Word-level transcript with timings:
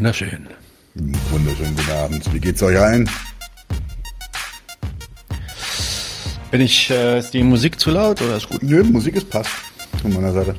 Wunderschön. 0.00 0.48
Wunderschönen 1.30 1.76
guten 1.76 1.90
Abend. 1.90 2.32
Wie 2.32 2.40
geht's 2.40 2.62
euch 2.62 2.80
allen? 2.80 3.06
Bin 6.50 6.62
ich, 6.62 6.88
äh, 6.88 7.18
ist 7.18 7.34
die 7.34 7.42
Musik 7.42 7.78
zu 7.78 7.90
laut 7.90 8.22
oder 8.22 8.38
ist 8.38 8.48
gut? 8.48 8.62
Nö, 8.62 8.82
Musik 8.82 9.16
ist 9.16 9.28
passt. 9.28 9.50
Von 10.00 10.14
meiner 10.14 10.32
Seite. 10.32 10.56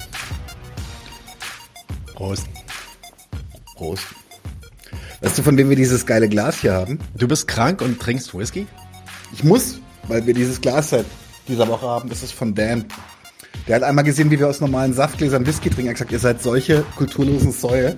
Prost. 2.14 2.46
Prost. 3.76 4.06
Weißt 5.22 5.40
du, 5.40 5.42
von 5.42 5.58
wem 5.58 5.72
wir 5.72 5.76
dieses 5.76 6.06
geile 6.06 6.30
Glas 6.30 6.62
hier 6.62 6.74
haben? 6.74 7.00
Du 7.16 7.28
bist 7.28 7.48
krank 7.48 7.82
und 7.82 8.00
trinkst 8.00 8.38
Whisky? 8.38 8.68
Ich 9.34 9.44
muss, 9.44 9.80
weil 10.08 10.24
wir 10.28 10.36
dieses 10.36 10.62
Glas 10.62 10.92
seit 10.92 11.08
dieser 11.48 11.68
Woche 11.68 11.88
haben. 11.88 12.10
Das 12.10 12.22
ist 12.22 12.34
von 12.34 12.54
Dan. 12.54 12.86
Der 13.68 13.78
hat 13.78 13.82
einmal 13.82 14.04
gesehen, 14.04 14.30
wie 14.30 14.38
wir 14.38 14.48
aus 14.48 14.62
normalen 14.62 14.94
Saftgläsern 14.94 15.48
Whisky 15.48 15.72
trinken. 15.72 15.88
Er 15.88 15.94
hat 15.94 15.98
gesagt, 15.98 16.12
ihr 16.12 16.20
seid 16.20 16.44
solche 16.44 16.86
kulturlosen 16.96 17.52
Säue. 17.52 17.98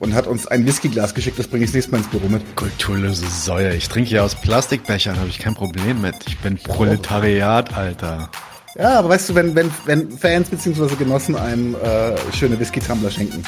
Und 0.00 0.14
hat 0.14 0.26
uns 0.26 0.46
ein 0.46 0.66
Whiskyglas 0.66 1.14
geschickt. 1.14 1.38
Das 1.38 1.46
bringe 1.46 1.64
ich 1.64 1.70
das 1.70 1.74
nächste 1.74 1.92
Mal 1.92 1.98
ins 1.98 2.08
Büro 2.08 2.26
mit. 2.26 2.56
Kulturlose 2.56 3.28
Säue. 3.28 3.76
Ich 3.76 3.88
trinke 3.88 4.08
hier 4.08 4.24
aus 4.24 4.34
Plastikbechern, 4.34 5.18
habe 5.18 5.28
ich 5.28 5.38
kein 5.38 5.54
Problem 5.54 6.00
mit. 6.00 6.14
Ich 6.26 6.38
bin 6.38 6.56
Proletariat, 6.56 7.74
Alter. 7.74 8.30
Ja, 8.78 8.98
aber 8.98 9.10
weißt 9.10 9.28
du, 9.28 9.34
wenn, 9.34 9.54
wenn, 9.54 9.70
wenn 9.84 10.10
Fans 10.16 10.48
bzw. 10.48 10.96
Genossen 10.96 11.36
einem 11.36 11.74
äh, 11.74 12.16
schöne 12.34 12.58
Whisky-Tumbler 12.58 13.10
schenken, 13.10 13.42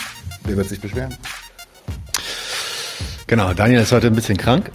wer 0.45 0.57
wird 0.59 0.69
sich 0.69 0.81
beschweren? 0.81 1.17
Genau, 3.29 3.55
Daniel 3.55 3.81
ist 3.81 3.93
heute 3.93 4.09
ein 4.09 4.15
bisschen 4.15 4.37
krank 4.37 4.71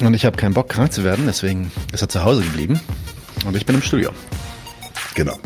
und 0.00 0.14
ich 0.14 0.24
habe 0.24 0.36
keinen 0.36 0.54
Bock, 0.54 0.68
krank 0.68 0.92
zu 0.92 1.04
werden, 1.04 1.26
deswegen 1.28 1.70
ist 1.92 2.02
er 2.02 2.08
zu 2.08 2.24
Hause 2.24 2.42
geblieben 2.42 2.80
und 3.46 3.56
ich 3.56 3.64
bin 3.64 3.76
im 3.76 3.82
Studio. 3.82 4.10
Genau. 5.14 5.38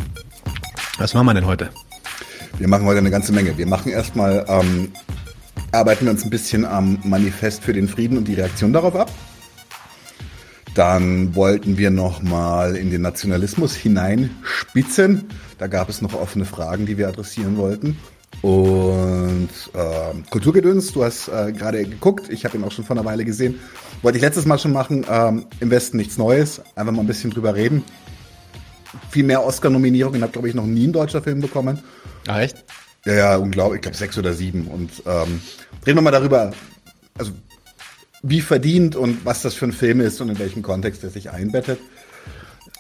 Was 0.97 1.13
machen 1.13 1.27
wir 1.27 1.35
denn 1.35 1.45
heute? 1.45 1.69
Wir 2.59 2.69
machen 2.69 2.87
heute 2.87 2.98
eine 2.98 3.11
ganze 3.11 3.33
Menge. 3.33 3.59
Wir 3.59 3.67
machen 3.67 3.91
erstmal, 3.91 4.47
ähm, 4.48 4.93
arbeiten 5.75 6.05
wir 6.05 6.12
uns 6.12 6.25
ein 6.25 6.30
bisschen 6.30 6.64
am 6.64 6.98
Manifest 7.05 7.62
für 7.62 7.72
den 7.72 7.89
Frieden 7.89 8.19
und 8.19 8.28
die 8.28 8.34
Reaktion 8.34 8.72
darauf 8.72 8.94
ab. 8.97 9.11
Dann 10.75 11.34
wollten 11.36 11.78
wir 11.78 11.91
noch 11.91 12.22
mal 12.22 12.75
in 12.77 12.91
den 12.91 13.03
Nationalismus 13.03 13.75
hineinspitzen. 13.75 15.28
Da 15.58 15.69
gab 15.69 15.89
es 15.89 16.02
noch 16.02 16.14
offene 16.14 16.45
Fragen, 16.45 16.86
die 16.86 16.98
wir 16.98 17.08
adressieren 17.08 17.56
wollten. 17.56 17.97
Und 18.42 19.48
äh, 19.72 20.30
Kulturgedöns, 20.30 20.92
du 20.92 21.05
hast 21.05 21.28
äh, 21.28 21.52
gerade 21.52 21.84
geguckt, 21.84 22.28
ich 22.28 22.45
habe 22.45 22.58
ihn 22.58 22.64
auch 22.64 22.72
schon 22.72 22.84
vor 22.84 22.97
einer 22.97 23.05
Weile 23.05 23.25
gesehen. 23.25 23.61
Wollte 24.02 24.19
ich 24.19 24.22
letztes 24.22 24.47
Mal 24.47 24.58
schon 24.58 24.72
machen, 24.72 25.06
ähm, 25.08 25.47
im 25.61 25.70
Westen 25.70 25.97
nichts 25.97 26.19
Neues, 26.19 26.61
einfach 26.75 26.92
mal 26.92 27.00
ein 27.00 27.06
bisschen 27.06 27.30
drüber 27.30 27.55
reden. 27.55 27.84
Viel 29.11 29.25
mehr 29.25 29.45
Oscar-Nominierungen 29.45 30.22
hat, 30.22 30.33
glaube 30.33 30.48
ich, 30.48 30.55
noch 30.55 30.67
nie 30.67 30.89
ein 30.89 30.92
deutscher 30.92 31.22
Film 31.22 31.41
bekommen. 31.41 31.78
Ah, 32.27 32.41
echt? 32.41 32.64
Ja, 33.05 33.15
ja, 33.15 33.37
unglaublich, 33.37 33.79
ich 33.79 33.83
glaube 33.83 33.97
sechs 33.97 34.17
oder 34.19 34.33
sieben. 34.33 34.67
Und 34.67 34.91
ähm, 35.07 35.41
reden 35.87 35.99
wir 35.99 36.03
mal 36.03 36.11
darüber, 36.11 36.53
also 37.19 37.33
wie 38.23 38.41
verdient 38.41 38.97
und 38.97 39.25
was 39.25 39.43
das 39.43 39.55
für 39.55 39.67
ein 39.67 39.73
Film 39.73 40.01
ist 40.01 40.21
und 40.21 40.31
in 40.31 40.39
welchem 40.39 40.63
Kontext 40.63 41.05
er 41.05 41.11
sich 41.11 41.31
einbettet. 41.31 41.79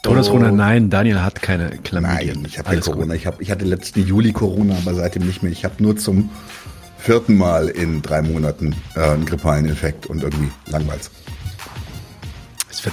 Todesrunde, 0.02 0.52
nein, 0.52 0.90
Daniel 0.90 1.22
hat 1.22 1.40
keine 1.40 1.78
Chlamydien. 1.82 2.36
Nein, 2.36 2.44
ich 2.46 2.58
habe 2.58 2.78
Corona. 2.80 3.14
Ich, 3.14 3.26
hab, 3.26 3.40
ich 3.40 3.50
hatte 3.50 3.64
letzten 3.64 4.06
Juli 4.06 4.32
Corona, 4.32 4.76
aber 4.76 4.94
seitdem 4.94 5.26
nicht 5.26 5.42
mehr. 5.42 5.50
Ich 5.50 5.64
habe 5.64 5.82
nur 5.82 5.96
zum 5.96 6.30
vierten 6.98 7.36
Mal 7.36 7.68
in 7.68 8.02
drei 8.02 8.20
Monaten 8.20 8.74
äh, 8.96 9.00
einen 9.00 9.24
grippalen 9.24 9.66
Infekt 9.66 10.06
und 10.06 10.22
irgendwie 10.22 10.50
langweils. 10.66 11.10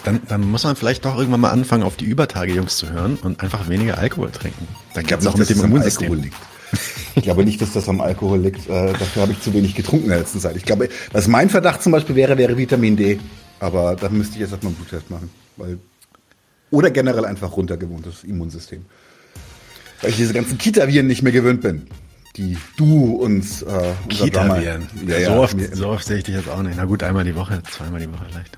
Dann, 0.05 0.21
dann 0.27 0.49
muss 0.49 0.63
man 0.63 0.77
vielleicht 0.77 1.03
doch 1.03 1.17
irgendwann 1.17 1.41
mal 1.41 1.51
anfangen, 1.51 1.83
auf 1.83 1.97
die 1.97 2.05
Übertage 2.05 2.53
Jungs 2.53 2.77
zu 2.77 2.89
hören 2.89 3.17
und 3.21 3.41
einfach 3.41 3.67
weniger 3.67 3.97
Alkohol 3.97 4.31
trinken. 4.31 4.67
Dann 4.93 5.05
geht 5.05 5.19
es 5.19 5.27
auch 5.27 5.35
mit 5.35 5.49
dem 5.49 5.61
Immunsystem. 5.61 6.13
Liegt. 6.13 6.35
Ich 7.15 7.23
glaube 7.23 7.43
nicht, 7.43 7.61
dass 7.61 7.73
das 7.73 7.89
am 7.89 8.01
Alkohol 8.01 8.39
liegt. 8.39 8.69
Äh, 8.69 8.93
dafür 8.93 9.23
habe 9.23 9.31
ich 9.33 9.41
zu 9.41 9.53
wenig 9.53 9.75
getrunken 9.75 10.05
in 10.05 10.09
der 10.11 10.19
letzten 10.19 10.39
Zeit. 10.39 10.55
Ich 10.55 10.65
glaube, 10.65 10.89
was 11.11 11.27
mein 11.27 11.49
Verdacht 11.49 11.81
zum 11.83 11.91
Beispiel 11.91 12.15
wäre, 12.15 12.37
wäre 12.37 12.57
Vitamin 12.57 12.95
D. 12.95 13.19
Aber 13.59 13.95
da 13.95 14.09
müsste 14.09 14.35
ich 14.35 14.41
jetzt 14.41 14.51
erstmal 14.51 14.73
einen 14.73 14.83
Bluttest 14.83 15.09
machen. 15.11 15.29
Weil, 15.57 15.77
oder 16.71 16.89
generell 16.89 17.25
einfach 17.25 17.55
runtergewohntes 17.55 18.23
Immunsystem. 18.23 18.85
Weil 20.01 20.11
ich 20.11 20.17
diese 20.17 20.33
ganzen 20.33 20.57
Kita-Viren 20.57 21.07
nicht 21.07 21.21
mehr 21.21 21.33
gewöhnt 21.33 21.61
bin. 21.61 21.87
Die 22.37 22.57
du 22.77 23.15
uns 23.15 23.61
äh, 23.61 23.91
Kita-Viren. 24.07 24.87
Ja, 25.05 25.17
ja, 25.19 25.35
so, 25.35 25.41
oft, 25.41 25.57
so 25.73 25.89
oft 25.89 26.05
sehe 26.05 26.17
ich 26.17 26.23
dich 26.23 26.35
jetzt 26.35 26.49
auch 26.49 26.63
nicht. 26.63 26.77
Na 26.77 26.85
gut, 26.85 27.03
einmal 27.03 27.25
die 27.25 27.35
Woche, 27.35 27.61
zweimal 27.69 27.99
die 27.99 28.09
Woche 28.09 28.25
vielleicht. 28.29 28.57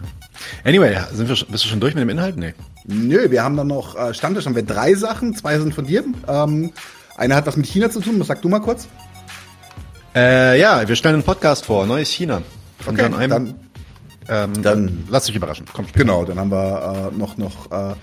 Anyway, 0.63 0.95
sind 1.11 1.27
wir, 1.27 1.35
bist 1.35 1.65
du 1.65 1.69
schon 1.69 1.79
durch 1.79 1.95
mit 1.95 2.03
dem 2.03 2.09
Inhalt? 2.09 2.37
Nee. 2.37 2.53
Nö, 2.85 3.31
wir 3.31 3.43
haben 3.43 3.57
dann 3.57 3.67
noch 3.67 3.97
äh, 3.97 4.13
Stammtisch, 4.13 4.45
haben 4.45 4.55
wir 4.55 4.63
drei 4.63 4.93
Sachen. 4.93 5.35
Zwei 5.35 5.57
sind 5.57 5.73
von 5.73 5.87
dir. 5.87 6.03
Ähm, 6.27 6.71
eine 7.17 7.35
hat 7.35 7.45
was 7.45 7.57
mit 7.57 7.65
China 7.67 7.89
zu 7.89 7.99
tun. 7.99 8.19
Was 8.19 8.27
sagst 8.27 8.43
du 8.43 8.49
mal 8.49 8.59
kurz? 8.59 8.87
Äh, 10.15 10.59
ja, 10.59 10.87
wir 10.87 10.95
stellen 10.95 11.15
einen 11.15 11.23
Podcast 11.23 11.65
vor. 11.65 11.85
Neues 11.85 12.09
China. 12.09 12.41
Von 12.79 12.93
okay, 12.95 13.03
John 13.03 13.13
Einem. 13.15 13.29
dann, 13.29 13.55
Ähm, 14.29 14.63
Dann- 14.63 15.03
lass 15.09 15.25
dich 15.25 15.35
überraschen. 15.35 15.65
Komm. 15.73 15.85
genau, 15.93 16.23
dann 16.23 16.39
haben 16.39 16.49
wir 16.51 17.11
äh, 17.13 17.17
noch, 17.17 17.35
noch 17.37 17.69
äh, 17.71 17.93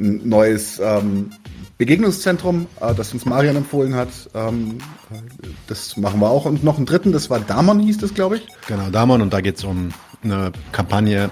ein 0.00 0.28
neues 0.28 0.80
ähm, 0.80 1.30
Begegnungszentrum, 1.78 2.66
äh, 2.80 2.92
das 2.92 3.12
uns 3.12 3.24
Marian 3.24 3.54
empfohlen 3.54 3.94
hat. 3.94 4.08
Ähm, 4.34 4.78
äh, 5.12 5.46
das 5.68 5.96
machen 5.96 6.18
wir 6.20 6.28
auch. 6.28 6.44
Und 6.44 6.64
noch 6.64 6.76
einen 6.76 6.86
dritten, 6.86 7.12
das 7.12 7.30
war 7.30 7.38
Damon, 7.38 7.78
hieß 7.78 7.98
das, 7.98 8.14
glaube 8.14 8.38
ich. 8.38 8.48
Genau, 8.66 8.90
Damon, 8.90 9.22
und 9.22 9.32
da 9.32 9.40
geht 9.40 9.58
es 9.58 9.64
um 9.64 9.90
eine 10.24 10.50
Kampagne, 10.72 11.30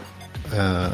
äh, 0.52 0.88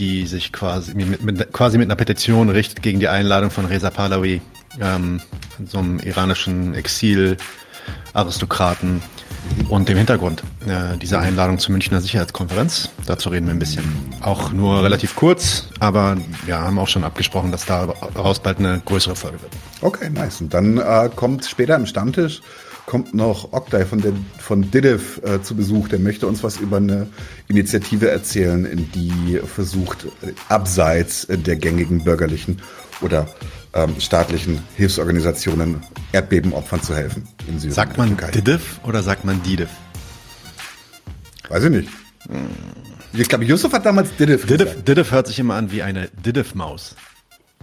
die 0.00 0.26
sich 0.26 0.52
quasi 0.52 0.94
mit, 0.94 1.22
mit, 1.22 1.52
quasi 1.52 1.78
mit 1.78 1.86
einer 1.86 1.94
Petition 1.94 2.48
richtet 2.48 2.82
gegen 2.82 2.98
die 2.98 3.06
Einladung 3.08 3.50
von 3.50 3.66
Reza 3.66 3.90
Pahlavi, 3.90 4.40
ähm, 4.80 5.20
so 5.66 5.78
einem 5.78 6.00
iranischen 6.00 6.74
Exil-Aristokraten 6.74 9.00
und 9.68 9.88
dem 9.88 9.96
Hintergrund 9.98 10.42
äh, 10.66 10.98
dieser 10.98 11.20
Einladung 11.20 11.58
zur 11.58 11.72
Münchner 11.72 12.00
Sicherheitskonferenz. 12.00 12.88
Dazu 13.06 13.28
reden 13.28 13.46
wir 13.46 13.54
ein 13.54 13.58
bisschen. 13.58 13.84
Auch 14.22 14.52
nur 14.52 14.82
relativ 14.82 15.16
kurz, 15.16 15.68
aber 15.78 16.16
wir 16.46 16.58
haben 16.58 16.78
auch 16.78 16.88
schon 16.88 17.04
abgesprochen, 17.04 17.52
dass 17.52 17.66
daraus 17.66 18.38
bald 18.40 18.58
eine 18.58 18.80
größere 18.84 19.16
Folge 19.16 19.42
wird. 19.42 19.52
Okay, 19.82 20.08
nice. 20.10 20.40
Und 20.40 20.54
dann 20.54 20.78
äh, 20.78 21.10
kommt 21.14 21.44
später 21.44 21.76
im 21.76 21.84
Stammtisch 21.86 22.40
kommt 22.90 23.14
noch 23.14 23.52
Oktay 23.52 23.86
von, 23.86 24.00
der, 24.00 24.12
von 24.40 24.68
Didiv 24.68 25.20
äh, 25.22 25.40
zu 25.40 25.54
Besuch. 25.54 25.86
Der 25.86 26.00
möchte 26.00 26.26
uns 26.26 26.42
was 26.42 26.56
über 26.56 26.78
eine 26.78 27.06
Initiative 27.46 28.10
erzählen, 28.10 28.64
in 28.64 28.90
die 28.90 29.38
versucht, 29.46 30.06
äh, 30.22 30.32
abseits 30.48 31.24
äh, 31.26 31.38
der 31.38 31.54
gängigen 31.54 32.02
bürgerlichen 32.02 32.60
oder 33.00 33.28
ähm, 33.74 33.94
staatlichen 34.00 34.58
Hilfsorganisationen 34.74 35.84
Erdbebenopfern 36.10 36.82
zu 36.82 36.96
helfen. 36.96 37.28
In 37.46 37.60
Syrien 37.60 37.74
Sagt 37.76 37.96
man. 37.96 38.16
Didiv 38.34 38.80
oder 38.82 39.04
sagt 39.04 39.24
man 39.24 39.40
Didiv? 39.44 39.68
Weiß 41.48 41.62
ich 41.62 41.70
nicht. 41.70 41.88
Ich 43.12 43.28
glaube, 43.28 43.44
Yusuf 43.44 43.72
hat 43.72 43.86
damals 43.86 44.16
Didiv 44.16 44.46
Didiv. 44.46 44.82
Didiv 44.82 45.12
hört 45.12 45.28
sich 45.28 45.38
immer 45.38 45.54
an 45.54 45.70
wie 45.70 45.82
eine 45.82 46.08
Didiv-Maus. 46.08 46.96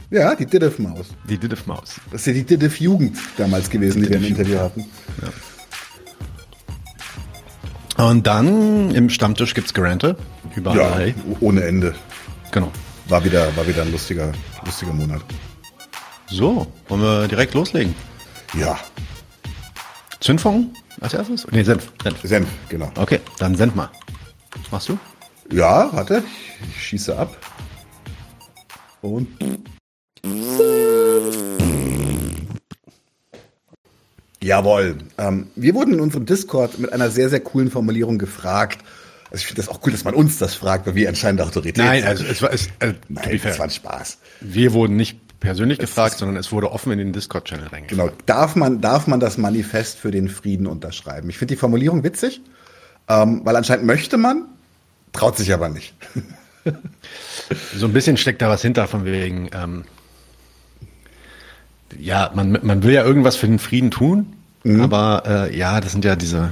Ja, 0.09 0.35
die 0.35 0.45
Didiv-Maus. 0.45 1.07
Die 1.29 1.37
Didiv-Maus. 1.37 1.95
Das 2.11 2.21
ist 2.21 2.27
ja 2.27 2.33
die 2.33 2.43
Didiv-Jugend 2.43 3.17
damals 3.37 3.69
gewesen, 3.69 4.03
die, 4.03 4.09
wir 4.09 4.17
im. 4.17 4.23
Interview 4.23 4.59
hatten. 4.59 4.85
Und 7.97 8.27
dann 8.27 8.91
im 8.91 9.09
Stammtisch 9.09 9.53
gibt's 9.53 9.73
Gerante 9.73 10.15
über 10.55 10.75
Ja, 10.75 11.13
ohne 11.39 11.63
Ende. 11.63 11.95
Genau. 12.51 12.71
War 13.07 13.23
wieder, 13.25 13.55
war 13.57 13.67
wieder 13.67 13.81
ein 13.81 13.91
lustiger, 13.91 14.31
lustiger 14.65 14.93
Monat. 14.93 15.21
So, 16.29 16.67
wollen 16.87 17.01
wir 17.01 17.27
direkt 17.27 17.53
loslegen? 17.53 17.95
Ja, 18.53 18.77
Zündfong 20.19 20.73
als 20.99 21.13
erstes? 21.13 21.47
Nee, 21.51 21.63
Senf. 21.63 21.91
Senf. 22.01 22.19
Senf, 22.23 22.47
genau. 22.69 22.91
Okay, 22.95 23.19
dann 23.39 23.55
send 23.55 23.75
mal. 23.75 23.89
Was 24.61 24.71
machst 24.71 24.89
du? 24.89 24.97
Ja, 25.51 25.89
warte, 25.93 26.23
ich 26.69 26.83
schieße 26.83 27.17
ab. 27.17 27.37
Und. 29.01 29.27
Jawohl. 34.41 34.97
Ähm, 35.17 35.47
wir 35.55 35.73
wurden 35.73 35.93
in 35.93 35.99
unserem 35.99 36.25
Discord 36.25 36.79
mit 36.79 36.93
einer 36.93 37.09
sehr, 37.09 37.29
sehr 37.29 37.39
coolen 37.39 37.69
Formulierung 37.69 38.17
gefragt. 38.17 38.79
Also 39.29 39.41
ich 39.41 39.47
finde 39.47 39.61
das 39.61 39.69
auch 39.69 39.81
cool, 39.85 39.91
dass 39.91 40.03
man 40.03 40.13
uns 40.13 40.37
das 40.37 40.55
fragt, 40.55 40.87
weil 40.87 40.95
wir 40.95 41.09
anscheinend 41.09 41.41
Autorität 41.41 41.77
Nein, 41.77 42.01
sind. 42.01 42.09
also 42.09 42.23
es 42.23 42.41
war, 42.41 42.53
es, 42.53 42.67
äh, 42.79 42.93
Nein, 43.09 43.41
das 43.43 43.59
war 43.59 43.65
ein 43.65 43.71
Spaß. 43.71 44.19
wir 44.39 44.71
wurden 44.73 44.95
nicht 44.95 45.19
persönlich 45.39 45.79
gefragt, 45.79 46.17
sondern 46.17 46.37
es 46.37 46.51
wurde 46.51 46.71
offen 46.71 46.91
in 46.93 46.97
den 46.97 47.13
Discord-Channel 47.13 47.67
reingefragt. 47.67 47.89
Genau. 47.89 48.09
Darf 48.25 48.55
man, 48.55 48.81
darf 48.81 49.05
man 49.07 49.19
das 49.19 49.37
Manifest 49.37 49.99
für 49.99 50.11
den 50.11 50.29
Frieden 50.29 50.65
unterschreiben? 50.65 51.29
Ich 51.29 51.37
finde 51.37 51.55
die 51.55 51.59
Formulierung 51.59 52.03
witzig, 52.03 52.41
ähm, 53.09 53.41
weil 53.43 53.55
anscheinend 53.55 53.85
möchte 53.85 54.17
man, 54.17 54.45
traut 55.11 55.37
sich 55.37 55.53
aber 55.53 55.69
nicht. 55.69 55.93
So 57.77 57.85
ein 57.85 57.93
bisschen 57.93 58.17
steckt 58.17 58.41
da 58.41 58.49
was 58.49 58.61
hinter 58.61 58.89
von 58.89 59.05
wegen, 59.05 59.49
ähm, 59.53 59.85
ja, 61.97 62.31
man, 62.33 62.59
man 62.61 62.83
will 62.83 62.93
ja 62.93 63.03
irgendwas 63.03 63.35
für 63.35 63.47
den 63.47 63.59
Frieden 63.59 63.91
tun, 63.91 64.33
aber 64.81 65.23
äh, 65.25 65.57
ja, 65.57 65.79
das 65.79 65.93
sind 65.93 66.03
ja 66.03 66.15
diese, 66.15 66.51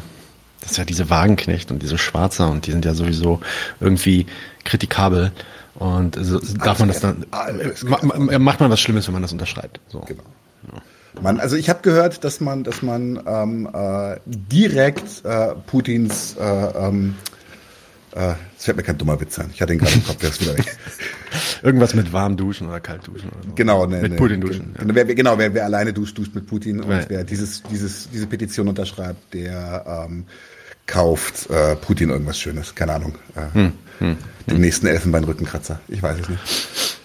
das 0.61 0.71
ist 0.71 0.77
ja 0.77 0.85
diese 0.85 1.09
Wagenknecht 1.09 1.71
und 1.71 1.81
diese 1.81 1.97
Schwarzer 1.97 2.49
und 2.49 2.65
die 2.67 2.71
sind 2.71 2.85
ja 2.85 2.93
sowieso 2.93 3.41
irgendwie 3.79 4.25
kritikabel. 4.63 5.31
Und 5.75 6.17
so, 6.21 6.39
darf 6.39 6.79
man 6.79 6.87
das 6.87 7.01
dann, 7.01 7.25
ma, 7.83 8.39
macht 8.39 8.61
man 8.61 8.71
was 8.71 8.79
Schlimmes, 8.79 9.07
wenn 9.07 9.13
man 9.13 9.21
das 9.21 9.33
unterschreibt. 9.33 9.81
So. 9.89 9.99
Genau. 9.99 10.23
Man, 11.21 11.39
also 11.39 11.55
ich 11.55 11.69
habe 11.69 11.81
gehört, 11.81 12.23
dass 12.23 12.39
man, 12.39 12.63
dass 12.63 12.81
man 12.81 13.21
ähm, 13.25 13.69
äh, 13.73 14.17
direkt 14.25 15.23
äh, 15.25 15.53
Putins 15.67 16.35
äh, 16.37 16.43
ähm, 16.43 17.15
äh, 18.15 18.33
es 18.57 18.65
fällt 18.65 18.77
mir 18.77 18.83
kein 18.83 18.97
dummer 18.97 19.19
Witz 19.19 19.37
ein. 19.39 19.49
Ich 19.53 19.61
hatte 19.61 19.73
ihn 19.73 19.79
gerade 19.79 19.93
im 19.93 20.03
Kopf, 20.05 20.17
der 20.17 20.29
ist 20.29 20.41
wieder 20.41 20.57
weg. 20.57 20.77
Irgendwas 21.63 21.93
mit 21.93 22.13
warm 22.13 22.37
duschen 22.37 22.67
oder 22.67 22.79
kalt 22.79 23.05
duschen. 23.05 23.29
Oder 23.29 23.43
so. 23.43 23.51
Genau, 23.55 23.85
ne, 23.85 24.01
mit 24.01 24.11
ne, 24.11 24.17
Putin 24.17 24.41
duschen. 24.41 24.73
Genau, 24.77 24.93
ja. 24.93 25.07
wer, 25.07 25.15
genau 25.15 25.37
wer, 25.37 25.53
wer 25.53 25.65
alleine 25.65 25.91
duscht, 25.91 26.17
duscht 26.17 26.33
mit 26.33 26.47
Putin 26.47 26.79
und 26.79 26.89
ja. 26.89 27.03
wer 27.09 27.23
dieses, 27.25 27.61
dieses, 27.63 28.09
diese 28.09 28.25
Petition 28.27 28.69
unterschreibt, 28.69 29.33
der 29.33 30.05
ähm, 30.07 30.25
kauft 30.85 31.49
äh, 31.49 31.75
Putin 31.75 32.09
irgendwas 32.09 32.39
Schönes. 32.39 32.73
Keine 32.73 32.93
Ahnung. 32.93 33.15
Äh, 33.35 33.53
hm, 33.53 33.73
hm, 33.99 34.17
den 34.47 34.53
hm. 34.55 34.61
nächsten 34.61 34.87
Elfenbeinrückenkratzer. 34.87 35.81
Ich 35.89 36.01
weiß 36.01 36.19
es 36.21 36.29
nicht. 36.29 36.99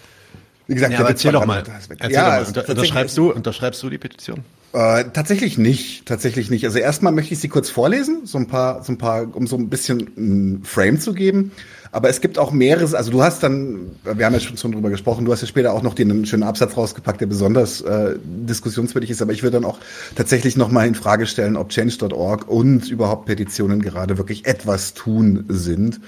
Wie 0.69 0.75
gesagt, 0.75 0.93
ja, 0.93 1.09
erzähl 1.09 1.33
doch 1.33 1.47
mal. 1.47 1.65
Erzähl 1.99 2.13
ja, 2.13 2.41
doch 2.41 2.47
mal. 2.47 2.47
Unter, 2.47 2.69
unterschreibst 2.69 3.19
du, 3.19 3.33
unterschreibst 3.33 3.83
du 3.83 3.91
die 3.91 3.99
Petition? 3.99 4.45
Äh, 4.73 5.05
tatsächlich 5.13 5.59
nicht, 5.59 6.07
tatsächlich 6.07 6.49
nicht. 6.49 6.65
Also 6.65 6.79
erstmal 6.79 7.13
möchte 7.13 7.35
ich 7.35 7.41
sie 7.41 7.49
kurz 7.49 7.71
vorlesen, 7.71 8.21
so 8.25 8.39
ein 8.39 8.47
paar, 8.47 8.85
so 8.85 8.93
ein 8.93 8.99
paar, 8.99 9.27
um 9.35 9.49
so 9.49 9.57
ein 9.57 9.69
bisschen 9.69 10.11
ein 10.17 10.63
Frame 10.65 11.01
zu 11.01 11.13
geben. 11.13 11.51
Aber 11.93 12.09
es 12.09 12.21
gibt 12.21 12.39
auch 12.39 12.53
mehrere, 12.53 12.97
also 12.97 13.11
du 13.11 13.21
hast 13.21 13.43
dann, 13.43 13.97
wir 14.05 14.25
haben 14.25 14.33
ja 14.33 14.39
schon, 14.39 14.57
schon 14.57 14.71
drüber 14.71 14.91
gesprochen, 14.91 15.25
du 15.25 15.33
hast 15.33 15.41
ja 15.41 15.49
später 15.49 15.73
auch 15.73 15.83
noch 15.83 15.95
den 15.95 16.25
schönen 16.25 16.45
Absatz 16.45 16.77
rausgepackt, 16.77 17.21
der 17.21 17.27
besonders 17.27 17.81
äh, 17.81 18.15
diskussionswürdig 18.23 19.11
ist. 19.11 19.21
Aber 19.23 19.33
ich 19.33 19.43
würde 19.43 19.61
dann 19.61 19.65
auch 19.65 19.81
tatsächlich 20.15 20.57
nochmal 20.57 20.87
in 20.87 20.95
Frage 20.95 21.27
stellen, 21.27 21.57
ob 21.57 21.71
Change.org 21.71 22.49
und 22.49 22.89
überhaupt 22.89 23.27
Petitionen 23.27 23.83
gerade 23.83 24.19
wirklich 24.19 24.47
etwas 24.47 24.95
tun 24.95 25.47
sind. 25.49 26.01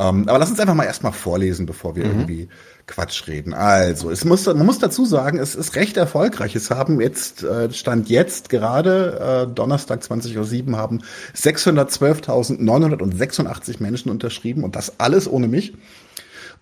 Ähm, 0.00 0.28
aber 0.28 0.38
lass 0.38 0.50
uns 0.50 0.58
einfach 0.58 0.74
mal 0.74 0.84
erstmal 0.84 1.12
vorlesen, 1.12 1.64
bevor 1.64 1.94
wir 1.94 2.06
mhm. 2.06 2.10
irgendwie 2.10 2.48
Quatsch 2.90 3.26
reden. 3.28 3.54
Also, 3.54 4.10
es 4.10 4.24
muss, 4.24 4.46
man 4.46 4.66
muss 4.66 4.80
dazu 4.80 5.04
sagen, 5.06 5.38
es 5.38 5.54
ist 5.54 5.76
recht 5.76 5.96
erfolgreich. 5.96 6.56
Es 6.56 6.70
haben 6.70 7.00
jetzt, 7.00 7.44
äh, 7.44 7.72
Stand 7.72 8.10
jetzt 8.10 8.50
gerade, 8.50 9.46
äh, 9.48 9.54
Donnerstag 9.54 10.02
20.07 10.02 10.72
Uhr, 10.72 10.76
haben 10.76 11.02
612.986 11.34 13.80
Menschen 13.80 14.10
unterschrieben 14.10 14.64
und 14.64 14.76
das 14.76 14.98
alles 14.98 15.30
ohne 15.30 15.46
mich. 15.46 15.74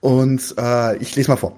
Und 0.01 0.55
äh, 0.59 0.99
ich 0.99 1.17
lese 1.17 1.31
mal 1.31 1.39
vor. 1.39 1.57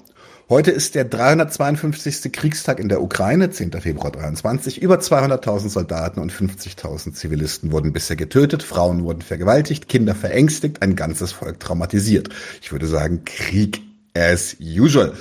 Heute 0.49 0.71
ist 0.71 0.95
der 0.95 1.05
352. 1.05 2.33
Kriegstag 2.33 2.79
in 2.81 2.89
der 2.89 3.03
Ukraine, 3.03 3.51
10. 3.51 3.73
Februar 3.81 4.13
23. 4.13 4.81
Über 4.83 4.97
200.000 4.97 5.69
Soldaten 5.69 6.21
und 6.21 6.33
50.000 6.33 7.13
Zivilisten 7.13 7.71
wurden 7.71 7.93
bisher 7.93 8.17
getötet, 8.17 8.63
Frauen 8.63 9.05
wurden 9.05 9.21
vergewaltigt, 9.23 9.89
Kinder 9.89 10.15
verängstigt, 10.15 10.81
ein 10.83 10.97
ganzes 10.97 11.33
Volk 11.33 11.61
traumatisiert. 11.61 12.31
Ich 12.63 12.73
würde 12.73 12.87
sagen, 12.87 13.25
Krieg 13.25 13.90
as 14.15 14.57
usual. 14.61 15.15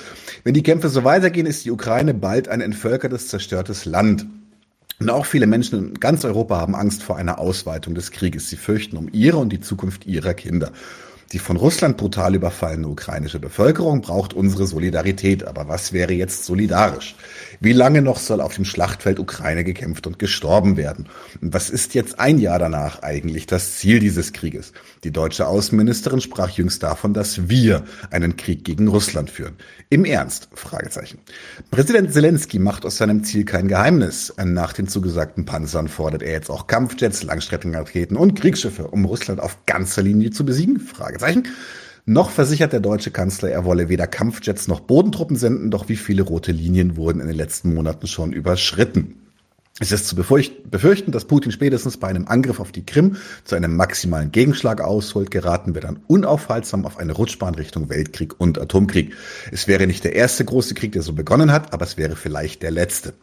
Wenn 0.43 0.53
die 0.53 0.63
Kämpfe 0.63 0.89
so 0.89 1.03
weitergehen, 1.03 1.45
ist 1.45 1.65
die 1.65 1.71
Ukraine 1.71 2.13
bald 2.13 2.47
ein 2.47 2.61
entvölkertes, 2.61 3.27
zerstörtes 3.27 3.85
Land. 3.85 4.25
Und 4.99 5.09
auch 5.09 5.25
viele 5.25 5.47
Menschen 5.47 5.79
in 5.79 5.93
ganz 5.95 6.25
Europa 6.25 6.57
haben 6.57 6.75
Angst 6.75 7.03
vor 7.03 7.17
einer 7.17 7.39
Ausweitung 7.39 7.95
des 7.95 8.11
Krieges. 8.11 8.49
Sie 8.49 8.57
fürchten 8.57 8.97
um 8.97 9.09
ihre 9.11 9.37
und 9.37 9.49
die 9.49 9.61
Zukunft 9.61 10.05
ihrer 10.05 10.33
Kinder. 10.33 10.71
Die 11.31 11.37
von 11.37 11.57
Russland 11.57 11.97
brutal 11.97 12.33
überfallene 12.33 12.87
ukrainische 12.87 13.39
Bevölkerung 13.39 14.01
braucht 14.01 14.33
unsere 14.33 14.65
Solidarität. 14.65 15.43
Aber 15.43 15.67
was 15.67 15.93
wäre 15.93 16.13
jetzt 16.13 16.45
solidarisch? 16.45 17.15
Wie 17.59 17.71
lange 17.73 18.01
noch 18.01 18.17
soll 18.17 18.41
auf 18.41 18.55
dem 18.55 18.65
Schlachtfeld 18.65 19.19
Ukraine 19.19 19.63
gekämpft 19.63 20.07
und 20.07 20.17
gestorben 20.17 20.75
werden? 20.75 21.07
Und 21.39 21.53
was 21.53 21.69
ist 21.69 21.93
jetzt 21.93 22.19
ein 22.19 22.39
Jahr 22.39 22.57
danach 22.57 23.03
eigentlich 23.03 23.45
das 23.45 23.77
Ziel 23.77 23.99
dieses 23.99 24.33
Krieges? 24.33 24.73
Die 25.03 25.11
deutsche 25.11 25.45
Außenministerin 25.45 26.19
sprach 26.19 26.49
jüngst 26.49 26.81
davon, 26.81 27.13
dass 27.13 27.47
wir 27.47 27.83
einen 28.09 28.35
Krieg 28.35 28.63
gegen 28.63 28.87
Russland 28.87 29.29
führen. 29.29 29.53
Im 29.89 30.05
Ernst? 30.05 30.49
Fragezeichen. 30.55 31.19
Präsident 31.69 32.11
Zelensky 32.11 32.57
macht 32.57 32.87
aus 32.87 32.97
seinem 32.97 33.23
Ziel 33.23 33.45
kein 33.45 33.67
Geheimnis. 33.67 34.33
Nach 34.43 34.73
den 34.73 34.87
zugesagten 34.87 35.45
Panzern 35.45 35.89
fordert 35.89 36.23
er 36.23 36.31
jetzt 36.31 36.49
auch 36.49 36.65
Kampfjets, 36.65 37.21
Langstreckenraketen 37.21 38.17
und 38.17 38.33
Kriegsschiffe, 38.33 38.87
um 38.87 39.05
Russland 39.05 39.39
auf 39.39 39.65
ganzer 39.67 40.01
Linie 40.01 40.31
zu 40.31 40.43
besiegen? 40.43 40.79
Fragezeichen. 40.79 41.18
Noch 42.05 42.31
versichert 42.31 42.73
der 42.73 42.79
deutsche 42.79 43.11
Kanzler, 43.11 43.51
er 43.51 43.65
wolle 43.65 43.87
weder 43.87 44.07
Kampfjets 44.07 44.67
noch 44.67 44.79
Bodentruppen 44.79 45.35
senden, 45.35 45.69
doch 45.69 45.89
wie 45.89 45.95
viele 45.95 46.23
rote 46.23 46.51
Linien 46.51 46.97
wurden 46.97 47.21
in 47.21 47.27
den 47.27 47.35
letzten 47.35 47.73
Monaten 47.73 48.07
schon 48.07 48.33
überschritten. 48.33 49.15
Es 49.81 49.93
ist 49.93 50.07
zu 50.07 50.15
befürchten, 50.15 51.11
dass 51.11 51.23
Putin 51.23 51.53
spätestens 51.53 51.95
bei 51.95 52.09
einem 52.09 52.27
Angriff 52.27 52.59
auf 52.59 52.73
die 52.73 52.85
Krim 52.85 53.15
zu 53.45 53.55
einem 53.55 53.77
maximalen 53.77 54.31
Gegenschlag 54.31 54.81
ausholt. 54.81 55.31
Geraten 55.31 55.73
wir 55.73 55.81
dann 55.81 56.01
unaufhaltsam 56.07 56.85
auf 56.85 56.97
eine 56.97 57.13
Rutschbahn 57.13 57.55
Richtung 57.55 57.87
Weltkrieg 57.87 58.37
und 58.39 58.59
Atomkrieg. 58.59 59.13
Es 59.53 59.69
wäre 59.69 59.87
nicht 59.87 60.03
der 60.03 60.15
erste 60.15 60.43
große 60.43 60.73
Krieg, 60.73 60.91
der 60.91 61.01
so 61.01 61.13
begonnen 61.13 61.53
hat, 61.53 61.71
aber 61.73 61.85
es 61.85 61.95
wäre 61.95 62.17
vielleicht 62.17 62.61
der 62.61 62.71
letzte. 62.71 63.13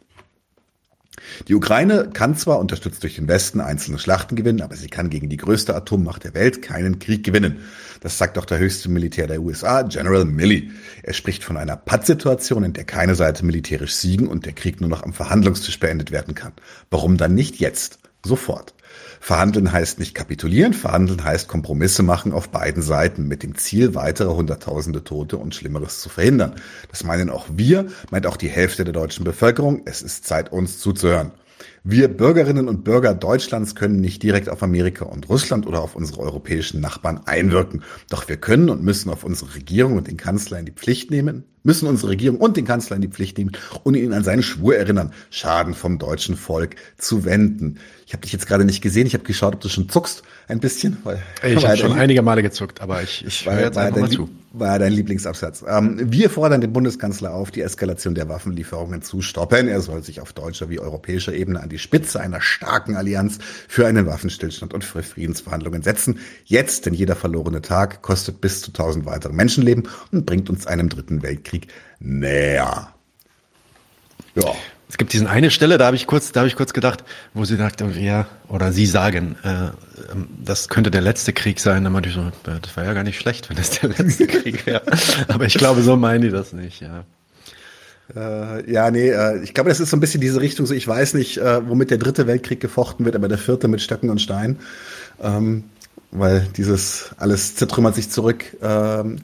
Die 1.48 1.54
Ukraine 1.54 2.10
kann 2.12 2.36
zwar 2.36 2.58
unterstützt 2.58 3.02
durch 3.02 3.16
den 3.16 3.28
Westen 3.28 3.60
einzelne 3.60 3.98
Schlachten 3.98 4.36
gewinnen, 4.36 4.62
aber 4.62 4.76
sie 4.76 4.88
kann 4.88 5.10
gegen 5.10 5.28
die 5.28 5.36
größte 5.36 5.74
Atommacht 5.74 6.24
der 6.24 6.34
Welt 6.34 6.62
keinen 6.62 6.98
Krieg 6.98 7.24
gewinnen. 7.24 7.60
Das 8.00 8.18
sagt 8.18 8.38
auch 8.38 8.44
der 8.44 8.58
höchste 8.58 8.88
Militär 8.88 9.26
der 9.26 9.42
USA, 9.42 9.82
General 9.82 10.24
Milley. 10.24 10.70
Er 11.02 11.12
spricht 11.12 11.44
von 11.44 11.56
einer 11.56 11.76
Pattsituation, 11.76 12.64
in 12.64 12.72
der 12.72 12.84
keine 12.84 13.14
Seite 13.14 13.44
militärisch 13.44 13.94
siegen 13.94 14.28
und 14.28 14.46
der 14.46 14.52
Krieg 14.52 14.80
nur 14.80 14.90
noch 14.90 15.02
am 15.02 15.12
Verhandlungstisch 15.12 15.80
beendet 15.80 16.12
werden 16.12 16.34
kann. 16.34 16.52
Warum 16.90 17.16
dann 17.16 17.34
nicht 17.34 17.56
jetzt? 17.56 17.98
Sofort. 18.24 18.75
Verhandeln 19.26 19.72
heißt 19.72 19.98
nicht 19.98 20.14
kapitulieren, 20.14 20.72
verhandeln 20.72 21.24
heißt 21.24 21.48
Kompromisse 21.48 22.04
machen 22.04 22.30
auf 22.30 22.50
beiden 22.50 22.80
Seiten 22.80 23.26
mit 23.26 23.42
dem 23.42 23.56
Ziel, 23.56 23.96
weitere 23.96 24.32
Hunderttausende 24.32 25.02
Tote 25.02 25.36
und 25.36 25.52
Schlimmeres 25.52 26.00
zu 26.00 26.08
verhindern. 26.08 26.54
Das 26.92 27.02
meinen 27.02 27.28
auch 27.28 27.46
wir, 27.50 27.88
meint 28.12 28.28
auch 28.28 28.36
die 28.36 28.46
Hälfte 28.46 28.84
der 28.84 28.92
deutschen 28.92 29.24
Bevölkerung. 29.24 29.82
Es 29.84 30.00
ist 30.00 30.26
Zeit, 30.26 30.52
uns 30.52 30.78
zuzuhören. 30.78 31.32
Wir 31.82 32.06
Bürgerinnen 32.06 32.68
und 32.68 32.84
Bürger 32.84 33.14
Deutschlands 33.14 33.74
können 33.74 34.00
nicht 34.00 34.22
direkt 34.22 34.48
auf 34.48 34.62
Amerika 34.62 35.06
und 35.06 35.28
Russland 35.28 35.66
oder 35.66 35.82
auf 35.82 35.96
unsere 35.96 36.20
europäischen 36.20 36.80
Nachbarn 36.80 37.22
einwirken. 37.26 37.82
Doch 38.08 38.28
wir 38.28 38.36
können 38.36 38.70
und 38.70 38.84
müssen 38.84 39.10
auf 39.10 39.24
unsere 39.24 39.56
Regierung 39.56 39.96
und 39.96 40.06
den 40.06 40.18
Kanzler 40.18 40.60
in 40.60 40.66
die 40.66 40.72
Pflicht 40.72 41.10
nehmen, 41.10 41.42
müssen 41.66 41.88
unsere 41.88 42.12
Regierung 42.12 42.38
und 42.38 42.56
den 42.56 42.64
Kanzler 42.64 42.96
in 42.96 43.02
die 43.02 43.08
Pflicht 43.08 43.36
nehmen 43.36 43.52
und 43.82 43.94
ihn 43.94 44.12
an 44.12 44.24
seinen 44.24 44.42
Schwur 44.42 44.76
erinnern, 44.76 45.12
Schaden 45.30 45.74
vom 45.74 45.98
deutschen 45.98 46.36
Volk 46.36 46.76
zu 46.96 47.24
wenden. 47.24 47.78
Ich 48.06 48.12
habe 48.12 48.22
dich 48.22 48.32
jetzt 48.32 48.46
gerade 48.46 48.64
nicht 48.64 48.82
gesehen. 48.82 49.08
Ich 49.08 49.14
habe 49.14 49.24
geschaut, 49.24 49.54
ob 49.54 49.60
du 49.60 49.68
schon 49.68 49.88
zuckst 49.88 50.22
ein 50.46 50.60
bisschen. 50.60 50.96
Weil, 51.02 51.20
ich 51.42 51.66
habe 51.66 51.76
schon 51.76 51.92
einige 51.92 52.22
Male 52.22 52.40
gezuckt, 52.40 52.80
aber 52.80 53.02
ich, 53.02 53.26
ich 53.26 53.44
höre 53.44 53.58
jetzt 53.58 53.76
einfach 53.76 54.00
mal 54.00 54.08
zu. 54.08 54.30
War 54.52 54.78
dein 54.78 54.92
Lieblingsabsatz. 54.92 55.64
Ähm, 55.68 56.00
wir 56.00 56.30
fordern 56.30 56.60
den 56.60 56.72
Bundeskanzler 56.72 57.34
auf, 57.34 57.50
die 57.50 57.62
Eskalation 57.62 58.14
der 58.14 58.28
Waffenlieferungen 58.28 59.02
zu 59.02 59.22
stoppen. 59.22 59.66
Er 59.66 59.80
soll 59.80 60.04
sich 60.04 60.20
auf 60.20 60.32
deutscher 60.32 60.70
wie 60.70 60.78
europäischer 60.78 61.34
Ebene 61.34 61.60
an 61.60 61.68
die 61.68 61.78
Spitze 61.78 62.20
einer 62.20 62.40
starken 62.40 62.96
Allianz 62.96 63.38
für 63.68 63.86
einen 63.86 64.06
Waffenstillstand 64.06 64.72
und 64.72 64.84
für 64.84 65.02
Friedensverhandlungen 65.02 65.82
setzen. 65.82 66.20
Jetzt, 66.44 66.86
denn 66.86 66.94
jeder 66.94 67.16
verlorene 67.16 67.60
Tag 67.60 68.02
kostet 68.02 68.40
bis 68.40 68.62
zu 68.62 68.70
tausend 68.72 69.04
weitere 69.04 69.32
Menschenleben 69.32 69.88
und 70.12 70.26
bringt 70.26 70.48
uns 70.48 70.66
einem 70.66 70.88
dritten 70.88 71.22
Weltkrieg 71.22 71.55
näher. 71.98 72.88
Ja. 74.34 74.54
Es 74.88 74.98
gibt 74.98 75.12
diesen 75.12 75.26
eine 75.26 75.50
Stelle, 75.50 75.78
da 75.78 75.86
habe 75.86 75.96
ich 75.96 76.06
kurz, 76.06 76.30
da 76.30 76.40
habe 76.40 76.48
ich 76.48 76.54
kurz 76.54 76.72
gedacht, 76.72 77.02
wo 77.34 77.44
sie 77.44 77.56
sagt, 77.56 77.80
ja, 77.96 78.28
oder 78.48 78.72
sie 78.72 78.86
sagen, 78.86 79.36
äh, 79.42 79.48
ähm, 80.12 80.28
das 80.44 80.68
könnte 80.68 80.92
der 80.92 81.00
letzte 81.00 81.32
Krieg 81.32 81.58
sein. 81.58 81.82
Dann 81.82 81.92
meinte 81.92 82.08
ich 82.08 82.14
so, 82.14 82.20
äh, 82.20 82.60
das 82.62 82.76
war 82.76 82.84
ja 82.84 82.92
gar 82.92 83.02
nicht 83.02 83.18
schlecht, 83.18 83.50
wenn 83.50 83.56
das 83.56 83.70
der 83.70 83.90
letzte 83.90 84.26
Krieg 84.28 84.64
wäre. 84.64 84.82
Aber 85.28 85.44
ich 85.44 85.54
glaube, 85.54 85.82
so 85.82 85.96
meinen 85.96 86.22
die 86.22 86.30
das 86.30 86.52
nicht, 86.52 86.80
ja. 86.82 87.04
Äh, 88.14 88.70
ja, 88.70 88.90
nee, 88.92 89.08
äh, 89.08 89.42
ich 89.42 89.54
glaube, 89.54 89.70
das 89.70 89.80
ist 89.80 89.90
so 89.90 89.96
ein 89.96 90.00
bisschen 90.00 90.20
diese 90.20 90.40
Richtung, 90.40 90.66
so 90.66 90.74
ich 90.74 90.86
weiß 90.86 91.14
nicht, 91.14 91.38
äh, 91.38 91.68
womit 91.68 91.90
der 91.90 91.98
dritte 91.98 92.28
Weltkrieg 92.28 92.60
gefochten 92.60 93.04
wird, 93.04 93.16
aber 93.16 93.26
der 93.26 93.38
vierte 93.38 93.66
mit 93.66 93.80
Stöcken 93.80 94.10
und 94.10 94.20
Stein. 94.20 94.58
Ähm, 95.20 95.64
weil 96.12 96.46
dieses 96.56 97.10
alles 97.16 97.56
zertrümmert 97.56 97.96
sich 97.96 98.10
zurück. 98.10 98.44
Ähm, 98.62 99.16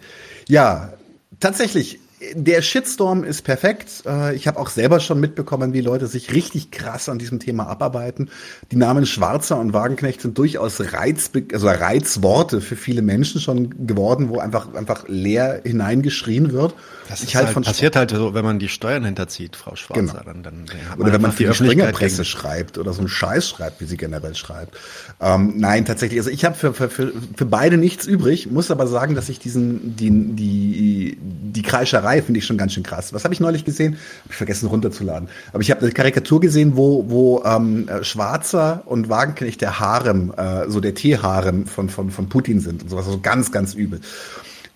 ja, 0.48 0.92
tatsächlich, 1.38 2.00
der 2.34 2.62
Shitstorm 2.62 3.24
ist 3.24 3.42
perfekt. 3.42 4.04
Äh, 4.06 4.34
ich 4.34 4.46
habe 4.46 4.58
auch 4.58 4.68
selber 4.68 5.00
schon 5.00 5.20
mitbekommen, 5.20 5.72
wie 5.72 5.80
Leute 5.80 6.06
sich 6.06 6.32
richtig 6.32 6.70
krass 6.70 7.08
an 7.08 7.18
diesem 7.18 7.40
Thema 7.40 7.66
abarbeiten. 7.66 8.30
Die 8.70 8.76
Namen 8.76 9.06
Schwarzer 9.06 9.58
und 9.58 9.72
Wagenknecht 9.72 10.20
sind 10.20 10.38
durchaus 10.38 10.80
Reiz, 10.92 11.30
also 11.52 11.68
Reizworte 11.68 12.60
für 12.60 12.76
viele 12.76 13.02
Menschen 13.02 13.40
schon 13.40 13.86
geworden, 13.86 14.28
wo 14.28 14.38
einfach, 14.38 14.74
einfach 14.74 15.04
leer 15.08 15.60
hineingeschrien 15.64 16.52
wird. 16.52 16.74
Das 17.08 17.22
ich 17.22 17.36
halt 17.36 17.54
halt, 17.54 17.64
passiert 17.64 17.96
halt 17.96 18.10
so, 18.10 18.34
wenn 18.34 18.44
man 18.44 18.58
die 18.58 18.68
Steuern 18.68 19.04
hinterzieht, 19.04 19.56
Frau 19.56 19.74
Schwarzer. 19.76 20.02
Genau. 20.02 20.22
Dann, 20.24 20.42
dann 20.42 20.64
oder 20.98 21.12
wenn 21.12 21.20
man 21.20 21.32
für 21.32 21.44
die 21.44 21.54
Springerpresse 21.54 22.24
schreibt 22.24 22.78
oder 22.78 22.92
so 22.92 23.00
einen 23.00 23.08
Scheiß 23.08 23.48
schreibt, 23.48 23.80
wie 23.80 23.84
sie 23.84 23.96
generell 23.96 24.34
schreibt. 24.34 24.78
Ähm, 25.20 25.54
nein, 25.56 25.84
tatsächlich. 25.84 26.20
Also 26.20 26.30
ich 26.30 26.44
habe 26.44 26.54
für, 26.54 26.72
für, 26.72 26.88
für, 26.88 27.12
für 27.36 27.46
beide 27.46 27.76
nichts 27.76 28.06
übrig, 28.06 28.50
muss 28.50 28.70
aber 28.70 28.86
sagen, 28.86 29.14
dass 29.14 29.28
ich 29.28 29.38
diesen, 29.38 29.96
die, 29.96 30.10
die, 30.10 31.18
die 31.20 31.62
Kreischerei 31.62 32.11
finde 32.20 32.38
ich 32.38 32.46
schon 32.46 32.58
ganz 32.58 32.72
schön 32.74 32.82
krass. 32.82 33.12
Was 33.12 33.24
habe 33.24 33.32
ich 33.32 33.40
neulich 33.40 33.64
gesehen? 33.64 33.94
Habe 33.94 34.30
ich 34.30 34.36
vergessen 34.36 34.66
runterzuladen. 34.66 35.28
Aber 35.52 35.62
ich 35.62 35.70
habe 35.70 35.80
eine 35.80 35.92
Karikatur 35.92 36.40
gesehen, 36.40 36.76
wo, 36.76 37.08
wo 37.08 37.42
ähm, 37.44 37.88
Schwarzer 38.02 38.82
und 38.86 39.08
Wagenknecht 39.08 39.60
der 39.60 39.80
Harem, 39.80 40.34
äh, 40.36 40.68
so 40.68 40.80
der 40.80 40.94
Tierharem 40.94 41.66
von, 41.66 41.88
von, 41.88 42.10
von 42.10 42.28
Putin 42.28 42.60
sind 42.60 42.82
und 42.82 42.88
sowas. 42.90 43.06
Also 43.06 43.20
ganz, 43.20 43.52
ganz 43.52 43.74
übel. 43.74 44.00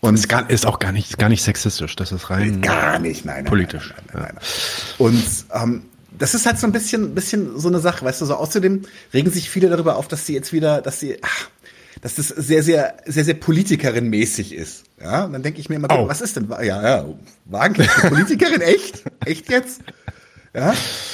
Und 0.01 0.15
es 0.15 0.27
ist 0.49 0.67
auch 0.67 0.79
gar 0.79 0.93
nicht, 0.93 1.19
gar 1.19 1.29
nicht 1.29 1.43
sexistisch, 1.43 1.97
das 1.97 2.13
ist 2.13 2.31
rein 2.31 2.61
gar 2.61 2.99
nicht, 2.99 3.25
nein, 3.25 3.37
nein 3.37 3.45
politisch. 3.45 3.93
Nein, 3.97 4.23
nein, 4.23 4.33
nein, 4.35 4.45
Und 4.99 5.25
ähm, 5.53 5.83
das 6.19 6.35
ist 6.35 6.47
halt 6.47 6.59
so 6.59 6.67
ein 6.67 6.73
bisschen, 6.73 7.15
bisschen 7.15 7.59
so 7.59 7.69
eine 7.69 7.79
Sache, 7.79 8.05
weißt 8.05 8.21
du, 8.21 8.25
so 8.25 8.35
außerdem 8.35 8.83
regen 9.13 9.31
sich 9.31 9.51
viele 9.51 9.69
darüber 9.69 9.97
auf, 9.97 10.09
dass 10.09 10.27
sie 10.27 10.35
jetzt 10.35 10.53
wieder, 10.53 10.81
dass 10.81 11.01
sie, 11.01 11.19
ach, 11.23 11.49
dass 12.01 12.17
das 12.17 12.29
sehr, 12.29 12.63
sehr, 12.63 12.97
sehr, 13.07 13.25
sehr 13.25 13.35
Politikerin-mäßig 13.35 14.55
ist. 14.55 14.85
Ja, 15.01 15.25
und 15.25 15.33
dann 15.33 15.43
denke 15.43 15.61
ich 15.61 15.69
mir 15.69 15.77
immer, 15.77 15.89
oh. 15.91 16.09
was 16.09 16.21
ist 16.21 16.37
denn, 16.37 16.49
ja, 16.51 16.83
ja, 16.83 17.05
Wagenknecht, 17.45 18.09
Politikerin, 18.09 18.61
echt? 18.63 19.05
Echt 19.25 19.51
jetzt? 19.51 19.81
Ja? 20.57 20.73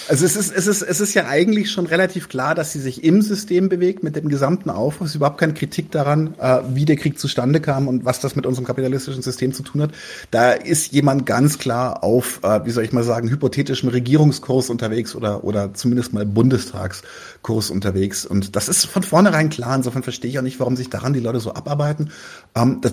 Also 0.09 0.25
es 0.25 0.37
ist, 0.37 0.53
es, 0.55 0.69
ist, 0.69 0.83
es 0.83 1.01
ist 1.01 1.15
ja 1.15 1.27
eigentlich 1.27 1.73
schon 1.73 1.87
relativ 1.87 2.29
klar, 2.29 2.55
dass 2.55 2.73
sie 2.73 2.79
sich 2.79 3.03
im 3.03 3.23
System 3.23 3.69
bewegt, 3.69 4.05
mit 4.05 4.15
dem 4.15 4.29
gesamten 4.29 4.71
Aufruf. 4.71 5.07
Es 5.07 5.11
ist 5.13 5.17
überhaupt 5.17 5.39
keine 5.39 5.55
Kritik 5.55 5.91
daran, 5.91 6.35
äh, 6.39 6.61
wie 6.75 6.85
der 6.85 6.95
Krieg 6.95 7.19
zustande 7.19 7.61
kam 7.61 7.89
und 7.89 8.05
was 8.05 8.21
das 8.21 8.37
mit 8.37 8.47
unserem 8.47 8.67
kapitalistischen 8.67 9.23
System 9.23 9.53
zu 9.53 9.65
tun 9.65 9.83
hat. 9.83 9.91
Da 10.31 10.53
ist 10.53 10.93
jemand 10.93 11.27
ganz 11.27 11.59
klar 11.59 12.05
auf, 12.05 12.39
äh, 12.45 12.65
wie 12.65 12.71
soll 12.71 12.85
ich 12.85 12.93
mal 12.93 13.03
sagen, 13.03 13.31
hypothetischem 13.31 13.89
Regierungskurs 13.89 14.71
unterwegs 14.71 15.17
oder, 15.17 15.43
oder 15.43 15.75
zumindest 15.75 16.13
mal 16.13 16.25
Bundestagskurs 16.25 17.71
unterwegs. 17.71 18.25
Und 18.25 18.55
das 18.55 18.69
ist 18.69 18.87
von 18.87 19.03
vornherein 19.03 19.51
klar. 19.51 19.75
Insofern 19.75 20.05
verstehe 20.05 20.31
ich 20.31 20.39
auch 20.39 20.43
nicht, 20.43 20.61
warum 20.61 20.77
sich 20.77 20.89
daran 20.89 21.15
die 21.15 21.21
Leute 21.21 21.41
so 21.41 21.53
abarbeiten. 21.55 22.13
Ähm, 22.55 22.81
das, 22.81 22.93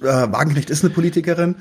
äh, 0.00 0.32
Wagenknecht 0.32 0.70
ist 0.70 0.84
eine 0.84 0.94
Politikerin. 0.94 1.56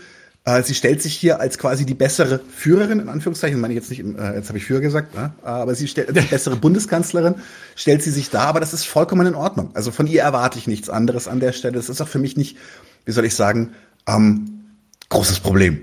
Äh, 0.47 0.63
sie 0.63 0.75
stellt 0.75 1.01
sich 1.01 1.13
hier 1.13 1.41
als 1.41 1.57
quasi 1.57 1.85
die 1.85 1.93
bessere 1.93 2.39
Führerin, 2.39 3.01
in 3.01 3.09
Anführungszeichen, 3.09 3.59
meine 3.59 3.73
ich 3.73 3.79
jetzt 3.81 3.89
nicht, 3.89 3.99
äh, 3.99 4.35
jetzt 4.35 4.47
habe 4.47 4.57
ich 4.57 4.63
Führer 4.63 4.79
gesagt, 4.79 5.13
ne? 5.13 5.33
aber 5.43 5.75
sie 5.75 5.89
stellt 5.89 6.07
als 6.07 6.21
die 6.21 6.29
bessere 6.29 6.55
Bundeskanzlerin, 6.67 7.35
stellt 7.75 8.01
sie 8.01 8.11
sich 8.11 8.29
da, 8.29 8.43
aber 8.43 8.61
das 8.61 8.73
ist 8.73 8.85
vollkommen 8.85 9.27
in 9.27 9.35
Ordnung. 9.35 9.71
Also 9.73 9.91
von 9.91 10.07
ihr 10.07 10.21
erwarte 10.21 10.57
ich 10.57 10.65
nichts 10.65 10.89
anderes 10.89 11.27
an 11.27 11.41
der 11.41 11.51
Stelle. 11.51 11.73
Das 11.73 11.89
ist 11.89 11.99
auch 11.99 12.07
für 12.07 12.19
mich 12.19 12.37
nicht, 12.37 12.55
wie 13.03 13.11
soll 13.11 13.25
ich 13.25 13.35
sagen, 13.35 13.73
ähm, 14.07 14.61
großes 15.09 15.41
Problem. 15.41 15.81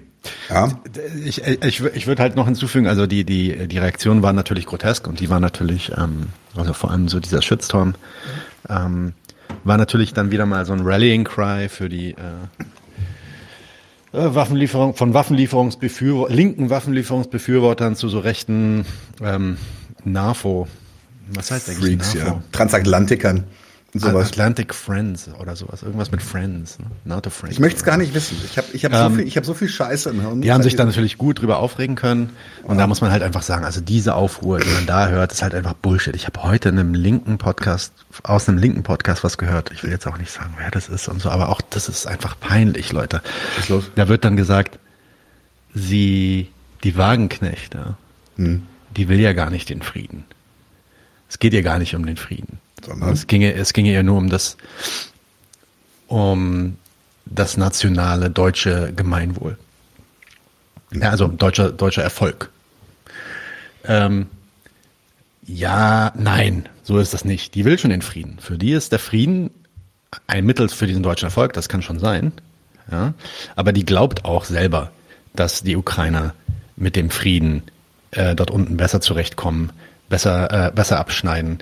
Ja. 0.48 0.70
Ich, 1.26 1.42
ich, 1.46 1.84
ich 1.84 2.06
würde 2.06 2.22
halt 2.22 2.34
noch 2.34 2.46
hinzufügen, 2.46 2.86
also 2.86 3.06
die, 3.06 3.24
die, 3.24 3.68
die 3.68 3.78
Reaktion 3.78 4.22
war 4.22 4.32
natürlich 4.32 4.64
grotesk 4.64 5.06
und 5.06 5.20
die 5.20 5.28
war 5.28 5.40
natürlich, 5.40 5.92
ähm, 5.94 6.28
also 6.56 6.72
vor 6.72 6.90
allem 6.90 7.08
so 7.08 7.20
dieser 7.20 7.42
Shitstorm, 7.42 7.96
ähm, 8.70 9.12
war 9.62 9.76
natürlich 9.76 10.14
dann 10.14 10.30
wieder 10.30 10.46
mal 10.46 10.64
so 10.64 10.72
ein 10.72 10.80
Rallying 10.80 11.24
Cry 11.24 11.68
für 11.68 11.90
die 11.90 12.12
äh, 12.12 12.64
Waffenlieferung, 14.14 14.94
von 14.94 15.12
Waffenlieferungsbefürwor 15.12 16.30
linken 16.30 16.70
Waffenlieferungsbefürwortern 16.70 17.96
zu 17.96 18.08
so 18.08 18.20
rechten 18.20 18.86
ähm, 19.22 19.56
NAFO. 20.04 20.68
Was 21.34 21.50
heißt 21.50 21.70
eigentlich 21.70 21.96
Freaks, 21.96 22.14
NAFO? 22.14 22.26
Ja. 22.26 22.42
Transatlantikern 22.52 23.44
sowas. 24.00 24.28
Atlantic 24.28 24.74
Friends 24.74 25.28
oder 25.38 25.56
sowas. 25.56 25.82
Irgendwas 25.82 26.10
mit 26.10 26.22
Friends. 26.22 26.78
Ne? 26.78 26.86
NATO 27.04 27.30
Friends. 27.30 27.54
Ich 27.54 27.60
möchte 27.60 27.78
es 27.78 27.84
gar 27.84 27.96
nicht 27.96 28.14
wissen. 28.14 28.36
Ich 28.44 28.58
habe 28.58 28.66
ich 28.72 28.84
hab 28.84 28.92
ähm, 28.92 29.10
so, 29.10 29.16
viel, 29.16 29.26
ich 29.26 29.36
hab 29.36 29.46
so 29.46 29.54
viel 29.54 29.68
Scheiße 29.68 30.10
im 30.10 30.20
Hirn. 30.20 30.42
Die 30.42 30.52
haben 30.52 30.62
sich 30.62 30.76
da 30.76 30.84
natürlich 30.84 31.16
gut 31.16 31.40
drüber 31.40 31.58
aufregen 31.58 31.94
können. 31.94 32.30
Und 32.64 32.76
ja. 32.76 32.82
da 32.82 32.86
muss 32.86 33.00
man 33.00 33.12
halt 33.12 33.22
einfach 33.22 33.42
sagen, 33.42 33.64
also 33.64 33.80
diese 33.80 34.14
Aufruhr, 34.14 34.58
die 34.58 34.70
man 34.70 34.86
da 34.86 35.08
hört, 35.08 35.32
ist 35.32 35.42
halt 35.42 35.54
einfach 35.54 35.74
Bullshit. 35.74 36.16
Ich 36.16 36.26
habe 36.26 36.42
heute 36.42 36.68
in 36.70 36.78
einem 36.78 36.94
linken 36.94 37.38
Podcast, 37.38 37.92
aus 38.24 38.48
einem 38.48 38.58
linken 38.58 38.82
Podcast 38.82 39.22
was 39.22 39.38
gehört. 39.38 39.70
Ich 39.72 39.82
will 39.84 39.90
jetzt 39.90 40.06
auch 40.06 40.18
nicht 40.18 40.32
sagen, 40.32 40.54
wer 40.58 40.70
das 40.70 40.88
ist 40.88 41.08
und 41.08 41.22
so, 41.22 41.30
aber 41.30 41.48
auch 41.48 41.60
das 41.60 41.88
ist 41.88 42.06
einfach 42.06 42.38
peinlich, 42.38 42.92
Leute. 42.92 43.22
Was 43.56 43.64
ist 43.64 43.68
los? 43.68 43.90
Da 43.94 44.08
wird 44.08 44.24
dann 44.24 44.36
gesagt, 44.36 44.78
sie, 45.72 46.50
die 46.82 46.96
Wagenknechte, 46.96 47.96
hm. 48.36 48.62
die 48.96 49.08
will 49.08 49.20
ja 49.20 49.32
gar 49.32 49.50
nicht 49.50 49.70
den 49.70 49.82
Frieden. 49.82 50.24
Es 51.28 51.38
geht 51.38 51.52
ihr 51.52 51.62
gar 51.62 51.78
nicht 51.78 51.94
um 51.94 52.06
den 52.06 52.16
Frieden. 52.16 52.58
Sondern? 52.84 53.12
Es 53.12 53.26
ginge, 53.26 53.52
es 53.54 53.72
ginge 53.72 53.92
ja 53.92 54.02
nur 54.02 54.18
um 54.18 54.30
das, 54.30 54.56
um 56.06 56.76
das 57.26 57.56
nationale 57.56 58.30
deutsche 58.30 58.92
Gemeinwohl. 58.94 59.58
Ja, 60.92 61.10
also 61.10 61.28
deutscher, 61.28 61.70
deutscher 61.72 62.02
Erfolg. 62.02 62.50
Ähm, 63.84 64.26
ja, 65.46 66.12
nein, 66.16 66.68
so 66.82 66.98
ist 66.98 67.14
das 67.14 67.24
nicht. 67.24 67.54
Die 67.54 67.64
will 67.64 67.78
schon 67.78 67.90
den 67.90 68.02
Frieden. 68.02 68.38
Für 68.40 68.56
die 68.56 68.72
ist 68.72 68.92
der 68.92 68.98
Frieden 68.98 69.50
ein 70.26 70.46
Mittel 70.46 70.68
für 70.68 70.86
diesen 70.86 71.02
deutschen 71.02 71.26
Erfolg, 71.26 71.52
das 71.52 71.68
kann 71.68 71.82
schon 71.82 71.98
sein. 71.98 72.32
Ja, 72.90 73.14
aber 73.56 73.72
die 73.72 73.84
glaubt 73.84 74.24
auch 74.24 74.44
selber, 74.44 74.92
dass 75.34 75.62
die 75.62 75.76
Ukrainer 75.76 76.34
mit 76.76 76.96
dem 76.96 77.10
Frieden 77.10 77.62
äh, 78.10 78.34
dort 78.34 78.50
unten 78.50 78.76
besser 78.76 79.00
zurechtkommen, 79.00 79.72
besser, 80.08 80.68
äh, 80.68 80.70
besser 80.70 80.98
abschneiden. 80.98 81.58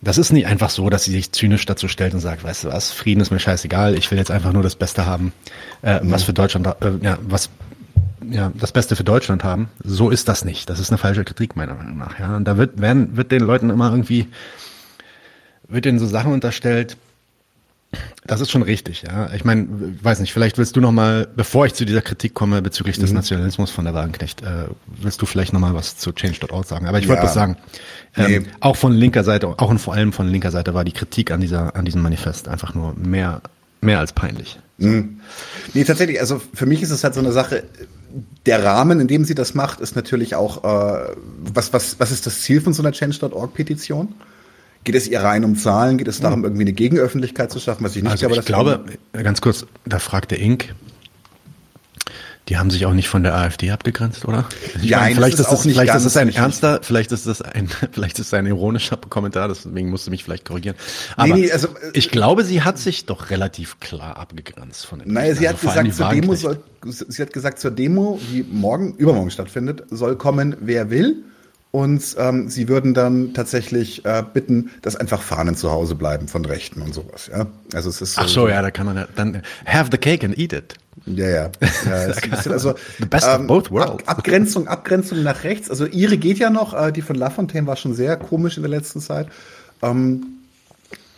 Das 0.00 0.16
ist 0.16 0.32
nicht 0.32 0.46
einfach 0.46 0.70
so, 0.70 0.90
dass 0.90 1.04
sie 1.04 1.12
sich 1.12 1.32
zynisch 1.32 1.66
dazu 1.66 1.88
stellt 1.88 2.14
und 2.14 2.20
sagt, 2.20 2.44
weißt 2.44 2.64
du 2.64 2.68
was, 2.68 2.92
Frieden 2.92 3.20
ist 3.20 3.30
mir 3.30 3.40
scheißegal, 3.40 3.96
ich 3.96 4.10
will 4.10 4.18
jetzt 4.18 4.30
einfach 4.30 4.52
nur 4.52 4.62
das 4.62 4.76
Beste 4.76 5.06
haben, 5.06 5.32
äh, 5.82 6.00
mhm. 6.00 6.12
was 6.12 6.22
für 6.22 6.32
Deutschland, 6.32 6.66
äh, 6.66 6.92
ja, 7.02 7.18
was 7.22 7.50
ja, 8.30 8.52
das 8.54 8.72
Beste 8.72 8.96
für 8.96 9.04
Deutschland 9.04 9.44
haben. 9.44 9.70
So 9.82 10.10
ist 10.10 10.28
das 10.28 10.44
nicht. 10.44 10.70
Das 10.70 10.80
ist 10.80 10.90
eine 10.90 10.98
falsche 10.98 11.24
Kritik 11.24 11.56
meiner 11.56 11.74
Meinung 11.74 11.96
nach. 11.96 12.18
Ja, 12.18 12.36
und 12.36 12.44
da 12.44 12.56
wird, 12.56 12.80
werden, 12.80 13.16
wird 13.16 13.32
den 13.32 13.42
Leuten 13.42 13.70
immer 13.70 13.90
irgendwie, 13.90 14.28
wird 15.66 15.84
denen 15.84 15.98
so 15.98 16.06
Sachen 16.06 16.32
unterstellt, 16.32 16.96
das 18.26 18.42
ist 18.42 18.50
schon 18.50 18.62
richtig, 18.62 19.02
ja. 19.02 19.32
Ich 19.32 19.44
meine, 19.44 19.66
weiß 20.02 20.20
nicht, 20.20 20.32
vielleicht 20.32 20.58
willst 20.58 20.76
du 20.76 20.80
noch 20.80 20.92
mal, 20.92 21.26
bevor 21.34 21.64
ich 21.64 21.72
zu 21.72 21.86
dieser 21.86 22.02
Kritik 22.02 22.34
komme 22.34 22.60
bezüglich 22.60 22.98
des 22.98 23.10
mhm. 23.10 23.16
Nationalismus 23.16 23.70
von 23.70 23.86
der 23.86 23.94
Wagenknecht, 23.94 24.42
äh, 24.42 24.66
willst 24.86 25.22
du 25.22 25.26
vielleicht 25.26 25.54
noch 25.54 25.60
mal 25.60 25.74
was 25.74 25.96
zu 25.96 26.12
Change.org 26.12 26.66
sagen. 26.66 26.86
Aber 26.86 26.98
ich 26.98 27.04
ja. 27.04 27.10
wollte 27.10 27.22
das 27.22 27.34
sagen. 27.34 27.56
Ähm, 28.16 28.42
nee. 28.42 28.48
Auch 28.60 28.76
von 28.76 28.92
linker 28.92 29.24
Seite, 29.24 29.48
auch 29.48 29.70
und 29.70 29.78
vor 29.78 29.94
allem 29.94 30.12
von 30.12 30.28
linker 30.28 30.50
Seite 30.50 30.74
war 30.74 30.84
die 30.84 30.92
Kritik 30.92 31.30
an 31.30 31.40
dieser, 31.40 31.74
an 31.76 31.86
diesem 31.86 32.02
Manifest 32.02 32.48
einfach 32.48 32.74
nur 32.74 32.94
mehr, 32.94 33.40
mehr 33.80 33.98
als 34.00 34.12
peinlich. 34.12 34.58
Mhm. 34.76 35.20
Nee, 35.72 35.84
tatsächlich, 35.84 36.20
also 36.20 36.40
für 36.52 36.66
mich 36.66 36.82
ist 36.82 36.90
es 36.90 37.04
halt 37.04 37.14
so 37.14 37.20
eine 37.20 37.32
Sache, 37.32 37.64
der 38.44 38.64
Rahmen, 38.64 39.00
in 39.00 39.08
dem 39.08 39.24
sie 39.24 39.34
das 39.34 39.54
macht, 39.54 39.80
ist 39.80 39.96
natürlich 39.96 40.34
auch, 40.34 40.64
äh, 40.64 41.14
was, 41.54 41.72
was, 41.72 41.98
was 41.98 42.10
ist 42.10 42.26
das 42.26 42.42
Ziel 42.42 42.60
von 42.60 42.74
so 42.74 42.82
einer 42.82 42.92
Change.org-Petition? 42.92 44.14
Geht 44.84 44.94
es 44.94 45.08
ihr 45.08 45.20
rein 45.20 45.44
um 45.44 45.56
Zahlen? 45.56 45.98
Geht 45.98 46.08
es 46.08 46.20
darum, 46.20 46.44
irgendwie 46.44 46.62
eine 46.62 46.72
Gegenöffentlichkeit 46.72 47.50
zu 47.50 47.60
schaffen? 47.60 47.84
Was 47.84 47.96
ich 47.96 48.02
nicht 48.02 48.10
also 48.10 48.26
glaube. 48.26 48.84
Ich 48.88 48.98
glaube, 49.12 49.24
ganz 49.24 49.40
kurz, 49.40 49.66
da 49.84 49.98
fragte 49.98 50.36
Ink, 50.36 50.74
die 52.48 52.56
haben 52.56 52.70
sich 52.70 52.86
auch 52.86 52.94
nicht 52.94 53.08
von 53.08 53.22
der 53.22 53.34
AfD 53.34 53.70
abgegrenzt, 53.70 54.24
oder? 54.24 54.48
Ich 54.76 54.88
ja, 54.88 55.00
meine, 55.00 55.14
vielleicht 55.14 55.38
ist, 55.38 55.50
das, 55.52 55.62
vielleicht 55.62 55.94
ist 55.94 56.04
das 56.04 56.16
ein 56.16 56.30
ernster, 56.30 56.80
vielleicht 56.82 57.12
ist 57.12 57.26
das 57.26 57.42
ein, 57.42 57.68
vielleicht 57.92 58.18
ist 58.18 58.32
das 58.32 58.38
ein 58.38 58.46
ironischer 58.46 58.96
Kommentar, 58.96 59.48
deswegen 59.48 59.90
musst 59.90 60.06
du 60.06 60.10
mich 60.10 60.24
vielleicht 60.24 60.46
korrigieren. 60.46 60.76
Aber 61.16 61.34
nee, 61.34 61.42
nee, 61.42 61.52
also, 61.52 61.68
ich 61.92 62.10
glaube, 62.10 62.44
sie 62.44 62.62
hat 62.62 62.78
sich 62.78 63.04
doch 63.04 63.30
relativ 63.30 63.80
klar 63.80 64.16
abgegrenzt 64.16 64.86
von 64.86 65.00
den 65.00 65.12
Naja, 65.12 65.34
sie 65.34 65.46
also 65.46 65.68
hat 65.68 65.74
gesagt, 65.74 65.94
zur 65.94 66.08
Demo 66.08 66.34
soll, 66.34 66.62
sie 66.84 67.22
hat 67.22 67.32
gesagt, 67.32 67.58
zur 67.58 67.70
Demo, 67.70 68.18
die 68.32 68.44
morgen, 68.50 68.94
übermorgen 68.94 69.30
stattfindet, 69.30 69.84
soll 69.90 70.16
kommen, 70.16 70.56
wer 70.60 70.88
will. 70.90 71.24
Und 71.70 72.16
ähm, 72.18 72.48
sie 72.48 72.66
würden 72.68 72.94
dann 72.94 73.34
tatsächlich 73.34 74.04
äh, 74.06 74.22
bitten, 74.32 74.70
dass 74.80 74.96
einfach 74.96 75.20
Fahnen 75.20 75.54
zu 75.54 75.70
Hause 75.70 75.96
bleiben 75.96 76.26
von 76.26 76.44
Rechten 76.46 76.80
und 76.80 76.94
sowas. 76.94 77.28
Ja? 77.30 77.46
Also 77.74 77.90
es 77.90 78.00
ist 78.00 78.14
so, 78.14 78.22
Ach 78.22 78.28
so, 78.28 78.48
ja, 78.48 78.62
da 78.62 78.70
kann 78.70 78.86
man 78.86 78.96
ja 78.96 79.06
dann 79.16 79.42
have 79.66 79.90
the 79.92 79.98
cake 79.98 80.24
and 80.24 80.38
eat 80.38 80.54
it. 80.54 80.74
Ja, 81.04 81.28
ja. 81.28 81.50
ja 81.84 81.92
also, 82.50 82.74
the 82.98 83.04
best 83.04 83.26
ähm, 83.26 83.42
of 83.42 83.46
both 83.46 83.70
worlds. 83.70 83.90
Ab, 83.90 84.18
Abgrenzung, 84.18 84.66
Abgrenzung 84.66 85.22
nach 85.22 85.44
rechts. 85.44 85.68
Also 85.68 85.84
ihre 85.84 86.16
geht 86.16 86.38
ja 86.38 86.48
noch. 86.48 86.72
Äh, 86.72 86.90
die 86.90 87.02
von 87.02 87.16
Lafontaine 87.16 87.66
war 87.66 87.76
schon 87.76 87.94
sehr 87.94 88.16
komisch 88.16 88.56
in 88.56 88.62
der 88.62 88.70
letzten 88.70 89.00
Zeit. 89.00 89.28
Ähm, 89.82 90.24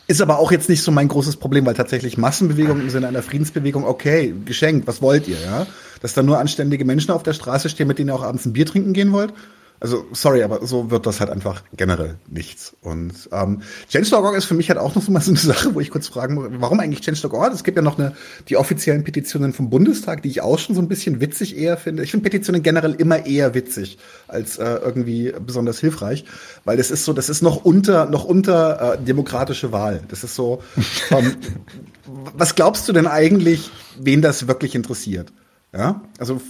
ist 0.09 0.21
aber 0.21 0.40
auch 0.40 0.50
jetzt 0.50 0.69
nicht 0.69 0.83
so 0.83 0.90
mein 0.90 1.07
großes 1.07 1.37
Problem, 1.37 1.64
weil 1.66 1.75
tatsächlich 1.75 2.19
Massenbewegung 2.19 2.80
im 2.80 2.90
Sinne 2.90 3.07
einer 3.07 3.23
Friedensbewegung, 3.23 3.85
okay, 3.85 4.35
geschenkt, 4.45 4.88
was 4.88 5.00
wollt 5.00 5.28
ihr, 5.28 5.38
ja? 5.40 5.69
Dass 6.02 6.14
da 6.14 6.25
nur 6.25 6.38
anständige 6.38 6.85
Menschen 6.85 7.12
auf 7.12 7.23
der 7.23 7.35
Straße 7.35 7.69
stehen, 7.69 7.87
mit 7.87 8.00
denen 8.00 8.11
ihr 8.11 8.16
auch 8.16 8.25
abends 8.25 8.45
ein 8.45 8.52
Bier 8.52 8.66
trinken 8.66 8.92
gehen 8.92 9.12
wollt? 9.12 9.33
Also, 9.82 10.04
sorry, 10.12 10.42
aber 10.42 10.66
so 10.66 10.90
wird 10.90 11.06
das 11.06 11.20
halt 11.20 11.30
einfach 11.30 11.62
generell 11.75 12.16
nichts. 12.28 12.76
Und 12.82 13.30
ähm, 13.32 13.62
Change.org 13.88 14.37
ist 14.37 14.44
für 14.44 14.54
mich 14.54 14.68
halt 14.68 14.78
auch 14.78 14.94
noch 14.94 15.02
so 15.02 15.10
mal 15.10 15.22
so 15.22 15.30
eine 15.30 15.38
Sache, 15.40 15.75
wo 15.75 15.80
ich 15.80 15.90
kurz 15.90 16.08
fragen 16.08 16.34
muss, 16.34 16.49
warum 16.58 16.80
eigentlich 16.80 17.00
Change.org? 17.00 17.54
Es 17.54 17.64
gibt 17.64 17.78
ja 17.78 17.82
noch 17.82 17.99
eine, 17.99 18.14
die 18.50 18.58
offiziellen 18.58 19.04
Petitionen 19.04 19.54
vom 19.54 19.70
Bundestag, 19.70 20.22
die 20.22 20.28
ich 20.28 20.42
auch 20.42 20.58
schon 20.58 20.75
so 20.76 20.82
ein 20.82 20.88
bisschen 20.88 21.20
witzig 21.20 21.56
eher 21.56 21.78
finde. 21.78 22.02
Ich 22.02 22.10
finde 22.10 22.25
Petitionen 22.25 22.62
generell 22.62 22.92
immer 22.92 23.25
eher 23.25 23.54
witzig 23.54 23.96
als 24.28 24.58
äh, 24.58 24.64
irgendwie 24.64 25.32
besonders 25.44 25.80
hilfreich, 25.80 26.26
weil 26.66 26.76
das 26.76 26.90
ist 26.90 27.06
so, 27.06 27.14
das 27.14 27.30
ist 27.30 27.40
noch 27.40 27.64
unter, 27.64 28.04
noch 28.04 28.25
unter 28.25 28.94
äh, 28.94 29.02
demokratische 29.02 29.72
Wahl. 29.72 30.02
Das 30.08 30.25
ist 30.25 30.34
so, 30.34 30.62
ähm, 31.10 31.37
was 32.37 32.54
glaubst 32.54 32.87
du 32.87 32.92
denn 32.92 33.06
eigentlich, 33.06 33.70
wen 33.99 34.20
das 34.20 34.46
wirklich 34.46 34.75
interessiert? 34.75 35.32
Ja, 35.72 36.02
also 36.18 36.40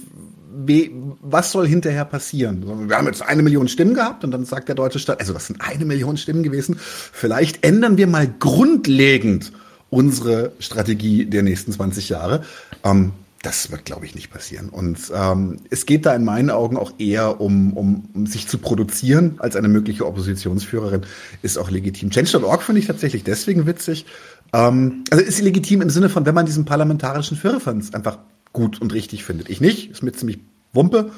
was 1.21 1.51
soll 1.51 1.67
hinterher 1.67 2.05
passieren? 2.05 2.89
Wir 2.89 2.97
haben 2.97 3.07
jetzt 3.07 3.21
eine 3.21 3.43
Million 3.43 3.67
Stimmen 3.67 3.93
gehabt 3.93 4.23
und 4.23 4.31
dann 4.31 4.45
sagt 4.45 4.67
der 4.67 4.75
deutsche 4.75 4.99
Staat, 4.99 5.19
also 5.19 5.33
das 5.33 5.47
sind 5.47 5.61
eine 5.61 5.85
Million 5.85 6.17
Stimmen 6.17 6.43
gewesen. 6.43 6.77
Vielleicht 6.79 7.65
ändern 7.65 7.97
wir 7.97 8.07
mal 8.07 8.27
grundlegend 8.39 9.51
unsere 9.89 10.53
Strategie 10.59 11.25
der 11.25 11.43
nächsten 11.43 11.71
20 11.71 12.09
Jahre. 12.09 12.43
Ähm, 12.83 13.11
das 13.41 13.71
wird, 13.71 13.85
glaube 13.85 14.05
ich, 14.05 14.13
nicht 14.13 14.31
passieren. 14.31 14.69
Und 14.69 15.11
ähm, 15.13 15.57
es 15.69 15.85
geht 15.85 16.05
da 16.05 16.13
in 16.13 16.23
meinen 16.23 16.49
Augen 16.51 16.77
auch 16.77 16.93
eher 16.99 17.41
um, 17.41 17.75
um, 17.75 18.09
um 18.13 18.25
sich 18.27 18.47
zu 18.47 18.59
produzieren 18.59 19.35
als 19.39 19.55
eine 19.55 19.67
mögliche 19.67 20.05
Oppositionsführerin, 20.05 21.01
ist 21.41 21.57
auch 21.57 21.71
legitim. 21.71 22.11
Change.org 22.11 22.61
finde 22.61 22.79
ich 22.79 22.87
tatsächlich 22.87 23.23
deswegen 23.23 23.65
witzig. 23.65 24.05
Ähm, 24.53 25.03
also 25.09 25.23
ist 25.23 25.41
legitim 25.41 25.81
im 25.81 25.89
Sinne 25.89 26.09
von, 26.09 26.25
wenn 26.25 26.35
man 26.35 26.45
diesen 26.45 26.65
parlamentarischen 26.65 27.35
Firlefanz 27.35 27.93
einfach 27.93 28.19
gut 28.53 28.79
und 28.79 28.93
richtig 28.93 29.23
findet. 29.23 29.49
Ich 29.49 29.61
nicht, 29.61 29.91
ist 29.91 30.03
mir 30.03 30.11
ziemlich 30.11 30.39
Wumpe. 30.73 31.11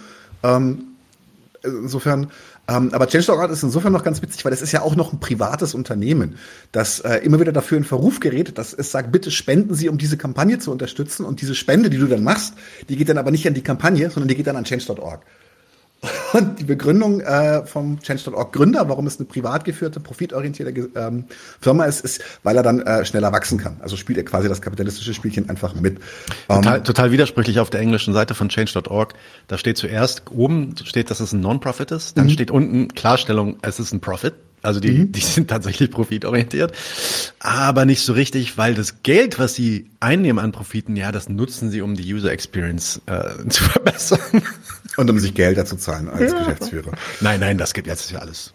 Ähm, 0.43 0.83
insofern, 1.63 2.23
äh, 2.23 2.27
Ähm, 2.65 2.93
aber 2.93 3.07
Change.org 3.07 3.51
ist 3.51 3.63
insofern 3.63 3.91
noch 3.91 4.05
ganz 4.05 4.21
witzig, 4.21 4.45
weil 4.45 4.51
das 4.51 4.61
ist 4.61 4.71
ja 4.71 4.83
auch 4.83 4.95
noch 4.95 5.11
ein 5.11 5.19
privates 5.19 5.73
Unternehmen, 5.73 6.37
das 6.71 7.01
äh, 7.01 7.17
immer 7.17 7.39
wieder 7.41 7.51
dafür 7.51 7.77
in 7.77 7.83
Verruf 7.83 8.21
gerät, 8.21 8.57
dass 8.57 8.73
es 8.73 8.89
sagt, 8.89 9.11
bitte 9.11 9.31
spenden 9.31 9.75
Sie, 9.75 9.89
um 9.89 9.97
diese 9.97 10.15
Kampagne 10.15 10.59
zu 10.59 10.71
unterstützen. 10.71 11.25
Und 11.25 11.41
diese 11.41 11.55
Spende, 11.55 11.89
die 11.89 11.97
du 11.97 12.07
dann 12.07 12.23
machst, 12.23 12.53
die 12.87 12.95
geht 12.95 13.09
dann 13.09 13.17
aber 13.17 13.31
nicht 13.31 13.45
an 13.47 13.53
die 13.53 13.63
Kampagne, 13.63 14.09
sondern 14.09 14.29
die 14.29 14.35
geht 14.35 14.47
dann 14.47 14.55
an 14.55 14.63
Change.org. 14.63 15.25
Und 16.33 16.59
die 16.59 16.63
Begründung 16.65 17.21
äh, 17.21 17.65
vom 17.65 17.99
Change.org 17.99 18.51
Gründer, 18.51 18.89
warum 18.89 19.07
es 19.07 19.19
eine 19.19 19.25
privat 19.25 19.63
geführte, 19.65 19.99
profitorientierte 19.99 20.89
ähm, 20.95 21.25
Firma 21.61 21.85
ist, 21.85 22.01
ist, 22.01 22.21
weil 22.43 22.57
er 22.57 22.63
dann 22.63 22.81
äh, 22.81 23.05
schneller 23.05 23.31
wachsen 23.31 23.57
kann. 23.57 23.77
Also 23.81 23.95
spielt 23.95 24.17
er 24.17 24.25
quasi 24.25 24.49
das 24.49 24.61
kapitalistische 24.61 25.13
Spielchen 25.13 25.49
einfach 25.49 25.75
mit. 25.75 25.99
Total, 26.47 26.57
um, 26.57 26.77
ähm, 26.77 26.83
total 26.83 27.11
widersprüchlich 27.11 27.59
auf 27.59 27.69
der 27.69 27.81
englischen 27.81 28.13
Seite 28.13 28.35
von 28.35 28.49
Change.org. 28.49 29.13
Da 29.47 29.57
steht 29.57 29.77
zuerst 29.77 30.23
oben 30.31 30.75
steht, 30.83 31.09
dass 31.09 31.19
es 31.19 31.33
ein 31.33 31.41
Non-Profit 31.41 31.91
ist. 31.91 32.17
Dann 32.17 32.25
mhm. 32.25 32.31
steht 32.31 32.51
unten 32.51 32.89
Klarstellung, 32.89 33.57
es 33.61 33.79
ist 33.79 33.93
ein 33.93 34.01
Profit. 34.01 34.33
Also 34.63 34.79
die, 34.79 34.91
mhm. 34.91 35.11
die 35.11 35.19
sind 35.19 35.49
tatsächlich 35.49 35.91
profitorientiert, 35.91 36.71
aber 37.39 37.83
nicht 37.83 38.01
so 38.01 38.13
richtig, 38.13 38.57
weil 38.57 38.73
das 38.73 39.03
Geld, 39.03 39.37
was 39.37 39.55
sie 39.55 39.89
einnehmen 39.99 40.43
an 40.43 40.53
Profiten, 40.53 40.95
ja, 40.95 41.11
das 41.11 41.27
nutzen 41.27 41.69
sie, 41.69 41.81
um 41.81 41.95
die 41.95 42.13
User 42.13 42.31
Experience 42.31 43.01
äh, 43.05 43.47
zu 43.49 43.63
verbessern. 43.65 44.19
Und 44.95 45.09
um 45.09 45.19
sich 45.19 45.33
Geld 45.33 45.57
dazu 45.57 45.75
zahlen 45.75 46.07
als 46.07 46.31
ja. 46.31 46.39
Geschäftsführer. 46.39 46.91
Nein, 47.19 47.39
nein, 47.39 47.57
das 47.57 47.73
gibt 47.73 47.87
jetzt 47.87 48.11
ja 48.11 48.19
alles. 48.19 48.53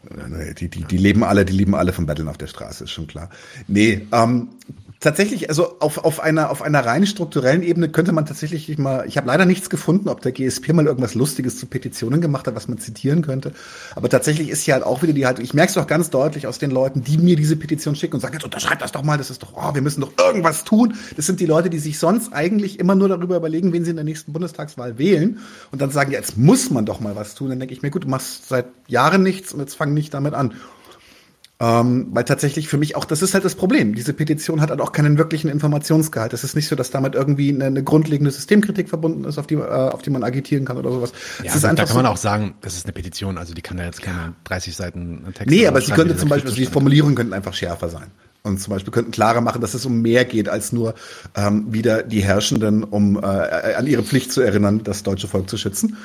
Die, 0.58 0.68
die, 0.68 0.84
die 0.84 0.96
leben 0.96 1.24
alle, 1.24 1.44
die 1.44 1.52
lieben 1.52 1.74
alle 1.74 1.92
vom 1.92 2.06
Betteln 2.06 2.28
auf 2.28 2.38
der 2.38 2.46
Straße, 2.46 2.84
ist 2.84 2.90
schon 2.90 3.06
klar. 3.06 3.28
Nee, 3.66 4.06
ähm, 4.12 4.48
Tatsächlich, 5.00 5.49
also 5.49 5.78
auf, 5.78 5.99
auf 5.99 6.19
einer 6.19 6.50
auf 6.50 6.61
einer 6.61 6.85
rein 6.85 7.07
strukturellen 7.07 7.62
Ebene 7.62 7.88
könnte 7.88 8.11
man 8.11 8.26
tatsächlich 8.26 8.76
mal. 8.78 9.05
Ich 9.07 9.17
habe 9.17 9.28
leider 9.28 9.45
nichts 9.45 9.71
gefunden, 9.71 10.09
ob 10.09 10.23
der 10.23 10.33
GSP 10.33 10.73
mal 10.73 10.87
irgendwas 10.87 11.14
Lustiges 11.14 11.57
zu 11.57 11.67
Petitionen 11.67 12.21
gemacht 12.21 12.49
hat, 12.49 12.57
was 12.57 12.67
man 12.67 12.78
zitieren 12.78 13.23
könnte. 13.23 13.52
Aber 13.95 14.09
tatsächlich 14.09 14.49
ist 14.49 14.62
hier 14.62 14.75
halt 14.75 14.83
auch 14.83 15.00
wieder 15.00 15.12
die 15.12 15.25
Haltung. 15.25 15.45
Ich 15.45 15.55
merke 15.55 15.69
es 15.69 15.75
doch 15.75 15.87
ganz 15.87 16.11
deutlich 16.11 16.49
aus 16.49 16.59
den 16.59 16.73
Leuten, 16.73 17.05
die 17.05 17.17
mir 17.17 17.37
diese 17.37 17.55
Petition 17.55 17.95
schicken 17.95 18.14
und 18.14 18.21
sagen, 18.21 18.35
jetzt 18.35 18.45
unterschreibt 18.45 18.83
das 18.83 18.90
doch 18.90 19.05
mal. 19.05 19.17
Das 19.19 19.31
ist 19.31 19.40
doch, 19.40 19.52
oh, 19.55 19.73
wir 19.73 19.83
müssen 19.83 20.00
doch 20.00 20.11
irgendwas 20.19 20.64
tun. 20.64 20.95
Das 21.17 21.26
sind 21.26 21.38
die 21.38 21.47
Leute, 21.47 21.71
die 21.71 21.78
sich 21.78 21.97
sonst 22.00 22.33
eigentlich 22.33 22.81
immer 22.81 22.97
nur 22.97 23.09
darüber 23.09 23.37
überlegen, 23.37 23.73
wen 23.73 23.85
sie 23.85 23.90
in 23.90 23.97
der 23.97 24.05
nächsten 24.05 24.33
Bundestagswahl 24.33 24.99
wählen 24.99 25.38
und 25.71 25.81
dann 25.81 25.93
sagen, 25.93 26.11
ja, 26.11 26.19
jetzt 26.19 26.37
muss 26.37 26.71
man 26.71 26.87
doch 26.87 26.99
mal 26.99 27.14
was 27.14 27.37
tun. 27.37 27.50
Dann 27.50 27.61
denke 27.61 27.73
ich 27.73 27.83
mir, 27.83 27.90
gut, 27.90 28.02
du 28.02 28.09
machst 28.09 28.49
seit 28.49 28.67
Jahren 28.88 29.23
nichts 29.23 29.52
und 29.52 29.61
jetzt 29.61 29.76
fang 29.76 29.95
nicht 29.95 30.12
damit 30.12 30.35
an. 30.35 30.55
Ähm, 31.60 32.06
weil 32.12 32.22
tatsächlich 32.22 32.68
für 32.68 32.78
mich 32.78 32.94
auch, 32.94 33.04
das 33.04 33.20
ist 33.20 33.34
halt 33.34 33.44
das 33.44 33.56
Problem. 33.56 33.92
Diese 33.96 34.12
Petition 34.12 34.60
hat 34.60 34.70
halt 34.70 34.80
auch 34.80 34.92
keinen 34.92 35.18
wirklichen 35.18 35.48
Informationsgehalt. 35.48 36.32
Es 36.32 36.44
ist 36.44 36.54
nicht 36.54 36.68
so, 36.68 36.76
dass 36.76 36.92
damit 36.92 37.16
irgendwie 37.16 37.52
eine, 37.52 37.64
eine 37.64 37.82
grundlegende 37.82 38.30
Systemkritik 38.30 38.88
verbunden 38.88 39.24
ist, 39.24 39.38
auf 39.38 39.48
die, 39.48 39.56
äh, 39.56 39.60
auf 39.60 40.02
die 40.02 40.10
man 40.10 40.22
agitieren 40.22 40.64
kann 40.64 40.76
oder 40.76 40.92
sowas. 40.92 41.12
Ja, 41.42 41.52
also 41.52 41.66
da 41.66 41.84
kann 41.84 41.96
man 41.96 42.06
auch 42.06 42.16
sagen, 42.16 42.54
das 42.60 42.76
ist 42.76 42.86
eine 42.86 42.92
Petition, 42.92 43.38
also 43.38 43.54
die 43.54 43.62
kann 43.62 43.76
da 43.76 43.84
jetzt 43.84 44.02
keine 44.02 44.34
30 44.44 44.76
Seiten 44.76 45.24
Text 45.34 45.50
Nee, 45.50 45.66
aber 45.66 45.80
sie 45.80 45.90
könnte 45.90 46.16
zum 46.16 46.28
Beispiel, 46.28 46.50
also 46.50 46.60
die 46.60 46.66
Formulierungen 46.66 47.16
könnten 47.16 47.32
einfach 47.32 47.54
schärfer 47.54 47.88
sein. 47.88 48.06
Und 48.44 48.60
zum 48.60 48.72
Beispiel 48.72 48.92
könnten 48.92 49.10
klarer 49.10 49.40
machen, 49.40 49.60
dass 49.60 49.74
es 49.74 49.84
um 49.84 50.00
mehr 50.00 50.24
geht, 50.24 50.48
als 50.48 50.72
nur 50.72 50.94
ähm, 51.34 51.72
wieder 51.72 52.04
die 52.04 52.22
Herrschenden, 52.22 52.84
um 52.84 53.16
äh, 53.16 53.26
an 53.26 53.88
ihre 53.88 54.04
Pflicht 54.04 54.30
zu 54.30 54.42
erinnern, 54.42 54.84
das 54.84 55.02
deutsche 55.02 55.26
Volk 55.26 55.50
zu 55.50 55.56
schützen. 55.56 55.96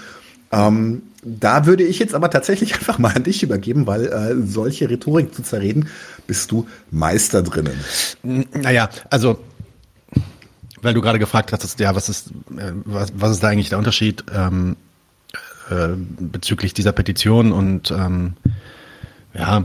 Ähm, 0.53 1.01
da 1.23 1.65
würde 1.65 1.83
ich 1.83 1.99
jetzt 1.99 2.13
aber 2.13 2.29
tatsächlich 2.29 2.75
einfach 2.75 2.99
mal 2.99 3.13
an 3.13 3.23
dich 3.23 3.43
übergeben, 3.43 3.87
weil 3.87 4.05
äh, 4.05 4.35
solche 4.45 4.89
Rhetorik 4.89 5.33
zu 5.33 5.41
zerreden, 5.41 5.89
bist 6.27 6.51
du 6.51 6.67
Meister 6.91 7.41
drinnen. 7.41 7.79
Naja, 8.23 8.89
also 9.09 9.39
weil 10.81 10.93
du 10.93 11.01
gerade 11.01 11.17
gefragt 11.17 11.53
hast, 11.53 11.79
ja, 11.79 11.95
was 11.95 12.09
ist, 12.09 12.31
äh, 12.57 12.73
was, 12.85 13.13
was 13.15 13.31
ist 13.31 13.43
da 13.43 13.47
eigentlich 13.47 13.69
der 13.69 13.77
Unterschied 13.77 14.23
ähm, 14.35 14.75
äh, 15.69 15.89
bezüglich 16.19 16.73
dieser 16.73 16.91
Petition 16.91 17.53
und 17.53 17.89
ähm, 17.91 18.33
ja, 19.33 19.63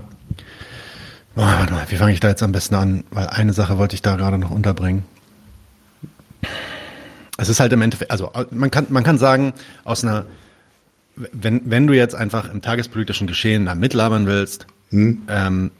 oh, 1.34 1.40
warte 1.42 1.72
mal, 1.72 1.86
wie 1.88 1.96
fange 1.96 2.12
ich 2.12 2.20
da 2.20 2.28
jetzt 2.28 2.42
am 2.42 2.52
besten 2.52 2.76
an? 2.76 3.04
Weil 3.10 3.26
eine 3.26 3.52
Sache 3.52 3.78
wollte 3.78 3.94
ich 3.96 4.02
da 4.02 4.16
gerade 4.16 4.38
noch 4.38 4.50
unterbringen. 4.50 5.04
Es 7.36 7.48
ist 7.48 7.58
halt 7.60 7.72
im 7.72 7.82
Endeffekt, 7.82 8.10
also 8.10 8.32
man 8.50 8.70
kann, 8.70 8.86
man 8.88 9.02
kann 9.02 9.18
sagen, 9.18 9.54
aus 9.84 10.04
einer 10.04 10.24
wenn, 11.32 11.62
wenn 11.64 11.86
du 11.86 11.94
jetzt 11.94 12.14
einfach 12.14 12.52
im 12.52 12.62
tagespolitischen 12.62 13.26
Geschehen 13.26 13.66
da 13.66 13.74
mitlabern 13.74 14.26
willst, 14.26 14.66
hm. 14.90 15.22
ähm, 15.28 15.70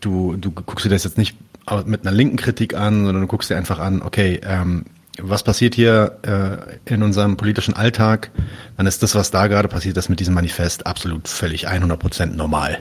du, 0.00 0.36
du 0.36 0.50
guckst 0.50 0.84
dir 0.84 0.90
das 0.90 1.04
jetzt 1.04 1.18
nicht 1.18 1.36
mit 1.84 2.06
einer 2.06 2.16
linken 2.16 2.36
Kritik 2.36 2.74
an, 2.74 3.04
sondern 3.04 3.22
du 3.22 3.26
guckst 3.26 3.50
dir 3.50 3.56
einfach 3.56 3.78
an, 3.78 4.00
okay, 4.00 4.40
ähm, 4.42 4.86
was 5.20 5.42
passiert 5.42 5.74
hier 5.74 6.18
äh, 6.22 6.92
in 6.92 7.02
unserem 7.02 7.36
politischen 7.36 7.74
Alltag, 7.74 8.30
dann 8.76 8.86
ist 8.86 9.02
das, 9.02 9.14
was 9.14 9.30
da 9.30 9.48
gerade 9.48 9.68
passiert 9.68 9.96
ist 9.96 10.08
mit 10.08 10.20
diesem 10.20 10.34
Manifest, 10.34 10.86
absolut 10.86 11.28
völlig 11.28 11.68
100 11.68 11.98
Prozent 11.98 12.36
normal. 12.36 12.78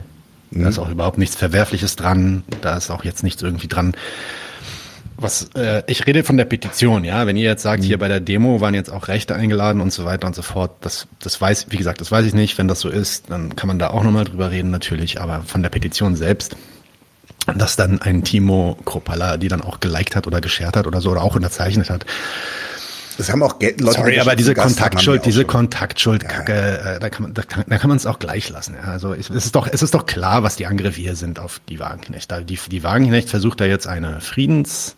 Mhm. 0.51 0.63
Da 0.63 0.69
ist 0.69 0.79
auch 0.79 0.89
überhaupt 0.89 1.17
nichts 1.17 1.35
Verwerfliches 1.35 1.95
dran, 1.95 2.43
da 2.61 2.77
ist 2.77 2.91
auch 2.91 3.03
jetzt 3.03 3.23
nichts 3.23 3.41
irgendwie 3.41 3.67
dran, 3.67 3.93
was 5.17 5.49
äh, 5.55 5.83
ich 5.87 6.05
rede 6.05 6.23
von 6.23 6.37
der 6.37 6.45
Petition, 6.45 7.03
ja. 7.03 7.25
Wenn 7.25 7.37
ihr 7.37 7.45
jetzt 7.49 7.63
sagt, 7.63 7.83
hier 7.83 7.97
mhm. 7.97 8.01
bei 8.01 8.07
der 8.07 8.19
Demo 8.19 8.61
waren 8.61 8.73
jetzt 8.73 8.89
auch 8.89 9.07
Rechte 9.07 9.35
eingeladen 9.35 9.81
und 9.81 9.91
so 9.91 10.05
weiter 10.05 10.27
und 10.27 10.35
so 10.35 10.41
fort, 10.41 10.71
das, 10.81 11.07
das 11.19 11.39
weiß, 11.41 11.67
wie 11.69 11.77
gesagt, 11.77 12.01
das 12.01 12.11
weiß 12.11 12.25
ich 12.25 12.33
nicht. 12.33 12.57
Wenn 12.57 12.67
das 12.67 12.79
so 12.79 12.89
ist, 12.89 13.29
dann 13.29 13.55
kann 13.55 13.67
man 13.67 13.79
da 13.79 13.89
auch 13.89 14.03
nochmal 14.03 14.25
drüber 14.25 14.51
reden, 14.51 14.69
natürlich. 14.69 15.19
Aber 15.19 15.41
von 15.41 15.63
der 15.63 15.69
Petition 15.69 16.15
selbst, 16.15 16.55
dass 17.55 17.75
dann 17.75 18.01
ein 18.01 18.23
Timo 18.23 18.77
Kropala, 18.85 19.37
die 19.37 19.47
dann 19.47 19.61
auch 19.61 19.79
geliked 19.79 20.15
hat 20.15 20.27
oder 20.27 20.41
geshared 20.41 20.75
hat 20.75 20.87
oder 20.87 21.01
so 21.01 21.11
oder 21.11 21.23
auch 21.23 21.35
unterzeichnet 21.35 21.89
hat. 21.89 22.05
Das 23.17 23.31
haben 23.31 23.41
auch 23.41 23.59
Leute. 23.59 23.83
Sorry, 23.83 24.19
aber 24.19 24.35
diese 24.35 24.53
Kontaktschuld, 24.53 25.25
diese 25.25 25.43
Kontaktschuld-Kacke, 25.43 26.53
ja. 26.53 26.93
äh, 26.93 26.99
da 26.99 27.09
kann 27.09 27.23
man, 27.23 27.33
da 27.33 27.41
kann, 27.41 27.63
da 27.67 27.77
kann 27.79 27.87
man 27.87 27.97
es 27.97 28.05
auch 28.05 28.19
gleich 28.19 28.49
lassen. 28.49 28.75
Ja. 28.75 28.91
Also 28.91 29.13
es 29.13 29.31
ist 29.31 29.55
doch, 29.55 29.67
es 29.67 29.81
ist 29.81 29.95
doch 29.95 30.05
klar, 30.05 30.43
was 30.43 30.55
die 30.55 30.67
Angriffe 30.67 31.01
hier 31.01 31.15
sind 31.15 31.39
auf 31.39 31.59
die 31.67 31.79
Wagenknecht. 31.79 32.31
Die, 32.47 32.59
die 32.69 32.83
Wagenknecht 32.83 33.29
versucht 33.29 33.59
da 33.59 33.65
jetzt 33.65 33.87
eine 33.87 34.21
Friedens 34.21 34.97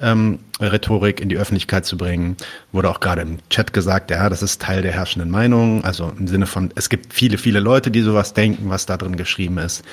ähm, 0.00 0.40
Rhetorik 0.60 1.20
in 1.20 1.28
die 1.28 1.36
Öffentlichkeit 1.36 1.86
zu 1.86 1.96
bringen. 1.96 2.36
Wurde 2.72 2.90
auch 2.90 3.00
gerade 3.00 3.22
im 3.22 3.38
Chat 3.48 3.72
gesagt, 3.72 4.10
ja, 4.10 4.28
das 4.28 4.42
ist 4.42 4.60
Teil 4.60 4.82
der 4.82 4.92
herrschenden 4.92 5.30
Meinung. 5.30 5.84
Also 5.84 6.12
im 6.18 6.28
Sinne 6.28 6.46
von, 6.46 6.70
es 6.74 6.88
gibt 6.88 7.12
viele, 7.12 7.38
viele 7.38 7.60
Leute, 7.60 7.90
die 7.90 8.02
sowas 8.02 8.34
denken, 8.34 8.68
was 8.68 8.86
da 8.86 8.96
drin 8.96 9.16
geschrieben 9.16 9.58
ist. 9.58 9.84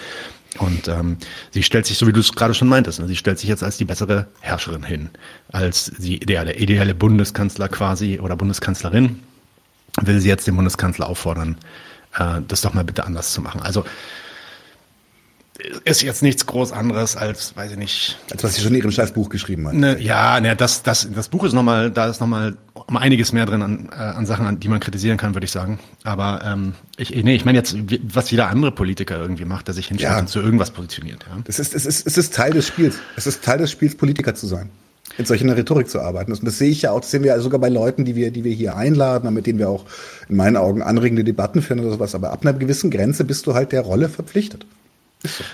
Und 0.59 0.87
ähm, 0.87 1.17
sie 1.51 1.63
stellt 1.63 1.85
sich, 1.85 1.97
so 1.97 2.05
wie 2.05 2.13
du 2.13 2.19
es 2.19 2.33
gerade 2.33 2.53
schon 2.53 2.67
meintest, 2.67 2.99
ne, 2.99 3.07
sie 3.07 3.15
stellt 3.15 3.39
sich 3.39 3.49
jetzt 3.49 3.63
als 3.63 3.77
die 3.77 3.85
bessere 3.85 4.27
Herrscherin 4.39 4.83
hin, 4.83 5.09
als 5.51 5.91
die 5.97 6.21
ideale, 6.21 6.55
ideale 6.55 6.93
Bundeskanzler 6.93 7.69
quasi 7.69 8.19
oder 8.19 8.35
Bundeskanzlerin, 8.35 9.19
will 10.01 10.19
sie 10.19 10.29
jetzt 10.29 10.45
den 10.45 10.55
Bundeskanzler 10.55 11.09
auffordern, 11.09 11.57
äh, 12.19 12.41
das 12.47 12.61
doch 12.61 12.75
mal 12.75 12.83
bitte 12.83 13.05
anders 13.05 13.33
zu 13.33 13.41
machen. 13.41 13.61
Also 13.61 13.83
ist 15.83 16.01
jetzt 16.01 16.23
nichts 16.23 16.45
groß 16.45 16.71
anderes 16.71 17.15
als, 17.15 17.55
weiß 17.55 17.71
ich 17.71 17.77
nicht. 17.77 18.17
Als 18.31 18.43
was 18.43 18.55
sie 18.55 18.61
schon 18.61 18.73
in 18.73 18.79
ihrem 18.79 18.91
Scheißbuch 18.91 19.29
geschrieben 19.29 19.67
hat. 19.67 19.75
Ne, 19.75 19.99
ja, 19.99 20.39
ne, 20.39 20.55
das, 20.55 20.81
das, 20.81 21.07
das 21.13 21.29
Buch 21.29 21.43
ist 21.43 21.53
nochmal, 21.53 21.91
da 21.91 22.07
ist 22.07 22.19
nochmal 22.19 22.57
um 22.73 22.97
einiges 22.97 23.33
mehr 23.33 23.45
drin 23.45 23.61
an, 23.61 23.89
äh, 23.91 23.95
an 23.95 24.25
Sachen, 24.25 24.45
an 24.45 24.59
die 24.59 24.67
man 24.67 24.79
kritisieren 24.79 25.17
kann, 25.17 25.35
würde 25.35 25.45
ich 25.45 25.51
sagen. 25.51 25.79
Aber 26.03 26.41
ähm, 26.43 26.73
ich, 26.97 27.11
nee, 27.23 27.35
ich 27.35 27.45
meine 27.45 27.57
jetzt, 27.57 27.75
was 28.03 28.31
jeder 28.31 28.47
andere 28.47 28.71
Politiker 28.71 29.17
irgendwie 29.17 29.45
macht, 29.45 29.67
der 29.67 29.75
sich 29.75 29.87
hinstellt 29.87 30.13
ja. 30.13 30.19
und 30.19 30.27
zu 30.27 30.41
irgendwas 30.41 30.71
positioniert. 30.71 31.25
Ja. 31.29 31.37
Es 31.47 31.59
ist, 31.59 31.75
es 31.75 31.85
ist, 31.85 32.07
es 32.07 32.17
ist 32.17 32.33
Teil 32.33 32.51
des 32.53 32.67
Spiels. 32.67 32.97
Es 33.15 33.27
ist 33.27 33.43
Teil 33.43 33.59
des 33.59 33.71
Spiels, 33.71 33.95
Politiker 33.95 34.33
zu 34.33 34.47
sein 34.47 34.69
in 35.17 35.25
solcher 35.25 35.55
Rhetorik 35.55 35.89
zu 35.89 36.01
arbeiten. 36.01 36.31
Und 36.31 36.43
das 36.43 36.57
sehe 36.57 36.71
ich 36.71 36.83
ja 36.83 36.91
auch, 36.91 37.01
das 37.01 37.11
sehen 37.11 37.23
wir 37.23 37.35
ja 37.35 37.39
sogar 37.39 37.59
bei 37.59 37.69
Leuten, 37.69 38.03
die 38.03 38.15
wir, 38.15 38.31
die 38.31 38.43
wir 38.43 38.53
hier 38.53 38.75
einladen, 38.75 39.31
mit 39.31 39.45
denen 39.45 39.59
wir 39.59 39.69
auch 39.69 39.85
in 40.27 40.37
meinen 40.37 40.57
Augen 40.57 40.81
anregende 40.81 41.23
Debatten 41.23 41.61
führen 41.61 41.81
oder 41.81 41.91
sowas. 41.91 42.15
Aber 42.15 42.31
ab 42.31 42.39
einer 42.41 42.53
gewissen 42.53 42.89
Grenze 42.89 43.23
bist 43.23 43.45
du 43.45 43.53
halt 43.53 43.73
der 43.73 43.81
Rolle 43.81 44.09
verpflichtet. 44.09 44.65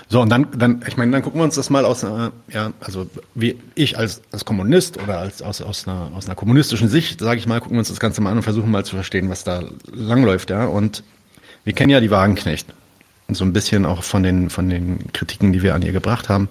So, 0.08 0.20
und 0.20 0.30
dann, 0.30 0.48
dann, 0.56 0.82
ich 0.86 0.96
meine, 0.96 1.12
dann 1.12 1.22
gucken 1.22 1.40
wir 1.40 1.44
uns 1.44 1.54
das 1.54 1.70
mal 1.70 1.84
aus 1.84 2.04
einer, 2.04 2.32
ja, 2.48 2.72
also 2.80 3.08
wie 3.34 3.56
ich 3.74 3.96
als, 3.96 4.22
als 4.32 4.44
Kommunist 4.44 5.00
oder 5.00 5.18
als 5.18 5.42
aus, 5.42 5.62
aus, 5.62 5.86
einer, 5.86 6.10
aus 6.14 6.26
einer 6.26 6.34
kommunistischen 6.34 6.88
Sicht, 6.88 7.20
sage 7.20 7.38
ich 7.38 7.46
mal, 7.46 7.60
gucken 7.60 7.76
wir 7.76 7.80
uns 7.80 7.88
das 7.88 8.00
Ganze 8.00 8.20
mal 8.20 8.30
an 8.30 8.38
und 8.38 8.42
versuchen 8.42 8.70
mal 8.70 8.84
zu 8.84 8.96
verstehen, 8.96 9.30
was 9.30 9.44
da 9.44 9.62
langläuft, 9.92 10.50
ja. 10.50 10.64
Und 10.66 11.04
wir 11.64 11.72
kennen 11.72 11.90
ja 11.90 12.00
die 12.00 12.10
Wagenknecht. 12.10 12.74
Und 13.28 13.36
so 13.36 13.44
ein 13.44 13.52
bisschen 13.52 13.86
auch 13.86 14.02
von 14.02 14.24
den, 14.24 14.50
von 14.50 14.68
den 14.68 15.12
Kritiken, 15.12 15.52
die 15.52 15.62
wir 15.62 15.76
an 15.76 15.82
ihr 15.82 15.92
gebracht 15.92 16.28
haben 16.28 16.48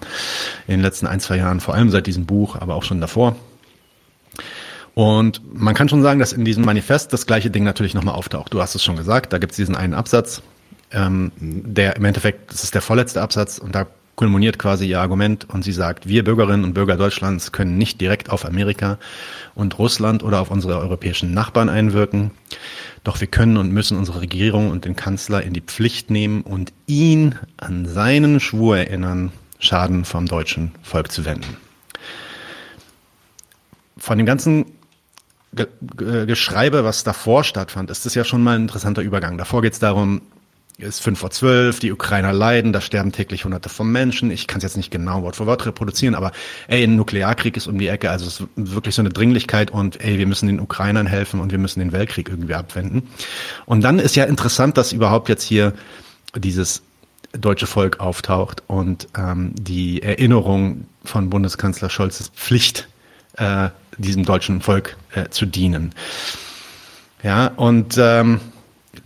in 0.66 0.72
den 0.72 0.80
letzten 0.80 1.06
ein, 1.06 1.20
zwei 1.20 1.36
Jahren, 1.36 1.60
vor 1.60 1.74
allem 1.74 1.90
seit 1.90 2.06
diesem 2.06 2.24
Buch, 2.24 2.56
aber 2.56 2.74
auch 2.74 2.84
schon 2.84 3.02
davor. 3.02 3.36
Und 4.94 5.42
man 5.52 5.74
kann 5.74 5.90
schon 5.90 6.02
sagen, 6.02 6.20
dass 6.20 6.32
in 6.32 6.46
diesem 6.46 6.64
Manifest 6.64 7.12
das 7.12 7.26
gleiche 7.26 7.50
Ding 7.50 7.64
natürlich 7.64 7.92
nochmal 7.92 8.14
auftaucht. 8.14 8.54
Du 8.54 8.62
hast 8.62 8.74
es 8.74 8.82
schon 8.82 8.96
gesagt, 8.96 9.32
da 9.34 9.38
gibt 9.38 9.52
es 9.52 9.56
diesen 9.56 9.76
einen 9.76 9.92
Absatz, 9.92 10.40
ähm, 10.92 11.32
der 11.38 11.96
im 11.96 12.04
Endeffekt, 12.04 12.52
das 12.52 12.64
ist 12.64 12.74
der 12.74 12.82
vorletzte 12.82 13.22
Absatz 13.22 13.58
und 13.58 13.74
da 13.74 13.86
kulminiert 14.20 14.58
quasi 14.58 14.86
ihr 14.86 15.00
Argument 15.00 15.48
und 15.48 15.64
sie 15.64 15.72
sagt, 15.72 16.06
wir 16.06 16.24
Bürgerinnen 16.24 16.64
und 16.64 16.74
Bürger 16.74 16.96
Deutschlands 16.96 17.52
können 17.52 17.78
nicht 17.78 18.02
direkt 18.02 18.28
auf 18.28 18.44
Amerika 18.44 18.98
und 19.54 19.78
Russland 19.78 20.22
oder 20.22 20.40
auf 20.40 20.50
unsere 20.50 20.78
europäischen 20.78 21.32
Nachbarn 21.32 21.70
einwirken. 21.70 22.30
Doch 23.02 23.20
wir 23.20 23.28
können 23.28 23.56
und 23.56 23.72
müssen 23.72 23.96
unsere 23.96 24.20
Regierung 24.20 24.70
und 24.70 24.84
den 24.84 24.94
Kanzler 24.94 25.42
in 25.42 25.54
die 25.54 25.62
Pflicht 25.62 26.10
nehmen 26.10 26.42
und 26.42 26.72
ihn 26.86 27.36
an 27.56 27.86
seinen 27.86 28.40
Schwur 28.40 28.76
erinnern, 28.76 29.32
Schaden 29.58 30.04
vom 30.04 30.26
deutschen 30.26 30.72
Volk 30.82 31.10
zu 31.10 31.24
wenden. 31.24 31.56
Von 33.96 34.18
dem 34.18 34.26
ganzen 34.26 34.66
Geschreibe, 35.96 36.84
was 36.84 37.04
davor 37.04 37.42
stattfand, 37.42 37.90
ist 37.90 38.04
das 38.04 38.14
ja 38.14 38.24
schon 38.24 38.42
mal 38.42 38.56
ein 38.56 38.62
interessanter 38.62 39.02
Übergang. 39.02 39.38
Davor 39.38 39.62
geht 39.62 39.72
es 39.72 39.78
darum, 39.78 40.20
ist 40.80 41.00
fünf 41.00 41.18
vor 41.18 41.30
zwölf, 41.30 41.80
die 41.80 41.92
Ukrainer 41.92 42.32
leiden, 42.32 42.72
da 42.72 42.80
sterben 42.80 43.12
täglich 43.12 43.44
hunderte 43.44 43.68
von 43.68 43.90
Menschen. 43.90 44.30
Ich 44.30 44.46
kann 44.46 44.58
es 44.58 44.64
jetzt 44.64 44.76
nicht 44.76 44.90
genau 44.90 45.22
Wort 45.22 45.36
für 45.36 45.46
Wort 45.46 45.64
reproduzieren, 45.66 46.14
aber 46.14 46.32
ey, 46.68 46.84
ein 46.84 46.96
Nuklearkrieg 46.96 47.56
ist 47.56 47.66
um 47.66 47.78
die 47.78 47.88
Ecke, 47.88 48.10
also 48.10 48.26
es 48.26 48.40
ist 48.40 48.48
wirklich 48.56 48.94
so 48.94 49.02
eine 49.02 49.10
Dringlichkeit 49.10 49.70
und 49.70 50.00
ey, 50.00 50.18
wir 50.18 50.26
müssen 50.26 50.46
den 50.46 50.60
Ukrainern 50.60 51.06
helfen 51.06 51.40
und 51.40 51.52
wir 51.52 51.58
müssen 51.58 51.80
den 51.80 51.92
Weltkrieg 51.92 52.28
irgendwie 52.28 52.54
abwenden. 52.54 53.08
Und 53.66 53.82
dann 53.82 53.98
ist 53.98 54.16
ja 54.16 54.24
interessant, 54.24 54.76
dass 54.76 54.92
überhaupt 54.92 55.28
jetzt 55.28 55.44
hier 55.44 55.74
dieses 56.34 56.82
deutsche 57.32 57.66
Volk 57.66 58.00
auftaucht 58.00 58.62
und 58.66 59.08
ähm, 59.16 59.52
die 59.54 60.02
Erinnerung 60.02 60.86
von 61.04 61.30
Bundeskanzler 61.30 61.90
Scholzes 61.90 62.28
Pflicht, 62.28 62.88
äh, 63.36 63.68
diesem 63.98 64.24
deutschen 64.24 64.60
Volk 64.60 64.96
äh, 65.14 65.28
zu 65.28 65.46
dienen. 65.46 65.94
Ja, 67.22 67.48
und 67.48 67.96
ähm, 67.98 68.40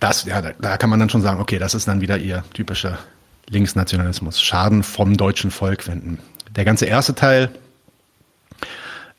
das, 0.05 0.25
ja, 0.25 0.43
da, 0.43 0.53
da 0.61 0.77
kann 0.77 0.91
man 0.91 1.01
dann 1.01 1.09
schon 1.09 1.23
sagen, 1.23 1.41
okay, 1.41 1.59
das 1.59 1.75
ist 1.75 1.89
dann 1.89 2.01
wieder 2.01 2.19
ihr 2.19 2.45
typischer 2.53 2.99
Linksnationalismus. 3.49 4.41
Schaden 4.41 4.83
vom 4.83 5.17
deutschen 5.17 5.51
Volk 5.51 5.89
wenden. 5.89 6.19
Der 6.55 6.65
ganze 6.65 6.87
erste 6.87 7.15
Teil 7.15 7.51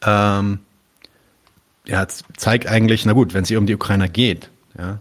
ähm, 0.06 0.60
ja, 1.86 2.08
zeigt 2.38 2.68
eigentlich, 2.68 3.06
na 3.06 3.14
gut, 3.14 3.34
wenn 3.34 3.44
es 3.44 3.48
hier 3.48 3.58
um 3.58 3.66
die 3.66 3.76
Ukrainer 3.76 4.08
geht, 4.08 4.50
ja, 4.78 5.00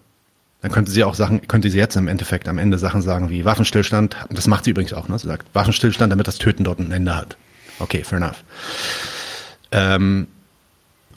dann 0.62 0.73
könnte 0.73 0.90
sie 0.90 1.05
auch 1.05 1.14
Sachen, 1.14 1.47
könnte 1.47 1.70
sie 1.70 1.77
jetzt 1.77 1.97
im 1.97 2.09
Endeffekt 2.09 2.49
am 2.49 2.57
Ende 2.57 2.79
Sachen 2.79 3.03
sagen 3.03 3.29
wie 3.29 3.44
Waffenstillstand, 3.44 4.16
das 4.31 4.47
macht 4.47 4.64
sie 4.64 4.70
übrigens 4.70 4.94
auch, 4.94 5.09
ne? 5.09 5.18
Sie 5.18 5.27
sagt 5.27 5.47
Waffenstillstand, 5.55 6.11
damit 6.11 6.27
das 6.27 6.38
Töten 6.38 6.64
dort 6.64 6.79
ein 6.79 6.90
Ende 6.90 7.14
hat. 7.14 7.37
Okay, 7.79 8.03
fair 8.05 8.18
enough. 8.18 8.42
Ähm, 9.70 10.29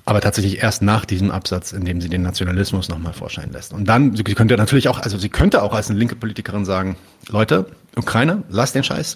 aber 0.07 0.21
tatsächlich 0.21 0.63
erst 0.63 0.81
nach 0.81 1.03
diesem 1.03 1.31
Absatz, 1.31 1.73
in 1.73 1.83
dem 1.83 1.99
sie 1.99 2.07
den 2.07 2.21
Nationalismus 2.21 2.87
nochmal 2.87 3.11
vorscheinen 3.11 3.51
lässt. 3.51 3.73
Und 3.73 3.89
dann, 3.89 4.15
sie 4.15 4.23
könnte 4.23 4.55
natürlich 4.55 4.87
auch, 4.87 4.99
also 4.99 5.17
sie 5.17 5.27
könnte 5.27 5.61
auch 5.61 5.73
als 5.73 5.89
eine 5.89 5.99
linke 5.99 6.15
Politikerin 6.15 6.63
sagen, 6.63 6.95
Leute, 7.27 7.65
Ukraine, 7.97 8.43
lasst 8.47 8.73
den 8.73 8.85
Scheiß, 8.85 9.15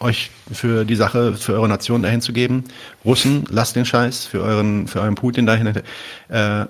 euch 0.00 0.30
für 0.50 0.86
die 0.86 0.96
Sache, 0.96 1.34
für 1.34 1.52
eure 1.52 1.68
Nation 1.68 2.00
dahin 2.00 2.22
zu 2.22 2.32
geben. 2.32 2.64
Russen, 3.04 3.44
lasst 3.50 3.76
den 3.76 3.84
Scheiß, 3.84 4.24
für 4.24 4.40
euren, 4.40 4.88
für 4.88 5.02
euren 5.02 5.16
Putin 5.16 5.44
dahin 5.44 5.66
äh, 5.66 5.82
äh, 6.30 6.64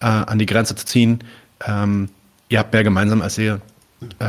an 0.00 0.38
die 0.38 0.44
Grenze 0.44 0.76
zu 0.76 0.84
ziehen. 0.84 1.24
Ähm, 1.66 2.10
ihr 2.50 2.58
habt 2.58 2.74
mehr 2.74 2.84
gemeinsam, 2.84 3.22
als 3.22 3.38
ihr 3.38 3.62
äh, 4.18 4.26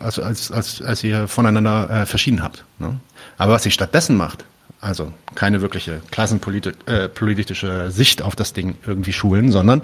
als, 0.00 0.20
als, 0.20 0.52
als, 0.52 0.80
als 0.80 1.02
ihr 1.02 1.26
voneinander 1.26 1.90
äh, 1.90 2.06
verschieden 2.06 2.40
habt. 2.40 2.64
Ne? 2.78 3.00
Aber 3.36 3.54
was 3.54 3.64
sie 3.64 3.72
stattdessen 3.72 4.16
macht, 4.16 4.44
also 4.80 5.12
keine 5.34 5.62
wirkliche 5.62 6.00
klassenpolitische 6.10 7.84
äh, 7.84 7.90
Sicht 7.90 8.22
auf 8.22 8.36
das 8.36 8.52
Ding 8.52 8.76
irgendwie 8.86 9.12
schulen, 9.12 9.50
sondern 9.50 9.82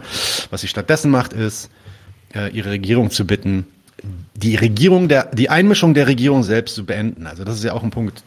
was 0.51 0.61
sie 0.61 0.69
stattdessen 0.69 1.11
macht, 1.11 1.33
ist, 1.33 1.71
äh, 2.35 2.51
ihre 2.51 2.71
Regierung 2.71 3.11
zu 3.11 3.27
bitten, 3.27 3.67
die 4.35 4.57
Regierung 4.57 5.09
der, 5.09 5.27
die 5.33 5.51
Einmischung 5.51 5.95
der 5.95 6.07
Regierung 6.07 6.43
selbst 6.43 6.75
zu 6.75 6.85
beenden. 6.85 7.27
Also 7.27 7.45
das 7.45 7.57
ist 7.57 7.65
ja 7.65 7.73
auch 7.73 7.83
ein 7.83 7.91
Punkt. 7.91 8.23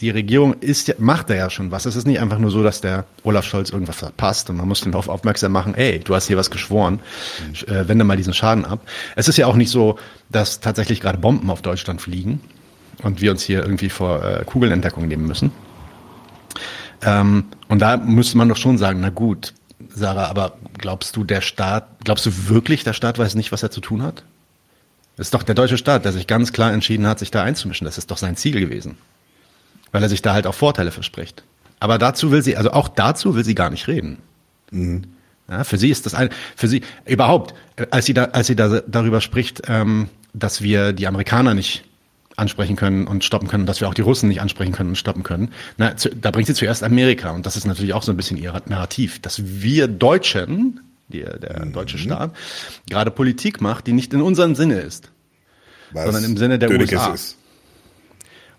Die 0.00 0.10
Regierung 0.10 0.54
ist, 0.60 1.00
macht 1.00 1.28
da 1.28 1.34
ja 1.34 1.50
schon 1.50 1.72
was. 1.72 1.84
Es 1.84 1.96
ist 1.96 2.06
nicht 2.06 2.20
einfach 2.20 2.38
nur 2.38 2.52
so, 2.52 2.62
dass 2.62 2.80
der 2.80 3.04
Olaf 3.24 3.44
Scholz 3.44 3.70
irgendwas 3.70 3.96
verpasst 3.96 4.48
und 4.48 4.56
man 4.56 4.68
muss 4.68 4.80
den 4.80 4.92
darauf 4.92 5.08
aufmerksam 5.08 5.50
machen, 5.50 5.74
ey, 5.74 5.98
du 5.98 6.14
hast 6.14 6.28
hier 6.28 6.36
was 6.36 6.50
geschworen, 6.50 7.00
äh, 7.66 7.88
wende 7.88 8.04
mal 8.04 8.16
diesen 8.16 8.32
Schaden 8.32 8.64
ab. 8.64 8.80
Es 9.16 9.26
ist 9.26 9.38
ja 9.38 9.46
auch 9.46 9.56
nicht 9.56 9.70
so, 9.70 9.98
dass 10.30 10.60
tatsächlich 10.60 11.00
gerade 11.00 11.18
Bomben 11.18 11.50
auf 11.50 11.62
Deutschland 11.62 12.00
fliegen 12.00 12.40
und 13.02 13.20
wir 13.20 13.32
uns 13.32 13.42
hier 13.42 13.62
irgendwie 13.62 13.88
vor 13.88 14.22
äh, 14.24 14.44
Kugelentdeckung 14.44 15.08
nehmen 15.08 15.26
müssen. 15.26 15.50
Ähm, 17.02 17.44
und 17.68 17.80
da 17.80 17.96
müsste 17.96 18.38
man 18.38 18.48
doch 18.48 18.56
schon 18.56 18.78
sagen, 18.78 19.00
na 19.00 19.10
gut, 19.10 19.54
Sarah, 19.88 20.26
aber 20.26 20.56
glaubst 20.76 21.16
du, 21.16 21.24
der 21.24 21.40
Staat, 21.40 21.88
glaubst 22.04 22.26
du 22.26 22.48
wirklich, 22.48 22.84
der 22.84 22.92
Staat 22.92 23.18
weiß 23.18 23.34
nicht, 23.34 23.52
was 23.52 23.62
er 23.62 23.70
zu 23.70 23.80
tun 23.80 24.02
hat? 24.02 24.24
Das 25.16 25.28
ist 25.28 25.34
doch 25.34 25.42
der 25.42 25.54
deutsche 25.54 25.78
Staat, 25.78 26.04
der 26.04 26.12
sich 26.12 26.26
ganz 26.26 26.52
klar 26.52 26.72
entschieden 26.72 27.06
hat, 27.06 27.18
sich 27.18 27.30
da 27.30 27.42
einzumischen. 27.42 27.84
Das 27.84 27.98
ist 27.98 28.10
doch 28.10 28.18
sein 28.18 28.36
Ziel 28.36 28.60
gewesen. 28.60 28.96
Weil 29.90 30.02
er 30.02 30.08
sich 30.08 30.22
da 30.22 30.32
halt 30.32 30.46
auch 30.46 30.54
Vorteile 30.54 30.92
verspricht. 30.92 31.42
Aber 31.80 31.98
dazu 31.98 32.30
will 32.30 32.42
sie, 32.42 32.56
also 32.56 32.72
auch 32.72 32.88
dazu 32.88 33.34
will 33.34 33.44
sie 33.44 33.54
gar 33.54 33.70
nicht 33.70 33.88
reden. 33.88 34.18
Mhm. 34.70 35.04
Ja, 35.48 35.64
für 35.64 35.78
sie 35.78 35.90
ist 35.90 36.06
das 36.06 36.14
ein, 36.14 36.28
für 36.56 36.68
sie 36.68 36.82
überhaupt, 37.06 37.54
als 37.90 38.06
sie 38.06 38.14
da, 38.14 38.26
als 38.26 38.48
sie 38.48 38.56
da 38.56 38.80
darüber 38.86 39.20
spricht, 39.20 39.62
ähm, 39.66 40.08
dass 40.34 40.62
wir 40.62 40.92
die 40.92 41.06
Amerikaner 41.06 41.54
nicht 41.54 41.84
ansprechen 42.38 42.76
können 42.76 43.06
und 43.06 43.24
stoppen 43.24 43.48
können, 43.48 43.66
dass 43.66 43.80
wir 43.80 43.88
auch 43.88 43.94
die 43.94 44.02
Russen 44.02 44.28
nicht 44.28 44.40
ansprechen 44.40 44.72
können 44.72 44.90
und 44.90 44.96
stoppen 44.96 45.22
können. 45.22 45.52
Na, 45.76 45.96
zu, 45.96 46.10
da 46.10 46.30
bringt 46.30 46.46
sie 46.46 46.54
zuerst 46.54 46.82
Amerika 46.82 47.30
und 47.30 47.46
das 47.46 47.56
ist 47.56 47.66
natürlich 47.66 47.94
auch 47.94 48.02
so 48.02 48.12
ein 48.12 48.16
bisschen 48.16 48.36
ihr 48.36 48.58
Narrativ, 48.66 49.20
dass 49.20 49.42
wir 49.44 49.88
Deutschen, 49.88 50.80
die, 51.08 51.22
der 51.22 51.64
mhm. 51.64 51.72
deutsche 51.72 51.98
Staat, 51.98 52.34
gerade 52.88 53.10
Politik 53.10 53.60
macht, 53.60 53.86
die 53.86 53.92
nicht 53.92 54.12
in 54.14 54.22
unserem 54.22 54.54
Sinne 54.54 54.80
ist, 54.80 55.10
Was 55.92 56.04
sondern 56.04 56.24
im 56.24 56.36
Sinne 56.36 56.58
der 56.58 56.70
USA. 56.70 57.12
Ist. 57.12 57.36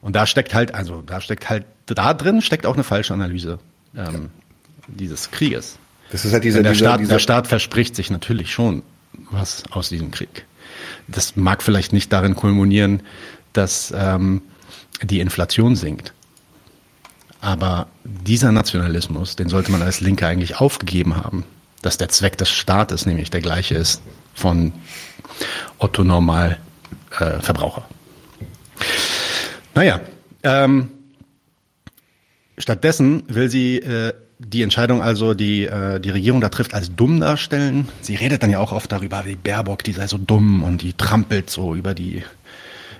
Und 0.02 0.16
da 0.16 0.26
steckt 0.26 0.54
halt, 0.54 0.74
also 0.74 1.02
da 1.02 1.22
steckt 1.22 1.50
halt, 1.50 1.66
da 1.86 2.14
drin 2.14 2.42
steckt 2.42 2.66
auch 2.66 2.76
eine 2.76 2.84
falsche 2.84 3.14
Analyse 3.14 3.60
ähm, 3.96 4.04
ja. 4.04 4.20
dieses 4.88 5.32
Krieges. 5.32 5.78
Das 6.12 6.26
ist 6.26 6.34
halt 6.34 6.44
dieser, 6.44 6.64
der, 6.64 6.74
dieser, 6.74 6.86
Staat, 6.86 7.00
dieser 7.02 7.14
der 7.14 7.20
Staat 7.20 7.48
verspricht 7.48 7.96
sich 7.96 8.10
natürlich 8.10 8.52
schon 8.52 8.84
was 9.32 9.64
aus 9.72 9.90
diesem 9.90 10.12
Krieg. 10.12 10.46
Das 11.08 11.36
mag 11.36 11.62
vielleicht 11.64 11.94
nicht 11.94 12.14
darin 12.14 12.36
kulminieren, 12.36 13.02
dass 13.60 13.94
ähm, 13.96 14.42
die 15.04 15.20
Inflation 15.20 15.76
sinkt. 15.76 16.14
Aber 17.42 17.88
dieser 18.04 18.52
Nationalismus, 18.52 19.36
den 19.36 19.50
sollte 19.50 19.72
man 19.72 19.82
als 19.82 20.02
Linke 20.02 20.26
eigentlich 20.26 20.60
aufgegeben 20.60 21.16
haben, 21.18 21.44
dass 21.82 21.98
der 21.98 22.10
Zweck 22.10 22.38
des 22.38 22.50
Staates 22.50 23.06
nämlich 23.06 23.30
der 23.30 23.42
gleiche 23.42 23.76
ist 23.76 24.02
von 24.34 24.74
Otto 25.78 26.04
Normal 26.04 26.58
äh, 27.20 27.40
Verbraucher. 27.40 27.88
Naja, 29.76 30.02
ähm, 30.44 30.90
stattdessen 32.58 33.24
will 33.28 33.50
sie 33.50 33.78
äh, 33.78 34.14
die 34.40 34.64
Entscheidung 34.64 35.02
also, 35.02 35.34
die 35.34 35.66
äh, 35.66 36.00
die 36.00 36.12
Regierung 36.12 36.40
da 36.40 36.48
trifft, 36.48 36.74
als 36.74 36.96
dumm 36.96 37.20
darstellen. 37.20 37.90
Sie 38.02 38.16
redet 38.16 38.42
dann 38.42 38.50
ja 38.50 38.60
auch 38.60 38.72
oft 38.72 38.90
darüber, 38.92 39.26
wie 39.26 39.36
Baerbock, 39.36 39.84
die 39.84 39.92
sei 39.92 40.08
so 40.08 40.18
dumm 40.18 40.64
und 40.64 40.82
die 40.82 40.94
trampelt 40.94 41.50
so 41.50 41.76
über 41.76 41.94
die 41.94 42.24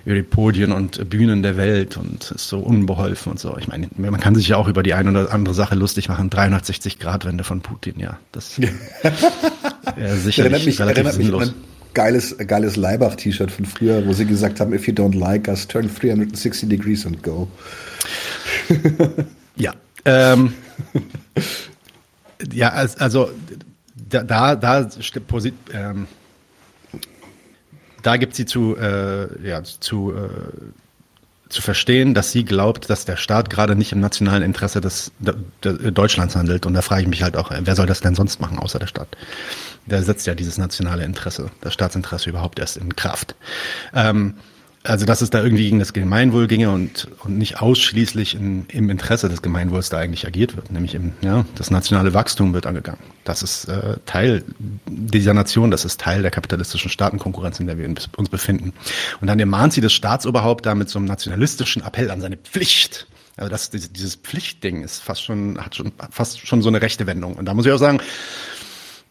über 0.04 0.14
die 0.14 0.22
Podien 0.22 0.72
und 0.72 1.08
Bühnen 1.10 1.42
der 1.42 1.56
Welt 1.56 1.96
und 1.96 2.30
ist 2.30 2.48
so 2.48 2.58
unbeholfen 2.60 3.32
und 3.32 3.38
so. 3.38 3.56
Ich 3.58 3.68
meine, 3.68 3.88
man 3.96 4.20
kann 4.20 4.34
sich 4.34 4.48
ja 4.48 4.56
auch 4.56 4.68
über 4.68 4.82
die 4.82 4.94
eine 4.94 5.10
oder 5.10 5.32
andere 5.32 5.54
Sache 5.54 5.74
lustig 5.74 6.08
machen. 6.08 6.30
360 6.30 6.98
Grad 6.98 7.24
Wende 7.24 7.44
von 7.44 7.60
Putin, 7.60 7.98
ja. 7.98 8.18
Das 8.32 8.58
äh, 8.58 8.70
sicherlich 10.16 10.38
erinnert 10.38 10.64
mich, 10.64 10.80
relativ 10.80 10.96
erinnert 10.96 11.14
sinnlos. 11.14 11.46
Mich 11.46 11.54
geiles, 11.94 12.36
geiles 12.46 12.76
Leibach-T-Shirt 12.76 13.50
von 13.50 13.64
früher, 13.64 14.06
wo 14.06 14.12
sie 14.12 14.24
gesagt 14.24 14.60
haben, 14.60 14.72
if 14.72 14.86
you 14.86 14.94
don't 14.94 15.16
like 15.16 15.48
us, 15.48 15.66
turn 15.66 15.88
360 15.88 16.68
degrees 16.68 17.06
and 17.06 17.22
go. 17.22 17.48
ja. 19.56 19.72
Ähm, 20.04 20.54
ja, 22.52 22.70
also 22.70 23.30
da, 24.08 24.22
da, 24.22 24.56
da 24.56 24.88
ähm, 25.72 26.06
da 28.02 28.16
gibt 28.16 28.34
sie 28.34 28.46
zu, 28.46 28.76
äh, 28.76 29.46
ja, 29.46 29.62
zu, 29.62 30.12
äh, 30.12 30.28
zu 31.48 31.62
verstehen, 31.62 32.14
dass 32.14 32.30
sie 32.32 32.44
glaubt, 32.44 32.88
dass 32.88 33.04
der 33.04 33.16
Staat 33.16 33.50
gerade 33.50 33.74
nicht 33.74 33.92
im 33.92 34.00
nationalen 34.00 34.42
Interesse 34.42 34.80
des, 34.80 35.12
de, 35.18 35.34
de 35.64 35.90
Deutschlands 35.90 36.36
handelt. 36.36 36.64
Und 36.64 36.74
da 36.74 36.82
frage 36.82 37.02
ich 37.02 37.08
mich 37.08 37.22
halt 37.22 37.36
auch, 37.36 37.50
wer 37.50 37.74
soll 37.74 37.86
das 37.86 38.00
denn 38.00 38.14
sonst 38.14 38.40
machen, 38.40 38.58
außer 38.58 38.78
der 38.78 38.86
Staat? 38.86 39.08
Der 39.86 40.02
setzt 40.02 40.26
ja 40.26 40.34
dieses 40.34 40.58
nationale 40.58 41.04
Interesse, 41.04 41.50
das 41.60 41.74
Staatsinteresse 41.74 42.30
überhaupt 42.30 42.58
erst 42.58 42.76
in 42.76 42.94
Kraft. 42.94 43.34
Ähm, 43.94 44.34
also 44.82 45.04
dass 45.04 45.20
es 45.20 45.28
da 45.28 45.42
irgendwie 45.42 45.64
gegen 45.64 45.78
das 45.78 45.92
Gemeinwohl 45.92 46.46
ginge 46.46 46.70
und, 46.70 47.08
und 47.22 47.36
nicht 47.36 47.60
ausschließlich 47.60 48.34
in, 48.34 48.64
im 48.68 48.88
Interesse 48.88 49.28
des 49.28 49.42
Gemeinwohls 49.42 49.90
da 49.90 49.98
eigentlich 49.98 50.26
agiert 50.26 50.56
wird, 50.56 50.70
nämlich 50.70 50.94
im, 50.94 51.12
ja, 51.20 51.44
das 51.54 51.70
nationale 51.70 52.14
Wachstum 52.14 52.54
wird 52.54 52.66
angegangen. 52.66 53.00
Das 53.24 53.42
ist 53.42 53.66
äh, 53.66 53.96
Teil 54.06 54.42
dieser 54.86 55.34
Nation, 55.34 55.70
das 55.70 55.84
ist 55.84 56.00
Teil 56.00 56.22
der 56.22 56.30
kapitalistischen 56.30 56.90
Staatenkonkurrenz, 56.90 57.60
in 57.60 57.66
der 57.66 57.76
wir 57.76 57.86
uns 57.88 58.28
befinden. 58.30 58.72
Und 59.20 59.26
dann 59.26 59.38
ermahnt 59.38 59.74
sie 59.74 59.82
das 59.82 59.92
Staatsoberhaupt 59.92 60.64
da 60.64 60.74
mit 60.74 60.88
so 60.88 60.98
einem 60.98 61.06
nationalistischen 61.06 61.82
Appell 61.82 62.10
an 62.10 62.22
seine 62.22 62.38
Pflicht. 62.38 63.06
Also 63.36 63.50
das, 63.50 63.70
dieses 63.70 64.16
Pflichtding 64.16 64.82
ist 64.82 65.02
fast 65.02 65.22
schon, 65.22 65.58
hat 65.58 65.74
schon 65.74 65.92
fast 66.10 66.46
schon 66.46 66.62
so 66.62 66.68
eine 66.68 66.80
rechte 66.80 67.06
Wendung. 67.06 67.34
Und 67.34 67.44
da 67.46 67.54
muss 67.54 67.66
ich 67.66 67.72
auch 67.72 67.78
sagen, 67.78 68.00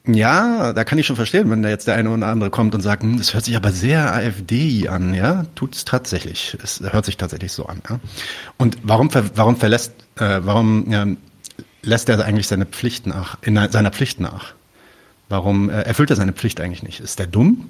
ja, 0.07 0.73
da 0.73 0.83
kann 0.83 0.97
ich 0.97 1.05
schon 1.05 1.15
verstehen, 1.15 1.49
wenn 1.51 1.61
da 1.61 1.69
jetzt 1.69 1.87
der 1.87 1.95
eine 1.95 2.09
oder 2.09 2.27
andere 2.27 2.49
kommt 2.49 2.73
und 2.73 2.81
sagt, 2.81 3.03
hm, 3.03 3.17
das 3.17 3.33
hört 3.33 3.45
sich 3.45 3.55
aber 3.55 3.71
sehr 3.71 4.13
AfD 4.13 4.87
an, 4.87 5.13
ja, 5.13 5.45
tut 5.55 5.75
es 5.75 5.85
tatsächlich. 5.85 6.57
Es 6.63 6.79
hört 6.79 7.05
sich 7.05 7.17
tatsächlich 7.17 7.51
so 7.51 7.65
an. 7.65 7.81
Ja? 7.89 7.99
Und 8.57 8.77
warum, 8.83 9.09
warum 9.35 9.57
verlässt, 9.57 9.93
äh, 10.15 10.39
warum 10.41 10.89
ja, 10.91 11.05
lässt 11.81 12.09
er 12.09 12.23
eigentlich 12.23 12.47
seine 12.47 12.65
Pflicht 12.65 13.07
nach, 13.07 13.37
in 13.41 13.55
seiner 13.71 13.91
Pflicht 13.91 14.19
nach? 14.19 14.53
Warum 15.27 15.69
äh, 15.69 15.81
erfüllt 15.81 16.09
er 16.09 16.15
seine 16.15 16.33
Pflicht 16.33 16.59
eigentlich 16.59 16.83
nicht? 16.83 17.01
Ist 17.01 17.19
der 17.19 17.27
dumm? 17.27 17.69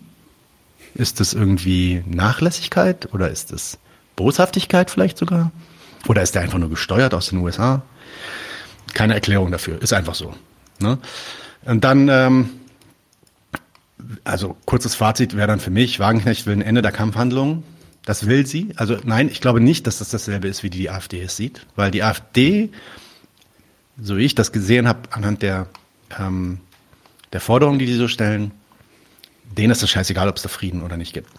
Ist 0.96 1.20
das 1.20 1.34
irgendwie 1.34 2.04
Nachlässigkeit 2.08 3.14
oder 3.14 3.30
ist 3.30 3.52
es 3.52 3.80
Boshaftigkeit 4.16 4.90
vielleicht 4.90 5.18
sogar? 5.18 5.52
Oder 6.08 6.22
ist 6.22 6.36
er 6.36 6.42
einfach 6.42 6.58
nur 6.58 6.70
gesteuert 6.70 7.14
aus 7.14 7.30
den 7.30 7.40
USA? 7.40 7.82
Keine 8.94 9.14
Erklärung 9.14 9.52
dafür, 9.52 9.82
ist 9.82 9.94
einfach 9.94 10.16
so. 10.16 10.34
Ne? 10.80 10.98
Und 11.66 11.84
dann 11.84 12.08
ähm, 12.10 12.50
also 14.24 14.56
kurzes 14.66 14.96
Fazit 14.96 15.36
wäre 15.36 15.48
dann 15.48 15.60
für 15.60 15.72
mich, 15.72 16.00
Wagenknecht 16.00 16.46
will 16.46 16.54
ein 16.54 16.62
Ende 16.62 16.82
der 16.82 16.92
Kampfhandlungen. 16.92 17.64
Das 18.06 18.26
will 18.26 18.46
sie. 18.46 18.70
Also 18.76 18.98
nein, 19.04 19.30
ich 19.30 19.42
glaube 19.42 19.60
nicht, 19.60 19.86
dass 19.86 20.00
das 20.00 20.10
dasselbe 20.10 20.48
ist, 20.48 20.64
wie 20.64 20.70
die 20.70 20.90
AfD 20.90 21.22
es 21.22 21.36
sieht, 21.36 21.66
weil 21.76 21.92
die 21.92 22.02
AfD, 22.02 22.70
so 24.02 24.18
wie 24.18 24.24
ich 24.24 24.36
das 24.36 24.52
gesehen 24.52 24.88
habe, 24.88 25.02
anhand 25.12 25.42
der, 25.42 25.68
ähm, 26.18 26.60
der 27.34 27.42
Forderungen, 27.42 27.78
die 27.78 27.86
die 27.86 27.94
so 27.94 28.08
stellen, 28.08 28.52
denen 29.58 29.72
ist 29.72 29.84
es 29.84 29.90
scheißegal, 29.90 30.30
ob 30.30 30.38
es 30.38 30.44
da 30.44 30.50
Frieden 30.50 30.82
oder 30.82 30.98
nicht 30.98 31.14
gibt. 31.14 31.30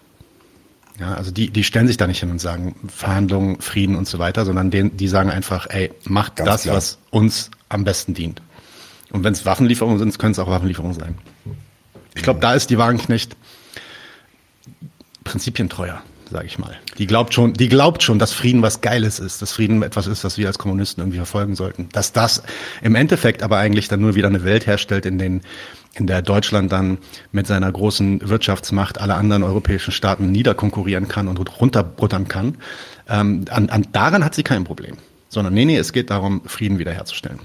Ja, 1.00 1.14
also 1.14 1.30
die, 1.30 1.50
die 1.50 1.64
stellen 1.64 1.87
sich 1.87 1.96
da 1.96 2.06
nicht 2.06 2.20
hin 2.20 2.30
und 2.30 2.40
sagen 2.40 2.76
Verhandlungen, 2.94 3.61
Frieden 3.61 3.96
und 3.96 4.06
so 4.06 4.18
weiter, 4.18 4.44
sondern 4.44 4.70
den, 4.70 4.96
die 4.96 5.09
sagen 5.09 5.30
einfach, 5.30 5.66
ey, 5.70 5.92
macht 6.04 6.37
Ganz 6.37 6.48
das, 6.48 6.62
klar. 6.62 6.76
was 6.76 6.98
uns 7.11 7.50
am 7.70 7.85
besten 7.85 8.12
dient. 8.12 8.42
Und 9.12 9.25
wenn 9.25 9.33
es 9.33 9.44
Waffenlieferungen 9.44 9.99
sind, 9.99 10.18
können 10.18 10.33
es 10.33 10.38
auch 10.38 10.49
Waffenlieferungen 10.49 10.99
sein. 10.99 11.18
Ich 12.14 12.23
glaube, 12.23 12.40
da 12.40 12.55
ist 12.55 12.70
die 12.70 12.79
Wagenknecht 12.79 13.37
prinzipientreuer, 15.25 16.03
sage 16.31 16.46
ich 16.46 16.59
mal. 16.59 16.77
Die 16.99 17.07
glaubt 17.07 17.35
schon, 17.35 17.53
die 17.55 17.68
glaubt 17.68 18.03
schon, 18.03 18.18
dass 18.18 18.33
Frieden 18.33 18.62
was 18.62 18.81
Geiles 18.81 19.18
ist, 19.18 19.42
dass 19.42 19.53
Frieden 19.53 19.83
etwas 19.83 20.07
ist, 20.07 20.25
was 20.25 20.38
wir 20.38 20.46
als 20.46 20.59
Kommunisten 20.59 21.03
irgendwie 21.03 21.18
verfolgen 21.18 21.55
sollten. 21.55 21.88
Dass 21.92 22.12
das 22.12 22.42
im 22.83 22.94
Endeffekt 22.94 23.42
aber 23.42 23.59
eigentlich 23.59 23.88
dann 23.88 24.01
nur 24.01 24.14
wieder 24.14 24.29
eine 24.29 24.44
Welt 24.44 24.66
herstellt, 24.66 25.07
in 25.07 25.18
den 25.18 25.42
in 25.94 26.07
der 26.07 26.23
Deutschland 26.23 26.70
dann 26.70 26.99
mit 27.33 27.46
seiner 27.46 27.70
großen 27.70 28.29
Wirtschaftsmacht 28.29 29.01
alle 29.01 29.16
anderen 29.16 29.42
europäischen 29.42 29.90
Staaten 29.90 30.31
niederkonkurrieren 30.31 31.09
kann 31.09 31.27
und 31.27 31.61
runterbruttern 31.61 32.29
kann. 32.29 32.59
Ähm, 33.09 33.44
an, 33.51 33.70
an, 33.70 33.87
daran 33.92 34.25
hat 34.25 34.35
sie 34.35 34.44
kein 34.44 34.64
Problem. 34.64 34.96
Sondern 35.29 35.55
nee, 35.55 35.64
nee, 35.64 35.77
es 35.77 35.92
geht 35.92 36.11
darum, 36.11 36.42
Frieden 36.46 36.79
wiederherzustellen. 36.79 37.40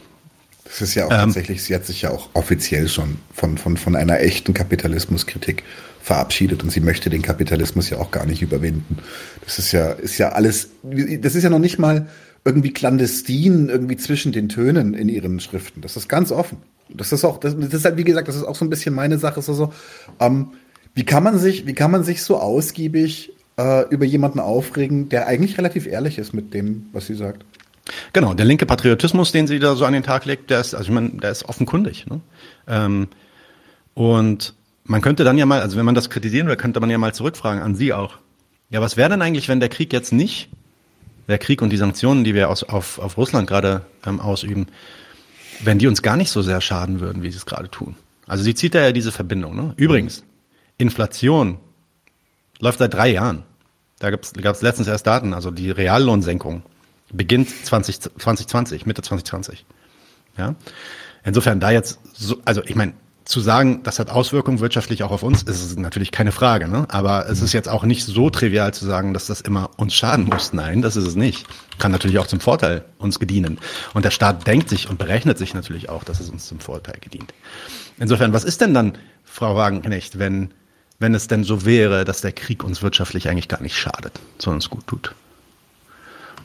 Das 0.65 0.81
ist 0.81 0.95
ja 0.95 1.05
auch 1.05 1.11
ähm, 1.11 1.17
tatsächlich, 1.17 1.63
sie 1.63 1.73
hat 1.73 1.85
sich 1.85 2.01
ja 2.01 2.11
auch 2.11 2.29
offiziell 2.33 2.89
schon 2.89 3.17
von, 3.31 3.57
von, 3.57 3.77
von 3.77 3.95
einer 3.95 4.19
echten 4.19 4.53
Kapitalismuskritik 4.53 5.63
verabschiedet 6.01 6.63
und 6.63 6.71
sie 6.71 6.81
möchte 6.81 7.09
den 7.09 7.21
Kapitalismus 7.21 7.89
ja 7.89 7.97
auch 7.97 8.11
gar 8.11 8.25
nicht 8.25 8.41
überwinden. 8.41 8.97
Das 9.43 9.57
ist 9.57 9.71
ja, 9.71 9.91
ist 9.91 10.17
ja 10.17 10.29
alles, 10.29 10.69
das 10.83 11.35
ist 11.35 11.43
ja 11.43 11.49
noch 11.49 11.59
nicht 11.59 11.79
mal 11.79 12.07
irgendwie 12.43 12.71
clandestin, 12.71 13.69
irgendwie 13.69 13.97
zwischen 13.97 14.31
den 14.31 14.49
Tönen 14.49 14.93
in 14.93 15.09
ihren 15.09 15.39
Schriften. 15.39 15.81
Das 15.81 15.97
ist 15.97 16.07
ganz 16.07 16.31
offen. 16.31 16.57
Das 16.89 17.11
ist 17.11 17.25
auch, 17.25 17.39
das, 17.39 17.57
das 17.57 17.73
ist 17.73 17.85
halt, 17.85 17.97
wie 17.97 18.03
gesagt, 18.03 18.27
das 18.27 18.35
ist 18.35 18.43
auch 18.43 18.55
so 18.55 18.65
ein 18.65 18.69
bisschen 18.69 18.93
meine 18.93 19.17
Sache. 19.17 19.41
So, 19.41 19.53
so, 19.53 19.73
ähm, 20.19 20.49
wie 20.93 21.05
kann 21.05 21.23
man 21.23 21.39
sich, 21.39 21.65
wie 21.65 21.73
kann 21.73 21.89
man 21.89 22.03
sich 22.03 22.21
so 22.21 22.37
ausgiebig 22.37 23.33
äh, 23.57 23.87
über 23.89 24.05
jemanden 24.05 24.39
aufregen, 24.39 25.09
der 25.09 25.25
eigentlich 25.27 25.57
relativ 25.57 25.87
ehrlich 25.87 26.19
ist 26.19 26.33
mit 26.33 26.53
dem, 26.53 26.85
was 26.93 27.07
sie 27.07 27.15
sagt? 27.15 27.45
Genau, 28.13 28.33
der 28.33 28.45
linke 28.45 28.65
Patriotismus, 28.65 29.31
den 29.31 29.47
sie 29.47 29.59
da 29.59 29.75
so 29.75 29.85
an 29.85 29.93
den 29.93 30.03
Tag 30.03 30.25
legt, 30.25 30.49
der 30.49 30.59
ist, 30.59 30.73
also 30.73 30.89
ich 30.89 30.93
meine, 30.93 31.09
der 31.09 31.31
ist 31.31 31.47
offenkundig. 31.47 32.07
Ne? 32.07 32.21
Ähm, 32.67 33.07
und 33.93 34.53
man 34.83 35.01
könnte 35.01 35.23
dann 35.23 35.37
ja 35.37 35.45
mal, 35.45 35.61
also 35.61 35.77
wenn 35.77 35.85
man 35.85 35.95
das 35.95 36.09
kritisieren 36.09 36.47
will, 36.47 36.55
könnte 36.55 36.79
man 36.79 36.89
ja 36.89 36.97
mal 36.97 37.13
zurückfragen 37.13 37.61
an 37.61 37.75
Sie 37.75 37.93
auch. 37.93 38.15
Ja, 38.69 38.81
was 38.81 38.97
wäre 38.97 39.09
denn 39.09 39.21
eigentlich, 39.21 39.47
wenn 39.47 39.59
der 39.59 39.69
Krieg 39.69 39.93
jetzt 39.93 40.11
nicht, 40.11 40.49
der 41.27 41.37
Krieg 41.37 41.61
und 41.61 41.69
die 41.69 41.77
Sanktionen, 41.77 42.23
die 42.23 42.35
wir 42.35 42.49
aus, 42.49 42.63
auf, 42.63 42.99
auf 42.99 43.17
Russland 43.17 43.47
gerade 43.47 43.85
ähm, 44.05 44.19
ausüben, 44.19 44.67
wenn 45.63 45.79
die 45.79 45.87
uns 45.87 46.01
gar 46.01 46.17
nicht 46.17 46.29
so 46.29 46.41
sehr 46.41 46.61
schaden 46.61 46.99
würden, 46.99 47.23
wie 47.23 47.31
sie 47.31 47.37
es 47.37 47.45
gerade 47.45 47.69
tun. 47.69 47.95
Also 48.27 48.43
sie 48.43 48.55
zieht 48.55 48.75
da 48.75 48.81
ja 48.81 48.91
diese 48.91 49.11
Verbindung. 49.11 49.55
Ne? 49.55 49.73
Übrigens, 49.77 50.23
Inflation 50.77 51.59
läuft 52.59 52.79
seit 52.79 52.93
drei 52.93 53.09
Jahren. 53.09 53.43
Da 53.99 54.09
gab 54.09 54.23
es 54.23 54.61
letztens 54.61 54.87
erst 54.87 55.07
Daten, 55.07 55.33
also 55.33 55.51
die 55.51 55.71
Reallohnsenkung 55.71 56.63
beginnt 57.17 57.49
20, 57.49 58.01
2020, 58.01 58.85
Mitte 58.85 59.01
2020. 59.01 59.65
Ja? 60.37 60.55
Insofern 61.23 61.59
da 61.59 61.71
jetzt 61.71 61.99
so, 62.13 62.37
also 62.45 62.63
ich 62.65 62.75
meine, 62.75 62.93
zu 63.25 63.39
sagen, 63.39 63.81
das 63.81 63.97
hat 63.97 64.11
Auswirkungen 64.11 64.59
wirtschaftlich 64.59 65.01
auch 65.01 65.09
auf 65.09 65.23
uns, 65.23 65.41
ist 65.41 65.79
natürlich 65.79 66.11
keine 66.11 66.31
Frage. 66.31 66.67
Ne? 66.67 66.85
Aber 66.89 67.27
es 67.27 67.41
ist 67.41 67.53
jetzt 67.53 67.67
auch 67.67 67.83
nicht 67.83 68.05
so 68.05 68.29
trivial 68.29 68.71
zu 68.71 68.85
sagen, 68.85 69.15
dass 69.15 69.25
das 69.25 69.41
immer 69.41 69.71
uns 69.77 69.95
schaden 69.95 70.25
muss. 70.25 70.53
Nein, 70.53 70.83
das 70.83 70.95
ist 70.95 71.07
es 71.07 71.15
nicht. 71.15 71.47
Kann 71.79 71.91
natürlich 71.91 72.19
auch 72.19 72.27
zum 72.27 72.39
Vorteil 72.39 72.85
uns 72.99 73.19
gedienen. 73.19 73.57
Und 73.95 74.05
der 74.05 74.11
Staat 74.11 74.45
denkt 74.45 74.69
sich 74.69 74.89
und 74.89 74.99
berechnet 74.99 75.39
sich 75.39 75.55
natürlich 75.55 75.89
auch, 75.89 76.03
dass 76.03 76.19
es 76.19 76.29
uns 76.29 76.45
zum 76.45 76.59
Vorteil 76.59 76.99
gedient. 77.01 77.33
Insofern, 77.97 78.31
was 78.31 78.43
ist 78.43 78.61
denn 78.61 78.75
dann, 78.75 78.93
Frau 79.23 79.55
Wagenknecht, 79.55 80.19
wenn, 80.19 80.53
wenn 80.99 81.15
es 81.15 81.27
denn 81.27 81.43
so 81.43 81.65
wäre, 81.65 82.05
dass 82.05 82.21
der 82.21 82.31
Krieg 82.31 82.63
uns 82.63 82.83
wirtschaftlich 82.83 83.27
eigentlich 83.27 83.47
gar 83.47 83.61
nicht 83.61 83.75
schadet, 83.75 84.19
sondern 84.37 84.59
es 84.59 84.69
gut 84.69 84.85
tut? 84.85 85.15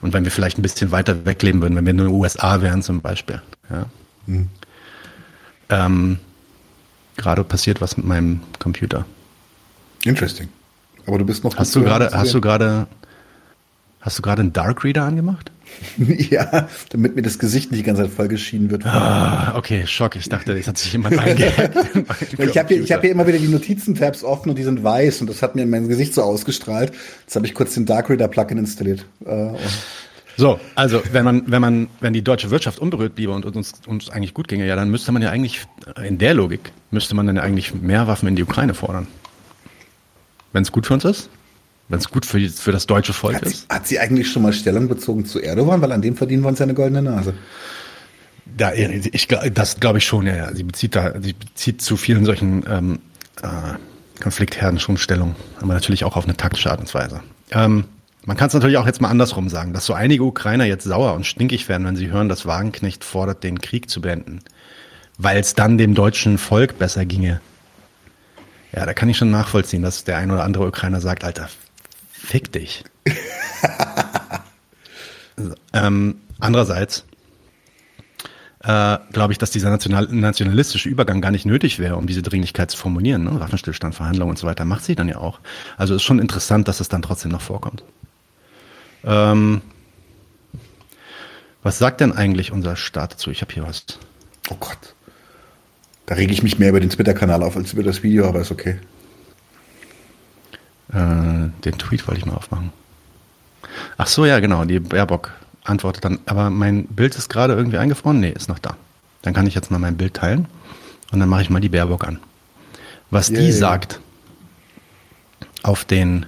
Und 0.02 0.12
wenn 0.12 0.24
wir 0.24 0.30
vielleicht 0.30 0.58
ein 0.58 0.62
bisschen 0.62 0.90
weiter 0.90 1.26
wegleben 1.26 1.60
würden, 1.60 1.76
wenn 1.76 1.84
wir 1.84 1.90
in 1.90 1.98
den 1.98 2.06
USA 2.08 2.62
wären 2.62 2.82
zum 2.82 3.00
Beispiel. 3.00 3.42
Ja? 3.68 3.86
Mhm. 4.26 4.48
Ähm, 5.68 6.18
gerade 7.16 7.44
passiert 7.44 7.80
was 7.80 7.96
mit 7.96 8.06
meinem 8.06 8.40
Computer. 8.58 9.04
Interesting. 10.04 10.48
Aber 11.06 11.18
du 11.18 11.24
bist 11.24 11.44
noch. 11.44 11.56
Hast 11.56 11.74
du 11.74 11.82
gerade, 11.82 12.10
hast 12.12 12.34
du 12.34 12.40
gerade, 12.40 12.86
hast 14.00 14.18
du 14.18 14.22
gerade 14.22 14.42
einen 14.42 14.52
Dark 14.52 14.84
Reader 14.84 15.04
angemacht? 15.04 15.52
ja, 15.98 16.68
damit 16.90 17.14
mir 17.14 17.22
das 17.22 17.38
Gesicht 17.38 17.70
nicht 17.70 17.80
die 17.80 17.86
ganze 17.86 18.02
Zeit 18.02 18.12
vollgeschieden 18.12 18.70
wird. 18.70 18.84
Ah, 18.86 19.54
okay, 19.56 19.86
Schock. 19.86 20.16
Ich 20.16 20.28
dachte, 20.28 20.52
es 20.58 20.66
hat 20.66 20.78
sich 20.78 20.92
jemand 20.92 21.18
eingehackt. 21.18 21.76
ich 22.38 22.58
habe 22.58 22.74
hier, 22.74 22.84
hab 22.84 23.02
hier 23.02 23.10
immer 23.10 23.26
wieder 23.26 23.38
die 23.38 23.48
Notizen-Tabs 23.48 24.24
offen 24.24 24.50
und 24.50 24.56
die 24.56 24.64
sind 24.64 24.82
weiß 24.82 25.20
und 25.20 25.30
das 25.30 25.42
hat 25.42 25.54
mir 25.54 25.62
in 25.62 25.70
mein 25.70 25.88
Gesicht 25.88 26.14
so 26.14 26.22
ausgestrahlt. 26.22 26.92
Jetzt 27.20 27.36
habe 27.36 27.46
ich 27.46 27.54
kurz 27.54 27.74
den 27.74 27.86
Dark 27.86 28.10
Reader 28.10 28.28
Plugin 28.28 28.58
installiert. 28.58 29.06
Äh, 29.24 29.52
so, 30.36 30.58
also 30.74 31.02
wenn 31.12 31.24
man, 31.24 31.42
wenn 31.46 31.60
man, 31.60 31.88
wenn 32.00 32.12
die 32.12 32.22
deutsche 32.22 32.50
Wirtschaft 32.50 32.78
unberührt 32.78 33.14
bliebe 33.14 33.32
und 33.32 33.44
uns, 33.44 33.74
uns 33.86 34.10
eigentlich 34.10 34.34
gut 34.34 34.48
ginge, 34.48 34.66
ja, 34.66 34.74
dann 34.74 34.90
müsste 34.90 35.12
man 35.12 35.22
ja 35.22 35.30
eigentlich, 35.30 35.60
in 36.02 36.18
der 36.18 36.34
Logik, 36.34 36.72
müsste 36.90 37.14
man 37.14 37.26
dann 37.26 37.36
ja 37.36 37.42
eigentlich 37.42 37.74
mehr 37.74 38.06
Waffen 38.06 38.28
in 38.28 38.36
die 38.36 38.42
Ukraine 38.42 38.74
fordern. 38.74 39.06
Wenn 40.52 40.62
es 40.62 40.72
gut 40.72 40.86
für 40.86 40.94
uns 40.94 41.04
ist? 41.04 41.28
Wenn 41.90 41.98
es 41.98 42.08
gut 42.08 42.24
für, 42.24 42.38
für 42.48 42.70
das 42.70 42.86
deutsche 42.86 43.12
Volk 43.12 43.34
hat 43.34 43.42
ist? 43.42 43.62
Sie, 43.62 43.66
hat 43.68 43.86
sie 43.88 43.98
eigentlich 43.98 44.30
schon 44.30 44.42
mal 44.42 44.52
Stellung 44.52 44.86
bezogen 44.86 45.26
zu 45.26 45.40
Erdogan? 45.40 45.82
Weil 45.82 45.90
an 45.90 46.00
dem 46.00 46.16
verdienen 46.16 46.42
wir 46.42 46.48
uns 46.48 46.60
ja 46.60 46.62
eine 46.62 46.74
goldene 46.74 47.02
Nase. 47.02 47.34
Da, 48.56 48.72
ich, 48.72 49.26
das 49.26 49.80
glaube 49.80 49.98
ich 49.98 50.04
schon, 50.04 50.24
ja, 50.26 50.36
ja. 50.36 50.54
Sie 50.54 50.62
bezieht 50.62 50.94
da, 50.94 51.20
sie 51.20 51.32
bezieht 51.32 51.82
zu 51.82 51.96
vielen 51.96 52.24
solchen 52.24 52.64
ähm, 52.68 52.98
äh, 53.42 54.22
Konfliktherden 54.22 54.78
schon 54.78 54.98
Stellung, 54.98 55.34
aber 55.60 55.74
natürlich 55.74 56.04
auch 56.04 56.16
auf 56.16 56.24
eine 56.24 56.36
taktische 56.36 56.70
Art 56.70 56.78
und 56.78 56.94
Weise. 56.94 57.22
Ähm, 57.50 57.84
man 58.24 58.36
kann 58.36 58.48
es 58.48 58.54
natürlich 58.54 58.76
auch 58.76 58.86
jetzt 58.86 59.00
mal 59.00 59.08
andersrum 59.08 59.48
sagen, 59.48 59.72
dass 59.72 59.86
so 59.86 59.94
einige 59.94 60.22
Ukrainer 60.22 60.66
jetzt 60.66 60.84
sauer 60.84 61.14
und 61.14 61.26
stinkig 61.26 61.68
werden, 61.68 61.86
wenn 61.86 61.96
sie 61.96 62.10
hören, 62.10 62.28
dass 62.28 62.46
Wagenknecht 62.46 63.02
fordert, 63.02 63.42
den 63.42 63.60
Krieg 63.60 63.90
zu 63.90 64.00
beenden, 64.00 64.40
weil 65.18 65.38
es 65.38 65.54
dann 65.54 65.76
dem 65.76 65.94
deutschen 65.94 66.38
Volk 66.38 66.78
besser 66.78 67.04
ginge. 67.04 67.40
Ja, 68.72 68.86
da 68.86 68.94
kann 68.94 69.08
ich 69.08 69.16
schon 69.16 69.32
nachvollziehen, 69.32 69.82
dass 69.82 70.04
der 70.04 70.18
ein 70.18 70.30
oder 70.30 70.44
andere 70.44 70.68
Ukrainer 70.68 71.00
sagt, 71.00 71.24
Alter, 71.24 71.48
fick 72.22 72.52
dich. 72.52 72.84
ähm, 75.72 76.20
andererseits 76.38 77.04
äh, 78.62 78.98
glaube 79.12 79.32
ich, 79.32 79.38
dass 79.38 79.50
dieser 79.50 79.70
national, 79.70 80.06
nationalistische 80.10 80.88
Übergang 80.88 81.20
gar 81.20 81.30
nicht 81.30 81.46
nötig 81.46 81.78
wäre, 81.78 81.96
um 81.96 82.06
diese 82.06 82.22
Dringlichkeit 82.22 82.70
zu 82.70 82.76
formulieren. 82.76 83.24
Ne? 83.24 83.40
Waffenstillstand, 83.40 83.94
Verhandlungen 83.94 84.30
und 84.30 84.38
so 84.38 84.46
weiter 84.46 84.64
macht 84.64 84.84
sie 84.84 84.94
dann 84.94 85.08
ja 85.08 85.16
auch. 85.16 85.40
Also 85.78 85.94
ist 85.94 86.02
schon 86.02 86.18
interessant, 86.18 86.68
dass 86.68 86.80
es 86.80 86.88
dann 86.88 87.02
trotzdem 87.02 87.30
noch 87.30 87.40
vorkommt. 87.40 87.82
Ähm, 89.02 89.62
was 91.62 91.78
sagt 91.78 92.00
denn 92.00 92.12
eigentlich 92.12 92.52
unser 92.52 92.76
Staat 92.76 93.14
dazu? 93.14 93.30
Ich 93.30 93.40
habe 93.40 93.52
hier 93.52 93.66
was. 93.66 93.84
Oh 94.50 94.56
Gott. 94.60 94.94
Da 96.04 96.16
rege 96.16 96.32
ich 96.32 96.42
mich 96.42 96.58
mehr 96.58 96.70
über 96.70 96.80
den 96.80 96.90
Twitter-Kanal 96.90 97.42
auf 97.42 97.56
als 97.56 97.72
über 97.72 97.82
das 97.82 98.02
Video, 98.02 98.26
aber 98.26 98.40
ist 98.40 98.50
okay. 98.50 98.78
Äh, 100.92 101.50
den 101.64 101.78
Tweet 101.78 102.06
wollte 102.06 102.20
ich 102.20 102.26
mal 102.26 102.34
aufmachen. 102.34 102.72
Ach 103.96 104.06
so, 104.06 104.26
ja, 104.26 104.40
genau. 104.40 104.64
Die 104.64 104.80
Baerbock 104.80 105.32
antwortet 105.64 106.04
dann. 106.04 106.18
Aber 106.26 106.50
mein 106.50 106.86
Bild 106.86 107.14
ist 107.16 107.28
gerade 107.28 107.54
irgendwie 107.54 107.78
eingefroren. 107.78 108.20
Nee, 108.20 108.30
ist 108.30 108.48
noch 108.48 108.58
da. 108.58 108.76
Dann 109.22 109.34
kann 109.34 109.46
ich 109.46 109.54
jetzt 109.54 109.70
mal 109.70 109.78
mein 109.78 109.96
Bild 109.96 110.14
teilen. 110.14 110.46
Und 111.12 111.20
dann 111.20 111.28
mache 111.28 111.42
ich 111.42 111.50
mal 111.50 111.60
die 111.60 111.68
Baerbock 111.68 112.06
an. 112.06 112.18
Was 113.10 113.30
yeah, 113.30 113.40
die 113.40 113.52
sagt 113.52 114.00
auf 115.62 115.84
den 115.84 116.26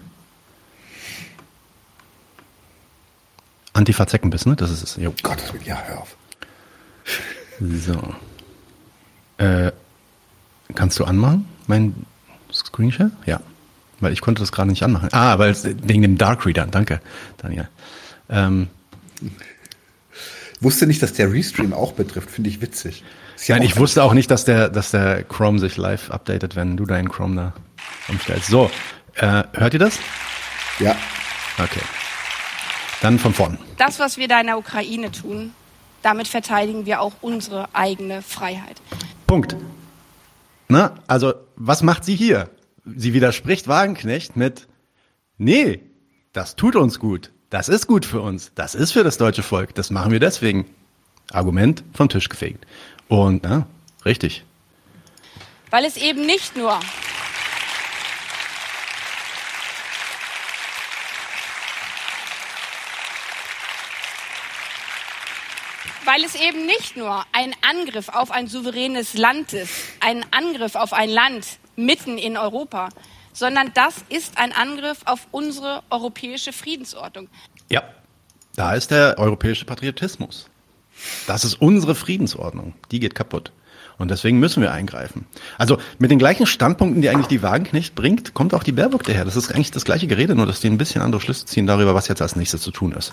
Antifa-Zeckenbiss, 3.72 4.46
ne? 4.46 4.56
Das 4.56 4.70
ist 4.70 4.82
es. 4.82 4.96
Jo. 4.96 5.14
Gott, 5.22 5.38
ja, 5.64 5.82
hör 5.86 6.00
auf. 6.00 6.16
So. 7.60 8.14
Äh, 9.38 9.72
kannst 10.74 10.98
du 10.98 11.04
anmachen, 11.04 11.48
mein 11.66 11.94
Screenshare? 12.52 13.12
Ja. 13.24 13.40
Weil 14.02 14.12
ich 14.12 14.20
konnte 14.20 14.40
das 14.40 14.52
gerade 14.52 14.68
nicht 14.68 14.82
anmachen. 14.82 15.08
Ah, 15.12 15.38
weil 15.38 15.50
es 15.50 15.64
wegen 15.64 16.02
dem 16.02 16.18
Dark 16.18 16.44
Reader. 16.44 16.66
Danke, 16.66 17.00
Daniel. 17.38 17.68
Ähm, 18.28 18.68
wusste 20.60 20.86
nicht, 20.86 21.02
dass 21.02 21.12
der 21.12 21.32
Restream 21.32 21.72
auch 21.72 21.92
betrifft. 21.92 22.30
Finde 22.30 22.50
ich 22.50 22.60
witzig. 22.60 23.04
Ja 23.46 23.56
Nein, 23.56 23.64
ich 23.64 23.76
wusste 23.76 24.02
auch 24.02 24.12
nicht, 24.12 24.30
dass 24.30 24.44
der, 24.44 24.68
dass 24.68 24.90
der 24.90 25.22
Chrome 25.22 25.58
sich 25.58 25.76
live 25.76 26.10
updatet, 26.10 26.56
wenn 26.56 26.76
du 26.76 26.84
deinen 26.84 27.08
Chrome 27.08 27.36
da 27.36 27.52
umstellst. 28.08 28.48
So, 28.48 28.70
äh, 29.14 29.44
hört 29.52 29.72
ihr 29.72 29.80
das? 29.80 29.98
Ja. 30.78 30.96
Okay. 31.58 31.80
Dann 33.00 33.18
von 33.18 33.34
vorn. 33.34 33.58
Das, 33.78 33.98
was 33.98 34.16
wir 34.16 34.28
da 34.28 34.40
in 34.40 34.46
der 34.46 34.58
Ukraine 34.58 35.10
tun, 35.10 35.52
damit 36.02 36.28
verteidigen 36.28 36.86
wir 36.86 37.00
auch 37.00 37.14
unsere 37.20 37.68
eigene 37.72 38.22
Freiheit. 38.22 38.80
Punkt. 39.26 39.56
Na, 40.68 40.94
also, 41.06 41.34
was 41.56 41.82
macht 41.82 42.04
sie 42.04 42.16
hier? 42.16 42.48
Sie 42.84 43.14
widerspricht 43.14 43.68
Wagenknecht 43.68 44.36
mit, 44.36 44.66
nee, 45.38 45.80
das 46.32 46.56
tut 46.56 46.76
uns 46.76 46.98
gut. 46.98 47.30
Das 47.50 47.68
ist 47.68 47.86
gut 47.86 48.06
für 48.06 48.20
uns. 48.20 48.52
Das 48.54 48.74
ist 48.74 48.92
für 48.92 49.04
das 49.04 49.18
deutsche 49.18 49.42
Volk. 49.42 49.74
Das 49.74 49.90
machen 49.90 50.10
wir 50.10 50.20
deswegen. 50.20 50.66
Argument 51.30 51.84
vom 51.92 52.08
Tisch 52.08 52.28
gefegt. 52.28 52.66
Und, 53.08 53.44
ja, 53.44 53.66
richtig. 54.04 54.44
Weil 55.70 55.84
es 55.84 55.96
eben 55.96 56.26
nicht 56.26 56.56
nur 56.56 56.78
weil 66.04 66.24
es 66.24 66.34
eben 66.34 66.66
nicht 66.66 66.96
nur 66.96 67.24
ein 67.32 67.54
Angriff 67.62 68.08
auf 68.08 68.30
ein 68.30 68.46
souveränes 68.46 69.14
Land 69.14 69.52
ist, 69.52 69.72
ein 70.00 70.24
Angriff 70.30 70.74
auf 70.74 70.92
ein 70.92 71.10
Land 71.10 71.58
mitten 71.76 72.18
in 72.18 72.36
Europa, 72.36 72.88
sondern 73.32 73.72
das 73.74 73.94
ist 74.08 74.38
ein 74.38 74.52
Angriff 74.52 74.98
auf 75.04 75.26
unsere 75.30 75.82
europäische 75.90 76.52
Friedensordnung. 76.52 77.28
Ja, 77.70 77.82
da 78.56 78.74
ist 78.74 78.90
der 78.90 79.18
europäische 79.18 79.64
Patriotismus. 79.64 80.48
Das 81.26 81.44
ist 81.44 81.54
unsere 81.54 81.94
Friedensordnung. 81.94 82.74
Die 82.90 83.00
geht 83.00 83.14
kaputt. 83.14 83.52
Und 83.98 84.10
deswegen 84.10 84.40
müssen 84.40 84.62
wir 84.62 84.72
eingreifen. 84.72 85.26
Also 85.58 85.78
mit 85.98 86.10
den 86.10 86.18
gleichen 86.18 86.46
Standpunkten, 86.46 87.02
die 87.02 87.08
eigentlich 87.08 87.28
die 87.28 87.42
Wagenknecht 87.42 87.94
bringt, 87.94 88.34
kommt 88.34 88.54
auch 88.54 88.62
die 88.62 88.72
Baerbock 88.72 89.04
daher. 89.04 89.24
Das 89.24 89.36
ist 89.36 89.52
eigentlich 89.52 89.70
das 89.70 89.84
gleiche 89.84 90.06
Gerede, 90.06 90.34
nur 90.34 90.46
dass 90.46 90.60
die 90.60 90.68
ein 90.68 90.78
bisschen 90.78 91.02
andere 91.02 91.20
Schlüsse 91.20 91.46
ziehen 91.46 91.66
darüber, 91.66 91.94
was 91.94 92.08
jetzt 92.08 92.20
als 92.20 92.36
nächstes 92.36 92.62
zu 92.62 92.70
tun 92.70 92.92
ist. 92.92 93.12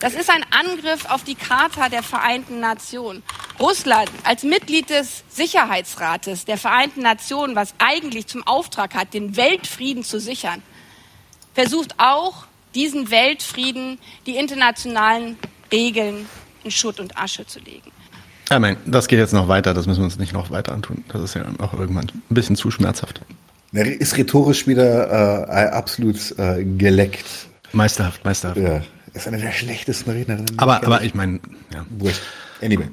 Das 0.00 0.14
ist 0.14 0.30
ein 0.30 0.44
Angriff 0.50 1.06
auf 1.06 1.24
die 1.24 1.34
Charta 1.34 1.88
der 1.88 2.04
Vereinten 2.04 2.60
Nationen. 2.60 3.22
Russland 3.58 4.08
als 4.22 4.44
Mitglied 4.44 4.90
des 4.90 5.24
Sicherheitsrates 5.28 6.44
der 6.44 6.56
Vereinten 6.56 7.02
Nationen, 7.02 7.56
was 7.56 7.74
eigentlich 7.78 8.28
zum 8.28 8.46
Auftrag 8.46 8.94
hat, 8.94 9.12
den 9.12 9.36
Weltfrieden 9.36 10.04
zu 10.04 10.20
sichern, 10.20 10.62
versucht 11.54 11.94
auch, 11.98 12.44
diesen 12.74 13.10
Weltfrieden, 13.10 13.98
die 14.26 14.36
internationalen 14.36 15.36
Regeln 15.72 16.26
in 16.62 16.70
Schutt 16.70 17.00
und 17.00 17.18
Asche 17.18 17.46
zu 17.46 17.58
legen. 17.58 17.90
Ja, 18.50 18.60
mein, 18.60 18.76
das 18.86 19.08
geht 19.08 19.18
jetzt 19.18 19.32
noch 19.32 19.48
weiter, 19.48 19.74
das 19.74 19.86
müssen 19.86 20.00
wir 20.00 20.04
uns 20.04 20.18
nicht 20.18 20.32
noch 20.32 20.50
weiter 20.50 20.72
antun. 20.72 21.04
Das 21.08 21.22
ist 21.22 21.34
ja 21.34 21.44
auch 21.58 21.74
irgendwann 21.74 22.06
ein 22.06 22.34
bisschen 22.34 22.54
zu 22.54 22.70
schmerzhaft. 22.70 23.20
Ist 23.72 24.16
rhetorisch 24.16 24.66
wieder 24.66 25.48
äh, 25.48 25.68
absolut 25.70 26.38
äh, 26.38 26.64
geleckt. 26.64 27.26
Meisterhaft, 27.72 28.24
meisterhaft. 28.24 28.58
Ja, 28.58 28.82
ist 29.14 29.26
eine 29.26 29.38
der 29.38 29.52
schlechtesten 29.52 30.10
Rednerinnen. 30.10 30.58
Aber, 30.58 30.84
aber 30.84 31.02
ich 31.02 31.14
meine, 31.14 31.40
ja. 31.72 31.84
Anyway. 32.62 32.88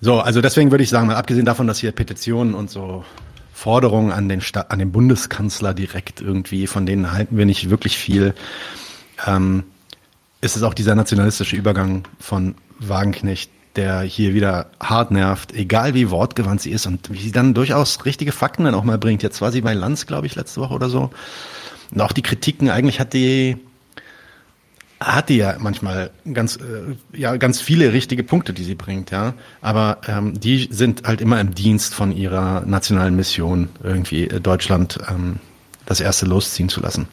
So, 0.00 0.20
also 0.20 0.40
deswegen 0.40 0.70
würde 0.70 0.84
ich 0.84 0.90
sagen, 0.90 1.06
mal 1.06 1.16
abgesehen 1.16 1.46
davon, 1.46 1.66
dass 1.66 1.78
hier 1.78 1.92
Petitionen 1.92 2.54
und 2.54 2.70
so 2.70 3.04
Forderungen 3.52 4.12
an 4.12 4.28
den, 4.28 4.42
Sta 4.42 4.66
an 4.68 4.78
den 4.78 4.92
Bundeskanzler 4.92 5.72
direkt 5.72 6.20
irgendwie, 6.20 6.66
von 6.66 6.84
denen 6.84 7.12
halten 7.12 7.38
wir 7.38 7.46
nicht 7.46 7.70
wirklich 7.70 7.96
viel, 7.96 8.34
ähm, 9.26 9.64
ist 10.42 10.56
es 10.56 10.62
auch 10.62 10.74
dieser 10.74 10.94
nationalistische 10.94 11.56
Übergang 11.56 12.04
von 12.20 12.54
Wagenknecht, 12.78 13.50
der 13.74 14.02
hier 14.02 14.34
wieder 14.34 14.70
hart 14.80 15.10
nervt, 15.10 15.54
egal 15.54 15.94
wie 15.94 16.10
wortgewandt 16.10 16.60
sie 16.60 16.70
ist 16.70 16.86
und 16.86 17.10
wie 17.10 17.18
sie 17.18 17.32
dann 17.32 17.54
durchaus 17.54 18.04
richtige 18.04 18.32
Fakten 18.32 18.64
dann 18.64 18.74
auch 18.74 18.84
mal 18.84 18.98
bringt. 18.98 19.22
Jetzt 19.22 19.40
war 19.40 19.52
sie 19.52 19.62
bei 19.62 19.74
Lanz, 19.74 20.06
glaube 20.06 20.26
ich, 20.26 20.34
letzte 20.34 20.60
Woche 20.60 20.74
oder 20.74 20.88
so. 20.88 21.10
Und 21.90 22.00
auch 22.00 22.12
die 22.12 22.22
Kritiken, 22.22 22.68
eigentlich 22.68 23.00
hat 23.00 23.12
die, 23.12 23.56
hat 25.00 25.28
die 25.28 25.36
ja 25.36 25.56
manchmal 25.58 26.10
ganz, 26.32 26.56
äh, 26.56 26.96
ja, 27.16 27.36
ganz 27.36 27.60
viele 27.60 27.92
richtige 27.92 28.22
Punkte, 28.22 28.52
die 28.52 28.64
sie 28.64 28.74
bringt, 28.74 29.10
ja. 29.10 29.34
Aber 29.60 29.98
ähm, 30.08 30.38
die 30.40 30.68
sind 30.70 31.06
halt 31.06 31.20
immer 31.20 31.40
im 31.40 31.54
Dienst 31.54 31.94
von 31.94 32.12
ihrer 32.12 32.62
nationalen 32.62 33.14
Mission, 33.14 33.68
irgendwie 33.82 34.24
äh, 34.24 34.40
Deutschland 34.40 34.98
ähm, 35.08 35.38
das 35.84 36.00
erste 36.00 36.26
losziehen 36.26 36.68
zu 36.68 36.80
lassen. 36.80 37.08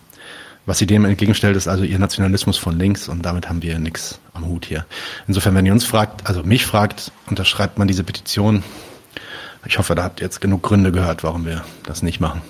Was 0.65 0.77
sie 0.77 0.85
dem 0.85 1.03
entgegenstellt, 1.03 1.57
ist 1.57 1.67
also 1.67 1.83
ihr 1.83 1.99
Nationalismus 1.99 2.57
von 2.57 2.79
links 2.79 3.09
und 3.09 3.21
damit 3.23 3.49
haben 3.49 3.61
wir 3.61 3.77
nichts 3.79 4.19
am 4.33 4.47
Hut 4.47 4.65
hier. 4.65 4.85
Insofern, 5.27 5.53
wenn 5.55 5.65
ihr 5.65 5.73
uns 5.73 5.83
fragt, 5.83 6.25
also 6.25 6.43
mich 6.43 6.65
fragt, 6.65 7.11
unterschreibt 7.27 7.77
man 7.77 7.89
diese 7.89 8.05
Petition. 8.05 8.63
Ich 9.65 9.77
hoffe, 9.77 9.93
da 9.93 10.03
habt 10.03 10.21
ihr 10.21 10.25
jetzt 10.25 10.39
genug 10.39 10.63
Gründe 10.63 10.93
gehört, 10.93 11.23
warum 11.23 11.45
wir 11.45 11.65
das 11.85 12.01
nicht 12.01 12.21
machen. 12.21 12.41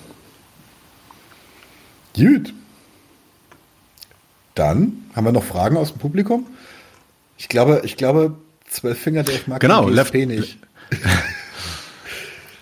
Gut. 2.16 2.54
Dann 4.54 5.04
haben 5.14 5.24
wir 5.24 5.32
noch 5.32 5.44
Fragen 5.44 5.76
aus 5.76 5.92
dem 5.92 5.98
Publikum. 5.98 6.46
Ich 7.36 7.48
glaube, 7.48 7.82
ich 7.84 7.96
glaube, 7.96 8.36
Zwölffinger 8.68 9.22
Dave 9.22 9.42
mag 9.46 9.60
genau, 9.60 9.88
den 9.88 9.96
GSP 9.96 10.26
nicht. 10.26 10.58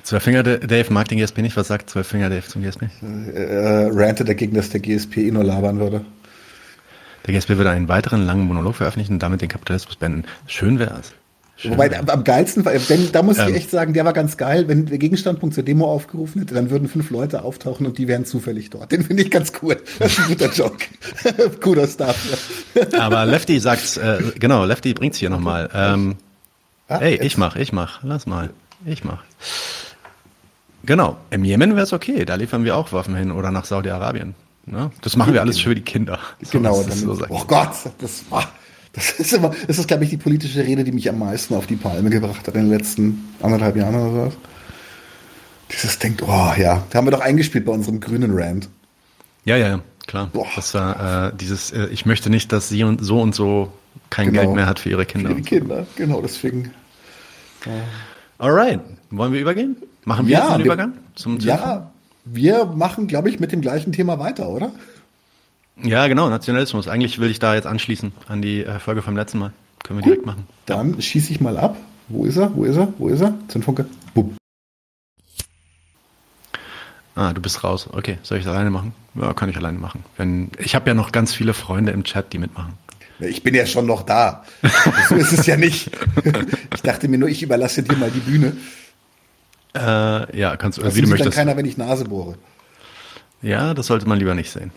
Zwölffinger 0.03 0.43
Dave 0.43 0.93
mag 0.93 1.09
den 1.09 1.19
GSP 1.19 1.39
nicht. 1.39 1.57
Was 1.57 1.69
sagt 1.69 1.91
Zwölffinger 1.91 2.31
Dave 2.31 2.47
zum 2.47 2.63
GSP? 2.63 2.85
Äh, 3.35 3.89
rantet 3.93 4.29
dagegen, 4.29 4.55
dass 4.55 4.71
der 4.71 4.81
GSP 4.81 5.19
eh 5.19 5.31
nur 5.31 5.45
labern 5.45 5.79
würde. 5.79 6.05
Der 7.27 7.35
GSP 7.35 7.51
würde 7.51 7.71
einen 7.71 7.89
weiteren 7.89 8.27
langen 8.27 8.47
Monolog 8.47 8.77
veröffentlichen 8.77 9.15
und 9.15 9.23
damit 9.23 9.43
den 9.43 9.49
Kapitalismus 9.49 9.97
beenden. 9.97 10.25
Schön 10.47 10.79
wär's. 10.79 11.15
Schön 11.63 11.73
Wobei 11.73 11.97
am, 11.97 12.25
geilsten 12.25 12.65
denn, 12.89 13.13
da 13.13 13.23
muss 13.23 13.39
ich 13.39 13.55
echt 13.55 13.71
sagen, 13.71 13.95
der 13.95 14.05
war 14.05 14.13
ganz 14.13 14.37
geil. 14.37 14.67
Wenn 14.67 14.87
der 14.87 14.99
Gegenstandpunkt 14.99 15.55
zur 15.55 15.63
Demo 15.63 15.87
aufgerufen 15.87 16.41
hätte, 16.41 16.55
dann 16.55 16.71
würden 16.71 16.89
fünf 16.89 17.11
Leute 17.11 17.43
auftauchen 17.43 17.87
und 17.87 17.99
die 17.99 18.09
wären 18.09 18.25
zufällig 18.25 18.71
dort. 18.71 18.91
Den 18.91 19.05
finde 19.05 19.23
ich 19.23 19.31
ganz 19.31 19.53
cool. 19.63 19.81
Das 20.01 20.11
ist 20.13 20.19
ein 20.19 20.29
guter 20.29 20.51
Joke. 20.53 20.85
Cooler 21.61 21.87
Stuff. 21.87 22.17
Aber 22.99 23.25
Lefty 23.27 23.61
sagt, 23.61 23.97
äh, 23.97 24.19
genau, 24.41 24.65
Lefty 24.65 24.93
bringt's 24.93 25.19
hier 25.19 25.31
nochmal. 25.31 25.71
Ähm, 25.73 26.17
Ah, 26.89 26.99
hey, 26.99 27.13
jetzt. 27.15 27.25
ich 27.25 27.39
mach, 27.39 27.55
ich 27.57 27.73
mach, 27.73 28.01
lass 28.03 28.27
mal, 28.27 28.51
ich 28.85 29.05
mach. 29.05 29.23
Genau, 30.85 31.17
im 31.31 31.45
Jemen 31.45 31.71
wäre 31.77 31.85
es 31.85 31.93
okay, 31.93 32.25
da 32.25 32.35
liefern 32.35 32.65
wir 32.65 32.77
auch 32.77 32.93
Waffen 32.93 33.15
hin 33.15 33.31
oder 33.31 33.51
nach 33.53 33.65
Saudi-Arabien. 33.65 34.35
Ne? 34.67 34.91
Das 35.01 35.17
machen 35.17 35.33
wir 35.33 35.41
alles 35.41 35.61
für 35.61 35.75
die 35.75 35.81
Kinder. 35.83 36.19
So, 36.43 36.59
Genau, 36.59 36.83
das 36.83 36.97
ist 36.97 37.07
dann, 37.07 37.17
so, 37.17 37.25
oh 37.29 37.45
Gott, 37.47 37.71
das 37.99 38.25
war, 38.31 38.51
das 38.93 39.11
ist 39.13 39.33
immer, 39.33 39.53
das 39.67 39.79
ist, 39.79 39.89
glaube 39.89 40.05
ich, 40.05 40.11
die 40.11 40.17
politische 40.17 40.61
Rede, 40.65 40.85
die 40.85 40.93
mich 40.93 41.09
am 41.09 41.19
meisten 41.19 41.55
auf 41.55 41.67
die 41.67 41.77
Palme 41.77 42.11
gebracht 42.11 42.47
hat 42.47 42.55
in 42.55 42.63
den 42.63 42.71
letzten 42.71 43.25
anderthalb 43.41 43.77
Jahren 43.77 43.95
oder 43.95 44.11
sowas. 44.11 44.35
Dieses 45.73 45.99
denkt, 45.99 46.23
oh 46.23 46.53
ja, 46.59 46.85
da 46.91 46.99
haben 46.99 47.07
wir 47.07 47.11
doch 47.13 47.21
eingespielt 47.21 47.65
bei 47.65 47.73
unserem 47.73 48.01
grünen 48.01 48.33
Rand. 48.39 48.69
Ja, 49.45 49.57
ja, 49.57 49.81
klar. 50.07 50.29
Boah. 50.33 50.47
Das 50.55 50.75
war 50.75 51.29
äh, 51.29 51.37
dieses, 51.37 51.73
äh, 51.73 51.87
ich 51.87 52.05
möchte 52.07 52.29
nicht, 52.31 52.53
dass 52.53 52.69
sie 52.69 52.85
und 52.85 53.03
so 53.03 53.21
und 53.21 53.35
so 53.35 53.73
kein 54.11 54.27
Genau. 54.29 54.43
Geld 54.43 54.55
mehr 54.55 54.67
hat 54.67 54.79
für 54.79 54.91
ihre 54.91 55.07
Kinder. 55.07 55.31
Für 55.31 55.37
die 55.37 55.43
Kinder, 55.43 55.87
genau, 55.97 56.21
deswegen. 56.21 56.71
Alright, 58.39 58.81
wollen 59.11 59.33
wir 59.33 59.41
übergehen? 59.41 59.77
Machen 60.05 60.27
wir 60.27 60.33
Ja, 60.35 60.41
jetzt 60.41 60.49
einen 60.51 60.59
wir- 60.59 60.67
Übergang 60.67 60.93
zum 61.15 61.39
zum- 61.41 61.49
Ja, 61.49 61.91
wir 62.25 62.67
machen, 62.67 63.07
glaube 63.07 63.31
ich, 63.31 63.41
mit 63.41 63.53
dem 63.53 63.61
gleichen 63.61 63.93
Thema 63.93 64.19
weiter, 64.19 64.49
oder? 64.49 64.73
Ja, 65.77 66.07
genau, 66.07 66.29
Nationalismus. 66.29 66.89
Eigentlich 66.89 67.19
will 67.19 67.31
ich 67.31 67.39
da 67.39 67.55
jetzt 67.55 67.67
anschließen 67.67 68.13
an 68.29 68.43
die 68.43 68.65
äh, 68.65 68.79
Folge 68.79 69.03
vom 69.03 69.17
letzten 69.17 69.39
Mal. 69.39 69.53
Können 69.83 69.99
wir 70.01 70.05
direkt 70.05 70.27
machen. 70.27 70.47
Dann 70.67 71.01
schieße 71.01 71.33
ich 71.33 71.41
mal 71.41 71.57
ab. 71.57 71.77
Wo 72.09 72.25
ist 72.25 72.37
er? 72.37 72.55
Wo 72.55 72.65
ist 72.65 72.77
er? 72.77 72.93
Wo 72.99 73.09
ist 73.09 73.21
er? 73.21 73.35
Zündfunke. 73.49 73.87
Bumm. 74.15 74.37
Ah, 77.15 77.33
du 77.33 77.41
bist 77.41 77.63
raus. 77.65 77.89
Okay, 77.93 78.19
soll 78.23 78.39
ich 78.39 78.45
das 78.45 78.53
alleine 78.55 78.71
machen? 78.71 78.95
Ja, 79.15 79.33
kann 79.35 79.49
ich 79.49 79.57
alleine 79.57 79.79
machen. 79.79 80.05
Wenn, 80.17 80.51
ich 80.59 80.75
habe 80.75 80.89
ja 80.89 80.95
noch 80.95 81.13
ganz 81.13 81.35
viele 81.35 81.53
Freunde 81.53 81.93
im 81.93 82.05
Chat, 82.05 82.33
die 82.33 82.39
mitmachen. 82.39 82.75
Ich 83.21 83.43
bin 83.43 83.55
ja 83.55 83.67
schon 83.67 83.87
noch 83.87 84.03
da. 84.03 84.45
So 85.09 85.15
ist 85.17 85.33
es 85.33 85.47
ja 85.47 85.57
nicht. 85.57 85.91
Ich 86.75 86.83
dachte 86.83 87.09
mir 87.09 87.19
nur, 87.19 87.29
ich 87.29 87.43
überlasse 87.43 87.83
dir 87.83 87.97
mal 87.97 88.11
die 88.11 88.21
Bühne. 88.21 88.57
Äh, 89.75 90.39
ja, 90.39 90.57
kannst 90.57 90.79
du, 90.79 90.83
Das 90.83 90.95
wie 90.95 91.01
du 91.03 91.07
sieht 91.07 91.13
dann 91.15 91.19
möchtest. 91.19 91.37
keiner, 91.37 91.57
wenn 91.57 91.65
ich 91.67 91.77
Nase 91.77 92.05
bohre. 92.05 92.37
Ja, 93.43 93.75
das 93.75 93.87
sollte 93.87 94.09
man 94.09 94.19
lieber 94.19 94.35
nicht 94.35 94.51
sehen. 94.51 94.71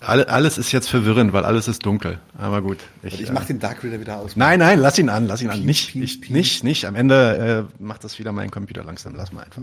Alle, 0.00 0.28
alles 0.28 0.58
ist 0.58 0.70
jetzt 0.70 0.88
verwirrend, 0.88 1.32
weil 1.32 1.44
alles 1.44 1.66
ist 1.66 1.84
dunkel. 1.84 2.20
Aber 2.36 2.62
gut. 2.62 2.78
Ich 3.02 3.28
äh, 3.28 3.32
mache 3.32 3.46
den 3.48 3.58
Dark 3.58 3.82
Reader 3.82 3.98
wieder 3.98 4.18
aus. 4.18 4.36
Nein, 4.36 4.60
nein, 4.60 4.78
lass 4.78 4.96
ihn 4.98 5.08
an, 5.08 5.26
lass 5.26 5.42
ihn 5.42 5.50
an. 5.50 5.56
Piep, 5.56 5.66
Nicht, 5.66 5.92
piep, 5.92 6.02
ich, 6.04 6.20
piep. 6.20 6.30
nicht, 6.30 6.62
nicht. 6.62 6.84
Am 6.86 6.94
Ende 6.94 7.66
äh, 7.68 7.82
macht 7.82 8.04
das 8.04 8.18
wieder 8.20 8.30
mein 8.30 8.50
Computer 8.50 8.84
langsam. 8.84 9.14
Lass 9.16 9.32
mal 9.32 9.42
einfach. 9.42 9.62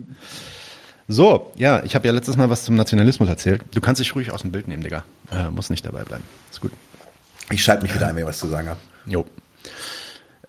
So, 1.08 1.54
ja, 1.56 1.84
ich 1.84 1.96
habe 1.96 2.06
ja 2.08 2.14
letztes 2.14 2.36
Mal 2.36 2.50
was 2.50 2.66
zum 2.66 2.76
Nationalismus 2.76 3.30
erzählt. 3.30 3.62
Du 3.74 3.80
kannst 3.80 4.02
dich 4.02 4.14
ruhig 4.14 4.32
aus 4.32 4.42
dem 4.42 4.52
Bild 4.52 4.68
nehmen, 4.68 4.84
Digga. 4.84 5.06
Äh, 5.32 5.50
muss 5.52 5.70
nicht 5.70 5.86
dabei 5.86 6.04
bleiben. 6.04 6.24
Ist 6.52 6.60
gut. 6.60 6.72
Ich 7.52 7.64
schalte 7.64 7.84
mich 7.84 7.96
wieder 7.96 8.08
ein, 8.08 8.16
wenn 8.16 8.24
ich 8.24 8.28
was 8.28 8.40
zu 8.40 8.48
sagen 8.48 8.68
habe. 8.70 8.80
Jo. 9.06 9.26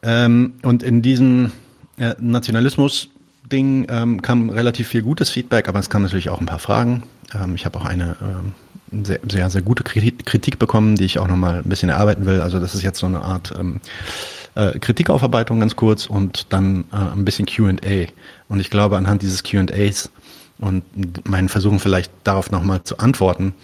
Ähm, 0.03 0.55
und 0.63 0.83
in 0.83 1.03
diesem 1.03 1.53
äh, 1.99 2.15
Nationalismus-Ding 2.19 3.87
ähm, 3.89 4.23
kam 4.23 4.51
relativ 4.51 4.89
viel 4.89 5.03
gutes 5.03 5.31
Feedback, 5.31 5.69
aber 5.69 5.79
es 5.79 5.91
kam 5.91 6.03
natürlich 6.03 6.31
auch 6.31 6.41
ein 6.41 6.47
paar 6.47 6.59
Fragen. 6.59 7.05
Ähm, 7.35 7.55
ich 7.55 7.65
habe 7.67 7.79
auch 7.79 7.85
eine 7.85 8.17
ähm, 8.21 8.55
sehr, 8.91 9.21
sehr, 9.29 9.51
sehr 9.51 9.63
gute 9.63 9.83
Kritik, 9.83 10.59
bekommen, 10.59 10.97
die 10.97 11.05
ich 11.05 11.19
auch 11.19 11.29
nochmal 11.29 11.59
ein 11.59 11.69
bisschen 11.69 11.89
erarbeiten 11.89 12.27
will. 12.27 12.41
Also 12.41 12.61
das 12.61 12.75
ist 12.75 12.83
jetzt 12.83 12.99
so 12.99 13.07
eine 13.07 13.23
Art 13.23 13.53
ähm, 13.59 13.81
äh, 14.55 14.79
Kritikaufarbeitung 14.79 15.61
ganz 15.61 15.77
kurz 15.77 16.07
und 16.07 16.53
dann 16.53 16.85
äh, 16.93 16.97
ein 16.97 17.25
bisschen 17.25 17.47
Q&A. 17.47 18.07
Und 18.49 18.61
ich 18.61 18.71
glaube, 18.71 18.97
anhand 18.97 19.23
dieses 19.23 19.43
Q&As 19.43 20.11
und 20.59 20.85
meinen 21.29 21.49
Versuchen 21.49 21.79
vielleicht 21.79 22.11
darauf 22.25 22.51
nochmal 22.51 22.83
zu 22.85 22.99
antworten, 22.99 23.55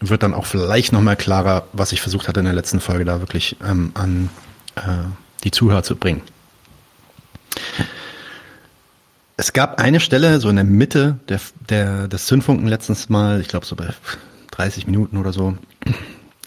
wird 0.00 0.22
dann 0.22 0.34
auch 0.34 0.46
vielleicht 0.46 0.92
nochmal 0.92 1.16
klarer, 1.16 1.64
was 1.72 1.92
ich 1.92 2.00
versucht 2.00 2.28
hatte 2.28 2.40
in 2.40 2.46
der 2.46 2.54
letzten 2.54 2.80
Folge 2.80 3.04
da 3.04 3.20
wirklich 3.20 3.56
ähm, 3.64 3.92
an 3.94 4.28
äh, 4.76 4.80
die 5.44 5.50
Zuhörer 5.50 5.82
zu 5.82 5.96
bringen. 5.96 6.22
Es 9.36 9.52
gab 9.52 9.80
eine 9.80 10.00
Stelle, 10.00 10.40
so 10.40 10.48
in 10.48 10.56
der 10.56 10.64
Mitte 10.64 11.18
der, 11.28 11.40
der, 11.68 12.08
des 12.08 12.26
Zündfunken 12.26 12.66
letztens 12.66 13.08
mal, 13.08 13.40
ich 13.40 13.48
glaube 13.48 13.66
so 13.66 13.76
bei 13.76 13.88
30 14.52 14.86
Minuten 14.86 15.16
oder 15.16 15.32
so, 15.32 15.56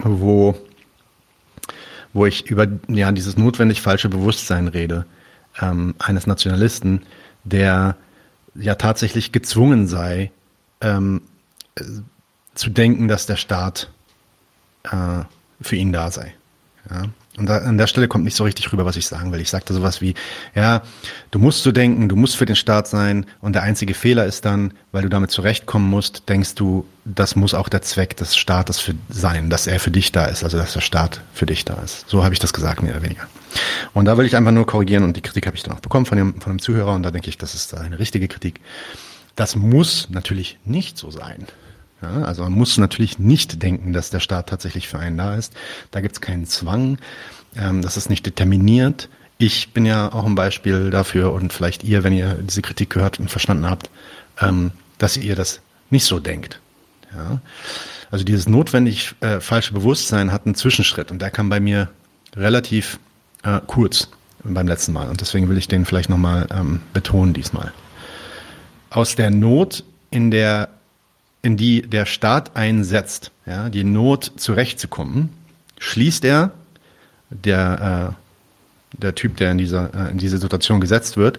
wo, 0.02 0.56
wo 2.12 2.26
ich 2.26 2.46
über 2.50 2.66
ja, 2.88 3.12
dieses 3.12 3.36
notwendig 3.36 3.82
falsche 3.82 4.08
Bewusstsein 4.08 4.68
rede, 4.68 5.04
ähm, 5.60 5.94
eines 5.98 6.26
Nationalisten, 6.26 7.02
der 7.44 7.96
ja 8.54 8.74
tatsächlich 8.74 9.32
gezwungen 9.32 9.86
sei, 9.86 10.32
ähm, 10.80 11.22
zu 12.54 12.70
denken, 12.70 13.08
dass 13.08 13.26
der 13.26 13.36
Staat 13.36 13.90
äh, 14.84 15.24
für 15.60 15.76
ihn 15.76 15.92
da 15.92 16.10
sei. 16.10 16.34
Ja? 16.90 17.04
Und 17.38 17.46
da, 17.46 17.58
an 17.58 17.76
der 17.76 17.86
Stelle 17.86 18.08
kommt 18.08 18.24
nicht 18.24 18.36
so 18.36 18.44
richtig 18.44 18.72
rüber, 18.72 18.84
was 18.84 18.96
ich 18.96 19.06
sagen 19.06 19.30
will. 19.32 19.40
Ich 19.40 19.50
sagte 19.50 19.74
sowas 19.74 20.00
wie, 20.00 20.14
ja, 20.54 20.82
du 21.30 21.38
musst 21.38 21.62
so 21.62 21.72
denken, 21.72 22.08
du 22.08 22.16
musst 22.16 22.36
für 22.36 22.46
den 22.46 22.56
Staat 22.56 22.88
sein 22.88 23.26
und 23.40 23.54
der 23.54 23.62
einzige 23.62 23.94
Fehler 23.94 24.24
ist 24.24 24.44
dann, 24.44 24.72
weil 24.92 25.02
du 25.02 25.08
damit 25.08 25.30
zurechtkommen 25.30 25.88
musst, 25.88 26.28
denkst 26.28 26.54
du, 26.54 26.86
das 27.04 27.36
muss 27.36 27.54
auch 27.54 27.68
der 27.68 27.82
Zweck 27.82 28.16
des 28.16 28.36
Staates 28.36 28.80
für 28.80 28.94
sein, 29.08 29.50
dass 29.50 29.66
er 29.66 29.80
für 29.80 29.90
dich 29.90 30.12
da 30.12 30.26
ist, 30.26 30.44
also 30.44 30.56
dass 30.56 30.72
der 30.72 30.80
Staat 30.80 31.20
für 31.34 31.46
dich 31.46 31.64
da 31.64 31.74
ist. 31.74 32.08
So 32.08 32.24
habe 32.24 32.32
ich 32.32 32.40
das 32.40 32.52
gesagt, 32.52 32.82
mehr 32.82 32.92
oder 32.92 33.02
weniger. 33.02 33.28
Und 33.92 34.06
da 34.06 34.16
will 34.16 34.26
ich 34.26 34.36
einfach 34.36 34.52
nur 34.52 34.66
korrigieren 34.66 35.04
und 35.04 35.16
die 35.16 35.22
Kritik 35.22 35.46
habe 35.46 35.56
ich 35.56 35.62
dann 35.62 35.76
auch 35.76 35.80
bekommen 35.80 36.06
von 36.06 36.18
dem, 36.18 36.40
von 36.40 36.54
dem 36.54 36.58
Zuhörer 36.58 36.94
und 36.94 37.02
da 37.02 37.10
denke 37.10 37.28
ich, 37.28 37.38
das 37.38 37.54
ist 37.54 37.74
eine 37.74 37.98
richtige 37.98 38.28
Kritik. 38.28 38.60
Das 39.34 39.56
muss 39.56 40.08
natürlich 40.10 40.58
nicht 40.64 40.96
so 40.96 41.10
sein. 41.10 41.46
Ja, 42.02 42.22
also 42.22 42.42
man 42.42 42.52
muss 42.52 42.76
natürlich 42.76 43.18
nicht 43.18 43.62
denken, 43.62 43.92
dass 43.92 44.10
der 44.10 44.20
Staat 44.20 44.48
tatsächlich 44.48 44.88
für 44.88 44.98
einen 44.98 45.16
da 45.16 45.34
ist. 45.34 45.54
Da 45.90 46.00
gibt 46.00 46.14
es 46.14 46.20
keinen 46.20 46.46
Zwang. 46.46 46.98
Ähm, 47.56 47.82
das 47.82 47.96
ist 47.96 48.10
nicht 48.10 48.26
determiniert. 48.26 49.08
Ich 49.38 49.72
bin 49.72 49.86
ja 49.86 50.12
auch 50.12 50.24
ein 50.24 50.34
Beispiel 50.34 50.90
dafür 50.90 51.32
und 51.32 51.52
vielleicht 51.52 51.84
ihr, 51.84 52.04
wenn 52.04 52.12
ihr 52.12 52.34
diese 52.34 52.62
Kritik 52.62 52.90
gehört 52.90 53.18
und 53.18 53.30
verstanden 53.30 53.68
habt, 53.68 53.90
ähm, 54.40 54.72
dass 54.98 55.16
ihr 55.16 55.36
das 55.36 55.60
nicht 55.90 56.04
so 56.04 56.20
denkt. 56.20 56.60
Ja? 57.14 57.40
Also 58.10 58.24
dieses 58.24 58.48
notwendig 58.48 59.14
äh, 59.20 59.40
falsche 59.40 59.72
Bewusstsein 59.72 60.32
hat 60.32 60.46
einen 60.46 60.54
Zwischenschritt 60.54 61.10
und 61.10 61.20
der 61.20 61.30
kam 61.30 61.48
bei 61.48 61.60
mir 61.60 61.90
relativ 62.34 62.98
äh, 63.42 63.60
kurz 63.66 64.08
beim 64.44 64.68
letzten 64.68 64.92
Mal 64.92 65.08
und 65.08 65.20
deswegen 65.20 65.48
will 65.48 65.58
ich 65.58 65.68
den 65.68 65.84
vielleicht 65.84 66.08
nochmal 66.08 66.46
ähm, 66.50 66.80
betonen 66.92 67.32
diesmal. 67.32 67.72
Aus 68.90 69.16
der 69.16 69.30
Not, 69.30 69.82
in 70.10 70.30
der 70.30 70.68
in 71.46 71.56
die 71.56 71.82
der 71.82 72.06
Staat 72.06 72.56
einsetzt, 72.56 73.30
ja, 73.46 73.68
die 73.68 73.84
Not 73.84 74.32
zurechtzukommen, 74.36 75.28
schließt 75.78 76.24
er, 76.24 76.50
der, 77.30 78.16
äh, 78.92 79.00
der 79.00 79.14
Typ, 79.14 79.36
der 79.36 79.52
in, 79.52 79.58
dieser, 79.58 79.94
äh, 79.94 80.10
in 80.10 80.18
diese 80.18 80.38
Situation 80.38 80.80
gesetzt 80.80 81.16
wird, 81.16 81.38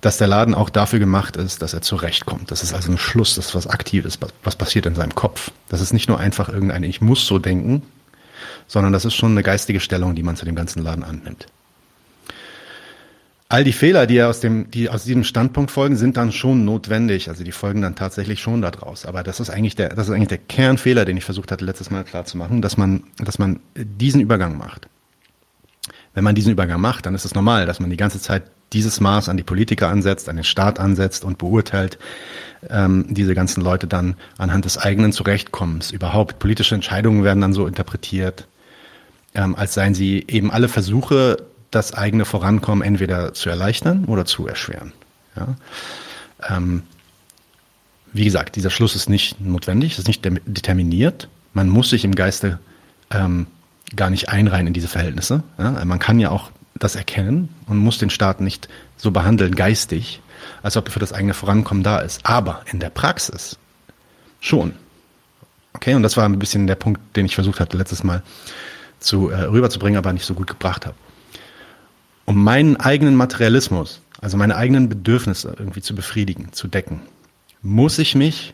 dass 0.00 0.16
der 0.18 0.28
Laden 0.28 0.54
auch 0.54 0.70
dafür 0.70 1.00
gemacht 1.00 1.36
ist, 1.36 1.60
dass 1.60 1.74
er 1.74 1.82
zurechtkommt. 1.82 2.52
Das 2.52 2.62
ist 2.62 2.72
also 2.72 2.92
ein 2.92 2.98
Schluss, 2.98 3.34
das 3.34 3.46
ist 3.46 3.54
was 3.56 3.66
Aktives, 3.66 4.20
was 4.44 4.54
passiert 4.54 4.86
in 4.86 4.94
seinem 4.94 5.16
Kopf. 5.16 5.50
Das 5.68 5.80
ist 5.80 5.92
nicht 5.92 6.08
nur 6.08 6.20
einfach 6.20 6.48
irgendein 6.48 6.84
Ich 6.84 7.00
muss 7.00 7.26
so 7.26 7.40
denken, 7.40 7.82
sondern 8.68 8.92
das 8.92 9.04
ist 9.04 9.14
schon 9.14 9.32
eine 9.32 9.42
geistige 9.42 9.80
Stellung, 9.80 10.14
die 10.14 10.22
man 10.22 10.36
zu 10.36 10.44
dem 10.44 10.54
ganzen 10.54 10.84
Laden 10.84 11.02
annimmt 11.02 11.48
all 13.48 13.64
die 13.64 13.72
Fehler, 13.72 14.06
die 14.06 14.22
aus 14.22 14.40
dem, 14.40 14.70
die 14.70 14.88
aus 14.88 15.04
diesem 15.04 15.24
Standpunkt 15.24 15.70
folgen, 15.70 15.96
sind 15.96 16.16
dann 16.16 16.32
schon 16.32 16.64
notwendig. 16.64 17.28
Also 17.28 17.44
die 17.44 17.52
folgen 17.52 17.82
dann 17.82 17.94
tatsächlich 17.94 18.40
schon 18.40 18.60
daraus. 18.60 19.06
Aber 19.06 19.22
das 19.22 19.40
ist 19.40 19.50
eigentlich 19.50 19.76
der, 19.76 19.90
das 19.90 20.08
ist 20.08 20.14
eigentlich 20.14 20.28
der 20.28 20.38
Kernfehler, 20.38 21.04
den 21.04 21.16
ich 21.16 21.24
versucht 21.24 21.52
hatte 21.52 21.64
letztes 21.64 21.90
Mal 21.90 22.04
klar 22.04 22.24
zu 22.24 22.36
machen, 22.36 22.60
dass 22.60 22.76
man, 22.76 23.04
dass 23.18 23.38
man 23.38 23.60
diesen 23.76 24.20
Übergang 24.20 24.58
macht. 24.58 24.88
Wenn 26.14 26.24
man 26.24 26.34
diesen 26.34 26.52
Übergang 26.52 26.80
macht, 26.80 27.06
dann 27.06 27.14
ist 27.14 27.24
es 27.24 27.34
normal, 27.34 27.66
dass 27.66 27.78
man 27.78 27.90
die 27.90 27.96
ganze 27.96 28.20
Zeit 28.20 28.44
dieses 28.72 29.00
Maß 29.00 29.28
an 29.28 29.36
die 29.36 29.44
Politiker 29.44 29.88
ansetzt, 29.88 30.28
an 30.28 30.36
den 30.36 30.44
Staat 30.44 30.80
ansetzt 30.80 31.24
und 31.24 31.38
beurteilt 31.38 31.98
ähm, 32.68 33.06
diese 33.08 33.34
ganzen 33.34 33.62
Leute 33.62 33.86
dann 33.86 34.16
anhand 34.38 34.64
des 34.64 34.78
eigenen 34.78 35.12
Zurechtkommens. 35.12 35.92
Überhaupt 35.92 36.38
politische 36.40 36.74
Entscheidungen 36.74 37.22
werden 37.22 37.42
dann 37.42 37.52
so 37.52 37.66
interpretiert, 37.66 38.48
ähm, 39.34 39.54
als 39.54 39.74
seien 39.74 39.94
sie 39.94 40.24
eben 40.26 40.50
alle 40.50 40.68
Versuche 40.68 41.36
das 41.76 41.92
eigene 41.92 42.24
Vorankommen 42.24 42.82
entweder 42.82 43.34
zu 43.34 43.50
erleichtern 43.50 44.06
oder 44.06 44.24
zu 44.24 44.46
erschweren. 44.46 44.92
Ja? 45.36 45.56
Ähm, 46.48 46.82
wie 48.14 48.24
gesagt, 48.24 48.56
dieser 48.56 48.70
Schluss 48.70 48.96
ist 48.96 49.10
nicht 49.10 49.40
notwendig, 49.42 49.98
ist 49.98 50.08
nicht 50.08 50.24
determiniert. 50.24 51.28
Man 51.52 51.68
muss 51.68 51.90
sich 51.90 52.04
im 52.04 52.14
Geiste 52.14 52.58
ähm, 53.10 53.46
gar 53.94 54.08
nicht 54.08 54.30
einreihen 54.30 54.66
in 54.66 54.72
diese 54.72 54.88
Verhältnisse. 54.88 55.42
Ja? 55.58 55.84
Man 55.84 55.98
kann 55.98 56.18
ja 56.18 56.30
auch 56.30 56.50
das 56.74 56.96
erkennen 56.96 57.50
und 57.66 57.76
muss 57.76 57.98
den 57.98 58.10
Staat 58.10 58.40
nicht 58.40 58.68
so 58.96 59.10
behandeln 59.10 59.54
geistig, 59.54 60.22
als 60.62 60.78
ob 60.78 60.88
er 60.88 60.92
für 60.92 60.98
das 61.00 61.12
eigene 61.12 61.34
Vorankommen 61.34 61.82
da 61.82 61.98
ist. 61.98 62.24
Aber 62.24 62.62
in 62.72 62.80
der 62.80 62.90
Praxis 62.90 63.58
schon. 64.40 64.72
Okay, 65.74 65.94
und 65.94 66.02
das 66.02 66.16
war 66.16 66.24
ein 66.24 66.38
bisschen 66.38 66.66
der 66.66 66.74
Punkt, 66.74 67.00
den 67.16 67.26
ich 67.26 67.34
versucht 67.34 67.60
hatte 67.60 67.76
letztes 67.76 68.02
Mal 68.02 68.22
zu, 68.98 69.28
äh, 69.28 69.42
rüberzubringen, 69.42 69.98
aber 69.98 70.14
nicht 70.14 70.24
so 70.24 70.32
gut 70.32 70.46
gebracht 70.46 70.86
habe 70.86 70.96
um 72.26 72.42
meinen 72.42 72.76
eigenen 72.76 73.16
Materialismus, 73.16 74.02
also 74.20 74.36
meine 74.36 74.56
eigenen 74.56 74.88
Bedürfnisse 74.88 75.54
irgendwie 75.58 75.80
zu 75.80 75.94
befriedigen, 75.94 76.52
zu 76.52 76.68
decken, 76.68 77.00
muss 77.62 77.98
ich 77.98 78.14
mich 78.14 78.52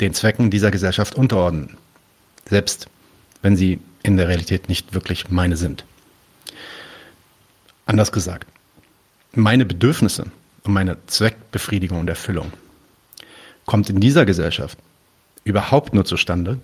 den 0.00 0.14
Zwecken 0.14 0.50
dieser 0.50 0.70
Gesellschaft 0.70 1.14
unterordnen, 1.14 1.76
selbst 2.48 2.88
wenn 3.42 3.56
sie 3.56 3.80
in 4.02 4.16
der 4.16 4.28
Realität 4.28 4.68
nicht 4.68 4.94
wirklich 4.94 5.30
meine 5.30 5.56
sind. 5.56 5.84
Anders 7.84 8.12
gesagt, 8.12 8.48
meine 9.32 9.64
Bedürfnisse 9.64 10.26
und 10.64 10.72
meine 10.72 10.96
Zweckbefriedigung 11.06 12.00
und 12.00 12.08
Erfüllung 12.08 12.52
kommt 13.66 13.90
in 13.90 14.00
dieser 14.00 14.24
Gesellschaft 14.24 14.78
überhaupt 15.44 15.94
nur 15.94 16.04
zustande, 16.04 16.58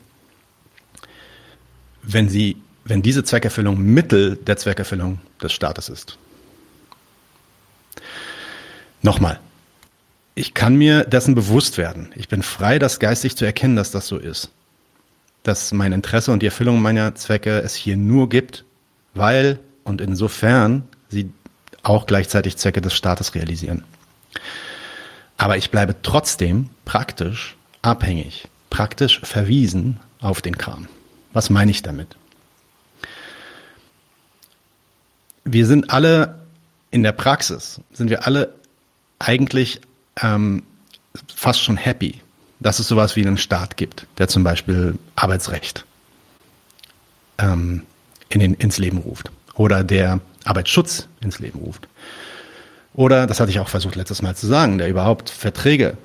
wenn 2.03 2.29
sie 2.29 2.57
wenn 2.89 3.03
diese 3.03 3.23
Zweckerfüllung 3.23 3.79
Mittel 3.81 4.37
der 4.37 4.57
Zweckerfüllung 4.57 5.21
des 5.41 5.53
Staates 5.53 5.89
ist. 5.89 6.19
Nochmal, 9.03 9.39
ich 10.35 10.55
kann 10.55 10.75
mir 10.75 11.05
dessen 11.05 11.35
bewusst 11.35 11.79
werden. 11.79 12.11
Ich 12.17 12.29
bin 12.29 12.43
frei, 12.43 12.79
das 12.79 12.99
geistig 12.99 13.37
zu 13.37 13.45
erkennen, 13.45 13.77
dass 13.77 13.91
das 13.91 14.09
so 14.09 14.17
ist. 14.17 14.51
Dass 15.43 15.73
mein 15.73 15.93
Interesse 15.93 16.33
und 16.33 16.43
die 16.43 16.47
Erfüllung 16.47 16.81
meiner 16.81 17.15
Zwecke 17.15 17.61
es 17.61 17.75
hier 17.75 17.97
nur 17.97 18.29
gibt, 18.29 18.65
weil 19.15 19.61
und 19.85 20.01
insofern 20.01 20.85
sie 21.09 21.31
auch 21.83 22.07
gleichzeitig 22.07 22.57
Zwecke 22.57 22.81
des 22.81 22.95
Staates 22.95 23.35
realisieren. 23.35 23.85
Aber 25.37 25.57
ich 25.57 25.71
bleibe 25.71 25.95
trotzdem 26.03 26.71
praktisch 26.85 27.57
abhängig, 27.83 28.49
praktisch 28.71 29.21
verwiesen 29.23 30.01
auf 30.21 30.43
den 30.43 30.59
Kram. 30.59 30.89
Was 31.33 31.51
meine 31.51 31.71
ich 31.71 31.83
damit? 31.83 32.17
Wir 35.53 35.67
sind 35.67 35.91
alle 35.91 36.39
in 36.91 37.03
der 37.03 37.13
Praxis, 37.13 37.81
sind 37.93 38.11
wir 38.11 38.27
alle 38.27 38.55
eigentlich 39.19 39.81
ähm, 40.23 40.63
fast 41.35 41.63
schon 41.63 41.77
happy, 41.77 42.21
dass 42.61 42.79
es 42.79 42.89
sowas 42.89 43.17
wie 43.17 43.27
einen 43.27 43.39
Staat 43.39 43.77
gibt, 43.77 44.07
der 44.19 44.29
zum 44.29 44.45
Beispiel 44.45 44.99
Arbeitsrecht 45.17 45.85
ähm, 47.39 47.83
in 48.29 48.41
den, 48.41 48.55
ins 48.55 48.79
Leben 48.79 48.99
ruft 48.99 49.31
oder 49.55 49.85
der 49.85 50.21
Arbeitsschutz 50.45 51.09
ins 51.21 51.39
Leben 51.39 51.59
ruft. 51.61 51.89
Oder, 52.95 53.27
das 53.27 53.39
hatte 53.39 53.51
ich 53.51 53.61
auch 53.61 53.69
versucht 53.69 53.97
letztes 53.97 54.23
Mal 54.23 54.35
zu 54.35 54.47
sagen, 54.47 54.79
der 54.79 54.89
überhaupt 54.89 55.31
Verträge 55.31 55.97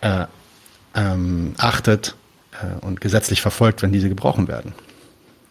äh, 0.00 0.26
ähm, 0.94 1.54
achtet 1.56 2.14
äh, 2.52 2.84
und 2.84 3.00
gesetzlich 3.00 3.40
verfolgt, 3.40 3.82
wenn 3.82 3.92
diese 3.92 4.08
gebrochen 4.08 4.48
werden. 4.48 4.74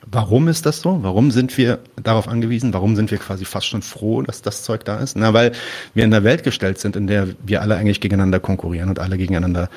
Warum 0.06 0.48
ist 0.48 0.66
das 0.66 0.82
so? 0.82 1.04
Warum 1.04 1.32
sind 1.32 1.58
wir 1.58 1.80
darauf 2.02 2.28
angewiesen? 2.28 2.74
Warum 2.74 2.96
sind 2.96 3.12
wir 3.12 3.20
quasi 3.20 3.46
fast 3.46 3.68
schon 3.68 3.82
froh, 3.82 4.22
dass 4.24 4.42
das 4.42 4.64
Zeug 4.64 4.84
da 4.84 4.98
ist? 4.98 5.16
Na, 5.16 5.34
weil 5.34 5.52
wir 5.94 6.04
in 6.04 6.14
einer 6.14 6.24
Welt 6.24 6.44
gestellt 6.44 6.80
sind, 6.80 6.96
in 6.96 7.08
der 7.08 7.28
wir 7.44 7.62
alle 7.62 7.76
eigentlich 7.76 8.02
gegeneinander 8.02 8.40
konkurrieren 8.40 8.90
und 8.90 9.00
alle 9.00 9.18
gegeneinander 9.18 9.70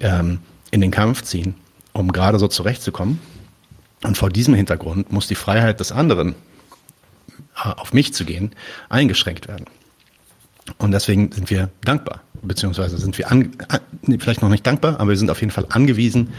ähm, 0.00 0.38
in 0.70 0.80
den 0.80 0.90
Kampf 0.90 1.22
ziehen, 1.22 1.54
um 1.92 2.10
gerade 2.10 2.38
so 2.38 2.48
zurechtzukommen. 2.48 3.20
Und 4.02 4.16
vor 4.16 4.30
diesem 4.30 4.54
Hintergrund 4.54 5.12
muss 5.12 5.26
die 5.26 5.34
Freiheit 5.34 5.78
des 5.78 5.92
anderen, 5.92 6.34
äh, 7.56 7.68
auf 7.68 7.92
mich 7.92 8.14
zu 8.14 8.24
gehen, 8.24 8.52
eingeschränkt 8.88 9.46
werden. 9.46 9.66
Und 10.78 10.92
deswegen 10.92 11.30
sind 11.32 11.50
wir 11.50 11.70
dankbar, 11.84 12.22
beziehungsweise 12.42 12.98
sind 12.98 13.18
wir 13.18 13.30
an, 13.30 13.52
vielleicht 14.18 14.42
noch 14.42 14.48
nicht 14.48 14.66
dankbar, 14.66 15.00
aber 15.00 15.10
wir 15.10 15.16
sind 15.16 15.30
auf 15.30 15.40
jeden 15.40 15.52
Fall 15.52 15.66
angewiesen 15.68 16.32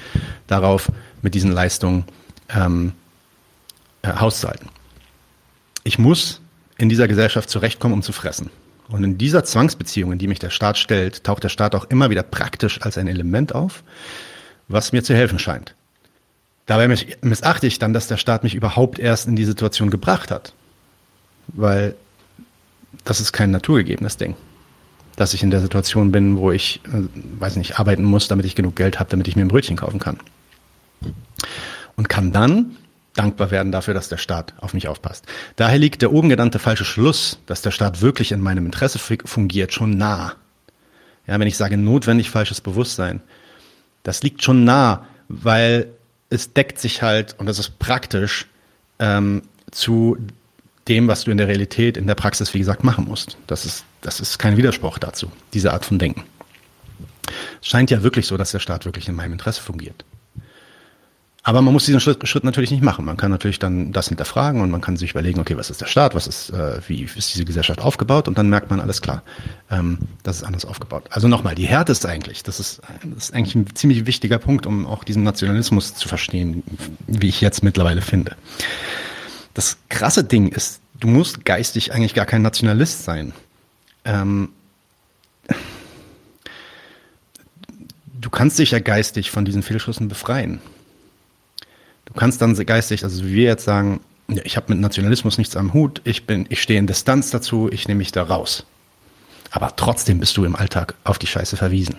darauf, 0.47 0.91
mit 1.21 1.33
diesen 1.33 1.51
Leistungen 1.51 2.03
ähm, 2.49 2.93
äh, 4.01 4.13
Haushalten. 4.13 4.69
Ich 5.83 5.97
muss 5.99 6.41
in 6.77 6.89
dieser 6.89 7.07
Gesellschaft 7.07 7.49
zurechtkommen, 7.49 7.93
um 7.93 8.01
zu 8.01 8.11
fressen. 8.11 8.49
Und 8.89 9.03
in 9.03 9.17
dieser 9.17 9.43
Zwangsbeziehung, 9.43 10.13
in 10.13 10.17
die 10.19 10.27
mich 10.27 10.39
der 10.39 10.49
Staat 10.49 10.77
stellt, 10.77 11.23
taucht 11.23 11.43
der 11.43 11.49
Staat 11.49 11.75
auch 11.75 11.85
immer 11.85 12.09
wieder 12.09 12.23
praktisch 12.23 12.81
als 12.81 12.97
ein 12.97 13.07
Element 13.07 13.53
auf, 13.53 13.83
was 14.67 14.93
mir 14.93 15.03
zu 15.03 15.13
helfen 15.13 15.39
scheint. 15.39 15.75
Dabei 16.67 16.87
missachte 17.21 17.67
ich 17.67 17.79
dann, 17.79 17.93
dass 17.93 18.07
der 18.07 18.17
Staat 18.17 18.43
mich 18.43 18.55
überhaupt 18.55 18.99
erst 18.99 19.27
in 19.27 19.35
die 19.35 19.45
Situation 19.45 19.89
gebracht 19.89 20.31
hat. 20.31 20.53
Weil 21.47 21.95
das 23.03 23.19
ist 23.21 23.31
kein 23.33 23.51
naturgegebenes 23.51 24.17
Ding. 24.17 24.35
dass 25.17 25.33
ich 25.33 25.41
in 25.43 25.49
der 25.49 25.61
Situation 25.61 26.11
bin, 26.11 26.37
wo 26.37 26.51
ich, 26.51 26.79
äh, 26.85 27.07
weiß 27.39 27.55
nicht, 27.57 27.79
arbeiten 27.79 28.03
muss, 28.03 28.27
damit 28.27 28.45
ich 28.45 28.55
genug 28.55 28.75
Geld 28.75 28.99
habe, 28.99 29.09
damit 29.09 29.27
ich 29.27 29.35
mir 29.35 29.41
ein 29.41 29.47
Brötchen 29.47 29.75
kaufen 29.75 29.99
kann. 29.99 30.19
Und 31.95 32.07
kann 32.07 32.31
dann 32.31 32.77
dankbar 33.18 33.51
werden 33.51 33.72
dafür, 33.72 33.93
dass 33.93 34.09
der 34.09 34.18
Staat 34.18 34.53
auf 34.59 34.74
mich 34.74 34.88
aufpasst. 34.88 35.26
Daher 35.55 35.78
liegt 35.78 36.01
der 36.01 36.11
oben 36.11 36.30
genannte 36.30 36.59
falsche 36.59 36.86
Schluss, 36.86 37.39
dass 37.45 37.61
der 37.61 37.72
Staat 37.72 38.01
wirklich 38.01 38.32
in 38.32 38.41
meinem 38.41 38.65
Interesse 38.65 38.99
fungiert, 38.99 39.74
schon 39.74 39.97
nah. 39.97 40.34
Ja, 41.26 41.39
wenn 41.39 41.47
ich 41.47 41.57
sage 41.57 41.78
notwendig 41.78 42.30
falsches 42.30 42.61
Bewusstsein, 42.61 43.22
das 44.03 44.24
liegt 44.24 44.43
schon 44.43 44.63
nah, 44.63 45.05
weil 45.28 45.89
es 46.30 46.53
deckt 46.53 46.80
sich 46.80 47.01
halt, 47.01 47.36
und 47.39 47.45
das 47.45 47.59
ist 47.59 47.80
praktisch, 47.80 48.47
ähm, 48.99 49.43
zu 49.72 50.18
dem, 50.88 51.07
was 51.07 51.26
du 51.26 51.32
in 51.32 51.38
der 51.38 51.47
Realität, 51.47 51.97
in 51.97 52.07
der 52.07 52.15
Praxis, 52.15 52.53
wie 52.53 52.59
gesagt, 52.59 52.84
machen 52.84 53.05
musst. 53.05 53.38
Das 53.47 53.65
ist, 53.65 53.84
das 54.01 54.20
ist 54.20 54.39
kein 54.39 54.57
Widerspruch 54.57 54.97
dazu, 54.99 55.32
diese 55.53 55.74
Art 55.74 55.86
von 55.86 55.99
Denken. 55.99 56.24
Es 57.61 57.68
scheint 57.68 57.91
ja 57.91 58.03
wirklich 58.03 58.26
so, 58.28 58.38
dass 58.38 58.51
der 58.51 58.59
Staat 58.59 58.86
wirklich 58.86 59.09
in 59.09 59.15
meinem 59.15 59.34
Interesse 59.34 59.61
fungiert. 59.61 60.05
Aber 61.47 61.61
man 61.61 61.73
muss 61.73 61.85
diesen 61.85 62.01
Schritt, 62.01 62.27
Schritt, 62.27 62.43
natürlich 62.43 62.71
nicht 62.71 62.83
machen. 62.83 63.05
Man 63.05 63.15
kann 63.15 63.31
natürlich 63.31 63.57
dann 63.57 63.93
das 63.93 64.09
hinterfragen 64.09 64.59
und 64.59 64.69
man 64.69 64.81
kann 64.81 64.97
sich 64.97 65.11
überlegen, 65.11 65.39
okay, 65.39 65.55
was 65.55 65.69
ist 65.69 65.79
der 65.79 65.85
Staat, 65.85 66.13
was 66.13 66.27
ist, 66.27 66.49
äh, 66.49 66.81
wie 66.89 67.03
ist 67.03 67.33
diese 67.33 67.45
Gesellschaft 67.45 67.79
aufgebaut 67.79 68.27
und 68.27 68.37
dann 68.37 68.49
merkt 68.49 68.69
man 68.69 68.81
alles 68.81 69.01
klar, 69.01 69.23
ähm, 69.71 69.97
das 70.23 70.35
ist 70.35 70.43
anders 70.43 70.65
aufgebaut. 70.65 71.05
Also 71.09 71.29
nochmal, 71.29 71.55
die 71.55 71.65
Härte 71.65 71.93
ist 71.93 72.05
eigentlich, 72.05 72.43
das 72.43 72.59
ist, 72.59 72.81
das 73.01 73.29
ist 73.29 73.33
eigentlich 73.33 73.55
ein 73.55 73.73
ziemlich 73.75 74.05
wichtiger 74.05 74.39
Punkt, 74.39 74.65
um 74.65 74.85
auch 74.85 75.05
diesen 75.05 75.23
Nationalismus 75.23 75.95
zu 75.95 76.09
verstehen, 76.09 76.63
wie 77.07 77.29
ich 77.29 77.39
jetzt 77.39 77.63
mittlerweile 77.63 78.01
finde. 78.01 78.35
Das 79.53 79.77
krasse 79.87 80.25
Ding 80.25 80.49
ist, 80.49 80.81
du 80.99 81.07
musst 81.07 81.45
geistig 81.45 81.93
eigentlich 81.93 82.13
gar 82.13 82.25
kein 82.25 82.41
Nationalist 82.41 83.05
sein. 83.05 83.31
Ähm, 84.03 84.49
du 88.19 88.29
kannst 88.29 88.59
dich 88.59 88.71
ja 88.71 88.79
geistig 88.79 89.31
von 89.31 89.45
diesen 89.45 89.63
Fehlschlüssen 89.63 90.09
befreien. 90.09 90.59
Du 92.08 92.14
kannst 92.14 92.41
dann 92.41 92.55
geistig, 92.66 93.03
also 93.03 93.24
wie 93.26 93.34
wir 93.34 93.43
jetzt 93.43 93.66
sagen, 93.66 93.99
ich 94.43 94.58
habe 94.58 94.74
mit 94.74 94.80
Nationalismus 94.80 95.38
nichts 95.38 95.55
am 95.55 95.74
Hut, 95.74 96.01
ich 96.03 96.24
ich 96.28 96.62
stehe 96.62 96.80
in 96.80 96.88
Distanz 96.88 97.30
dazu, 97.30 97.70
ich 97.72 97.88
nehme 97.88 97.99
mich 97.99 98.12
da 98.12 98.24
raus. 98.24 98.66
Aber 99.51 99.76
trotzdem 99.76 100.20
bist 100.20 100.36
du 100.38 100.45
im 100.45 100.55
Alltag 100.55 100.95
auf 101.03 101.18
die 101.18 101.28
Scheiße 101.28 101.55
verwiesen. 101.55 101.97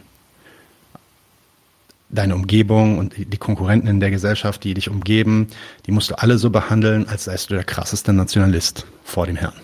Deine 2.11 2.35
Umgebung 2.35 2.99
und 2.99 3.15
die 3.17 3.37
Konkurrenten 3.37 3.89
in 3.89 4.01
der 4.01 4.11
Gesellschaft, 4.11 4.65
die 4.65 4.75
dich 4.75 4.89
umgeben, 4.89 5.49
die 5.87 5.93
musst 5.93 6.11
du 6.11 6.19
alle 6.19 6.39
so 6.39 6.51
behandeln, 6.51 7.07
als 7.07 7.25
seist 7.25 7.51
du 7.51 7.55
der 7.55 7.65
krasseste 7.65 8.13
Nationalist 8.13 8.87
vor 9.05 9.27
dem 9.27 9.37
Herrn. 9.37 9.61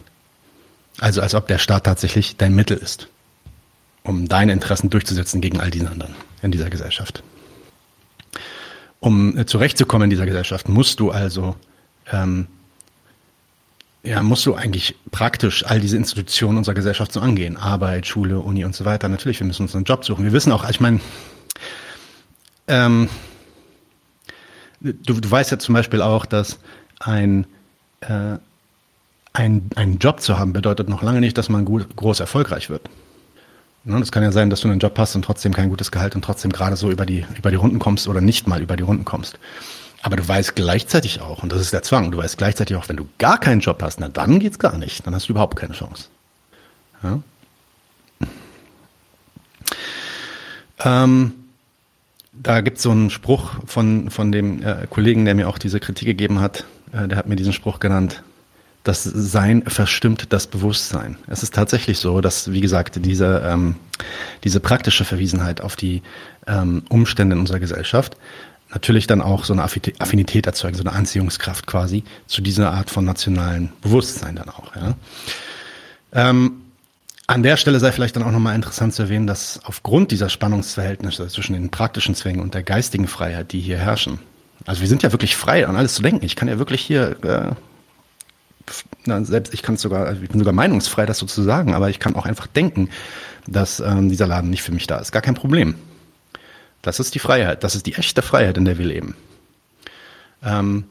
Also 1.00 1.22
als 1.22 1.34
ob 1.34 1.48
der 1.48 1.58
Staat 1.58 1.84
tatsächlich 1.84 2.36
dein 2.36 2.54
Mittel 2.54 2.76
ist, 2.76 3.08
um 4.02 4.28
deine 4.28 4.52
Interessen 4.52 4.90
durchzusetzen 4.90 5.40
gegen 5.40 5.60
all 5.60 5.70
die 5.70 5.80
anderen 5.80 6.14
in 6.42 6.50
dieser 6.50 6.70
Gesellschaft. 6.70 7.22
Um 9.04 9.36
äh, 9.36 9.44
zurechtzukommen 9.44 10.04
in 10.04 10.10
dieser 10.10 10.24
Gesellschaft, 10.24 10.66
musst 10.70 10.98
du 10.98 11.10
also, 11.10 11.56
ähm, 12.10 12.46
ja, 14.02 14.22
musst 14.22 14.46
du 14.46 14.54
eigentlich 14.54 14.96
praktisch 15.10 15.62
all 15.66 15.78
diese 15.78 15.98
Institutionen 15.98 16.56
unserer 16.56 16.74
Gesellschaft 16.74 17.12
so 17.12 17.20
angehen. 17.20 17.58
Arbeit, 17.58 18.06
Schule, 18.06 18.40
Uni 18.40 18.64
und 18.64 18.74
so 18.74 18.86
weiter. 18.86 19.10
Natürlich, 19.10 19.40
wir 19.40 19.46
müssen 19.46 19.64
uns 19.64 19.76
einen 19.76 19.84
Job 19.84 20.06
suchen. 20.06 20.24
Wir 20.24 20.32
wissen 20.32 20.52
auch, 20.52 20.66
ich 20.70 20.80
meine, 20.80 21.00
ähm, 22.66 23.10
du, 24.80 25.20
du 25.20 25.30
weißt 25.30 25.50
ja 25.50 25.58
zum 25.58 25.74
Beispiel 25.74 26.00
auch, 26.00 26.24
dass 26.24 26.58
ein, 26.98 27.46
äh, 28.00 28.38
ein, 29.34 29.68
einen 29.74 29.98
Job 29.98 30.22
zu 30.22 30.38
haben 30.38 30.54
bedeutet 30.54 30.88
noch 30.88 31.02
lange 31.02 31.20
nicht, 31.20 31.36
dass 31.36 31.50
man 31.50 31.66
gut, 31.66 31.94
groß 31.94 32.20
erfolgreich 32.20 32.70
wird. 32.70 32.88
Ne, 33.86 34.00
das 34.00 34.10
kann 34.10 34.22
ja 34.22 34.32
sein, 34.32 34.48
dass 34.48 34.60
du 34.60 34.68
einen 34.68 34.80
Job 34.80 34.98
hast 34.98 35.14
und 35.14 35.22
trotzdem 35.22 35.52
kein 35.52 35.68
gutes 35.68 35.90
Gehalt 35.92 36.14
und 36.16 36.24
trotzdem 36.24 36.50
gerade 36.50 36.76
so 36.76 36.90
über 36.90 37.04
die, 37.04 37.26
über 37.36 37.50
die 37.50 37.56
Runden 37.56 37.78
kommst 37.78 38.08
oder 38.08 38.22
nicht 38.22 38.46
mal 38.46 38.62
über 38.62 38.76
die 38.76 38.82
Runden 38.82 39.04
kommst. 39.04 39.38
Aber 40.02 40.16
du 40.16 40.26
weißt 40.26 40.56
gleichzeitig 40.56 41.20
auch, 41.20 41.42
und 41.42 41.52
das 41.52 41.60
ist 41.60 41.72
der 41.72 41.82
Zwang, 41.82 42.10
du 42.10 42.18
weißt 42.18 42.38
gleichzeitig 42.38 42.76
auch, 42.76 42.88
wenn 42.88 42.96
du 42.96 43.06
gar 43.18 43.38
keinen 43.38 43.60
Job 43.60 43.82
hast, 43.82 44.00
na 44.00 44.08
dann 44.08 44.38
geht's 44.38 44.58
gar 44.58 44.78
nicht. 44.78 45.06
Dann 45.06 45.14
hast 45.14 45.28
du 45.28 45.32
überhaupt 45.32 45.56
keine 45.56 45.74
Chance. 45.74 46.08
Ja? 47.02 47.22
Ähm, 50.84 51.32
da 52.32 52.60
gibt's 52.62 52.82
so 52.82 52.90
einen 52.90 53.10
Spruch 53.10 53.52
von, 53.66 54.10
von 54.10 54.32
dem 54.32 54.62
äh, 54.62 54.86
Kollegen, 54.88 55.24
der 55.24 55.34
mir 55.34 55.48
auch 55.48 55.58
diese 55.58 55.78
Kritik 55.78 56.06
gegeben 56.06 56.40
hat. 56.40 56.64
Äh, 56.92 57.08
der 57.08 57.18
hat 57.18 57.28
mir 57.28 57.36
diesen 57.36 57.52
Spruch 57.52 57.80
genannt 57.80 58.22
das 58.84 59.02
Sein 59.02 59.62
verstimmt 59.66 60.32
das 60.32 60.46
Bewusstsein. 60.46 61.16
Es 61.26 61.42
ist 61.42 61.54
tatsächlich 61.54 61.98
so, 61.98 62.20
dass, 62.20 62.52
wie 62.52 62.60
gesagt, 62.60 63.04
diese, 63.04 63.42
ähm, 63.44 63.76
diese 64.44 64.60
praktische 64.60 65.04
Verwiesenheit 65.04 65.62
auf 65.62 65.74
die 65.74 66.02
ähm, 66.46 66.82
Umstände 66.90 67.34
in 67.34 67.40
unserer 67.40 67.60
Gesellschaft 67.60 68.16
natürlich 68.70 69.06
dann 69.06 69.22
auch 69.22 69.44
so 69.44 69.52
eine 69.52 69.62
Affinität 69.62 70.46
erzeugen, 70.46 70.76
so 70.76 70.82
eine 70.82 70.92
Anziehungskraft 70.92 71.66
quasi 71.66 72.04
zu 72.26 72.42
dieser 72.42 72.72
Art 72.72 72.90
von 72.90 73.04
nationalen 73.04 73.72
Bewusstsein 73.80 74.36
dann 74.36 74.50
auch. 74.50 74.74
Ja. 74.76 74.94
Ähm, 76.12 76.60
an 77.26 77.42
der 77.42 77.56
Stelle 77.56 77.80
sei 77.80 77.90
vielleicht 77.90 78.16
dann 78.16 78.22
auch 78.22 78.32
nochmal 78.32 78.54
interessant 78.54 78.92
zu 78.92 79.02
erwähnen, 79.02 79.26
dass 79.26 79.60
aufgrund 79.64 80.10
dieser 80.10 80.28
Spannungsverhältnisse 80.28 81.26
zwischen 81.28 81.54
den 81.54 81.70
praktischen 81.70 82.14
Zwängen 82.14 82.40
und 82.40 82.52
der 82.52 82.62
geistigen 82.62 83.06
Freiheit, 83.06 83.52
die 83.52 83.60
hier 83.60 83.78
herrschen, 83.78 84.18
also 84.66 84.82
wir 84.82 84.88
sind 84.88 85.02
ja 85.02 85.12
wirklich 85.12 85.36
frei, 85.36 85.66
an 85.66 85.76
alles 85.76 85.94
zu 85.94 86.02
denken. 86.02 86.24
Ich 86.24 86.36
kann 86.36 86.48
ja 86.48 86.58
wirklich 86.58 86.82
hier 86.82 87.16
äh, 87.24 87.54
na, 89.04 89.22
selbst 89.24 89.52
ich 89.54 89.62
kann 89.62 89.76
sogar, 89.76 90.06
also 90.06 90.22
ich 90.22 90.28
bin 90.30 90.38
sogar 90.38 90.54
meinungsfrei, 90.54 91.06
das 91.06 91.18
so 91.18 91.26
zu 91.26 91.42
sagen, 91.42 91.74
aber 91.74 91.90
ich 91.90 91.98
kann 91.98 92.16
auch 92.16 92.26
einfach 92.26 92.46
denken, 92.46 92.88
dass 93.46 93.80
ähm, 93.80 94.08
dieser 94.08 94.26
Laden 94.26 94.50
nicht 94.50 94.62
für 94.62 94.72
mich 94.72 94.86
da 94.86 94.98
ist. 94.98 95.12
Gar 95.12 95.22
kein 95.22 95.34
Problem. 95.34 95.74
Das 96.82 97.00
ist 97.00 97.14
die 97.14 97.18
Freiheit, 97.18 97.64
das 97.64 97.74
ist 97.74 97.86
die 97.86 97.94
echte 97.94 98.22
Freiheit, 98.22 98.56
in 98.56 98.64
der 98.64 98.78
wir 98.78 98.86
leben. 98.86 99.16
Ähm, 100.42 100.84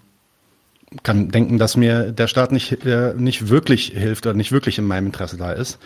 kann 1.02 1.30
denken, 1.30 1.58
dass 1.58 1.76
mir 1.76 2.12
der 2.12 2.28
Staat 2.28 2.52
nicht, 2.52 2.86
äh, 2.86 3.14
nicht 3.16 3.50
wirklich 3.50 3.94
hilft 3.96 4.26
oder 4.26 4.36
nicht 4.36 4.52
wirklich 4.52 4.78
in 4.78 4.86
meinem 4.86 5.08
Interesse 5.08 5.38
da 5.38 5.52
ist. 5.52 5.80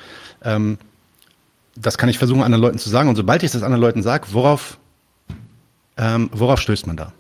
Ähm, 0.44 0.78
das 1.76 1.98
kann 1.98 2.10
ich 2.10 2.18
versuchen, 2.18 2.42
anderen 2.42 2.62
Leuten 2.62 2.80
zu 2.80 2.90
sagen. 2.90 3.08
Und 3.08 3.16
sobald 3.16 3.44
ich 3.44 3.52
das 3.52 3.64
anderen 3.64 3.82
Leuten 3.82 4.02
sage, 4.02 4.28
worauf, 4.32 4.80
ähm, 5.96 6.30
worauf 6.34 6.60
stößt 6.60 6.88
man 6.88 6.98
da? 6.98 7.14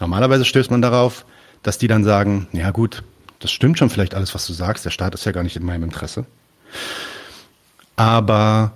Normalerweise 0.00 0.44
stößt 0.44 0.70
man 0.70 0.80
darauf, 0.80 1.26
dass 1.62 1.78
die 1.78 1.88
dann 1.88 2.04
sagen, 2.04 2.46
ja 2.52 2.70
gut, 2.70 3.02
das 3.40 3.50
stimmt 3.50 3.78
schon 3.78 3.90
vielleicht 3.90 4.14
alles, 4.14 4.34
was 4.34 4.46
du 4.46 4.52
sagst. 4.52 4.84
Der 4.84 4.90
Staat 4.90 5.14
ist 5.14 5.24
ja 5.24 5.32
gar 5.32 5.42
nicht 5.42 5.56
in 5.56 5.64
meinem 5.64 5.84
Interesse. 5.84 6.26
Aber 7.96 8.72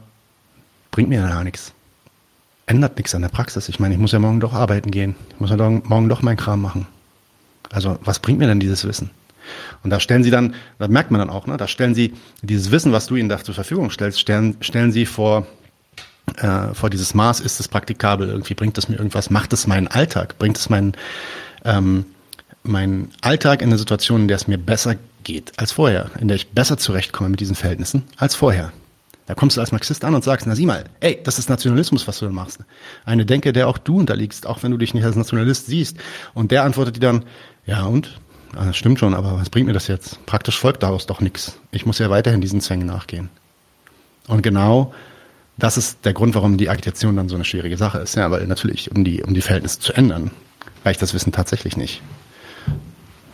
bringt 0.91 1.09
mir 1.09 1.21
ja 1.21 1.45
nichts. 1.45 1.73
Ändert 2.67 2.97
nichts 2.97 3.15
an 3.15 3.23
der 3.23 3.29
Praxis. 3.29 3.69
Ich 3.69 3.81
meine, 3.81 3.95
ich 3.95 4.01
muss 4.01 4.13
ja 4.13 4.19
morgen 4.19 4.41
doch 4.41 4.53
arbeiten 4.53 4.91
gehen. 4.91 5.17
Ich 5.31 5.41
muss 5.41 5.51
ja 5.51 5.57
morgen 5.57 6.09
doch 6.09 6.23
meinen 6.23 6.37
Kram 6.37 6.61
machen. 6.63 6.87
Also, 7.71 7.99
was 8.05 8.19
bringt 8.19 8.39
mir 8.39 8.47
denn 8.47 8.61
dieses 8.61 8.85
Wissen? 8.87 9.11
Und 9.83 9.91
da 9.91 9.99
stellen 9.99 10.23
sie 10.23 10.31
dann, 10.31 10.55
da 10.79 10.89
merkt 10.89 11.11
man 11.11 11.19
dann 11.19 11.31
auch, 11.31 11.47
ne, 11.47 11.57
da 11.57 11.67
stellen 11.67 11.95
sie 11.95 12.15
dieses 12.43 12.71
Wissen, 12.71 12.93
was 12.93 13.07
du 13.07 13.17
ihnen 13.17 13.29
da 13.29 13.43
zur 13.43 13.55
Verfügung 13.55 13.91
stellst, 13.91 14.21
stellen, 14.21 14.57
stellen 14.61 14.93
sie 14.93 15.07
vor, 15.07 15.47
äh, 16.37 16.75
vor 16.75 16.91
dieses 16.91 17.15
Maß, 17.15 17.41
ist 17.41 17.59
es 17.59 17.69
praktikabel, 17.69 18.29
irgendwie 18.29 18.55
bringt 18.55 18.79
es 18.79 18.89
mir 18.89 18.97
irgendwas, 18.97 19.31
macht 19.31 19.53
es 19.53 19.67
meinen 19.67 19.89
Alltag, 19.89 20.39
bringt 20.39 20.59
es 20.59 20.69
meinen, 20.69 20.93
ähm, 21.65 22.05
meinen 22.63 23.11
Alltag 23.21 23.63
in 23.63 23.69
eine 23.69 23.79
Situation, 23.79 24.23
in 24.23 24.29
der 24.29 24.37
es 24.37 24.49
mir 24.49 24.59
besser 24.59 24.97
geht 25.25 25.53
als 25.59 25.73
vorher, 25.73 26.11
in 26.19 26.29
der 26.29 26.37
ich 26.37 26.51
besser 26.51 26.79
zurechtkomme 26.79 27.31
mit 27.31 27.41
diesen 27.41 27.57
Verhältnissen 27.57 28.05
als 28.17 28.35
vorher. 28.35 28.73
Da 29.27 29.35
kommst 29.35 29.57
du 29.57 29.61
als 29.61 29.73
Marxist 29.73 30.05
an 30.05 30.15
und 30.15 30.25
sagst, 30.25 30.47
na 30.47 30.55
sieh 30.55 30.67
mal, 30.67 30.85
ey, 31.01 31.21
das 31.23 31.39
ist 31.39 31.49
Nationalismus, 31.49 32.09
was 32.09 32.19
du 32.19 32.27
da 32.27 32.33
machst. 32.33 32.59
Eine 33.05 33.25
Denke, 33.25 33.53
der 33.53 33.69
auch 33.69 33.79
du 33.79 33.99
unterliegst, 33.99 34.47
auch 34.47 34.63
wenn 34.63 34.73
du 34.73 34.79
dich 34.79 34.95
nicht 34.95 35.05
als 35.05 35.17
Nationalist 35.17 35.67
siehst. 35.67 35.97
Und 36.35 36.51
der 36.51 36.65
antwortet 36.65 36.97
dir 36.97 37.01
dann, 37.01 37.25
ja 37.65 37.85
und? 37.85 38.21
Ah, 38.57 38.67
das 38.67 38.77
stimmt 38.77 38.99
schon, 38.99 39.15
aber 39.15 39.39
was 39.39 39.49
bringt 39.49 39.67
mir 39.67 39.73
das 39.73 39.87
jetzt? 39.87 40.25
Praktisch 40.27 40.59
folgt 40.59 40.83
daraus 40.83 41.07
doch 41.07 41.21
nichts. 41.21 41.59
Ich 41.71 41.87
muss 41.87 41.99
ja 41.99 42.11
weiterhin 42.11 42.41
diesen 42.41 42.61
Zwängen 42.61 42.87
nachgehen. 42.87 43.31
Und 44.27 44.43
genau 44.43 44.93
das 45.57 45.77
ist 45.77 46.05
der 46.05 46.13
Grund, 46.13 46.35
warum 46.35 46.57
die 46.59 46.69
Agitation 46.69 47.17
dann 47.17 47.29
so 47.29 47.35
eine 47.35 47.45
schwierige 47.45 47.77
Sache 47.77 47.99
ist. 47.99 48.17
Ja, 48.17 48.31
weil 48.31 48.47
natürlich, 48.47 48.91
um 48.91 49.05
die, 49.05 49.23
um 49.23 49.35
die 49.35 49.43
Verhältnisse 49.43 49.81
zu 49.81 49.93
ändern, 49.93 50.31
reicht 50.85 51.01
das 51.01 51.15
Wissen 51.15 51.33
tatsächlich 51.33 51.77
nicht. 51.77 52.03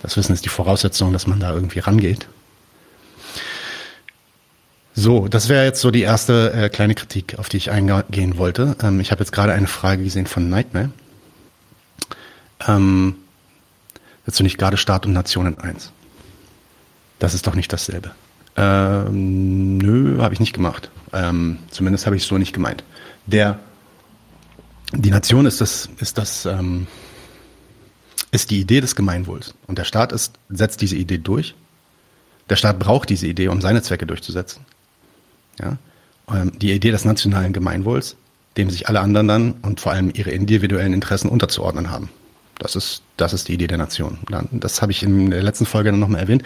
Das 0.03 0.17
Wissen 0.17 0.33
ist 0.33 0.45
die 0.45 0.51
Voraussetzung, 0.51 1.13
dass 1.13 1.27
man 1.27 1.41
da 1.41 1.53
irgendwie 1.53 1.81
rangeht. 1.81 2.29
So, 4.95 5.29
das 5.29 5.49
wäre 5.49 5.65
jetzt 5.65 5.81
so 5.81 5.93
die 5.93 6.03
erste 6.03 6.53
äh, 6.53 6.69
kleine 6.69 6.97
Kritik, 6.97 7.39
auf 7.39 7.49
die 7.49 7.57
ich 7.57 7.71
eingehen 7.71 8.37
wollte. 8.37 8.77
Ähm, 8.83 8.99
ich 8.99 9.13
habe 9.13 9.21
jetzt 9.21 9.31
gerade 9.31 9.53
eine 9.53 9.69
Frage 9.69 10.03
gesehen 10.03 10.27
von 10.27 10.49
Nightmare. 10.49 10.91
Ähm, 12.67 13.15
willst 14.25 14.41
du 14.41 14.43
nicht 14.43 14.59
gerade 14.59 14.77
Staat 14.77 15.07
und 15.07 15.13
Nation 15.13 15.47
in 15.47 15.59
eins? 15.59 15.93
Das 17.21 17.35
ist 17.35 17.47
doch 17.47 17.55
nicht 17.55 17.73
dasselbe. 17.73 18.11
Ähm, 18.57 19.79
nö, 19.79 20.21
habe 20.21 20.35
ich 20.35 20.41
nicht 20.41 20.53
gemacht. 20.53 20.91
Ähm, 21.13 21.61
zumindest 21.71 22.07
habe 22.07 22.17
ich 22.17 22.25
so 22.25 22.37
nicht 22.37 22.53
gemeint. 22.53 22.83
Der, 23.27 23.61
die 24.93 25.11
Nation 25.11 25.47
ist 25.47 25.61
das, 25.61 25.89
ist 25.99 26.19
das 26.19 26.45
ähm, 26.45 26.89
ist 28.31 28.51
die 28.51 28.61
Idee 28.61 28.81
des 28.81 28.95
Gemeinwohls. 28.97 29.55
Und 29.67 29.79
der 29.79 29.85
Staat 29.85 30.13
ist, 30.13 30.35
setzt 30.49 30.81
diese 30.81 30.97
Idee 30.97 31.19
durch. 31.19 31.55
Der 32.51 32.57
Staat 32.57 32.79
braucht 32.79 33.11
diese 33.11 33.27
Idee, 33.27 33.49
um 33.49 33.61
seine 33.61 33.83
Zwecke 33.83 34.07
durchzusetzen. 34.07 34.65
Ja? 35.61 35.79
ähm, 36.35 36.53
die 36.59 36.73
Idee 36.73 36.91
des 36.91 37.05
nationalen 37.05 37.53
Gemeinwohls, 37.53 38.17
dem 38.57 38.71
sich 38.71 38.89
alle 38.89 39.01
anderen 39.01 39.29
dann 39.29 39.53
und 39.63 39.81
vor 39.81 39.93
allem 39.93 40.11
ihre 40.13 40.31
individuellen 40.31 40.93
Interessen 40.93 41.29
unterzuordnen 41.29 41.91
haben. 41.91 42.11
Das 42.59 42.75
ist, 42.75 43.03
das 43.17 43.33
ist 43.33 43.47
die 43.47 43.55
Idee 43.55 43.69
der 43.69 43.79
Nation. 43.79 44.19
Das 44.51 44.83
habe 44.83 44.91
ich 44.91 45.05
in 45.05 45.31
der 45.31 45.45
letzten 45.45 45.65
Folge 45.65 45.93
dann 45.93 46.01
nochmal 46.01 46.23
erwähnt. 46.23 46.43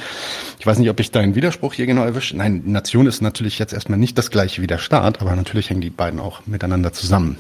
Ich 0.59 0.67
weiß 0.67 0.79
nicht, 0.79 0.91
ob 0.91 1.01
ich 1.01 1.11
deinen 1.11 1.35
Widerspruch 1.35 1.73
hier 1.73 1.87
genau 1.87 2.05
erwische. 2.05 2.37
Nein, 2.37 2.65
Nation 2.67 3.07
ist 3.07 3.23
natürlich 3.23 3.59
jetzt 3.59 3.73
erstmal 3.73 3.99
nicht 3.99 4.19
das 4.19 4.31
gleiche 4.31 4.61
wie 4.61 4.67
der 4.67 4.77
Staat, 4.77 5.23
aber 5.23 5.35
natürlich 5.35 5.71
hängen 5.71 5.81
die 5.81 5.89
beiden 5.89 6.21
auch 6.21 6.47
miteinander 6.47 6.93
zusammen. 6.93 7.39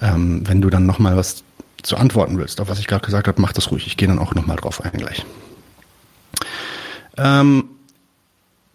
Ähm, 0.00 0.46
wenn 0.46 0.60
du 0.60 0.70
dann 0.70 0.86
nochmal 0.86 1.16
was 1.16 1.42
zu 1.82 1.96
antworten 1.96 2.38
willst, 2.38 2.60
auf 2.60 2.68
was 2.68 2.78
ich 2.78 2.86
gerade 2.86 3.04
gesagt 3.04 3.28
habe, 3.28 3.40
mach 3.40 3.52
das 3.52 3.70
ruhig. 3.70 3.86
Ich 3.86 3.96
gehe 3.96 4.08
dann 4.08 4.18
auch 4.18 4.34
nochmal 4.34 4.56
drauf 4.56 4.82
ein 4.82 4.92
gleich. 4.92 5.24
Ähm, 7.16 7.64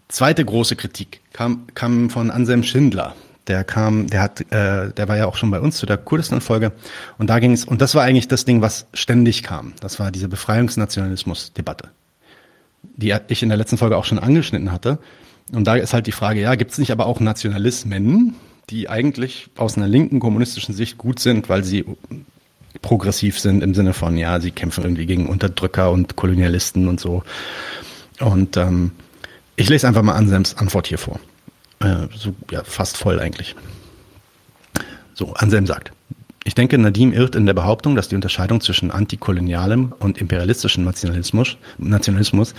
zweite 0.08 0.44
große 0.44 0.76
Kritik 0.76 1.20
kam, 1.32 1.66
kam 1.74 2.10
von 2.10 2.30
Anselm 2.30 2.62
Schindler. 2.62 3.14
Der 3.46 3.62
kam, 3.62 4.08
der 4.08 4.22
hat, 4.22 4.40
äh, 4.52 4.92
der 4.92 5.08
war 5.08 5.16
ja 5.16 5.26
auch 5.26 5.36
schon 5.36 5.50
bei 5.52 5.60
uns 5.60 5.76
zu 5.76 5.86
der 5.86 5.98
Kurdistan-Folge 5.98 6.72
und 7.16 7.30
da 7.30 7.38
ging 7.38 7.52
es, 7.52 7.64
und 7.64 7.80
das 7.80 7.94
war 7.94 8.02
eigentlich 8.02 8.26
das 8.26 8.44
Ding, 8.44 8.60
was 8.60 8.86
ständig 8.92 9.44
kam. 9.44 9.72
Das 9.80 10.00
war 10.00 10.10
diese 10.10 10.28
Befreiungsnationalismus-Debatte, 10.28 11.90
die 12.82 13.14
ich 13.28 13.42
in 13.44 13.48
der 13.48 13.58
letzten 13.58 13.78
Folge 13.78 13.96
auch 13.96 14.04
schon 14.04 14.18
angeschnitten 14.18 14.72
hatte. 14.72 14.98
Und 15.52 15.64
da 15.64 15.76
ist 15.76 15.94
halt 15.94 16.08
die 16.08 16.12
Frage, 16.12 16.40
ja, 16.40 16.56
gibt 16.56 16.72
es 16.72 16.78
nicht 16.78 16.90
aber 16.90 17.06
auch 17.06 17.20
Nationalismen, 17.20 18.34
die 18.68 18.88
eigentlich 18.88 19.48
aus 19.56 19.76
einer 19.76 19.86
linken 19.86 20.18
kommunistischen 20.18 20.74
Sicht 20.74 20.98
gut 20.98 21.20
sind, 21.20 21.48
weil 21.48 21.62
sie 21.62 21.84
progressiv 22.82 23.38
sind 23.38 23.62
im 23.62 23.74
Sinne 23.74 23.92
von, 23.92 24.16
ja, 24.16 24.40
sie 24.40 24.50
kämpfen 24.50 24.84
irgendwie 24.84 25.06
gegen 25.06 25.26
Unterdrücker 25.28 25.90
und 25.90 26.16
Kolonialisten 26.16 26.88
und 26.88 27.00
so. 27.00 27.22
Und 28.20 28.56
ähm, 28.56 28.92
ich 29.56 29.68
lese 29.68 29.86
einfach 29.88 30.02
mal 30.02 30.14
Anselms 30.14 30.56
Antwort 30.56 30.86
hier 30.86 30.98
vor. 30.98 31.20
Äh, 31.80 32.08
so, 32.14 32.34
ja, 32.50 32.62
fast 32.64 32.96
voll 32.96 33.20
eigentlich. 33.20 33.54
So, 35.14 35.32
Anselm 35.34 35.66
sagt, 35.66 35.92
ich 36.44 36.54
denke, 36.54 36.78
Nadim 36.78 37.12
irrt 37.12 37.34
in 37.34 37.46
der 37.46 37.54
Behauptung, 37.54 37.96
dass 37.96 38.08
die 38.08 38.14
Unterscheidung 38.14 38.60
zwischen 38.60 38.90
antikolonialem 38.90 39.92
und 39.98 40.18
imperialistischem 40.18 40.84
Nationalismus, 40.84 41.56
Nationalismus 41.78 42.54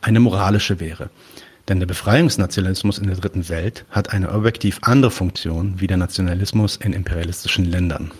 eine 0.00 0.20
moralische 0.20 0.80
wäre. 0.80 1.10
Denn 1.68 1.78
der 1.78 1.86
Befreiungsnationalismus 1.86 2.98
in 2.98 3.06
der 3.06 3.16
dritten 3.16 3.48
Welt 3.48 3.84
hat 3.90 4.12
eine 4.12 4.32
objektiv 4.32 4.80
andere 4.82 5.12
Funktion 5.12 5.74
wie 5.78 5.86
der 5.86 5.96
Nationalismus 5.96 6.76
in 6.76 6.92
imperialistischen 6.92 7.64
Ländern 7.64 8.10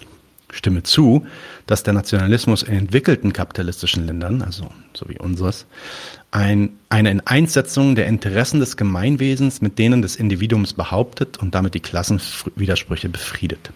stimme 0.53 0.84
zu, 0.84 1.26
dass 1.66 1.82
der 1.82 1.94
Nationalismus 1.94 2.62
in 2.62 2.74
entwickelten 2.74 3.32
kapitalistischen 3.32 4.07
Ländern, 4.07 4.42
also 4.42 4.68
so 4.94 5.09
wie 5.09 5.18
unseres, 5.18 5.66
ein, 6.30 6.70
eine 6.88 7.20
Einsetzung 7.26 7.94
der 7.94 8.07
Interessen 8.07 8.61
des 8.61 8.76
Gemeinwesens 8.76 9.61
mit 9.61 9.78
denen 9.78 10.03
des 10.03 10.16
Individuums 10.16 10.74
behauptet 10.74 11.38
und 11.38 11.55
damit 11.55 11.74
die 11.74 11.80
Klassenwidersprüche 11.80 13.09
befriedet. 13.09 13.70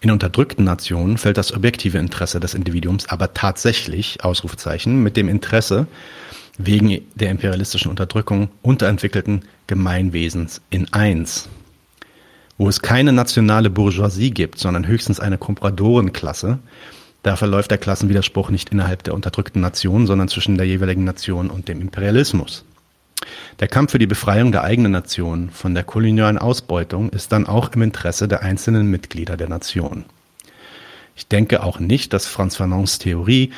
In 0.00 0.10
unterdrückten 0.10 0.64
Nationen 0.64 1.16
fällt 1.16 1.38
das 1.38 1.52
objektive 1.52 1.98
Interesse 1.98 2.38
des 2.38 2.54
Individuums 2.54 3.08
aber 3.08 3.32
tatsächlich, 3.32 4.22
Ausrufezeichen, 4.22 5.02
mit 5.02 5.16
dem 5.16 5.28
Interesse 5.28 5.86
wegen 6.58 7.00
der 7.14 7.30
imperialistischen 7.30 7.90
Unterdrückung 7.90 8.50
unterentwickelten 8.62 9.42
Gemeinwesens 9.66 10.60
in 10.70 10.92
eins 10.92 11.48
wo 12.58 12.68
es 12.68 12.82
keine 12.82 13.12
nationale 13.12 13.70
Bourgeoisie 13.70 14.30
gibt, 14.30 14.58
sondern 14.58 14.86
höchstens 14.86 15.20
eine 15.20 15.38
Kompradorenklasse, 15.38 16.58
da 17.22 17.36
verläuft 17.36 17.70
der 17.70 17.78
Klassenwiderspruch 17.78 18.50
nicht 18.50 18.68
innerhalb 18.68 19.02
der 19.02 19.14
unterdrückten 19.14 19.62
Nation, 19.62 20.06
sondern 20.06 20.28
zwischen 20.28 20.58
der 20.58 20.66
jeweiligen 20.66 21.04
Nation 21.04 21.50
und 21.50 21.68
dem 21.68 21.80
Imperialismus. 21.80 22.64
Der 23.60 23.68
Kampf 23.68 23.92
für 23.92 23.98
die 23.98 24.06
Befreiung 24.06 24.52
der 24.52 24.62
eigenen 24.62 24.92
Nation 24.92 25.48
von 25.50 25.74
der 25.74 25.84
kolonialen 25.84 26.36
Ausbeutung 26.36 27.08
ist 27.10 27.32
dann 27.32 27.46
auch 27.46 27.72
im 27.72 27.80
Interesse 27.82 28.28
der 28.28 28.42
einzelnen 28.42 28.90
Mitglieder 28.90 29.38
der 29.38 29.48
Nation. 29.48 30.04
Ich 31.16 31.26
denke 31.26 31.62
auch 31.62 31.80
nicht, 31.80 32.12
dass 32.12 32.26
Franz 32.26 32.56
Fanons 32.56 32.98
Theorie 32.98 33.52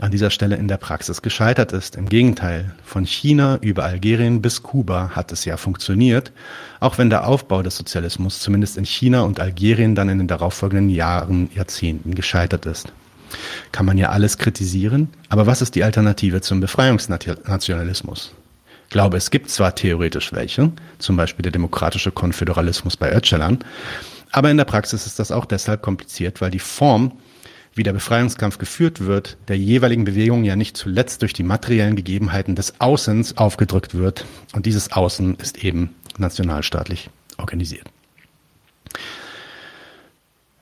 an 0.00 0.10
dieser 0.10 0.30
Stelle 0.30 0.56
in 0.56 0.68
der 0.68 0.76
Praxis 0.78 1.22
gescheitert 1.22 1.72
ist. 1.72 1.96
Im 1.96 2.08
Gegenteil, 2.08 2.74
von 2.84 3.04
China 3.04 3.58
über 3.60 3.84
Algerien 3.84 4.42
bis 4.42 4.62
Kuba 4.62 5.10
hat 5.14 5.32
es 5.32 5.44
ja 5.44 5.56
funktioniert, 5.56 6.32
auch 6.80 6.98
wenn 6.98 7.10
der 7.10 7.26
Aufbau 7.26 7.62
des 7.62 7.76
Sozialismus 7.76 8.40
zumindest 8.40 8.76
in 8.76 8.84
China 8.84 9.22
und 9.22 9.40
Algerien 9.40 9.94
dann 9.94 10.08
in 10.08 10.18
den 10.18 10.28
darauffolgenden 10.28 10.88
Jahren, 10.88 11.50
Jahrzehnten 11.54 12.14
gescheitert 12.14 12.66
ist. 12.66 12.92
Kann 13.70 13.86
man 13.86 13.98
ja 13.98 14.10
alles 14.10 14.38
kritisieren, 14.38 15.08
aber 15.28 15.46
was 15.46 15.62
ist 15.62 15.74
die 15.74 15.84
Alternative 15.84 16.40
zum 16.40 16.60
Befreiungsnationalismus? 16.60 18.34
Ich 18.84 18.90
glaube, 18.90 19.16
es 19.16 19.30
gibt 19.30 19.48
zwar 19.48 19.74
theoretisch 19.74 20.32
welche, 20.34 20.70
zum 20.98 21.16
Beispiel 21.16 21.42
der 21.42 21.52
demokratische 21.52 22.12
Konföderalismus 22.12 22.96
bei 22.96 23.14
Öcalan, 23.14 23.58
aber 24.32 24.50
in 24.50 24.56
der 24.56 24.64
Praxis 24.64 25.06
ist 25.06 25.18
das 25.18 25.30
auch 25.30 25.46
deshalb 25.46 25.82
kompliziert, 25.82 26.40
weil 26.40 26.50
die 26.50 26.58
Form 26.58 27.12
wie 27.74 27.82
der 27.82 27.92
Befreiungskampf 27.92 28.58
geführt 28.58 29.00
wird, 29.00 29.36
der 29.48 29.56
jeweiligen 29.56 30.04
Bewegung 30.04 30.44
ja 30.44 30.56
nicht 30.56 30.76
zuletzt 30.76 31.22
durch 31.22 31.32
die 31.32 31.42
materiellen 31.42 31.96
Gegebenheiten 31.96 32.54
des 32.54 32.80
Außens 32.80 33.38
aufgedrückt 33.38 33.94
wird. 33.94 34.26
Und 34.52 34.66
dieses 34.66 34.92
Außen 34.92 35.36
ist 35.36 35.64
eben 35.64 35.94
nationalstaatlich 36.18 37.10
organisiert. 37.38 37.86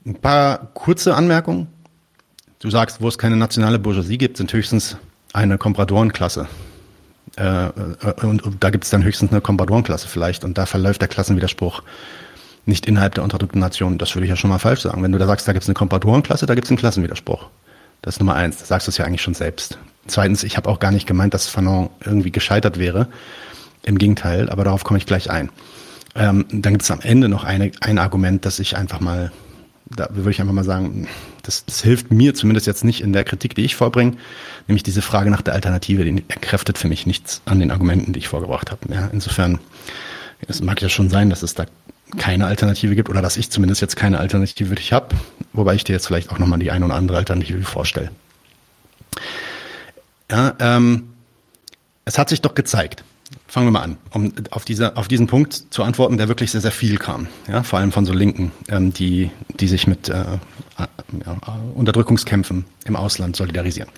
Ein 0.07 0.15
paar 0.15 0.71
kurze 0.75 1.15
Anmerkungen. 1.15 1.67
Du 2.61 2.71
sagst, 2.71 3.01
wo 3.01 3.09
es 3.09 3.19
keine 3.19 3.37
nationale 3.37 3.79
Bourgeoisie 3.79 4.19
gibt, 4.19 4.37
sind 4.37 4.53
höchstens 4.53 4.97
eine 5.33 5.59
Kompradorenklasse. 5.59 6.49
Äh, 7.37 7.67
äh 7.67 7.71
und, 8.23 8.43
und 8.43 8.63
da 8.63 8.71
gibt 8.71 8.85
es 8.85 8.91
dann 8.91 9.03
höchstens 9.03 9.31
eine 9.31 9.41
Kompradorenklasse 9.41 10.09
vielleicht. 10.09 10.45
Und 10.45 10.59
da 10.59 10.67
verläuft 10.67 11.01
der 11.01 11.09
Klassenwiderspruch 11.09 11.83
nicht 12.67 12.87
innerhalb 12.87 13.15
der 13.15 13.25
unterdrückten 13.25 13.61
Nation. 13.61 13.99
Das 13.99 14.15
würde 14.15 14.27
ich 14.27 14.31
ja 14.31 14.37
schon 14.37 14.51
mal 14.51 14.59
falsch 14.59 14.81
sagen. 14.81 15.03
Wenn 15.03 15.13
du 15.13 15.19
da 15.19 15.27
sagst, 15.27 15.49
da 15.49 15.53
gibt 15.53 15.63
es 15.63 15.69
eine 15.69 15.75
Komparatorenklasse, 15.75 16.47
da 16.47 16.55
gibt 16.55 16.67
es 16.67 16.71
einen 16.71 16.79
Klassenwiderspruch. 16.79 17.47
Das 18.03 18.15
ist 18.15 18.21
Nummer 18.21 18.35
eins. 18.35 18.59
Da 18.59 18.65
sagst 18.65 18.87
du 18.87 18.91
es 18.91 18.99
ja 18.99 19.05
eigentlich 19.05 19.23
schon 19.23 19.35
selbst. 19.35 19.79
Zweitens, 20.07 20.43
ich 20.43 20.57
habe 20.57 20.69
auch 20.69 20.79
gar 20.79 20.91
nicht 20.91 21.07
gemeint, 21.07 21.35
dass 21.35 21.49
Fanon 21.49 21.91
irgendwie 22.05 22.31
gescheitert 22.31 22.79
wäre. 22.79 23.09
Im 23.83 23.99
Gegenteil, 23.99 24.51
aber 24.51 24.65
darauf 24.65 24.85
komme 24.85 24.99
ich 24.99 25.07
gleich 25.07 25.31
ein. 25.31 25.51
Ähm, 26.15 26.45
dann 26.51 26.73
gibt 26.75 26.83
es 26.83 26.91
am 26.91 27.01
Ende 27.01 27.29
noch 27.29 27.45
eine, 27.45 27.71
ein 27.81 27.99
Argument, 27.99 28.45
das 28.45 28.59
ich 28.59 28.77
einfach 28.77 29.01
mal, 29.01 29.33
da 29.87 30.09
würde 30.11 30.31
ich 30.31 30.41
einfach 30.41 30.53
mal 30.53 30.65
sagen, 30.65 31.09
das, 31.43 31.65
das 31.65 31.83
hilft 31.83 32.11
mir 32.11 32.35
zumindest 32.35 32.67
jetzt 32.67 32.85
nicht 32.85 33.01
in 33.01 33.13
der 33.13 33.25
Kritik, 33.25 33.55
die 33.55 33.65
ich 33.65 33.77
vorbringe, 33.77 34.17
nämlich 34.67 34.83
diese 34.83 35.03
Frage 35.03 35.31
nach 35.31 35.41
der 35.41 35.55
Alternative, 35.55 36.05
die 36.05 36.25
erkräftet 36.29 36.79
für 36.79 36.89
mich 36.89 37.07
nichts 37.07 37.43
an 37.47 37.61
den 37.61 37.71
Argumenten, 37.71 38.13
die 38.13 38.19
ich 38.19 38.29
vorgebracht 38.29 38.71
habe. 38.71 38.93
Ja, 38.93 39.09
insofern, 39.13 39.61
es 40.47 40.61
mag 40.61 40.83
ja 40.83 40.89
schon 40.89 41.09
sein, 41.11 41.31
dass 41.31 41.43
es 41.43 41.55
da 41.55 41.65
keine 42.17 42.47
Alternative 42.47 42.95
gibt 42.95 43.09
oder 43.09 43.23
dass 43.23 43.37
ich 43.37 43.51
zumindest 43.51 43.81
jetzt 43.81 43.97
keine 43.97 44.19
Alternative 44.19 44.69
für 44.69 44.75
dich 44.75 44.93
habe, 44.93 45.15
wobei 45.53 45.75
ich 45.75 45.85
dir 45.85 45.93
jetzt 45.93 46.07
vielleicht 46.07 46.31
auch 46.31 46.39
nochmal 46.39 46.59
die 46.59 46.71
eine 46.71 46.85
oder 46.85 46.95
andere 46.95 47.19
Alternative 47.19 47.63
vorstelle. 47.63 48.11
Ja, 50.31 50.55
ähm, 50.61 51.11
es 52.05 52.19
hat 52.19 52.29
sich 52.29 52.41
doch 52.41 52.55
gezeigt. 52.55 53.05
Fangen 53.47 53.67
wir 53.67 53.73
mal 53.73 53.83
an, 53.83 53.97
um 54.11 54.33
auf, 54.51 54.65
diese, 54.65 54.97
auf 54.97 55.07
diesen 55.07 55.27
Punkt 55.27 55.53
zu 55.71 55.83
antworten, 55.85 56.19
der 56.19 56.29
wirklich 56.29 56.51
sehr, 56.51 56.61
sehr 56.61 56.73
viel 56.73 56.99
kam. 56.99 57.29
Ja, 57.49 57.63
vor 57.63 57.79
allem 57.79 57.93
von 57.93 58.05
so 58.05 58.13
Linken, 58.13 58.53
ähm, 58.69 58.93
die, 58.93 59.31
die 59.61 59.69
sich 59.69 59.87
mit 59.87 60.09
äh, 60.09 60.15
ja, 60.15 61.39
Unterdrückungskämpfen 61.75 62.65
im 62.85 62.97
Ausland 62.97 63.37
solidarisieren. 63.37 63.91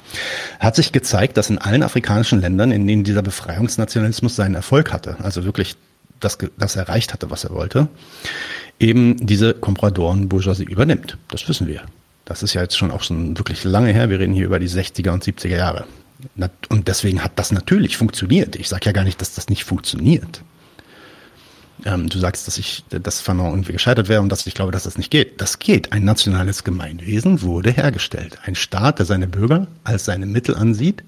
Hat 0.58 0.76
sich 0.76 0.92
gezeigt, 0.92 1.36
dass 1.36 1.48
in 1.48 1.58
allen 1.58 1.82
afrikanischen 1.82 2.40
Ländern, 2.40 2.72
in 2.72 2.86
denen 2.86 3.04
dieser 3.04 3.22
Befreiungsnationalismus 3.22 4.36
seinen 4.36 4.54
Erfolg 4.54 4.92
hatte, 4.92 5.16
also 5.22 5.44
wirklich 5.44 5.76
das, 6.24 6.38
das 6.58 6.76
erreicht 6.76 7.12
hatte, 7.12 7.30
was 7.30 7.44
er 7.44 7.50
wollte, 7.50 7.88
eben 8.78 9.16
diese 9.24 9.54
Kompradoren-Bourgeoisie 9.54 10.64
übernimmt. 10.64 11.18
Das 11.28 11.48
wissen 11.48 11.66
wir. 11.66 11.82
Das 12.24 12.42
ist 12.42 12.54
ja 12.54 12.62
jetzt 12.62 12.78
schon 12.78 12.90
auch 12.90 13.02
schon 13.02 13.36
wirklich 13.36 13.64
lange 13.64 13.92
her. 13.92 14.10
Wir 14.10 14.20
reden 14.20 14.34
hier 14.34 14.46
über 14.46 14.58
die 14.58 14.68
60er 14.68 15.10
und 15.10 15.24
70er 15.24 15.56
Jahre. 15.56 15.86
Und 16.68 16.88
deswegen 16.88 17.22
hat 17.24 17.32
das 17.36 17.50
natürlich 17.50 17.96
funktioniert. 17.96 18.56
Ich 18.56 18.68
sage 18.68 18.86
ja 18.86 18.92
gar 18.92 19.04
nicht, 19.04 19.20
dass 19.20 19.34
das 19.34 19.48
nicht 19.48 19.64
funktioniert. 19.64 20.42
Ähm, 21.84 22.08
du 22.08 22.18
sagst, 22.18 22.46
dass 22.46 22.58
ich, 22.58 22.84
dass 22.90 23.20
Fanon 23.20 23.50
irgendwie 23.50 23.72
gescheitert 23.72 24.08
wäre 24.08 24.20
und 24.20 24.28
dass 24.28 24.46
ich 24.46 24.54
glaube, 24.54 24.70
dass 24.70 24.84
das 24.84 24.98
nicht 24.98 25.10
geht. 25.10 25.40
Das 25.40 25.58
geht. 25.58 25.92
Ein 25.92 26.04
nationales 26.04 26.62
Gemeinwesen 26.62 27.42
wurde 27.42 27.72
hergestellt. 27.72 28.38
Ein 28.44 28.54
Staat, 28.54 29.00
der 29.00 29.06
seine 29.06 29.26
Bürger 29.26 29.66
als 29.82 30.04
seine 30.04 30.26
Mittel 30.26 30.54
ansieht 30.54 31.02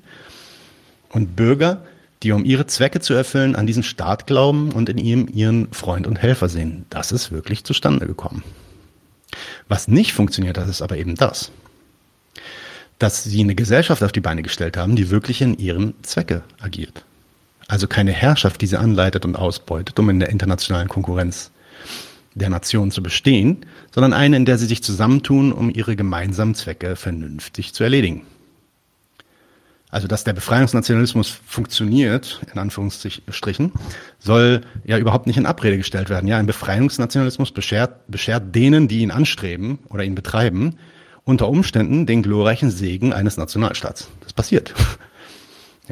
und 1.11 1.37
Bürger 1.37 1.85
die 2.25 2.33
um 2.33 2.45
ihre 2.45 2.67
Zwecke 2.67 3.01
zu 3.01 3.13
erfüllen 3.15 3.55
an 3.55 3.67
diesen 3.67 3.83
Staat 3.83 4.27
glauben 4.27 4.73
und 4.73 4.89
in 4.89 4.99
ihm 4.99 5.29
ihren 5.33 5.71
Freund 5.73 6.07
und 6.07 6.21
Helfer 6.21 6.49
sehen. 6.49 6.87
Das 6.89 7.13
ist 7.13 7.31
wirklich 7.31 7.65
zustande 7.65 8.07
gekommen. 8.07 8.43
Was 9.69 9.89
nicht 9.89 10.13
funktioniert 10.13 10.57
hat, 10.59 10.69
ist 10.69 10.83
aber 10.83 10.97
eben 10.97 11.15
das. 11.17 11.53
Dass 12.99 13.25
sie 13.25 13.41
eine 13.41 13.55
Gesellschaft 13.55 14.03
auf 14.03 14.13
die 14.13 14.21
Beine 14.21 14.43
gestellt 14.43 14.77
haben, 14.77 14.97
die 14.97 15.11
wirklich 15.11 15.43
in 15.43 15.59
ihren 15.59 15.95
Zwecke 16.03 16.43
agiert. 16.61 17.05
Also 17.69 17.87
keine 17.87 18.13
Herrschaft, 18.13 18.61
die 18.63 18.67
sie 18.67 18.79
anleitet 18.79 19.25
und 19.25 19.37
ausbeutet, 19.37 19.99
um 19.99 20.09
in 20.09 20.21
der 20.21 20.31
internationalen 20.31 20.89
Konkurrenz 20.89 21.51
der 22.35 22.49
Nation 22.49 22.91
zu 22.91 23.03
bestehen, 23.03 23.67
sondern 23.93 24.13
eine, 24.13 24.37
in 24.37 24.45
der 24.45 24.59
sie 24.59 24.67
sich 24.67 24.83
zusammentun, 24.83 25.53
um 25.53 25.71
ihre 25.71 25.95
gemeinsamen 25.95 26.55
Zwecke 26.55 26.97
vernünftig 26.97 27.75
zu 27.75 27.85
erledigen. 27.85 28.23
Also 29.95 30.09
dass 30.09 30.25
der 30.25 30.33
Befreiungsnationalismus 30.33 31.39
funktioniert, 31.47 32.41
in 32.53 32.59
Anführungsstrichen, 32.59 33.71
soll 34.19 34.63
ja 34.85 34.99
überhaupt 34.99 35.29
nicht 35.29 35.37
in 35.37 35.47
Abrede 35.47 35.77
gestellt 35.77 36.11
werden. 36.11 36.27
Ja, 36.27 36.37
ein 36.37 36.47
Befreiungsnationalismus 36.47 37.53
beschert, 37.53 38.01
beschert 38.09 38.57
denen, 38.57 38.89
die 38.89 38.99
ihn 38.99 39.13
anstreben 39.13 39.79
oder 39.89 40.03
ihn 40.03 40.17
betreiben, 40.17 40.79
unter 41.23 41.49
Umständen 41.49 42.07
den 42.07 42.25
glorreichen 42.25 42.73
Segen 42.73 43.13
eines 43.13 43.37
Nationalstaats. 43.37 44.09
Das 44.21 44.33
passiert. 44.33 44.75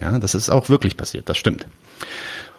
Ja, 0.00 0.18
das 0.18 0.34
ist 0.34 0.50
auch 0.50 0.68
wirklich 0.68 0.96
passiert, 0.96 1.28
das 1.28 1.38
stimmt. 1.38 1.66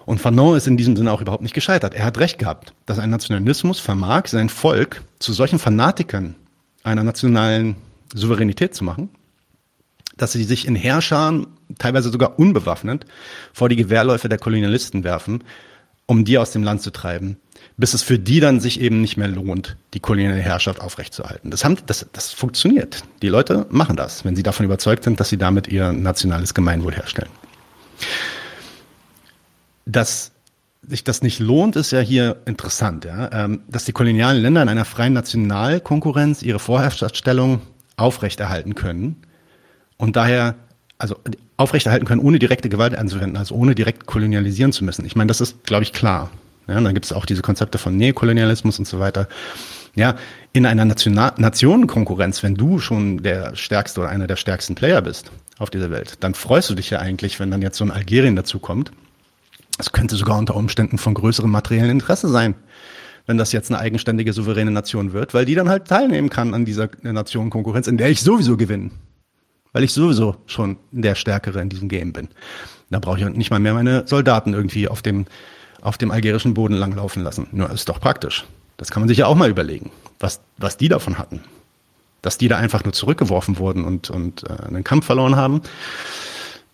Und 0.06 0.22
Fanon 0.22 0.56
ist 0.56 0.68
in 0.68 0.78
diesem 0.78 0.96
Sinne 0.96 1.12
auch 1.12 1.20
überhaupt 1.20 1.44
nicht 1.44 1.56
gescheitert. 1.56 1.94
Er 1.94 2.06
hat 2.06 2.20
recht 2.20 2.40
gehabt, 2.40 2.74
dass 2.86 3.00
ein 3.00 3.10
Nationalismus 3.10 3.82
vermag, 3.82 4.28
sein 4.28 4.48
Volk 4.48 5.02
zu 5.20 5.34
solchen 5.34 5.60
Fanatikern 5.60 6.36
einer 6.84 7.04
nationalen 7.04 7.76
Souveränität 8.14 8.76
zu 8.76 8.84
machen, 8.84 9.10
dass 10.18 10.34
sie 10.34 10.44
sich 10.44 10.68
in 10.68 10.76
Herrscharen, 10.76 11.48
teilweise 11.78 12.10
sogar 12.10 12.38
unbewaffnet, 12.40 13.06
vor 13.52 13.70
die 13.70 13.76
Gewehrläufe 13.76 14.30
der 14.30 14.38
Kolonialisten 14.38 15.04
werfen, 15.04 15.44
um 16.06 16.26
die 16.26 16.38
aus 16.38 16.52
dem 16.52 16.64
Land 16.64 16.82
zu 16.82 16.92
treiben, 16.92 17.38
bis 17.78 17.94
es 17.94 18.04
für 18.04 18.20
die 18.20 18.40
dann 18.40 18.60
sich 18.60 18.80
eben 18.80 19.02
nicht 19.02 19.18
mehr 19.18 19.28
lohnt, 19.28 19.78
die 19.94 20.00
koloniale 20.00 20.42
Herrschaft 20.42 20.82
aufrechtzuerhalten. 20.82 21.50
Das, 21.50 21.64
haben, 21.64 21.78
das, 21.86 22.06
das 22.12 22.32
funktioniert. 22.32 23.04
Die 23.22 23.30
Leute 23.30 23.66
machen 23.70 23.96
das, 23.96 24.26
wenn 24.26 24.36
sie 24.36 24.44
davon 24.44 24.66
überzeugt 24.66 25.04
sind, 25.04 25.20
dass 25.20 25.30
sie 25.30 25.38
damit 25.38 25.68
ihr 25.68 25.92
nationales 25.94 26.54
Gemeinwohl 26.54 26.94
herstellen. 26.94 27.30
Dass 29.86 30.32
sich 30.86 31.04
das 31.04 31.22
nicht 31.22 31.40
lohnt, 31.40 31.78
ist 31.78 31.92
ja 31.92 32.00
hier 32.00 32.38
interessant, 32.46 33.06
ja? 33.06 33.30
Ähm, 33.32 33.62
dass 33.70 33.86
die 33.86 33.94
kolonialen 33.94 34.42
Länder 34.42 34.62
in 34.62 34.70
einer 34.70 34.86
freien 34.86 35.14
Nationalkonkurrenz 35.14 36.44
ihre 36.44 36.60
Vorherrschaftsstellung 36.60 37.62
aufrechterhalten 37.96 38.76
können 38.76 39.24
und 40.04 40.18
daher 40.18 40.56
also 40.98 41.16
aufrechterhalten 41.56 42.06
können, 42.06 42.20
ohne 42.20 42.38
direkte 42.38 42.68
Gewalt 42.68 42.94
anzuwenden, 42.94 43.38
also 43.38 43.56
ohne 43.56 43.74
direkt 43.74 44.06
kolonialisieren 44.06 44.74
zu 44.74 44.84
müssen. 44.84 45.06
Ich 45.06 45.16
meine, 45.16 45.30
das 45.30 45.40
ist, 45.40 45.64
glaube 45.64 45.84
ich, 45.84 45.94
klar. 45.94 46.30
Ja, 46.68 46.80
dann 46.80 46.94
gibt 46.94 47.06
es 47.06 47.14
auch 47.14 47.26
diese 47.26 47.42
Konzepte 47.42 47.78
von 47.78 47.96
Neokolonialismus 47.96 48.80
und 48.80 48.86
so 48.86 49.00
weiter. 49.00 49.30
Ja, 49.96 50.16
in 50.52 50.66
einer 50.66 50.84
National 50.84 51.32
Nationenkonkurrenz, 51.38 52.44
wenn 52.44 52.56
du 52.56 52.80
schon 52.80 53.24
der 53.24 53.56
stärkste 53.56 54.02
oder 54.02 54.10
einer 54.10 54.28
der 54.28 54.36
stärksten 54.36 54.76
Player 54.76 55.02
bist 55.02 55.32
auf 55.58 55.70
dieser 55.70 55.90
Welt, 55.90 56.18
dann 56.20 56.34
freust 56.34 56.70
du 56.70 56.76
dich 56.76 56.90
ja 56.90 57.00
eigentlich, 57.00 57.40
wenn 57.40 57.50
dann 57.50 57.62
jetzt 57.62 57.78
so 57.78 57.86
ein 57.86 57.92
Algerien 57.92 58.36
dazu 58.36 58.60
kommt. 58.60 58.92
Es 59.80 59.94
könnte 59.94 60.18
sogar 60.18 60.38
unter 60.38 60.58
Umständen 60.58 60.98
von 60.98 61.14
größerem 61.14 61.50
materiellen 61.50 61.92
Interesse 61.92 62.28
sein, 62.28 62.56
wenn 63.26 63.38
das 63.38 63.54
jetzt 63.54 63.72
eine 63.72 63.80
eigenständige, 63.80 64.34
souveräne 64.34 64.72
Nation 64.72 65.14
wird, 65.14 65.34
weil 65.34 65.46
die 65.46 65.56
dann 65.56 65.70
halt 65.70 65.88
teilnehmen 65.88 66.30
kann 66.30 66.54
an 66.54 66.66
dieser 66.66 66.90
Nationenkonkurrenz, 67.04 67.88
in 67.88 67.96
der 67.96 68.10
ich 68.10 68.22
sowieso 68.22 68.58
gewinne 68.58 68.92
weil 69.74 69.84
ich 69.84 69.92
sowieso 69.92 70.38
schon 70.46 70.78
der 70.92 71.16
Stärkere 71.16 71.62
in 71.62 71.70
diesem 71.70 71.90
Game 71.90 72.14
bin. 72.14 72.30
Da 72.90 73.00
brauche 73.00 73.20
ich 73.20 73.26
nicht 73.26 73.50
mal 73.50 73.60
mehr 73.60 73.74
meine 73.74 74.08
Soldaten 74.08 74.54
irgendwie 74.54 74.88
auf 74.88 75.02
dem, 75.02 75.26
auf 75.82 75.98
dem 75.98 76.12
algerischen 76.12 76.54
Boden 76.54 76.76
langlaufen 76.76 77.24
lassen. 77.24 77.48
Nur 77.52 77.70
ist 77.72 77.90
doch 77.90 78.00
praktisch. 78.00 78.46
Das 78.78 78.92
kann 78.92 79.02
man 79.02 79.10
sich 79.10 79.18
ja 79.18 79.26
auch 79.26 79.36
mal 79.36 79.50
überlegen, 79.50 79.92
was, 80.20 80.42
was 80.58 80.78
die 80.78 80.90
davon 80.90 81.18
hatten. 81.18 81.42
Dass 82.22 82.38
die 82.38 82.48
da 82.48 82.58
einfach 82.58 82.84
nur 82.84 82.94
zurückgeworfen 82.94 83.58
wurden 83.58 83.84
und, 83.84 84.10
und 84.10 84.44
äh, 84.50 84.68
einen 84.68 84.84
Kampf 84.84 85.06
verloren 85.06 85.36
haben, 85.36 85.62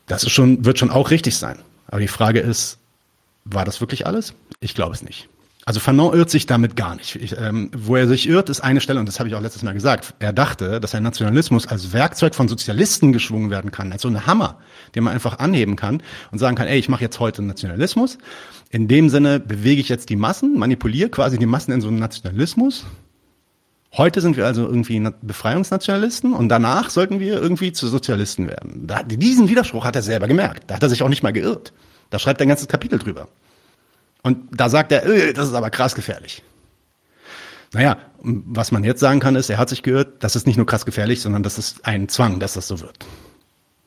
das 0.08 0.24
ist 0.24 0.32
schon, 0.32 0.66
wird 0.66 0.78
schon 0.78 0.91
auch 0.91 1.12
richtig 1.12 1.38
sein. 1.38 1.60
Aber 1.88 2.02
die 2.02 2.08
Frage 2.08 2.39
ist, 2.39 2.78
war 3.45 3.66
das 3.66 3.82
wirklich 3.82 4.06
alles? 4.06 4.34
Ich 4.60 4.76
glaube 4.76 4.93
es 4.93 5.02
nicht. 5.02 5.28
Also 5.70 5.80
Fanon 5.80 6.15
irrt 6.15 6.32
sich 6.32 6.47
damit 6.47 6.76
gar 6.76 6.95
nicht. 6.95 7.15
Ich, 7.17 7.38
ähm, 7.38 7.70
wo 7.78 7.95
er 7.95 8.07
sich 8.07 8.28
irrt, 8.28 8.49
ist 8.49 8.59
eine 8.59 8.82
Stelle, 8.82 8.99
und 8.99 9.05
das 9.05 9.20
habe 9.20 9.30
ich 9.30 9.36
auch 9.36 9.41
letztes 9.41 9.61
Mal 9.61 9.76
gesagt. 9.76 10.15
Er 10.17 10.34
dachte, 10.34 10.80
dass 10.80 10.95
ein 10.95 11.03
Nationalismus 11.03 11.67
als 11.67 11.93
Werkzeug 11.93 12.34
von 12.34 12.47
Sozialisten 12.47 13.13
geschwungen 13.13 13.51
werden 13.51 13.70
kann, 13.70 13.91
als 13.91 14.01
so 14.01 14.07
ein 14.07 14.26
Hammer, 14.26 14.57
den 14.95 15.03
man 15.03 15.13
einfach 15.13 15.38
anheben 15.38 15.76
kann 15.76 16.01
und 16.32 16.39
sagen 16.39 16.55
kann, 16.55 16.65
ey, 16.65 16.80
ich 16.80 16.89
mache 16.89 17.03
jetzt 17.03 17.20
heute 17.20 17.43
Nationalismus. 17.43 18.17
In 18.72 18.88
dem 18.88 19.09
Sinne 19.11 19.39
bewege 19.39 19.80
ich 19.80 19.89
jetzt 19.89 20.09
die 20.09 20.15
Massen, 20.15 20.57
manipuliere 20.57 21.09
quasi 21.09 21.38
die 21.38 21.45
Massen 21.45 21.72
in 21.72 21.82
so 21.82 21.89
einen 21.89 21.99
Nationalismus. 21.99 22.88
Heute 23.95 24.22
sind 24.22 24.38
wir 24.38 24.47
also 24.47 24.65
irgendwie 24.65 25.07
Befreiungsnationalisten 25.22 26.34
und 26.34 26.49
danach 26.49 26.89
sollten 26.89 27.20
wir 27.20 27.39
irgendwie 27.39 27.74
zu 27.74 27.88
Sozialisten 27.88 28.47
werden. 28.47 28.88
Da, 28.88 29.03
diesen 29.03 29.49
Widerspruch 29.49 29.86
hat 29.86 29.95
er 29.95 30.01
selber 30.01 30.28
gemerkt. 30.28 30.63
Da 30.65 30.78
hat 30.78 30.82
er 30.82 30.89
sich 30.89 31.03
auch 31.03 31.09
nicht 31.09 31.22
mal 31.22 31.32
geirrt. 31.32 31.74
Da 32.09 32.17
schreibt 32.17 32.41
er 32.41 32.47
ein 32.47 32.49
ganzes 32.49 32.67
Kapitel 32.67 32.97
drüber. 32.97 33.28
Und 34.24 34.38
da 34.51 34.70
sagt 34.70 34.91
er, 34.91 35.05
äh, 35.05 35.34
das 35.34 35.47
ist 35.47 35.53
aber 35.53 35.70
krass 35.70 35.95
gefährlich. 35.95 36.43
Naja, 37.74 37.97
was 38.22 38.72
man 38.72 38.84
jetzt 38.84 38.99
sagen 38.99 39.20
kann, 39.20 39.36
ist, 39.36 39.49
er 39.49 39.57
hat 39.57 39.70
sich 39.70 39.84
gehört, 39.84 40.24
das 40.24 40.36
ist 40.36 40.47
nicht 40.47 40.57
nur 40.57 40.65
krass 40.65 40.86
gefährlich, 40.86 41.22
sondern 41.22 41.43
das 41.43 41.57
ist 41.57 41.86
ein 41.86 42.09
Zwang, 42.09 42.39
dass 42.39 42.53
das 42.53 42.67
so 42.67 42.82
wird. 42.82 42.97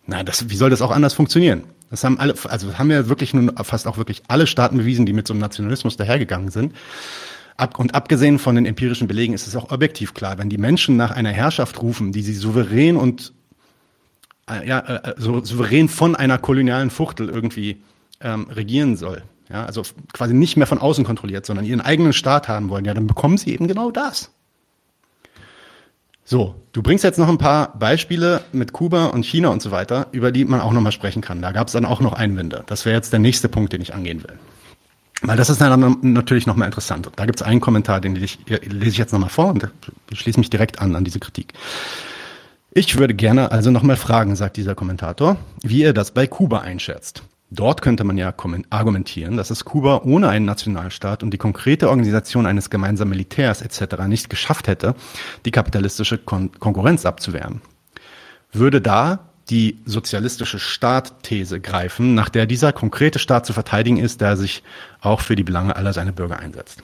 Na, 0.06 0.22
das, 0.22 0.48
wie 0.50 0.56
soll 0.56 0.70
das 0.70 0.82
auch 0.82 0.90
anders 0.90 1.14
funktionieren? 1.14 1.64
Das 1.90 2.04
haben 2.04 2.18
alle, 2.18 2.34
also 2.48 2.78
haben 2.78 2.90
ja 2.90 3.08
wirklich 3.08 3.34
nun 3.34 3.52
fast 3.62 3.86
auch 3.86 3.98
wirklich 3.98 4.22
alle 4.28 4.46
Staaten 4.46 4.78
bewiesen, 4.78 5.04
die 5.04 5.12
mit 5.12 5.26
so 5.26 5.34
einem 5.34 5.40
Nationalismus 5.40 5.96
dahergegangen 5.96 6.50
sind. 6.50 6.74
Ab, 7.56 7.78
und 7.78 7.94
abgesehen 7.94 8.38
von 8.38 8.54
den 8.54 8.66
empirischen 8.66 9.08
Belegen 9.08 9.34
ist 9.34 9.46
es 9.46 9.54
auch 9.56 9.70
objektiv 9.70 10.14
klar, 10.14 10.38
wenn 10.38 10.48
die 10.48 10.58
Menschen 10.58 10.96
nach 10.96 11.10
einer 11.10 11.30
Herrschaft 11.30 11.82
rufen, 11.82 12.12
die 12.12 12.22
sie 12.22 12.34
souverän 12.34 12.96
und 12.96 13.32
äh, 14.48 14.66
ja, 14.66 14.78
äh, 14.80 15.14
so 15.18 15.44
souverän 15.44 15.88
von 15.88 16.16
einer 16.16 16.38
kolonialen 16.38 16.90
Fuchtel 16.90 17.28
irgendwie 17.28 17.82
ähm, 18.20 18.48
regieren 18.48 18.96
soll, 18.96 19.22
ja, 19.52 19.66
also 19.66 19.82
quasi 20.12 20.34
nicht 20.34 20.56
mehr 20.56 20.66
von 20.66 20.78
außen 20.78 21.04
kontrolliert, 21.04 21.44
sondern 21.44 21.66
ihren 21.66 21.80
eigenen 21.80 22.12
Staat 22.12 22.48
haben 22.48 22.70
wollen, 22.70 22.84
ja, 22.84 22.94
dann 22.94 23.06
bekommen 23.06 23.36
sie 23.36 23.52
eben 23.52 23.68
genau 23.68 23.90
das. 23.90 24.30
So, 26.24 26.54
du 26.72 26.82
bringst 26.82 27.04
jetzt 27.04 27.18
noch 27.18 27.28
ein 27.28 27.38
paar 27.38 27.76
Beispiele 27.78 28.42
mit 28.52 28.72
Kuba 28.72 29.06
und 29.06 29.26
China 29.26 29.48
und 29.48 29.60
so 29.60 29.70
weiter, 29.70 30.06
über 30.12 30.32
die 30.32 30.44
man 30.44 30.60
auch 30.60 30.72
nochmal 30.72 30.92
sprechen 30.92 31.20
kann. 31.20 31.42
Da 31.42 31.52
gab 31.52 31.66
es 31.66 31.72
dann 31.74 31.84
auch 31.84 32.00
noch 32.00 32.12
Einwände. 32.14 32.64
Das 32.66 32.86
wäre 32.86 32.96
jetzt 32.96 33.12
der 33.12 33.18
nächste 33.18 33.48
Punkt, 33.48 33.72
den 33.72 33.82
ich 33.82 33.92
angehen 33.92 34.22
will. 34.22 34.38
Weil 35.20 35.36
das 35.36 35.50
ist 35.50 35.60
dann 35.60 35.98
natürlich 36.00 36.46
nochmal 36.46 36.66
interessant. 36.66 37.10
Da 37.16 37.26
gibt 37.26 37.40
es 37.40 37.46
einen 37.46 37.60
Kommentar, 37.60 38.00
den 38.00 38.16
ich, 38.16 38.38
lese 38.46 38.90
ich 38.90 38.98
jetzt 38.98 39.12
nochmal 39.12 39.28
vor 39.28 39.48
und 39.48 39.68
schließe 40.12 40.38
mich 40.38 40.50
direkt 40.50 40.80
an 40.80 40.96
an 40.96 41.04
diese 41.04 41.20
Kritik. 41.20 41.52
Ich 42.72 42.98
würde 42.98 43.14
gerne 43.14 43.52
also 43.52 43.70
nochmal 43.70 43.96
fragen, 43.96 44.34
sagt 44.34 44.56
dieser 44.56 44.74
Kommentator, 44.74 45.36
wie 45.62 45.82
ihr 45.82 45.92
das 45.92 46.12
bei 46.12 46.26
Kuba 46.26 46.60
einschätzt. 46.60 47.22
Dort 47.54 47.82
könnte 47.82 48.04
man 48.04 48.16
ja 48.16 48.32
argumentieren, 48.70 49.36
dass 49.36 49.50
es 49.50 49.66
Kuba 49.66 50.00
ohne 50.04 50.30
einen 50.30 50.46
Nationalstaat 50.46 51.22
und 51.22 51.32
die 51.32 51.38
konkrete 51.38 51.90
Organisation 51.90 52.46
eines 52.46 52.70
gemeinsamen 52.70 53.10
Militärs 53.10 53.60
etc. 53.60 54.06
nicht 54.06 54.30
geschafft 54.30 54.68
hätte, 54.68 54.94
die 55.44 55.50
kapitalistische 55.50 56.16
Kon 56.16 56.50
Konkurrenz 56.58 57.04
abzuwehren. 57.04 57.60
Würde 58.52 58.80
da 58.80 59.28
die 59.50 59.76
sozialistische 59.84 60.58
Staatthese 60.58 61.60
greifen, 61.60 62.14
nach 62.14 62.30
der 62.30 62.46
dieser 62.46 62.72
konkrete 62.72 63.18
Staat 63.18 63.44
zu 63.44 63.52
verteidigen 63.52 63.98
ist, 63.98 64.22
der 64.22 64.38
sich 64.38 64.62
auch 65.02 65.20
für 65.20 65.36
die 65.36 65.44
Belange 65.44 65.76
aller 65.76 65.92
seiner 65.92 66.12
Bürger 66.12 66.38
einsetzt. 66.38 66.82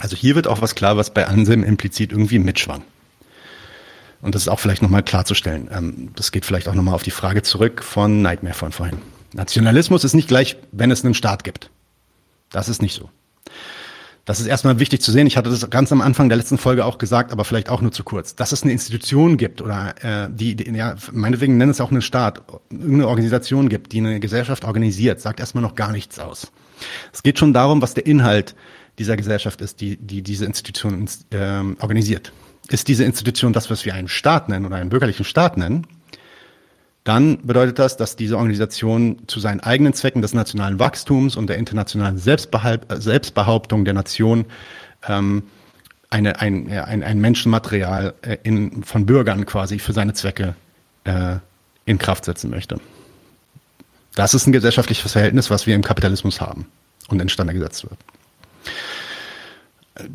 Also 0.00 0.16
hier 0.16 0.34
wird 0.34 0.48
auch 0.48 0.60
was 0.62 0.74
klar, 0.74 0.96
was 0.96 1.14
bei 1.14 1.28
Anselm 1.28 1.62
implizit 1.62 2.10
irgendwie 2.10 2.40
mitschwang. 2.40 2.82
Und 4.20 4.34
das 4.34 4.42
ist 4.42 4.48
auch 4.48 4.58
vielleicht 4.58 4.82
nochmal 4.82 5.04
klarzustellen. 5.04 5.70
Ähm, 5.72 6.08
das 6.16 6.32
geht 6.32 6.44
vielleicht 6.44 6.66
auch 6.66 6.74
nochmal 6.74 6.94
auf 6.94 7.04
die 7.04 7.12
Frage 7.12 7.42
zurück 7.42 7.84
von 7.84 8.20
Nightmare 8.20 8.54
von 8.54 8.72
vorhin. 8.72 8.98
Nationalismus 9.32 10.04
ist 10.04 10.14
nicht 10.14 10.28
gleich, 10.28 10.56
wenn 10.72 10.90
es 10.90 11.04
einen 11.04 11.14
Staat 11.14 11.44
gibt. 11.44 11.70
Das 12.50 12.68
ist 12.68 12.82
nicht 12.82 12.94
so. 12.94 13.10
Das 14.24 14.38
ist 14.38 14.46
erstmal 14.46 14.78
wichtig 14.78 15.00
zu 15.00 15.12
sehen. 15.12 15.26
Ich 15.26 15.36
hatte 15.36 15.50
das 15.50 15.68
ganz 15.70 15.90
am 15.92 16.00
Anfang 16.00 16.28
der 16.28 16.36
letzten 16.38 16.58
Folge 16.58 16.84
auch 16.84 16.98
gesagt, 16.98 17.32
aber 17.32 17.44
vielleicht 17.44 17.68
auch 17.68 17.80
nur 17.80 17.90
zu 17.90 18.04
kurz. 18.04 18.36
Dass 18.36 18.52
es 18.52 18.62
eine 18.62 18.72
Institution 18.72 19.36
gibt 19.36 19.62
oder 19.62 19.94
äh, 20.02 20.28
die, 20.30 20.54
die, 20.56 20.70
ja, 20.70 20.94
meinetwegen 21.10 21.56
nennen 21.56 21.70
es 21.70 21.80
auch 21.80 21.90
einen 21.90 22.02
Staat, 22.02 22.42
irgendeine 22.70 23.08
Organisation 23.08 23.68
gibt, 23.68 23.92
die 23.92 23.98
eine 23.98 24.20
Gesellschaft 24.20 24.64
organisiert, 24.64 25.20
sagt 25.20 25.40
erstmal 25.40 25.62
noch 25.62 25.74
gar 25.74 25.90
nichts 25.90 26.18
aus. 26.18 26.52
Es 27.12 27.22
geht 27.22 27.38
schon 27.38 27.52
darum, 27.52 27.82
was 27.82 27.94
der 27.94 28.06
Inhalt 28.06 28.54
dieser 28.98 29.16
Gesellschaft 29.16 29.60
ist, 29.62 29.80
die, 29.80 29.96
die 29.96 30.22
diese 30.22 30.44
Institution 30.44 31.08
äh, 31.30 31.62
organisiert. 31.80 32.32
Ist 32.68 32.88
diese 32.88 33.04
Institution 33.04 33.52
das, 33.52 33.70
was 33.70 33.84
wir 33.84 33.94
einen 33.94 34.08
Staat 34.08 34.48
nennen 34.48 34.66
oder 34.66 34.76
einen 34.76 34.90
bürgerlichen 34.90 35.24
Staat 35.24 35.56
nennen? 35.56 35.86
Dann 37.04 37.46
bedeutet 37.46 37.78
das, 37.78 37.96
dass 37.96 38.16
diese 38.16 38.36
Organisation 38.36 39.22
zu 39.26 39.40
seinen 39.40 39.60
eigenen 39.60 39.94
Zwecken 39.94 40.22
des 40.22 40.34
nationalen 40.34 40.78
Wachstums 40.78 41.36
und 41.36 41.48
der 41.48 41.56
internationalen 41.56 42.18
Selbstbehauptung 42.18 43.84
der 43.84 43.94
Nation 43.94 44.44
ähm, 45.08 45.44
eine, 46.10 46.40
ein, 46.40 46.70
ein, 46.70 47.02
ein 47.02 47.20
Menschenmaterial 47.20 48.14
äh, 48.22 48.36
in, 48.42 48.82
von 48.84 49.06
Bürgern 49.06 49.46
quasi 49.46 49.78
für 49.78 49.92
seine 49.92 50.12
Zwecke 50.12 50.54
äh, 51.04 51.36
in 51.86 51.98
Kraft 51.98 52.26
setzen 52.26 52.50
möchte. 52.50 52.80
Das 54.14 54.34
ist 54.34 54.46
ein 54.46 54.52
gesellschaftliches 54.52 55.12
Verhältnis, 55.12 55.50
was 55.50 55.66
wir 55.66 55.74
im 55.74 55.82
Kapitalismus 55.82 56.40
haben 56.40 56.66
und 57.08 57.22
instande 57.22 57.54
gesetzt 57.54 57.84
wird 57.84 57.98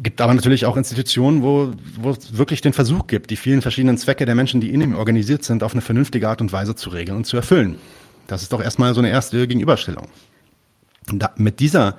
gibt 0.01 0.21
aber 0.21 0.33
natürlich 0.33 0.65
auch 0.65 0.77
Institutionen, 0.77 1.43
wo, 1.43 1.73
wo 1.99 2.11
es 2.11 2.37
wirklich 2.37 2.61
den 2.61 2.73
Versuch 2.73 3.07
gibt, 3.07 3.31
die 3.31 3.35
vielen 3.35 3.61
verschiedenen 3.61 3.97
Zwecke 3.97 4.25
der 4.25 4.35
Menschen, 4.35 4.61
die 4.61 4.73
in 4.73 4.81
ihm 4.81 4.95
organisiert 4.95 5.43
sind, 5.43 5.63
auf 5.63 5.73
eine 5.73 5.81
vernünftige 5.81 6.29
Art 6.29 6.41
und 6.41 6.51
Weise 6.51 6.75
zu 6.75 6.89
regeln 6.89 7.17
und 7.17 7.25
zu 7.25 7.37
erfüllen. 7.37 7.77
Das 8.27 8.41
ist 8.41 8.53
doch 8.53 8.61
erstmal 8.61 8.93
so 8.93 9.01
eine 9.01 9.09
erste 9.09 9.47
Gegenüberstellung. 9.47 10.07
Da, 11.13 11.31
mit 11.35 11.59
dieser 11.59 11.97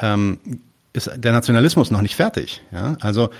ähm, 0.00 0.38
ist 0.92 1.10
der 1.16 1.32
Nationalismus 1.32 1.90
noch 1.90 2.02
nicht 2.02 2.16
fertig. 2.16 2.62
Ja? 2.72 2.96
Also 3.00 3.30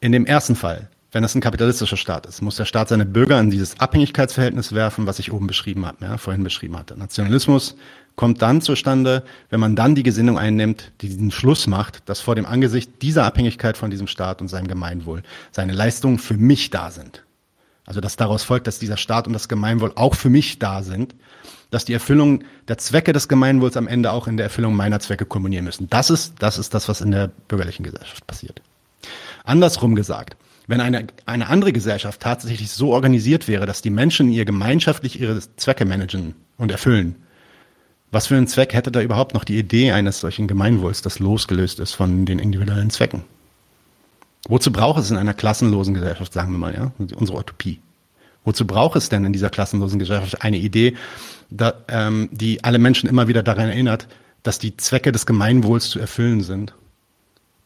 in 0.00 0.12
dem 0.12 0.26
ersten 0.26 0.56
Fall, 0.56 0.88
wenn 1.12 1.24
es 1.24 1.34
ein 1.34 1.40
kapitalistischer 1.40 1.96
Staat 1.96 2.26
ist, 2.26 2.40
muss 2.40 2.56
der 2.56 2.64
Staat 2.64 2.88
seine 2.88 3.04
Bürger 3.04 3.40
in 3.40 3.50
dieses 3.50 3.80
Abhängigkeitsverhältnis 3.80 4.72
werfen, 4.72 5.06
was 5.06 5.18
ich 5.18 5.32
oben 5.32 5.46
beschrieben 5.46 5.86
habe, 5.86 6.04
ja, 6.04 6.18
vorhin 6.18 6.44
beschrieben 6.44 6.78
hatte. 6.78 6.96
Nationalismus 6.96 7.76
kommt 8.20 8.42
dann 8.42 8.60
zustande, 8.60 9.24
wenn 9.48 9.60
man 9.60 9.76
dann 9.76 9.94
die 9.94 10.02
Gesinnung 10.02 10.38
einnimmt, 10.38 10.92
die 11.00 11.08
diesen 11.08 11.30
Schluss 11.30 11.66
macht, 11.66 12.06
dass 12.06 12.20
vor 12.20 12.34
dem 12.34 12.44
Angesicht 12.44 13.00
dieser 13.00 13.24
Abhängigkeit 13.24 13.78
von 13.78 13.90
diesem 13.90 14.06
Staat 14.06 14.42
und 14.42 14.48
seinem 14.48 14.68
Gemeinwohl 14.68 15.22
seine 15.52 15.72
Leistungen 15.72 16.18
für 16.18 16.34
mich 16.34 16.68
da 16.68 16.90
sind. 16.90 17.24
Also 17.86 18.02
dass 18.02 18.16
daraus 18.16 18.42
folgt, 18.42 18.66
dass 18.66 18.78
dieser 18.78 18.98
Staat 18.98 19.26
und 19.26 19.32
das 19.32 19.48
Gemeinwohl 19.48 19.92
auch 19.94 20.14
für 20.14 20.28
mich 20.28 20.58
da 20.58 20.82
sind, 20.82 21.14
dass 21.70 21.86
die 21.86 21.94
Erfüllung 21.94 22.44
der 22.68 22.76
Zwecke 22.76 23.14
des 23.14 23.26
Gemeinwohls 23.26 23.78
am 23.78 23.88
Ende 23.88 24.12
auch 24.12 24.26
in 24.26 24.36
der 24.36 24.44
Erfüllung 24.44 24.76
meiner 24.76 25.00
Zwecke 25.00 25.24
kulminieren 25.24 25.64
müssen. 25.64 25.88
Das 25.88 26.10
ist, 26.10 26.34
das 26.40 26.58
ist 26.58 26.74
das, 26.74 26.90
was 26.90 27.00
in 27.00 27.12
der 27.12 27.28
bürgerlichen 27.48 27.84
Gesellschaft 27.84 28.26
passiert. 28.26 28.60
Andersrum 29.44 29.94
gesagt, 29.94 30.36
wenn 30.66 30.82
eine, 30.82 31.06
eine 31.24 31.48
andere 31.48 31.72
Gesellschaft 31.72 32.20
tatsächlich 32.20 32.70
so 32.70 32.92
organisiert 32.92 33.48
wäre, 33.48 33.64
dass 33.64 33.80
die 33.80 33.88
Menschen 33.88 34.30
ihr 34.30 34.44
gemeinschaftlich 34.44 35.18
ihre 35.18 35.40
Zwecke 35.56 35.86
managen 35.86 36.34
und 36.58 36.70
erfüllen, 36.70 37.16
was 38.10 38.26
für 38.26 38.36
einen 38.36 38.46
Zweck 38.46 38.74
hätte 38.74 38.90
da 38.90 39.00
überhaupt 39.00 39.34
noch 39.34 39.44
die 39.44 39.58
Idee 39.58 39.92
eines 39.92 40.20
solchen 40.20 40.48
Gemeinwohls, 40.48 41.02
das 41.02 41.18
losgelöst 41.18 41.80
ist 41.80 41.94
von 41.94 42.26
den 42.26 42.38
individuellen 42.38 42.90
Zwecken? 42.90 43.24
Wozu 44.48 44.72
braucht 44.72 45.00
es 45.00 45.10
in 45.10 45.16
einer 45.16 45.34
klassenlosen 45.34 45.94
Gesellschaft, 45.94 46.32
sagen 46.32 46.52
wir 46.52 46.58
mal, 46.58 46.74
ja, 46.74 46.92
unsere 47.14 47.38
Utopie? 47.38 47.80
Wozu 48.44 48.66
braucht 48.66 48.96
es 48.96 49.10
denn 49.10 49.24
in 49.24 49.32
dieser 49.32 49.50
klassenlosen 49.50 49.98
Gesellschaft 49.98 50.42
eine 50.42 50.56
Idee, 50.56 50.96
da, 51.50 51.74
ähm, 51.88 52.30
die 52.32 52.64
alle 52.64 52.78
Menschen 52.78 53.08
immer 53.08 53.28
wieder 53.28 53.42
daran 53.42 53.68
erinnert, 53.68 54.08
dass 54.42 54.58
die 54.58 54.76
Zwecke 54.76 55.12
des 55.12 55.26
Gemeinwohls 55.26 55.90
zu 55.90 56.00
erfüllen 56.00 56.40
sind, 56.40 56.74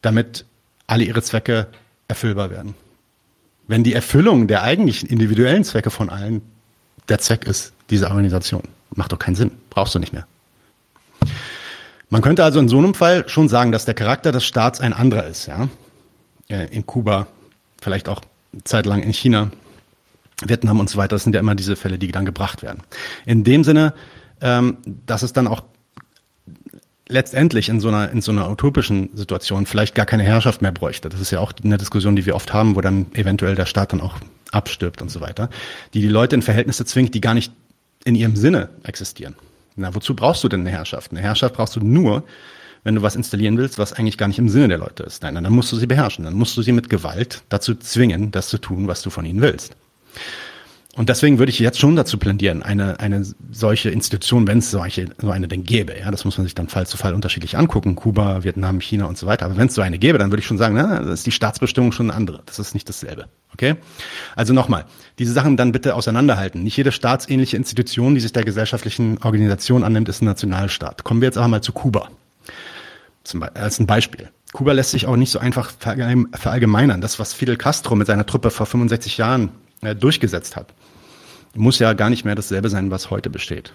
damit 0.01 0.45
alle 0.85 1.05
ihre 1.05 1.21
Zwecke 1.21 1.67
erfüllbar 2.07 2.49
werden? 2.49 2.75
wenn 3.67 3.83
die 3.83 3.93
Erfüllung 3.93 4.47
der 4.47 4.63
eigentlichen 4.63 5.09
individuellen 5.09 5.63
Zwecke 5.63 5.89
von 5.89 6.09
allen 6.09 6.41
der 7.09 7.19
Zweck 7.19 7.45
ist 7.45 7.73
dieser 7.89 8.09
Organisation. 8.09 8.63
Macht 8.95 9.11
doch 9.11 9.19
keinen 9.19 9.35
Sinn. 9.35 9.51
Brauchst 9.69 9.95
du 9.95 9.99
nicht 9.99 10.13
mehr. 10.13 10.27
Man 12.09 12.21
könnte 12.21 12.43
also 12.43 12.59
in 12.59 12.69
so 12.69 12.77
einem 12.77 12.93
Fall 12.93 13.27
schon 13.27 13.49
sagen, 13.49 13.71
dass 13.71 13.85
der 13.85 13.93
Charakter 13.93 14.31
des 14.31 14.45
Staats 14.45 14.79
ein 14.79 14.93
anderer 14.93 15.25
ist, 15.25 15.47
ja. 15.47 15.67
Äh, 16.47 16.67
in 16.67 16.85
Kuba, 16.85 17.27
vielleicht 17.81 18.07
auch 18.07 18.21
zeitlang 18.63 19.01
in 19.01 19.11
China, 19.11 19.51
Vietnam 20.45 20.79
und 20.79 20.89
so 20.89 20.97
weiter. 20.97 21.15
Das 21.15 21.23
sind 21.23 21.33
ja 21.33 21.39
immer 21.39 21.55
diese 21.55 21.75
Fälle, 21.75 21.97
die 21.97 22.11
dann 22.11 22.25
gebracht 22.25 22.61
werden. 22.63 22.83
In 23.25 23.43
dem 23.43 23.63
Sinne, 23.63 23.93
ähm, 24.41 24.77
dass 25.05 25.23
es 25.23 25.33
dann 25.33 25.47
auch 25.47 25.63
letztendlich 27.07 27.69
in 27.69 27.79
so 27.79 27.87
einer 27.87 28.09
in 28.11 28.21
so 28.21 28.31
einer 28.31 28.49
utopischen 28.49 29.15
Situation 29.15 29.65
vielleicht 29.65 29.95
gar 29.95 30.05
keine 30.05 30.23
Herrschaft 30.23 30.61
mehr 30.61 30.71
bräuchte. 30.71 31.09
Das 31.09 31.19
ist 31.19 31.31
ja 31.31 31.39
auch 31.39 31.53
eine 31.63 31.77
Diskussion, 31.77 32.15
die 32.15 32.25
wir 32.25 32.35
oft 32.35 32.53
haben, 32.53 32.75
wo 32.75 32.81
dann 32.81 33.07
eventuell 33.13 33.55
der 33.55 33.65
Staat 33.65 33.93
dann 33.93 34.01
auch 34.01 34.15
abstirbt 34.51 35.01
und 35.01 35.09
so 35.09 35.21
weiter, 35.21 35.49
die 35.93 36.01
die 36.01 36.07
Leute 36.07 36.35
in 36.35 36.41
Verhältnisse 36.41 36.85
zwingt, 36.85 37.13
die 37.13 37.21
gar 37.21 37.33
nicht 37.33 37.51
in 38.03 38.15
ihrem 38.15 38.35
Sinne 38.35 38.69
existieren. 38.83 39.35
Na, 39.75 39.93
wozu 39.93 40.15
brauchst 40.15 40.43
du 40.43 40.49
denn 40.49 40.61
eine 40.61 40.71
Herrschaft? 40.71 41.11
Eine 41.11 41.21
Herrschaft 41.21 41.55
brauchst 41.55 41.75
du 41.75 41.79
nur, 41.81 42.23
wenn 42.83 42.95
du 42.95 43.01
was 43.01 43.15
installieren 43.15 43.57
willst, 43.57 43.77
was 43.77 43.93
eigentlich 43.93 44.17
gar 44.17 44.27
nicht 44.27 44.39
im 44.39 44.47
Sinne 44.47 44.69
der 44.69 44.77
Leute 44.77 45.03
ist. 45.03 45.23
Nein, 45.23 45.35
dann 45.35 45.51
musst 45.51 45.71
du 45.71 45.75
sie 45.75 45.87
beherrschen. 45.87 46.23
Dann 46.23 46.35
musst 46.35 46.55
du 46.55 46.61
sie 46.61 46.71
mit 46.71 46.89
Gewalt 46.89 47.43
dazu 47.49 47.75
zwingen, 47.75 48.31
das 48.31 48.47
zu 48.47 48.57
tun, 48.57 48.87
was 48.87 49.01
du 49.01 49.09
von 49.09 49.25
ihnen 49.25 49.41
willst. 49.41 49.75
Und 50.95 51.09
deswegen 51.09 51.39
würde 51.39 51.49
ich 51.49 51.59
jetzt 51.59 51.77
schon 51.77 51.97
dazu 51.97 52.17
plädieren, 52.17 52.63
eine, 52.63 53.01
eine 53.01 53.25
solche 53.51 53.89
Institution, 53.89 54.47
wenn 54.47 54.59
es 54.59 54.71
solche, 54.71 55.09
so 55.17 55.29
eine 55.29 55.49
denn 55.49 55.65
gäbe, 55.65 55.93
ja, 55.99 56.09
das 56.09 56.23
muss 56.23 56.37
man 56.37 56.45
sich 56.45 56.55
dann 56.55 56.69
Fall 56.69 56.87
zu 56.87 56.95
Fall 56.95 57.13
unterschiedlich 57.13 57.57
angucken, 57.57 57.95
Kuba, 57.95 58.45
Vietnam, 58.45 58.79
China 58.79 59.05
und 59.05 59.17
so 59.17 59.27
weiter. 59.27 59.45
Aber 59.45 59.57
wenn 59.57 59.67
es 59.67 59.75
so 59.75 59.81
eine 59.81 59.99
gäbe, 59.99 60.17
dann 60.17 60.31
würde 60.31 60.39
ich 60.39 60.47
schon 60.47 60.57
sagen, 60.57 60.75
na, 60.75 61.01
das 61.01 61.19
ist 61.19 61.25
die 61.25 61.31
Staatsbestimmung 61.31 61.91
schon 61.91 62.09
eine 62.09 62.17
andere. 62.17 62.43
Das 62.45 62.59
ist 62.59 62.73
nicht 62.73 62.87
dasselbe. 62.87 63.25
Okay? 63.51 63.75
Also 64.37 64.53
nochmal, 64.53 64.85
diese 65.19 65.33
Sachen 65.33 65.57
dann 65.57 65.73
bitte 65.73 65.95
auseinanderhalten. 65.95 66.63
Nicht 66.63 66.77
jede 66.77 66.93
staatsähnliche 66.93 67.57
Institution, 67.57 68.15
die 68.15 68.21
sich 68.21 68.31
der 68.31 68.45
gesellschaftlichen 68.45 69.17
Organisation 69.21 69.83
annimmt, 69.83 70.07
ist 70.07 70.21
ein 70.21 70.25
Nationalstaat. 70.25 71.03
Kommen 71.03 71.19
wir 71.19 71.27
jetzt 71.27 71.37
aber 71.37 71.49
mal 71.49 71.61
zu 71.61 71.73
Kuba. 71.73 72.07
Zum, 73.25 73.43
als 73.43 73.79
ein 73.79 73.87
Beispiel. 73.87 74.29
Kuba 74.53 74.71
lässt 74.71 74.91
sich 74.91 75.07
auch 75.07 75.17
nicht 75.17 75.31
so 75.31 75.39
einfach 75.39 75.73
verallgemeinern. 75.79 77.01
Das, 77.01 77.19
was 77.19 77.33
Fidel 77.33 77.57
Castro 77.57 77.95
mit 77.95 78.07
seiner 78.07 78.25
Truppe 78.25 78.49
vor 78.49 78.65
65 78.65 79.17
Jahren 79.17 79.49
äh, 79.81 79.95
durchgesetzt 79.95 80.55
hat, 80.55 80.73
muss 81.55 81.79
ja 81.79 81.93
gar 81.93 82.09
nicht 82.09 82.25
mehr 82.25 82.35
dasselbe 82.35 82.69
sein, 82.69 82.91
was 82.91 83.09
heute 83.09 83.29
besteht. 83.29 83.73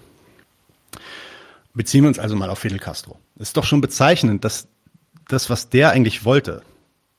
Beziehen 1.73 2.03
wir 2.03 2.09
uns 2.09 2.19
also 2.19 2.35
mal 2.35 2.49
auf 2.49 2.59
Fidel 2.59 2.79
Castro. 2.79 3.17
Es 3.35 3.49
ist 3.49 3.57
doch 3.57 3.63
schon 3.63 3.81
bezeichnend, 3.81 4.43
dass 4.43 4.67
das, 5.27 5.49
was 5.49 5.69
der 5.69 5.91
eigentlich 5.91 6.25
wollte, 6.25 6.61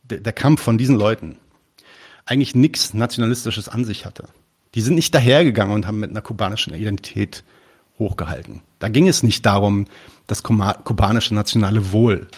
der, 0.02 0.20
der 0.20 0.32
Kampf 0.32 0.62
von 0.62 0.78
diesen 0.78 0.96
Leuten, 0.96 1.36
eigentlich 2.26 2.54
nichts 2.54 2.94
Nationalistisches 2.94 3.68
an 3.68 3.84
sich 3.84 4.04
hatte. 4.04 4.28
Die 4.74 4.80
sind 4.80 4.94
nicht 4.94 5.14
dahergegangen 5.14 5.74
und 5.74 5.86
haben 5.86 6.00
mit 6.00 6.10
einer 6.10 6.22
kubanischen 6.22 6.74
Identität 6.74 7.44
hochgehalten. 7.98 8.62
Da 8.78 8.88
ging 8.88 9.08
es 9.08 9.22
nicht 9.22 9.44
darum, 9.44 9.86
das 10.26 10.42
kubanische 10.42 11.34
nationale 11.34 11.92
Wohl 11.92 12.28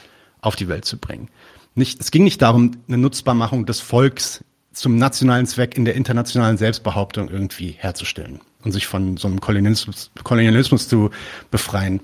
auf 0.40 0.56
die 0.56 0.68
Welt 0.68 0.84
zu 0.84 0.98
bringen. 0.98 1.28
Nicht, 1.74 2.00
es 2.00 2.10
ging 2.10 2.24
nicht 2.24 2.42
darum, 2.42 2.72
eine 2.86 2.98
Nutzbarmachung 2.98 3.66
des 3.66 3.80
Volks 3.80 4.44
zum 4.74 4.96
nationalen 4.96 5.46
Zweck 5.46 5.76
in 5.76 5.84
der 5.84 5.94
internationalen 5.94 6.56
Selbstbehauptung 6.56 7.28
irgendwie 7.28 7.70
herzustellen 7.78 8.40
und 8.62 8.72
sich 8.72 8.86
von 8.86 9.16
so 9.16 9.28
einem 9.28 9.40
Kolonialismus, 9.40 10.10
Kolonialismus 10.22 10.88
zu 10.88 11.10
befreien, 11.50 12.00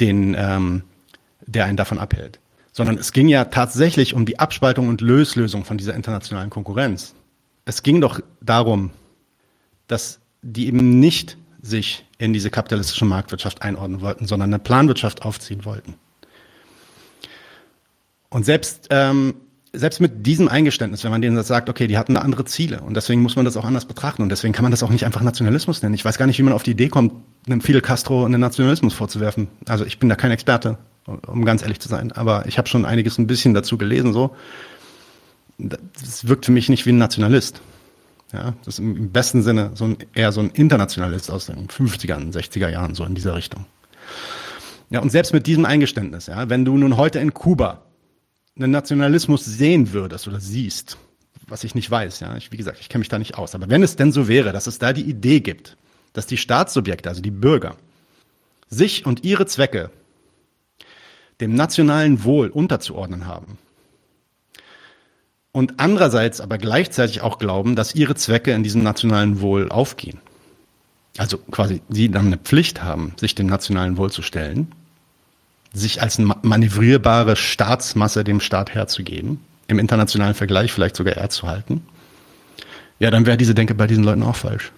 den, 0.00 0.36
ähm, 0.38 0.82
der 1.46 1.64
einen 1.64 1.76
davon 1.76 1.98
abhält. 1.98 2.38
Sondern 2.72 2.98
es 2.98 3.12
ging 3.12 3.28
ja 3.28 3.46
tatsächlich 3.46 4.12
um 4.12 4.26
die 4.26 4.38
Abspaltung 4.38 4.88
und 4.88 5.00
Löslösung 5.00 5.64
von 5.64 5.78
dieser 5.78 5.94
internationalen 5.94 6.50
Konkurrenz. 6.50 7.14
Es 7.64 7.82
ging 7.82 8.00
doch 8.00 8.20
darum, 8.42 8.90
dass 9.86 10.20
die 10.42 10.66
eben 10.66 11.00
nicht 11.00 11.38
sich 11.62 12.04
in 12.18 12.32
diese 12.32 12.50
kapitalistische 12.50 13.06
Marktwirtschaft 13.06 13.62
einordnen 13.62 14.02
wollten, 14.02 14.26
sondern 14.26 14.50
eine 14.50 14.58
Planwirtschaft 14.58 15.22
aufziehen 15.22 15.64
wollten. 15.64 15.94
Und 18.28 18.44
selbst 18.44 18.88
ähm, 18.90 19.34
selbst 19.78 20.00
mit 20.00 20.26
diesem 20.26 20.48
Eingeständnis, 20.48 21.04
wenn 21.04 21.10
man 21.10 21.22
denen 21.22 21.42
sagt, 21.42 21.68
okay, 21.68 21.86
die 21.86 21.98
hatten 21.98 22.16
andere 22.16 22.44
Ziele 22.44 22.80
und 22.80 22.94
deswegen 22.94 23.22
muss 23.22 23.36
man 23.36 23.44
das 23.44 23.56
auch 23.56 23.64
anders 23.64 23.84
betrachten 23.84 24.22
und 24.22 24.28
deswegen 24.28 24.52
kann 24.52 24.62
man 24.62 24.70
das 24.70 24.82
auch 24.82 24.90
nicht 24.90 25.04
einfach 25.04 25.22
Nationalismus 25.22 25.82
nennen. 25.82 25.94
Ich 25.94 26.04
weiß 26.04 26.18
gar 26.18 26.26
nicht, 26.26 26.38
wie 26.38 26.42
man 26.42 26.52
auf 26.52 26.62
die 26.62 26.72
Idee 26.72 26.88
kommt, 26.88 27.12
einem 27.46 27.60
Fidel 27.60 27.80
Castro 27.80 28.24
einen 28.24 28.40
Nationalismus 28.40 28.94
vorzuwerfen. 28.94 29.48
Also 29.66 29.84
ich 29.84 29.98
bin 29.98 30.08
da 30.08 30.16
kein 30.16 30.30
Experte, 30.30 30.78
um 31.26 31.44
ganz 31.44 31.62
ehrlich 31.62 31.80
zu 31.80 31.88
sein, 31.88 32.12
aber 32.12 32.46
ich 32.46 32.58
habe 32.58 32.68
schon 32.68 32.84
einiges 32.84 33.18
ein 33.18 33.26
bisschen 33.26 33.54
dazu 33.54 33.78
gelesen. 33.78 34.12
So, 34.12 34.34
das 35.58 36.26
wirkt 36.28 36.46
für 36.46 36.52
mich 36.52 36.68
nicht 36.68 36.86
wie 36.86 36.90
ein 36.90 36.98
Nationalist. 36.98 37.60
Ja, 38.32 38.54
das 38.64 38.74
ist 38.74 38.78
im 38.80 39.12
besten 39.12 39.42
Sinne 39.42 39.70
so 39.74 39.84
ein, 39.84 39.98
eher 40.14 40.32
so 40.32 40.40
ein 40.40 40.50
Internationalist 40.50 41.30
aus 41.30 41.46
den 41.46 41.68
50er, 41.68 42.32
60er 42.32 42.68
Jahren, 42.68 42.94
so 42.94 43.04
in 43.04 43.14
dieser 43.14 43.36
Richtung. 43.36 43.66
Ja, 44.90 45.00
und 45.00 45.10
selbst 45.10 45.32
mit 45.32 45.46
diesem 45.46 45.64
Eingeständnis, 45.64 46.26
ja, 46.26 46.48
wenn 46.48 46.64
du 46.64 46.76
nun 46.76 46.96
heute 46.96 47.18
in 47.18 47.34
Kuba 47.34 47.85
einen 48.56 48.72
Nationalismus 48.72 49.44
sehen 49.44 49.92
würdest 49.92 50.26
oder 50.28 50.40
siehst, 50.40 50.96
was 51.46 51.64
ich 51.64 51.74
nicht 51.74 51.90
weiß, 51.90 52.20
ja, 52.20 52.36
ich, 52.36 52.52
wie 52.52 52.56
gesagt, 52.56 52.78
ich 52.80 52.88
kenne 52.88 53.00
mich 53.00 53.08
da 53.08 53.18
nicht 53.18 53.36
aus, 53.36 53.54
aber 53.54 53.68
wenn 53.68 53.82
es 53.82 53.96
denn 53.96 54.12
so 54.12 54.28
wäre, 54.28 54.52
dass 54.52 54.66
es 54.66 54.78
da 54.78 54.92
die 54.92 55.08
Idee 55.08 55.40
gibt, 55.40 55.76
dass 56.12 56.26
die 56.26 56.36
Staatssubjekte, 56.36 57.08
also 57.08 57.20
die 57.20 57.30
Bürger, 57.30 57.76
sich 58.68 59.06
und 59.06 59.24
ihre 59.24 59.46
Zwecke 59.46 59.90
dem 61.40 61.54
nationalen 61.54 62.24
Wohl 62.24 62.48
unterzuordnen 62.48 63.26
haben 63.26 63.58
und 65.52 65.74
andererseits 65.78 66.40
aber 66.40 66.58
gleichzeitig 66.58 67.20
auch 67.20 67.38
glauben, 67.38 67.76
dass 67.76 67.94
ihre 67.94 68.14
Zwecke 68.14 68.52
in 68.52 68.62
diesem 68.62 68.82
nationalen 68.82 69.40
Wohl 69.40 69.68
aufgehen. 69.68 70.18
Also 71.18 71.38
quasi 71.38 71.82
sie 71.88 72.10
dann 72.10 72.26
eine 72.26 72.38
Pflicht 72.38 72.82
haben, 72.82 73.12
sich 73.16 73.34
dem 73.34 73.46
nationalen 73.46 73.96
Wohl 73.96 74.10
zu 74.10 74.22
stellen 74.22 74.72
sich 75.76 76.02
als 76.02 76.18
manövrierbare 76.18 77.36
Staatsmasse 77.36 78.24
dem 78.24 78.40
Staat 78.40 78.74
herzugeben, 78.74 79.40
im 79.68 79.78
internationalen 79.78 80.34
Vergleich 80.34 80.72
vielleicht 80.72 80.96
sogar 80.96 81.16
eher 81.16 81.28
zu 81.28 81.46
halten, 81.46 81.86
ja, 82.98 83.10
dann 83.10 83.26
wäre 83.26 83.36
diese 83.36 83.54
Denke 83.54 83.74
bei 83.74 83.86
diesen 83.86 84.04
Leuten 84.04 84.22
auch 84.22 84.36
falsch. 84.36 84.72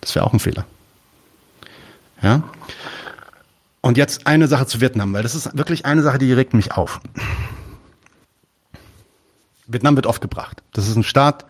Das 0.00 0.14
wäre 0.14 0.24
auch 0.24 0.32
ein 0.32 0.40
Fehler. 0.40 0.66
Ja? 2.22 2.42
Und 3.80 3.96
jetzt 3.96 4.26
eine 4.26 4.48
Sache 4.48 4.66
zu 4.66 4.80
Vietnam, 4.80 5.12
weil 5.12 5.22
das 5.22 5.34
ist 5.34 5.56
wirklich 5.56 5.86
eine 5.86 6.02
Sache, 6.02 6.18
die 6.18 6.32
regt 6.32 6.54
mich 6.54 6.72
auf. 6.72 7.00
Vietnam 9.68 9.94
wird 9.96 10.06
oft 10.06 10.20
gebracht. 10.20 10.62
Das 10.72 10.88
ist 10.88 10.96
ein 10.96 11.04
Staat, 11.04 11.46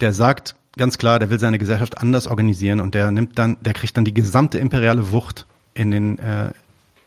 der 0.00 0.12
sagt 0.12 0.56
ganz 0.76 0.98
klar, 0.98 1.18
der 1.18 1.30
will 1.30 1.38
seine 1.38 1.58
Gesellschaft 1.58 1.98
anders 1.98 2.26
organisieren 2.26 2.80
und 2.80 2.94
der 2.94 3.10
nimmt 3.10 3.38
dann, 3.38 3.56
der 3.62 3.72
kriegt 3.72 3.96
dann 3.96 4.04
die 4.04 4.12
gesamte 4.12 4.58
imperiale 4.58 5.10
Wucht 5.10 5.46
in 5.72 5.90
den, 5.90 6.18
äh, 6.18 6.52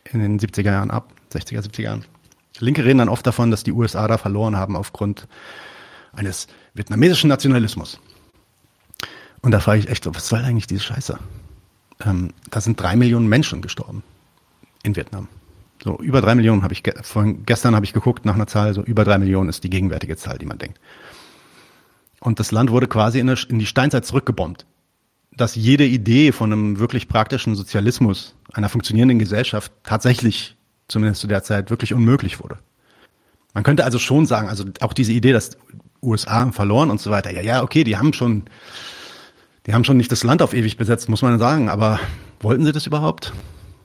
in 0.04 0.20
den 0.20 0.38
70er 0.38 0.72
Jahren 0.72 0.90
ab, 0.90 1.12
60er, 1.32 1.60
70er 1.60 1.82
Jahren. 1.82 2.04
Linke 2.58 2.84
reden 2.84 2.98
dann 2.98 3.08
oft 3.08 3.26
davon, 3.26 3.50
dass 3.50 3.64
die 3.64 3.72
USA 3.72 4.06
da 4.06 4.18
verloren 4.18 4.56
haben 4.56 4.76
aufgrund 4.76 5.26
eines 6.12 6.46
vietnamesischen 6.74 7.28
Nationalismus. 7.28 8.00
Und 9.42 9.52
da 9.52 9.60
frage 9.60 9.80
ich 9.80 9.88
echt, 9.88 10.06
was 10.06 10.28
soll 10.28 10.40
eigentlich 10.40 10.66
diese 10.66 10.82
Scheiße? 10.82 11.18
Ähm, 12.04 12.32
da 12.50 12.60
sind 12.60 12.80
drei 12.80 12.96
Millionen 12.96 13.28
Menschen 13.28 13.62
gestorben 13.62 14.02
in 14.82 14.96
Vietnam. 14.96 15.28
So 15.82 15.98
über 15.98 16.20
drei 16.20 16.34
Millionen 16.34 16.62
habe 16.62 16.74
ich 16.74 16.82
ge 16.82 16.94
vorhin, 17.02 17.44
gestern 17.46 17.74
habe 17.74 17.86
ich 17.86 17.94
geguckt 17.94 18.26
nach 18.26 18.34
einer 18.34 18.46
Zahl, 18.46 18.74
so 18.74 18.82
über 18.82 19.04
drei 19.04 19.18
Millionen 19.18 19.48
ist 19.48 19.64
die 19.64 19.70
gegenwärtige 19.70 20.16
Zahl, 20.16 20.36
die 20.36 20.46
man 20.46 20.58
denkt. 20.58 20.78
Und 22.20 22.38
das 22.38 22.52
Land 22.52 22.70
wurde 22.70 22.86
quasi 22.86 23.18
in, 23.18 23.28
in 23.28 23.58
die 23.58 23.66
Steinzeit 23.66 24.04
zurückgebombt. 24.04 24.66
Dass 25.40 25.54
jede 25.54 25.86
Idee 25.86 26.32
von 26.32 26.52
einem 26.52 26.78
wirklich 26.78 27.08
praktischen 27.08 27.54
Sozialismus, 27.54 28.34
einer 28.52 28.68
funktionierenden 28.68 29.18
Gesellschaft 29.18 29.72
tatsächlich, 29.84 30.56
zumindest 30.86 31.22
zu 31.22 31.28
der 31.28 31.42
Zeit, 31.42 31.70
wirklich 31.70 31.94
unmöglich 31.94 32.42
wurde. 32.42 32.58
Man 33.54 33.64
könnte 33.64 33.84
also 33.84 33.98
schon 33.98 34.26
sagen, 34.26 34.50
also 34.50 34.64
auch 34.80 34.92
diese 34.92 35.12
Idee, 35.12 35.32
dass 35.32 35.56
USA 36.02 36.52
verloren 36.52 36.90
und 36.90 37.00
so 37.00 37.10
weiter, 37.10 37.32
ja, 37.32 37.40
ja, 37.40 37.62
okay, 37.62 37.84
die 37.84 37.96
haben 37.96 38.12
schon, 38.12 38.44
die 39.66 39.72
haben 39.72 39.84
schon 39.84 39.96
nicht 39.96 40.12
das 40.12 40.24
Land 40.24 40.42
auf 40.42 40.52
ewig 40.52 40.76
besetzt, 40.76 41.08
muss 41.08 41.22
man 41.22 41.38
sagen, 41.38 41.70
aber 41.70 42.00
wollten 42.40 42.66
sie 42.66 42.72
das 42.72 42.86
überhaupt? 42.86 43.32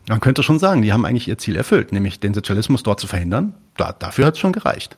Man 0.09 0.19
könnte 0.19 0.43
schon 0.43 0.59
sagen, 0.59 0.81
die 0.81 0.91
haben 0.91 1.05
eigentlich 1.05 1.29
ihr 1.29 1.37
Ziel 1.37 1.55
erfüllt, 1.55 1.93
nämlich 1.93 2.19
den 2.19 2.33
Sozialismus 2.33 2.83
dort 2.83 2.99
zu 2.99 3.07
verhindern. 3.07 3.55
Da, 3.77 3.93
dafür 3.93 4.25
hat 4.25 4.33
es 4.33 4.41
schon 4.41 4.51
gereicht. 4.51 4.97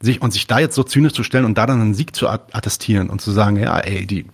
Sich, 0.00 0.20
und 0.20 0.32
sich 0.32 0.46
da 0.46 0.58
jetzt 0.58 0.74
so 0.74 0.82
zynisch 0.82 1.14
zu 1.14 1.22
stellen 1.22 1.46
und 1.46 1.56
da 1.56 1.64
dann 1.64 1.80
einen 1.80 1.94
Sieg 1.94 2.14
zu 2.14 2.28
attestieren 2.28 3.08
und 3.08 3.22
zu 3.22 3.30
sagen, 3.30 3.56
ja, 3.56 3.78
ey, 3.78 4.06
die, 4.06 4.26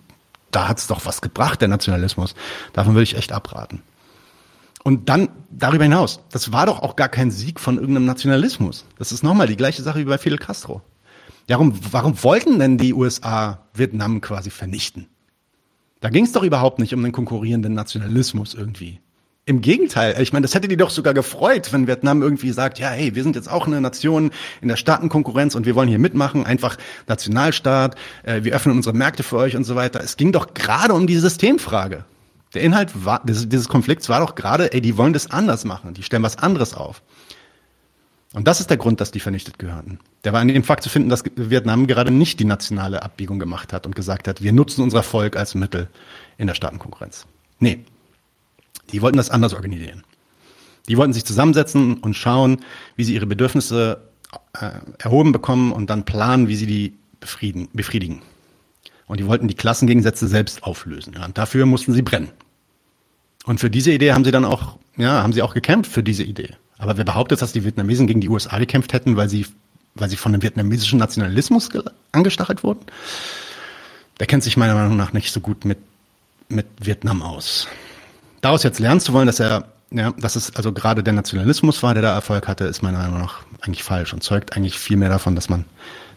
da 0.51 0.67
hat's 0.67 0.87
doch 0.87 1.05
was 1.05 1.21
gebracht, 1.21 1.61
der 1.61 1.67
Nationalismus. 1.67 2.35
Davon 2.73 2.93
würde 2.93 3.03
ich 3.03 3.15
echt 3.15 3.31
abraten. 3.31 3.81
Und 4.83 5.09
dann 5.09 5.29
darüber 5.49 5.83
hinaus, 5.83 6.21
das 6.31 6.51
war 6.51 6.65
doch 6.65 6.81
auch 6.81 6.95
gar 6.95 7.09
kein 7.09 7.31
Sieg 7.31 7.59
von 7.59 7.77
irgendeinem 7.77 8.05
Nationalismus. 8.05 8.85
Das 8.97 9.11
ist 9.11 9.23
nochmal 9.23 9.47
die 9.47 9.57
gleiche 9.57 9.83
Sache 9.83 9.99
wie 9.99 10.05
bei 10.05 10.17
Fidel 10.17 10.39
Castro. 10.39 10.81
Warum, 11.47 11.73
warum 11.91 12.23
wollten 12.23 12.59
denn 12.59 12.77
die 12.77 12.93
USA 12.93 13.59
Vietnam 13.73 14.21
quasi 14.21 14.49
vernichten? 14.49 15.07
Da 15.99 16.09
ging 16.09 16.23
es 16.23 16.31
doch 16.31 16.43
überhaupt 16.43 16.79
nicht 16.79 16.93
um 16.93 17.03
den 17.03 17.11
konkurrierenden 17.11 17.73
Nationalismus 17.73 18.53
irgendwie. 18.55 18.99
Im 19.45 19.61
Gegenteil, 19.61 20.21
ich 20.21 20.33
meine, 20.33 20.43
das 20.43 20.53
hätte 20.53 20.67
die 20.67 20.77
doch 20.77 20.91
sogar 20.91 21.15
gefreut, 21.15 21.73
wenn 21.73 21.87
Vietnam 21.87 22.21
irgendwie 22.21 22.51
sagt, 22.51 22.77
ja, 22.77 22.89
hey, 22.89 23.15
wir 23.15 23.23
sind 23.23 23.35
jetzt 23.35 23.49
auch 23.49 23.65
eine 23.65 23.81
Nation 23.81 24.29
in 24.61 24.67
der 24.67 24.75
Staatenkonkurrenz 24.75 25.55
und 25.55 25.65
wir 25.65 25.73
wollen 25.73 25.89
hier 25.89 25.97
mitmachen, 25.97 26.45
einfach 26.45 26.77
Nationalstaat, 27.07 27.95
äh, 28.21 28.43
wir 28.43 28.53
öffnen 28.53 28.75
unsere 28.75 28.95
Märkte 28.95 29.23
für 29.23 29.37
euch 29.37 29.55
und 29.55 29.63
so 29.63 29.75
weiter. 29.75 29.99
Es 30.03 30.15
ging 30.15 30.31
doch 30.31 30.53
gerade 30.53 30.93
um 30.93 31.07
die 31.07 31.17
Systemfrage. 31.17 32.05
Der 32.53 32.61
Inhalt 32.61 33.05
war, 33.05 33.21
dieses, 33.25 33.67
Konflikts 33.67 34.09
war 34.09 34.19
doch 34.19 34.35
gerade, 34.35 34.73
ey, 34.73 34.81
die 34.81 34.97
wollen 34.97 35.13
das 35.13 35.31
anders 35.31 35.65
machen, 35.65 35.95
die 35.95 36.03
stellen 36.03 36.23
was 36.23 36.37
anderes 36.37 36.75
auf. 36.75 37.01
Und 38.33 38.47
das 38.47 38.59
ist 38.59 38.69
der 38.69 38.77
Grund, 38.77 39.01
dass 39.01 39.11
die 39.11 39.19
vernichtet 39.19 39.57
gehörten. 39.57 39.99
Der 40.23 40.33
war 40.33 40.41
in 40.41 40.49
dem 40.49 40.63
Fakt 40.63 40.83
zu 40.83 40.89
finden, 40.89 41.09
dass 41.09 41.23
Vietnam 41.35 41.87
gerade 41.87 42.11
nicht 42.11 42.39
die 42.39 42.45
nationale 42.45 43.01
Abbiegung 43.03 43.39
gemacht 43.39 43.73
hat 43.73 43.85
und 43.85 43.95
gesagt 43.95 44.27
hat, 44.27 44.41
wir 44.41 44.53
nutzen 44.53 44.83
unser 44.83 45.03
Volk 45.03 45.35
als 45.35 45.55
Mittel 45.55 45.89
in 46.37 46.47
der 46.47 46.53
Staatenkonkurrenz. 46.53 47.25
Nee. 47.59 47.79
Die 48.91 49.01
wollten 49.01 49.17
das 49.17 49.29
anders 49.29 49.53
organisieren. 49.53 50.03
Die 50.89 50.97
wollten 50.97 51.13
sich 51.13 51.25
zusammensetzen 51.25 51.95
und 51.95 52.15
schauen, 52.15 52.59
wie 52.95 53.03
sie 53.03 53.13
ihre 53.13 53.25
Bedürfnisse 53.27 54.01
äh, 54.53 54.71
erhoben 54.97 55.31
bekommen 55.31 55.71
und 55.71 55.89
dann 55.89 56.05
planen, 56.05 56.47
wie 56.47 56.55
sie 56.55 56.65
die 56.65 56.97
befrieden, 57.19 57.69
befriedigen. 57.73 58.21
Und 59.07 59.19
die 59.19 59.27
wollten 59.27 59.47
die 59.47 59.55
Klassengegensätze 59.55 60.27
selbst 60.27 60.63
auflösen. 60.63 61.13
Ja, 61.13 61.25
und 61.25 61.37
dafür 61.37 61.65
mussten 61.65 61.93
sie 61.93 62.01
brennen. 62.01 62.29
Und 63.45 63.59
für 63.59 63.69
diese 63.69 63.91
Idee 63.91 64.13
haben 64.13 64.23
sie 64.23 64.31
dann 64.31 64.45
auch, 64.45 64.77
ja, 64.97 65.21
haben 65.23 65.33
sie 65.33 65.41
auch 65.41 65.53
gekämpft 65.53 65.91
für 65.91 66.03
diese 66.03 66.23
Idee. 66.23 66.55
Aber 66.77 66.97
wer 66.97 67.05
behauptet, 67.05 67.41
dass 67.41 67.53
die 67.53 67.63
Vietnamesen 67.63 68.07
gegen 68.07 68.21
die 68.21 68.29
USA 68.29 68.57
gekämpft 68.57 68.93
hätten, 68.93 69.17
weil 69.17 69.29
sie, 69.29 69.45
weil 69.95 70.09
sie 70.09 70.15
von 70.15 70.31
dem 70.31 70.41
vietnamesischen 70.41 70.97
Nationalismus 70.97 71.69
angestachelt 72.11 72.63
wurden, 72.63 72.85
der 74.19 74.27
kennt 74.27 74.43
sich 74.43 74.57
meiner 74.57 74.75
Meinung 74.75 74.97
nach 74.97 75.13
nicht 75.13 75.31
so 75.31 75.39
gut 75.39 75.65
mit, 75.65 75.79
mit 76.49 76.67
Vietnam 76.79 77.21
aus. 77.21 77.67
Daraus 78.41 78.63
jetzt 78.63 78.79
lernen 78.79 78.99
zu 78.99 79.13
wollen, 79.13 79.27
dass 79.27 79.39
er, 79.39 79.65
ja, 79.91 80.11
dass 80.19 80.35
es 80.35 80.55
also 80.55 80.73
gerade 80.73 81.03
der 81.03 81.13
Nationalismus 81.13 81.81
war, 81.83 81.93
der 81.93 82.03
da 82.03 82.13
Erfolg 82.13 82.47
hatte, 82.47 82.65
ist 82.65 82.81
meiner 82.81 82.97
Meinung 82.97 83.19
nach 83.19 83.43
eigentlich 83.61 83.83
falsch 83.83 84.13
und 84.13 84.23
zeugt 84.23 84.57
eigentlich 84.57 84.79
viel 84.79 84.97
mehr 84.97 85.09
davon, 85.09 85.35
dass 85.35 85.47
man 85.47 85.65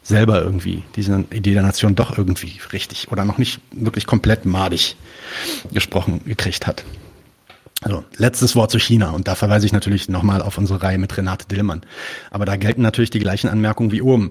selber 0.02 0.42
irgendwie 0.42 0.82
diese 0.96 1.24
Idee 1.30 1.54
der 1.54 1.62
Nation 1.62 1.94
doch 1.94 2.16
irgendwie 2.16 2.60
richtig 2.72 3.10
oder 3.10 3.24
noch 3.24 3.38
nicht 3.38 3.60
wirklich 3.72 4.06
komplett 4.06 4.44
madig 4.44 4.96
gesprochen 5.72 6.20
gekriegt 6.24 6.66
hat. 6.66 6.84
Also, 7.80 8.04
letztes 8.16 8.56
Wort 8.56 8.70
zu 8.70 8.78
China 8.78 9.10
und 9.10 9.28
da 9.28 9.34
verweise 9.34 9.66
ich 9.66 9.72
natürlich 9.72 10.08
nochmal 10.08 10.40
auf 10.40 10.56
unsere 10.56 10.82
Reihe 10.82 10.96
mit 10.96 11.14
Renate 11.16 11.46
Dillmann. 11.48 11.82
Aber 12.30 12.46
da 12.46 12.56
gelten 12.56 12.80
natürlich 12.80 13.10
die 13.10 13.18
gleichen 13.18 13.48
Anmerkungen 13.48 13.92
wie 13.92 14.00
oben. 14.00 14.30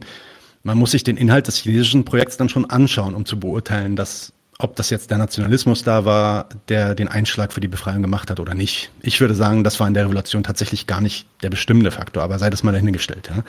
Man 0.64 0.78
muss 0.78 0.92
sich 0.92 1.04
den 1.04 1.18
Inhalt 1.18 1.48
des 1.48 1.58
chinesischen 1.58 2.06
Projekts 2.06 2.38
dann 2.38 2.50
schon 2.50 2.70
anschauen, 2.70 3.14
um 3.14 3.26
zu 3.26 3.40
beurteilen, 3.40 3.96
dass 3.96 4.34
ob 4.60 4.76
das 4.76 4.90
jetzt 4.90 5.10
der 5.12 5.18
Nationalismus 5.18 5.84
da 5.84 6.06
war, 6.06 6.48
der 6.70 6.96
den 6.96 7.08
Einschlag 7.08 7.52
für 7.54 7.60
die 7.60 7.68
Befreiung 7.68 8.02
gemacht 8.02 8.30
hat 8.30 8.40
oder 8.40 8.54
nicht. 8.54 8.92
Ich 9.02 9.20
würde 9.20 9.36
sagen, 9.36 9.64
das 9.64 9.80
war 9.80 9.88
in 9.88 9.94
der 9.94 10.06
Revolution 10.06 10.44
tatsächlich 10.44 10.88
gar 10.88 11.02
nicht 11.02 11.26
der 11.42 11.50
bestimmende 11.50 11.92
Faktor, 11.92 12.24
aber 12.24 12.40
sei 12.40 12.50
das 12.50 12.64
mal 12.64 12.72
dahingestellt. 12.72 13.30
Ja? 13.36 13.44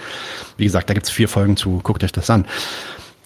Wie 0.56 0.64
gesagt, 0.64 0.88
da 0.88 0.94
gibt 0.94 1.06
es 1.06 1.12
vier 1.12 1.28
Folgen 1.28 1.56
zu, 1.56 1.80
guckt 1.82 2.02
euch 2.02 2.12
das 2.12 2.30
an. 2.30 2.46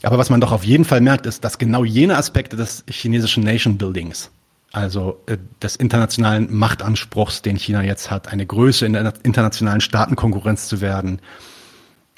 Aber 0.03 0.19
was 0.19 0.31
man 0.31 0.41
doch 0.41 0.53
auf 0.53 0.65
jeden 0.65 0.85
Fall 0.85 1.01
merkt, 1.01 1.27
ist, 1.27 1.45
dass 1.45 1.59
genau 1.59 1.85
jene 1.85 2.17
Aspekte 2.17 2.57
des 2.57 2.85
chinesischen 2.89 3.43
Nation 3.43 3.79
Buildings 3.79 4.31
also 4.73 5.21
äh, 5.27 5.39
des 5.63 5.77
internationalen 5.77 6.55
Machtanspruchs, 6.55 7.43
den 7.43 7.57
China 7.57 7.83
jetzt 7.83 8.11
hat, 8.11 8.29
eine 8.29 8.47
Größe 8.47 8.87
in 8.87 8.93
der 8.93 9.13
internationalen 9.23 9.81
Staatenkonkurrenz 9.81 10.69
zu 10.69 10.81
werden. 10.81 11.21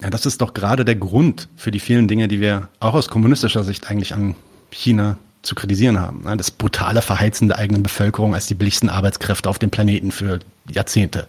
Ja, 0.02 0.10
das 0.10 0.26
ist 0.26 0.40
doch 0.40 0.54
gerade 0.54 0.84
der 0.84 0.96
Grund 0.96 1.48
für 1.56 1.70
die 1.70 1.80
vielen 1.80 2.08
Dinge, 2.08 2.26
die 2.26 2.40
wir 2.40 2.68
auch 2.80 2.94
aus 2.94 3.08
kommunistischer 3.08 3.64
Sicht 3.64 3.90
eigentlich 3.90 4.14
an 4.14 4.34
China 4.70 5.18
zu 5.42 5.54
kritisieren 5.54 5.98
haben. 5.98 6.24
Das 6.36 6.50
brutale 6.50 7.02
Verheizen 7.02 7.48
der 7.48 7.58
eigenen 7.58 7.82
Bevölkerung 7.82 8.34
als 8.34 8.46
die 8.46 8.54
billigsten 8.54 8.88
Arbeitskräfte 8.88 9.48
auf 9.48 9.58
dem 9.58 9.70
Planeten 9.70 10.10
für 10.10 10.40
Jahrzehnte. 10.70 11.26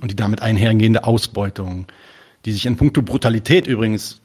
Und 0.00 0.10
die 0.10 0.16
damit 0.16 0.42
einhergehende 0.42 1.04
Ausbeutung, 1.04 1.86
die 2.44 2.52
sich 2.52 2.66
in 2.66 2.76
puncto 2.76 3.02
Brutalität 3.02 3.66
übrigens 3.66 4.20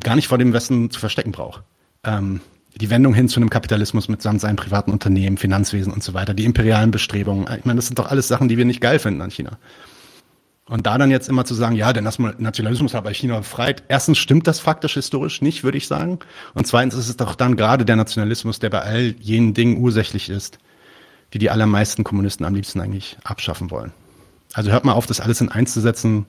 gar 0.00 0.16
nicht 0.16 0.28
vor 0.28 0.38
dem 0.38 0.52
Westen 0.52 0.90
zu 0.90 0.98
verstecken 0.98 1.32
braucht. 1.32 1.62
Ähm, 2.04 2.40
die 2.80 2.90
Wendung 2.90 3.14
hin 3.14 3.28
zu 3.28 3.40
einem 3.40 3.48
Kapitalismus 3.48 4.08
mit 4.08 4.20
seinen 4.20 4.56
privaten 4.56 4.90
Unternehmen, 4.90 5.38
Finanzwesen 5.38 5.92
und 5.92 6.02
so 6.02 6.12
weiter, 6.14 6.34
die 6.34 6.44
imperialen 6.44 6.90
Bestrebungen. 6.90 7.46
Ich 7.58 7.64
meine, 7.64 7.76
das 7.76 7.86
sind 7.86 7.98
doch 7.98 8.10
alles 8.10 8.28
Sachen, 8.28 8.48
die 8.48 8.58
wir 8.58 8.64
nicht 8.64 8.80
geil 8.80 8.98
finden 8.98 9.22
an 9.22 9.30
China. 9.30 9.58
Und 10.68 10.86
da 10.86 10.98
dann 10.98 11.12
jetzt 11.12 11.28
immer 11.28 11.44
zu 11.44 11.54
sagen, 11.54 11.76
ja, 11.76 11.92
der 11.92 12.02
Nationalismus 12.02 12.92
hat 12.92 13.04
bei 13.04 13.14
China 13.14 13.38
befreit. 13.38 13.84
Erstens 13.86 14.18
stimmt 14.18 14.48
das 14.48 14.58
faktisch 14.58 14.94
historisch 14.94 15.40
nicht, 15.40 15.62
würde 15.62 15.78
ich 15.78 15.86
sagen. 15.86 16.18
Und 16.54 16.66
zweitens 16.66 16.94
ist 16.94 17.08
es 17.08 17.16
doch 17.16 17.36
dann 17.36 17.56
gerade 17.56 17.84
der 17.84 17.94
Nationalismus, 17.94 18.58
der 18.58 18.70
bei 18.70 18.82
all 18.82 19.14
jenen 19.20 19.54
Dingen 19.54 19.78
ursächlich 19.78 20.28
ist, 20.28 20.58
die 21.32 21.38
die 21.38 21.50
allermeisten 21.50 22.02
Kommunisten 22.02 22.44
am 22.44 22.54
liebsten 22.54 22.80
eigentlich 22.80 23.16
abschaffen 23.22 23.70
wollen. 23.70 23.92
Also 24.54 24.72
hört 24.72 24.84
mal 24.84 24.94
auf, 24.94 25.06
das 25.06 25.20
alles 25.20 25.40
in 25.40 25.50
eins 25.50 25.72
zu 25.72 25.80
setzen, 25.80 26.26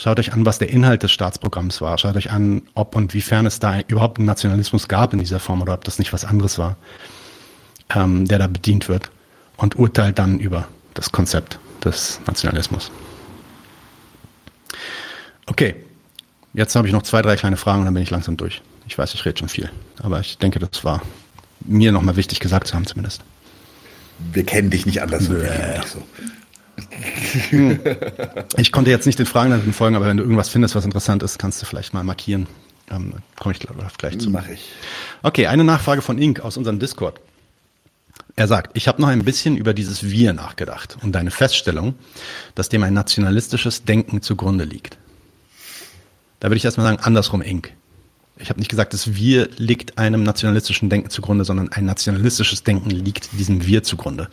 Schaut 0.00 0.20
euch 0.20 0.32
an, 0.32 0.46
was 0.46 0.60
der 0.60 0.70
Inhalt 0.70 1.02
des 1.02 1.10
Staatsprogramms 1.10 1.80
war. 1.80 1.98
Schaut 1.98 2.14
euch 2.14 2.30
an, 2.30 2.62
ob 2.74 2.94
und 2.94 3.14
wiefern 3.14 3.46
es 3.46 3.58
da 3.58 3.80
überhaupt 3.80 4.18
einen 4.18 4.26
Nationalismus 4.26 4.86
gab 4.86 5.12
in 5.12 5.18
dieser 5.18 5.40
Form 5.40 5.60
oder 5.60 5.74
ob 5.74 5.82
das 5.82 5.98
nicht 5.98 6.12
was 6.12 6.24
anderes 6.24 6.56
war, 6.56 6.76
ähm, 7.92 8.24
der 8.28 8.38
da 8.38 8.46
bedient 8.46 8.88
wird. 8.88 9.10
Und 9.56 9.76
urteilt 9.76 10.20
dann 10.20 10.38
über 10.38 10.68
das 10.94 11.10
Konzept 11.10 11.58
des 11.84 12.20
Nationalismus. 12.28 12.92
Okay, 15.48 15.74
jetzt 16.52 16.76
habe 16.76 16.86
ich 16.86 16.92
noch 16.92 17.02
zwei, 17.02 17.22
drei 17.22 17.36
kleine 17.36 17.56
Fragen 17.56 17.80
und 17.80 17.84
dann 17.86 17.94
bin 17.94 18.02
ich 18.02 18.10
langsam 18.10 18.36
durch. 18.36 18.62
Ich 18.86 18.96
weiß, 18.96 19.14
ich 19.14 19.24
rede 19.24 19.38
schon 19.38 19.48
viel, 19.48 19.70
aber 20.02 20.20
ich 20.20 20.38
denke, 20.38 20.58
das 20.58 20.84
war 20.84 21.02
mir 21.60 21.90
nochmal 21.90 22.16
wichtig 22.16 22.40
gesagt 22.40 22.66
zu 22.68 22.74
haben 22.74 22.86
zumindest. 22.86 23.22
Wir 24.32 24.44
kennen 24.44 24.70
dich 24.70 24.86
nicht 24.86 25.02
anders. 25.02 25.28
Äh. 25.28 25.80
So. 25.86 26.02
Ich 28.56 28.70
konnte 28.70 28.90
jetzt 28.90 29.06
nicht 29.06 29.18
den 29.18 29.26
Fragen 29.26 29.50
dann 29.50 29.72
folgen, 29.72 29.96
aber 29.96 30.06
wenn 30.06 30.16
du 30.16 30.22
irgendwas 30.22 30.48
findest, 30.48 30.74
was 30.76 30.84
interessant 30.84 31.22
ist, 31.22 31.38
kannst 31.38 31.60
du 31.60 31.66
vielleicht 31.66 31.92
mal 31.92 32.04
markieren. 32.04 32.46
Ähm, 32.90 33.14
Komme 33.38 33.54
ich 33.54 33.66
gleich 33.98 34.18
zu. 34.18 34.30
Mache 34.30 34.52
ich. 34.52 34.70
Okay, 35.22 35.46
eine 35.46 35.64
Nachfrage 35.64 36.02
von 36.02 36.18
Ink 36.18 36.40
aus 36.40 36.56
unserem 36.56 36.78
Discord. 36.78 37.20
Er 38.36 38.46
sagt, 38.46 38.76
ich 38.76 38.86
habe 38.86 39.00
noch 39.02 39.08
ein 39.08 39.24
bisschen 39.24 39.56
über 39.56 39.74
dieses 39.74 40.04
Wir 40.04 40.32
nachgedacht 40.32 40.96
und 41.02 41.12
deine 41.12 41.32
Feststellung, 41.32 41.94
dass 42.54 42.68
dem 42.68 42.84
ein 42.84 42.94
nationalistisches 42.94 43.84
Denken 43.84 44.22
zugrunde 44.22 44.64
liegt. 44.64 44.96
Da 46.40 46.48
würde 46.48 46.56
ich 46.56 46.64
erstmal 46.64 46.86
sagen, 46.86 47.00
andersrum 47.02 47.42
Ink. 47.42 47.72
Ich 48.38 48.50
habe 48.50 48.60
nicht 48.60 48.68
gesagt, 48.68 48.94
das 48.94 49.14
Wir 49.14 49.48
liegt 49.56 49.98
einem 49.98 50.22
nationalistischen 50.22 50.88
Denken 50.88 51.10
zugrunde, 51.10 51.44
sondern 51.44 51.72
ein 51.72 51.84
nationalistisches 51.84 52.62
Denken 52.62 52.90
liegt 52.90 53.32
diesem 53.32 53.66
Wir 53.66 53.82
zugrunde. 53.82 54.28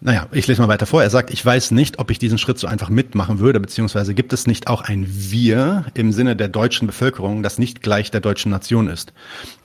Naja, 0.00 0.26
ich 0.32 0.46
lese 0.46 0.60
mal 0.60 0.68
weiter 0.68 0.84
vor. 0.84 1.02
Er 1.02 1.08
sagt, 1.08 1.30
ich 1.30 1.44
weiß 1.44 1.70
nicht, 1.70 1.98
ob 1.98 2.10
ich 2.10 2.18
diesen 2.18 2.36
Schritt 2.36 2.58
so 2.58 2.66
einfach 2.66 2.90
mitmachen 2.90 3.38
würde, 3.38 3.58
beziehungsweise 3.58 4.12
gibt 4.12 4.34
es 4.34 4.46
nicht 4.46 4.66
auch 4.66 4.82
ein 4.82 5.06
Wir 5.08 5.86
im 5.94 6.12
Sinne 6.12 6.36
der 6.36 6.48
deutschen 6.48 6.86
Bevölkerung, 6.86 7.42
das 7.42 7.58
nicht 7.58 7.80
gleich 7.80 8.10
der 8.10 8.20
deutschen 8.20 8.50
Nation 8.50 8.88
ist. 8.88 9.14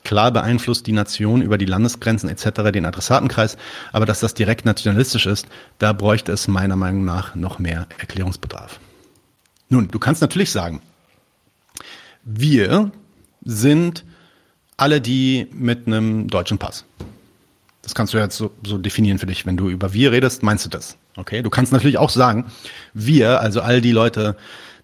Klar 0.02 0.30
beeinflusst 0.30 0.86
die 0.86 0.92
Nation 0.92 1.42
über 1.42 1.58
die 1.58 1.66
Landesgrenzen 1.66 2.30
etc. 2.30 2.72
den 2.72 2.86
Adressatenkreis, 2.86 3.58
aber 3.92 4.06
dass 4.06 4.20
das 4.20 4.32
direkt 4.32 4.64
nationalistisch 4.64 5.26
ist, 5.26 5.46
da 5.78 5.92
bräuchte 5.92 6.32
es 6.32 6.48
meiner 6.48 6.76
Meinung 6.76 7.04
nach 7.04 7.34
noch 7.34 7.58
mehr 7.58 7.86
Erklärungsbedarf. 7.98 8.80
Nun, 9.68 9.88
du 9.88 9.98
kannst 9.98 10.22
natürlich 10.22 10.52
sagen, 10.52 10.80
wir 12.38 12.92
sind 13.44 14.04
alle 14.76 15.00
die 15.00 15.46
mit 15.52 15.86
einem 15.86 16.28
deutschen 16.28 16.58
Pass. 16.58 16.84
Das 17.82 17.94
kannst 17.94 18.14
du 18.14 18.18
jetzt 18.18 18.36
so, 18.36 18.50
so 18.64 18.78
definieren 18.78 19.18
für 19.18 19.26
dich. 19.26 19.46
Wenn 19.46 19.56
du 19.56 19.68
über 19.68 19.92
wir 19.92 20.12
redest, 20.12 20.42
meinst 20.42 20.64
du 20.64 20.68
das. 20.68 20.96
Okay? 21.16 21.42
Du 21.42 21.50
kannst 21.50 21.72
natürlich 21.72 21.98
auch 21.98 22.10
sagen, 22.10 22.46
wir, 22.94 23.40
also 23.40 23.62
all 23.62 23.80
die 23.80 23.92
Leute, 23.92 24.36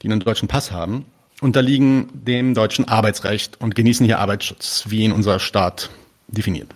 die 0.03 0.09
einen 0.09 0.21
deutschen 0.21 0.49
Pass 0.49 0.71
haben, 0.73 1.05
unterliegen 1.41 2.09
dem 2.13 2.55
deutschen 2.55 2.89
Arbeitsrecht 2.89 3.61
und 3.61 3.75
genießen 3.75 4.05
hier 4.07 4.19
Arbeitsschutz, 4.19 4.85
wie 4.89 5.05
in 5.05 5.13
unser 5.13 5.39
Staat 5.39 5.91
definiert. 6.29 6.69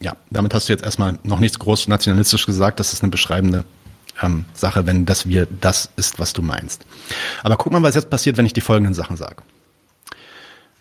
Ja, 0.00 0.16
damit 0.30 0.52
hast 0.54 0.68
du 0.68 0.72
jetzt 0.72 0.84
erstmal 0.84 1.18
noch 1.22 1.38
nichts 1.38 1.58
groß 1.58 1.88
nationalistisch 1.88 2.46
gesagt. 2.46 2.80
Das 2.80 2.92
ist 2.92 3.02
eine 3.02 3.10
beschreibende 3.10 3.64
ähm, 4.20 4.46
Sache, 4.54 4.86
wenn 4.86 5.06
das 5.06 5.28
wir 5.28 5.46
das 5.60 5.90
ist, 5.96 6.18
was 6.18 6.32
du 6.32 6.42
meinst. 6.42 6.84
Aber 7.42 7.56
guck 7.56 7.72
mal, 7.72 7.82
was 7.82 7.94
jetzt 7.94 8.10
passiert, 8.10 8.36
wenn 8.36 8.46
ich 8.46 8.52
die 8.52 8.60
folgenden 8.60 8.94
Sachen 8.94 9.16
sage. 9.16 9.36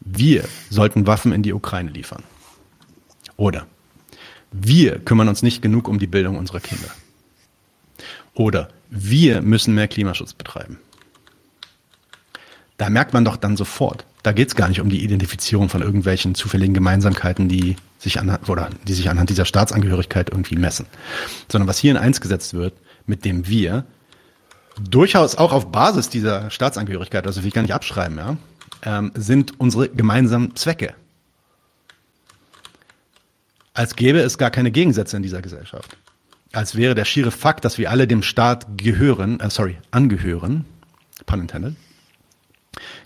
Wir 0.02 0.46
sollten 0.70 1.08
Waffen 1.08 1.32
in 1.32 1.44
die 1.44 1.54
Ukraine 1.54 1.92
liefern. 1.92 2.24
Oder 3.38 3.68
wir 4.52 5.00
kümmern 5.00 5.30
uns 5.30 5.44
nicht 5.44 5.62
genug 5.62 5.88
um 5.88 6.00
die 6.00 6.08
Bildung 6.08 6.38
unserer 6.38 6.60
Kinder. 6.60 6.90
Oder 8.34 8.70
wir 8.90 9.42
müssen 9.42 9.74
mehr 9.74 9.88
Klimaschutz 9.88 10.34
betreiben. 10.34 10.80
Da 12.78 12.90
merkt 12.90 13.14
man 13.14 13.24
doch 13.24 13.38
dann 13.38 13.56
sofort, 13.56 14.06
da 14.24 14.32
geht 14.32 14.50
es 14.50 14.56
gar 14.56 14.68
nicht 14.68 14.82
um 14.82 14.90
die 14.90 15.04
Identifizierung 15.04 15.70
von 15.70 15.82
irgendwelchen 15.82 16.36
zufälligen 16.36 16.74
Gemeinsamkeiten, 16.74 17.48
die 17.48 17.76
sich 18.00 18.20
anhand, 18.20 18.50
oder 18.50 18.70
die 18.88 18.94
sich 18.94 19.10
anhand 19.10 19.30
dieser 19.30 19.46
Staatsangehörigkeit 19.46 20.30
irgendwie 20.30 20.56
messen. 20.56 20.88
Sondern 21.48 21.68
was 21.68 21.78
hier 21.78 21.92
in 21.92 21.98
eins 21.98 22.22
gesetzt 22.22 22.54
wird, 22.54 22.74
mit 23.06 23.24
dem 23.24 23.48
wir 23.48 23.86
durchaus 24.80 25.36
auch 25.36 25.54
auf 25.54 25.72
Basis 25.72 26.10
dieser 26.10 26.50
Staatsangehörigkeit, 26.50 27.28
also 27.28 27.42
will 27.42 27.50
ich 27.50 27.54
gar 27.54 27.62
nicht 27.62 27.74
abschreiben, 27.74 28.18
ja, 28.18 28.38
ähm, 28.84 29.12
sind 29.16 29.60
unsere 29.60 29.90
gemeinsamen 29.90 30.56
Zwecke. 30.56 30.94
Als 33.74 33.96
gäbe 33.96 34.20
es 34.20 34.38
gar 34.38 34.52
keine 34.52 34.72
Gegensätze 34.72 35.18
in 35.18 35.24
dieser 35.24 35.42
Gesellschaft. 35.42 35.98
Als 36.52 36.76
wäre 36.76 36.96
der 36.96 37.06
schiere 37.06 37.32
Fakt, 37.32 37.64
dass 37.64 37.78
wir 37.78 37.90
alle 37.90 38.08
dem 38.08 38.24
Staat 38.24 38.68
gehören, 38.78 39.40
äh, 39.40 39.50
sorry, 39.50 39.78
angehören, 39.92 40.66
pun 41.26 41.40
intended, 41.40 41.76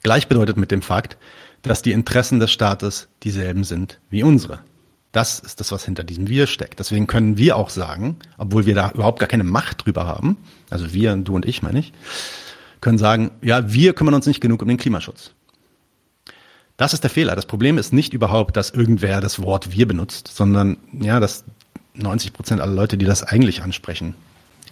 gleichbedeutet 0.02 0.58
mit 0.58 0.72
dem 0.72 0.82
Fakt, 0.82 1.18
dass 1.62 1.82
die 1.82 1.92
Interessen 1.92 2.40
des 2.40 2.52
Staates 2.52 3.08
dieselben 3.24 3.64
sind 3.64 4.00
wie 4.10 4.24
unsere. 4.24 4.60
Das 5.12 5.40
ist 5.40 5.60
das, 5.60 5.72
was 5.72 5.86
hinter 5.86 6.04
diesem 6.04 6.28
Wir 6.28 6.46
steckt. 6.46 6.80
Deswegen 6.80 7.08
können 7.08 7.38
wir 7.38 7.56
auch 7.56 7.70
sagen, 7.70 8.18
obwohl 8.38 8.66
wir 8.66 8.76
da 8.76 8.92
überhaupt 8.92 9.20
gar 9.20 9.30
keine 9.30 9.46
Macht 9.46 9.86
drüber 9.86 10.06
haben, 10.06 10.38
also 10.70 10.94
wir, 10.94 11.16
du 11.16 11.36
und 11.36 11.46
ich 11.46 11.62
meine 11.62 11.80
ich, 11.80 11.94
können 12.82 12.98
sagen, 12.98 13.32
ja, 13.42 13.72
wir 13.72 13.94
kümmern 13.94 14.14
uns 14.14 14.26
nicht 14.26 14.42
genug 14.42 14.62
um 14.62 14.68
den 14.68 14.78
Klimaschutz. 14.78 15.32
Das 16.78 16.94
ist 16.94 17.04
der 17.04 17.10
Fehler. 17.10 17.36
Das 17.36 17.46
Problem 17.46 17.78
ist 17.78 17.94
nicht 17.94 18.14
überhaupt, 18.14 18.58
dass 18.58 18.70
irgendwer 18.70 19.22
das 19.22 19.42
Wort 19.42 19.72
wir 19.72 19.88
benutzt, 19.88 20.30
sondern 20.34 20.78
ja, 20.92 21.20
dass 21.20 21.46
90 21.94 22.34
Prozent 22.34 22.62
aller 22.62 22.74
Leute, 22.74 22.98
die 22.98 23.06
das 23.06 23.24
eigentlich 23.24 23.62
ansprechen, 23.62 24.16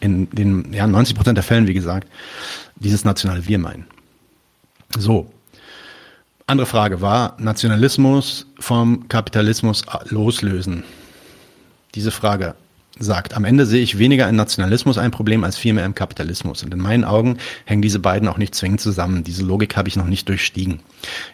in 0.01 0.29
den 0.31 0.73
ja, 0.73 0.85
90 0.85 1.15
Prozent 1.15 1.37
der 1.37 1.43
Fällen, 1.43 1.67
wie 1.67 1.73
gesagt, 1.73 2.07
dieses 2.75 3.05
nationale 3.05 3.47
Wir 3.47 3.57
meinen. 3.57 3.87
So. 4.97 5.31
Andere 6.45 6.67
Frage 6.67 6.99
war 6.99 7.37
Nationalismus 7.39 8.47
vom 8.59 9.07
Kapitalismus 9.07 9.83
loslösen. 10.09 10.83
Diese 11.95 12.11
Frage 12.11 12.55
sagt, 12.99 13.33
am 13.33 13.43
Ende 13.43 13.65
sehe 13.65 13.81
ich 13.81 13.97
weniger 13.97 14.29
in 14.29 14.35
Nationalismus 14.35 14.99
ein 14.99 15.09
Problem 15.09 15.43
als 15.43 15.57
vielmehr 15.57 15.85
im 15.85 15.95
Kapitalismus. 15.95 16.63
Und 16.63 16.73
in 16.73 16.79
meinen 16.79 17.03
Augen 17.03 17.37
hängen 17.65 17.81
diese 17.81 17.99
beiden 17.99 18.27
auch 18.27 18.37
nicht 18.37 18.53
zwingend 18.53 18.81
zusammen. 18.81 19.23
Diese 19.23 19.43
Logik 19.43 19.75
habe 19.75 19.89
ich 19.89 19.95
noch 19.95 20.05
nicht 20.05 20.29
durchstiegen. 20.29 20.79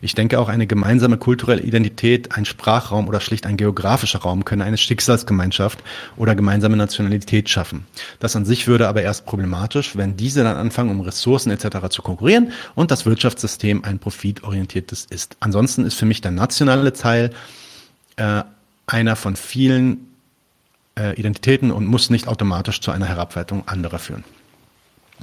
Ich 0.02 0.16
denke 0.16 0.40
auch 0.40 0.48
eine 0.48 0.68
gemeinsame 0.68 1.18
kulturelle 1.18 1.62
Identität, 1.62 2.36
ein 2.36 2.46
Sprachraum 2.46 3.08
oder 3.08 3.20
schlicht 3.20 3.46
ein 3.46 3.58
geografischer 3.58 4.20
Raum 4.20 4.46
könne 4.46 4.64
eine 4.64 4.78
Schicksalsgemeinschaft 4.78 5.84
oder 6.16 6.34
gemeinsame 6.34 6.78
Nationalität 6.78 7.50
schaffen. 7.50 7.86
Das 8.20 8.36
an 8.36 8.46
sich 8.46 8.68
würde 8.68 8.88
aber 8.88 9.02
erst 9.02 9.26
problematisch, 9.26 9.98
wenn 9.98 10.16
diese 10.16 10.44
dann 10.44 10.56
anfangen, 10.56 10.92
um 10.92 11.02
Ressourcen 11.02 11.52
etc. 11.52 11.90
zu 11.90 12.02
konkurrieren 12.02 12.54
und 12.76 12.90
das 12.90 13.06
Wirtschaftssystem 13.06 13.84
ein 13.84 14.00
profitorientiertes 14.00 15.06
ist. 15.10 15.36
Ansonsten 15.42 15.86
ist 15.86 15.96
für 15.96 16.06
mich 16.06 16.22
der 16.22 16.32
nationale 16.32 16.94
Teil 16.94 17.32
äh, 18.16 18.44
einer 18.88 19.16
von 19.16 19.36
vielen 19.36 20.09
äh, 21.00 21.14
Identitäten 21.14 21.72
und 21.72 21.88
muss 21.88 22.10
nicht 22.10 22.28
automatisch 22.28 22.82
zu 22.82 22.92
einer 22.92 23.06
Herabwertung 23.06 23.68
anderer 23.68 24.00
führen. 24.00 24.24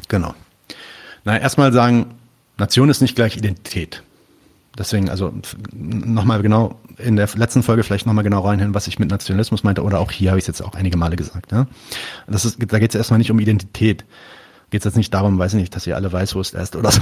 Genau. 0.09 0.35
Na, 1.25 1.39
erstmal 1.39 1.73
sagen, 1.73 2.15
Nation 2.59 2.89
ist 2.89 3.03
nicht 3.03 3.17
gleich 3.17 3.37
Identität. 3.37 4.03
Deswegen, 4.79 5.09
also 5.09 5.33
nochmal 5.73 6.43
genau, 6.43 6.79
in 6.99 7.17
der 7.17 7.29
letzten 7.35 7.63
Folge 7.63 7.83
vielleicht 7.83 8.07
nochmal 8.07 8.25
genau 8.25 8.41
reinhören, 8.41 8.75
was 8.75 8.87
ich 8.87 8.99
mit 8.99 9.11
Nationalismus 9.11 9.65
meinte, 9.65 9.83
oder 9.83 10.01
auch 10.01 10.11
hier 10.11 10.31
habe 10.31 10.39
ich 10.39 10.43
es 10.43 10.49
jetzt 10.49 10.63
auch 10.63 10.75
einige 10.75 10.97
Male 10.99 11.17
gesagt. 11.17 11.51
Ja? 11.53 11.67
Das 12.27 12.45
ist, 12.45 12.59
da 12.61 12.79
geht 12.79 12.91
es 12.91 12.95
erstmal 12.95 13.19
nicht 13.19 13.31
um 13.31 13.39
Identität. 13.39 14.05
Geht 14.71 14.81
es 14.81 14.85
jetzt 14.85 14.97
nicht 14.97 15.15
darum, 15.15 15.39
weiß 15.39 15.55
ich 15.55 15.61
nicht, 15.61 15.77
dass 15.77 15.87
ihr 15.87 15.97
alle 15.97 16.13
Weißwurst 16.13 16.55
esst 16.55 16.77
oder 16.77 16.91
so. 16.91 17.01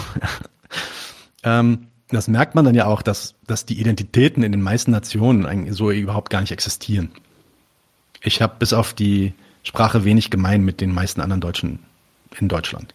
ähm, 1.42 1.88
das 2.10 2.28
merkt 2.28 2.54
man 2.54 2.64
dann 2.64 2.74
ja 2.74 2.86
auch, 2.86 3.02
dass, 3.02 3.34
dass 3.46 3.66
die 3.66 3.80
Identitäten 3.80 4.42
in 4.42 4.52
den 4.52 4.62
meisten 4.62 4.90
Nationen 4.90 5.72
so 5.72 5.90
überhaupt 5.90 6.30
gar 6.30 6.42
nicht 6.42 6.52
existieren. 6.52 7.10
Ich 8.24 8.40
habe 8.40 8.54
bis 8.58 8.72
auf 8.72 8.94
die 8.94 9.34
Sprache 9.62 10.04
wenig 10.04 10.30
gemein 10.30 10.64
mit 10.64 10.80
den 10.80 10.92
meisten 10.92 11.20
anderen 11.20 11.40
Deutschen 11.40 11.78
in 12.40 12.48
Deutschland. 12.48 12.94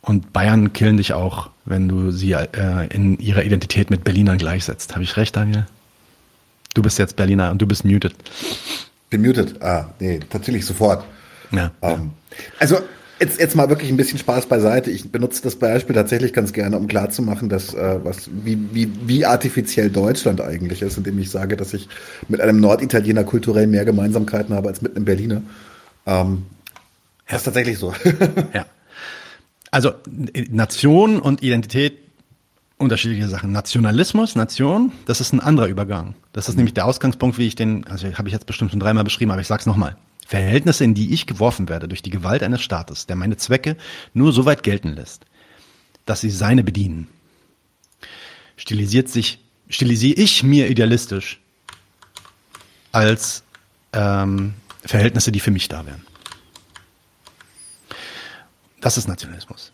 Und 0.00 0.32
Bayern 0.32 0.72
killen 0.72 0.96
dich 0.96 1.12
auch, 1.12 1.50
wenn 1.64 1.88
du 1.88 2.12
sie 2.12 2.32
äh, 2.32 2.86
in 2.88 3.18
ihrer 3.18 3.42
Identität 3.42 3.90
mit 3.90 4.04
Berlinern 4.04 4.38
gleichsetzt. 4.38 4.94
Habe 4.94 5.02
ich 5.02 5.16
recht, 5.16 5.36
Daniel? 5.36 5.66
Du 6.72 6.82
bist 6.82 6.98
jetzt 6.98 7.16
Berliner 7.16 7.50
und 7.50 7.60
du 7.60 7.66
bist 7.66 7.84
muted. 7.84 8.14
Bin 9.10 9.22
muted. 9.22 9.60
Ah, 9.60 9.90
nee, 9.98 10.20
tatsächlich 10.30 10.64
sofort. 10.64 11.04
Ja. 11.50 11.72
Ähm, 11.82 12.12
also 12.60 12.78
Jetzt, 13.20 13.40
jetzt 13.40 13.56
mal 13.56 13.68
wirklich 13.68 13.90
ein 13.90 13.96
bisschen 13.96 14.18
Spaß 14.18 14.46
beiseite. 14.46 14.90
Ich 14.90 15.10
benutze 15.10 15.42
das 15.42 15.56
Beispiel 15.56 15.94
tatsächlich 15.94 16.32
ganz 16.32 16.52
gerne, 16.52 16.76
um 16.78 16.86
klarzumachen, 16.86 17.48
dass 17.48 17.74
äh, 17.74 17.98
was 18.04 18.30
wie, 18.32 18.58
wie, 18.72 18.90
wie 19.06 19.26
artifiziell 19.26 19.90
Deutschland 19.90 20.40
eigentlich 20.40 20.82
ist, 20.82 20.96
indem 20.98 21.18
ich 21.18 21.30
sage, 21.30 21.56
dass 21.56 21.74
ich 21.74 21.88
mit 22.28 22.40
einem 22.40 22.60
Norditaliener 22.60 23.24
kulturell 23.24 23.66
mehr 23.66 23.84
Gemeinsamkeiten 23.84 24.54
habe 24.54 24.68
als 24.68 24.82
mit 24.82 24.94
einem 24.94 25.04
Berliner. 25.04 25.42
Ähm, 26.06 26.44
ja. 27.26 27.32
Das 27.32 27.38
ist 27.38 27.44
tatsächlich 27.44 27.78
so. 27.78 27.92
ja. 28.54 28.66
Also 29.70 29.92
Nation 30.50 31.18
und 31.20 31.42
Identität 31.42 31.98
unterschiedliche 32.78 33.28
Sachen. 33.28 33.52
Nationalismus, 33.52 34.36
Nation, 34.36 34.92
das 35.06 35.20
ist 35.20 35.32
ein 35.32 35.40
anderer 35.40 35.66
Übergang. 35.66 36.14
Das 36.32 36.48
ist 36.48 36.54
mhm. 36.54 36.60
nämlich 36.60 36.74
der 36.74 36.86
Ausgangspunkt, 36.86 37.36
wie 37.38 37.46
ich 37.46 37.56
den, 37.56 37.86
also 37.86 38.06
habe 38.16 38.28
ich 38.28 38.32
jetzt 38.32 38.46
bestimmt 38.46 38.70
schon 38.70 38.80
dreimal 38.80 39.04
beschrieben, 39.04 39.30
aber 39.30 39.40
ich 39.40 39.46
sag's 39.46 39.66
nochmal. 39.66 39.96
Verhältnisse, 40.28 40.84
in 40.84 40.92
die 40.92 41.14
ich 41.14 41.24
geworfen 41.24 41.70
werde 41.70 41.88
durch 41.88 42.02
die 42.02 42.10
Gewalt 42.10 42.42
eines 42.42 42.60
Staates, 42.60 43.06
der 43.06 43.16
meine 43.16 43.38
Zwecke 43.38 43.78
nur 44.12 44.30
so 44.34 44.44
weit 44.44 44.62
gelten 44.62 44.90
lässt, 44.90 45.24
dass 46.04 46.20
sie 46.20 46.28
seine 46.28 46.62
bedienen, 46.62 47.08
stilisiert 48.58 49.08
sich, 49.08 49.38
stilisiere 49.70 50.20
ich 50.20 50.42
mir 50.42 50.68
idealistisch 50.68 51.40
als 52.92 53.42
ähm, 53.94 54.52
Verhältnisse, 54.84 55.32
die 55.32 55.40
für 55.40 55.50
mich 55.50 55.68
da 55.68 55.86
wären. 55.86 56.04
Das 58.82 58.98
ist 58.98 59.08
Nationalismus. 59.08 59.72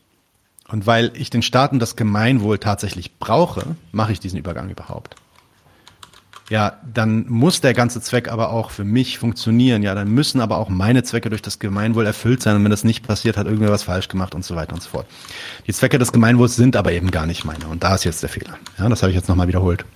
Und 0.68 0.86
weil 0.86 1.10
ich 1.16 1.30
den 1.30 1.42
Staaten 1.42 1.80
das 1.80 1.96
Gemeinwohl 1.96 2.60
tatsächlich 2.60 3.18
brauche, 3.18 3.74
mache 3.90 4.12
ich 4.12 4.20
diesen 4.20 4.38
Übergang 4.38 4.70
überhaupt 4.70 5.16
ja, 6.50 6.78
dann 6.92 7.26
muss 7.28 7.60
der 7.62 7.72
ganze 7.72 8.00
Zweck 8.02 8.30
aber 8.30 8.50
auch 8.50 8.70
für 8.70 8.84
mich 8.84 9.18
funktionieren. 9.18 9.82
Ja, 9.82 9.94
dann 9.94 10.08
müssen 10.08 10.40
aber 10.40 10.58
auch 10.58 10.68
meine 10.68 11.02
Zwecke 11.02 11.30
durch 11.30 11.40
das 11.40 11.58
Gemeinwohl 11.58 12.04
erfüllt 12.06 12.42
sein. 12.42 12.56
Und 12.56 12.64
wenn 12.64 12.70
das 12.70 12.84
nicht 12.84 13.06
passiert, 13.06 13.36
hat 13.36 13.46
irgendwer 13.46 13.70
was 13.70 13.84
falsch 13.84 14.08
gemacht 14.08 14.34
und 14.34 14.44
so 14.44 14.54
weiter 14.54 14.74
und 14.74 14.82
so 14.82 14.90
fort. 14.90 15.06
Die 15.66 15.72
Zwecke 15.72 15.98
des 15.98 16.12
Gemeinwohls 16.12 16.56
sind 16.56 16.76
aber 16.76 16.92
eben 16.92 17.10
gar 17.10 17.26
nicht 17.26 17.44
meine. 17.44 17.66
Und 17.66 17.82
da 17.82 17.94
ist 17.94 18.04
jetzt 18.04 18.22
der 18.22 18.28
Fehler. 18.28 18.58
Ja, 18.78 18.88
das 18.88 19.02
habe 19.02 19.10
ich 19.10 19.16
jetzt 19.16 19.28
nochmal 19.28 19.48
wiederholt. 19.48 19.86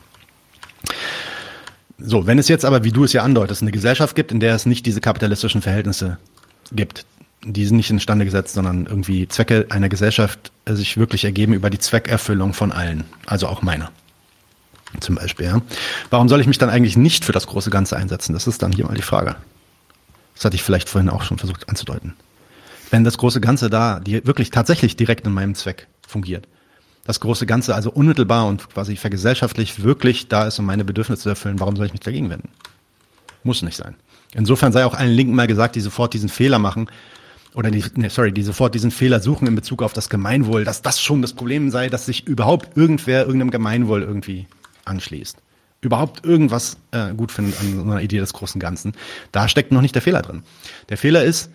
So, 1.99 2.27
wenn 2.27 2.39
es 2.39 2.49
jetzt 2.49 2.65
aber, 2.65 2.85
wie 2.85 2.93
du 2.93 3.05
es 3.05 3.13
ja 3.13 3.23
andeutest, 3.23 3.61
eine 3.61 3.73
Gesellschaft 3.73 4.15
gibt, 4.15 4.33
in 4.33 4.41
der 4.41 4.55
es 4.55 4.65
nicht 4.65 4.87
diese 4.87 5.01
kapitalistischen 5.01 5.61
Verhältnisse 5.61 6.17
gibt, 6.73 7.05
die 7.45 7.67
sind 7.67 7.77
nicht 7.77 7.91
instande 7.91 8.25
gesetzt, 8.25 8.55
sondern 8.55 8.87
irgendwie 8.87 9.29
Zwecke 9.29 9.67
einer 9.69 9.89
Gesellschaft 9.89 10.51
sich 10.67 10.97
wirklich 10.97 11.25
ergeben 11.25 11.53
über 11.53 11.71
die 11.71 11.79
Zweckerfüllung 11.79 12.55
von 12.55 12.73
allen, 12.73 13.05
also 13.27 13.49
auch 13.49 13.63
meiner. 13.63 13.91
Zum 15.01 15.17
Beispiel, 15.17 15.47
ja. 15.47 15.63
Warum 16.11 16.29
soll 16.29 16.41
ich 16.41 16.47
mich 16.47 16.59
dann 16.59 16.71
eigentlich 16.71 16.97
nicht 16.97 17.25
für 17.25 17.33
das 17.33 17.47
große 17.47 17.71
Ganze 17.71 17.97
einsetzen? 17.97 18.33
Das 18.33 18.47
ist 18.47 18.63
dann 18.63 18.73
hier 18.73 18.87
mal 18.87 18.95
die 18.95 19.03
Frage. 19.03 19.37
Das 20.35 20.45
hatte 20.45 20.57
ich 20.57 20.63
vielleicht 20.63 20.89
vorhin 20.89 21.11
auch 21.11 21.23
schon 21.23 21.39
versucht 21.39 21.69
anzudeuten. 21.69 22.15
Wenn 22.91 23.05
das 23.05 23.19
große 23.19 23.41
Ganze 23.41 23.69
da 23.69 24.01
die 24.01 24.27
wirklich 24.27 24.51
tatsächlich 24.51 24.97
direkt 24.97 25.27
in 25.27 25.35
meinem 25.35 25.55
Zweck 25.55 25.89
fungiert, 26.07 26.49
das 27.05 27.21
große 27.21 27.47
Ganze 27.47 27.75
also 27.75 27.91
unmittelbar 27.91 28.47
und 28.47 28.71
quasi 28.71 28.97
vergesellschaftlich 28.97 29.83
wirklich 29.83 30.29
da 30.29 30.47
ist, 30.47 30.59
um 30.59 30.67
meine 30.67 30.85
Bedürfnisse 30.85 31.23
zu 31.23 31.29
erfüllen, 31.29 31.61
warum 31.61 31.77
soll 31.77 31.87
ich 31.87 31.93
mich 31.93 32.01
dagegen 32.01 32.31
wenden? 32.31 32.51
Muss 33.43 33.63
nicht 33.63 33.77
sein. 33.77 33.95
Insofern 34.35 34.73
sei 34.73 34.85
auch 34.85 34.95
allen 34.95 35.13
Linken 35.13 35.35
mal 35.35 35.47
gesagt, 35.47 35.77
die 35.77 35.81
sofort 35.81 36.13
diesen 36.13 36.29
Fehler 36.29 36.59
machen, 36.59 36.91
oder 37.55 37.71
die, 37.71 37.83
nee, 37.95 38.09
sorry, 38.09 38.31
die 38.31 38.43
sofort 38.43 38.75
diesen 38.75 38.91
Fehler 38.91 39.21
suchen 39.21 39.49
in 39.49 39.55
Bezug 39.55 39.83
auf 39.83 39.93
das 39.93 40.09
Gemeinwohl, 40.09 40.65
dass 40.65 40.83
das 40.83 41.01
schon 41.01 41.23
das 41.23 41.33
Problem 41.33 41.71
sei, 41.71 41.89
dass 41.89 42.07
sich 42.07 42.27
überhaupt 42.27 42.77
irgendwer 42.77 43.21
irgendeinem 43.21 43.51
Gemeinwohl 43.51 44.03
irgendwie 44.03 44.47
anschließt, 44.89 45.39
überhaupt 45.81 46.25
irgendwas 46.25 46.79
äh, 46.91 47.15
gut 47.15 47.31
findet 47.33 47.61
an 47.61 47.75
so 47.77 47.83
einer 47.83 48.01
Idee 48.01 48.19
des 48.19 48.33
großen 48.33 48.61
Ganzen, 48.61 48.93
da 49.33 49.49
steckt 49.49 49.73
noch 49.73 49.83
nicht 49.83 49.95
der 49.95 50.03
Fehler 50.03 50.23
drin. 50.23 50.43
Der 50.89 50.99
Fehler 50.99 51.25
ist, 51.25 51.51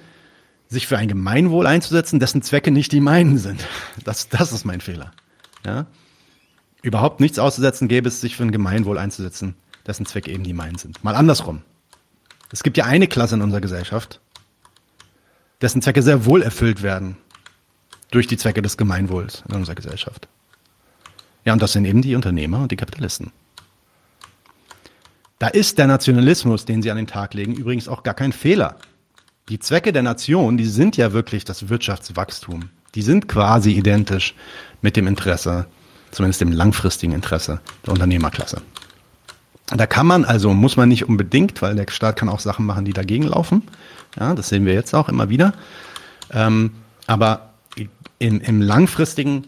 sich 0.69 0.87
für 0.87 0.97
ein 0.97 1.07
Gemeinwohl 1.07 1.67
einzusetzen, 1.67 2.19
dessen 2.19 2.41
Zwecke 2.41 2.71
nicht 2.71 2.91
die 2.91 3.01
meinen 3.01 3.37
sind. 3.37 3.65
Das, 4.03 4.29
das 4.29 4.51
ist 4.51 4.65
mein 4.65 4.81
Fehler. 4.81 5.11
Ja? 5.65 5.85
überhaupt 6.83 7.19
nichts 7.19 7.39
auszusetzen 7.39 7.87
gäbe 7.87 8.07
es, 8.07 8.21
sich 8.21 8.35
für 8.35 8.43
ein 8.43 8.51
Gemeinwohl 8.51 8.99
einzusetzen, 8.99 9.55
dessen 9.87 10.05
Zwecke 10.05 10.29
eben 10.29 10.43
die 10.43 10.53
meinen 10.53 10.77
sind. 10.77 11.03
Mal 11.03 11.15
andersrum. 11.15 11.63
Es 12.51 12.61
gibt 12.61 12.77
ja 12.77 12.85
eine 12.85 13.07
Klasse 13.07 13.35
in 13.35 13.41
unserer 13.41 13.61
Gesellschaft, 13.61 14.19
dessen 15.61 15.81
Zwecke 15.81 16.03
sehr 16.03 16.25
wohl 16.25 16.43
erfüllt 16.43 16.83
werden 16.83 17.17
durch 18.11 18.27
die 18.27 18.37
Zwecke 18.37 18.61
des 18.61 18.77
Gemeinwohls 18.77 19.43
in 19.49 19.55
unserer 19.55 19.75
Gesellschaft. 19.75 20.27
Ja, 21.45 21.53
und 21.53 21.61
das 21.61 21.73
sind 21.73 21.85
eben 21.85 22.01
die 22.01 22.15
Unternehmer 22.15 22.59
und 22.59 22.71
die 22.71 22.75
Kapitalisten. 22.75 23.31
Da 25.39 25.47
ist 25.47 25.77
der 25.77 25.87
Nationalismus, 25.87 26.65
den 26.65 26.81
sie 26.81 26.89
an 26.89 26.97
den 26.97 27.07
Tag 27.07 27.33
legen, 27.33 27.53
übrigens 27.53 27.87
auch 27.87 28.03
gar 28.03 28.13
kein 28.13 28.31
Fehler. 28.31 28.77
Die 29.49 29.59
Zwecke 29.59 29.91
der 29.91 30.03
Nation, 30.03 30.55
die 30.55 30.65
sind 30.65 30.95
ja 30.95 31.11
wirklich 31.11 31.43
das 31.43 31.67
Wirtschaftswachstum. 31.67 32.69
Die 32.95 33.01
sind 33.01 33.27
quasi 33.27 33.71
identisch 33.71 34.35
mit 34.81 34.95
dem 34.95 35.05
Interesse, 35.05 35.65
zumindest 36.11 36.39
dem 36.39 36.53
langfristigen 36.53 37.13
Interesse 37.13 37.59
der 37.85 37.93
Unternehmerklasse. 37.93 38.61
Da 39.67 39.85
kann 39.85 40.07
man 40.07 40.23
also, 40.23 40.53
muss 40.53 40.77
man 40.77 40.87
nicht 40.87 41.09
unbedingt, 41.09 41.61
weil 41.61 41.75
der 41.75 41.87
Staat 41.89 42.15
kann 42.15 42.29
auch 42.29 42.39
Sachen 42.39 42.65
machen, 42.65 42.85
die 42.85 42.93
dagegen 42.93 43.23
laufen. 43.23 43.63
Ja, 44.17 44.35
das 44.35 44.49
sehen 44.49 44.65
wir 44.65 44.73
jetzt 44.73 44.93
auch 44.93 45.09
immer 45.09 45.29
wieder. 45.29 45.53
Ähm, 46.31 46.71
aber 47.07 47.53
im, 48.19 48.39
im 48.39 48.61
langfristigen 48.61 49.45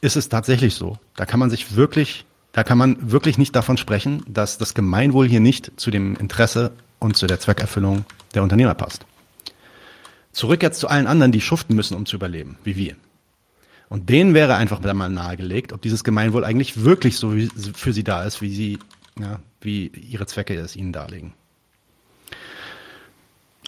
ist 0.00 0.16
es 0.16 0.28
tatsächlich 0.28 0.74
so. 0.74 0.98
Da 1.16 1.26
kann 1.26 1.40
man 1.40 1.50
sich 1.50 1.74
wirklich, 1.74 2.24
da 2.52 2.64
kann 2.64 2.78
man 2.78 3.10
wirklich 3.10 3.38
nicht 3.38 3.54
davon 3.54 3.76
sprechen, 3.76 4.22
dass 4.28 4.58
das 4.58 4.74
Gemeinwohl 4.74 5.28
hier 5.28 5.40
nicht 5.40 5.72
zu 5.76 5.90
dem 5.90 6.16
Interesse 6.16 6.72
und 6.98 7.16
zu 7.16 7.26
der 7.26 7.40
Zweckerfüllung 7.40 8.04
der 8.34 8.42
Unternehmer 8.42 8.74
passt. 8.74 9.06
Zurück 10.32 10.62
jetzt 10.62 10.80
zu 10.80 10.88
allen 10.88 11.06
anderen, 11.06 11.32
die 11.32 11.40
schuften 11.40 11.74
müssen, 11.74 11.96
um 11.96 12.06
zu 12.06 12.16
überleben, 12.16 12.58
wie 12.64 12.76
wir. 12.76 12.96
Und 13.88 14.10
denen 14.10 14.34
wäre 14.34 14.56
einfach 14.56 14.80
mal 14.94 15.08
nahegelegt, 15.08 15.72
ob 15.72 15.80
dieses 15.80 16.04
Gemeinwohl 16.04 16.44
eigentlich 16.44 16.82
wirklich 16.82 17.16
so 17.16 17.34
für 17.74 17.92
sie 17.92 18.04
da 18.04 18.24
ist, 18.24 18.42
wie 18.42 18.54
sie, 18.54 18.78
ja, 19.18 19.40
wie 19.60 19.86
ihre 19.86 20.26
Zwecke 20.26 20.54
es 20.54 20.76
ihnen 20.76 20.92
darlegen. 20.92 21.32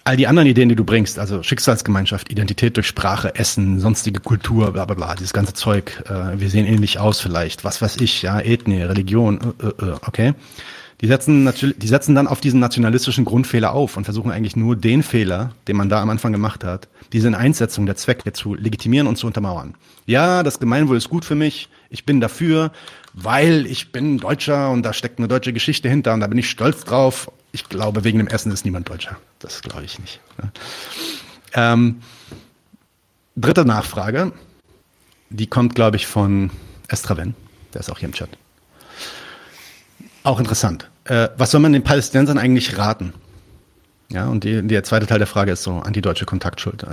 All 0.03 0.17
die 0.17 0.25
anderen 0.25 0.47
Ideen, 0.47 0.67
die 0.67 0.75
du 0.75 0.83
bringst, 0.83 1.19
also 1.19 1.43
Schicksalsgemeinschaft, 1.43 2.31
Identität 2.31 2.75
durch 2.75 2.87
Sprache, 2.87 3.35
Essen, 3.35 3.79
sonstige 3.79 4.19
Kultur, 4.19 4.71
bla 4.73 4.85
bla 4.85 4.95
bla, 4.95 5.15
dieses 5.15 5.31
ganze 5.31 5.53
Zeug, 5.53 6.03
äh, 6.07 6.39
wir 6.39 6.49
sehen 6.49 6.65
ähnlich 6.65 6.97
aus 6.97 7.19
vielleicht, 7.19 7.63
was 7.63 7.83
weiß 7.83 7.97
ich, 7.97 8.23
ja, 8.23 8.39
Ethnie, 8.39 8.81
Religion, 8.81 9.53
äh, 9.61 9.67
äh, 9.67 9.89
äh 9.89 9.93
okay. 10.05 10.33
Die 11.01 11.07
setzen 11.07 11.43
natürlich, 11.43 11.77
die 11.77 11.87
setzen 11.87 12.13
dann 12.13 12.27
auf 12.27 12.41
diesen 12.41 12.59
nationalistischen 12.59 13.25
Grundfehler 13.25 13.73
auf 13.73 13.97
und 13.97 14.03
versuchen 14.03 14.31
eigentlich 14.31 14.55
nur 14.55 14.75
den 14.75 15.01
Fehler, 15.03 15.51
den 15.67 15.75
man 15.75 15.89
da 15.89 16.01
am 16.01 16.09
Anfang 16.09 16.31
gemacht 16.31 16.63
hat, 16.63 16.87
diese 17.11 17.35
Einsetzung 17.35 17.85
der 17.85 17.95
Zwecke 17.95 18.33
zu 18.33 18.55
legitimieren 18.55 19.07
und 19.07 19.17
zu 19.17 19.27
untermauern. 19.27 19.75
Ja, 20.05 20.43
das 20.43 20.59
Gemeinwohl 20.59 20.97
ist 20.97 21.09
gut 21.09 21.25
für 21.25 21.35
mich, 21.35 21.69
ich 21.89 22.05
bin 22.05 22.21
dafür, 22.21 22.71
weil 23.13 23.65
ich 23.65 23.91
bin 23.91 24.17
Deutscher 24.17 24.71
und 24.71 24.83
da 24.83 24.93
steckt 24.93 25.19
eine 25.19 25.27
deutsche 25.27 25.53
Geschichte 25.53 25.89
hinter 25.89 26.13
und 26.13 26.21
da 26.21 26.27
bin 26.27 26.37
ich 26.37 26.49
stolz 26.49 26.83
drauf. 26.83 27.31
Ich 27.51 27.67
glaube, 27.67 28.03
wegen 28.03 28.17
dem 28.17 28.27
Essen 28.27 28.51
ist 28.51 28.65
niemand 28.65 28.89
Deutscher. 28.89 29.17
Das 29.39 29.61
glaube 29.61 29.83
ich 29.83 29.99
nicht. 29.99 30.19
Ähm, 31.53 32.01
dritte 33.35 33.65
Nachfrage, 33.65 34.31
die 35.29 35.47
kommt, 35.47 35.75
glaube 35.75 35.97
ich, 35.97 36.07
von 36.07 36.49
Estraven. 36.87 37.35
Der 37.73 37.81
ist 37.81 37.91
auch 37.91 37.99
hier 37.99 38.07
im 38.07 38.13
Chat. 38.13 38.29
Auch 40.23 40.39
interessant. 40.39 40.89
Äh, 41.05 41.29
was 41.37 41.51
soll 41.51 41.61
man 41.61 41.73
den 41.73 41.83
Palästinensern 41.83 42.37
eigentlich 42.37 42.77
raten? 42.77 43.13
Ja, 44.09 44.27
und 44.27 44.43
die, 44.43 44.61
der 44.61 44.83
zweite 44.83 45.07
Teil 45.07 45.19
der 45.19 45.27
Frage 45.27 45.51
ist 45.51 45.63
so 45.63 45.79
antideutsche 45.79 46.25
Kontaktschuld. 46.25 46.85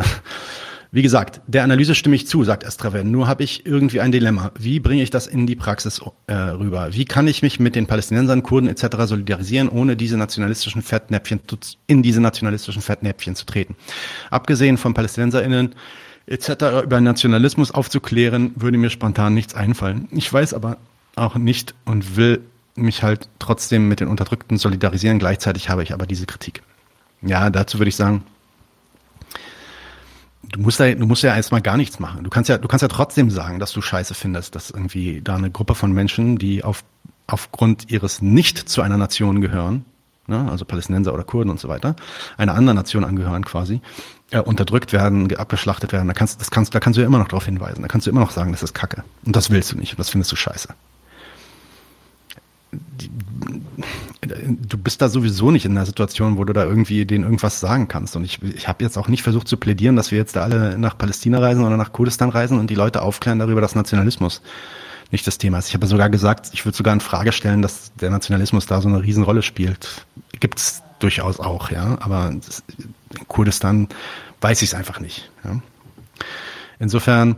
Wie 0.90 1.02
gesagt, 1.02 1.42
der 1.46 1.64
Analyse 1.64 1.94
stimme 1.94 2.16
ich 2.16 2.26
zu, 2.26 2.44
sagt 2.44 2.64
Estraven. 2.64 3.10
Nur 3.10 3.28
habe 3.28 3.42
ich 3.42 3.66
irgendwie 3.66 4.00
ein 4.00 4.10
Dilemma. 4.10 4.52
Wie 4.58 4.80
bringe 4.80 5.02
ich 5.02 5.10
das 5.10 5.26
in 5.26 5.46
die 5.46 5.54
Praxis 5.54 6.00
äh, 6.26 6.32
rüber? 6.32 6.88
Wie 6.92 7.04
kann 7.04 7.28
ich 7.28 7.42
mich 7.42 7.60
mit 7.60 7.74
den 7.74 7.86
Palästinensern, 7.86 8.42
Kurden 8.42 8.68
etc. 8.68 9.04
solidarisieren, 9.04 9.68
ohne 9.68 9.96
diese 9.96 10.16
nationalistischen 10.16 10.80
Fettnäpfchen 10.80 11.40
zu, 11.46 11.58
in 11.86 12.02
diese 12.02 12.22
nationalistischen 12.22 12.80
Fettnäpfchen 12.80 13.36
zu 13.36 13.44
treten? 13.44 13.76
Abgesehen 14.30 14.78
von 14.78 14.94
PalästinenserInnen 14.94 15.74
etc. 16.26 16.50
über 16.84 17.00
Nationalismus 17.02 17.70
aufzuklären, 17.70 18.52
würde 18.56 18.78
mir 18.78 18.90
spontan 18.90 19.34
nichts 19.34 19.54
einfallen. 19.54 20.08
Ich 20.10 20.32
weiß 20.32 20.54
aber 20.54 20.78
auch 21.16 21.36
nicht 21.36 21.74
und 21.84 22.16
will 22.16 22.40
mich 22.76 23.02
halt 23.02 23.28
trotzdem 23.38 23.88
mit 23.88 24.00
den 24.00 24.08
Unterdrückten 24.08 24.56
solidarisieren. 24.56 25.18
Gleichzeitig 25.18 25.68
habe 25.68 25.82
ich 25.82 25.92
aber 25.92 26.06
diese 26.06 26.24
Kritik. 26.24 26.62
Ja, 27.20 27.50
dazu 27.50 27.78
würde 27.78 27.88
ich 27.88 27.96
sagen, 27.96 28.22
du 30.52 30.60
musst 30.60 30.80
ja, 30.80 30.94
du 30.94 31.06
musst 31.06 31.22
ja 31.22 31.34
erstmal 31.34 31.62
gar 31.62 31.76
nichts 31.76 31.98
machen. 31.98 32.24
Du 32.24 32.30
kannst 32.30 32.48
ja, 32.48 32.58
du 32.58 32.68
kannst 32.68 32.82
ja 32.82 32.88
trotzdem 32.88 33.30
sagen, 33.30 33.58
dass 33.58 33.72
du 33.72 33.80
scheiße 33.80 34.14
findest, 34.14 34.54
dass 34.54 34.70
irgendwie 34.70 35.20
da 35.22 35.36
eine 35.36 35.50
Gruppe 35.50 35.74
von 35.74 35.92
Menschen, 35.92 36.38
die 36.38 36.64
auf, 36.64 36.84
aufgrund 37.26 37.90
ihres 37.90 38.22
nicht 38.22 38.68
zu 38.68 38.82
einer 38.82 38.96
Nation 38.96 39.40
gehören, 39.40 39.84
ne, 40.26 40.50
also 40.50 40.64
Palästinenser 40.64 41.12
oder 41.14 41.24
Kurden 41.24 41.50
und 41.50 41.60
so 41.60 41.68
weiter, 41.68 41.96
einer 42.36 42.54
anderen 42.54 42.76
Nation 42.76 43.04
angehören 43.04 43.44
quasi, 43.44 43.80
äh, 44.30 44.40
unterdrückt 44.40 44.92
werden, 44.92 45.34
abgeschlachtet 45.36 45.92
werden. 45.92 46.08
Da 46.08 46.14
kannst, 46.14 46.40
das 46.40 46.50
kannst, 46.50 46.74
da 46.74 46.80
kannst 46.80 46.96
du 46.96 47.00
ja 47.00 47.06
immer 47.06 47.18
noch 47.18 47.28
darauf 47.28 47.44
hinweisen. 47.44 47.82
Da 47.82 47.88
kannst 47.88 48.06
du 48.06 48.10
immer 48.10 48.20
noch 48.20 48.30
sagen, 48.30 48.52
das 48.52 48.62
ist 48.62 48.74
Kacke. 48.74 49.04
Und 49.24 49.36
das 49.36 49.50
willst 49.50 49.72
du 49.72 49.76
nicht. 49.76 49.92
Und 49.92 49.98
das 49.98 50.10
findest 50.10 50.32
du 50.32 50.36
scheiße 50.36 50.68
du 54.20 54.78
bist 54.78 55.00
da 55.00 55.08
sowieso 55.08 55.50
nicht 55.50 55.64
in 55.64 55.72
einer 55.72 55.86
Situation, 55.86 56.36
wo 56.36 56.44
du 56.44 56.52
da 56.52 56.64
irgendwie 56.64 57.06
denen 57.06 57.24
irgendwas 57.24 57.60
sagen 57.60 57.88
kannst. 57.88 58.16
Und 58.16 58.24
ich, 58.24 58.42
ich 58.42 58.68
habe 58.68 58.84
jetzt 58.84 58.98
auch 58.98 59.08
nicht 59.08 59.22
versucht 59.22 59.48
zu 59.48 59.56
plädieren, 59.56 59.96
dass 59.96 60.10
wir 60.10 60.18
jetzt 60.18 60.36
da 60.36 60.42
alle 60.42 60.78
nach 60.78 60.98
Palästina 60.98 61.38
reisen 61.38 61.64
oder 61.64 61.76
nach 61.76 61.92
Kurdistan 61.92 62.28
reisen 62.28 62.58
und 62.58 62.68
die 62.68 62.74
Leute 62.74 63.02
aufklären 63.02 63.38
darüber, 63.38 63.60
dass 63.60 63.74
Nationalismus 63.74 64.42
nicht 65.10 65.26
das 65.26 65.38
Thema 65.38 65.58
ist. 65.58 65.68
Ich 65.68 65.74
habe 65.74 65.86
sogar 65.86 66.10
gesagt, 66.10 66.50
ich 66.52 66.64
würde 66.66 66.76
sogar 66.76 66.92
in 66.92 67.00
Frage 67.00 67.32
stellen, 67.32 67.62
dass 67.62 67.92
der 67.94 68.10
Nationalismus 68.10 68.66
da 68.66 68.82
so 68.82 68.88
eine 68.88 69.02
Riesenrolle 69.02 69.42
spielt. 69.42 70.04
Gibt's 70.38 70.82
durchaus 70.98 71.40
auch, 71.40 71.70
ja. 71.70 71.96
Aber 72.00 72.28
in 72.28 72.42
Kurdistan 73.28 73.88
weiß 74.40 74.60
ich 74.62 74.68
es 74.70 74.74
einfach 74.74 75.00
nicht. 75.00 75.30
Ja? 75.44 75.60
Insofern, 76.78 77.36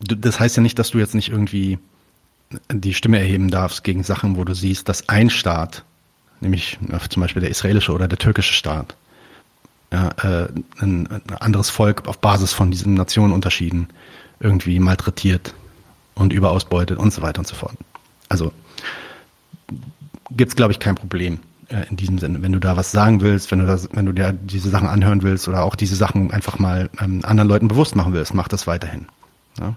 das 0.00 0.38
heißt 0.38 0.56
ja 0.56 0.62
nicht, 0.62 0.78
dass 0.78 0.90
du 0.90 0.98
jetzt 0.98 1.14
nicht 1.14 1.30
irgendwie 1.30 1.78
die 2.70 2.94
Stimme 2.94 3.18
erheben 3.18 3.50
darfst 3.50 3.84
gegen 3.84 4.02
Sachen, 4.02 4.36
wo 4.36 4.44
du 4.44 4.54
siehst, 4.54 4.88
dass 4.88 5.08
ein 5.08 5.30
Staat, 5.30 5.84
nämlich 6.40 6.78
zum 7.10 7.20
Beispiel 7.20 7.40
der 7.40 7.50
israelische 7.50 7.92
oder 7.92 8.08
der 8.08 8.18
türkische 8.18 8.54
Staat, 8.54 8.96
äh, 9.90 10.48
ein, 10.80 11.08
ein 11.08 11.22
anderes 11.40 11.70
Volk 11.70 12.08
auf 12.08 12.18
Basis 12.18 12.52
von 12.52 12.70
diesen 12.70 12.94
Nationenunterschieden 12.94 13.88
irgendwie 14.40 14.78
malträtiert 14.80 15.54
und 16.14 16.32
überausbeutet 16.32 16.98
und 16.98 17.12
so 17.12 17.22
weiter 17.22 17.40
und 17.40 17.46
so 17.46 17.54
fort. 17.54 17.76
Also 18.28 18.52
gibt's 20.30 20.56
glaube 20.56 20.72
ich, 20.72 20.78
kein 20.78 20.94
Problem 20.94 21.40
äh, 21.68 21.86
in 21.88 21.96
diesem 21.96 22.18
Sinne. 22.18 22.42
Wenn 22.42 22.52
du 22.52 22.60
da 22.60 22.76
was 22.76 22.92
sagen 22.92 23.20
willst, 23.20 23.50
wenn 23.50 23.60
du 23.60 23.66
das, 23.66 23.88
wenn 23.92 24.06
du 24.06 24.12
dir 24.12 24.32
diese 24.32 24.68
Sachen 24.70 24.88
anhören 24.88 25.22
willst 25.22 25.48
oder 25.48 25.64
auch 25.64 25.74
diese 25.74 25.96
Sachen 25.96 26.30
einfach 26.32 26.58
mal 26.58 26.90
ähm, 27.00 27.20
anderen 27.24 27.48
Leuten 27.48 27.68
bewusst 27.68 27.96
machen 27.96 28.12
willst, 28.12 28.34
mach 28.34 28.48
das 28.48 28.66
weiterhin. 28.66 29.06
Ja? 29.58 29.74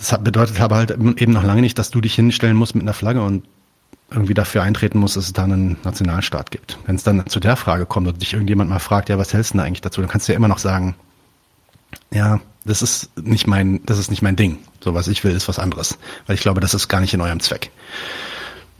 Das 0.00 0.18
bedeutet 0.24 0.58
aber 0.60 0.76
halt 0.76 0.92
eben 0.92 1.32
noch 1.32 1.44
lange 1.44 1.60
nicht, 1.60 1.78
dass 1.78 1.90
du 1.90 2.00
dich 2.00 2.14
hinstellen 2.14 2.56
musst 2.56 2.74
mit 2.74 2.82
einer 2.82 2.94
Flagge 2.94 3.22
und 3.22 3.44
irgendwie 4.10 4.32
dafür 4.32 4.62
eintreten 4.62 4.98
musst, 4.98 5.16
dass 5.16 5.26
es 5.26 5.34
da 5.34 5.44
einen 5.44 5.76
Nationalstaat 5.84 6.50
gibt. 6.50 6.78
Wenn 6.86 6.96
es 6.96 7.04
dann 7.04 7.26
zu 7.26 7.38
der 7.38 7.54
Frage 7.54 7.84
kommt 7.84 8.08
und 8.08 8.20
dich 8.20 8.32
irgendjemand 8.32 8.70
mal 8.70 8.78
fragt, 8.78 9.10
ja, 9.10 9.18
was 9.18 9.34
hältst 9.34 9.52
du 9.52 9.58
denn 9.58 9.66
eigentlich 9.66 9.82
dazu, 9.82 10.00
dann 10.00 10.08
kannst 10.08 10.26
du 10.26 10.32
ja 10.32 10.36
immer 10.36 10.48
noch 10.48 10.58
sagen, 10.58 10.96
ja, 12.10 12.40
das 12.64 12.80
ist 12.80 13.10
nicht 13.18 13.46
mein, 13.46 13.84
das 13.84 13.98
ist 13.98 14.10
nicht 14.10 14.22
mein 14.22 14.36
Ding. 14.36 14.58
So 14.80 14.94
was 14.94 15.06
ich 15.06 15.22
will, 15.22 15.32
ist 15.32 15.48
was 15.48 15.58
anderes. 15.58 15.98
Weil 16.26 16.34
ich 16.34 16.40
glaube, 16.40 16.60
das 16.60 16.72
ist 16.72 16.88
gar 16.88 17.00
nicht 17.00 17.12
in 17.12 17.20
eurem 17.20 17.40
Zweck. 17.40 17.70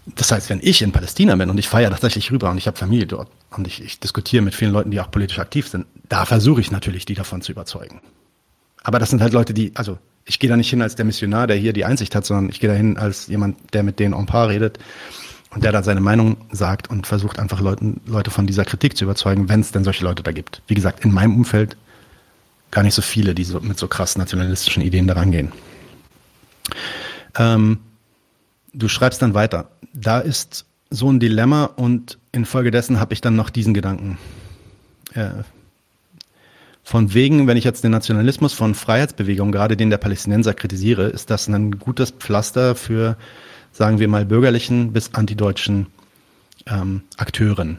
Das 0.06 0.32
heißt, 0.32 0.48
wenn 0.48 0.60
ich 0.62 0.80
in 0.80 0.90
Palästina 0.90 1.36
bin 1.36 1.50
und 1.50 1.58
ich 1.58 1.68
feiere 1.68 1.90
tatsächlich 1.90 2.32
rüber 2.32 2.50
und 2.50 2.56
ich 2.56 2.66
habe 2.66 2.78
Familie 2.78 3.06
dort 3.06 3.28
und 3.50 3.66
ich, 3.66 3.82
ich 3.84 4.00
diskutiere 4.00 4.42
mit 4.42 4.54
vielen 4.54 4.72
Leuten, 4.72 4.90
die 4.90 5.00
auch 5.00 5.10
politisch 5.10 5.38
aktiv 5.38 5.68
sind, 5.68 5.84
da 6.08 6.24
versuche 6.24 6.62
ich 6.62 6.70
natürlich, 6.70 7.04
die 7.04 7.14
davon 7.14 7.42
zu 7.42 7.52
überzeugen. 7.52 8.00
Aber 8.82 8.98
das 8.98 9.10
sind 9.10 9.20
halt 9.20 9.34
Leute, 9.34 9.52
die, 9.52 9.76
also 9.76 9.98
ich 10.24 10.38
gehe 10.38 10.48
da 10.50 10.56
nicht 10.56 10.70
hin 10.70 10.82
als 10.82 10.94
der 10.94 11.04
Missionar, 11.04 11.46
der 11.46 11.56
hier 11.56 11.72
die 11.72 11.84
Einsicht 11.84 12.14
hat, 12.14 12.24
sondern 12.24 12.50
ich 12.50 12.60
gehe 12.60 12.70
da 12.70 12.76
hin 12.76 12.96
als 12.96 13.26
jemand, 13.26 13.56
der 13.74 13.82
mit 13.82 13.98
denen 13.98 14.14
en 14.14 14.26
paar 14.26 14.48
redet 14.48 14.78
und 15.50 15.64
der 15.64 15.72
dann 15.72 15.82
seine 15.82 16.00
Meinung 16.00 16.36
sagt 16.52 16.88
und 16.88 17.06
versucht 17.06 17.38
einfach 17.38 17.60
Leuten, 17.60 18.00
Leute 18.06 18.30
von 18.30 18.46
dieser 18.46 18.64
Kritik 18.64 18.96
zu 18.96 19.04
überzeugen, 19.04 19.48
wenn 19.48 19.60
es 19.60 19.72
denn 19.72 19.84
solche 19.84 20.04
Leute 20.04 20.22
da 20.22 20.32
gibt. 20.32 20.62
Wie 20.68 20.74
gesagt, 20.74 21.04
in 21.04 21.12
meinem 21.12 21.34
Umfeld 21.34 21.76
gar 22.70 22.82
nicht 22.82 22.94
so 22.94 23.02
viele, 23.02 23.34
die 23.34 23.44
so 23.44 23.60
mit 23.60 23.78
so 23.78 23.88
krass 23.88 24.16
nationalistischen 24.16 24.82
Ideen 24.82 25.08
da 25.08 25.14
rangehen. 25.14 25.50
Ähm, 27.36 27.78
du 28.72 28.88
schreibst 28.88 29.22
dann 29.22 29.34
weiter. 29.34 29.70
Da 29.92 30.20
ist 30.20 30.66
so 30.90 31.10
ein 31.10 31.18
Dilemma 31.18 31.64
und 31.64 32.18
infolgedessen 32.32 33.00
habe 33.00 33.14
ich 33.14 33.20
dann 33.20 33.34
noch 33.34 33.50
diesen 33.50 33.74
Gedanken 33.74 34.18
äh, 35.14 35.30
von 36.90 37.14
wegen, 37.14 37.46
wenn 37.46 37.56
ich 37.56 37.62
jetzt 37.62 37.84
den 37.84 37.92
Nationalismus 37.92 38.52
von 38.52 38.74
Freiheitsbewegungen, 38.74 39.52
gerade 39.52 39.76
den 39.76 39.90
der 39.90 39.98
Palästinenser 39.98 40.54
kritisiere, 40.54 41.04
ist 41.04 41.30
das 41.30 41.46
ein 41.46 41.78
gutes 41.78 42.10
Pflaster 42.10 42.74
für, 42.74 43.16
sagen 43.70 44.00
wir 44.00 44.08
mal, 44.08 44.26
bürgerlichen 44.26 44.92
bis 44.92 45.14
antideutschen 45.14 45.86
ähm, 46.66 47.02
Akteuren. 47.16 47.78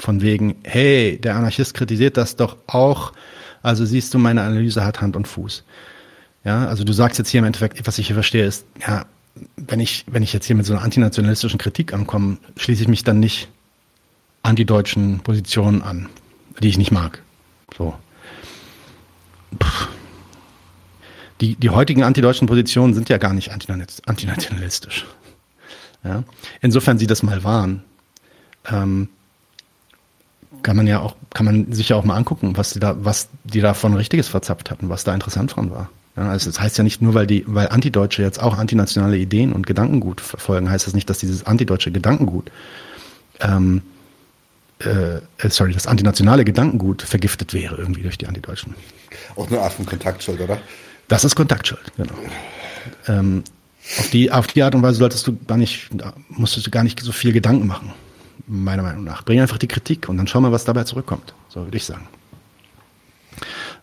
Von 0.00 0.20
wegen, 0.20 0.56
hey, 0.64 1.16
der 1.16 1.36
Anarchist 1.36 1.74
kritisiert 1.74 2.16
das 2.16 2.34
doch 2.34 2.56
auch, 2.66 3.12
also 3.62 3.84
siehst 3.84 4.12
du, 4.12 4.18
meine 4.18 4.42
Analyse 4.42 4.84
hat 4.84 5.00
Hand 5.00 5.14
und 5.14 5.28
Fuß. 5.28 5.62
Ja, 6.42 6.66
also 6.66 6.82
du 6.82 6.92
sagst 6.92 7.18
jetzt 7.18 7.28
hier 7.28 7.38
im 7.38 7.44
Endeffekt, 7.44 7.86
was 7.86 7.98
ich 7.98 8.08
hier 8.08 8.16
verstehe, 8.16 8.46
ist, 8.46 8.66
ja, 8.84 9.06
wenn 9.56 9.78
ich, 9.78 10.06
wenn 10.08 10.24
ich 10.24 10.32
jetzt 10.32 10.46
hier 10.46 10.56
mit 10.56 10.66
so 10.66 10.72
einer 10.72 10.82
antinationalistischen 10.82 11.60
Kritik 11.60 11.94
ankomme, 11.94 12.38
schließe 12.56 12.82
ich 12.82 12.88
mich 12.88 13.04
dann 13.04 13.20
nicht 13.20 13.46
antideutschen 14.42 15.20
Positionen 15.20 15.82
an, 15.82 16.08
die 16.60 16.66
ich 16.66 16.78
nicht 16.78 16.90
mag. 16.90 17.22
So. 17.78 17.94
Die, 21.40 21.56
die 21.56 21.70
heutigen 21.70 22.04
antideutschen 22.04 22.46
Positionen 22.46 22.94
sind 22.94 23.08
ja 23.08 23.18
gar 23.18 23.34
nicht 23.34 23.50
antinationalistisch. 23.50 25.06
Ja? 26.04 26.22
Insofern 26.60 26.98
sie 26.98 27.06
das 27.06 27.22
mal 27.22 27.42
waren, 27.44 27.82
ähm, 28.70 29.08
kann 30.62 30.76
man 30.76 30.86
ja 30.86 31.00
auch, 31.00 31.16
kann 31.34 31.44
man 31.44 31.72
sich 31.72 31.90
ja 31.90 31.96
auch 31.96 32.04
mal 32.04 32.16
angucken, 32.16 32.56
was 32.56 32.72
die 32.72 32.80
da, 32.80 32.96
was 33.04 33.28
die 33.44 33.60
davon 33.60 33.94
Richtiges 33.94 34.28
verzapft 34.28 34.70
hatten, 34.70 34.88
was 34.88 35.04
da 35.04 35.12
interessant 35.12 35.54
dran 35.54 35.70
war. 35.70 35.90
Ja, 36.16 36.28
also 36.28 36.48
das 36.48 36.60
heißt 36.60 36.78
ja 36.78 36.84
nicht 36.84 37.02
nur, 37.02 37.14
weil 37.14 37.26
die, 37.26 37.44
weil 37.46 37.68
Antideutsche 37.68 38.22
jetzt 38.22 38.40
auch 38.40 38.56
antinationale 38.56 39.16
Ideen 39.18 39.52
und 39.52 39.66
Gedankengut 39.66 40.20
verfolgen, 40.20 40.70
heißt 40.70 40.86
das 40.86 40.94
nicht, 40.94 41.10
dass 41.10 41.18
dieses 41.18 41.44
antideutsche 41.44 41.90
Gedankengut, 41.90 42.50
ähm, 43.40 43.82
äh, 44.86 45.20
sorry, 45.48 45.72
das 45.72 45.86
antinationale 45.86 46.44
Gedankengut 46.44 47.02
vergiftet 47.02 47.52
wäre 47.54 47.76
irgendwie 47.76 48.02
durch 48.02 48.18
die 48.18 48.26
Antideutschen. 48.26 48.74
Auch 49.36 49.48
eine 49.48 49.60
Art 49.60 49.72
von 49.72 49.86
Kontaktschuld, 49.86 50.40
oder? 50.40 50.58
Das 51.08 51.24
ist 51.24 51.34
Kontaktschuld, 51.34 51.92
genau. 51.96 52.14
Ähm, 53.08 53.44
auf 53.98 54.08
die, 54.10 54.30
auf 54.32 54.46
die 54.46 54.62
Art 54.62 54.74
und 54.74 54.82
Weise 54.82 54.98
solltest 54.98 55.26
du 55.26 55.36
gar 55.46 55.58
nicht, 55.58 55.90
musstest 56.28 56.66
du 56.66 56.70
gar 56.70 56.84
nicht 56.84 57.00
so 57.00 57.12
viel 57.12 57.32
Gedanken 57.32 57.66
machen, 57.66 57.92
meiner 58.46 58.82
Meinung 58.82 59.04
nach. 59.04 59.24
Bring 59.24 59.40
einfach 59.40 59.58
die 59.58 59.68
Kritik 59.68 60.08
und 60.08 60.16
dann 60.16 60.26
schau 60.26 60.40
mal, 60.40 60.52
was 60.52 60.64
dabei 60.64 60.84
zurückkommt. 60.84 61.34
So 61.48 61.64
würde 61.64 61.76
ich 61.76 61.84
sagen. 61.84 62.08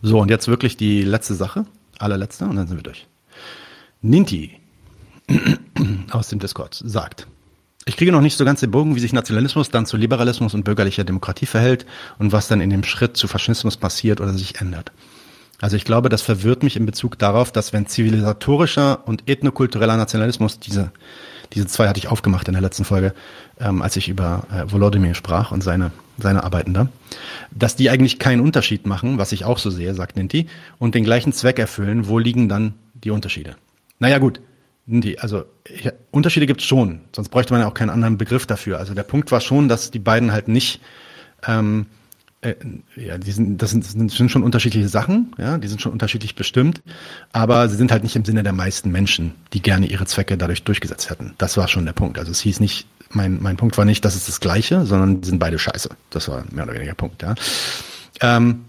So, 0.02 0.20
und 0.20 0.30
jetzt 0.30 0.48
wirklich 0.48 0.76
die 0.76 1.02
letzte 1.02 1.34
Sache 1.34 1.66
allerletzte 1.98 2.44
und 2.44 2.56
dann 2.56 2.66
sind 2.66 2.78
wir 2.78 2.82
durch. 2.82 3.06
Ninti 4.00 4.58
aus 6.10 6.28
dem 6.28 6.40
Discord 6.40 6.82
sagt, 6.84 7.28
ich 7.84 7.96
kriege 7.96 8.12
noch 8.12 8.20
nicht 8.20 8.36
so 8.36 8.44
ganz 8.44 8.60
den 8.60 8.70
Bogen, 8.70 8.94
wie 8.94 9.00
sich 9.00 9.12
Nationalismus 9.12 9.70
dann 9.70 9.86
zu 9.86 9.96
Liberalismus 9.96 10.54
und 10.54 10.64
bürgerlicher 10.64 11.04
Demokratie 11.04 11.46
verhält 11.46 11.86
und 12.18 12.32
was 12.32 12.48
dann 12.48 12.60
in 12.60 12.70
dem 12.70 12.84
Schritt 12.84 13.16
zu 13.16 13.26
Faschismus 13.26 13.76
passiert 13.76 14.20
oder 14.20 14.32
sich 14.32 14.60
ändert. 14.60 14.92
Also 15.60 15.76
ich 15.76 15.84
glaube, 15.84 16.08
das 16.08 16.22
verwirrt 16.22 16.64
mich 16.64 16.76
in 16.76 16.86
Bezug 16.86 17.18
darauf, 17.18 17.52
dass 17.52 17.72
wenn 17.72 17.86
zivilisatorischer 17.86 19.06
und 19.06 19.28
ethnokultureller 19.28 19.96
Nationalismus, 19.96 20.58
diese, 20.58 20.90
diese 21.52 21.68
zwei 21.68 21.88
hatte 21.88 21.98
ich 21.98 22.08
aufgemacht 22.08 22.48
in 22.48 22.54
der 22.54 22.62
letzten 22.62 22.84
Folge, 22.84 23.14
ähm, 23.60 23.80
als 23.80 23.96
ich 23.96 24.08
über 24.08 24.44
äh, 24.52 24.70
Volodymyr 24.70 25.14
sprach 25.14 25.52
und 25.52 25.62
seine, 25.62 25.92
seine 26.18 26.42
Arbeiten 26.42 26.74
da, 26.74 26.88
dass 27.52 27.76
die 27.76 27.90
eigentlich 27.90 28.18
keinen 28.18 28.40
Unterschied 28.40 28.86
machen, 28.86 29.18
was 29.18 29.30
ich 29.30 29.44
auch 29.44 29.58
so 29.58 29.70
sehe, 29.70 29.94
sagt 29.94 30.16
Ninti, 30.16 30.48
und 30.78 30.96
den 30.96 31.04
gleichen 31.04 31.32
Zweck 31.32 31.60
erfüllen, 31.60 32.08
wo 32.08 32.18
liegen 32.18 32.48
dann 32.48 32.74
die 32.94 33.10
Unterschiede? 33.10 33.54
Naja 34.00 34.18
gut, 34.18 34.40
Ninti, 34.86 35.18
also 35.18 35.44
ich, 35.68 35.88
Unterschiede 36.10 36.46
gibt 36.46 36.60
es 36.60 36.66
schon, 36.66 37.02
sonst 37.14 37.28
bräuchte 37.28 37.52
man 37.52 37.62
ja 37.62 37.68
auch 37.68 37.74
keinen 37.74 37.90
anderen 37.90 38.18
Begriff 38.18 38.46
dafür. 38.46 38.78
Also 38.78 38.94
der 38.94 39.04
Punkt 39.04 39.30
war 39.30 39.40
schon, 39.40 39.68
dass 39.68 39.90
die 39.90 39.98
beiden 39.98 40.32
halt 40.32 40.48
nicht 40.48 40.80
ähm, 41.46 41.86
äh, 42.42 42.56
ja, 42.96 43.18
die 43.18 43.30
sind, 43.30 43.62
das 43.62 43.70
sind, 43.70 43.84
sind 43.84 44.30
schon 44.30 44.42
unterschiedliche 44.42 44.88
Sachen, 44.88 45.32
ja, 45.38 45.58
die 45.58 45.68
sind 45.68 45.80
schon 45.80 45.92
unterschiedlich 45.92 46.34
bestimmt, 46.34 46.82
aber 47.32 47.68
sie 47.68 47.76
sind 47.76 47.92
halt 47.92 48.02
nicht 48.02 48.16
im 48.16 48.24
Sinne 48.24 48.42
der 48.42 48.52
meisten 48.52 48.90
Menschen, 48.90 49.34
die 49.52 49.62
gerne 49.62 49.86
ihre 49.86 50.06
Zwecke 50.06 50.36
dadurch 50.36 50.64
durchgesetzt 50.64 51.08
hätten. 51.08 51.34
Das 51.38 51.56
war 51.56 51.68
schon 51.68 51.86
der 51.86 51.92
Punkt. 51.92 52.18
Also 52.18 52.32
es 52.32 52.40
hieß 52.40 52.58
nicht, 52.58 52.88
mein, 53.10 53.40
mein 53.40 53.56
Punkt 53.56 53.78
war 53.78 53.84
nicht, 53.84 54.04
das 54.04 54.16
ist 54.16 54.28
das 54.28 54.40
Gleiche, 54.40 54.84
sondern 54.86 55.20
die 55.20 55.28
sind 55.28 55.38
beide 55.38 55.58
scheiße. 55.58 55.90
Das 56.10 56.28
war 56.28 56.44
mehr 56.50 56.64
oder 56.64 56.74
weniger 56.74 56.94
Punkt, 56.94 57.22
ja. 57.22 57.34
Ähm, 58.20 58.64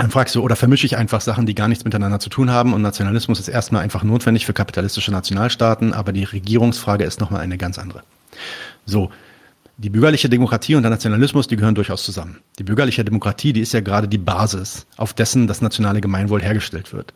dann 0.00 0.10
fragst 0.10 0.34
du, 0.34 0.42
oder 0.42 0.56
vermische 0.56 0.86
ich 0.86 0.96
einfach 0.96 1.20
Sachen, 1.20 1.46
die 1.46 1.54
gar 1.54 1.68
nichts 1.68 1.84
miteinander 1.84 2.20
zu 2.20 2.30
tun 2.30 2.50
haben 2.50 2.72
und 2.72 2.80
Nationalismus 2.80 3.38
ist 3.38 3.48
erstmal 3.48 3.82
einfach 3.82 4.02
notwendig 4.02 4.46
für 4.46 4.52
kapitalistische 4.54 5.12
Nationalstaaten, 5.12 5.92
aber 5.92 6.12
die 6.12 6.24
Regierungsfrage 6.24 7.04
ist 7.04 7.20
nochmal 7.20 7.42
eine 7.42 7.58
ganz 7.58 7.78
andere. 7.78 8.02
So, 8.86 9.10
die 9.76 9.90
bürgerliche 9.90 10.28
Demokratie 10.28 10.74
und 10.74 10.82
der 10.82 10.90
Nationalismus, 10.90 11.48
die 11.48 11.56
gehören 11.56 11.74
durchaus 11.74 12.02
zusammen. 12.02 12.38
Die 12.58 12.64
bürgerliche 12.64 13.04
Demokratie, 13.04 13.52
die 13.52 13.60
ist 13.60 13.72
ja 13.72 13.80
gerade 13.80 14.08
die 14.08 14.18
Basis, 14.18 14.86
auf 14.96 15.12
dessen 15.12 15.46
das 15.46 15.60
nationale 15.60 16.00
Gemeinwohl 16.00 16.42
hergestellt 16.42 16.92
wird. 16.92 17.12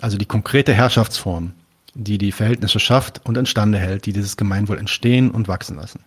Also 0.00 0.18
die 0.18 0.26
konkrete 0.26 0.74
Herrschaftsform, 0.74 1.52
die 1.94 2.18
die 2.18 2.32
Verhältnisse 2.32 2.80
schafft 2.80 3.20
und 3.24 3.36
instande 3.36 3.78
hält, 3.78 4.06
die 4.06 4.12
dieses 4.12 4.36
Gemeinwohl 4.36 4.78
entstehen 4.78 5.30
und 5.30 5.46
wachsen 5.46 5.76
lassen. 5.76 6.00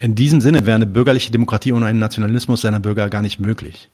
In 0.00 0.16
diesem 0.16 0.40
Sinne 0.40 0.66
wäre 0.66 0.76
eine 0.76 0.86
bürgerliche 0.86 1.30
Demokratie 1.30 1.72
ohne 1.72 1.86
einen 1.86 1.98
Nationalismus 2.00 2.62
seiner 2.62 2.80
Bürger 2.80 3.08
gar 3.10 3.22
nicht 3.22 3.38
möglich. 3.38 3.90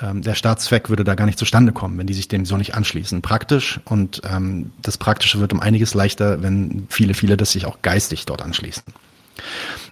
Ähm, 0.00 0.22
der 0.22 0.34
Staatszweck 0.34 0.88
würde 0.88 1.04
da 1.04 1.14
gar 1.14 1.26
nicht 1.26 1.38
zustande 1.38 1.72
kommen, 1.72 1.98
wenn 1.98 2.06
die 2.06 2.14
sich 2.14 2.28
dem 2.28 2.44
so 2.44 2.56
nicht 2.56 2.74
anschließen. 2.74 3.22
Praktisch 3.22 3.80
und 3.84 4.22
ähm, 4.30 4.72
das 4.82 4.98
Praktische 4.98 5.40
wird 5.40 5.52
um 5.52 5.60
einiges 5.60 5.94
leichter, 5.94 6.42
wenn 6.42 6.86
viele, 6.88 7.14
viele 7.14 7.36
das 7.36 7.52
sich 7.52 7.66
auch 7.66 7.82
geistig 7.82 8.26
dort 8.26 8.42
anschließen 8.42 8.82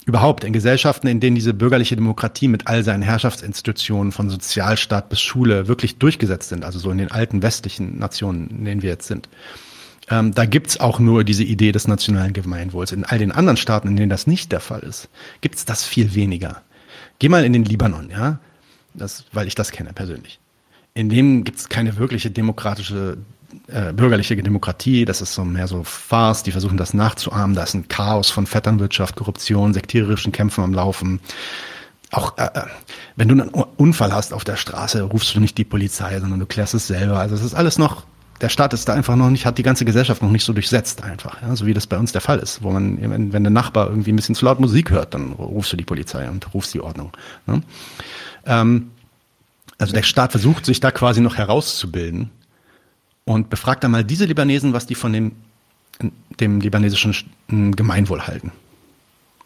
überhaupt 0.09 0.43
in 0.43 0.53
Gesellschaften, 0.53 1.07
in 1.07 1.21
denen 1.21 1.37
diese 1.37 1.53
bürgerliche 1.53 1.95
Demokratie 1.95 2.49
mit 2.49 2.67
all 2.67 2.83
seinen 2.83 3.03
Herrschaftsinstitutionen 3.03 4.11
von 4.11 4.31
Sozialstaat 4.31 5.11
bis 5.11 5.21
Schule 5.21 5.69
wirklich 5.69 5.99
durchgesetzt 5.99 6.49
sind, 6.49 6.65
also 6.65 6.79
so 6.79 6.91
in 6.91 6.99
den 6.99 7.11
alten 7.11 7.43
westlichen 7.43 7.99
Nationen, 7.99 8.49
in 8.49 8.65
denen 8.65 8.83
wir 8.83 8.91
jetzt 8.91 9.07
sind, 9.07 9.29
ähm, 10.11 10.33
da 10.33 10.47
gibt's 10.47 10.81
auch 10.81 10.99
nur 10.99 11.25
diese 11.25 11.45
Idee 11.45 11.73
des 11.73 11.87
nationalen 11.87 12.33
Gemeinwohls. 12.33 12.93
In 12.93 13.05
all 13.05 13.19
den 13.19 13.33
anderen 13.33 13.59
Staaten, 13.59 13.89
in 13.89 13.97
denen 13.97 14.09
das 14.09 14.27
nicht 14.27 14.51
der 14.51 14.61
Fall 14.61 14.81
ist, 14.81 15.11
gibt's 15.43 15.67
das 15.67 15.85
viel 15.85 16.15
weniger. 16.15 16.63
Geh 17.19 17.29
mal 17.29 17.45
in 17.45 17.53
den 17.53 17.65
Libanon, 17.65 18.09
ja, 18.11 18.39
das, 18.99 19.25
weil 19.33 19.47
ich 19.47 19.55
das 19.55 19.71
kenne 19.71 19.93
persönlich. 19.93 20.39
In 20.95 21.09
dem 21.09 21.45
gibt's 21.45 21.69
keine 21.69 21.97
wirkliche 21.97 22.31
demokratische 22.31 23.19
äh, 23.69 23.93
bürgerliche 23.93 24.37
Demokratie, 24.37 25.05
das 25.05 25.21
ist 25.21 25.35
so 25.35 25.45
mehr 25.45 25.69
so 25.69 25.83
Farce, 25.83 26.43
die 26.43 26.53
versuchen 26.53 26.77
das 26.77 26.93
nachzuahmen, 26.93 27.57
da 27.57 27.63
ist 27.63 27.75
ein 27.75 27.89
Chaos 27.89 28.31
von 28.31 28.47
Vetternwirtschaft, 28.47 29.17
Korruption, 29.17 29.73
sektiererischen 29.73 30.33
Kämpfen 30.33 30.65
am 30.65 30.75
Laufen. 30.75 31.21
Auch 32.11 32.37
äh, 32.39 32.45
äh, 32.45 32.63
wenn 33.17 33.29
du 33.29 33.35
einen 33.35 33.49
Unfall 33.49 34.13
hast 34.13 34.33
auf 34.33 34.45
der 34.45 34.57
Straße, 34.57 35.03
rufst 35.03 35.35
du 35.35 35.41
nicht 35.41 35.57
die 35.59 35.65
Polizei, 35.65 36.21
sondern 36.21 36.41
du 36.41 36.47
klärst 36.47 36.75
es 36.75 36.87
selber. 36.87 37.19
Also 37.19 37.35
es 37.35 37.43
ist 37.43 37.55
alles 37.55 37.79
noch, 37.79 38.05
der 38.41 38.49
Staat 38.49 38.73
ist 38.73 38.89
da 38.89 38.95
einfach 38.95 39.17
noch 39.17 39.31
nicht, 39.31 39.47
hat 39.47 39.59
die 39.59 39.63
ganze 39.63 39.85
Gesellschaft 39.85 40.23
noch 40.23 40.31
nicht 40.31 40.45
so 40.45 40.53
durchsetzt 40.53 41.03
einfach, 41.03 41.43
ja, 41.43 41.57
so 41.57 41.67
wie 41.67 41.75
das 41.75 41.87
bei 41.87 41.99
uns 41.99 42.13
der 42.13 42.21
Fall 42.21 42.39
ist, 42.39 42.63
wo 42.63 42.71
man, 42.71 43.01
wenn, 43.01 43.33
wenn 43.33 43.45
der 43.45 43.51
Nachbar 43.51 43.89
irgendwie 43.89 44.13
ein 44.13 44.17
bisschen 44.17 44.35
zu 44.35 44.45
laut 44.45 44.61
Musik 44.61 44.91
hört, 44.91 45.15
dann 45.15 45.33
rufst 45.33 45.73
du 45.73 45.77
die 45.77 45.85
Polizei 45.85 46.29
und 46.29 46.55
rufst 46.55 46.73
die 46.73 46.81
Ordnung. 46.81 47.13
Ne? 47.47 47.63
Ähm, 48.49 48.91
also 49.77 49.93
der 49.93 50.03
Staat 50.03 50.33
versucht 50.33 50.67
sich 50.67 50.81
da 50.81 50.91
quasi 50.91 51.21
noch 51.21 51.37
herauszubilden 51.37 52.31
und 53.25 53.51
befragt 53.51 53.85
einmal 53.85 54.03
diese 54.03 54.25
Libanesen, 54.25 54.73
was 54.73 54.87
die 54.87 54.97
von 54.97 55.13
dem, 55.13 55.33
dem 56.41 56.61
libanesischen 56.61 57.15
Gemeinwohl 57.49 58.27
halten. 58.27 58.51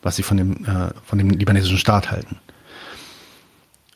Was 0.00 0.16
sie 0.16 0.22
von 0.22 0.36
dem, 0.38 0.64
äh, 0.64 0.90
von 1.04 1.18
dem 1.18 1.28
libanesischen 1.30 1.78
Staat 1.78 2.10
halten. 2.10 2.38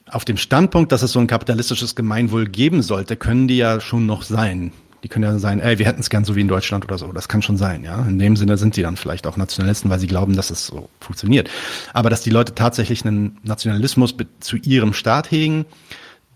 Auf 0.09 0.25
dem 0.25 0.37
Standpunkt, 0.37 0.93
dass 0.93 1.03
es 1.03 1.13
so 1.13 1.21
ein 1.21 1.27
kapitalistisches 1.27 1.95
Gemeinwohl 1.95 2.47
geben 2.47 2.83
sollte, 2.83 3.17
können 3.17 3.49
die 3.49 3.57
ja 3.57 3.81
schon 3.81 4.07
noch 4.07 4.23
sein. 4.23 4.73
Die 5.07 5.09
können 5.09 5.23
ja 5.23 5.39
sein, 5.39 5.61
ey, 5.61 5.79
wir 5.79 5.87
hätten 5.87 6.01
es 6.01 6.11
gern 6.11 6.25
so 6.25 6.35
wie 6.35 6.41
in 6.41 6.49
Deutschland 6.49 6.85
oder 6.85 6.99
so. 6.99 7.13
Das 7.13 7.29
kann 7.29 7.41
schon 7.41 7.57
sein, 7.57 7.85
ja. 7.85 8.03
In 8.03 8.19
dem 8.19 8.35
Sinne 8.35 8.57
sind 8.57 8.75
die 8.75 8.83
dann 8.83 8.97
vielleicht 8.97 9.29
auch 9.29 9.37
Nationalisten, 9.37 9.89
weil 9.89 10.01
sie 10.01 10.09
glauben, 10.09 10.35
dass 10.35 10.51
es 10.51 10.67
so 10.67 10.89
funktioniert. 10.99 11.49
Aber 11.93 12.11
dass 12.11 12.23
die 12.23 12.31
Leute 12.31 12.57
tatsächlich 12.57 13.07
einen 13.07 13.39
Nationalismus 13.45 14.17
zu 14.41 14.57
ihrem 14.57 14.93
Staat 14.93 15.31
hegen, 15.31 15.65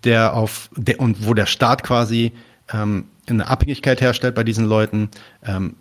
der 0.05 0.35
auf 0.35 0.71
der 0.77 1.01
und 1.01 1.27
wo 1.27 1.35
der 1.35 1.47
Staat 1.47 1.83
quasi 1.83 2.31
ähm, 2.73 3.07
eine 3.29 3.49
Abhängigkeit 3.49 4.01
herstellt 4.01 4.37
bei 4.37 4.45
diesen 4.45 4.67
Leuten. 4.67 5.09
Ähm, 5.45 5.75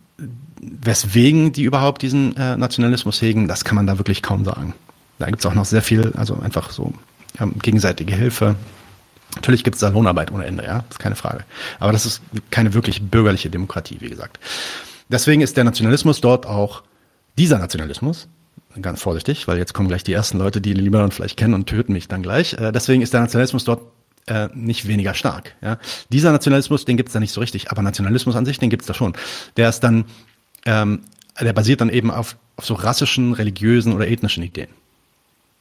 weswegen 0.59 1.51
die 1.51 1.65
überhaupt 1.65 2.01
diesen 2.01 2.35
äh, 2.37 2.57
Nationalismus 2.57 3.21
hegen, 3.21 3.47
das 3.47 3.65
kann 3.65 3.75
man 3.75 3.85
da 3.85 3.99
wirklich 3.99 4.23
kaum 4.23 4.45
sagen. 4.45 4.73
Da 5.19 5.27
gibt 5.27 5.41
es 5.41 5.45
auch 5.45 5.53
noch 5.53 5.65
sehr 5.65 5.83
viel, 5.83 6.11
also 6.17 6.39
einfach 6.39 6.71
so 6.71 6.91
ähm, 7.39 7.53
gegenseitige 7.61 8.15
Hilfe. 8.15 8.55
Natürlich 9.35 9.63
gibt 9.63 9.75
es 9.75 9.81
da 9.81 9.89
Lohnarbeit 9.89 10.31
ohne 10.31 10.45
Ende, 10.45 10.63
ja, 10.63 10.83
ist 10.89 10.99
keine 10.99 11.15
Frage. 11.15 11.43
Aber 11.79 11.91
das 11.91 12.05
ist 12.05 12.21
keine 12.49 12.73
wirklich 12.73 13.01
bürgerliche 13.01 13.49
Demokratie, 13.49 13.97
wie 13.99 14.09
gesagt. 14.09 14.39
Deswegen 15.09 15.41
ist 15.41 15.57
der 15.57 15.63
Nationalismus 15.63 16.21
dort 16.21 16.45
auch 16.45 16.83
dieser 17.37 17.59
Nationalismus, 17.59 18.27
ganz 18.81 19.01
vorsichtig, 19.01 19.47
weil 19.47 19.57
jetzt 19.57 19.73
kommen 19.73 19.87
gleich 19.87 20.03
die 20.03 20.13
ersten 20.13 20.37
Leute, 20.37 20.61
die 20.61 20.73
den 20.73 20.83
Libanon 20.83 21.11
vielleicht 21.11 21.37
kennen 21.37 21.53
und 21.53 21.67
töten 21.67 21.93
mich 21.93 22.07
dann 22.07 22.23
gleich. 22.23 22.53
Äh, 22.53 22.71
deswegen 22.71 23.01
ist 23.01 23.13
der 23.13 23.21
Nationalismus 23.21 23.63
dort 23.63 23.81
äh, 24.27 24.49
nicht 24.53 24.87
weniger 24.87 25.13
stark. 25.13 25.55
Ja? 25.61 25.79
Dieser 26.11 26.31
Nationalismus, 26.31 26.85
den 26.85 26.97
gibt's 26.97 27.13
da 27.13 27.19
nicht 27.19 27.31
so 27.31 27.41
richtig, 27.41 27.71
aber 27.71 27.81
Nationalismus 27.81 28.35
an 28.35 28.45
sich, 28.45 28.59
den 28.59 28.69
gibt's 28.69 28.87
da 28.87 28.93
schon. 28.93 29.13
Der 29.57 29.69
ist 29.69 29.81
dann, 29.81 30.05
ähm, 30.65 31.01
der 31.39 31.53
basiert 31.53 31.81
dann 31.81 31.89
eben 31.89 32.11
auf, 32.11 32.37
auf 32.55 32.65
so 32.65 32.73
rassischen, 32.73 33.33
religiösen 33.33 33.93
oder 33.93 34.07
ethnischen 34.07 34.43
Ideen. 34.43 34.69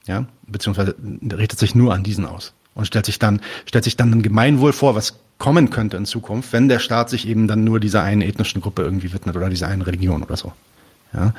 Ja, 0.05 0.25
beziehungsweise 0.47 0.95
richtet 1.31 1.59
sich 1.59 1.75
nur 1.75 1.93
an 1.93 2.03
diesen 2.03 2.25
aus 2.25 2.53
und 2.75 2.85
stellt 2.85 3.05
sich 3.05 3.19
dann, 3.19 3.41
stellt 3.65 3.83
sich 3.83 3.97
dann 3.97 4.11
ein 4.11 4.21
Gemeinwohl 4.21 4.73
vor, 4.73 4.95
was 4.95 5.19
kommen 5.37 5.69
könnte 5.69 5.97
in 5.97 6.05
Zukunft, 6.05 6.53
wenn 6.53 6.69
der 6.69 6.79
Staat 6.79 7.09
sich 7.09 7.27
eben 7.27 7.47
dann 7.47 7.63
nur 7.63 7.79
dieser 7.79 8.03
einen 8.03 8.21
ethnischen 8.21 8.61
Gruppe 8.61 8.83
irgendwie 8.83 9.13
widmet 9.13 9.35
oder 9.35 9.49
dieser 9.49 9.67
einen 9.67 9.81
Religion 9.81 10.21
oder 10.21 10.37
so. 10.37 10.53
Ja. 11.11 11.33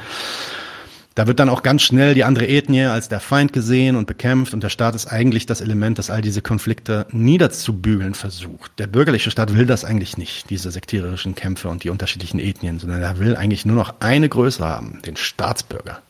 da 1.14 1.28
wird 1.28 1.38
dann 1.38 1.48
auch 1.48 1.62
ganz 1.62 1.82
schnell 1.82 2.14
die 2.14 2.24
andere 2.24 2.48
Ethnie 2.48 2.86
als 2.86 3.08
der 3.08 3.20
Feind 3.20 3.52
gesehen 3.52 3.94
und 3.94 4.06
bekämpft 4.06 4.52
und 4.52 4.64
der 4.64 4.68
Staat 4.68 4.96
ist 4.96 5.06
eigentlich 5.06 5.46
das 5.46 5.60
Element, 5.60 5.98
das 5.98 6.10
all 6.10 6.22
diese 6.22 6.42
Konflikte 6.42 7.06
niederzubügeln 7.12 8.14
versucht. 8.14 8.72
Der 8.80 8.88
bürgerliche 8.88 9.30
Staat 9.30 9.54
will 9.54 9.66
das 9.66 9.84
eigentlich 9.84 10.18
nicht, 10.18 10.50
diese 10.50 10.72
sektiererischen 10.72 11.36
Kämpfe 11.36 11.68
und 11.68 11.84
die 11.84 11.90
unterschiedlichen 11.90 12.40
Ethnien, 12.40 12.80
sondern 12.80 13.00
er 13.00 13.20
will 13.20 13.36
eigentlich 13.36 13.64
nur 13.64 13.76
noch 13.76 13.94
eine 14.00 14.28
Größe 14.28 14.64
haben, 14.64 15.00
den 15.06 15.16
Staatsbürger. 15.16 16.02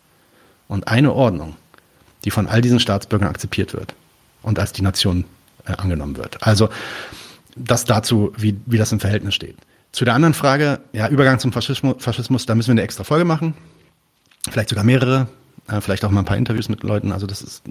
Und 0.69 0.89
eine 0.89 1.13
Ordnung, 1.13 1.57
die 2.25 2.31
von 2.31 2.47
all 2.47 2.63
diesen 2.63 2.81
Staatsbürgern 2.81 3.29
akzeptiert 3.29 3.75
wird 3.75 3.95
und 4.43 4.59
als 4.59 4.73
die 4.73 4.83
Nation 4.83 5.25
äh, 5.67 5.73
angenommen 5.73 6.17
wird. 6.17 6.43
Also 6.43 6.69
das 7.57 7.85
dazu, 7.85 8.33
wie, 8.37 8.57
wie 8.67 8.79
das 8.79 8.93
im 8.93 9.01
Verhältnis 9.01 9.35
steht. 9.35 9.57
Zu 9.93 10.05
der 10.05 10.15
anderen 10.15 10.35
Frage, 10.35 10.81
ja, 10.93 11.09
Übergang 11.09 11.39
zum 11.41 11.53
Faschismus, 11.53 11.97
Faschismus, 11.99 12.47
da 12.47 12.55
müssen 12.55 12.69
wir 12.69 12.73
eine 12.73 12.83
extra 12.83 13.05
Folge 13.05 13.25
machen 13.25 13.55
vielleicht 14.49 14.71
sogar 14.71 14.85
mehrere, 14.85 15.29
äh, 15.69 15.81
vielleicht 15.81 16.05
auch 16.05 16.11
mal 16.11 16.21
ein 16.21 16.27
paar 16.27 16.37
Interviews 16.37 16.69
mit 16.69 16.83
Leuten. 16.83 17.13
Also 17.13 17.27
das 17.27 17.43
ist, 17.43 17.63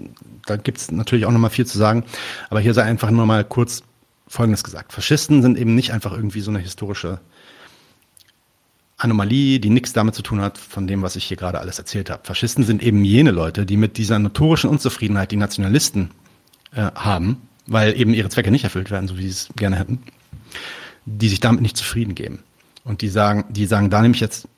da 0.46 0.56
gibt 0.56 0.78
es 0.78 0.90
natürlich 0.90 1.26
auch 1.26 1.32
noch 1.32 1.38
mal 1.38 1.50
viel 1.50 1.66
zu 1.66 1.78
sagen. 1.78 2.04
Aber 2.48 2.60
hier 2.60 2.74
sei 2.74 2.82
einfach 2.82 3.10
nur 3.10 3.26
mal 3.26 3.44
kurz 3.44 3.82
Folgendes 4.28 4.62
gesagt. 4.62 4.92
Faschisten 4.92 5.42
sind 5.42 5.58
eben 5.58 5.74
nicht 5.74 5.92
einfach 5.92 6.12
irgendwie 6.12 6.40
so 6.40 6.50
eine 6.50 6.60
historische 6.60 7.20
Anomalie, 8.96 9.58
die 9.58 9.70
nichts 9.70 9.92
damit 9.92 10.14
zu 10.14 10.22
tun 10.22 10.40
hat, 10.40 10.58
von 10.58 10.86
dem, 10.86 11.02
was 11.02 11.16
ich 11.16 11.24
hier 11.24 11.36
gerade 11.36 11.58
alles 11.58 11.78
erzählt 11.78 12.10
habe. 12.10 12.22
Faschisten 12.24 12.64
sind 12.64 12.82
eben 12.82 13.04
jene 13.04 13.30
Leute, 13.30 13.66
die 13.66 13.76
mit 13.76 13.96
dieser 13.96 14.18
notorischen 14.18 14.70
Unzufriedenheit, 14.70 15.32
die 15.32 15.36
Nationalisten 15.36 16.10
äh, 16.72 16.90
haben, 16.94 17.48
weil 17.66 17.98
eben 17.98 18.14
ihre 18.14 18.28
Zwecke 18.28 18.50
nicht 18.50 18.64
erfüllt 18.64 18.90
werden, 18.90 19.08
so 19.08 19.18
wie 19.18 19.22
sie 19.22 19.28
es 19.28 19.48
gerne 19.56 19.76
hätten, 19.76 20.02
die 21.04 21.28
sich 21.28 21.40
damit 21.40 21.62
nicht 21.62 21.76
zufrieden 21.76 22.14
geben. 22.14 22.40
Und 22.84 23.02
die 23.02 23.08
sagen, 23.08 23.44
die 23.48 23.66
sagen, 23.66 23.90
da 23.90 24.02
nehme 24.02 24.14
ich 24.14 24.20
jetzt 24.20 24.48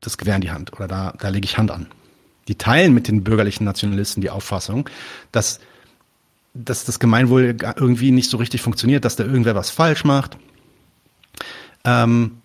das 0.00 0.18
Gewehr 0.18 0.36
in 0.36 0.40
die 0.40 0.50
Hand 0.50 0.72
oder 0.72 0.88
da, 0.88 1.14
da 1.18 1.28
lege 1.28 1.44
ich 1.44 1.58
Hand 1.58 1.70
an. 1.70 1.86
Die 2.48 2.56
teilen 2.56 2.94
mit 2.94 3.08
den 3.08 3.22
bürgerlichen 3.22 3.64
Nationalisten 3.64 4.20
die 4.20 4.30
Auffassung, 4.30 4.88
dass, 5.30 5.60
dass 6.54 6.84
das 6.84 6.98
Gemeinwohl 6.98 7.56
irgendwie 7.76 8.10
nicht 8.10 8.30
so 8.30 8.36
richtig 8.36 8.62
funktioniert, 8.62 9.04
dass 9.04 9.16
da 9.16 9.24
irgendwer 9.24 9.54
was 9.54 9.70
falsch 9.70 10.04
macht. 10.04 10.36
Ähm, 11.84 12.38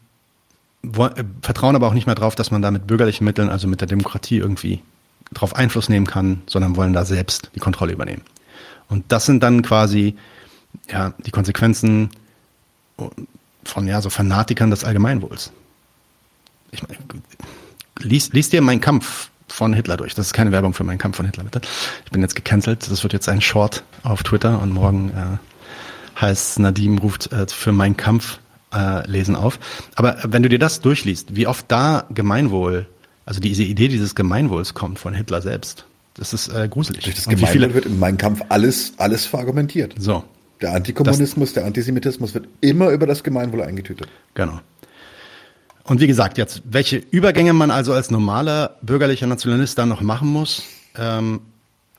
äh, 0.84 1.24
vertrauen 1.42 1.76
aber 1.76 1.88
auch 1.88 1.94
nicht 1.94 2.06
mehr 2.06 2.16
darauf, 2.16 2.36
dass 2.36 2.52
man 2.52 2.62
da 2.62 2.72
mit 2.72 2.88
bürgerlichen 2.88 3.26
Mitteln, 3.26 3.50
also 3.50 3.68
mit 3.68 3.82
der 3.82 3.88
Demokratie 3.88 4.38
irgendwie 4.38 4.82
darauf 5.32 5.56
Einfluss 5.56 5.90
nehmen 5.90 6.08
kann, 6.08 6.42
sondern 6.48 6.76
wollen 6.76 6.94
da 6.94 7.06
selbst 7.06 7.52
die 7.56 7.60
Kontrolle 7.60 7.94
übernehmen. 7.94 8.22
Und 8.90 9.06
das 9.10 9.26
sind 9.26 9.44
dann 9.44 9.62
quasi 9.62 10.16
ja, 10.90 11.14
die 11.26 11.32
Konsequenzen 11.32 12.10
von 13.64 13.88
ja, 13.88 14.02
so 14.02 14.10
Fanatikern 14.10 14.70
des 14.70 14.84
Allgemeinwohls 14.84 15.52
ich 16.72 16.84
meine, 16.84 17.00
lies, 18.00 18.34
lies 18.34 18.50
dir 18.50 18.62
meinen 18.62 18.82
Kampf 18.82 19.30
von 19.48 19.74
Hitler 19.74 19.98
durch. 19.98 20.14
Das 20.14 20.28
ist 20.28 20.34
keine 20.34 20.52
Werbung 20.52 20.74
für 20.74 20.84
meinen 20.84 20.98
Kampf 20.98 21.18
von 21.18 21.26
Hitler, 21.26 21.44
bitte. 21.44 21.62
Ich 22.06 22.12
bin 22.12 22.22
jetzt 22.22 22.36
gecancelt. 22.36 22.90
Das 22.90 23.04
wird 23.04 23.14
jetzt 23.14 23.30
ein 23.30 23.42
Short 23.42 23.84
auf 24.04 24.24
Twitter 24.24 24.62
und 24.62 24.72
morgen 24.72 25.10
äh, 25.12 26.20
heißt 26.22 26.60
Nadim 26.60 26.98
ruft 26.98 27.32
äh, 27.32 27.48
für 27.48 27.72
meinen 27.72 27.98
Kampf 27.98 28.40
äh, 28.74 29.08
lesen 29.10 29.36
auf. 29.36 29.60
Aber 29.96 30.18
wenn 30.24 30.44
du 30.44 30.50
dir 30.50 30.60
das 30.60 30.82
durchliest, 30.82 31.36
wie 31.36 31.48
oft 31.48 31.66
da 31.70 32.06
Gemeinwohl, 32.10 32.88
also 33.26 33.40
diese 33.40 33.64
Idee 33.64 33.88
dieses 33.88 34.16
Gemeinwohls 34.16 34.74
kommt 34.74 35.00
von 35.00 35.14
Hitler 35.14 35.42
selbst, 35.42 35.86
das 36.18 36.34
ist 36.34 36.50
äh, 36.50 36.68
gruselig. 36.68 37.04
Durch 37.04 37.16
das 37.16 37.26
Gemeinwohl 37.26 37.48
viele, 37.52 37.74
wird 37.74 37.86
in 37.86 38.00
meinem 38.00 38.18
Kampf 38.18 38.42
alles, 38.50 38.94
alles 38.98 39.26
verargumentiert. 39.26 39.96
So. 39.98 40.24
Der 40.62 40.74
Antikommunismus, 40.74 41.50
das, 41.50 41.54
der 41.54 41.66
Antisemitismus 41.66 42.34
wird 42.34 42.48
immer 42.62 42.90
über 42.90 43.06
das 43.06 43.24
Gemeinwohl 43.24 43.62
eingetütet. 43.62 44.08
Genau. 44.34 44.60
Und 45.84 46.02
wie 46.02 46.08
gesagt, 46.08 46.38
jetzt, 46.38 46.64
welche 46.66 46.98
Übergänge 46.98 47.54
man 47.54 47.72
also 47.72 47.94
als 47.94 48.12
normaler 48.12 48.78
bürgerlicher 48.82 49.28
Nationalist 49.28 49.78
dann 49.78 49.90
noch 49.90 50.02
machen 50.02 50.28
muss, 50.28 50.64
ähm, 50.98 51.42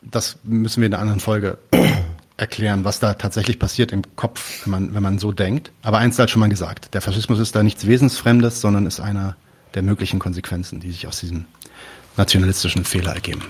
das 0.03 0.37
müssen 0.43 0.81
wir 0.81 0.87
in 0.87 0.95
einer 0.95 1.03
anderen 1.03 1.21
Folge 1.21 1.59
erklären, 2.37 2.85
was 2.85 2.99
da 2.99 3.15
tatsächlich 3.15 3.59
passiert 3.59 3.93
im 3.93 4.03
Kopf, 4.17 4.65
wenn 4.65 4.71
man, 4.71 4.95
wenn 4.95 5.03
man 5.03 5.19
so 5.19 5.33
denkt. 5.33 5.71
Aber 5.83 5.99
eins 5.99 6.19
hat 6.19 6.31
schon 6.31 6.41
mal 6.41 6.49
gesagt, 6.49 6.93
der 6.95 7.01
Faschismus 7.01 7.39
ist 7.39 7.55
da 7.55 7.63
nichts 7.63 7.87
Wesensfremdes, 7.87 8.61
sondern 8.61 8.85
ist 8.87 9.01
einer 9.01 9.37
der 9.75 9.83
möglichen 9.83 10.19
Konsequenzen, 10.19 10.81
die 10.81 10.91
sich 10.91 11.07
aus 11.07 11.21
diesem 11.21 11.47
nationalistischen 12.17 12.85
Fehler 12.85 13.15
ergeben. 13.15 13.43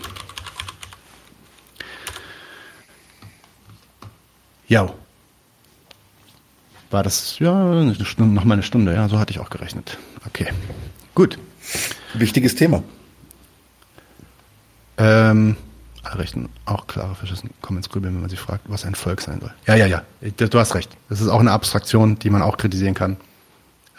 Ja. 4.68 4.92
War 6.90 7.02
das, 7.02 7.38
ja, 7.38 7.52
eine 7.52 7.94
Stunde, 8.04 8.34
noch 8.34 8.44
mal 8.44 8.54
eine 8.54 8.62
Stunde, 8.62 8.94
ja, 8.94 9.08
so 9.08 9.18
hatte 9.18 9.32
ich 9.32 9.40
auch 9.40 9.50
gerechnet. 9.50 9.98
Okay, 10.26 10.48
gut. 11.14 11.38
Wichtiges 12.14 12.54
Thema. 12.54 12.82
Ähm, 14.96 15.56
alle 16.02 16.18
Rechten, 16.18 16.48
auch 16.64 16.86
klare 16.86 17.14
Faschisten 17.14 17.50
kommen 17.60 17.78
ins 17.78 17.90
Grübeln, 17.90 18.14
wenn 18.14 18.22
man 18.22 18.30
sie 18.30 18.36
fragt, 18.36 18.64
was 18.68 18.84
ein 18.84 18.94
Volk 18.94 19.20
sein 19.20 19.40
soll. 19.40 19.52
Ja, 19.66 19.74
ja, 19.74 19.86
ja, 19.86 20.02
du 20.22 20.58
hast 20.58 20.74
recht. 20.74 20.90
Das 21.08 21.20
ist 21.20 21.28
auch 21.28 21.40
eine 21.40 21.52
Abstraktion, 21.52 22.18
die 22.18 22.30
man 22.30 22.42
auch 22.42 22.56
kritisieren 22.56 22.94
kann. 22.94 23.18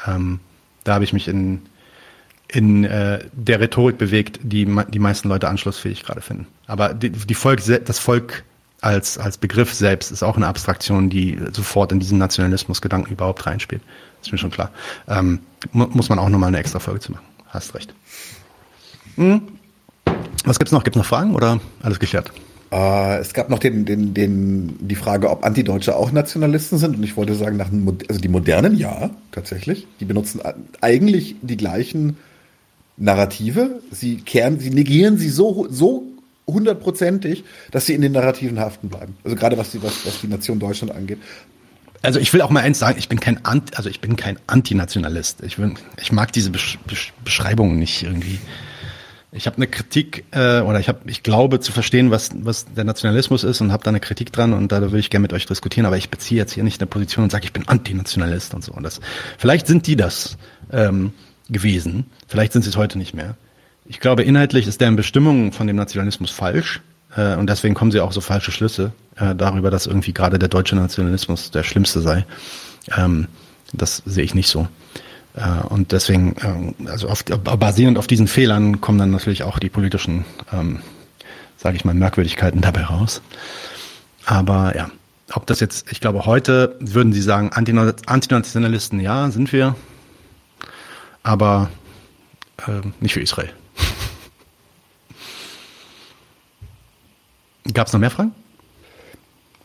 Ähm, 0.07 0.39
da 0.83 0.95
habe 0.95 1.03
ich 1.03 1.13
mich 1.13 1.27
in, 1.27 1.61
in 2.47 2.85
äh, 2.85 3.19
der 3.33 3.59
Rhetorik 3.59 3.97
bewegt, 3.97 4.39
die 4.41 4.65
die 4.65 4.99
meisten 4.99 5.29
Leute 5.29 5.47
anschlussfähig 5.47 6.03
gerade 6.03 6.21
finden. 6.21 6.47
Aber 6.65 6.93
die, 6.95 7.11
die 7.11 7.35
Volk, 7.35 7.61
das 7.85 7.99
Volk 7.99 8.43
als, 8.81 9.17
als 9.17 9.37
Begriff 9.37 9.73
selbst 9.73 10.11
ist 10.11 10.23
auch 10.23 10.37
eine 10.37 10.47
Abstraktion, 10.47 11.09
die 11.09 11.37
sofort 11.51 11.91
in 11.91 11.99
diesen 11.99 12.17
Nationalismus-Gedanken 12.17 13.11
überhaupt 13.11 13.45
reinspielt. 13.45 13.81
Ist 14.21 14.31
mir 14.31 14.37
schon 14.37 14.51
klar. 14.51 14.71
Ähm, 15.07 15.39
mu 15.71 15.87
muss 15.87 16.09
man 16.09 16.19
auch 16.19 16.29
nochmal 16.29 16.49
eine 16.49 16.59
extra 16.59 16.79
Folge 16.79 16.99
zu 16.99 17.11
machen. 17.11 17.25
Hast 17.47 17.73
recht. 17.75 17.93
Hm. 19.15 19.41
Was 20.45 20.59
gibt's 20.59 20.71
noch? 20.71 20.83
Gibt's 20.83 20.97
noch 20.97 21.05
Fragen 21.05 21.35
oder 21.35 21.59
alles 21.81 21.99
geklärt? 21.99 22.31
Äh, 22.71 23.17
es 23.19 23.33
gab 23.33 23.49
noch 23.49 23.59
den, 23.59 23.85
den, 23.85 24.13
den, 24.13 24.75
die 24.79 24.95
Frage, 24.95 25.29
ob 25.29 25.43
Antideutsche 25.43 25.95
auch 25.95 26.11
Nationalisten 26.11 26.77
sind. 26.77 26.97
Und 26.97 27.03
ich 27.03 27.17
wollte 27.17 27.35
sagen, 27.35 27.57
nach 27.57 27.69
also 28.07 28.21
die 28.21 28.27
modernen, 28.27 28.77
ja, 28.77 29.09
tatsächlich. 29.31 29.87
Die 29.99 30.05
benutzen 30.05 30.41
eigentlich 30.81 31.35
die 31.41 31.57
gleichen 31.57 32.17
Narrative. 32.97 33.81
Sie 33.91 34.17
kehren, 34.17 34.59
sie 34.59 34.69
negieren 34.69 35.17
sie 35.17 35.29
so, 35.29 35.67
so 35.69 36.03
hundertprozentig, 36.53 37.43
dass 37.71 37.85
sie 37.85 37.93
in 37.93 38.01
den 38.01 38.11
Narrativen 38.11 38.59
haften 38.59 38.89
bleiben. 38.89 39.15
Also 39.23 39.35
gerade 39.35 39.57
was 39.57 39.71
die, 39.71 39.81
was, 39.83 40.05
was 40.05 40.21
die 40.21 40.27
Nation 40.27 40.59
Deutschland 40.59 40.93
angeht. 40.93 41.19
Also 42.01 42.19
ich 42.19 42.31
will 42.33 42.41
auch 42.41 42.49
mal 42.49 42.61
eins 42.61 42.79
sagen, 42.79 42.97
ich 42.97 43.09
bin 43.09 43.19
kein 43.19 43.43
Anti, 43.45 43.75
also 43.75 43.89
ich 43.89 43.99
bin 43.99 44.15
kein 44.15 44.39
Antinationalist. 44.47 45.43
Ich, 45.43 45.57
bin, 45.57 45.77
ich 46.01 46.11
mag 46.11 46.31
diese 46.31 46.49
Besch 46.49 46.79
Besch 46.87 47.13
Beschreibungen 47.23 47.77
nicht 47.77 48.03
irgendwie. 48.03 48.39
Ich 49.31 49.45
habe 49.45 49.57
eine 49.57 49.67
Kritik 49.67 50.25
äh, 50.31 50.61
oder 50.61 50.79
ich 50.79 50.87
habe, 50.87 51.01
ich 51.05 51.21
glaube 51.21 51.59
zu 51.59 51.71
verstehen, 51.71 52.09
was 52.09 52.31
was 52.33 52.65
der 52.73 52.83
Nationalismus 52.83 53.43
ist 53.43 53.61
und 53.61 53.71
habe 53.71 53.83
da 53.83 53.89
eine 53.89 53.99
Kritik 53.99 54.31
dran 54.31 54.53
und 54.53 54.71
da 54.71 54.91
will 54.91 54.99
ich 54.99 55.09
gerne 55.09 55.23
mit 55.23 55.33
euch 55.33 55.45
diskutieren. 55.45 55.85
Aber 55.85 55.97
ich 55.97 56.09
beziehe 56.09 56.39
jetzt 56.39 56.53
hier 56.53 56.63
nicht 56.63 56.81
eine 56.81 56.87
Position 56.87 57.23
und 57.23 57.31
sage, 57.31 57.45
ich 57.45 57.53
bin 57.53 57.67
Antinationalist 57.67 58.53
und 58.53 58.63
so. 58.63 58.71
Und 58.71 58.83
das, 58.83 59.01
vielleicht 59.37 59.67
sind 59.67 59.85
die 59.85 59.97
das 59.97 60.37
ähm, 60.71 61.11
gewesen, 61.49 62.05
vielleicht 62.27 62.53
sind 62.53 62.63
sie 62.63 62.69
es 62.69 62.77
heute 62.77 62.97
nicht 62.97 63.13
mehr. 63.13 63.35
Ich 63.89 63.99
glaube, 63.99 64.21
inhaltlich 64.21 64.67
ist 64.67 64.81
deren 64.81 64.95
Bestimmung 64.95 65.51
von 65.51 65.65
dem 65.65 65.75
Nationalismus 65.75 66.29
falsch. 66.29 66.79
Äh, 67.17 67.35
und 67.35 67.49
deswegen 67.49 67.73
kommen 67.73 67.91
sie 67.91 67.99
auch 67.99 68.11
so 68.11 68.21
falsche 68.21 68.51
Schlüsse 68.51 68.93
äh, 69.15 69.33
darüber, 69.33 69.71
dass 69.71 69.87
irgendwie 69.87 70.13
gerade 70.13 70.37
der 70.37 70.47
deutsche 70.47 70.75
Nationalismus 70.75 71.49
der 71.49 71.63
schlimmste 71.63 71.99
sei. 71.99 72.23
Ähm, 72.95 73.27
das 73.73 74.03
sehe 74.05 74.23
ich 74.23 74.35
nicht 74.35 74.47
so. 74.47 74.67
Äh, 75.33 75.67
und 75.69 75.91
deswegen, 75.91 76.35
äh, 76.85 76.87
also 76.87 77.09
auf, 77.09 77.25
basierend 77.25 77.97
auf 77.97 78.05
diesen 78.05 78.27
Fehlern 78.27 78.79
kommen 78.79 78.99
dann 78.99 79.09
natürlich 79.09 79.41
auch 79.41 79.57
die 79.57 79.69
politischen, 79.69 80.23
ähm, 80.53 80.81
sage 81.57 81.75
ich 81.75 81.83
mal, 81.83 81.95
Merkwürdigkeiten 81.95 82.61
dabei 82.61 82.83
raus. 82.83 83.23
Aber 84.23 84.75
ja, 84.75 84.91
ob 85.33 85.47
das 85.47 85.59
jetzt, 85.61 85.91
ich 85.91 85.99
glaube, 85.99 86.27
heute 86.27 86.75
würden 86.79 87.11
Sie 87.11 87.23
sagen, 87.23 87.51
Antinationalisten, 87.53 88.99
ja, 88.99 89.31
sind 89.31 89.51
wir, 89.51 89.75
aber 91.23 91.71
äh, 92.67 92.81
nicht 92.99 93.13
für 93.15 93.21
Israel. 93.21 93.49
Gab 97.73 97.87
es 97.87 97.93
noch 97.93 97.99
mehr 97.99 98.11
Fragen? 98.11 98.33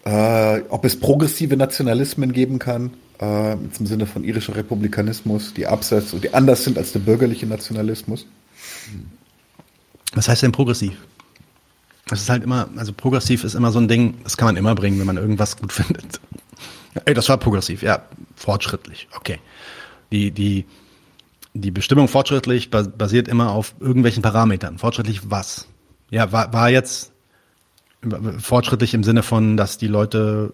Äh, 0.04 0.62
ob 0.68 0.84
es 0.84 0.98
progressive 0.98 1.56
Nationalismen 1.56 2.32
geben 2.32 2.58
kann, 2.58 2.90
äh, 3.20 3.52
im 3.52 3.86
Sinne 3.86 4.06
von 4.06 4.24
irischer 4.24 4.54
Republikanismus, 4.54 5.54
die 5.54 5.66
abseits 5.66 6.12
und 6.12 6.24
die 6.24 6.34
anders 6.34 6.64
sind 6.64 6.76
als 6.76 6.92
der 6.92 7.00
bürgerliche 7.00 7.46
Nationalismus. 7.46 8.26
Was 10.12 10.28
heißt 10.28 10.42
denn 10.42 10.52
progressiv? 10.52 10.94
Das 12.06 12.20
ist 12.20 12.28
halt 12.28 12.44
immer, 12.44 12.68
also 12.76 12.92
progressiv 12.92 13.44
ist 13.44 13.54
immer 13.54 13.72
so 13.72 13.78
ein 13.78 13.88
Ding, 13.88 14.18
das 14.24 14.36
kann 14.36 14.46
man 14.46 14.56
immer 14.56 14.74
bringen, 14.74 14.98
wenn 14.98 15.06
man 15.06 15.16
irgendwas 15.16 15.56
gut 15.56 15.72
findet. 15.72 16.20
Ey, 17.06 17.14
das 17.14 17.28
war 17.28 17.38
progressiv, 17.38 17.82
ja, 17.82 18.02
fortschrittlich, 18.36 19.08
okay. 19.16 19.38
Die, 20.12 20.30
die, 20.30 20.66
die 21.54 21.70
Bestimmung 21.70 22.08
fortschrittlich 22.08 22.70
basiert 22.70 23.26
immer 23.26 23.52
auf 23.52 23.74
irgendwelchen 23.80 24.22
Parametern. 24.22 24.78
Fortschrittlich 24.78 25.30
was? 25.30 25.66
Ja, 26.10 26.30
war, 26.30 26.52
war 26.52 26.68
jetzt 26.68 27.13
fortschrittlich 28.38 28.94
im 28.94 29.04
Sinne 29.04 29.22
von, 29.22 29.56
dass 29.56 29.78
die 29.78 29.88
Leute 29.88 30.52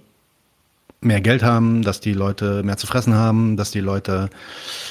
mehr 1.02 1.20
Geld 1.20 1.42
haben, 1.42 1.82
dass 1.82 2.00
die 2.00 2.12
Leute 2.12 2.62
mehr 2.62 2.76
zu 2.76 2.86
fressen 2.86 3.14
haben, 3.14 3.56
dass 3.56 3.70
die 3.70 3.80
Leute 3.80 4.28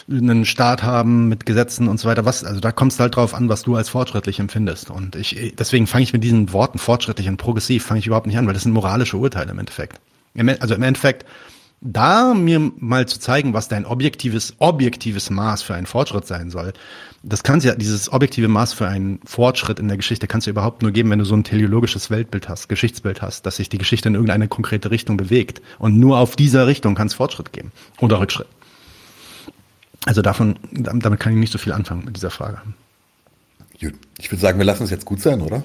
einen 0.09 0.43
Staat 0.45 0.81
haben 0.81 1.27
mit 1.27 1.45
Gesetzen 1.45 1.87
und 1.87 1.99
so 1.99 2.09
weiter. 2.09 2.25
Was, 2.25 2.43
also 2.43 2.59
da 2.59 2.71
kommt 2.71 2.93
es 2.93 2.99
halt 2.99 3.15
drauf 3.15 3.33
an, 3.33 3.47
was 3.47 3.61
du 3.61 3.75
als 3.75 3.89
fortschrittlich 3.89 4.39
empfindest. 4.39 4.89
Und 4.89 5.15
ich, 5.15 5.53
deswegen 5.57 5.85
fange 5.85 6.03
ich 6.03 6.13
mit 6.13 6.23
diesen 6.23 6.51
Worten 6.51 6.79
fortschrittlich 6.79 7.27
und 7.27 7.37
progressiv 7.37 7.85
fange 7.85 7.99
ich 7.99 8.07
überhaupt 8.07 8.25
nicht 8.25 8.37
an, 8.37 8.47
weil 8.47 8.53
das 8.53 8.63
sind 8.63 8.71
moralische 8.71 9.17
Urteile 9.17 9.51
im 9.51 9.59
Endeffekt. 9.59 9.99
Also 10.59 10.73
im 10.73 10.83
Endeffekt, 10.83 11.25
da 11.81 12.33
mir 12.33 12.59
mal 12.77 13.07
zu 13.07 13.19
zeigen, 13.19 13.53
was 13.53 13.67
dein 13.67 13.85
objektives, 13.85 14.55
objektives 14.59 15.29
Maß 15.29 15.61
für 15.61 15.75
einen 15.75 15.85
Fortschritt 15.85 16.27
sein 16.27 16.49
soll, 16.49 16.73
das 17.23 17.43
kannst 17.43 17.65
ja, 17.65 17.75
dieses 17.75 18.11
objektive 18.11 18.47
Maß 18.47 18.73
für 18.73 18.87
einen 18.87 19.19
Fortschritt 19.25 19.79
in 19.79 19.87
der 19.87 19.97
Geschichte 19.97 20.27
kannst 20.27 20.47
du 20.47 20.51
überhaupt 20.51 20.81
nur 20.81 20.91
geben, 20.91 21.09
wenn 21.09 21.19
du 21.19 21.25
so 21.25 21.35
ein 21.35 21.43
teleologisches 21.43 22.09
Weltbild 22.09 22.47
hast, 22.47 22.69
Geschichtsbild 22.69 23.21
hast, 23.21 23.45
dass 23.45 23.57
sich 23.57 23.69
die 23.69 23.77
Geschichte 23.77 24.07
in 24.07 24.15
irgendeine 24.15 24.47
konkrete 24.47 24.91
Richtung 24.91 25.17
bewegt. 25.17 25.61
Und 25.79 25.97
nur 25.97 26.17
auf 26.17 26.35
dieser 26.35 26.67
Richtung 26.67 26.95
kann 26.95 27.07
es 27.07 27.13
Fortschritt 27.13 27.51
geben. 27.51 27.71
Oder 27.99 28.19
Rückschritt. 28.19 28.47
Also 30.05 30.21
davon, 30.21 30.57
damit 30.71 31.19
kann 31.19 31.33
ich 31.33 31.39
nicht 31.39 31.51
so 31.51 31.57
viel 31.57 31.73
anfangen 31.73 32.05
mit 32.05 32.15
dieser 32.15 32.29
Frage. 32.29 32.61
Gut. 33.79 33.95
Ich 34.17 34.31
würde 34.31 34.41
sagen, 34.41 34.57
wir 34.57 34.65
lassen 34.65 34.83
es 34.83 34.89
jetzt 34.89 35.05
gut 35.05 35.21
sein, 35.21 35.41
oder? 35.41 35.63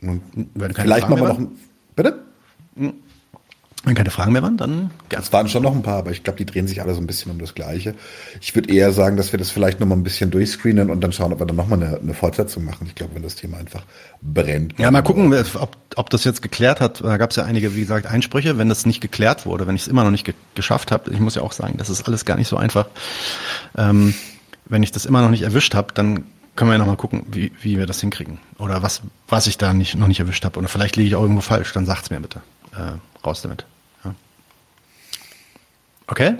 Und 0.00 0.22
vielleicht 0.74 1.08
machen 1.08 1.20
wir 1.20 1.28
noch 1.28 1.38
ein, 1.38 1.48
Bitte? 1.96 2.22
Wenn 3.84 3.94
keine 3.94 4.10
Fragen 4.10 4.32
mehr 4.32 4.42
waren, 4.42 4.56
dann 4.56 4.90
gerne. 5.08 5.24
Es 5.24 5.32
waren 5.32 5.48
schon 5.48 5.62
noch 5.62 5.74
ein 5.74 5.82
paar, 5.82 5.98
aber 5.98 6.10
ich 6.10 6.24
glaube, 6.24 6.36
die 6.36 6.44
drehen 6.44 6.66
sich 6.66 6.82
alle 6.82 6.94
so 6.94 7.00
ein 7.00 7.06
bisschen 7.06 7.30
um 7.30 7.38
das 7.38 7.54
Gleiche. 7.54 7.94
Ich 8.40 8.54
würde 8.54 8.72
eher 8.74 8.92
sagen, 8.92 9.16
dass 9.16 9.32
wir 9.32 9.38
das 9.38 9.50
vielleicht 9.50 9.78
noch 9.78 9.86
mal 9.86 9.94
ein 9.94 10.02
bisschen 10.02 10.32
durchscreenen 10.32 10.90
und 10.90 11.00
dann 11.00 11.12
schauen, 11.12 11.32
ob 11.32 11.40
wir 11.40 11.46
dann 11.46 11.56
noch 11.56 11.68
mal 11.68 11.80
eine, 11.80 11.96
eine 11.96 12.12
Fortsetzung 12.12 12.64
machen. 12.64 12.88
Ich 12.88 12.96
glaube, 12.96 13.14
wenn 13.14 13.22
das 13.22 13.36
Thema 13.36 13.58
einfach 13.58 13.84
brennt. 14.20 14.76
Ja, 14.78 14.90
mal 14.90 15.02
gucken, 15.02 15.32
ob, 15.32 15.76
ob 15.94 16.10
das 16.10 16.24
jetzt 16.24 16.42
geklärt 16.42 16.80
hat. 16.80 17.04
Da 17.04 17.16
gab 17.18 17.30
es 17.30 17.36
ja 17.36 17.44
einige, 17.44 17.76
wie 17.76 17.80
gesagt, 17.80 18.06
Einsprüche. 18.06 18.58
Wenn 18.58 18.68
das 18.68 18.84
nicht 18.84 19.00
geklärt 19.00 19.46
wurde, 19.46 19.68
wenn 19.68 19.76
ich 19.76 19.82
es 19.82 19.88
immer 19.88 20.02
noch 20.02 20.10
nicht 20.10 20.24
ge 20.24 20.34
geschafft 20.56 20.90
habe, 20.90 21.12
ich 21.12 21.20
muss 21.20 21.36
ja 21.36 21.42
auch 21.42 21.52
sagen, 21.52 21.76
das 21.78 21.88
ist 21.88 22.06
alles 22.08 22.24
gar 22.24 22.36
nicht 22.36 22.48
so 22.48 22.56
einfach. 22.56 22.88
Ähm, 23.76 24.12
wenn 24.64 24.82
ich 24.82 24.90
das 24.90 25.06
immer 25.06 25.22
noch 25.22 25.30
nicht 25.30 25.42
erwischt 25.42 25.74
habe, 25.74 25.94
dann 25.94 26.24
können 26.56 26.70
wir 26.70 26.74
ja 26.74 26.78
noch 26.78 26.86
mal 26.86 26.96
gucken, 26.96 27.24
wie, 27.30 27.52
wie 27.62 27.78
wir 27.78 27.86
das 27.86 28.00
hinkriegen. 28.00 28.38
Oder 28.58 28.82
was, 28.82 29.02
was 29.28 29.46
ich 29.46 29.56
da 29.56 29.72
nicht, 29.72 29.94
noch 29.94 30.08
nicht 30.08 30.18
erwischt 30.18 30.44
habe. 30.44 30.58
Oder 30.58 30.66
vielleicht 30.66 30.96
liege 30.96 31.08
ich 31.08 31.14
auch 31.14 31.22
irgendwo 31.22 31.42
falsch, 31.42 31.72
dann 31.72 31.86
sagt's 31.86 32.10
mir 32.10 32.18
bitte. 32.18 32.40
Äh, 32.72 33.26
raus 33.26 33.42
damit. 33.42 33.64
Ja. 34.04 34.14
Okay? 36.06 36.36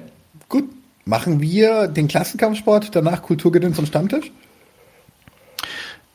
Gut. 0.49 0.65
Machen 1.05 1.41
wir 1.41 1.89
den 1.89 2.07
Klassenkampfsport, 2.07 2.95
danach 2.95 3.23
Kulturgedöns 3.23 3.79
und 3.79 3.87
Stammtisch? 3.87 4.31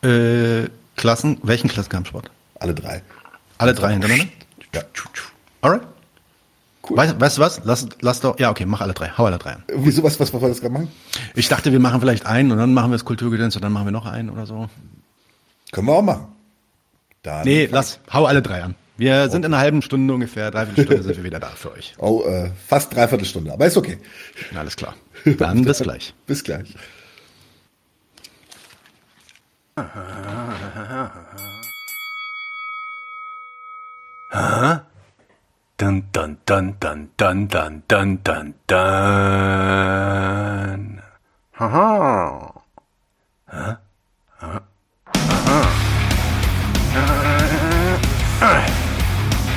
Äh, 0.03 0.69
Klassen, 0.95 1.39
welchen 1.41 1.67
Klassenkampfsport? 1.67 2.29
Alle 2.59 2.75
drei. 2.75 3.01
Alle 3.57 3.73
drei 3.73 3.93
hintereinander? 3.93 4.27
Ja. 4.75 4.81
Alright. 5.61 5.81
Cool. 6.87 6.97
Weißt, 6.97 7.19
weißt 7.19 7.37
du 7.37 7.41
was? 7.41 7.61
Lass, 7.63 7.87
lass 8.01 8.19
doch, 8.19 8.37
ja, 8.39 8.51
okay, 8.51 8.65
mach 8.65 8.81
alle 8.81 8.93
drei. 8.93 9.09
Hau 9.17 9.25
alle 9.25 9.37
drei 9.37 9.53
an. 9.53 9.63
Wieso, 9.73 10.03
was, 10.03 10.19
was, 10.19 10.33
was 10.33 10.41
wollen 10.41 10.53
wir 10.53 10.59
gerade 10.59 10.73
machen? 10.73 10.91
Ich 11.33 11.47
dachte, 11.47 11.71
wir 11.71 11.79
machen 11.79 12.01
vielleicht 12.01 12.25
einen 12.25 12.51
und 12.51 12.57
dann 12.57 12.73
machen 12.73 12.91
wir 12.91 12.95
das 12.95 13.05
Kulturgedöns 13.05 13.55
und 13.55 13.61
dann 13.61 13.71
machen 13.71 13.85
wir 13.85 13.91
noch 13.91 14.05
einen 14.05 14.29
oder 14.29 14.45
so. 14.45 14.69
Können 15.71 15.87
wir 15.87 15.93
auch 15.93 16.01
machen. 16.01 16.27
Dann 17.23 17.45
nee, 17.45 17.67
lass, 17.71 17.99
hau 18.11 18.25
alle 18.25 18.41
drei 18.41 18.63
an. 18.63 18.75
Wir 18.95 19.27
sind 19.29 19.43
in 19.43 19.53
einer 19.53 19.61
halben 19.61 19.81
Stunde 19.81 20.13
ungefähr, 20.13 20.51
dreiviertel 20.51 20.85
Stunde 20.85 21.03
sind 21.03 21.17
wir 21.17 21.23
wieder 21.23 21.39
da 21.39 21.47
für 21.49 21.71
euch. 21.71 21.95
Oh, 21.97 22.23
äh, 22.25 22.51
fast 22.67 22.95
dreiviertel 22.95 23.25
Stunde, 23.25 23.51
aber 23.51 23.65
ist 23.65 23.75
okay. 23.77 23.97
Alles 24.55 24.75
klar. 24.75 24.95
Dann 25.25 25.65
bis 25.65 25.79
gleich. 25.79 26.13
bis 26.27 26.43
gleich. 26.43 26.75
Aha. 34.29 34.85
Dun 35.77 36.03
dun 36.11 36.37
dun 36.45 36.75
dun 36.79 37.09
dun 37.17 37.47
dun 37.47 37.83
dun 37.87 38.23
dun 38.23 38.53
dun. 38.67 38.77
Haha. 41.53 42.53
Huh? 43.47 43.75
Huh? 44.39 44.59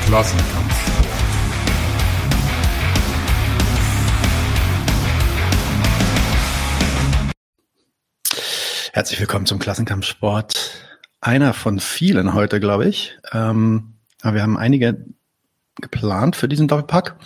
Klassenkampf. 0.06 0.72
Herzlich 8.92 9.18
willkommen 9.18 9.46
zum 9.46 9.58
Klassenkampfsport. 9.58 10.70
Einer 11.20 11.52
von 11.54 11.80
vielen 11.80 12.34
heute, 12.34 12.60
glaube 12.60 12.86
ich. 12.86 13.18
Ähm, 13.32 13.94
wir 14.22 14.42
haben 14.42 14.56
einige 14.56 15.04
geplant 15.80 16.36
für 16.36 16.46
diesen 16.46 16.68
Doppelpack. 16.68 17.16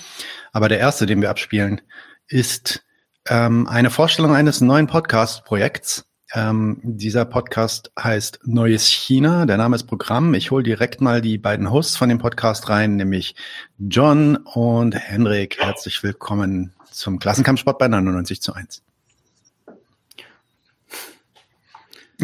Aber 0.52 0.70
der 0.70 0.78
erste, 0.78 1.05
den 1.05 1.20
wir 1.20 1.28
abspielen, 1.28 1.82
ist 2.28 2.82
ähm, 3.28 3.66
eine 3.66 3.90
Vorstellung 3.90 4.35
eines 4.35 4.62
neuen 4.62 4.86
Podcast-Projekts. 4.86 6.10
Ähm, 6.32 6.78
dieser 6.82 7.24
Podcast 7.24 7.90
heißt 7.98 8.40
Neues 8.44 8.86
China. 8.86 9.47
Der 9.47 9.57
Name 9.57 9.74
ist 9.74 9.85
Programm. 9.85 10.35
Ich 10.35 10.52
hole 10.52 10.62
direkt 10.62 11.01
mal 11.01 11.20
die 11.20 11.39
beiden 11.39 11.73
Hosts 11.73 11.97
von 11.97 12.09
dem 12.09 12.19
Podcast 12.19 12.69
rein, 12.69 12.94
nämlich 12.97 13.35
John 13.78 14.36
und 14.36 14.94
Henrik. 14.94 15.59
Herzlich 15.59 16.02
willkommen 16.05 16.73
zum 16.93 17.19
Klassenkampfsport 17.19 17.78
bei 17.78 17.89
99 17.89 18.40
zu 18.40 18.52
1. 18.55 18.82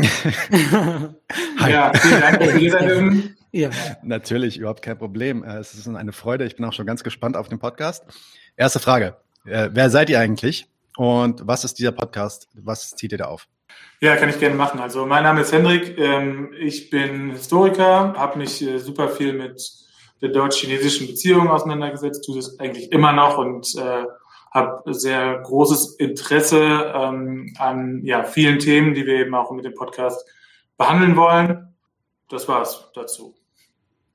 Hi. 1.58 1.72
Ja, 1.72 1.92
vielen 1.94 2.20
Dank 2.20 2.42
Sendung. 2.70 3.22
Ja. 3.50 3.70
Natürlich, 4.02 4.58
überhaupt 4.58 4.82
kein 4.82 4.98
Problem. 4.98 5.42
Äh, 5.42 5.56
es 5.56 5.74
ist 5.74 5.88
eine 5.88 6.12
Freude. 6.12 6.44
Ich 6.44 6.54
bin 6.54 6.64
auch 6.64 6.74
schon 6.74 6.86
ganz 6.86 7.02
gespannt 7.02 7.36
auf 7.36 7.48
den 7.48 7.58
Podcast. 7.58 8.04
Erste 8.56 8.78
Frage. 8.78 9.16
Äh, 9.46 9.70
wer 9.72 9.90
seid 9.90 10.10
ihr 10.10 10.20
eigentlich? 10.20 10.68
Und 10.96 11.46
was 11.46 11.64
ist 11.64 11.78
dieser 11.80 11.92
Podcast? 11.92 12.48
Was 12.54 12.90
zieht 12.90 13.10
ihr 13.12 13.18
da 13.18 13.24
auf? 13.24 13.48
Ja, 14.00 14.16
kann 14.16 14.28
ich 14.28 14.38
gerne 14.38 14.56
machen. 14.56 14.80
Also 14.80 15.06
mein 15.06 15.22
Name 15.22 15.40
ist 15.40 15.52
Hendrik, 15.52 15.98
ähm, 15.98 16.52
ich 16.58 16.90
bin 16.90 17.30
Historiker, 17.30 18.14
habe 18.16 18.38
mich 18.38 18.60
äh, 18.62 18.78
super 18.78 19.08
viel 19.08 19.32
mit 19.32 19.62
der 20.20 20.28
deutsch-chinesischen 20.30 21.06
Beziehung 21.06 21.48
auseinandergesetzt, 21.48 22.24
tue 22.24 22.36
das 22.36 22.58
eigentlich 22.60 22.92
immer 22.92 23.12
noch 23.12 23.38
und 23.38 23.74
äh, 23.76 24.04
habe 24.52 24.94
sehr 24.94 25.38
großes 25.40 25.96
Interesse 25.96 26.92
ähm, 26.94 27.54
an 27.58 28.02
ja, 28.04 28.24
vielen 28.24 28.58
Themen, 28.58 28.94
die 28.94 29.06
wir 29.06 29.20
eben 29.20 29.34
auch 29.34 29.50
mit 29.50 29.64
dem 29.64 29.74
Podcast 29.74 30.24
behandeln 30.76 31.16
wollen. 31.16 31.74
Das 32.28 32.48
war's 32.48 32.90
dazu. 32.94 33.34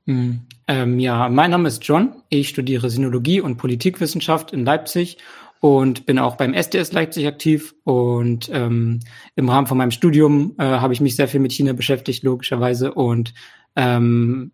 Hm. 0.06 0.42
Ähm, 0.68 1.00
ja, 1.00 1.30
mein 1.30 1.52
Name 1.52 1.68
ist 1.68 1.84
John. 1.84 2.24
Ich 2.30 2.50
studiere 2.50 2.90
Sinologie 2.90 3.42
und 3.42 3.58
Politikwissenschaft 3.58 4.54
in 4.54 4.66
Leipzig 4.66 5.18
und 5.62 6.08
bin 6.08 6.18
auch 6.18 6.36
beim 6.36 6.54
SDS 6.54 6.92
Leipzig 6.92 7.28
aktiv. 7.28 7.76
Und 7.84 8.50
ähm, 8.52 9.00
im 9.36 9.48
Rahmen 9.48 9.68
von 9.68 9.78
meinem 9.78 9.92
Studium 9.92 10.56
äh, 10.58 10.64
habe 10.64 10.94
ich 10.94 11.02
mich 11.02 11.16
sehr 11.16 11.28
viel 11.28 11.40
mit 11.40 11.54
China 11.54 11.74
beschäftigt, 11.74 12.24
logischerweise, 12.24 12.94
und 12.94 13.34
ähm, 13.76 14.52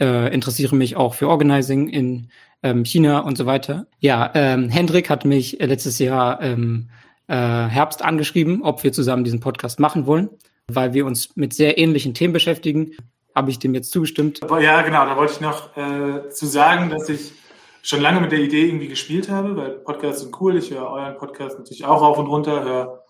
äh, 0.00 0.32
interessiere 0.32 0.74
mich 0.74 0.96
auch 0.96 1.14
für 1.14 1.28
Organizing 1.28 1.88
in 1.88 2.28
ähm, 2.62 2.84
China 2.84 3.20
und 3.20 3.36
so 3.36 3.44
weiter. 3.44 3.86
Ja, 4.00 4.32
ähm, 4.34 4.70
Hendrik 4.70 5.10
hat 5.10 5.26
mich 5.26 5.58
letztes 5.60 5.98
Jahr 5.98 6.40
ähm, 6.42 6.88
äh, 7.26 7.34
Herbst 7.34 8.02
angeschrieben, 8.02 8.62
ob 8.62 8.82
wir 8.82 8.92
zusammen 8.92 9.24
diesen 9.24 9.40
Podcast 9.40 9.78
machen 9.78 10.06
wollen, 10.06 10.30
weil 10.66 10.94
wir 10.94 11.04
uns 11.04 11.36
mit 11.36 11.52
sehr 11.52 11.76
ähnlichen 11.76 12.14
Themen 12.14 12.32
beschäftigen. 12.32 12.92
Habe 13.34 13.50
ich 13.50 13.58
dem 13.58 13.74
jetzt 13.74 13.92
zugestimmt? 13.92 14.40
Ja, 14.60 14.80
genau. 14.80 15.04
Da 15.04 15.14
wollte 15.14 15.34
ich 15.34 15.40
noch 15.40 15.76
äh, 15.76 16.30
zu 16.30 16.46
sagen, 16.46 16.88
dass 16.88 17.10
ich 17.10 17.32
schon 17.88 18.02
lange 18.02 18.20
mit 18.20 18.32
der 18.32 18.40
Idee 18.40 18.66
irgendwie 18.66 18.88
gespielt 18.88 19.30
habe, 19.30 19.56
weil 19.56 19.70
Podcasts 19.78 20.20
sind 20.20 20.38
cool. 20.42 20.58
Ich 20.58 20.70
höre 20.70 20.90
euren 20.90 21.16
Podcast 21.16 21.58
natürlich 21.58 21.86
auch 21.86 22.02
auf 22.02 22.18
und 22.18 22.26
runter, 22.26 22.62
höre 22.62 23.04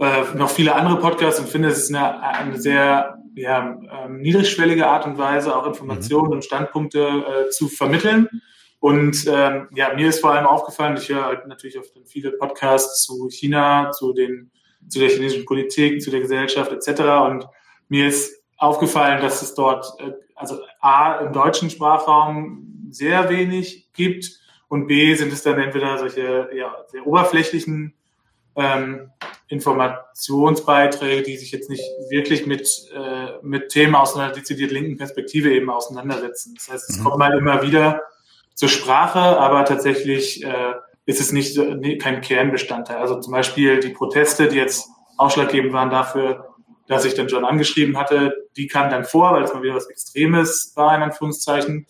äh, 0.00 0.36
noch 0.36 0.50
viele 0.50 0.74
andere 0.74 0.98
Podcasts 0.98 1.38
und 1.38 1.48
finde, 1.48 1.68
es 1.68 1.78
ist 1.78 1.94
eine, 1.94 2.20
eine 2.20 2.60
sehr 2.60 3.16
ja, 3.36 3.78
ähm, 3.92 4.18
niedrigschwellige 4.20 4.88
Art 4.88 5.06
und 5.06 5.18
Weise, 5.18 5.54
auch 5.54 5.66
Informationen 5.68 6.26
mhm. 6.26 6.32
und 6.32 6.44
Standpunkte 6.44 6.98
äh, 6.98 7.50
zu 7.50 7.68
vermitteln. 7.68 8.28
Und 8.80 9.24
ähm, 9.28 9.68
ja, 9.76 9.94
mir 9.94 10.08
ist 10.08 10.20
vor 10.20 10.32
allem 10.32 10.46
aufgefallen, 10.46 10.96
ich 10.96 11.08
höre 11.08 11.24
halt 11.24 11.46
natürlich 11.46 11.78
auch 11.78 11.84
viele 12.04 12.32
Podcasts 12.32 13.04
zu 13.04 13.28
China, 13.28 13.92
zu 13.92 14.12
den, 14.12 14.50
zu 14.88 14.98
der 14.98 15.10
chinesischen 15.10 15.46
Politik, 15.46 16.02
zu 16.02 16.10
der 16.10 16.20
Gesellschaft 16.20 16.72
etc. 16.72 17.02
Und 17.28 17.46
mir 17.88 18.08
ist 18.08 18.42
aufgefallen, 18.56 19.22
dass 19.22 19.42
es 19.42 19.54
dort, 19.54 19.86
äh, 20.00 20.10
also 20.34 20.58
A, 20.80 21.20
im 21.20 21.32
deutschen 21.32 21.70
Sprachraum 21.70 22.77
sehr 22.90 23.28
wenig 23.30 23.92
gibt 23.92 24.40
und 24.68 24.86
B 24.86 25.14
sind 25.14 25.32
es 25.32 25.42
dann 25.42 25.58
entweder 25.58 25.98
solche 25.98 26.50
ja, 26.54 26.74
sehr 26.88 27.06
oberflächlichen 27.06 27.94
ähm, 28.56 29.10
Informationsbeiträge, 29.48 31.22
die 31.22 31.36
sich 31.36 31.52
jetzt 31.52 31.70
nicht 31.70 31.84
wirklich 32.10 32.46
mit, 32.46 32.68
äh, 32.94 33.38
mit 33.42 33.70
Themen 33.70 33.94
aus 33.94 34.14
einer 34.14 34.32
dezidiert 34.32 34.72
linken 34.72 34.98
Perspektive 34.98 35.52
eben 35.52 35.70
auseinandersetzen. 35.70 36.54
Das 36.56 36.68
heißt, 36.68 36.90
es 36.90 36.98
mhm. 36.98 37.04
kommt 37.04 37.18
mal 37.18 37.38
immer 37.38 37.62
wieder 37.62 38.02
zur 38.54 38.68
Sprache, 38.68 39.18
aber 39.18 39.64
tatsächlich 39.64 40.44
äh, 40.44 40.74
ist 41.06 41.20
es 41.20 41.32
nicht 41.32 41.56
nee, 41.56 41.96
kein 41.96 42.20
Kernbestandteil. 42.20 42.98
Also 42.98 43.18
zum 43.20 43.32
Beispiel 43.32 43.80
die 43.80 43.90
Proteste, 43.90 44.48
die 44.48 44.56
jetzt 44.56 44.90
ausschlaggebend 45.16 45.72
waren 45.72 45.90
dafür, 45.90 46.54
dass 46.86 47.04
ich 47.04 47.14
dann 47.14 47.28
John 47.28 47.44
angeschrieben 47.44 47.96
hatte, 47.96 48.48
die 48.56 48.66
kamen 48.66 48.90
dann 48.90 49.04
vor, 49.04 49.32
weil 49.32 49.44
es 49.44 49.54
mal 49.54 49.62
wieder 49.62 49.74
was 49.74 49.88
Extremes 49.88 50.72
war, 50.74 50.94
in 50.96 51.02
Anführungszeichen. 51.02 51.86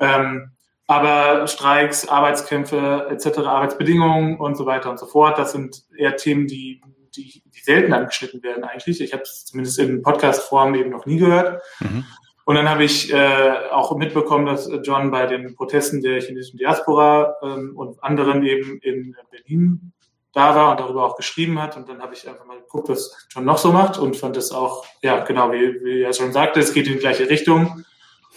Ähm, 0.00 0.52
Aber 0.86 1.46
Streiks, 1.46 2.08
Arbeitskämpfe 2.08 3.08
etc., 3.10 3.40
Arbeitsbedingungen 3.40 4.38
und 4.38 4.56
so 4.56 4.64
weiter 4.64 4.90
und 4.90 4.98
so 4.98 5.06
fort, 5.06 5.38
das 5.38 5.52
sind 5.52 5.84
eher 5.96 6.16
Themen, 6.16 6.46
die, 6.46 6.80
die, 7.14 7.42
die 7.44 7.60
selten 7.60 7.92
angeschnitten 7.92 8.42
werden 8.42 8.64
eigentlich. 8.64 9.00
Ich 9.00 9.12
habe 9.12 9.22
es 9.22 9.44
zumindest 9.44 9.78
in 9.78 10.02
Podcast-Form 10.02 10.74
eben 10.74 10.90
noch 10.90 11.04
nie 11.04 11.18
gehört. 11.18 11.62
Mhm. 11.80 12.04
Und 12.46 12.54
dann 12.54 12.70
habe 12.70 12.84
ich 12.84 13.12
äh, 13.12 13.52
auch 13.70 13.94
mitbekommen, 13.94 14.46
dass 14.46 14.70
John 14.82 15.10
bei 15.10 15.26
den 15.26 15.54
Protesten 15.54 16.00
der 16.00 16.22
chinesischen 16.22 16.56
Diaspora 16.56 17.36
ähm, 17.42 17.76
und 17.76 18.02
anderen 18.02 18.42
eben 18.42 18.78
in 18.78 19.14
Berlin 19.30 19.92
da 20.32 20.54
war 20.54 20.70
und 20.70 20.80
darüber 20.80 21.04
auch 21.04 21.16
geschrieben 21.16 21.60
hat. 21.60 21.76
Und 21.76 21.90
dann 21.90 22.00
habe 22.00 22.14
ich 22.14 22.26
einfach 22.26 22.46
mal 22.46 22.58
geguckt, 22.58 22.88
was 22.88 23.26
John 23.28 23.44
noch 23.44 23.58
so 23.58 23.72
macht 23.72 23.98
und 23.98 24.16
fand 24.16 24.38
das 24.38 24.50
auch, 24.52 24.86
ja, 25.02 25.22
genau, 25.24 25.52
wie, 25.52 25.84
wie 25.84 26.00
er 26.00 26.14
schon 26.14 26.32
sagte, 26.32 26.60
es 26.60 26.72
geht 26.72 26.86
in 26.86 26.94
die 26.94 27.00
gleiche 27.00 27.28
Richtung. 27.28 27.84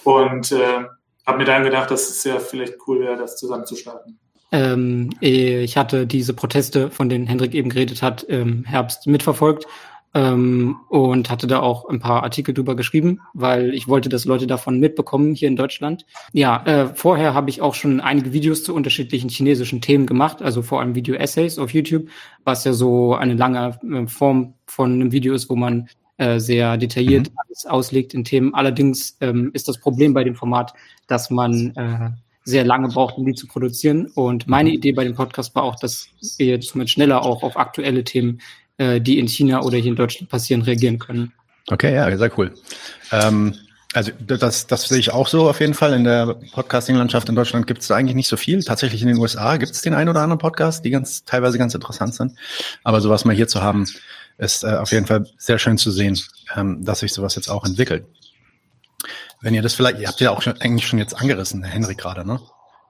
Und 0.03 0.51
äh, 0.51 0.83
habe 1.25 1.37
mir 1.37 1.45
dann 1.45 1.63
gedacht, 1.63 1.91
dass 1.91 2.09
es 2.09 2.23
ja 2.23 2.39
vielleicht 2.39 2.75
cool 2.87 2.99
wäre, 2.99 3.17
das 3.17 3.37
zusammen 3.37 3.65
zu 3.65 3.75
starten. 3.75 4.19
Ähm, 4.51 5.11
ich 5.21 5.77
hatte 5.77 6.05
diese 6.05 6.33
Proteste, 6.33 6.91
von 6.91 7.09
denen 7.09 7.27
Hendrik 7.27 7.53
eben 7.53 7.69
geredet 7.69 8.01
hat, 8.01 8.23
im 8.23 8.65
Herbst 8.65 9.07
mitverfolgt 9.07 9.65
ähm, 10.13 10.77
und 10.89 11.29
hatte 11.29 11.47
da 11.47 11.61
auch 11.61 11.87
ein 11.87 11.99
paar 11.99 12.23
Artikel 12.23 12.53
drüber 12.53 12.75
geschrieben, 12.75 13.21
weil 13.33 13.73
ich 13.73 13.87
wollte, 13.87 14.09
dass 14.09 14.25
Leute 14.25 14.47
davon 14.47 14.79
mitbekommen 14.79 15.33
hier 15.33 15.47
in 15.47 15.55
Deutschland. 15.55 16.05
Ja, 16.33 16.63
äh, 16.65 16.87
vorher 16.93 17.33
habe 17.33 17.49
ich 17.49 17.61
auch 17.61 17.75
schon 17.75 18.01
einige 18.01 18.33
Videos 18.33 18.63
zu 18.63 18.75
unterschiedlichen 18.75 19.29
chinesischen 19.29 19.81
Themen 19.81 20.05
gemacht, 20.05 20.41
also 20.41 20.61
vor 20.61 20.81
allem 20.81 20.95
Video-Essays 20.95 21.57
auf 21.57 21.73
YouTube, 21.73 22.09
was 22.43 22.65
ja 22.65 22.73
so 22.73 23.15
eine 23.15 23.35
lange 23.35 23.79
äh, 23.89 24.07
Form 24.07 24.55
von 24.65 24.93
einem 24.93 25.11
Video 25.13 25.33
ist, 25.33 25.49
wo 25.49 25.55
man 25.55 25.87
äh, 26.21 26.39
sehr 26.39 26.77
detailliert 26.77 27.31
mhm. 27.31 27.37
alles 27.43 27.65
auslegt 27.65 28.13
in 28.13 28.23
Themen. 28.23 28.53
Allerdings 28.53 29.17
ähm, 29.21 29.49
ist 29.53 29.67
das 29.67 29.79
Problem 29.79 30.13
bei 30.13 30.23
dem 30.23 30.35
Format, 30.35 30.73
dass 31.07 31.31
man 31.31 31.75
äh, 31.75 32.11
sehr 32.43 32.63
lange 32.63 32.89
braucht, 32.89 33.17
um 33.17 33.25
die 33.25 33.33
zu 33.33 33.47
produzieren. 33.47 34.05
Und 34.13 34.47
meine 34.47 34.69
mhm. 34.69 34.75
Idee 34.75 34.91
bei 34.91 35.03
dem 35.03 35.15
Podcast 35.15 35.55
war 35.55 35.63
auch, 35.63 35.79
dass 35.79 36.09
wir 36.37 36.45
jetzt 36.45 36.69
schneller 36.89 37.23
auch 37.23 37.41
auf 37.41 37.57
aktuelle 37.57 38.03
Themen 38.03 38.39
äh, 38.77 39.01
die 39.01 39.17
in 39.17 39.27
China 39.27 39.63
oder 39.63 39.77
hier 39.77 39.91
in 39.91 39.95
Deutschland 39.95 40.29
passieren, 40.29 40.61
reagieren 40.61 40.99
können. 40.99 41.33
Okay, 41.69 41.95
ja, 41.95 42.15
sehr 42.15 42.37
cool. 42.37 42.53
Ähm, 43.11 43.55
also 43.93 44.11
das, 44.25 44.67
das 44.67 44.87
sehe 44.87 44.99
ich 44.99 45.11
auch 45.11 45.27
so 45.27 45.49
auf 45.49 45.59
jeden 45.59 45.73
Fall. 45.73 45.93
In 45.93 46.03
der 46.03 46.35
Podcasting-Landschaft 46.53 47.29
in 47.29 47.35
Deutschland 47.35 47.67
gibt 47.67 47.81
es 47.81 47.91
eigentlich 47.91 48.15
nicht 48.15 48.27
so 48.27 48.37
viel. 48.37 48.63
Tatsächlich 48.63 49.01
in 49.01 49.07
den 49.07 49.17
USA 49.17 49.57
gibt 49.57 49.71
es 49.71 49.81
den 49.81 49.93
einen 49.93 50.09
oder 50.09 50.21
anderen 50.21 50.39
Podcast, 50.39 50.85
die 50.85 50.91
ganz 50.91 51.25
teilweise 51.25 51.57
ganz 51.57 51.73
interessant 51.73 52.13
sind. 52.13 52.33
Aber 52.83 53.01
sowas 53.01 53.25
mal 53.25 53.35
hier 53.35 53.47
zu 53.47 53.61
haben, 53.61 53.85
ist 54.41 54.63
äh, 54.63 54.75
auf 54.75 54.91
jeden 54.91 55.05
Fall 55.05 55.27
sehr 55.37 55.59
schön 55.59 55.77
zu 55.77 55.91
sehen, 55.91 56.19
ähm, 56.55 56.83
dass 56.83 56.99
sich 56.99 57.13
sowas 57.13 57.35
jetzt 57.35 57.47
auch 57.47 57.63
entwickelt. 57.63 58.05
Wenn 59.39 59.53
ihr 59.53 59.61
das 59.61 59.75
vielleicht, 59.75 59.99
ihr 59.99 60.07
habt 60.07 60.19
ja 60.19 60.31
auch 60.31 60.41
schon, 60.41 60.59
eigentlich 60.59 60.87
schon 60.87 60.99
jetzt 60.99 61.13
angerissen, 61.13 61.63
Herr 61.63 61.73
Henrik 61.73 61.99
gerade, 61.99 62.25
ne? 62.25 62.41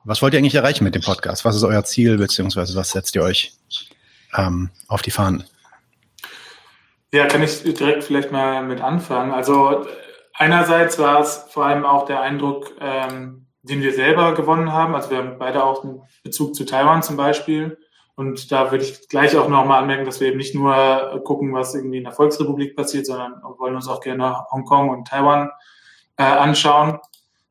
Was 0.03 0.21
wollt 0.21 0.33
ihr 0.33 0.39
eigentlich 0.39 0.55
erreichen 0.55 0.83
mit 0.83 0.95
dem 0.95 1.03
Podcast? 1.03 1.45
Was 1.45 1.55
ist 1.55 1.63
euer 1.63 1.83
Ziel, 1.83 2.17
beziehungsweise 2.17 2.75
was 2.75 2.91
setzt 2.91 3.15
ihr 3.15 3.21
euch 3.21 3.53
ähm, 4.35 4.71
auf 4.87 5.01
die 5.01 5.11
Fahnen? 5.11 5.43
Ja, 7.13 7.27
kann 7.27 7.43
ich 7.43 7.61
direkt 7.61 8.05
vielleicht 8.05 8.31
mal 8.31 8.63
mit 8.63 8.81
anfangen. 8.81 9.31
Also 9.31 9.85
einerseits 10.33 10.97
war 10.97 11.19
es 11.19 11.45
vor 11.49 11.65
allem 11.65 11.85
auch 11.85 12.05
der 12.05 12.21
Eindruck, 12.21 12.71
ähm, 12.79 13.47
den 13.61 13.81
wir 13.81 13.93
selber 13.93 14.33
gewonnen 14.33 14.71
haben. 14.71 14.95
Also 14.95 15.11
wir 15.11 15.17
haben 15.17 15.37
beide 15.37 15.63
auch 15.63 15.83
einen 15.83 16.01
Bezug 16.23 16.55
zu 16.55 16.65
Taiwan 16.65 17.03
zum 17.03 17.17
Beispiel. 17.17 17.77
Und 18.15 18.51
da 18.51 18.71
würde 18.71 18.83
ich 18.83 19.07
gleich 19.07 19.35
auch 19.37 19.47
nochmal 19.47 19.81
anmerken, 19.81 20.05
dass 20.05 20.19
wir 20.19 20.27
eben 20.27 20.37
nicht 20.37 20.53
nur 20.53 21.21
gucken, 21.23 21.53
was 21.53 21.73
irgendwie 21.73 21.97
in 21.97 22.03
der 22.03 22.13
Volksrepublik 22.13 22.75
passiert, 22.75 23.05
sondern 23.05 23.41
wollen 23.57 23.75
uns 23.75 23.87
auch 23.87 24.01
gerne 24.01 24.45
Hongkong 24.51 24.89
und 24.89 25.07
Taiwan 25.07 25.49
äh, 26.17 26.23
anschauen. 26.23 26.99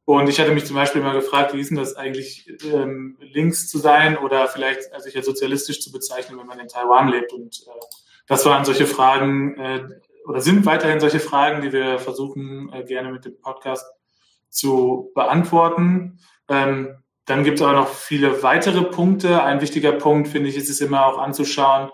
Und 0.05 0.29
ich 0.29 0.41
hatte 0.41 0.53
mich 0.53 0.67
zum 0.67 0.75
Beispiel 0.75 1.03
mal 1.03 1.15
gefragt, 1.15 1.55
wie 1.55 1.61
ist 1.61 1.71
denn 1.71 1.77
das 1.77 1.95
eigentlich, 1.95 2.53
ähm, 2.65 3.17
links 3.21 3.69
zu 3.69 3.79
sein 3.79 4.19
oder 4.19 4.49
vielleicht 4.49 4.83
sich 5.01 5.17
als 5.17 5.27
sozialistisch 5.27 5.81
zu 5.81 5.93
bezeichnen, 5.93 6.39
wenn 6.39 6.47
man 6.47 6.59
in 6.59 6.69
Taiwan 6.69 7.09
lebt. 7.09 7.33
Und 7.33 7.65
äh, 7.67 7.81
das 8.27 8.45
waren 8.45 8.65
solche 8.65 8.87
Fragen 8.87 9.57
äh, 9.57 9.89
oder 10.27 10.41
sind 10.41 10.67
weiterhin 10.67 11.01
solche 11.01 11.21
Fragen, 11.21 11.63
die 11.63 11.73
wir 11.73 11.99
versuchen 11.99 12.73
äh, 12.73 12.83
gerne 12.85 13.13
mit 13.13 13.25
dem 13.25 13.41
Podcast 13.41 13.87
zu 14.49 15.13
beantworten. 15.15 16.19
Ähm, 16.49 16.97
dann 17.31 17.45
gibt 17.45 17.59
es 17.59 17.63
aber 17.63 17.75
noch 17.75 17.89
viele 17.89 18.43
weitere 18.43 18.83
Punkte. 18.83 19.43
Ein 19.43 19.61
wichtiger 19.61 19.93
Punkt, 19.93 20.29
finde 20.29 20.49
ich, 20.49 20.57
ist 20.57 20.69
es 20.69 20.81
immer 20.81 21.07
auch 21.07 21.19
anzuschauen, 21.19 21.91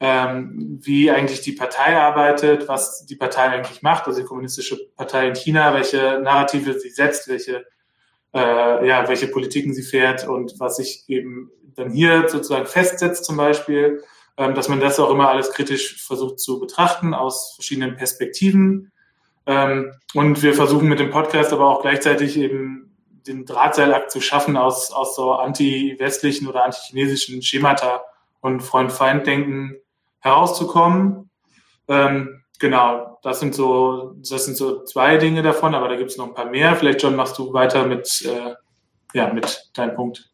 ähm, 0.00 0.80
wie 0.82 1.10
eigentlich 1.10 1.42
die 1.42 1.52
Partei 1.52 1.96
arbeitet, 1.98 2.68
was 2.68 3.04
die 3.04 3.16
Partei 3.16 3.42
eigentlich 3.42 3.82
macht, 3.82 4.06
also 4.06 4.20
die 4.20 4.26
Kommunistische 4.26 4.78
Partei 4.96 5.28
in 5.28 5.34
China, 5.34 5.74
welche 5.74 6.20
Narrative 6.22 6.78
sie 6.78 6.90
setzt, 6.90 7.28
welche, 7.28 7.66
äh, 8.34 8.88
ja, 8.88 9.08
welche 9.08 9.28
Politiken 9.28 9.74
sie 9.74 9.82
fährt 9.82 10.26
und 10.26 10.54
was 10.58 10.76
sich 10.76 11.04
eben 11.08 11.50
dann 11.74 11.90
hier 11.90 12.28
sozusagen 12.28 12.66
festsetzt 12.66 13.24
zum 13.24 13.36
Beispiel. 13.36 14.02
Ähm, 14.38 14.54
dass 14.54 14.68
man 14.68 14.78
das 14.78 15.00
auch 15.00 15.10
immer 15.10 15.28
alles 15.28 15.50
kritisch 15.50 16.00
versucht 16.06 16.38
zu 16.38 16.60
betrachten 16.60 17.12
aus 17.12 17.54
verschiedenen 17.56 17.96
Perspektiven. 17.96 18.92
Ähm, 19.46 19.92
und 20.14 20.42
wir 20.44 20.54
versuchen 20.54 20.88
mit 20.88 21.00
dem 21.00 21.10
Podcast 21.10 21.52
aber 21.52 21.68
auch 21.68 21.82
gleichzeitig 21.82 22.38
eben 22.38 22.87
den 23.26 23.44
Drahtseilakt 23.44 24.10
zu 24.10 24.20
schaffen 24.20 24.56
aus, 24.56 24.90
aus 24.92 25.16
so 25.16 25.32
anti-westlichen 25.32 26.46
oder 26.48 26.64
anti-chinesischen 26.64 27.42
Schemata 27.42 28.02
und 28.40 28.60
Freund-Feind-Denken 28.60 29.76
herauszukommen. 30.20 31.30
Ähm, 31.88 32.42
genau, 32.58 33.18
das 33.22 33.40
sind 33.40 33.54
so, 33.54 34.14
das 34.28 34.44
sind 34.44 34.56
so 34.56 34.84
zwei 34.84 35.16
Dinge 35.16 35.42
davon, 35.42 35.74
aber 35.74 35.88
da 35.88 35.96
gibt 35.96 36.10
es 36.10 36.16
noch 36.16 36.28
ein 36.28 36.34
paar 36.34 36.50
mehr. 36.50 36.76
Vielleicht, 36.76 37.02
John, 37.02 37.16
machst 37.16 37.38
du 37.38 37.52
weiter 37.52 37.86
mit, 37.86 38.22
äh, 38.26 38.54
ja, 39.14 39.32
mit 39.32 39.70
deinem 39.74 39.94
Punkt. 39.94 40.30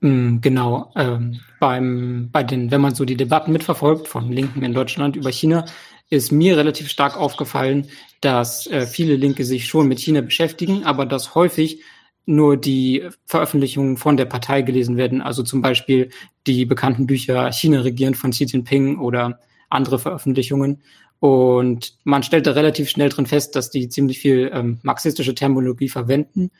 Mm, 0.00 0.40
genau. 0.40 0.92
Ähm, 0.96 1.40
beim, 1.58 2.30
bei 2.30 2.42
den, 2.42 2.70
wenn 2.70 2.80
man 2.80 2.94
so 2.94 3.04
die 3.04 3.16
Debatten 3.16 3.52
mitverfolgt 3.52 4.08
von 4.08 4.30
Linken 4.30 4.62
in 4.62 4.74
Deutschland 4.74 5.16
über 5.16 5.30
China, 5.30 5.64
ist 6.10 6.32
mir 6.32 6.56
relativ 6.56 6.88
stark 6.88 7.16
aufgefallen, 7.16 7.88
dass 8.20 8.66
äh, 8.66 8.86
viele 8.86 9.16
Linke 9.16 9.44
sich 9.44 9.66
schon 9.66 9.88
mit 9.88 10.00
China 10.00 10.20
beschäftigen, 10.20 10.84
aber 10.84 11.06
dass 11.06 11.34
häufig 11.34 11.82
nur 12.26 12.56
die 12.56 13.08
Veröffentlichungen 13.26 13.96
von 13.96 14.16
der 14.16 14.26
Partei 14.26 14.62
gelesen 14.62 14.96
werden, 14.96 15.22
also 15.22 15.42
zum 15.42 15.62
Beispiel 15.62 16.10
die 16.46 16.66
bekannten 16.66 17.06
Bücher 17.06 17.50
China 17.52 17.80
regieren 17.80 18.14
von 18.14 18.32
Xi 18.32 18.44
Jinping 18.44 18.98
oder 18.98 19.40
andere 19.70 19.98
Veröffentlichungen. 19.98 20.82
Und 21.20 21.94
man 22.04 22.22
stellt 22.22 22.46
da 22.46 22.52
relativ 22.52 22.90
schnell 22.90 23.08
drin 23.08 23.26
fest, 23.26 23.56
dass 23.56 23.70
die 23.70 23.88
ziemlich 23.88 24.18
viel 24.18 24.50
ähm, 24.52 24.78
marxistische 24.82 25.34
Terminologie 25.34 25.88
verwenden 25.88 26.50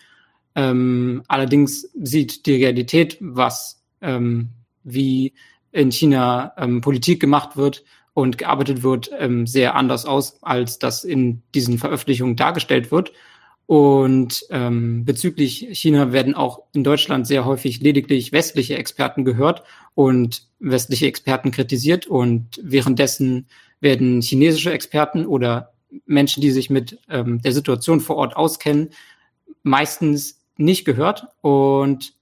ähm, 0.59 1.23
allerdings 1.29 1.89
sieht 1.95 2.47
die 2.47 2.57
Realität, 2.57 3.17
was 3.21 3.81
ähm, 4.01 4.49
wie 4.83 5.35
in 5.71 5.93
China 5.93 6.53
ähm, 6.57 6.81
Politik 6.81 7.21
gemacht 7.21 7.57
wird 7.57 7.85
und 8.19 8.37
gearbeitet 8.37 8.83
wird, 8.83 9.13
ähm, 9.17 9.47
sehr 9.47 9.77
anders 9.77 10.05
aus, 10.05 10.43
als 10.43 10.81
das 10.81 11.05
in 11.05 11.41
diesen 11.55 11.79
Veröffentlichungen 11.79 12.35
dargestellt 12.35 12.91
wird. 12.91 13.13
Und 13.67 14.45
ähm, 14.51 15.05
bezüglich 15.05 15.69
China 15.71 16.11
werden 16.11 16.35
auch 16.35 16.65
in 16.73 16.83
Deutschland 16.83 17.29
sehr 17.29 17.45
häufig 17.45 17.81
lediglich 17.81 18.33
westliche 18.33 18.77
Experten 18.77 19.25
gehört 19.25 19.63
und 19.95 20.49
westliche 20.59 21.07
Experten 21.07 21.53
kritisiert. 21.53 22.09
Und 22.09 22.61
währenddessen 22.61 23.47
werden 23.79 24.21
chinesische 24.21 24.73
Experten 24.73 25.25
oder 25.25 25.73
Menschen, 26.05 26.41
die 26.41 26.51
sich 26.51 26.71
mit 26.71 26.99
ähm, 27.09 27.41
der 27.43 27.53
Situation 27.53 28.01
vor 28.01 28.17
Ort 28.17 28.37
auskennen, 28.37 28.91
meistens 29.63 30.41
nicht 30.57 30.85
gehört. 30.85 31.29
Und 31.41 32.15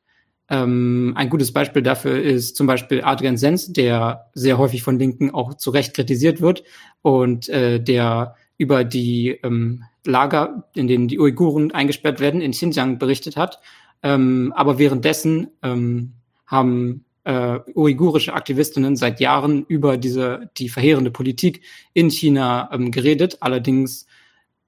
ähm, 0.48 1.12
ein 1.16 1.28
gutes 1.28 1.52
Beispiel 1.52 1.82
dafür 1.82 2.22
ist 2.22 2.56
zum 2.56 2.66
Beispiel 2.66 3.02
Adrian 3.02 3.36
Sens, 3.36 3.72
der 3.72 4.30
sehr 4.34 4.58
häufig 4.58 4.82
von 4.82 4.98
Linken 4.98 5.30
auch 5.34 5.54
zu 5.54 5.70
Recht 5.70 5.94
kritisiert 5.94 6.40
wird 6.40 6.62
und 7.02 7.48
äh, 7.48 7.80
der 7.80 8.36
über 8.58 8.84
die 8.84 9.38
ähm, 9.42 9.84
Lager, 10.04 10.68
in 10.74 10.86
denen 10.86 11.08
die 11.08 11.18
Uiguren 11.18 11.72
eingesperrt 11.72 12.20
werden, 12.20 12.40
in 12.40 12.52
Xinjiang 12.52 12.98
berichtet 12.98 13.36
hat. 13.36 13.60
Ähm, 14.02 14.52
aber 14.54 14.78
währenddessen 14.78 15.48
ähm, 15.62 16.12
haben 16.46 17.04
äh, 17.24 17.58
uigurische 17.74 18.34
Aktivistinnen 18.34 18.94
seit 18.94 19.18
Jahren 19.18 19.64
über 19.66 19.96
diese 19.96 20.50
die 20.58 20.68
verheerende 20.68 21.10
Politik 21.10 21.62
in 21.92 22.08
China 22.08 22.70
ähm, 22.72 22.92
geredet. 22.92 23.38
Allerdings 23.40 24.06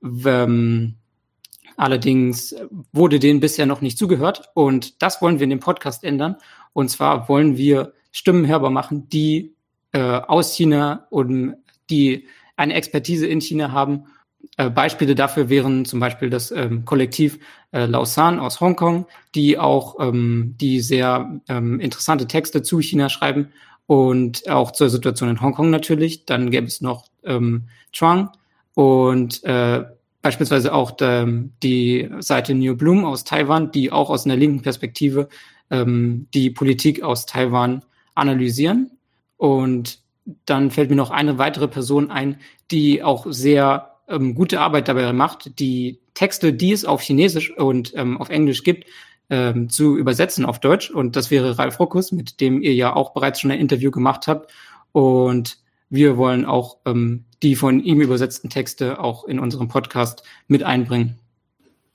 ähm, 0.03 0.97
Allerdings 1.79 2.57
wurde 2.93 3.21
denen 3.21 3.39
bisher 3.39 3.65
noch 3.65 3.81
nicht 3.81 3.99
zugehört 3.99 4.51
und 4.55 5.01
das 5.01 5.23
wollen 5.23 5.39
wir 5.39 5.45
in 5.45 5.51
dem 5.51 5.61
Podcast 5.61 6.03
ändern. 6.03 6.37
Und 6.73 6.91
zwar 6.91 7.29
wollen 7.29 7.57
wir 7.57 7.93
Stimmen 8.11 8.49
hörbar 8.49 8.71
machen, 8.71 9.09
die 9.09 9.55
äh, 9.93 10.01
aus 10.01 10.57
China 10.57 11.07
und 11.11 11.55
die 11.89 12.27
eine 12.57 12.75
Expertise 12.75 13.29
in 13.29 13.41
China 13.41 13.71
haben. 13.71 14.07
Äh, 14.57 14.71
Beispiele 14.71 15.15
dafür 15.15 15.49
wären 15.51 15.85
zum 15.85 16.01
Beispiel 16.01 16.31
das 16.31 16.51
ähm, 16.51 16.85
Kollektiv 16.85 17.39
äh, 17.71 17.87
Lausanne 17.87 18.43
aus 18.43 18.61
Hongkong, 18.61 19.07
die 19.37 19.57
auch 19.57 20.01
ähm, 20.01 20.57
die 20.61 20.81
sehr 20.81 21.41
ähm, 21.49 21.79
interessante 21.79 22.27
Texte 22.27 22.63
zu 22.63 22.81
China 22.81 23.09
schreiben 23.09 23.53
und 23.87 24.51
auch 24.51 24.73
zur 24.73 24.91
Situation 24.91 25.31
in 25.31 25.41
Hongkong 25.41 25.71
natürlich. 25.71 26.25
Dann 26.27 26.51
gäbe 26.51 26.67
es 26.67 26.81
noch 26.81 27.07
ähm, 27.23 27.69
Chuang 27.93 28.31
und 28.75 29.45
äh, 29.45 29.85
beispielsweise 30.29 30.75
auch 30.75 30.91
de, 30.91 31.45
die 31.63 32.07
Seite 32.19 32.55
New 32.55 32.77
Bloom 32.77 33.07
aus 33.07 33.25
Taiwan, 33.25 33.73
die 33.73 33.91
auch 33.91 34.11
aus 34.11 34.27
einer 34.27 34.37
linken 34.37 34.61
Perspektive 34.61 35.31
ähm, 35.71 36.27
die 36.35 36.51
Politik 36.51 37.03
aus 37.03 37.25
Taiwan 37.25 37.83
analysieren. 38.15 38.91
Und 39.39 40.01
dann 40.45 40.71
fällt 40.71 40.91
mir 40.91 40.97
noch 40.97 41.11
eine 41.11 41.39
weitere 41.39 41.67
Person 41.67 42.11
ein, 42.11 42.41
die 42.71 43.03
auch 43.03 43.25
sehr 43.31 43.95
ähm, 44.07 44.35
gute 44.35 44.61
Arbeit 44.61 44.89
dabei 44.89 45.11
macht, 45.15 45.59
die 45.59 45.99
Texte, 46.13 46.53
die 46.53 46.73
es 46.73 46.85
auf 46.85 47.01
Chinesisch 47.01 47.57
und 47.57 47.95
ähm, 47.97 48.19
auf 48.19 48.29
Englisch 48.29 48.65
gibt, 48.65 48.85
ähm, 49.31 49.71
zu 49.71 49.97
übersetzen 49.97 50.45
auf 50.45 50.61
Deutsch. 50.61 50.91
Und 50.91 51.17
das 51.17 51.31
wäre 51.31 51.57
Ralf 51.59 51.81
Ruckus, 51.81 52.13
mit 52.13 52.43
dem 52.43 52.61
ihr 52.61 52.75
ja 52.75 52.95
auch 52.95 53.15
bereits 53.15 53.41
schon 53.41 53.51
ein 53.51 53.61
Interview 53.61 53.91
gemacht 53.91 54.27
habt. 54.27 54.53
Und 54.93 55.57
wir 55.89 56.19
wollen 56.19 56.45
auch 56.45 56.77
ähm, 56.85 57.25
die 57.43 57.57
von 57.57 57.81
ihm 57.81 58.01
übersetzten 58.01 58.51
Texte 58.51 59.01
auch 59.01 59.25
in 59.25 59.39
unserem 59.39 59.69
Podcast 59.69 60.23
mit 60.47 60.63
einbringen. 60.63 61.19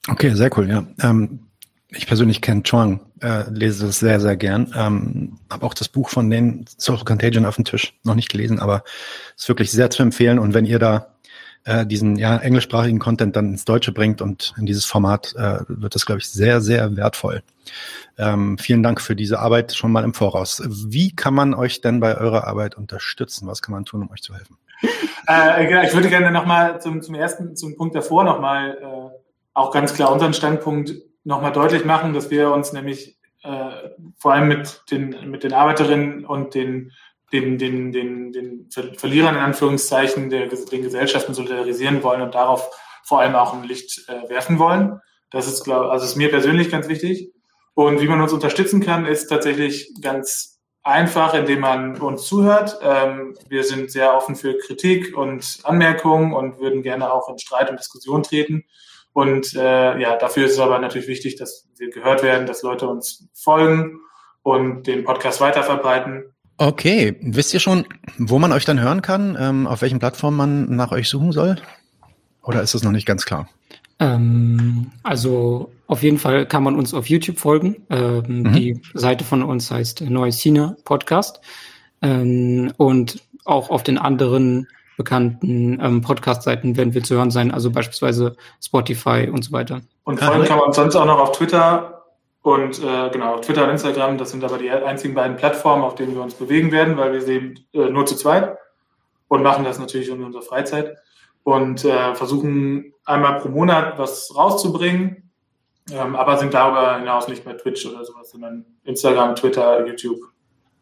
Okay, 0.08 0.34
sehr 0.34 0.58
cool, 0.58 0.70
ja. 0.70 0.86
Ähm, 1.02 1.40
ich 1.90 2.08
persönlich 2.08 2.42
kenne 2.42 2.64
Chuang, 2.64 3.00
äh, 3.22 3.50
lese 3.50 3.88
es 3.88 4.00
sehr, 4.00 4.20
sehr 4.20 4.36
gern. 4.36 4.74
Ähm, 4.76 5.40
habe 5.50 5.66
auch 5.66 5.74
das 5.74 5.88
Buch 5.88 6.10
von 6.10 6.30
den 6.30 6.66
Social 6.78 7.06
Contagion 7.06 7.46
auf 7.46 7.56
dem 7.56 7.66
Tisch 7.66 7.94
noch 8.04 8.16
nicht 8.16 8.32
gelesen, 8.32 8.60
aber 8.60 8.84
ist 9.38 9.48
wirklich 9.48 9.72
sehr 9.72 9.90
zu 9.90 10.02
empfehlen. 10.02 10.40
Und 10.40 10.54
wenn 10.54 10.66
ihr 10.66 10.80
da 10.80 11.13
äh, 11.66 11.86
diesen 11.86 12.18
ja, 12.18 12.38
englischsprachigen 12.38 13.00
Content 13.00 13.36
dann 13.36 13.52
ins 13.52 13.66
Deutsche 13.66 13.92
bringt 13.92 14.22
und 14.22 14.54
in 14.58 14.66
dieses 14.66 14.86
Format, 14.86 15.34
äh, 15.38 15.60
wird 15.68 15.96
das, 15.96 16.06
glaube 16.06 16.20
ich, 16.20 16.30
sehr, 16.30 16.62
sehr 16.62 16.96
wertvoll. 16.96 17.42
Ähm, 18.18 18.58
vielen 18.58 18.84
Dank 18.84 19.02
für 19.02 19.16
diese 19.16 19.40
Arbeit 19.40 19.74
schon 19.74 19.92
mal 19.92 20.04
im 20.04 20.14
Voraus. 20.14 20.62
Wie 20.68 21.16
kann 21.16 21.34
man 21.34 21.54
euch 21.54 21.82
denn 21.82 22.00
bei 22.00 22.18
eurer 22.18 22.46
Arbeit 22.46 22.76
unterstützen? 22.76 23.48
Was 23.48 23.62
kann 23.62 23.74
man 23.74 23.86
tun, 23.86 24.04
um 24.04 24.12
euch 24.12 24.22
zu 24.22 24.34
helfen? 24.34 24.58
Äh, 25.28 25.66
genau, 25.68 25.84
ich 25.84 25.94
würde 25.94 26.10
gerne 26.10 26.32
nochmal 26.32 26.82
zum, 26.82 27.02
zum 27.02 27.16
ersten, 27.16 27.56
zum 27.56 27.78
Punkt 27.78 27.96
davor 27.96 28.24
nochmal 28.24 28.78
äh, 28.82 29.18
auch 29.54 29.72
ganz 29.72 29.94
klar 29.94 30.12
unseren 30.12 30.34
Standpunkt 30.34 30.94
nochmal 31.24 31.54
deutlich 31.54 31.86
machen, 31.86 32.14
dass 32.14 32.30
wir 32.30 32.52
uns 32.52 32.74
nämlich 32.74 33.18
äh, 33.44 33.90
vor 34.18 34.34
allem 34.34 34.50
mit 34.50 34.84
den, 34.92 35.32
mit 35.32 35.44
den 35.44 35.54
Arbeiterinnen 35.54 36.26
und 36.26 36.54
den 36.56 36.92
den, 37.34 37.58
den, 37.58 37.92
den, 37.92 38.32
den 38.32 38.70
Verlierern 38.70 39.36
in 39.36 39.42
Anführungszeichen 39.42 40.30
der, 40.30 40.48
den 40.48 40.84
Gesellschaften 40.84 41.34
solidarisieren 41.34 42.04
wollen 42.04 42.22
und 42.22 42.36
darauf 42.36 42.70
vor 43.04 43.20
allem 43.20 43.36
auch 43.36 43.54
ein 43.54 43.64
Licht 43.64 44.08
äh, 44.08 44.30
werfen 44.30 44.60
wollen. 44.60 45.00
Das 45.32 45.48
ist, 45.48 45.64
glaube 45.64 45.92
also 45.92 46.06
ist 46.06 46.16
mir 46.16 46.30
persönlich 46.30 46.70
ganz 46.70 46.88
wichtig. 46.88 47.32
Und 47.74 48.02
wie 48.02 48.08
man 48.08 48.22
uns 48.22 48.32
unterstützen 48.32 48.82
kann, 48.82 49.08
ist 49.08 49.28
tatsächlich 49.28 49.92
ganz 50.00 50.62
einfach, 50.84 51.34
indem 51.34 51.62
man 51.62 52.00
uns 52.00 52.28
zuhört. 52.28 52.78
Ähm, 52.84 53.36
wir 53.50 53.64
sind 53.64 53.90
sehr 53.90 54.16
offen 54.16 54.36
für 54.36 54.58
Kritik 54.58 55.18
und 55.18 55.60
Anmerkungen 55.64 56.34
und 56.34 56.60
würden 56.60 56.84
gerne 56.84 57.12
auch 57.12 57.30
in 57.30 57.40
Streit 57.40 57.70
und 57.72 57.80
Diskussion 57.80 58.22
treten. 58.22 58.66
Und 59.14 59.56
äh, 59.56 59.98
ja, 60.00 60.18
dafür 60.18 60.46
ist 60.46 60.54
es 60.54 60.60
aber 60.60 60.78
natürlich 60.80 61.08
wichtig, 61.08 61.36
dass 61.36 61.68
wir 61.78 61.90
gehört 61.90 62.22
werden, 62.22 62.46
dass 62.46 62.64
Leute 62.64 62.88
uns 62.88 63.28
folgen 63.34 64.02
und 64.44 64.86
den 64.88 65.04
Podcast 65.04 65.42
weiterverbreiten. 65.42 66.33
Okay, 66.64 67.18
wisst 67.20 67.54
ihr 67.54 67.60
schon, 67.60 67.84
wo 68.18 68.40
man 68.40 68.54
euch 68.54 68.64
dann 68.64 68.80
hören 68.80 69.02
kann, 69.02 69.36
ähm, 69.38 69.68
auf 69.68 69.82
welchen 69.82 70.00
Plattformen 70.00 70.38
man 70.38 70.76
nach 70.78 70.94
euch 70.94 71.10
suchen 71.10 71.34
soll? 71.34 71.58
Oder 72.42 72.62
ist 72.62 72.74
das 72.74 72.84
noch 72.84 72.94
nicht 72.94 73.06
ganz 73.06 73.26
klar? 73.26 73.50
Ähm, 74.00 74.92
also 75.04 75.74
auf 75.88 76.04
jeden 76.04 76.20
Fall 76.20 76.46
kann 76.46 76.64
man 76.64 76.76
uns 76.76 76.94
auf 76.94 77.10
YouTube 77.10 77.38
folgen. 77.38 77.84
Ähm, 77.90 78.44
mhm. 78.44 78.54
Die 78.54 78.82
Seite 78.94 79.26
von 79.26 79.44
uns 79.44 79.72
heißt 79.72 80.10
Neues 80.10 80.40
China 80.40 80.78
Podcast. 80.86 81.42
Ähm, 82.02 82.72
und 82.78 83.22
auch 83.44 83.70
auf 83.70 83.84
den 83.84 83.98
anderen 83.98 84.70
bekannten 84.96 85.82
ähm, 85.82 86.00
Podcast-Seiten 86.00 86.78
werden 86.78 86.94
wir 86.94 87.04
zu 87.04 87.16
hören 87.16 87.32
sein, 87.32 87.52
also 87.52 87.72
beispielsweise 87.72 88.38
Spotify 88.62 89.30
und 89.30 89.44
so 89.44 89.52
weiter. 89.52 89.82
Und 90.06 90.22
folgen 90.22 90.46
kann 90.46 90.60
man 90.60 90.72
sonst 90.72 90.96
auch 90.96 91.06
noch 91.06 91.20
auf 91.20 91.34
Twitter 91.34 91.93
und 92.44 92.84
äh, 92.84 93.10
genau, 93.10 93.40
Twitter 93.40 93.64
und 93.64 93.70
Instagram, 93.70 94.18
das 94.18 94.32
sind 94.32 94.44
aber 94.44 94.58
die 94.58 94.70
einzigen 94.70 95.14
beiden 95.14 95.38
Plattformen, 95.38 95.82
auf 95.82 95.96
denen 95.96 96.14
wir 96.14 96.22
uns 96.22 96.34
bewegen 96.34 96.74
werden, 96.74 96.98
weil 96.98 97.14
wir 97.14 97.22
sehen 97.22 97.66
äh, 97.74 97.90
nur 97.90 98.06
zu 98.06 98.18
zweit 98.18 98.58
und 99.30 99.42
machen 99.42 99.64
das 99.64 99.80
natürlich 99.80 100.10
in 100.10 100.22
unserer 100.22 100.42
Freizeit 100.42 100.98
und 101.44 101.86
äh, 101.86 102.14
versuchen 102.16 102.94
einmal 103.06 103.40
pro 103.40 103.48
Monat 103.48 103.98
was 103.98 104.36
rauszubringen, 104.36 105.32
ähm, 105.90 106.18
aber 106.18 106.38
sind 106.38 106.54
darüber 106.54 107.00
hinaus 107.00 107.30
nicht 107.30 107.46
bei 107.46 107.54
Twitch 107.54 107.86
oder 107.86 108.04
sowas, 108.04 108.32
sondern 108.32 108.66
Instagram, 108.84 109.38
Twitter, 109.38 109.88
YouTube. 109.88 110.20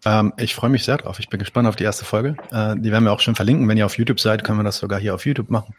Ähm, 0.03 0.33
ich 0.37 0.55
freue 0.55 0.71
mich 0.71 0.83
sehr 0.83 0.97
drauf. 0.97 1.19
Ich 1.19 1.29
bin 1.29 1.39
gespannt 1.39 1.67
auf 1.67 1.75
die 1.75 1.83
erste 1.83 2.05
Folge. 2.05 2.37
Äh, 2.51 2.75
die 2.77 2.91
werden 2.91 3.03
wir 3.03 3.13
auch 3.13 3.19
schon 3.19 3.35
verlinken. 3.35 3.67
Wenn 3.67 3.77
ihr 3.77 3.85
auf 3.85 3.99
YouTube 3.99 4.19
seid, 4.19 4.43
können 4.43 4.57
wir 4.57 4.63
das 4.63 4.79
sogar 4.79 4.99
hier 4.99 5.13
auf 5.13 5.27
YouTube 5.27 5.51
machen. 5.51 5.75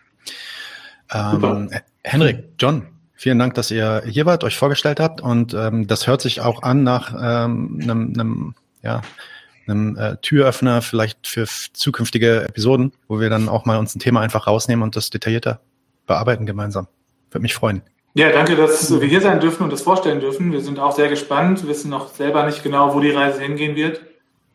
Ähm, 1.13 1.71
Henrik, 2.05 2.51
John, 2.59 2.87
Vielen 3.23 3.39
Dank, 3.39 3.55
dass 3.55 3.71
ihr 3.71 4.03
hier 4.05 4.27
wart, 4.27 4.43
euch 4.43 4.57
vorgestellt 4.57 4.99
habt 4.99 5.21
und 5.21 5.55
ähm, 5.55 5.87
das 5.87 6.09
hört 6.09 6.21
sich 6.21 6.41
auch 6.41 6.65
an 6.65 6.83
nach 6.83 7.15
ähm, 7.15 7.79
einem, 7.81 8.13
einem, 8.15 8.55
ja, 8.83 9.03
einem 9.69 9.97
äh, 9.97 10.17
Türöffner 10.17 10.83
vielleicht 10.83 11.29
für 11.29 11.47
zukünftige 11.73 12.43
Episoden, 12.43 12.91
wo 13.07 13.21
wir 13.21 13.31
dann 13.31 13.49
auch 13.49 13.65
mal 13.65 13.79
uns 13.79 13.95
ein 13.95 14.01
Thema 14.01 14.23
einfach 14.23 14.49
rausnehmen 14.49 14.83
und 14.83 14.97
das 14.97 15.11
detaillierter 15.11 15.61
bearbeiten 16.09 16.47
gemeinsam. 16.47 16.89
Würde 17.31 17.43
mich 17.43 17.55
freuen. 17.55 17.83
Ja, 18.15 18.33
danke, 18.33 18.57
dass 18.57 18.91
wir 18.91 19.07
hier 19.07 19.21
sein 19.21 19.39
dürfen 19.39 19.63
und 19.63 19.73
das 19.73 19.83
vorstellen 19.83 20.19
dürfen. 20.19 20.51
Wir 20.51 20.61
sind 20.61 20.81
auch 20.81 20.91
sehr 20.91 21.09
gespannt, 21.09 21.65
wissen 21.69 21.91
noch 21.91 22.09
selber 22.09 22.45
nicht 22.45 22.65
genau, 22.65 22.93
wo 22.93 22.99
die 22.99 23.13
Reise 23.13 23.41
hingehen 23.41 23.77
wird. 23.77 24.03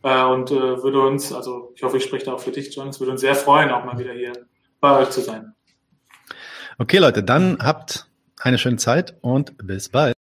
Äh, 0.03 0.26
und 0.26 0.52
äh, 0.52 0.84
würde 0.84 0.99
uns, 1.03 1.31
also 1.31 1.72
ich 1.73 1.84
hoffe, 1.84 1.95
ich 1.95 2.03
spreche 2.03 2.26
da 2.26 2.34
auch 2.34 2.41
für 2.41 2.52
dich, 2.52 2.76
John, 2.76 2.89
es 2.89 2.99
würde 2.99 3.14
uns 3.14 3.22
sehr 3.22 3.35
freuen, 3.35 3.72
auch 3.72 3.85
mal 3.85 3.98
wieder 3.98 4.11
hier 4.11 4.34
bei 4.81 4.99
euch 4.99 5.10
zu 5.10 5.22
sein. 5.22 5.53
Okay, 6.77 6.98
Leute, 6.98 7.23
dann 7.23 7.60
habt 7.61 8.06
eine 8.39 8.57
schöne 8.57 8.77
Zeit 8.77 9.15
und 9.22 9.57
bis 9.57 9.89
bald. 9.89 10.14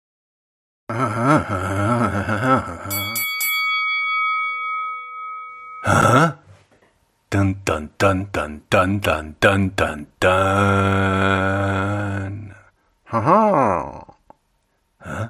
Dun 7.30 7.56
dun 7.64 7.90
dun 7.98 8.28
dun 8.32 8.62
dun 8.70 9.00
dun 9.00 9.36
dun 9.40 9.76
dun 9.76 10.06
dun. 10.20 10.30
Haha. 13.06 14.06
Huh? 15.00 15.28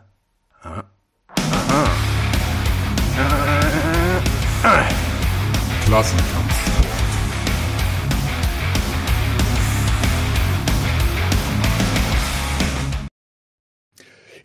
Klassenkampf. 5.86 6.63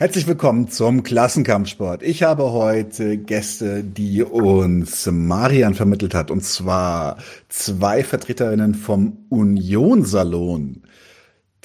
Herzlich 0.01 0.27
willkommen 0.27 0.69
zum 0.69 1.03
Klassenkampfsport. 1.03 2.03
Ich 2.03 2.23
habe 2.23 2.53
heute 2.53 3.17
Gäste, 3.17 3.84
die 3.84 4.23
uns 4.23 5.05
Marian 5.11 5.76
vermittelt 5.76 6.13
hat, 6.13 6.31
und 6.31 6.41
zwar 6.41 7.17
zwei 7.49 8.05
Vertreterinnen 8.05 8.76
vom 8.76 9.26
Union-Salon. 9.27 10.84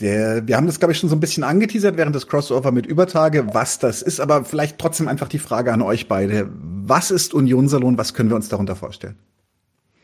Der, 0.01 0.49
wir 0.49 0.57
haben 0.57 0.67
das, 0.67 0.81
glaube 0.81 0.91
ich, 0.91 0.99
schon 0.99 1.09
so 1.09 1.15
ein 1.15 1.21
bisschen 1.21 1.45
angeteasert 1.45 1.97
während 1.97 2.17
des 2.17 2.27
Crossover 2.27 2.73
mit 2.73 2.87
Übertage, 2.87 3.55
was 3.55 3.79
das 3.79 4.03
ist, 4.03 4.19
aber 4.19 4.45
vielleicht 4.45 4.81
trotzdem 4.81 5.07
einfach 5.07 5.29
die 5.29 5.39
Frage 5.39 5.73
an 5.73 5.81
euch 5.81 6.09
beide. 6.09 6.51
Was 6.51 7.13
ist 7.13 7.35
Union-Salon? 7.35 7.99
Was 7.99 8.15
können 8.15 8.31
wir 8.31 8.37
uns 8.37 8.49
darunter 8.49 8.75
vorstellen? 8.75 9.15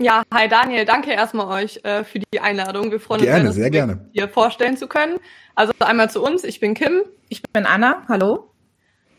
Ja, 0.03 0.23
hi 0.33 0.49
Daniel, 0.49 0.87
danke 0.87 1.13
erstmal 1.13 1.63
euch 1.63 1.79
äh, 1.85 2.05
für 2.05 2.21
die 2.21 2.41
Einladung. 2.41 2.91
Wir 2.91 3.01
freuen 3.01 3.21
gerne, 3.21 3.49
uns 3.49 3.55
sehr, 3.55 3.65
sehr 3.65 3.71
gerne. 3.71 4.09
hier 4.13 4.31
vorstellen 4.31 4.79
zu 4.79 4.87
können. 4.87 5.19
Also 5.55 5.75
einmal 5.81 6.09
zu 6.09 6.23
uns, 6.23 6.43
ich 6.43 6.59
bin 6.59 6.73
Kim. 6.73 7.03
Ich 7.29 7.43
bin 7.43 7.67
Anna, 7.67 8.03
hallo. 8.09 8.51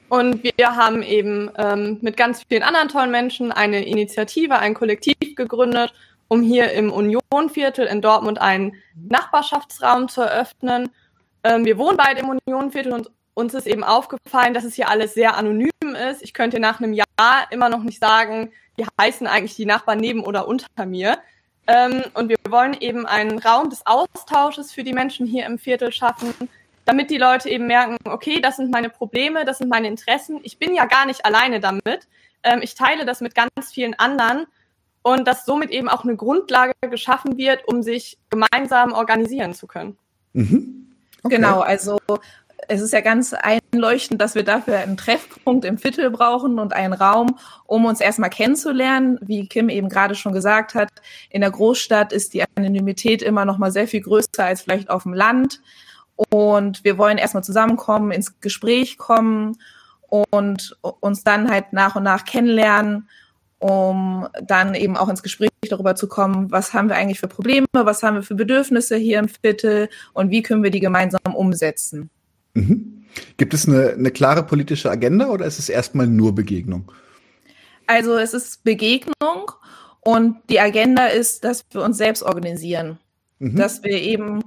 Und 0.10 0.44
wir 0.44 0.76
haben 0.76 1.04
eben 1.04 1.52
ähm, 1.56 2.00
mit 2.02 2.18
ganz 2.18 2.42
vielen 2.50 2.64
anderen 2.64 2.88
tollen 2.88 3.12
Menschen 3.12 3.52
eine 3.52 3.86
Initiative, 3.86 4.58
ein 4.58 4.74
Kollektiv 4.74 5.36
gegründet, 5.36 5.94
um 6.28 6.42
hier 6.42 6.72
im 6.72 6.92
Unionviertel 6.92 7.86
in 7.86 8.02
Dortmund 8.02 8.42
einen 8.42 8.74
Nachbarschaftsraum 9.08 10.08
zu 10.08 10.22
eröffnen. 10.22 10.90
Ähm, 11.44 11.64
wir 11.64 11.78
wohnen 11.78 11.96
beide 11.96 12.22
im 12.22 12.30
Unionviertel 12.48 12.94
und 12.94 13.12
uns 13.36 13.54
ist 13.54 13.68
eben 13.68 13.84
aufgefallen, 13.84 14.56
dass 14.56 14.64
es 14.64 14.74
hier 14.74 14.90
alles 14.90 15.14
sehr 15.14 15.38
anonym 15.38 15.70
ist. 16.10 16.24
Ich 16.24 16.34
könnte 16.34 16.60
nach 16.60 16.82
einem 16.82 16.94
Jahr 16.94 17.06
immer 17.52 17.70
noch 17.70 17.84
nicht 17.84 18.00
sagen, 18.00 18.52
wie 18.82 18.88
heißen 19.00 19.28
eigentlich 19.28 19.56
die 19.56 19.66
Nachbarn 19.66 20.00
neben 20.00 20.24
oder 20.24 20.48
unter 20.48 20.86
mir. 20.86 21.20
Ähm, 21.68 22.04
und 22.16 22.30
wir 22.30 22.38
wollen 22.50 22.76
eben 22.80 23.06
einen 23.06 23.38
Raum 23.38 23.70
des 23.70 23.86
Austausches 23.86 24.72
für 24.72 24.84
die 24.84 24.94
Menschen 24.94 25.28
hier 25.28 25.46
im 25.46 25.60
Viertel 25.60 25.92
schaffen, 25.92 26.34
damit 26.86 27.12
die 27.12 27.18
Leute 27.18 27.50
eben 27.50 27.68
merken, 27.68 27.98
okay, 28.06 28.42
das 28.42 28.58
sind 28.58 28.72
meine 28.72 28.90
Probleme, 28.90 29.46
das 29.46 29.60
sind 29.60 29.70
meine 29.70 29.88
Interessen. 29.88 30.40
Ich 30.44 30.58
bin 30.58 30.74
ja 30.74 30.86
gar 30.86 31.06
nicht 31.06 31.26
alleine 31.26 31.60
damit. 31.60 32.08
Ähm, 32.44 32.62
ich 32.64 32.74
teile 32.74 33.06
das 33.06 33.22
mit 33.22 33.36
ganz 33.36 33.72
vielen 33.72 33.94
anderen 33.94 34.48
und 35.04 35.28
dass 35.28 35.46
somit 35.46 35.70
eben 35.70 35.88
auch 35.88 36.04
eine 36.04 36.16
Grundlage 36.16 36.74
geschaffen 36.82 37.38
wird, 37.38 37.68
um 37.68 37.84
sich 37.84 38.18
gemeinsam 38.30 38.94
organisieren 38.94 39.54
zu 39.54 39.68
können. 39.68 39.98
Mhm. 40.34 40.88
Okay. 41.24 41.36
Genau, 41.36 41.60
also 41.60 42.00
es 42.72 42.80
ist 42.80 42.94
ja 42.94 43.02
ganz 43.02 43.34
einleuchtend, 43.34 44.22
dass 44.22 44.34
wir 44.34 44.44
dafür 44.44 44.78
einen 44.78 44.96
Treffpunkt 44.96 45.66
im 45.66 45.78
Viertel 45.78 46.10
brauchen 46.10 46.58
und 46.58 46.72
einen 46.72 46.94
Raum, 46.94 47.38
um 47.66 47.84
uns 47.84 48.00
erstmal 48.00 48.30
kennenzulernen. 48.30 49.20
Wie 49.22 49.46
Kim 49.46 49.68
eben 49.68 49.90
gerade 49.90 50.16
schon 50.16 50.32
gesagt 50.32 50.74
hat, 50.74 50.90
in 51.30 51.42
der 51.42 51.52
Großstadt 51.52 52.14
ist 52.14 52.34
die 52.34 52.46
Anonymität 52.56 53.22
immer 53.22 53.44
noch 53.44 53.58
mal 53.58 53.74
sehr 53.74 53.90
viel 53.90 54.00
größer 54.00 54.46
als 54.46 54.62
vielleicht 54.62 54.90
auf 54.90 55.04
dem 55.04 55.14
Land. 55.14 55.62
Und 56.30 56.86
wir 56.86 56.98
wollen 56.98 57.18
erstmal 57.18 57.44
zusammenkommen, 57.44 58.12
ins 58.12 58.40
Gespräch 58.40 58.98
kommen 58.98 59.58
und 60.00 60.78
uns 61.02 61.26
dann 61.26 61.52
halt 61.52 61.74
nach 61.74 61.98
und 61.98 62.04
nach 62.04 62.24
kennenlernen, 62.24 63.10
um 63.60 64.30
dann 64.42 64.76
eben 64.76 64.96
auch 64.96 65.10
ins 65.10 65.24
Gespräch 65.24 65.50
darüber 65.70 65.96
zu 65.96 66.08
kommen, 66.08 66.52
was 66.52 66.74
haben 66.74 66.88
wir 66.88 66.96
eigentlich 66.96 67.20
für 67.20 67.28
Probleme, 67.28 67.68
was 67.74 68.02
haben 68.02 68.16
wir 68.16 68.24
für 68.24 68.36
Bedürfnisse 68.36 68.96
hier 68.96 69.20
im 69.20 69.28
Viertel 69.28 69.90
und 70.14 70.32
wie 70.32 70.42
können 70.42 70.64
wir 70.64 70.72
die 70.72 70.80
gemeinsam 70.80 71.36
umsetzen. 71.36 72.10
Mhm. 72.54 73.06
Gibt 73.38 73.54
es 73.54 73.68
eine, 73.68 73.92
eine 73.92 74.12
klare 74.12 74.44
politische 74.44 74.90
Agenda 74.90 75.28
oder 75.28 75.46
ist 75.46 75.60
es 75.60 75.70
erstmal 75.70 76.08
nur 76.08 76.34
Begegnung? 76.34 76.92
Also 77.88 78.18
es 78.18 78.34
ist 78.34 78.64
Begegnung 78.64 79.52
und 80.02 80.38
die 80.50 80.60
Agenda 80.60 81.08
ist, 81.08 81.44
dass 81.44 81.66
wir 81.72 81.84
uns 81.84 81.98
selbst 81.98 82.24
organisieren, 82.24 83.00
mhm. 83.40 83.56
dass 83.56 83.84
wir 83.84 84.00
eben 84.02 84.44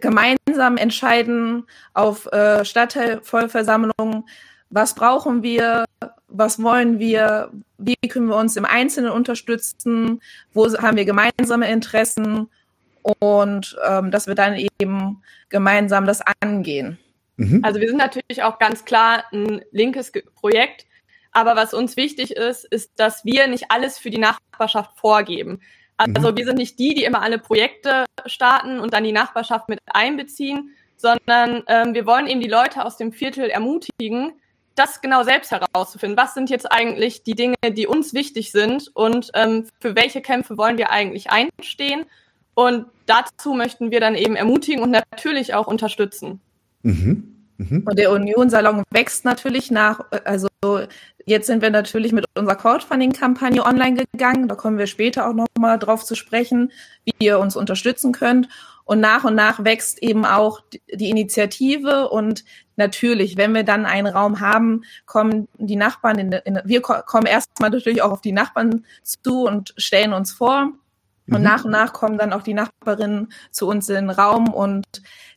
gemeinsam 0.00 0.76
entscheiden 0.76 1.64
auf 1.94 2.26
äh, 2.32 2.64
Stadtteilvollversammlungen, 2.64 4.24
was 4.70 4.94
brauchen 4.94 5.42
wir, 5.42 5.84
was 6.28 6.62
wollen 6.62 6.98
wir, 6.98 7.50
wie 7.78 7.96
können 8.08 8.28
wir 8.28 8.36
uns 8.36 8.56
im 8.56 8.64
Einzelnen 8.64 9.12
unterstützen, 9.12 10.20
wo 10.52 10.66
haben 10.78 10.96
wir 10.96 11.04
gemeinsame 11.04 11.70
Interessen 11.70 12.48
und 13.02 13.76
ähm, 13.86 14.10
dass 14.10 14.26
wir 14.26 14.34
dann 14.34 14.56
eben 14.80 15.22
gemeinsam 15.48 16.06
das 16.06 16.20
angehen. 16.40 16.98
Mhm. 17.36 17.60
Also 17.62 17.80
wir 17.80 17.88
sind 17.88 17.98
natürlich 17.98 18.42
auch 18.42 18.58
ganz 18.58 18.84
klar 18.84 19.24
ein 19.32 19.62
linkes 19.70 20.12
Projekt, 20.34 20.86
aber 21.32 21.54
was 21.56 21.74
uns 21.74 21.96
wichtig 21.96 22.32
ist, 22.32 22.64
ist, 22.64 22.92
dass 22.96 23.24
wir 23.24 23.46
nicht 23.46 23.70
alles 23.70 23.98
für 23.98 24.10
die 24.10 24.18
Nachbarschaft 24.18 24.98
vorgeben. 24.98 25.60
Also 25.98 26.32
mhm. 26.32 26.36
wir 26.36 26.44
sind 26.46 26.58
nicht 26.58 26.78
die, 26.78 26.94
die 26.94 27.04
immer 27.04 27.22
alle 27.22 27.38
Projekte 27.38 28.04
starten 28.26 28.80
und 28.80 28.92
dann 28.92 29.04
die 29.04 29.12
Nachbarschaft 29.12 29.68
mit 29.68 29.80
einbeziehen, 29.86 30.70
sondern 30.96 31.62
ähm, 31.66 31.94
wir 31.94 32.06
wollen 32.06 32.26
eben 32.26 32.40
die 32.40 32.48
Leute 32.48 32.84
aus 32.84 32.96
dem 32.96 33.12
Viertel 33.12 33.50
ermutigen, 33.50 34.32
das 34.74 35.00
genau 35.00 35.22
selbst 35.22 35.50
herauszufinden. 35.50 36.18
Was 36.18 36.34
sind 36.34 36.50
jetzt 36.50 36.70
eigentlich 36.70 37.22
die 37.22 37.34
Dinge, 37.34 37.56
die 37.70 37.86
uns 37.86 38.14
wichtig 38.14 38.52
sind 38.52 38.94
und 38.94 39.30
ähm, 39.34 39.68
für 39.80 39.96
welche 39.96 40.20
Kämpfe 40.20 40.58
wollen 40.58 40.78
wir 40.78 40.90
eigentlich 40.90 41.30
einstehen? 41.30 42.04
Und 42.54 42.86
dazu 43.06 43.52
möchten 43.52 43.90
wir 43.90 44.00
dann 44.00 44.14
eben 44.14 44.36
ermutigen 44.36 44.82
und 44.82 44.90
natürlich 44.90 45.54
auch 45.54 45.66
unterstützen. 45.66 46.40
Mhm. 46.86 47.36
Mhm. 47.58 47.82
Und 47.86 47.98
der 47.98 48.12
Union-Salon 48.12 48.84
wächst 48.90 49.24
natürlich 49.24 49.70
nach, 49.70 50.00
also 50.24 50.48
jetzt 51.24 51.46
sind 51.46 51.62
wir 51.62 51.70
natürlich 51.70 52.12
mit 52.12 52.26
unserer 52.36 52.56
Crowdfunding-Kampagne 52.56 53.64
online 53.64 54.04
gegangen. 54.12 54.46
Da 54.48 54.54
kommen 54.54 54.78
wir 54.78 54.86
später 54.86 55.28
auch 55.28 55.34
nochmal 55.34 55.78
drauf 55.78 56.04
zu 56.04 56.14
sprechen, 56.14 56.70
wie 57.04 57.14
ihr 57.18 57.38
uns 57.38 57.56
unterstützen 57.56 58.12
könnt. 58.12 58.48
Und 58.84 59.00
nach 59.00 59.24
und 59.24 59.34
nach 59.34 59.64
wächst 59.64 60.00
eben 60.00 60.24
auch 60.24 60.60
die 60.92 61.10
Initiative 61.10 62.08
und 62.08 62.44
natürlich, 62.76 63.36
wenn 63.36 63.52
wir 63.52 63.64
dann 63.64 63.84
einen 63.84 64.06
Raum 64.06 64.40
haben, 64.40 64.84
kommen 65.06 65.48
die 65.54 65.74
Nachbarn, 65.74 66.18
in, 66.20 66.32
in, 66.32 66.60
wir 66.64 66.82
kommen 66.82 67.26
erstmal 67.26 67.70
natürlich 67.70 68.02
auch 68.02 68.12
auf 68.12 68.20
die 68.20 68.32
Nachbarn 68.32 68.84
zu 69.02 69.44
und 69.44 69.74
stellen 69.76 70.12
uns 70.12 70.30
vor. 70.30 70.72
Und 71.28 71.38
mhm. 71.38 71.44
nach 71.44 71.64
und 71.64 71.70
nach 71.72 71.92
kommen 71.92 72.18
dann 72.18 72.32
auch 72.32 72.42
die 72.42 72.54
Nachbarinnen 72.54 73.32
zu 73.50 73.66
uns 73.66 73.88
in 73.88 73.94
den 73.94 74.10
Raum. 74.10 74.52
Und 74.52 74.86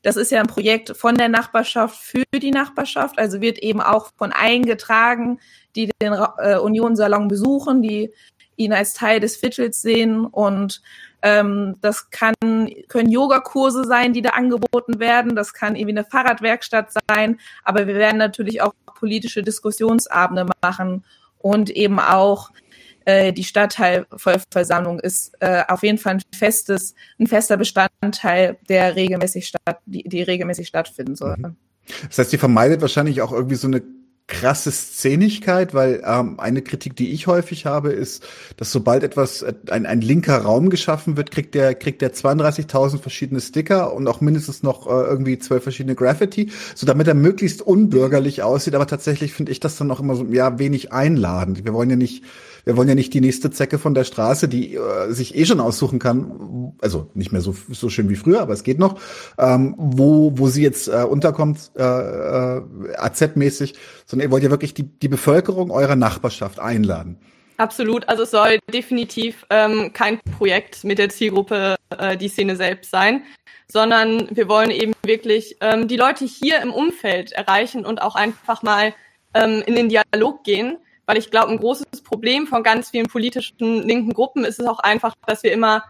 das 0.03 0.18
ist 0.18 0.32
ja 0.32 0.40
ein 0.40 0.48
Projekt 0.48 0.95
von 0.95 1.16
der 1.16 1.30
Nachbarschaft 1.30 1.98
für 1.98 2.24
die 2.34 2.52
Nachbarschaft. 2.52 3.18
Also 3.18 3.41
wird 3.41 3.57
eben 3.60 3.82
auch 3.82 4.11
von 4.18 4.32
eingetragen, 4.32 5.40
die 5.76 5.90
den 6.02 6.14
äh, 6.38 6.57
Union-Salon 6.57 7.28
besuchen, 7.28 7.82
die 7.82 8.11
ihn 8.56 8.74
als 8.74 8.94
Teil 8.94 9.20
des 9.20 9.38
Viertels 9.38 9.82
sehen. 9.82 10.26
Und 10.26 10.82
ähm, 11.22 11.78
das 11.82 12.10
kann, 12.11 12.36
können 12.88 13.10
Yogakurse 13.10 13.86
sein, 13.86 14.14
die 14.14 14.22
da 14.22 14.32
angeboten 14.32 14.99
werden. 14.99 15.36
Das 15.36 15.53
kann 15.53 15.76
irgendwie 15.76 15.98
eine 15.98 16.06
Fahrradwerkstatt 16.06 16.91
sein. 17.10 17.40
Aber 17.64 17.88
wir 17.88 17.95
werden 17.95 18.18
natürlich 18.18 18.61
auch 18.61 18.74
politische 18.99 19.41
Diskussionsabende 19.41 20.45
machen 20.61 21.03
und 21.40 21.70
eben 21.70 21.99
auch 21.99 22.52
äh, 23.10 23.34
die 23.34 23.44
Stadtteilvollversammlung 23.44 24.99
ist 24.99 25.34
äh, 25.40 25.64
auf 25.68 25.84
jeden 25.84 25.98
Fall 25.98 26.15
ein 26.15 26.22
festes, 26.34 26.94
ein 27.19 27.27
fester 27.27 27.57
Bestandteil, 27.57 28.57
der 28.69 28.95
regelmäßig 28.95 29.48
statt, 29.48 29.80
die, 29.86 30.03
die 30.03 30.22
regelmäßig 30.22 30.68
stattfinden 30.68 31.15
soll. 31.15 31.36
Mhm. 31.38 31.56
Das 32.07 32.19
heißt, 32.19 32.34
ihr 32.34 32.40
vermeidet 32.40 32.81
wahrscheinlich 32.81 33.22
auch 33.22 33.31
irgendwie 33.31 33.56
so 33.56 33.68
eine 33.68 33.81
krasse 34.27 34.72
Szenigkeit, 34.72 35.73
weil 35.73 36.03
ähm, 36.06 36.40
eine 36.40 36.61
Kritik, 36.61 36.95
die 36.95 37.11
ich 37.11 37.26
häufig 37.26 37.65
habe, 37.65 37.91
ist, 37.91 38.23
dass 38.57 38.72
sobald 38.72 39.03
etwas, 39.03 39.41
äh, 39.41 39.53
ein, 39.72 39.88
ein 39.88 40.02
linker 40.02 40.38
Raum 40.38 40.69
geschaffen 40.69 41.18
wird, 41.18 41.31
kriegt 41.31 41.56
der, 41.56 41.73
kriegt 41.73 42.03
der 42.03 42.14
32.000 42.14 42.99
verschiedene 42.99 43.41
Sticker 43.41 43.91
und 43.91 44.07
auch 44.07 44.22
mindestens 44.22 44.61
noch 44.61 44.86
äh, 44.86 44.91
irgendwie 44.91 45.40
zwölf 45.40 45.64
verschiedene 45.64 45.95
Graffiti, 45.95 46.52
so 46.76 46.86
damit 46.86 47.07
er 47.07 47.15
möglichst 47.15 47.64
unbürgerlich 47.64 48.44
aussieht. 48.44 48.76
Aber 48.76 48.86
tatsächlich 48.86 49.34
finde 49.34 49.52
ich 49.52 49.60
das 49.60 49.77
dann 49.77 49.90
auch 49.90 49.99
immer 49.99 50.15
so, 50.15 50.26
ja, 50.26 50.60
wenig 50.60 50.94
einladend. 50.94 51.65
Wir 51.65 51.73
wollen 51.73 51.90
ja 51.90 51.95
nicht, 51.95 52.23
wir 52.70 52.78
wollen 52.78 52.88
ja 52.88 52.94
nicht 52.94 53.16
die 53.16 53.20
nächste 53.20 53.50
Zecke 53.50 53.80
von 53.80 53.96
der 53.96 54.04
Straße, 54.04 54.48
die 54.48 54.76
äh, 54.76 55.12
sich 55.12 55.36
eh 55.36 55.44
schon 55.46 55.60
aussuchen 55.60 55.98
kann, 55.98 56.72
also 56.82 57.10
nicht 57.16 57.32
mehr 57.32 57.41
so, 57.41 57.56
so 57.68 57.90
schön 57.90 58.10
wie 58.10 58.16
früher, 58.16 58.41
aber 58.41 58.54
es 58.54 58.62
geht 58.62 58.78
noch, 58.78 59.02
ähm, 59.40 59.74
wo, 59.80 60.38
wo 60.38 60.50
sie 60.50 60.62
jetzt 60.62 60.88
äh, 60.88 61.04
unterkommt, 61.04 61.72
äh, 61.76 61.82
äh, 61.82 62.62
AZ-mäßig, 62.96 63.74
sondern 64.06 64.28
ihr 64.28 64.32
wollt 64.32 64.44
ja 64.44 64.52
wirklich 64.52 64.76
die, 64.76 64.84
die 64.84 65.08
Bevölkerung 65.08 65.72
eurer 65.72 65.96
Nachbarschaft 65.96 66.60
einladen. 66.60 67.18
Absolut, 67.58 68.08
also 68.08 68.22
es 68.22 68.30
soll 68.30 68.60
definitiv 68.72 69.48
ähm, 69.50 69.91
kein 69.91 70.20
Projekt 70.38 70.84
mit 70.84 71.00
der 71.00 71.10
Zielgruppe 71.10 71.76
äh, 71.98 72.18
die 72.18 72.30
Szene 72.30 72.56
selbst 72.56 72.91
sein, 72.91 73.24
sondern 73.68 74.28
wir 74.30 74.48
wollen 74.48 74.70
eben 74.70 74.94
wirklich 75.04 75.58
ähm, 75.62 75.88
die 75.88 75.98
Leute 75.98 76.26
hier 76.26 76.62
im 76.62 76.72
Umfeld 76.72 77.32
erreichen 77.32 77.84
und 77.84 78.00
auch 78.00 78.14
einfach 78.14 78.62
mal 78.62 78.94
ähm, 79.34 79.64
in 79.66 79.76
den 79.76 79.90
Dialog 79.90 80.44
gehen 80.44 80.78
weil 81.10 81.18
ich 81.18 81.31
glaube, 81.31 81.49
ein 81.49 81.57
großes 81.57 82.03
Problem 82.03 82.45
von 82.45 82.61
ganz 82.61 82.91
vielen 82.91 83.07
politischen 83.07 83.81
linken 83.81 84.14
Gruppen 84.14 84.45
ist 84.45 84.60
es 84.60 84.68
auch 84.68 84.77
einfach, 84.77 85.15
dass 85.26 85.41
wir 85.41 85.52
immer 85.52 85.84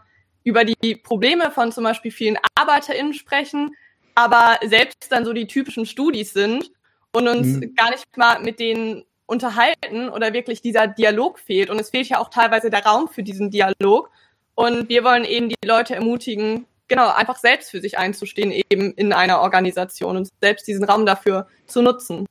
über 0.46 0.64
die 0.64 0.96
Probleme 0.96 1.52
von 1.52 1.74
zum 1.74 1.84
Beispiel 1.84 2.10
vielen 2.10 2.38
ArbeiterInnen 2.56 3.14
sprechen, 3.14 3.76
aber 4.16 4.58
selbst 4.66 5.12
dann 5.12 5.26
so 5.26 5.34
die 5.34 5.46
typischen 5.46 5.86
Studis 5.86 6.32
sind 6.32 6.72
und 7.12 7.28
uns 7.28 7.48
mhm. 7.48 7.76
gar 7.76 7.92
nicht 7.92 8.06
mal 8.16 8.40
mit 8.40 8.62
denen 8.62 9.04
unterhalten 9.26 10.08
oder 10.08 10.32
wirklich 10.32 10.62
dieser 10.62 10.88
Dialog 10.88 11.38
fehlt. 11.38 11.70
Und 11.70 11.82
es 11.82 11.90
fehlt 11.90 12.08
ja 12.08 12.20
auch 12.20 12.30
teilweise 12.30 12.70
der 12.70 12.86
Raum 12.86 13.10
für 13.10 13.22
diesen 13.22 13.52
Dialog. 13.52 14.10
Und 14.56 14.88
wir 14.88 15.04
wollen 15.04 15.26
eben 15.26 15.50
die 15.50 15.68
Leute 15.68 15.96
ermutigen, 15.96 16.66
genau, 16.88 17.10
einfach 17.10 17.40
selbst 17.40 17.72
für 17.72 17.82
sich 17.82 17.98
einzustehen, 17.98 18.54
eben 18.70 18.94
in 18.94 19.12
einer 19.12 19.42
Organisation 19.42 20.16
und 20.16 20.30
selbst 20.40 20.66
diesen 20.66 20.86
Raum 20.86 21.06
dafür 21.06 21.48
zu 21.68 21.82
nutzen. 21.82 22.26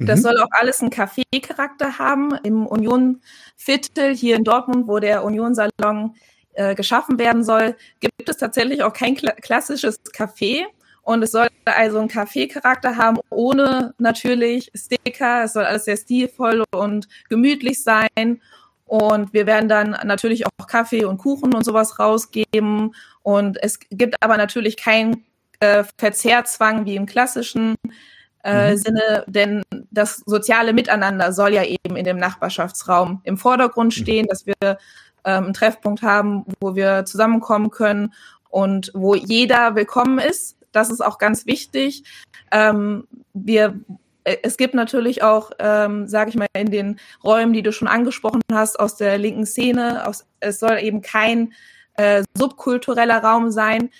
Das 0.00 0.20
mhm. 0.20 0.22
soll 0.22 0.38
auch 0.38 0.48
alles 0.50 0.80
einen 0.80 0.90
Café-Charakter 0.90 1.98
haben. 1.98 2.34
Im 2.42 2.66
Union-Viertel 2.66 4.14
hier 4.14 4.36
in 4.36 4.44
Dortmund, 4.44 4.88
wo 4.88 4.98
der 4.98 5.24
Union-Salon 5.24 6.14
äh, 6.54 6.74
geschaffen 6.74 7.18
werden 7.18 7.44
soll, 7.44 7.76
gibt 8.00 8.28
es 8.28 8.38
tatsächlich 8.38 8.82
auch 8.82 8.92
kein 8.92 9.14
kla 9.14 9.32
klassisches 9.32 10.00
Café. 10.04 10.64
Und 11.02 11.22
es 11.22 11.32
soll 11.32 11.48
also 11.64 11.98
einen 11.98 12.08
Café-Charakter 12.08 12.96
haben, 12.96 13.18
ohne 13.30 13.94
natürlich 13.98 14.70
Sticker. 14.74 15.44
Es 15.44 15.52
soll 15.54 15.64
alles 15.64 15.84
sehr 15.84 15.96
stilvoll 15.96 16.64
und 16.74 17.08
gemütlich 17.28 17.82
sein. 17.82 18.40
Und 18.86 19.32
wir 19.32 19.46
werden 19.46 19.68
dann 19.68 19.96
natürlich 20.04 20.46
auch 20.46 20.66
Kaffee 20.66 21.04
und 21.04 21.18
Kuchen 21.18 21.54
und 21.54 21.64
sowas 21.64 21.98
rausgeben. 21.98 22.94
Und 23.22 23.62
es 23.62 23.78
gibt 23.90 24.16
aber 24.22 24.36
natürlich 24.36 24.76
keinen 24.76 25.24
äh, 25.60 25.84
Verzehrzwang 25.98 26.86
wie 26.86 26.96
im 26.96 27.06
klassischen 27.06 27.76
äh, 28.44 28.72
mhm. 28.72 28.76
Sinne, 28.76 29.24
denn 29.26 29.62
das 29.90 30.22
soziale 30.26 30.72
Miteinander 30.72 31.32
soll 31.32 31.52
ja 31.52 31.64
eben 31.64 31.96
in 31.96 32.04
dem 32.04 32.16
Nachbarschaftsraum 32.16 33.20
im 33.24 33.36
Vordergrund 33.36 33.96
mhm. 33.96 34.02
stehen, 34.02 34.26
dass 34.26 34.46
wir 34.46 34.54
ähm, 35.24 35.44
einen 35.44 35.54
Treffpunkt 35.54 36.02
haben, 36.02 36.44
wo 36.60 36.74
wir 36.74 37.04
zusammenkommen 37.04 37.70
können 37.70 38.14
und 38.48 38.90
wo 38.94 39.14
jeder 39.14 39.74
willkommen 39.74 40.18
ist. 40.18 40.56
Das 40.72 40.90
ist 40.90 41.00
auch 41.00 41.18
ganz 41.18 41.46
wichtig. 41.46 42.04
Ähm, 42.50 43.06
wir 43.34 43.80
äh, 44.24 44.36
es 44.42 44.56
gibt 44.56 44.74
natürlich 44.74 45.22
auch, 45.22 45.50
ähm, 45.58 46.06
sage 46.06 46.30
ich 46.30 46.36
mal, 46.36 46.46
in 46.54 46.70
den 46.70 47.00
Räumen, 47.24 47.52
die 47.52 47.62
du 47.62 47.72
schon 47.72 47.88
angesprochen 47.88 48.40
hast, 48.52 48.78
aus 48.78 48.96
der 48.96 49.18
linken 49.18 49.46
Szene, 49.46 50.06
aus, 50.06 50.26
es 50.40 50.60
soll 50.60 50.78
eben 50.80 51.02
kein 51.02 51.52
äh, 51.94 52.24
subkultureller 52.36 53.22
Raum 53.22 53.50
sein. 53.50 53.90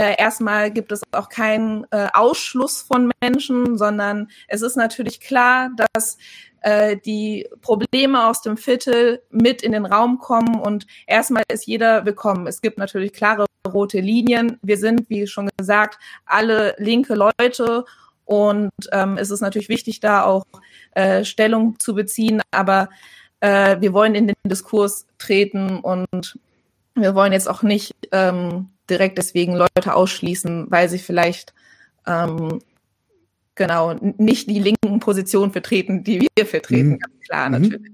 Äh, 0.00 0.16
erstmal 0.18 0.70
gibt 0.70 0.92
es 0.92 1.02
auch 1.12 1.28
keinen 1.28 1.86
äh, 1.90 2.08
Ausschluss 2.14 2.80
von 2.80 3.12
Menschen, 3.20 3.76
sondern 3.76 4.28
es 4.48 4.62
ist 4.62 4.74
natürlich 4.74 5.20
klar, 5.20 5.68
dass 5.92 6.16
äh, 6.62 6.96
die 6.96 7.46
Probleme 7.60 8.26
aus 8.26 8.40
dem 8.40 8.56
Viertel 8.56 9.22
mit 9.28 9.60
in 9.60 9.72
den 9.72 9.84
Raum 9.84 10.18
kommen 10.18 10.58
und 10.58 10.86
erstmal 11.06 11.42
ist 11.52 11.66
jeder 11.66 12.06
willkommen. 12.06 12.46
Es 12.46 12.62
gibt 12.62 12.78
natürlich 12.78 13.12
klare 13.12 13.44
rote 13.68 14.00
Linien. 14.00 14.58
Wir 14.62 14.78
sind, 14.78 15.10
wie 15.10 15.26
schon 15.26 15.50
gesagt, 15.58 15.98
alle 16.24 16.74
linke 16.78 17.14
Leute 17.14 17.84
und 18.24 18.70
ähm, 18.92 19.18
es 19.18 19.30
ist 19.30 19.42
natürlich 19.42 19.68
wichtig, 19.68 20.00
da 20.00 20.24
auch 20.24 20.46
äh, 20.92 21.24
Stellung 21.24 21.78
zu 21.78 21.94
beziehen, 21.94 22.40
aber 22.52 22.88
äh, 23.40 23.78
wir 23.80 23.92
wollen 23.92 24.14
in 24.14 24.28
den 24.28 24.36
Diskurs 24.46 25.06
treten 25.18 25.78
und 25.78 26.38
wir 26.94 27.14
wollen 27.14 27.34
jetzt 27.34 27.50
auch 27.50 27.62
nicht 27.62 27.92
ähm, 28.12 28.70
direkt 28.90 29.18
deswegen 29.18 29.54
Leute 29.54 29.94
ausschließen, 29.94 30.66
weil 30.70 30.88
sie 30.88 30.98
vielleicht 30.98 31.54
ähm, 32.06 32.60
genau 33.54 33.94
nicht 34.00 34.48
die 34.48 34.58
linken 34.58 35.00
Positionen 35.00 35.52
vertreten, 35.52 36.02
die 36.04 36.28
wir 36.36 36.46
vertreten, 36.46 36.90
Mhm. 36.90 36.98
ganz 36.98 37.14
klar 37.24 37.50
Mhm. 37.50 37.62
natürlich. 37.62 37.92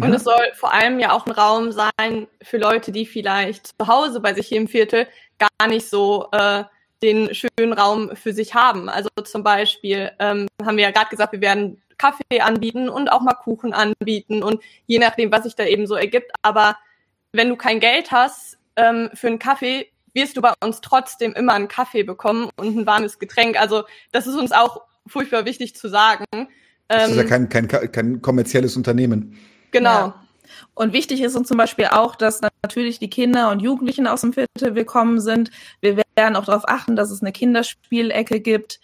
Und 0.00 0.12
es 0.12 0.22
soll 0.22 0.52
vor 0.54 0.72
allem 0.72 1.00
ja 1.00 1.10
auch 1.10 1.26
ein 1.26 1.32
Raum 1.32 1.72
sein 1.72 2.28
für 2.42 2.58
Leute, 2.58 2.92
die 2.92 3.04
vielleicht 3.04 3.66
zu 3.66 3.88
Hause 3.88 4.20
bei 4.20 4.32
sich 4.32 4.46
hier 4.46 4.58
im 4.58 4.68
Viertel 4.68 5.08
gar 5.38 5.68
nicht 5.68 5.88
so 5.88 6.28
äh, 6.30 6.62
den 7.02 7.34
schönen 7.34 7.72
Raum 7.72 8.14
für 8.14 8.32
sich 8.32 8.54
haben. 8.54 8.88
Also 8.88 9.08
zum 9.24 9.42
Beispiel 9.42 10.12
ähm, 10.20 10.46
haben 10.64 10.76
wir 10.76 10.84
ja 10.84 10.92
gerade 10.92 11.10
gesagt, 11.10 11.32
wir 11.32 11.40
werden 11.40 11.82
Kaffee 11.96 12.40
anbieten 12.40 12.88
und 12.88 13.08
auch 13.08 13.20
mal 13.22 13.34
Kuchen 13.34 13.72
anbieten 13.72 14.44
und 14.44 14.62
je 14.86 15.00
nachdem, 15.00 15.32
was 15.32 15.42
sich 15.42 15.56
da 15.56 15.64
eben 15.64 15.86
so 15.88 15.96
ergibt. 15.96 16.30
Aber 16.42 16.76
wenn 17.32 17.48
du 17.48 17.56
kein 17.56 17.80
Geld 17.80 18.12
hast 18.12 18.56
ähm, 18.76 19.10
für 19.14 19.26
einen 19.26 19.40
Kaffee, 19.40 19.90
wirst 20.14 20.36
du 20.36 20.40
bei 20.42 20.52
uns 20.62 20.80
trotzdem 20.80 21.32
immer 21.34 21.54
einen 21.54 21.68
Kaffee 21.68 22.02
bekommen 22.02 22.50
und 22.56 22.76
ein 22.76 22.86
warmes 22.86 23.18
Getränk. 23.18 23.60
Also 23.60 23.84
das 24.12 24.26
ist 24.26 24.34
uns 24.34 24.52
auch 24.52 24.82
furchtbar 25.06 25.44
wichtig 25.44 25.74
zu 25.74 25.88
sagen. 25.88 26.24
Das 26.88 27.10
ist 27.10 27.16
ja 27.16 27.22
Ähm, 27.22 27.48
kein, 27.48 27.68
kein, 27.68 27.92
kein 27.92 28.22
kommerzielles 28.22 28.76
Unternehmen. 28.76 29.36
genau. 29.70 29.90
Ja. 29.90 30.24
Und 30.74 30.94
wichtig 30.94 31.20
ist 31.20 31.36
uns 31.36 31.46
zum 31.48 31.58
Beispiel 31.58 31.86
auch, 31.86 32.16
dass 32.16 32.40
natürlich 32.62 32.98
die 32.98 33.10
Kinder 33.10 33.50
und 33.50 33.60
Jugendlichen 33.60 34.06
aus 34.06 34.22
dem 34.22 34.32
Viertel 34.32 34.74
willkommen 34.74 35.20
sind. 35.20 35.50
Wir 35.82 35.98
werden 36.16 36.36
auch 36.36 36.46
darauf 36.46 36.66
achten, 36.66 36.96
dass 36.96 37.10
es 37.10 37.20
eine 37.20 37.32
Kinderspielecke 37.32 38.40
gibt. 38.40 38.80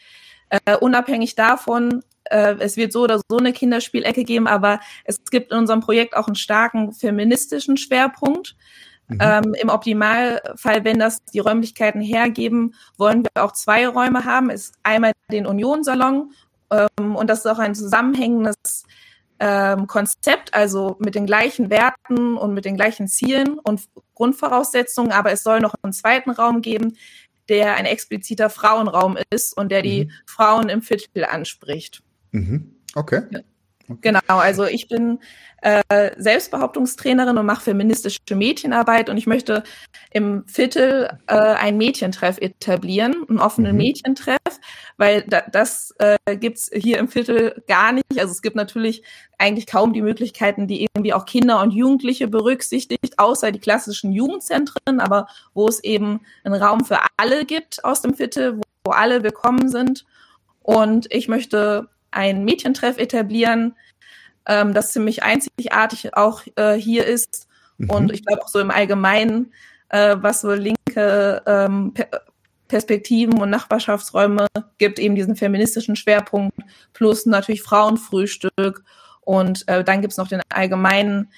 Äh, 0.51 0.77
unabhängig 0.77 1.37
davon, 1.37 2.03
äh, 2.25 2.55
es 2.59 2.77
wird 2.77 2.93
so 2.93 3.03
oder 3.05 3.19
so 3.29 3.39
eine 3.39 3.55
Kinderspielecke 3.55 4.25
geben, 4.25 4.47
aber 4.47 4.79
es 5.05 5.25
gibt 5.31 5.53
in 5.53 5.59
unserem 5.59 5.81
Projekt 5.81 6.17
auch 6.17 6.27
einen 6.27 6.37
starken 6.37 6.93
feministischen 6.93 7.79
Schwerpunkt. 7.79 8.57
Mhm. 9.09 9.19
Ähm, 9.21 9.55
Im 9.61 9.69
Optimalfall, 9.69 10.85
wenn 10.85 10.99
das 10.99 11.23
die 11.27 11.41
Räumlichkeiten 11.41 12.01
hergeben, 12.01 12.75
wollen 12.97 13.23
wir 13.25 13.45
auch 13.45 13.53
zwei 13.53 13.87
Räume 13.87 14.25
haben. 14.25 14.51
Es 14.51 14.67
ist 14.67 14.75
einmal 14.83 15.13
den 15.31 15.47
Union-Salon 15.47 16.33
ähm, 16.71 17.17
und 17.17 17.29
das 17.29 17.41
ist 17.41 17.47
auch 17.47 17.59
ein 17.59 17.75
zusammenhängendes 17.75 18.85
ähm, 19.41 19.87
Konzept, 19.87 20.55
also 20.55 20.97
mit 21.01 21.15
den 21.15 21.27
gleichen 21.27 21.69
Werten 21.69 22.37
und 22.37 22.55
mit 22.55 22.65
den 22.65 22.77
gleichen 22.77 23.09
Zielen 23.09 23.59
und 23.59 23.83
Grundvoraussetzungen, 24.15 25.13
aber 25.13 25.33
es 25.33 25.43
soll 25.43 25.61
noch 25.61 25.75
einen 25.83 25.93
zweiten 25.93 26.31
Raum 26.31 26.63
geben, 26.63 26.97
der 27.49 27.75
ein 27.75 27.85
expliziter 27.85 28.49
Frauenraum 28.49 29.19
ist 29.31 29.55
und 29.57 29.71
der 29.71 29.83
die 29.83 30.07
Mhm. 30.07 30.11
Frauen 30.27 30.69
im 30.71 30.83
Viertel 30.83 31.25
anspricht. 31.27 32.03
Mhm. 32.31 32.75
Okay. 32.95 33.23
Genau, 34.01 34.21
also 34.27 34.65
ich 34.65 34.89
bin 34.89 35.19
äh, 35.61 36.11
Selbstbehauptungstrainerin 36.17 37.39
und 37.39 37.47
mache 37.47 37.63
feministische 37.63 38.19
Mädchenarbeit 38.35 39.09
und 39.09 39.17
ich 39.17 39.27
möchte 39.27 39.63
im 40.11 40.47
Viertel 40.47 41.19
äh, 41.27 41.35
einen 41.35 41.79
Mädchentreff 41.79 42.39
etablieren, 42.39 43.25
einen 43.29 43.39
offenen 43.39 43.73
Mhm. 43.73 43.79
Mädchentreff, 43.79 44.39
weil 44.97 45.23
da, 45.23 45.43
das 45.51 45.95
äh, 45.99 46.37
gibt's 46.37 46.71
hier 46.73 46.99
im 46.99 47.09
Viertel 47.09 47.63
gar 47.67 47.93
nicht. 47.93 48.19
Also 48.19 48.33
es 48.33 48.43
gibt 48.43 48.57
natürlich 48.57 49.03
eigentlich 49.39 49.67
kaum 49.67 49.93
die 49.93 50.03
Möglichkeiten, 50.03 50.67
die 50.67 50.83
irgendwie 50.83 51.13
auch 51.13 51.25
Kinder 51.25 51.61
und 51.61 51.73
Jugendliche 51.73 52.29
berücksichtigt, 52.29 53.19
außer 53.19 53.53
die 53.53 53.59
klassischen 53.59 54.13
Jugendzentren, 54.13 55.01
aber 55.01 55.29
wo 55.55 55.67
es 55.67 55.83
eben 55.83 56.21
einen 56.45 56.63
Raum 56.63 56.85
für 56.85 56.99
alle 57.17 57.45
gibt 57.45 57.85
aus 57.85 58.03
dem 58.03 58.15
Viertel, 58.15 58.59
wo, 58.59 58.63
wo 58.85 58.93
alle 58.93 59.23
willkommen 59.23 59.69
sind. 59.69 60.05
Und 60.63 61.13
ich 61.13 61.29
möchte 61.29 61.89
einen 62.15 62.45
Mädchentreff 62.45 62.99
etablieren, 62.99 63.75
ähm, 64.47 64.75
das 64.75 64.93
ziemlich 64.93 65.23
einzigartig 65.23 66.17
auch 66.17 66.43
äh, 66.57 66.75
hier 66.75 67.07
ist. 67.07 67.49
Mhm. 67.79 67.91
Und 67.91 68.13
ich 68.13 68.25
glaube 68.25 68.43
auch 68.43 68.49
so 68.49 68.61
im 68.61 68.71
Allgemeinen, 68.71 69.53
äh, 69.89 70.17
was 70.19 70.43
so 70.43 70.53
linke 70.53 71.43
ähm, 71.47 71.93
per 71.95 72.09
Perspektiven 72.67 73.39
und 73.41 73.51
Nachbarschaftsräume 73.51 74.47
gibt, 74.79 74.99
eben 74.99 75.15
diesen 75.15 75.37
feministischen 75.37 75.97
Schwerpunkt, 75.97 76.59
plus 76.93 77.27
natürlich 77.27 77.63
Frauenfrühstück. 77.63 78.83
Und 79.21 79.69
äh, 79.69 79.85
dann 79.85 80.01
gibt's 80.01 80.17
noch 80.17 80.29
den 80.29 80.41
allgemeinen 80.49 81.31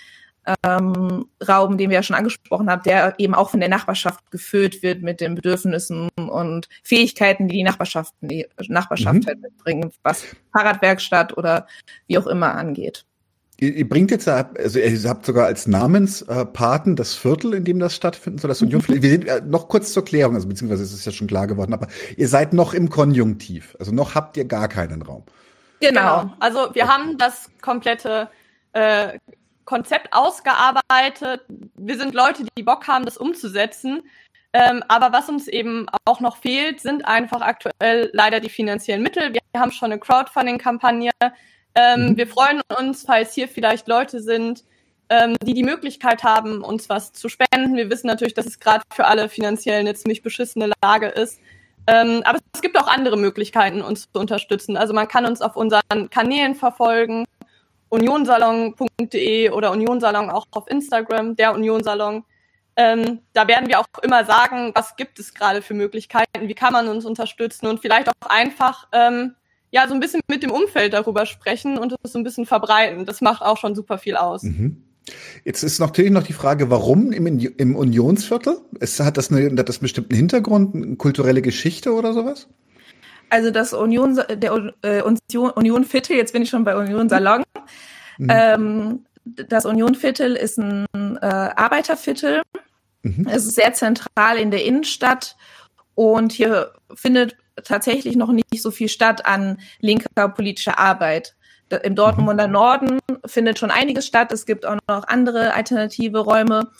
ähm, 0.64 1.26
Raum, 1.46 1.76
den 1.78 1.90
wir 1.90 1.96
ja 1.96 2.02
schon 2.02 2.16
angesprochen 2.16 2.70
haben, 2.70 2.82
der 2.84 3.14
eben 3.18 3.34
auch 3.34 3.50
von 3.50 3.60
der 3.60 3.68
Nachbarschaft 3.68 4.30
gefüllt 4.30 4.82
wird 4.82 5.02
mit 5.02 5.20
den 5.20 5.34
Bedürfnissen 5.34 6.08
und 6.16 6.68
Fähigkeiten, 6.82 7.48
die 7.48 7.56
die 7.56 7.62
Nachbarschaft, 7.64 8.14
die 8.20 8.46
Nachbarschaft 8.68 9.20
Mhm. 9.22 9.26
halt 9.26 9.40
mitbringen, 9.42 9.90
was 10.02 10.24
Fahrradwerkstatt 10.52 11.36
oder 11.36 11.66
wie 12.06 12.18
auch 12.18 12.26
immer 12.26 12.54
angeht. 12.54 13.04
Ihr, 13.58 13.88
bringt 13.88 14.10
jetzt, 14.10 14.26
da- 14.26 14.50
also 14.58 14.78
ihr 14.78 15.08
habt 15.08 15.24
sogar 15.24 15.46
als 15.46 15.66
Namenspaten 15.66 16.94
das 16.94 17.14
Viertel, 17.14 17.54
in 17.54 17.64
dem 17.64 17.78
das 17.78 17.94
stattfinden 17.96 18.38
soll, 18.38 18.48
das 18.48 18.60
Mhm. 18.60 18.66
Union. 18.68 18.84
Wir 19.02 19.10
sind 19.10 19.24
äh, 19.26 19.40
noch 19.46 19.68
kurz 19.68 19.92
zur 19.94 20.04
Klärung, 20.04 20.34
also 20.34 20.46
beziehungsweise 20.46 20.82
ist 20.82 20.92
es 20.92 21.04
ja 21.06 21.12
schon 21.12 21.26
klar 21.26 21.46
geworden, 21.46 21.72
aber 21.72 21.88
ihr 22.18 22.28
seid 22.28 22.52
noch 22.52 22.74
im 22.74 22.90
Konjunktiv, 22.90 23.74
also 23.78 23.92
noch 23.92 24.14
habt 24.14 24.36
ihr 24.36 24.44
gar 24.44 24.68
keinen 24.68 25.00
Raum. 25.02 25.24
Genau. 25.80 26.30
Also 26.38 26.74
wir 26.74 26.86
haben 26.86 27.16
das 27.18 27.50
komplette 27.62 28.28
äh, 28.72 29.18
Konzept 29.66 30.12
ausgearbeitet. 30.12 31.42
Wir 31.74 31.98
sind 31.98 32.14
Leute, 32.14 32.44
die 32.56 32.62
Bock 32.62 32.88
haben, 32.88 33.04
das 33.04 33.18
umzusetzen. 33.18 34.02
Ähm, 34.54 34.82
aber 34.88 35.12
was 35.12 35.28
uns 35.28 35.48
eben 35.48 35.86
auch 36.06 36.20
noch 36.20 36.38
fehlt, 36.38 36.80
sind 36.80 37.04
einfach 37.04 37.42
aktuell 37.42 38.08
leider 38.14 38.40
die 38.40 38.48
finanziellen 38.48 39.02
Mittel. 39.02 39.34
Wir 39.34 39.60
haben 39.60 39.72
schon 39.72 39.92
eine 39.92 40.00
Crowdfunding-Kampagne. 40.00 41.10
Ähm, 41.74 42.10
Mhm. 42.10 42.16
Wir 42.16 42.26
freuen 42.26 42.62
uns, 42.78 43.04
falls 43.04 43.34
hier 43.34 43.48
vielleicht 43.48 43.86
Leute 43.86 44.20
sind, 44.22 44.64
ähm, 45.10 45.36
die 45.42 45.54
die 45.54 45.62
Möglichkeit 45.62 46.24
haben, 46.24 46.62
uns 46.62 46.88
was 46.88 47.12
zu 47.12 47.28
spenden. 47.28 47.76
Wir 47.76 47.90
wissen 47.90 48.06
natürlich, 48.06 48.34
dass 48.34 48.46
es 48.46 48.58
gerade 48.58 48.82
für 48.92 49.06
alle 49.06 49.28
finanziell 49.28 49.80
eine 49.80 49.94
ziemlich 49.94 50.22
beschissene 50.22 50.70
Lage 50.82 51.08
ist. 51.08 51.38
Ähm, 51.86 52.22
aber 52.24 52.38
es 52.52 52.62
gibt 52.62 52.78
auch 52.78 52.88
andere 52.88 53.16
Möglichkeiten, 53.16 53.82
uns 53.82 54.10
zu 54.10 54.18
unterstützen. 54.18 54.76
Also 54.76 54.92
man 54.94 55.06
kann 55.06 55.26
uns 55.26 55.40
auf 55.40 55.54
unseren 55.54 56.10
Kanälen 56.10 56.54
verfolgen, 56.54 57.26
unionsalon.de 57.96 59.50
oder 59.50 59.72
Unionsalon 59.72 60.30
auch 60.30 60.46
auf 60.50 60.68
Instagram, 60.68 61.36
der 61.36 61.54
Unionsalon. 61.54 62.24
Ähm, 62.76 63.20
da 63.32 63.48
werden 63.48 63.68
wir 63.68 63.80
auch 63.80 63.86
immer 64.02 64.24
sagen, 64.24 64.72
was 64.74 64.96
gibt 64.96 65.18
es 65.18 65.32
gerade 65.32 65.62
für 65.62 65.74
Möglichkeiten, 65.74 66.46
wie 66.46 66.54
kann 66.54 66.74
man 66.74 66.88
uns 66.88 67.06
unterstützen 67.06 67.66
und 67.66 67.80
vielleicht 67.80 68.08
auch 68.08 68.28
einfach 68.28 68.86
ähm, 68.92 69.34
ja 69.70 69.88
so 69.88 69.94
ein 69.94 70.00
bisschen 70.00 70.20
mit 70.28 70.42
dem 70.42 70.50
Umfeld 70.50 70.92
darüber 70.92 71.24
sprechen 71.24 71.78
und 71.78 71.94
es 72.02 72.12
so 72.12 72.18
ein 72.18 72.24
bisschen 72.24 72.44
verbreiten. 72.44 73.06
Das 73.06 73.22
macht 73.22 73.42
auch 73.42 73.56
schon 73.56 73.74
super 73.74 73.96
viel 73.96 74.16
aus. 74.16 74.42
Mhm. 74.42 74.82
Jetzt 75.44 75.62
ist 75.62 75.78
natürlich 75.78 76.10
noch 76.10 76.24
die 76.24 76.32
Frage, 76.32 76.68
warum 76.68 77.12
im, 77.12 77.26
im 77.26 77.76
Unionsviertel? 77.76 78.58
Es, 78.80 78.98
hat, 79.00 79.16
das 79.16 79.30
eine, 79.30 79.56
hat 79.58 79.68
das 79.68 79.76
einen 79.76 79.82
bestimmten 79.82 80.14
Hintergrund, 80.14 80.74
eine 80.74 80.96
kulturelle 80.96 81.42
Geschichte 81.42 81.92
oder 81.92 82.12
sowas? 82.12 82.48
Also 83.28 83.50
das 83.50 83.72
Union, 83.72 84.20
der 84.28 84.72
äh, 84.82 85.02
Union, 85.02 85.84
Viertel, 85.84 86.16
jetzt 86.16 86.32
bin 86.32 86.42
ich 86.42 86.50
schon 86.50 86.64
bei 86.64 86.76
Union 86.76 87.08
Salon. 87.08 87.42
Mhm. 88.18 88.28
Ähm, 88.30 89.06
das 89.24 89.66
Union 89.66 89.94
Viertel 89.94 90.36
ist 90.36 90.58
ein 90.58 90.86
äh, 90.94 91.26
Arbeiterviertel. 91.26 92.42
Mhm. 93.02 93.26
Es 93.28 93.46
ist 93.46 93.54
sehr 93.56 93.72
zentral 93.72 94.38
in 94.38 94.50
der 94.50 94.64
Innenstadt 94.64 95.36
und 95.94 96.32
hier 96.32 96.72
findet 96.94 97.36
tatsächlich 97.64 98.16
noch 98.16 98.32
nicht 98.32 98.60
so 98.60 98.70
viel 98.70 98.88
statt 98.88 99.26
an 99.26 99.58
linker 99.80 100.28
politischer 100.28 100.78
Arbeit. 100.78 101.35
Da- 101.68 101.78
Im 101.78 101.96
Dortmunder 101.96 102.46
Norden 102.46 103.00
findet 103.24 103.58
schon 103.58 103.70
einiges 103.72 104.06
statt. 104.06 104.32
Es 104.32 104.46
gibt 104.46 104.64
auch 104.64 104.76
noch 104.88 105.04
andere 105.08 105.52
alternative 105.54 106.20
Räume. 106.20 106.70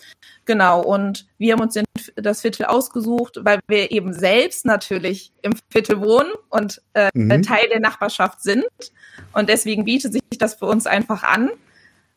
Genau. 0.45 0.81
Und 0.81 1.27
wir 1.39 1.53
haben 1.55 1.61
uns 1.61 1.77
das 2.15 2.41
Viertel 2.43 2.67
ausgesucht, 2.67 3.39
weil 3.43 3.59
wir 3.67 3.91
eben 3.91 4.13
selbst 4.13 4.65
natürlich 4.65 5.33
im 5.43 5.55
Viertel 5.71 6.01
wohnen 6.01 6.31
und 6.51 6.81
äh, 6.95 7.09
Mhm. 7.15 7.43
Teil 7.43 7.69
der 7.69 7.81
Nachbarschaft 7.81 8.43
sind. 8.43 8.65
Und 9.33 9.49
deswegen 9.49 9.85
bietet 9.85 10.13
sich 10.13 10.23
das 10.39 10.55
für 10.55 10.67
uns 10.67 10.87
einfach 10.87 11.25
an, 11.25 11.51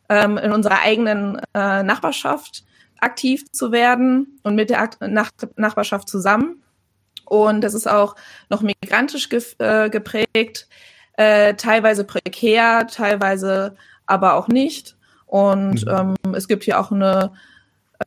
ähm, 0.09 0.37
in 0.37 0.51
unserer 0.51 0.79
eigenen 0.81 1.41
äh, 1.55 1.81
Nachbarschaft 1.83 2.63
aktiv 2.99 3.51
zu 3.51 3.71
werden 3.71 4.39
und 4.43 4.55
mit 4.55 4.69
der 4.69 4.81
Akt 4.81 4.97
Nach 5.01 5.31
Nachbarschaft 5.55 6.07
zusammen. 6.09 6.61
Und 7.25 7.61
das 7.61 7.73
ist 7.73 7.87
auch 7.87 8.15
noch 8.49 8.61
migrantisch 8.61 9.29
ge 9.29 9.41
äh, 9.59 9.89
geprägt, 9.89 10.67
äh, 11.19 11.53
teilweise 11.55 12.05
prekär, 12.05 12.87
teilweise 12.87 13.75
aber 14.05 14.35
auch 14.35 14.47
nicht. 14.47 14.95
Und 15.25 15.85
ähm, 15.89 16.15
es 16.33 16.47
gibt 16.47 16.63
hier 16.63 16.79
auch 16.79 16.93
eine 16.93 17.33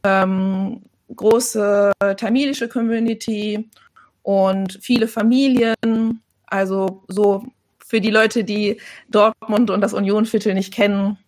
ähm, 0.03 0.81
große 1.15 1.93
tamilische 2.17 2.69
Community 2.69 3.69
und 4.23 4.79
viele 4.81 5.09
Familien. 5.09 6.23
Also 6.47 7.05
so 7.07 7.45
für 7.85 8.01
die 8.01 8.11
Leute, 8.11 8.45
die 8.45 8.81
Dortmund 9.11 9.69
und 9.69 9.83
das 9.83 9.93
Unionviertel 9.93 10.55
nicht 10.55 10.73
kennen, 10.73 11.19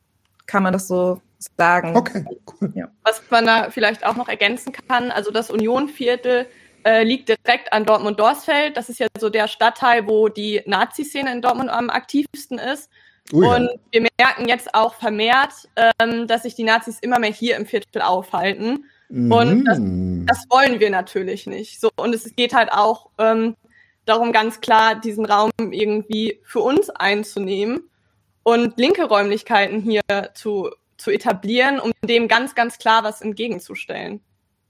kann 0.47 0.62
man 0.62 0.73
das 0.73 0.89
so 0.89 1.20
sagen. 1.59 1.94
Okay, 1.94 2.24
cool. 2.62 2.73
Was 3.02 3.20
man 3.28 3.44
da 3.44 3.70
vielleicht 3.70 4.06
auch 4.06 4.16
noch 4.16 4.28
ergänzen 4.28 4.73
kann, 4.73 5.11
also 5.11 5.31
das 5.31 5.51
Unionviertel 5.51 6.47
äh, 6.85 7.02
liegt 7.02 7.28
direkt 7.28 7.73
an 7.73 7.85
Dortmund-Dorsfeld. 7.85 8.77
Das 8.77 8.89
ist 8.89 8.98
ja 9.01 9.06
so 9.19 9.31
der 9.31 9.48
Stadtteil, 9.48 10.06
wo 10.06 10.28
die 10.28 10.62
Nazi-Szene 10.66 11.32
in 11.32 11.43
Dortmund 11.43 11.70
am 11.70 11.90
aktivsten 11.90 12.59
ist. 12.59 12.90
Ui, 13.32 13.47
Und 13.47 13.70
wir 13.90 14.06
merken 14.19 14.48
jetzt 14.48 14.74
auch 14.74 14.94
vermehrt, 14.94 15.52
ähm, 15.77 16.27
dass 16.27 16.43
sich 16.43 16.55
die 16.55 16.65
Nazis 16.65 16.98
immer 17.01 17.19
mehr 17.19 17.32
hier 17.32 17.56
im 17.56 17.66
Viertel 17.66 18.02
aufhalten. 18.02 18.85
Und 19.09 19.65
das, 19.65 19.78
Mhm. 19.78 20.27
das 20.27 20.44
wollen 20.51 20.81
wir 20.81 20.90
natürlich 20.90 21.47
nicht. 21.47 21.81
So, 21.81 21.90
und 21.97 22.15
es 22.15 22.35
geht 22.36 22.55
halt 22.55 22.73
auch 22.73 23.11
ähm, 23.19 23.55
darum, 24.06 24.32
ganz 24.32 24.61
klar 24.61 24.94
diesen 24.94 25.24
Raum 25.24 25.51
irgendwie 25.59 26.40
für 26.44 26.61
uns 26.61 26.90
einzunehmen 26.90 27.89
und 28.43 28.77
linke 28.78 29.05
Räumlichkeiten 29.05 29.81
hier 29.81 30.02
zu, 30.35 30.70
zu 30.97 31.11
etablieren, 31.11 31.81
um 31.81 31.93
dem 32.05 32.28
ganz, 32.28 32.55
ganz 32.55 32.78
klar 32.78 33.05
was 33.05 33.20
entgegenzustellen. 33.20 34.20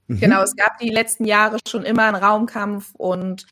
Mhm. 0.07 0.19
Genau, 0.19 0.41
es 0.43 0.55
gab 0.55 0.77
die 0.79 0.89
letzten 0.89 1.25
Jahre 1.25 1.57
schon 1.67 1.83
immer 1.83 2.03
einen 2.03 2.15
Raumkampf 2.15 2.93
und 2.93 3.47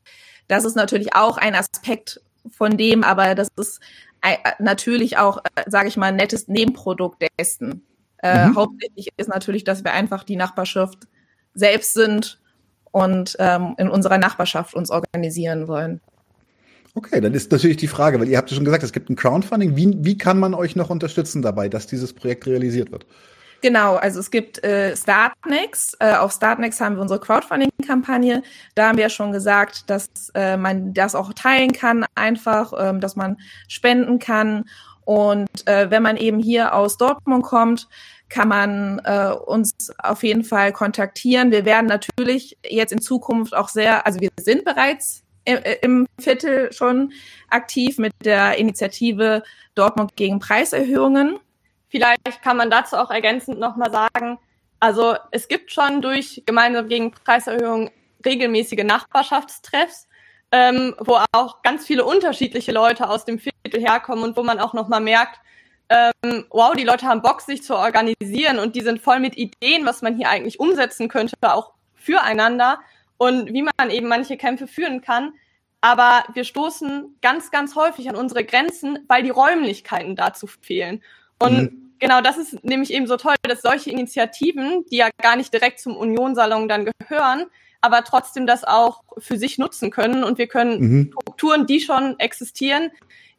das 0.48 0.64
ist 0.64 0.76
natürlich 0.76 1.14
auch 1.14 1.36
ein 1.36 1.54
Aspekt 1.54 2.20
von 2.50 2.76
dem, 2.76 3.02
aber 3.02 3.34
das 3.34 3.48
ist 3.56 3.80
äh, 4.22 4.36
natürlich 4.58 5.18
auch, 5.18 5.38
äh, 5.54 5.64
sage 5.66 5.88
ich 5.88 5.96
mal, 5.96 6.06
ein 6.06 6.16
nettes 6.16 6.48
Nebenprodukt 6.48 7.24
dessen. 7.38 7.86
Äh, 8.22 8.48
mhm. 8.48 8.56
Hauptsächlich 8.56 9.08
ist 9.16 9.28
natürlich, 9.28 9.64
dass 9.64 9.84
wir 9.84 9.92
einfach 9.92 10.24
die 10.24 10.36
Nachbarschaft 10.36 11.06
selbst 11.54 11.94
sind 11.94 12.40
und 12.90 13.36
ähm, 13.38 13.74
in 13.78 13.88
unserer 13.88 14.18
Nachbarschaft 14.18 14.74
uns 14.74 14.90
organisieren 14.90 15.68
wollen. 15.68 16.00
Okay, 16.94 17.20
dann 17.20 17.34
ist 17.34 17.50
natürlich 17.50 17.76
die 17.76 17.88
Frage, 17.88 18.20
weil 18.20 18.28
ihr 18.28 18.38
habt 18.38 18.50
ja 18.50 18.54
schon 18.54 18.64
gesagt, 18.64 18.84
es 18.84 18.92
gibt 18.92 19.10
ein 19.10 19.16
Crowdfunding. 19.16 19.76
Wie, 19.76 19.96
wie 19.98 20.16
kann 20.16 20.38
man 20.38 20.54
euch 20.54 20.76
noch 20.76 20.90
unterstützen 20.90 21.42
dabei, 21.42 21.68
dass 21.68 21.88
dieses 21.88 22.12
Projekt 22.12 22.46
realisiert 22.46 22.92
wird? 22.92 23.04
Genau, 23.64 23.96
also 23.96 24.20
es 24.20 24.30
gibt 24.30 24.62
äh, 24.62 24.94
Startnext. 24.94 25.96
Äh, 25.98 26.16
auf 26.16 26.32
Startnext 26.32 26.82
haben 26.82 26.96
wir 26.96 27.00
unsere 27.00 27.18
Crowdfunding-Kampagne. 27.18 28.42
Da 28.74 28.88
haben 28.88 28.98
wir 28.98 29.04
ja 29.04 29.08
schon 29.08 29.32
gesagt, 29.32 29.88
dass 29.88 30.10
äh, 30.34 30.58
man 30.58 30.92
das 30.92 31.14
auch 31.14 31.32
teilen 31.32 31.72
kann, 31.72 32.04
einfach, 32.14 32.74
ähm, 32.78 33.00
dass 33.00 33.16
man 33.16 33.38
spenden 33.66 34.18
kann. 34.18 34.64
Und 35.06 35.66
äh, 35.66 35.90
wenn 35.90 36.02
man 36.02 36.18
eben 36.18 36.40
hier 36.40 36.74
aus 36.74 36.98
Dortmund 36.98 37.42
kommt, 37.42 37.88
kann 38.28 38.48
man 38.48 39.00
äh, 39.02 39.32
uns 39.32 39.72
auf 39.96 40.22
jeden 40.24 40.44
Fall 40.44 40.70
kontaktieren. 40.70 41.50
Wir 41.50 41.64
werden 41.64 41.86
natürlich 41.86 42.58
jetzt 42.68 42.92
in 42.92 43.00
Zukunft 43.00 43.54
auch 43.56 43.70
sehr, 43.70 44.04
also 44.04 44.20
wir 44.20 44.28
sind 44.38 44.66
bereits 44.66 45.22
im 45.46 46.06
Viertel 46.20 46.70
schon 46.70 47.14
aktiv 47.48 47.96
mit 47.96 48.12
der 48.26 48.58
Initiative 48.58 49.42
Dortmund 49.74 50.16
gegen 50.16 50.38
Preiserhöhungen. 50.38 51.38
Vielleicht 51.94 52.42
kann 52.42 52.56
man 52.56 52.72
dazu 52.72 52.96
auch 52.96 53.12
ergänzend 53.12 53.60
nochmal 53.60 53.92
sagen, 53.92 54.40
also 54.80 55.14
es 55.30 55.46
gibt 55.46 55.70
schon 55.70 56.02
durch 56.02 56.42
gemeinsam 56.44 56.88
gegen 56.88 57.12
Preiserhöhungen 57.12 57.88
regelmäßige 58.26 58.82
Nachbarschaftstreffs, 58.82 60.08
ähm, 60.50 60.96
wo 60.98 61.20
auch 61.30 61.62
ganz 61.62 61.86
viele 61.86 62.04
unterschiedliche 62.04 62.72
Leute 62.72 63.08
aus 63.08 63.24
dem 63.24 63.38
Viertel 63.38 63.80
herkommen 63.80 64.24
und 64.24 64.36
wo 64.36 64.42
man 64.42 64.58
auch 64.58 64.72
nochmal 64.72 65.02
merkt, 65.02 65.38
ähm, 65.88 66.46
wow, 66.50 66.74
die 66.74 66.82
Leute 66.82 67.06
haben 67.06 67.22
Bock, 67.22 67.42
sich 67.42 67.62
zu 67.62 67.76
organisieren 67.76 68.58
und 68.58 68.74
die 68.74 68.80
sind 68.80 69.00
voll 69.00 69.20
mit 69.20 69.36
Ideen, 69.36 69.86
was 69.86 70.02
man 70.02 70.16
hier 70.16 70.28
eigentlich 70.28 70.58
umsetzen 70.58 71.08
könnte, 71.08 71.36
auch 71.42 71.74
füreinander 71.94 72.80
und 73.18 73.52
wie 73.52 73.62
man 73.62 73.90
eben 73.90 74.08
manche 74.08 74.36
Kämpfe 74.36 74.66
führen 74.66 75.00
kann. 75.00 75.34
Aber 75.80 76.24
wir 76.32 76.42
stoßen 76.42 77.18
ganz, 77.22 77.52
ganz 77.52 77.76
häufig 77.76 78.08
an 78.08 78.16
unsere 78.16 78.44
Grenzen, 78.44 78.98
weil 79.06 79.22
die 79.22 79.30
Räumlichkeiten 79.30 80.16
dazu 80.16 80.48
fehlen. 80.48 81.00
Und 81.38 81.56
mhm 81.56 81.83
genau, 81.98 82.20
das 82.20 82.36
ist 82.36 82.64
nämlich 82.64 82.92
eben 82.92 83.06
so 83.06 83.16
toll, 83.16 83.34
dass 83.42 83.62
solche 83.62 83.90
Initiativen, 83.90 84.84
die 84.90 84.96
ja 84.96 85.08
gar 85.22 85.36
nicht 85.36 85.52
direkt 85.52 85.80
zum 85.80 85.96
Union-Salon 85.96 86.68
dann 86.68 86.90
gehören, 86.98 87.46
aber 87.80 88.04
trotzdem 88.04 88.46
das 88.46 88.64
auch 88.64 89.02
für 89.18 89.36
sich 89.36 89.58
nutzen 89.58 89.90
können 89.90 90.24
und 90.24 90.38
wir 90.38 90.46
können 90.46 90.80
mhm. 90.80 91.12
Strukturen, 91.12 91.66
die 91.66 91.80
schon 91.80 92.18
existieren, 92.18 92.90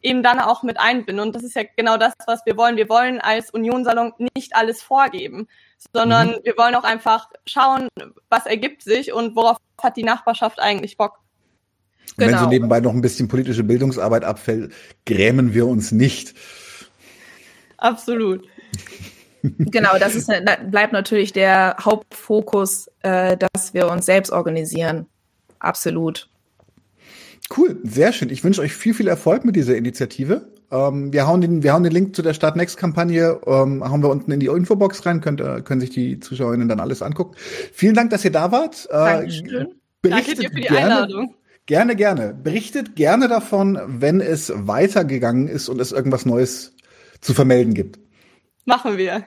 eben 0.01 0.21
dann 0.21 0.39
auch 0.39 0.61
mit 0.61 0.79
einbinden. 0.79 1.19
Und 1.19 1.35
das 1.35 1.43
ist 1.43 1.55
ja 1.55 1.63
genau 1.75 1.97
das, 1.97 2.13
was 2.27 2.45
wir 2.45 2.55
wollen. 2.57 2.77
Wir 2.77 2.89
wollen 2.89 3.19
als 3.19 3.49
Union-Salon 3.49 4.13
nicht 4.35 4.55
alles 4.55 4.83
vorgeben, 4.83 5.47
sondern 5.93 6.29
mhm. 6.29 6.39
wir 6.43 6.57
wollen 6.57 6.75
auch 6.75 6.83
einfach 6.83 7.29
schauen, 7.47 7.87
was 8.29 8.45
ergibt 8.45 8.83
sich 8.83 9.11
und 9.11 9.35
worauf 9.35 9.57
hat 9.81 9.97
die 9.97 10.03
Nachbarschaft 10.03 10.59
eigentlich 10.59 10.97
Bock. 10.97 11.19
Genau. 12.17 12.31
Wenn 12.31 12.39
so 12.39 12.47
nebenbei 12.47 12.79
noch 12.79 12.93
ein 12.93 13.01
bisschen 13.01 13.27
politische 13.27 13.63
Bildungsarbeit 13.63 14.23
abfällt, 14.23 14.73
grämen 15.05 15.53
wir 15.53 15.65
uns 15.65 15.91
nicht. 15.91 16.35
Absolut. 17.85 18.43
Genau, 19.59 19.91
das 19.99 20.15
ist, 20.15 20.31
bleibt 20.71 20.91
natürlich 20.91 21.31
der 21.31 21.75
Hauptfokus, 21.79 22.89
äh, 23.03 23.37
dass 23.37 23.75
wir 23.75 23.87
uns 23.89 24.07
selbst 24.07 24.31
organisieren. 24.31 25.05
Absolut. 25.59 26.27
Cool, 27.55 27.77
sehr 27.83 28.11
schön. 28.11 28.31
Ich 28.31 28.43
wünsche 28.43 28.61
euch 28.61 28.73
viel, 28.73 28.95
viel 28.95 29.07
Erfolg 29.07 29.45
mit 29.45 29.55
dieser 29.55 29.77
Initiative. 29.77 30.47
Ähm, 30.71 31.13
wir, 31.13 31.27
hauen 31.27 31.41
den, 31.41 31.61
wir 31.61 31.73
hauen 31.73 31.83
den 31.83 31.91
Link 31.91 32.15
zu 32.15 32.23
der 32.23 32.33
Start 32.33 32.55
Next 32.55 32.77
Kampagne, 32.77 33.39
ähm, 33.45 33.87
hauen 33.87 34.01
wir 34.01 34.09
unten 34.09 34.31
in 34.31 34.39
die 34.39 34.47
Infobox 34.47 35.05
rein, 35.05 35.21
könnt, 35.21 35.41
äh, 35.41 35.61
können 35.61 35.79
sich 35.79 35.91
die 35.91 36.19
Zuschauerinnen 36.19 36.67
dann 36.67 36.79
alles 36.79 37.03
angucken. 37.03 37.35
Vielen 37.71 37.93
Dank, 37.93 38.09
dass 38.09 38.25
ihr 38.25 38.31
da 38.31 38.51
wart. 38.51 38.87
Äh, 38.89 38.93
Dankeschön. 38.93 39.67
Danke 40.01 40.33
dir 40.33 40.49
für 40.49 40.55
die 40.55 40.61
gerne, 40.63 40.79
Einladung. 40.79 41.35
Gerne, 41.67 41.95
gerne. 41.95 42.33
Berichtet 42.33 42.95
gerne 42.95 43.27
davon, 43.27 43.79
wenn 43.87 44.21
es 44.21 44.51
weitergegangen 44.55 45.47
ist 45.47 45.69
und 45.69 45.79
es 45.79 45.91
irgendwas 45.91 46.25
Neues 46.25 46.74
zu 47.25 47.33
vermelden 47.33 47.73
gibt. 47.73 47.99
Machen 48.65 48.97
wir. 48.97 49.25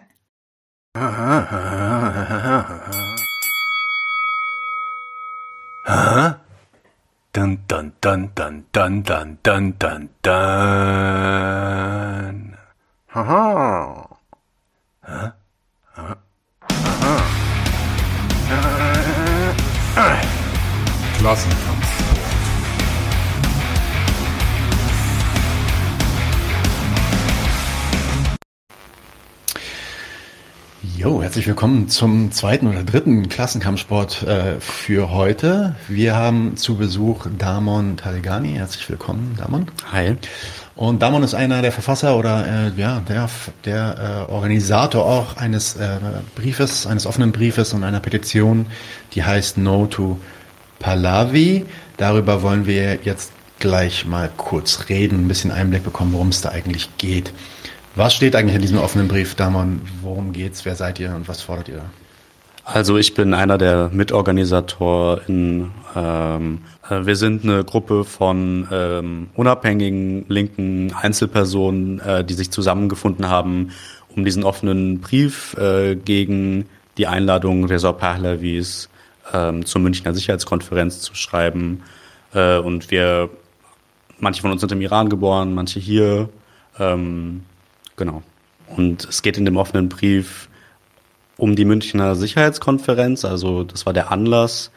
Ha? 5.85 6.41
Dun 7.33 7.59
dun 7.69 7.93
dun 8.01 8.31
dun 8.35 8.65
dun 8.73 9.03
dun 9.03 9.39
dun 9.43 9.79
dun 9.79 10.09
dun. 10.23 10.35
Haha. 13.09 14.09
Huh? 15.03 15.33
Huh? 15.97 16.15
Klassenkampf. 21.19 21.78
Jo, 30.81 31.21
herzlich 31.21 31.49
willkommen 31.49 31.89
zum 31.89 32.31
zweiten 32.31 32.69
oder 32.69 32.85
dritten 32.85 33.29
Klassenkampfsport 33.29 34.23
äh, 34.23 34.61
für 34.61 35.11
heute. 35.11 35.75
Wir 35.89 36.15
haben 36.15 36.57
zu 36.57 36.77
Besuch 36.77 37.27
Damon 37.37 37.97
Talegani. 37.97 38.53
Herzlich 38.53 38.89
willkommen, 38.89 39.35
Damon. 39.37 39.67
Hi. 39.91 40.15
Und 40.77 41.03
Damon 41.03 41.25
ist 41.25 41.35
einer 41.35 41.63
der 41.63 41.73
Verfasser 41.73 42.17
oder 42.17 42.47
äh, 42.47 42.81
ja 42.81 43.01
der 43.01 43.29
der 43.65 44.27
äh, 44.29 44.33
Organisator 44.33 45.05
auch 45.05 45.37
eines 45.37 45.75
äh, 45.75 45.99
Briefes, 46.37 46.87
eines 46.87 47.07
offenen 47.07 47.33
Briefes 47.33 47.73
und 47.73 47.83
einer 47.83 47.99
Petition, 47.99 48.67
die 49.15 49.25
heißt 49.25 49.59
No 49.59 49.87
to 49.87 50.21
Pahlavi. 50.79 51.67
Darüber 51.97 52.43
wollen 52.43 52.67
wir 52.67 53.01
jetzt 53.03 53.33
gleich 53.59 54.07
mal 54.07 54.31
kurz 54.37 54.89
reden, 54.89 55.25
ein 55.25 55.29
bisschen 55.29 55.51
Einblick 55.51 55.83
bekommen, 55.83 56.13
worum 56.13 56.29
es 56.29 56.41
da 56.41 56.51
eigentlich 56.51 56.89
geht. 56.99 57.33
Was 57.99 58.15
steht 58.15 58.37
eigentlich 58.37 58.55
in 58.55 58.63
diesem 58.63 58.79
offenen 58.79 59.09
Brief, 59.09 59.35
Damon? 59.35 59.81
Worum 60.03 60.33
geht's? 60.33 60.65
Wer 60.65 60.77
seid 60.77 61.01
ihr 61.01 61.13
und 61.17 61.27
was 61.27 61.43
fordert 61.43 61.69
ihr? 61.69 61.83
Also 62.65 62.97
ich 62.97 63.15
bin 63.15 63.35
einer 63.35 63.59
der 63.59 63.91
Mitorganisatoren. 63.93 65.73
Ähm, 65.97 66.61
äh, 66.89 67.07
wir 67.07 67.17
sind 67.17 67.43
eine 67.43 67.65
Gruppe 67.65 68.05
von 68.05 68.69
ähm, 68.71 69.31
unabhängigen 69.35 70.27
linken 70.29 70.93
Einzelpersonen, 70.95 71.99
äh, 71.99 72.25
die 72.25 72.35
sich 72.35 72.53
zusammengefunden 72.53 73.29
haben, 73.29 73.73
um 74.15 74.25
diesen 74.25 74.45
offenen 74.45 75.01
Brief 75.01 75.55
äh, 75.55 75.97
gegen 75.97 76.67
die 76.99 77.09
Einladung 77.09 77.65
Reza 77.65 77.91
Pahlavis 77.91 78.91
ähm, 79.33 79.67
zur 79.67 79.81
Münchner 79.81 80.15
Sicherheitskonferenz 80.15 81.01
zu 81.01 81.17
schreiben. 81.17 81.83
Äh, 82.33 82.59
und 82.59 82.93
wir, 82.93 83.29
manche 84.21 84.41
von 84.41 84.53
uns 84.53 84.61
sind 84.61 84.71
im 84.71 84.83
Iran 84.83 85.09
geboren, 85.09 85.53
manche 85.53 85.81
hier. 85.81 86.29
Ähm, 86.79 87.43
Genau. 87.99 88.23
Und 88.75 89.05
es 89.05 89.21
geht 89.21 89.37
in 89.37 89.45
dem 89.45 89.57
offenen 89.57 89.91
Brief 89.91 90.49
um 91.37 91.57
die 91.57 91.65
Münchner 91.65 92.15
Sicherheitskonferenz. 92.15 93.25
Also 93.25 93.65
das 93.65 93.85
war 93.85 93.93
der 93.93 94.11
Anlass, 94.11 94.71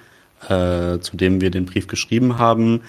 äh, 0.49 0.99
zu 0.99 1.15
dem 1.15 1.39
wir 1.39 1.51
den 1.51 1.65
Brief 1.65 1.87
geschrieben 1.87 2.37
haben, 2.37 2.81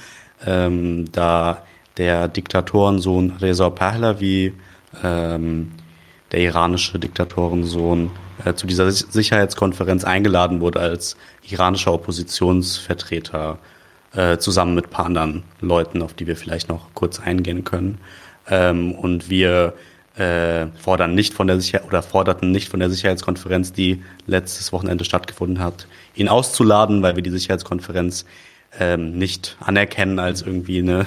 ähm, 0.45 1.13
da 1.13 1.63
der 1.99 2.29
Diktatorensohn 2.29 3.35
Reza 3.41 3.71
Pahlavi, 3.71 4.55
ähm, 5.05 5.73
der 6.33 6.41
iranische 6.41 6.99
Diktatorensohn, 6.99 8.11
äh, 8.45 8.55
zu 8.55 8.67
dieser 8.67 8.91
Sicherheitskonferenz 8.91 10.05
eingeladen 10.05 10.61
wurde 10.61 10.81
als 10.81 11.17
iranischer 11.43 11.93
Oppositionsvertreter, 11.93 13.59
äh, 14.15 14.39
zusammen 14.39 14.75
mit 14.75 14.87
ein 14.87 14.91
paar 14.91 15.07
anderen 15.07 15.43
Leuten, 15.61 16.01
auf 16.01 16.15
die 16.15 16.27
wir 16.27 16.37
vielleicht 16.37 16.71
noch 16.71 16.89
kurz 16.95 17.21
eingehen 17.21 17.65
können. 17.65 17.99
Ähm, 18.49 18.93
und 18.93 19.29
wir 19.29 19.75
äh, 20.17 20.67
fordern 20.79 21.15
nicht 21.15 21.33
von 21.35 21.47
der 21.47 21.61
Sicher 21.61 21.83
oder 21.87 22.03
forderten 22.03 22.51
nicht 22.51 22.69
von 22.69 22.81
der 22.81 22.91
Sicherheitskonferenz, 22.91 23.73
die 23.73 24.03
letztes 24.27 24.73
Wochenende 24.73 25.05
stattgefunden 25.05 25.59
hat, 25.59 25.87
ihn 26.15 26.29
auszuladen, 26.29 27.03
weil 27.03 27.17
wir 27.17 27.23
die 27.23 27.31
Sicherheitskonferenz 27.31 28.27
ähm, 28.79 29.17
nicht 29.19 29.57
anerkennen 29.61 30.19
als 30.19 30.43
irgendwie 30.43 30.79
eine 30.79 31.07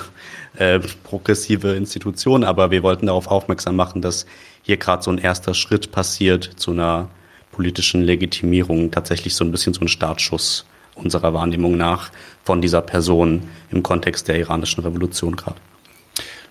äh, 0.57 0.79
progressive 1.03 1.75
Institution, 1.75 2.43
aber 2.43 2.71
wir 2.71 2.83
wollten 2.83 3.07
darauf 3.07 3.27
aufmerksam 3.27 3.75
machen, 3.75 4.01
dass 4.01 4.25
hier 4.61 4.77
gerade 4.77 5.03
so 5.03 5.11
ein 5.11 5.17
erster 5.17 5.53
Schritt 5.53 5.91
passiert 5.91 6.43
zu 6.55 6.71
einer 6.71 7.09
politischen 7.51 8.01
Legitimierung, 8.03 8.91
tatsächlich 8.91 9.35
so 9.35 9.45
ein 9.45 9.51
bisschen 9.51 9.73
so 9.73 9.81
ein 9.81 9.87
Startschuss 9.87 10.65
unserer 10.95 11.33
Wahrnehmung 11.33 11.77
nach 11.77 12.11
von 12.43 12.61
dieser 12.61 12.81
Person 12.81 13.43
im 13.71 13.83
Kontext 13.83 14.27
der 14.27 14.39
iranischen 14.39 14.83
Revolution 14.83 15.35
gerade. 15.35 15.57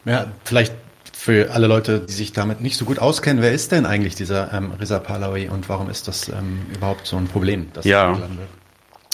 Ja, 0.05 0.27
vielleicht 0.45 0.73
für 1.17 1.53
alle 1.53 1.67
Leute, 1.67 2.01
die 2.01 2.13
sich 2.13 2.33
damit 2.33 2.61
nicht 2.61 2.77
so 2.77 2.85
gut 2.85 2.99
auskennen, 2.99 3.43
wer 3.43 3.53
ist 3.53 3.73
denn 3.73 3.87
eigentlich 3.87 4.15
dieser 4.15 4.53
ähm, 4.53 4.73
Reza 4.73 4.99
Pahlavi 4.99 5.49
und 5.49 5.69
warum 5.69 5.89
ist 5.89 6.09
das 6.09 6.29
ähm, 6.29 6.67
überhaupt 6.75 7.07
so 7.07 7.17
ein 7.17 7.29
Problem, 7.29 7.69
dass 7.73 7.85
ja. 7.85 8.11
das 8.11 8.21
wird? 8.21 8.31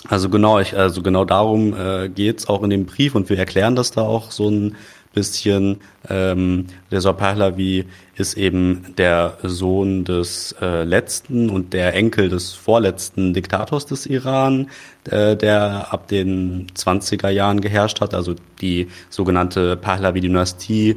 Also 0.08 0.30
genau, 0.30 0.58
ich, 0.58 0.76
also 0.76 1.02
genau 1.02 1.24
darum 1.24 1.74
äh, 1.78 2.08
geht 2.08 2.48
auch 2.48 2.62
in 2.62 2.70
dem 2.70 2.86
Brief 2.86 3.14
und 3.14 3.28
wir 3.28 3.38
erklären 3.38 3.76
das 3.76 3.90
da 3.90 4.02
auch 4.02 4.30
so 4.30 4.48
ein 4.48 4.76
bisschen. 5.12 5.80
Ähm, 6.08 6.66
Reza 6.90 7.12
Pahlavi 7.12 7.84
ist 8.14 8.36
eben 8.36 8.94
der 8.96 9.38
Sohn 9.42 10.04
des 10.04 10.54
äh, 10.60 10.84
letzten 10.84 11.50
und 11.50 11.72
der 11.72 11.94
Enkel 11.94 12.28
des 12.28 12.52
vorletzten 12.52 13.34
Diktators 13.34 13.86
des 13.86 14.06
Iran, 14.06 14.70
äh, 15.04 15.36
der 15.36 15.92
ab 15.92 16.08
den 16.08 16.68
20er 16.74 17.28
Jahren 17.28 17.60
geherrscht 17.60 18.00
hat. 18.00 18.14
Also 18.14 18.34
die 18.60 18.88
sogenannte 19.10 19.76
Pahlavi-Dynastie 19.76 20.96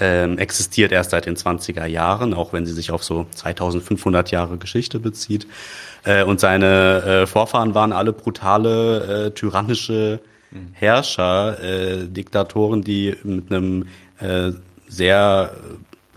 ähm, 0.00 0.38
existiert 0.38 0.92
erst 0.92 1.10
seit 1.10 1.26
den 1.26 1.36
20er 1.36 1.86
Jahren, 1.86 2.34
auch 2.34 2.52
wenn 2.52 2.66
sie 2.66 2.72
sich 2.72 2.90
auf 2.90 3.04
so 3.04 3.26
2500 3.34 4.30
Jahre 4.30 4.56
Geschichte 4.58 4.98
bezieht. 4.98 5.46
Äh, 6.04 6.24
und 6.24 6.40
seine 6.40 7.02
äh, 7.02 7.26
Vorfahren 7.26 7.74
waren 7.74 7.92
alle 7.92 8.12
brutale, 8.12 9.26
äh, 9.26 9.30
tyrannische 9.32 10.20
Herrscher, 10.72 11.62
äh, 11.62 12.06
Diktatoren, 12.06 12.82
die 12.82 13.16
mit 13.22 13.50
einem 13.50 13.86
äh, 14.20 14.52
sehr 14.88 15.52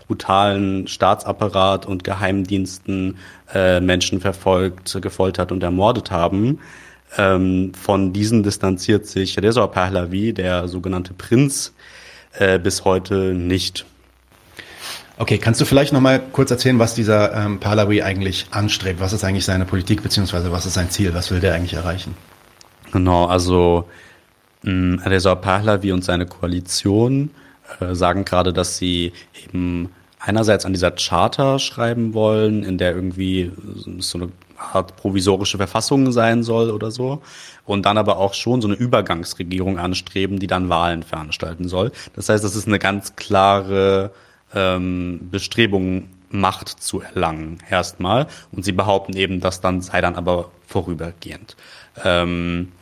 brutalen 0.06 0.86
Staatsapparat 0.86 1.86
und 1.86 2.04
Geheimdiensten 2.04 3.16
äh, 3.52 3.80
Menschen 3.80 4.20
verfolgt, 4.20 4.98
gefoltert 5.00 5.52
und 5.52 5.62
ermordet 5.62 6.10
haben. 6.10 6.60
Ähm, 7.16 7.72
von 7.74 8.12
diesen 8.12 8.42
distanziert 8.42 9.06
sich 9.06 9.38
Reza 9.38 9.66
Pahlavi, 9.66 10.32
der 10.32 10.68
sogenannte 10.68 11.14
Prinz, 11.14 11.72
äh, 12.38 12.58
bis 12.58 12.84
heute 12.84 13.34
nicht. 13.34 13.84
Okay, 15.18 15.38
kannst 15.38 15.60
du 15.60 15.64
vielleicht 15.64 15.94
noch 15.94 16.00
mal 16.00 16.20
kurz 16.20 16.50
erzählen, 16.50 16.78
was 16.78 16.94
dieser 16.94 17.32
ähm, 17.34 17.58
Pahlavi 17.58 18.02
eigentlich 18.02 18.46
anstrebt? 18.50 19.00
Was 19.00 19.14
ist 19.14 19.24
eigentlich 19.24 19.46
seine 19.46 19.64
Politik, 19.64 20.02
beziehungsweise 20.02 20.52
was 20.52 20.66
ist 20.66 20.74
sein 20.74 20.90
Ziel? 20.90 21.14
Was 21.14 21.30
will 21.30 21.40
der 21.40 21.54
eigentlich 21.54 21.72
erreichen? 21.72 22.14
Genau, 22.92 23.24
also 23.26 23.88
mh, 24.62 25.04
Reza 25.06 25.34
Pahlavi 25.34 25.92
und 25.92 26.04
seine 26.04 26.26
Koalition 26.26 27.30
äh, 27.80 27.94
sagen 27.94 28.26
gerade, 28.26 28.52
dass 28.52 28.76
sie 28.76 29.12
eben 29.44 29.90
einerseits 30.20 30.66
an 30.66 30.72
dieser 30.72 30.90
Charta 30.90 31.58
schreiben 31.58 32.12
wollen, 32.12 32.62
in 32.62 32.76
der 32.76 32.94
irgendwie 32.94 33.52
so 33.98 34.18
eine 34.18 34.28
Art 34.58 34.96
provisorische 34.96 35.56
Verfassung 35.58 36.12
sein 36.12 36.42
soll 36.42 36.70
oder 36.70 36.90
so. 36.90 37.22
Und 37.64 37.86
dann 37.86 37.98
aber 37.98 38.18
auch 38.18 38.34
schon 38.34 38.60
so 38.60 38.68
eine 38.68 38.76
Übergangsregierung 38.76 39.78
anstreben, 39.78 40.38
die 40.38 40.46
dann 40.46 40.68
Wahlen 40.68 41.02
veranstalten 41.02 41.68
soll. 41.68 41.92
Das 42.14 42.28
heißt, 42.28 42.44
das 42.44 42.56
ist 42.56 42.66
eine 42.66 42.78
ganz 42.78 43.16
klare 43.16 44.12
ähm, 44.54 45.28
Bestrebung, 45.30 46.10
Macht 46.28 46.68
zu 46.68 47.00
erlangen 47.00 47.58
erstmal. 47.70 48.26
Und 48.50 48.64
sie 48.64 48.72
behaupten 48.72 49.16
eben, 49.16 49.40
das 49.40 49.60
dann 49.60 49.80
sei 49.80 50.00
dann 50.00 50.16
aber 50.16 50.50
vorübergehend. 50.66 51.56
Ähm, 52.04 52.72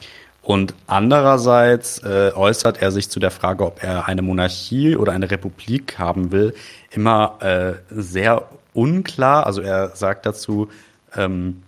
und 0.44 0.74
andererseits 0.86 2.02
äh, 2.02 2.32
äußert 2.34 2.80
er 2.82 2.90
sich 2.90 3.09
zu 3.09 3.18
der 3.18 3.30
Frage, 3.30 3.64
ob 3.64 3.82
er 3.82 4.06
eine 4.06 4.20
Monarchie 4.20 4.96
oder 4.96 5.12
eine 5.12 5.30
Republik 5.30 5.98
haben 5.98 6.32
will, 6.32 6.55
immer 6.90 7.38
äh, 7.40 7.74
sehr 7.90 8.48
unklar. 8.74 9.46
Also 9.46 9.62
er 9.62 9.96
sagt 9.96 10.26
dazu, 10.26 10.68
ähm, 11.16 11.62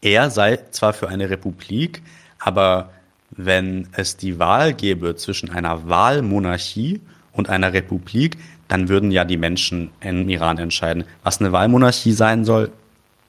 er 0.00 0.30
sei 0.30 0.58
zwar 0.70 0.92
für 0.92 1.08
eine 1.08 1.30
Republik, 1.30 2.02
aber 2.38 2.90
wenn 3.30 3.88
es 3.92 4.16
die 4.16 4.38
Wahl 4.38 4.74
gäbe 4.74 5.16
zwischen 5.16 5.50
einer 5.50 5.88
Wahlmonarchie 5.88 7.00
und 7.32 7.48
einer 7.48 7.72
Republik, 7.72 8.36
dann 8.68 8.88
würden 8.88 9.10
ja 9.10 9.24
die 9.24 9.36
Menschen 9.36 9.90
im 10.00 10.28
Iran 10.28 10.58
entscheiden. 10.58 11.04
Was 11.22 11.40
eine 11.40 11.52
Wahlmonarchie 11.52 12.12
sein 12.12 12.44
soll, 12.44 12.70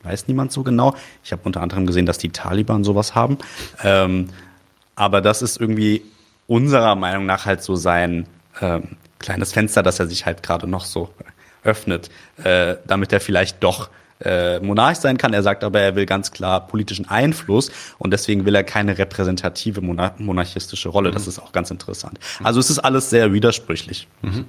weiß 0.03 0.27
niemand 0.27 0.51
so 0.51 0.63
genau. 0.63 0.95
Ich 1.23 1.31
habe 1.31 1.41
unter 1.45 1.61
anderem 1.61 1.85
gesehen, 1.87 2.05
dass 2.05 2.17
die 2.17 2.29
Taliban 2.29 2.83
sowas 2.83 3.15
haben. 3.15 3.37
Ähm, 3.83 4.29
aber 4.95 5.21
das 5.21 5.41
ist 5.41 5.59
irgendwie 5.59 6.03
unserer 6.47 6.95
Meinung 6.95 7.25
nach 7.25 7.45
halt 7.45 7.63
so 7.63 7.75
sein 7.75 8.27
ähm, 8.61 8.97
kleines 9.19 9.51
Fenster, 9.53 9.83
das 9.83 9.99
er 9.99 10.07
sich 10.07 10.25
halt 10.25 10.43
gerade 10.43 10.67
noch 10.67 10.85
so 10.85 11.09
öffnet, 11.63 12.09
äh, 12.43 12.75
damit 12.85 13.11
er 13.11 13.19
vielleicht 13.19 13.63
doch 13.63 13.89
äh, 14.25 14.59
Monarch 14.59 14.97
sein 14.97 15.17
kann. 15.17 15.33
Er 15.33 15.43
sagt 15.43 15.63
aber, 15.63 15.79
er 15.79 15.95
will 15.95 16.05
ganz 16.05 16.31
klar 16.31 16.67
politischen 16.67 17.07
Einfluss 17.07 17.71
und 17.97 18.11
deswegen 18.11 18.45
will 18.45 18.55
er 18.55 18.63
keine 18.63 18.97
repräsentative 18.97 19.81
monar 19.81 20.15
monarchistische 20.17 20.89
Rolle. 20.89 21.09
Mhm. 21.09 21.13
Das 21.13 21.27
ist 21.27 21.39
auch 21.39 21.51
ganz 21.51 21.71
interessant. 21.71 22.19
Also 22.43 22.59
es 22.59 22.69
ist 22.69 22.79
alles 22.79 23.09
sehr 23.09 23.33
widersprüchlich. 23.33 24.07
Mhm. 24.21 24.45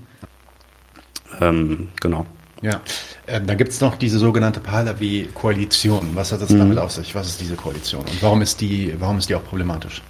Ähm, 1.41 1.89
genau. 2.01 2.27
Ja, 2.63 2.81
ähm, 3.27 3.47
dann 3.47 3.59
gibt 3.59 3.73
es 3.73 3.81
noch 3.81 3.97
diese 3.97 4.19
sogenannte 4.19 4.61
Pahlavi-Koalition. 4.61 6.13
Was 6.15 6.33
hat 6.33 6.41
das 6.41 6.51
mhm. 6.51 6.59
damit 6.61 6.79
auf 6.79 6.91
sich? 6.91 7.15
Was 7.15 7.29
ist 7.29 7.41
diese 7.41 7.55
Koalition 7.55 8.01
und 8.01 8.23
warum 8.23 8.41
ist 8.41 8.61
die, 8.61 8.95
warum 8.99 9.19
ist 9.19 9.29
die 9.29 9.35
auch 9.35 9.45
problematisch? 9.45 10.03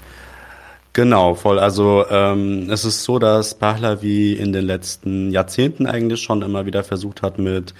Genau, 0.93 1.35
voll. 1.35 1.59
Also 1.59 2.07
ähm, 2.09 2.71
es 2.71 2.87
ist 2.87 3.03
so, 3.05 3.19
dass 3.19 3.59
Pahlavi 3.59 4.33
in 4.33 4.55
den 4.55 4.65
letzten 4.65 5.31
Jahrzehnten 5.31 5.87
eigentlich 5.87 6.23
schon 6.23 6.41
immer 6.41 6.65
wieder 6.65 6.85
versucht 6.85 7.21
hat, 7.21 7.39
mit 7.39 7.75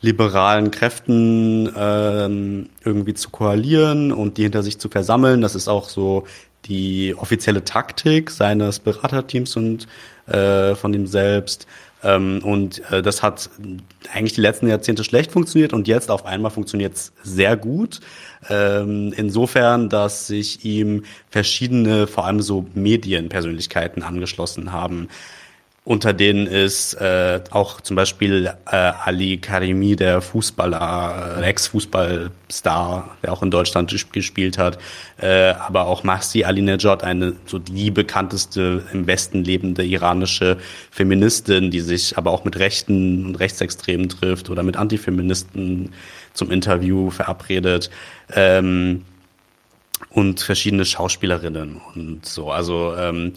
liberalen 0.00 0.70
Kräften 0.70 1.72
ähm, 1.76 2.68
irgendwie 2.84 3.14
zu 3.14 3.30
koalieren 3.30 4.12
und 4.12 4.38
die 4.38 4.42
hinter 4.42 4.62
sich 4.62 4.78
zu 4.78 4.88
versammeln. 4.88 5.40
Das 5.40 5.54
ist 5.54 5.68
auch 5.68 5.88
so 5.88 6.24
die 6.66 7.14
offizielle 7.16 7.64
Taktik 7.64 8.30
seines 8.30 8.78
Beraterteams 8.78 9.56
und 9.56 9.86
äh, 10.26 10.74
von 10.74 10.94
ihm 10.94 11.06
selbst. 11.06 11.66
Ähm, 12.04 12.40
und 12.44 12.80
äh, 12.92 13.02
das 13.02 13.22
hat 13.22 13.50
eigentlich 14.12 14.34
die 14.34 14.40
letzten 14.40 14.68
Jahrzehnte 14.68 15.02
schlecht 15.02 15.32
funktioniert 15.32 15.72
und 15.72 15.88
jetzt 15.88 16.10
auf 16.10 16.26
einmal 16.26 16.52
funktioniert 16.52 16.94
es 16.94 17.12
sehr 17.22 17.56
gut. 17.56 18.00
Ähm, 18.48 19.12
insofern, 19.16 19.88
dass 19.88 20.28
sich 20.28 20.64
ihm 20.64 21.04
verschiedene, 21.28 22.06
vor 22.06 22.24
allem 22.24 22.40
so 22.40 22.66
Medienpersönlichkeiten 22.74 24.04
angeschlossen 24.04 24.72
haben 24.72 25.08
unter 25.88 26.12
denen 26.12 26.46
ist 26.46 26.92
äh, 27.00 27.40
auch 27.48 27.80
zum 27.80 27.96
Beispiel 27.96 28.52
äh, 28.70 28.76
Ali 28.76 29.38
Karimi, 29.38 29.96
der 29.96 30.20
Fußballer, 30.20 31.38
äh, 31.38 31.44
Ex-Fußballstar, 31.46 33.16
der 33.22 33.32
auch 33.32 33.42
in 33.42 33.50
Deutschland 33.50 33.96
gespielt 34.12 34.58
hat, 34.58 34.76
äh, 35.16 35.52
aber 35.52 35.86
auch 35.86 36.04
Mahsi 36.04 36.44
Alinejad, 36.44 37.04
eine 37.04 37.36
so 37.46 37.58
die 37.58 37.90
bekannteste 37.90 38.84
im 38.92 39.06
Westen 39.06 39.42
lebende 39.42 39.82
iranische 39.82 40.58
Feministin, 40.90 41.70
die 41.70 41.80
sich 41.80 42.18
aber 42.18 42.32
auch 42.32 42.44
mit 42.44 42.58
Rechten 42.58 43.24
und 43.24 43.36
Rechtsextremen 43.36 44.10
trifft 44.10 44.50
oder 44.50 44.62
mit 44.62 44.76
Antifeministen 44.76 45.94
zum 46.34 46.50
Interview 46.50 47.08
verabredet. 47.08 47.88
Ähm, 48.34 49.06
und 50.10 50.40
verschiedene 50.40 50.84
Schauspielerinnen 50.84 51.80
und 51.94 52.24
so. 52.24 52.52
Also 52.52 52.94
ähm, 52.96 53.32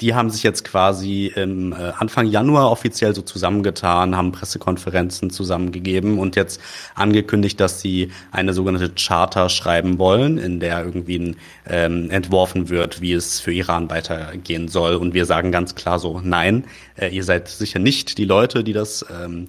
die 0.00 0.14
haben 0.14 0.30
sich 0.30 0.42
jetzt 0.42 0.64
quasi 0.64 1.32
im 1.34 1.72
äh, 1.72 1.92
Anfang 1.96 2.26
Januar 2.26 2.70
offiziell 2.70 3.14
so 3.14 3.22
zusammengetan, 3.22 4.16
haben 4.16 4.32
Pressekonferenzen 4.32 5.30
zusammengegeben 5.30 6.18
und 6.18 6.34
jetzt 6.34 6.60
angekündigt, 6.94 7.60
dass 7.60 7.80
sie 7.80 8.10
eine 8.32 8.52
sogenannte 8.52 8.90
Charter 8.90 9.48
schreiben 9.48 9.98
wollen, 9.98 10.38
in 10.38 10.58
der 10.58 10.84
irgendwie 10.84 11.18
ein, 11.18 11.36
ähm, 11.66 12.10
entworfen 12.10 12.68
wird, 12.68 13.00
wie 13.00 13.12
es 13.12 13.38
für 13.38 13.52
Iran 13.52 13.90
weitergehen 13.90 14.68
soll. 14.68 14.96
Und 14.96 15.14
wir 15.14 15.24
sagen 15.24 15.52
ganz 15.52 15.74
klar 15.74 15.98
so, 15.98 16.20
nein, 16.22 16.64
äh, 16.96 17.08
ihr 17.14 17.22
seid 17.22 17.48
sicher 17.48 17.78
nicht 17.78 18.18
die 18.18 18.24
Leute, 18.24 18.64
die 18.64 18.72
das 18.72 19.06
ähm, 19.08 19.48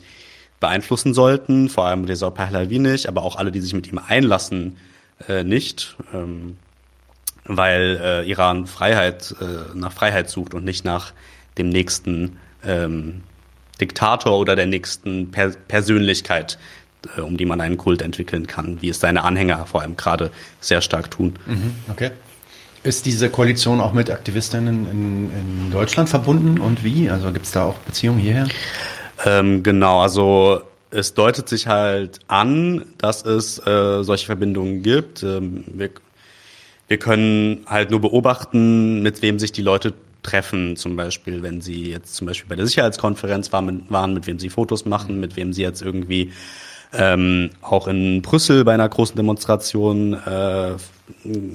beeinflussen 0.60 1.14
sollten, 1.14 1.68
vor 1.68 1.86
allem 1.86 2.06
Reza 2.06 2.30
Pahlavi 2.30 2.80
nicht, 2.80 3.08
aber 3.08 3.24
auch 3.24 3.38
alle, 3.38 3.52
die 3.52 3.60
sich 3.60 3.74
mit 3.74 3.92
ihm 3.92 4.00
einlassen, 4.00 4.78
äh, 5.28 5.44
nicht. 5.44 5.98
Ähm, 6.14 6.58
weil 7.46 8.00
äh, 8.02 8.30
Iran 8.30 8.68
Freiheit 8.68 9.36
äh, 9.42 9.78
nach 9.78 9.92
Freiheit 9.92 10.30
sucht 10.30 10.54
und 10.54 10.64
nicht 10.64 10.86
nach 10.86 11.14
dem 11.58 11.70
nächsten 11.70 12.38
ähm, 12.66 13.22
Diktator 13.80 14.38
oder 14.38 14.56
der 14.56 14.66
nächsten 14.66 15.32
per 15.32 15.50
Persönlichkeit, 15.50 16.58
äh, 17.18 17.22
um 17.22 17.38
die 17.38 17.46
man 17.46 17.62
einen 17.62 17.78
Kult 17.78 18.02
entwickeln 18.02 18.48
kann, 18.48 18.82
wie 18.82 18.90
es 18.90 19.00
seine 19.00 19.24
Anhänger 19.24 19.66
vor 19.66 19.82
allem 19.82 19.98
gerade 19.98 20.32
sehr 20.62 20.82
stark 20.82 21.12
tun. 21.12 21.34
Mhm, 21.46 21.76
okay. 21.90 22.12
Ist 22.84 23.06
diese 23.06 23.30
Koalition 23.30 23.80
auch 23.80 23.94
mit 23.94 24.12
Aktivistinnen 24.12 24.90
in, 24.90 25.32
in 25.32 25.72
Deutschland 25.72 26.10
verbunden 26.10 26.60
und 26.60 26.84
wie? 26.84 27.10
Also 27.10 27.32
gibt 27.32 27.46
es 27.46 27.52
da 27.52 27.64
auch 27.64 27.76
Beziehungen 27.78 28.20
hierher? 28.20 28.48
Ähm, 29.26 29.64
genau, 29.64 30.02
also 30.02 30.62
es 30.92 31.14
deutet 31.14 31.48
sich 31.48 31.68
halt 31.68 32.20
an, 32.28 32.86
dass 32.98 33.26
es 33.26 33.58
äh, 33.66 34.04
solche 34.04 34.26
Verbindungen 34.26 34.84
gibt. 34.84 35.24
Ähm, 35.24 35.64
wir 35.68 35.92
wir 36.94 37.00
können 37.00 37.66
halt 37.66 37.90
nur 37.90 38.02
beobachten, 38.02 39.02
mit 39.02 39.24
wem 39.24 39.40
sich 39.40 39.52
die 39.52 39.64
Leute 39.64 39.96
treffen, 40.22 40.76
zum 40.76 40.96
Beispiel, 40.96 41.42
wenn 41.42 41.60
sie 41.60 41.90
jetzt 41.90 42.14
zum 42.14 42.28
Beispiel 42.28 42.48
bei 42.48 42.56
der 42.56 42.68
Sicherheitskonferenz 42.68 43.52
waren, 43.52 43.66
mit, 43.66 43.90
waren, 43.90 44.14
mit 44.14 44.28
wem 44.28 44.38
sie 44.38 44.52
Fotos 44.52 44.86
machen, 44.86 45.20
mit 45.20 45.36
wem 45.36 45.54
sie 45.54 45.64
jetzt 45.64 45.82
irgendwie 45.82 46.34
ähm, 46.94 47.50
auch 47.62 47.88
in 47.88 48.22
Brüssel 48.22 48.64
bei 48.64 48.76
einer 48.76 48.88
großen 48.88 49.16
Demonstration 49.16 50.14
äh, 50.14 50.74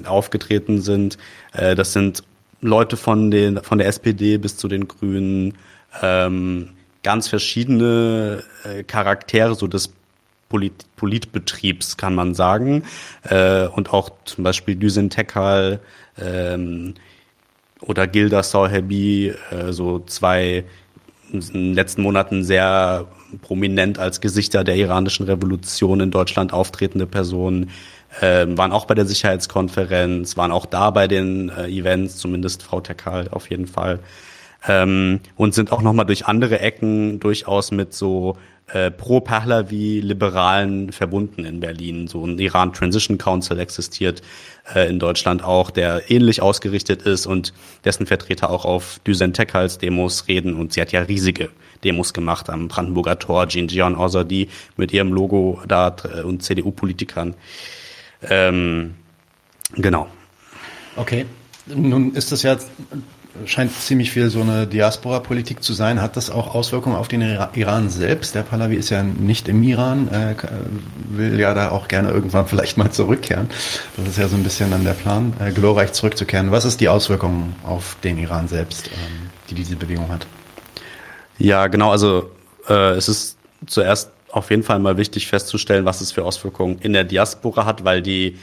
aufgetreten 0.05 0.81
sind. 0.81 1.17
Äh, 1.53 1.73
das 1.73 1.93
sind 1.93 2.21
Leute 2.59 2.97
von, 2.97 3.31
den, 3.31 3.63
von 3.63 3.77
der 3.77 3.87
SPD 3.87 4.37
bis 4.39 4.57
zu 4.57 4.67
den 4.67 4.89
Grünen, 4.89 5.53
ähm, 6.01 6.71
ganz 7.01 7.29
verschiedene 7.29 8.43
äh, 8.65 8.83
Charaktere 8.83 9.55
so 9.55 9.67
des 9.67 9.93
Polit 10.49 10.85
Politbetriebs, 10.95 11.97
kann 11.97 12.15
man 12.15 12.33
sagen. 12.33 12.83
Äh, 13.23 13.67
und 13.67 13.93
auch 13.93 14.11
zum 14.25 14.43
Beispiel 14.43 14.75
Düsen 14.75 15.09
Tekal 15.09 15.79
ähm, 16.19 16.95
oder 17.81 18.07
Gilda 18.07 18.43
Sauhebi, 18.43 19.33
äh, 19.51 19.71
so 19.71 19.99
zwei 19.99 20.65
in 21.31 21.41
den 21.41 21.73
letzten 21.73 22.01
Monaten 22.01 22.43
sehr 22.43 23.07
prominent 23.41 23.99
als 23.99 24.21
Gesichter 24.21 24.63
der 24.63 24.75
iranischen 24.75 25.25
Revolution 25.25 25.99
in 25.99 26.11
Deutschland 26.11 26.51
auftretende 26.53 27.05
Personen, 27.05 27.69
äh, 28.21 28.47
waren 28.49 28.71
auch 28.71 28.85
bei 28.85 28.95
der 28.95 29.05
Sicherheitskonferenz, 29.05 30.35
waren 30.35 30.51
auch 30.51 30.65
da 30.65 30.89
bei 30.89 31.07
den 31.07 31.49
äh, 31.49 31.67
Events, 31.67 32.17
zumindest 32.17 32.63
Frau 32.63 32.81
Tekal 32.81 33.27
auf 33.29 33.49
jeden 33.49 33.67
Fall. 33.67 33.99
Ähm, 34.67 35.21
und 35.37 35.53
sind 35.53 35.71
auch 35.71 35.81
nochmal 35.81 36.05
durch 36.05 36.25
andere 36.25 36.59
Ecken 36.59 37.19
durchaus 37.19 37.71
mit 37.71 37.93
so 37.93 38.35
äh, 38.73 38.91
pro-Pahlavi-Liberalen 38.91 40.91
verbunden 40.91 41.45
in 41.45 41.59
Berlin. 41.59 42.07
So 42.07 42.25
ein 42.25 42.37
Iran 42.39 42.73
Transition 42.73 43.17
Council 43.17 43.59
existiert 43.59 44.21
äh, 44.73 44.89
in 44.89 44.99
Deutschland 44.99 45.43
auch, 45.43 45.71
der 45.71 46.11
ähnlich 46.11 46.41
ausgerichtet 46.41 47.03
ist 47.03 47.25
und 47.25 47.53
dessen 47.85 48.05
Vertreter 48.05 48.49
auch 48.49 48.65
auf 48.65 48.99
Düsen 49.05 49.33
Tekals 49.33 49.77
Demos 49.77 50.27
reden. 50.27 50.55
Und 50.55 50.73
sie 50.73 50.81
hat 50.81 50.91
ja 50.91 51.01
riesige 51.01 51.49
Demos 51.83 52.13
gemacht 52.13 52.49
am 52.49 52.67
Brandenburger 52.67 53.19
Tor, 53.19 53.47
Jinjian 53.47 53.95
Ozadi 53.95 54.49
mit 54.77 54.93
ihrem 54.93 55.13
Logo 55.13 55.61
da 55.67 55.95
äh, 56.03 56.21
und 56.21 56.43
CDU-Politikern. 56.43 57.35
Ähm, 58.29 58.95
genau. 59.75 60.07
Okay. 60.95 61.25
Nun 61.65 62.13
ist 62.13 62.31
das 62.31 62.43
ja 62.43 62.57
scheint 63.45 63.71
ziemlich 63.71 64.11
viel 64.11 64.29
so 64.29 64.41
eine 64.41 64.67
Diaspora-Politik 64.67 65.63
zu 65.63 65.73
sein. 65.73 66.01
Hat 66.01 66.17
das 66.17 66.29
auch 66.29 66.53
Auswirkungen 66.55 66.95
auf 66.95 67.07
den 67.07 67.21
Iran 67.21 67.89
selbst? 67.89 68.35
Der 68.35 68.43
Pahlavi 68.43 68.75
ist 68.75 68.89
ja 68.89 69.03
nicht 69.03 69.47
im 69.47 69.63
Iran, 69.63 70.07
äh, 70.09 70.35
will 71.09 71.39
ja 71.39 71.53
da 71.53 71.69
auch 71.71 71.87
gerne 71.87 72.09
irgendwann 72.09 72.47
vielleicht 72.47 72.77
mal 72.77 72.91
zurückkehren. 72.91 73.49
Das 73.97 74.07
ist 74.07 74.17
ja 74.17 74.27
so 74.27 74.35
ein 74.35 74.43
bisschen 74.43 74.71
dann 74.71 74.83
der 74.83 74.93
Plan, 74.93 75.33
äh, 75.39 75.51
glorreich 75.51 75.93
zurückzukehren. 75.93 76.51
Was 76.51 76.65
ist 76.65 76.81
die 76.81 76.89
Auswirkung 76.89 77.55
auf 77.63 77.97
den 78.03 78.17
Iran 78.17 78.47
selbst, 78.47 78.87
ähm, 78.87 79.29
die 79.49 79.55
diese 79.55 79.75
Bewegung 79.75 80.09
hat? 80.09 80.25
Ja, 81.37 81.67
genau. 81.67 81.91
Also 81.91 82.31
äh, 82.67 82.91
es 82.91 83.07
ist 83.07 83.37
zuerst 83.67 84.11
auf 84.31 84.49
jeden 84.49 84.63
Fall 84.63 84.79
mal 84.79 84.97
wichtig 84.97 85.27
festzustellen, 85.27 85.85
was 85.85 86.01
es 86.01 86.11
für 86.11 86.23
Auswirkungen 86.23 86.79
in 86.79 86.93
der 86.93 87.03
Diaspora 87.03 87.65
hat, 87.65 87.83
weil 87.83 88.01
die 88.01 88.37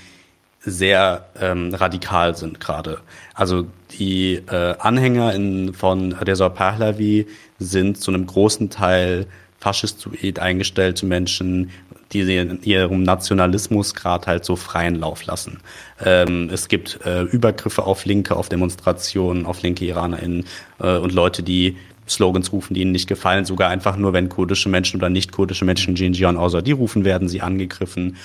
sehr 0.66 1.26
ähm, 1.40 1.72
radikal 1.72 2.36
sind 2.36 2.60
gerade. 2.60 2.98
Also 3.34 3.66
die 3.98 4.34
äh, 4.34 4.74
Anhänger 4.78 5.32
in, 5.32 5.72
von 5.72 6.12
Reza 6.12 6.48
Pahlavi 6.48 7.26
sind 7.58 8.00
zu 8.00 8.10
einem 8.10 8.26
großen 8.26 8.68
Teil 8.68 9.26
faschistoid 9.60 10.38
eingestellte 10.38 11.06
Menschen, 11.06 11.70
die 12.12 12.20
in 12.36 12.62
ihrem 12.62 13.02
Nationalismus 13.02 13.94
gerade 13.94 14.26
halt 14.26 14.44
so 14.44 14.56
freien 14.56 14.96
Lauf 14.96 15.24
lassen. 15.24 15.60
Ähm, 16.04 16.50
es 16.52 16.68
gibt 16.68 17.00
äh, 17.04 17.22
Übergriffe 17.22 17.84
auf 17.84 18.04
Linke, 18.04 18.36
auf 18.36 18.48
Demonstrationen, 18.48 19.46
auf 19.46 19.62
linke 19.62 19.84
IranerInnen 19.84 20.44
äh, 20.78 20.96
und 20.98 21.12
Leute, 21.12 21.42
die 21.42 21.76
Slogans 22.08 22.52
rufen, 22.52 22.74
die 22.74 22.82
ihnen 22.82 22.92
nicht 22.92 23.08
gefallen. 23.08 23.44
Sogar 23.44 23.70
einfach 23.70 23.96
nur, 23.96 24.12
wenn 24.12 24.28
kurdische 24.28 24.68
Menschen 24.68 25.00
oder 25.00 25.10
nicht 25.10 25.32
kurdische 25.32 25.64
Menschen 25.64 25.94
Xinjiang 25.94 26.36
außer 26.36 26.62
die 26.62 26.72
rufen, 26.72 27.04
werden 27.04 27.28
sie 27.28 27.40
angegriffen. 27.40 28.16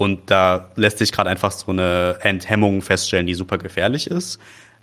Und 0.00 0.30
da 0.30 0.70
lässt 0.76 0.96
sich 0.96 1.12
gerade 1.12 1.28
einfach 1.28 1.52
so 1.52 1.70
eine 1.70 2.16
Enthemmung 2.22 2.80
feststellen, 2.80 3.26
die 3.26 3.34
super 3.34 3.58
gefährlich 3.58 4.06
ist 4.06 4.38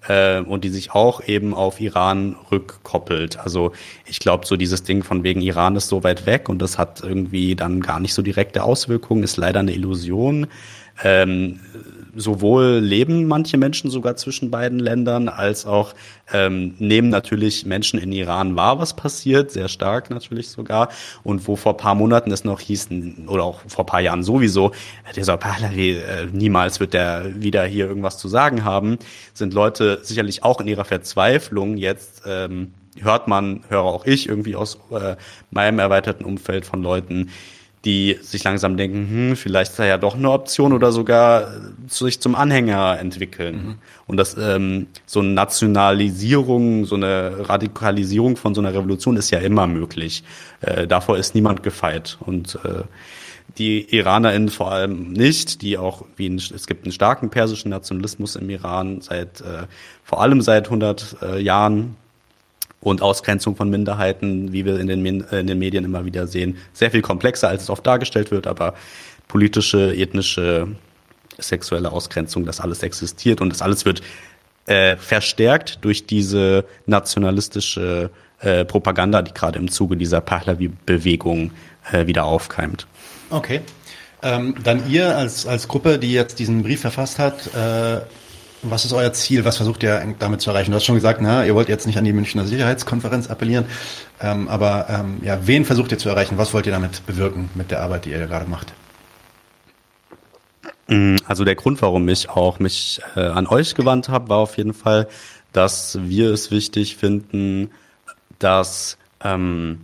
äh, 0.07 0.41
und 0.41 0.63
die 0.63 0.69
sich 0.69 0.91
auch 0.91 1.27
eben 1.27 1.55
auf 1.55 1.81
Iran 1.81 2.35
rückkoppelt. 2.51 3.39
Also 3.39 3.71
ich 4.05 4.19
glaube, 4.19 4.45
so 4.45 4.57
dieses 4.57 4.83
Ding 4.83 5.01
von 5.01 5.23
wegen 5.23 5.41
Iran 5.41 5.75
ist 5.75 5.87
so 5.87 6.03
weit 6.03 6.27
weg 6.27 6.49
und 6.49 6.61
das 6.61 6.77
hat 6.77 7.01
irgendwie 7.01 7.55
dann 7.55 7.81
gar 7.81 7.99
nicht 7.99 8.13
so 8.13 8.21
direkte 8.21 8.61
Auswirkungen, 8.61 9.23
ist 9.23 9.37
leider 9.37 9.61
eine 9.61 9.73
Illusion. 9.73 10.45
Ähm, 11.03 11.61
sowohl 12.17 12.79
leben 12.79 13.27
manche 13.27 13.57
Menschen 13.57 13.89
sogar 13.89 14.15
zwischen 14.15 14.51
beiden 14.51 14.79
Ländern, 14.79 15.29
als 15.29 15.65
auch 15.65 15.93
ähm, 16.33 16.75
nehmen 16.79 17.09
natürlich 17.09 17.65
Menschen 17.65 17.99
in 17.99 18.11
Iran 18.11 18.55
wahr, 18.55 18.79
was 18.79 18.95
passiert, 18.95 19.51
sehr 19.51 19.69
stark 19.69 20.09
natürlich 20.09 20.49
sogar. 20.49 20.89
Und 21.23 21.47
wo 21.47 21.55
vor 21.55 21.77
paar 21.77 21.95
Monaten 21.95 22.31
es 22.31 22.43
noch 22.43 22.59
hieß, 22.59 22.89
oder 23.27 23.43
auch 23.43 23.61
vor 23.67 23.85
paar 23.85 24.01
Jahren 24.01 24.23
sowieso, 24.23 24.71
dieser 25.15 25.37
Pahlavi, 25.37 25.91
äh, 25.91 26.27
niemals 26.31 26.79
wird 26.79 26.93
der 26.93 27.41
wieder 27.41 27.63
hier 27.65 27.87
irgendwas 27.87 28.17
zu 28.17 28.27
sagen 28.27 28.63
haben, 28.63 28.97
sind 29.33 29.53
Leute 29.53 29.99
sicherlich 30.01 30.43
auch 30.43 30.59
in 30.59 30.67
ihrer 30.67 30.85
Verzweiflung 30.85 31.77
jetzt 31.77 32.23
ähm, 32.25 32.73
hört 32.99 33.27
man, 33.27 33.63
höre 33.69 33.83
auch 33.83 34.05
ich 34.05 34.27
irgendwie 34.27 34.55
aus 34.55 34.79
äh, 34.91 35.15
meinem 35.51 35.79
erweiterten 35.79 36.25
Umfeld 36.25 36.65
von 36.65 36.81
Leuten, 36.81 37.29
die 37.87 38.19
sich 38.21 38.43
langsam 38.43 38.75
denken, 38.75 39.07
hm, 39.09 39.35
vielleicht 39.37 39.71
ist 39.71 39.79
da 39.79 39.85
ja 39.85 39.97
doch 39.97 40.15
eine 40.15 40.29
Option 40.29 40.73
oder 40.73 40.91
sogar 40.91 41.53
sich 41.87 42.19
zum 42.19 42.35
Anhänger 42.35 42.99
entwickeln. 42.99 43.55
Mhm. 43.55 43.75
Und 44.07 44.17
das 44.17 44.35
ähm, 44.37 44.87
so 45.05 45.21
eine 45.21 45.29
Nationalisierung, 45.29 46.83
so 46.83 46.95
eine 46.95 47.47
Radikalisierung 47.47 48.35
von 48.35 48.53
so 48.53 48.59
einer 48.59 48.73
Revolution 48.73 49.15
ist 49.15 49.31
ja 49.31 49.39
immer 49.39 49.67
möglich. 49.67 50.25
Äh, 50.59 50.85
davor 50.85 51.17
ist 51.17 51.33
niemand 51.33 51.63
gefeit. 51.63 52.17
Und 52.19 52.59
äh, 52.65 52.83
die 53.57 53.95
IranerInnen 53.95 54.49
vor 54.49 54.69
allem 54.69 55.13
nicht, 55.13 55.61
die 55.61 55.77
auch, 55.77 56.03
wie 56.17 56.27
ein, 56.27 56.35
es 56.35 56.67
gibt 56.67 56.83
einen 56.83 56.91
starken 56.91 57.29
persischen 57.29 57.71
Nationalismus 57.71 58.35
im 58.35 58.49
Iran 58.49 58.99
seit, 58.99 59.39
äh, 59.39 59.65
vor 60.03 60.21
allem 60.21 60.41
seit 60.41 60.65
100 60.65 61.15
äh, 61.21 61.39
Jahren, 61.39 61.95
und 62.89 63.01
Ausgrenzung 63.01 63.55
von 63.55 63.69
Minderheiten, 63.69 64.51
wie 64.53 64.65
wir 64.65 64.79
in 64.79 64.87
den, 64.87 65.23
äh, 65.29 65.39
in 65.39 65.47
den 65.47 65.59
Medien 65.59 65.85
immer 65.85 66.05
wieder 66.05 66.27
sehen, 66.27 66.57
sehr 66.73 66.91
viel 66.91 67.01
komplexer, 67.01 67.49
als 67.49 67.63
es 67.63 67.69
oft 67.69 67.85
dargestellt 67.85 68.31
wird, 68.31 68.47
aber 68.47 68.73
politische, 69.27 69.93
ethnische, 69.95 70.67
sexuelle 71.37 71.91
Ausgrenzung, 71.91 72.45
das 72.45 72.59
alles 72.59 72.83
existiert 72.83 73.41
und 73.41 73.49
das 73.49 73.61
alles 73.61 73.85
wird 73.85 74.01
äh, 74.65 74.97
verstärkt 74.97 75.79
durch 75.81 76.07
diese 76.07 76.65
nationalistische 76.85 78.09
äh, 78.39 78.65
Propaganda, 78.65 79.21
die 79.21 79.33
gerade 79.33 79.59
im 79.59 79.69
Zuge 79.69 79.97
dieser 79.97 80.21
Pahlavi-Bewegung 80.21 81.51
äh, 81.91 82.07
wieder 82.07 82.25
aufkeimt. 82.25 82.87
Okay. 83.29 83.61
Ähm, 84.23 84.55
dann 84.63 84.89
ihr 84.89 85.15
als, 85.15 85.45
als 85.45 85.67
Gruppe, 85.67 85.99
die 85.99 86.11
jetzt 86.11 86.39
diesen 86.39 86.63
Brief 86.63 86.81
verfasst 86.81 87.19
hat, 87.19 87.47
äh, 87.55 88.01
was 88.61 88.85
ist 88.85 88.93
euer 88.93 89.13
Ziel? 89.13 89.45
Was 89.45 89.57
versucht 89.57 89.83
ihr 89.83 90.15
damit 90.19 90.41
zu 90.41 90.49
erreichen? 90.49 90.71
Du 90.71 90.75
hast 90.75 90.85
schon 90.85 90.95
gesagt, 90.95 91.21
na, 91.21 91.45
ihr 91.45 91.55
wollt 91.55 91.69
jetzt 91.69 91.87
nicht 91.87 91.97
an 91.97 92.05
die 92.05 92.13
Münchner 92.13 92.45
Sicherheitskonferenz 92.45 93.29
appellieren, 93.29 93.65
ähm, 94.21 94.47
aber 94.47 94.87
ähm, 94.89 95.19
ja, 95.23 95.39
wen 95.45 95.65
versucht 95.65 95.91
ihr 95.91 95.97
zu 95.97 96.09
erreichen? 96.09 96.37
Was 96.37 96.53
wollt 96.53 96.65
ihr 96.65 96.71
damit 96.71 97.05
bewirken 97.05 97.49
mit 97.55 97.71
der 97.71 97.81
Arbeit, 97.81 98.05
die 98.05 98.11
ihr 98.11 98.27
gerade 98.27 98.49
macht? 98.49 98.73
Mm, 100.87 101.17
also 101.25 101.43
der 101.43 101.55
Grund, 101.55 101.81
warum 101.81 102.07
ich 102.09 102.29
auch 102.29 102.59
mich 102.59 103.01
äh, 103.15 103.21
an 103.21 103.47
euch 103.47 103.75
gewandt 103.75 104.09
habe, 104.09 104.29
war 104.29 104.37
auf 104.37 104.57
jeden 104.57 104.73
Fall, 104.73 105.07
dass 105.53 105.99
wir 106.01 106.31
es 106.31 106.51
wichtig 106.51 106.97
finden, 106.97 107.71
dass 108.39 108.97
ähm, 109.23 109.81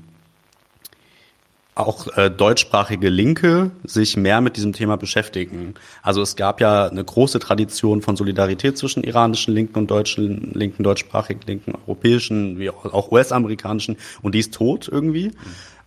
auch 1.75 2.15
äh, 2.17 2.29
deutschsprachige 2.29 3.09
Linke 3.09 3.71
sich 3.83 4.15
mehr 4.15 4.41
mit 4.41 4.57
diesem 4.57 4.73
Thema 4.73 4.95
beschäftigen. 4.95 5.73
Also 6.01 6.21
es 6.21 6.35
gab 6.35 6.61
ja 6.61 6.87
eine 6.87 7.03
große 7.03 7.39
Tradition 7.39 8.01
von 8.01 8.15
Solidarität 8.15 8.77
zwischen 8.77 9.03
iranischen 9.03 9.53
Linken 9.53 9.79
und 9.79 9.89
deutschen 9.89 10.51
Linken, 10.53 10.83
deutschsprachigen 10.83 11.41
Linken, 11.47 11.73
europäischen, 11.87 12.59
wie 12.59 12.69
auch 12.69 13.11
US-amerikanischen 13.11 13.97
und 14.21 14.35
die 14.35 14.39
ist 14.39 14.53
tot 14.53 14.87
irgendwie. 14.91 15.31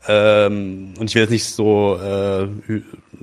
Ähm, 0.08 0.94
und 0.98 1.08
ich 1.08 1.14
will 1.14 1.22
jetzt 1.22 1.30
nicht 1.30 1.46
so 1.46 1.98
äh, 2.02 2.48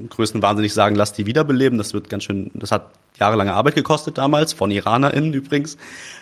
größenwahnsinnig 0.09 0.73
sagen, 0.73 0.95
lass 0.95 1.13
die 1.13 1.25
wiederbeleben. 1.25 1.77
Das 1.77 1.93
wird 1.93 2.09
ganz 2.09 2.23
schön, 2.23 2.51
das 2.53 2.71
hat 2.71 2.89
jahrelange 3.19 3.53
Arbeit 3.53 3.75
gekostet 3.75 4.17
damals, 4.17 4.53
von 4.53 4.71
IranerInnen 4.71 5.33
übrigens, 5.33 5.77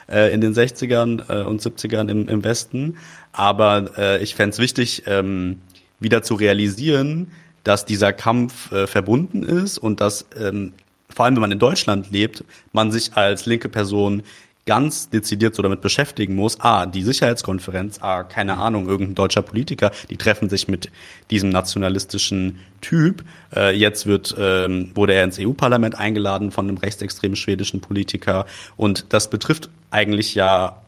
äh, 0.10 0.34
in 0.34 0.42
den 0.42 0.54
60ern 0.54 1.30
äh, 1.30 1.44
und 1.44 1.62
70ern 1.62 2.10
im, 2.10 2.28
im 2.28 2.44
Westen. 2.44 2.98
Aber 3.32 3.92
äh, 3.98 4.24
ich 4.24 4.36
fände 4.36 4.52
es 4.54 4.60
wichtig, 4.60 5.04
ähm, 5.08 5.62
wieder 6.02 6.24
zu 6.24 6.36
realisieren, 6.36 7.32
dass 7.64 7.86
dieser 7.86 8.12
Kampf 8.12 8.72
äh, 8.72 8.88
verbunden 8.88 9.44
ist 9.44 9.78
und 9.78 10.02
dass 10.02 10.26
ähm, 10.38 10.74
vor 11.10 11.26
allem 11.26 11.36
wenn 11.36 11.42
man 11.42 11.52
in 11.52 11.60
Deutschland 11.60 12.12
lebt, 12.12 12.44
man 12.74 12.92
sich 12.92 13.14
als 13.14 13.46
linke 13.46 13.70
Person 13.70 14.24
ganz 14.66 15.10
dezidiert 15.10 15.56
so 15.56 15.64
damit 15.64 15.82
beschäftigen 15.82 16.36
muss, 16.36 16.60
ah, 16.60 16.86
die 16.86 17.02
Sicherheitskonferenz, 17.02 18.00
ah, 18.02 18.24
keine 18.24 18.58
Ahnung, 18.58 18.88
irgendein 18.88 19.16
deutscher 19.16 19.42
Politiker, 19.42 19.92
die 20.10 20.18
treffen 20.18 20.50
sich 20.50 20.68
mit 20.68 20.92
diesem 21.32 21.50
nationalistischen 21.50 22.60
Typ. 22.80 23.24
Äh, 23.56 23.76
jetzt 23.76 24.06
wird, 24.06 24.36
ähm, 24.38 24.92
wurde 24.94 25.14
er 25.14 25.24
ins 25.24 25.40
EU-Parlament 25.40 25.98
eingeladen 25.98 26.52
von 26.52 26.68
einem 26.68 26.78
rechtsextremen 26.78 27.36
schwedischen 27.36 27.82
Politiker 27.82 28.46
und 28.78 29.06
das 29.10 29.30
betrifft 29.30 29.70
eigentlich 29.90 30.36
ja 30.36 30.81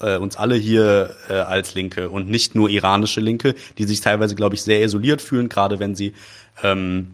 äh, 0.00 0.16
uns 0.16 0.36
alle 0.36 0.54
hier 0.54 1.14
äh, 1.28 1.34
als 1.34 1.74
Linke 1.74 2.10
und 2.10 2.28
nicht 2.28 2.54
nur 2.54 2.68
iranische 2.70 3.20
Linke, 3.20 3.54
die 3.78 3.84
sich 3.84 4.00
teilweise, 4.00 4.34
glaube 4.34 4.54
ich, 4.54 4.62
sehr 4.62 4.82
isoliert 4.82 5.22
fühlen, 5.22 5.48
gerade 5.48 5.78
wenn 5.78 5.94
sie 5.94 6.14
ähm, 6.62 7.08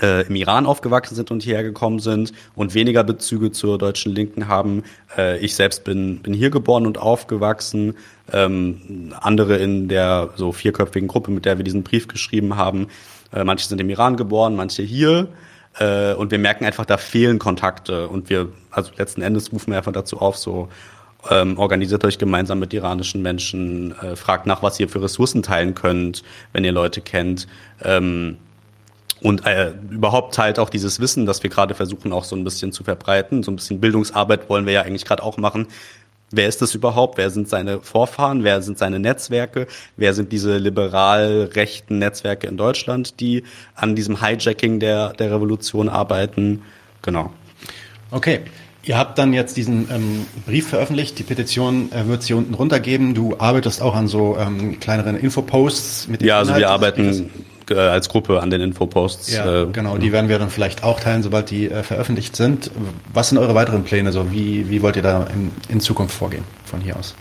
äh, 0.00 0.26
im 0.26 0.36
Iran 0.36 0.66
aufgewachsen 0.66 1.14
sind 1.14 1.30
und 1.30 1.42
hierher 1.42 1.62
gekommen 1.62 1.98
sind 1.98 2.32
und 2.54 2.74
weniger 2.74 3.04
Bezüge 3.04 3.52
zur 3.52 3.78
deutschen 3.78 4.14
Linken 4.14 4.48
haben. 4.48 4.84
Äh, 5.16 5.38
ich 5.38 5.54
selbst 5.54 5.84
bin, 5.84 6.20
bin 6.20 6.32
hier 6.32 6.50
geboren 6.50 6.86
und 6.86 6.98
aufgewachsen. 6.98 7.94
Ähm, 8.32 9.12
andere 9.20 9.56
in 9.56 9.88
der 9.88 10.30
so 10.36 10.52
vierköpfigen 10.52 11.08
Gruppe, 11.08 11.30
mit 11.30 11.44
der 11.44 11.58
wir 11.58 11.64
diesen 11.64 11.82
Brief 11.82 12.08
geschrieben 12.08 12.56
haben. 12.56 12.88
Äh, 13.32 13.44
manche 13.44 13.66
sind 13.66 13.80
im 13.80 13.90
Iran 13.90 14.16
geboren, 14.16 14.56
manche 14.56 14.82
hier. 14.82 15.28
Äh, 15.78 16.14
und 16.14 16.30
wir 16.30 16.38
merken 16.38 16.64
einfach, 16.64 16.86
da 16.86 16.96
fehlen 16.96 17.38
Kontakte. 17.38 18.08
Und 18.08 18.30
wir, 18.30 18.48
also 18.70 18.90
letzten 18.96 19.22
Endes 19.22 19.52
rufen 19.52 19.70
wir 19.70 19.78
einfach 19.78 19.92
dazu 19.92 20.18
auf, 20.18 20.36
so 20.36 20.68
ähm, 21.28 21.58
organisiert 21.58 22.04
euch 22.04 22.18
gemeinsam 22.18 22.58
mit 22.58 22.72
iranischen 22.72 23.22
Menschen, 23.22 23.94
äh, 24.00 24.16
fragt 24.16 24.46
nach, 24.46 24.62
was 24.62 24.80
ihr 24.80 24.88
für 24.88 25.02
Ressourcen 25.02 25.42
teilen 25.42 25.74
könnt, 25.74 26.22
wenn 26.52 26.64
ihr 26.64 26.72
Leute 26.72 27.00
kennt. 27.00 27.46
Ähm, 27.82 28.38
und 29.20 29.46
äh, 29.46 29.72
überhaupt 29.90 30.38
halt 30.38 30.58
auch 30.58 30.70
dieses 30.70 30.98
Wissen, 30.98 31.26
das 31.26 31.42
wir 31.42 31.50
gerade 31.50 31.74
versuchen 31.74 32.12
auch 32.12 32.24
so 32.24 32.36
ein 32.36 32.44
bisschen 32.44 32.72
zu 32.72 32.84
verbreiten. 32.84 33.42
So 33.42 33.50
ein 33.50 33.56
bisschen 33.56 33.80
Bildungsarbeit 33.80 34.48
wollen 34.48 34.64
wir 34.64 34.72
ja 34.72 34.82
eigentlich 34.82 35.04
gerade 35.04 35.22
auch 35.22 35.36
machen. 35.36 35.66
Wer 36.32 36.48
ist 36.48 36.62
das 36.62 36.74
überhaupt? 36.74 37.18
Wer 37.18 37.30
sind 37.30 37.48
seine 37.48 37.80
Vorfahren? 37.80 38.44
Wer 38.44 38.62
sind 38.62 38.78
seine 38.78 38.98
Netzwerke? 38.98 39.66
Wer 39.96 40.14
sind 40.14 40.32
diese 40.32 40.58
liberal 40.58 41.50
rechten 41.54 41.98
Netzwerke 41.98 42.46
in 42.46 42.56
Deutschland, 42.56 43.20
die 43.20 43.42
an 43.74 43.96
diesem 43.96 44.22
Hijacking 44.22 44.78
der, 44.80 45.12
der 45.12 45.32
Revolution 45.32 45.88
arbeiten? 45.88 46.62
Genau. 47.02 47.32
Okay. 48.10 48.40
Ihr 48.82 48.96
habt 48.96 49.18
dann 49.18 49.32
jetzt 49.34 49.56
diesen 49.56 49.90
ähm, 49.90 50.26
Brief 50.46 50.68
veröffentlicht, 50.68 51.18
die 51.18 51.22
Petition 51.22 51.92
äh, 51.92 52.06
wird 52.06 52.22
sie 52.22 52.32
unten 52.32 52.54
runtergeben. 52.54 53.14
Du 53.14 53.36
arbeitest 53.38 53.82
auch 53.82 53.94
an 53.94 54.08
so 54.08 54.38
ähm, 54.38 54.80
kleineren 54.80 55.16
Infoposts 55.16 56.08
mit 56.08 56.22
dem 56.22 56.28
Ja, 56.28 56.38
also 56.38 56.56
wir 56.56 56.70
arbeiten 56.70 57.30
äh, 57.68 57.74
als 57.74 58.08
Gruppe 58.08 58.40
an 58.40 58.48
den 58.48 58.62
Infoposts. 58.62 59.34
Ja, 59.34 59.62
äh, 59.62 59.66
genau, 59.66 59.98
die 59.98 60.12
werden 60.12 60.30
wir 60.30 60.38
dann 60.38 60.48
vielleicht 60.48 60.82
auch 60.82 60.98
teilen, 60.98 61.22
sobald 61.22 61.50
die 61.50 61.70
äh, 61.70 61.82
veröffentlicht 61.82 62.36
sind. 62.36 62.70
Was 63.12 63.28
sind 63.28 63.38
eure 63.38 63.54
weiteren 63.54 63.84
Pläne? 63.84 64.12
So, 64.12 64.32
wie, 64.32 64.70
wie 64.70 64.80
wollt 64.80 64.96
ihr 64.96 65.02
da 65.02 65.24
in, 65.24 65.50
in 65.68 65.80
Zukunft 65.80 66.14
vorgehen 66.14 66.44
von 66.64 66.80
hier 66.80 66.96
aus? 66.96 67.14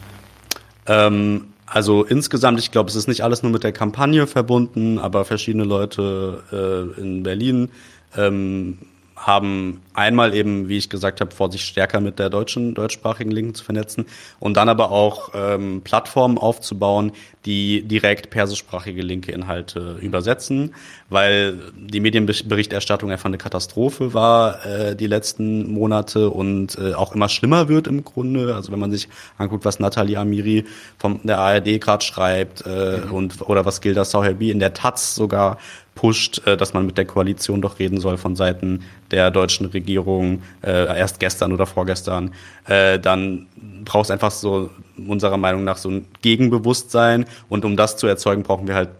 Ähm, 0.88 1.46
also 1.66 2.04
insgesamt, 2.04 2.60
ich 2.60 2.72
glaube, 2.72 2.90
es 2.90 2.96
ist 2.96 3.08
nicht 3.08 3.22
alles 3.22 3.44
nur 3.44 3.52
mit 3.52 3.64
der 3.64 3.74
Kampagne 3.74 4.28
verbunden, 4.28 4.98
aber 4.98 5.26
verschiedene 5.26 5.66
Leute 5.66 6.96
äh, 6.98 7.02
in 7.02 7.22
Berlin 7.22 7.70
ähm, 8.18 8.80
haben 9.20 9.82
einmal 9.94 10.34
eben, 10.34 10.70
wie 10.70 10.78
ich 10.78 10.90
gesagt 10.90 11.20
habe, 11.20 11.32
vor, 11.36 11.52
sich 11.52 11.66
stärker 11.66 12.00
mit 12.00 12.20
der 12.20 12.30
deutschen, 12.30 12.74
deutschsprachigen 12.74 13.32
Linken 13.32 13.54
zu 13.54 13.64
vernetzen 13.64 14.06
und 14.40 14.56
dann 14.56 14.70
aber 14.70 14.92
auch 14.92 15.32
ähm, 15.34 15.82
Plattformen 15.84 16.38
aufzubauen, 16.38 17.12
die 17.46 17.84
direkt 17.84 18.30
persischsprachige 18.30 19.02
linke 19.02 19.32
Inhalte 19.32 19.98
übersetzen, 20.02 20.74
weil 21.10 21.58
die 21.76 22.00
Medienberichterstattung 22.00 23.12
einfach 23.12 23.26
eine 23.26 23.38
Katastrophe 23.38 24.14
war 24.14 24.66
äh, 24.66 24.96
die 24.96 25.08
letzten 25.08 25.72
Monate 25.72 26.30
und 26.30 26.78
äh, 26.78 26.94
auch 26.94 27.14
immer 27.14 27.30
schlimmer 27.30 27.68
wird 27.68 27.88
im 27.88 28.04
Grunde. 28.04 28.56
Also 28.56 28.72
wenn 28.72 28.80
man 28.80 28.92
sich 28.92 29.10
anguckt, 29.38 29.66
was 29.66 29.80
Nathalie 29.80 30.18
Amiri 30.18 30.66
von 30.98 31.20
der 31.24 31.40
ARD 31.40 31.82
gerade 31.82 32.04
schreibt 32.04 32.66
äh, 32.66 33.02
mhm. 33.06 33.12
und 33.12 33.50
oder 33.50 33.66
was 33.66 33.82
Gilda 33.82 34.06
Sauherbi 34.06 34.52
in 34.52 34.60
der 34.60 34.74
Taz 34.74 35.16
sogar 35.16 35.58
pusht, 36.00 36.48
äh, 36.48 36.56
dass 36.56 36.74
man 36.74 36.86
mit 36.86 36.98
der 36.98 37.04
Koalition 37.04 37.62
doch 37.62 37.78
reden 37.78 38.00
soll 38.00 38.18
von 38.18 38.38
Seiten 38.38 38.84
der 39.12 39.32
deutschen 39.32 39.66
Regierung, 39.66 40.44
äh, 40.62 40.98
erst 40.98 41.20
gestern 41.20 41.52
oder 41.52 41.66
vorgestern, 41.66 42.34
äh, 42.68 43.00
dann 43.00 43.48
braucht 43.84 44.06
es 44.06 44.12
einfach 44.12 44.32
so 44.32 44.70
unserer 45.10 45.36
Meinung 45.36 45.66
nach 45.66 45.76
so 45.76 45.90
ein 45.90 46.06
Gegenbewusstsein 46.22 47.26
und 47.50 47.66
um 47.66 47.76
das 47.76 47.98
zu 47.98 48.08
erzeugen, 48.08 48.44
brauchen 48.44 48.66
wir 48.66 48.76
halt 48.76 48.92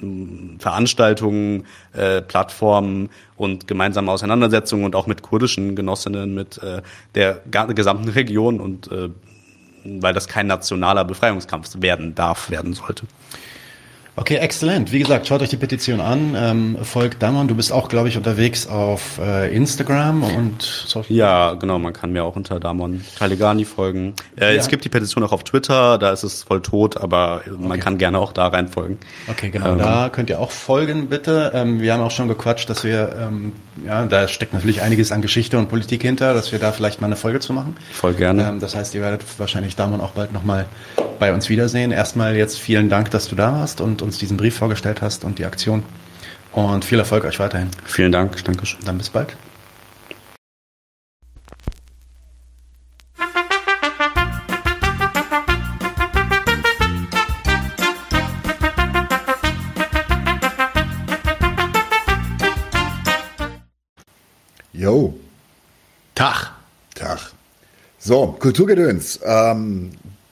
mm, 0.00 0.56
Veranstaltungen, 0.58 1.66
äh, 1.92 2.22
Plattformen 2.22 3.10
und 3.36 3.66
gemeinsame 3.66 4.10
Auseinandersetzungen 4.10 4.86
und 4.86 4.96
auch 4.96 5.06
mit 5.06 5.20
kurdischen 5.20 5.76
Genossinnen, 5.76 6.34
mit 6.34 6.56
äh, 6.62 6.80
der 7.14 7.42
gesamten 7.74 8.08
Region 8.08 8.60
und 8.60 8.90
äh, 8.90 9.10
weil 9.84 10.14
das 10.14 10.26
kein 10.26 10.46
nationaler 10.46 11.04
Befreiungskampf 11.04 11.82
werden 11.82 12.14
darf, 12.14 12.48
werden 12.48 12.72
sollte. 12.72 13.04
Okay, 14.18 14.36
exzellent. 14.36 14.92
Wie 14.92 14.98
gesagt, 14.98 15.26
schaut 15.26 15.42
euch 15.42 15.50
die 15.50 15.58
Petition 15.58 16.00
an. 16.00 16.34
Ähm, 16.34 16.78
folgt 16.82 17.22
Damon. 17.22 17.48
Du 17.48 17.54
bist 17.54 17.70
auch, 17.70 17.90
glaube 17.90 18.08
ich, 18.08 18.16
unterwegs 18.16 18.66
auf 18.66 19.18
äh, 19.18 19.54
Instagram 19.54 20.22
und 20.22 20.62
Social 20.62 21.14
Ja, 21.14 21.52
genau. 21.52 21.78
Man 21.78 21.92
kann 21.92 22.12
mir 22.12 22.24
auch 22.24 22.34
unter 22.34 22.58
Damon 22.58 23.04
Taligani 23.18 23.66
folgen. 23.66 24.14
Äh, 24.40 24.54
ja. 24.54 24.60
Es 24.60 24.68
gibt 24.68 24.86
die 24.86 24.88
Petition 24.88 25.22
auch 25.22 25.32
auf 25.32 25.44
Twitter. 25.44 25.98
Da 25.98 26.12
ist 26.12 26.22
es 26.22 26.44
voll 26.44 26.62
tot, 26.62 26.96
aber 26.96 27.42
man 27.58 27.72
okay. 27.72 27.80
kann 27.80 27.98
gerne 27.98 28.18
auch 28.18 28.32
da 28.32 28.46
rein 28.46 28.68
folgen. 28.68 28.98
Okay, 29.28 29.50
genau. 29.50 29.72
Ähm, 29.72 29.78
da 29.78 30.08
könnt 30.08 30.30
ihr 30.30 30.40
auch 30.40 30.50
folgen, 30.50 31.08
bitte. 31.08 31.52
Ähm, 31.54 31.82
wir 31.82 31.92
haben 31.92 32.00
auch 32.00 32.10
schon 32.10 32.28
gequatscht, 32.28 32.70
dass 32.70 32.84
wir, 32.84 33.14
ähm, 33.20 33.52
ja, 33.84 34.06
da 34.06 34.28
steckt 34.28 34.54
natürlich 34.54 34.80
einiges 34.80 35.12
an 35.12 35.20
Geschichte 35.20 35.58
und 35.58 35.68
Politik 35.68 36.00
hinter, 36.00 36.32
dass 36.32 36.52
wir 36.52 36.58
da 36.58 36.72
vielleicht 36.72 37.02
mal 37.02 37.08
eine 37.08 37.16
Folge 37.16 37.40
zu 37.40 37.52
machen. 37.52 37.76
Voll 37.92 38.14
gerne. 38.14 38.48
Ähm, 38.48 38.60
das 38.60 38.74
heißt, 38.74 38.94
ihr 38.94 39.02
werdet 39.02 39.22
wahrscheinlich 39.36 39.76
Damon 39.76 40.00
auch 40.00 40.12
bald 40.12 40.32
nochmal 40.32 40.64
bei 41.18 41.32
uns 41.32 41.48
wiedersehen. 41.48 41.92
Erstmal 41.92 42.36
jetzt 42.36 42.58
vielen 42.58 42.88
Dank, 42.88 43.10
dass 43.10 43.28
du 43.28 43.36
da 43.36 43.52
warst 43.52 43.80
und 43.80 44.02
uns 44.06 44.18
diesen 44.18 44.36
Brief 44.36 44.56
vorgestellt 44.56 45.02
hast 45.02 45.24
und 45.24 45.38
die 45.38 45.44
Aktion. 45.44 45.82
Und 46.52 46.84
viel 46.84 46.98
Erfolg 46.98 47.24
euch 47.24 47.38
weiterhin. 47.38 47.70
Vielen 47.84 48.12
Dank, 48.12 48.42
Dankeschön. 48.44 48.80
Dann 48.84 48.96
bis 48.96 49.10
bald. 49.10 49.36
Jo. 64.72 65.18
Tag. 66.14 66.52
Tag. 66.94 67.32
So, 67.98 68.36
Kulturgedöns. 68.38 69.20
Ähm, 69.24 69.90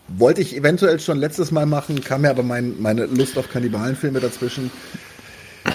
wollte 0.08 0.40
ich 0.40 0.56
eventuell 0.56 1.00
schon 1.00 1.18
letztes 1.18 1.50
Mal 1.50 1.66
machen, 1.66 2.02
kam 2.02 2.22
mir 2.22 2.30
aber 2.30 2.42
mein, 2.42 2.80
meine 2.80 3.06
Lust 3.06 3.38
auf 3.38 3.50
Kannibalenfilme 3.50 4.20
dazwischen. 4.20 4.70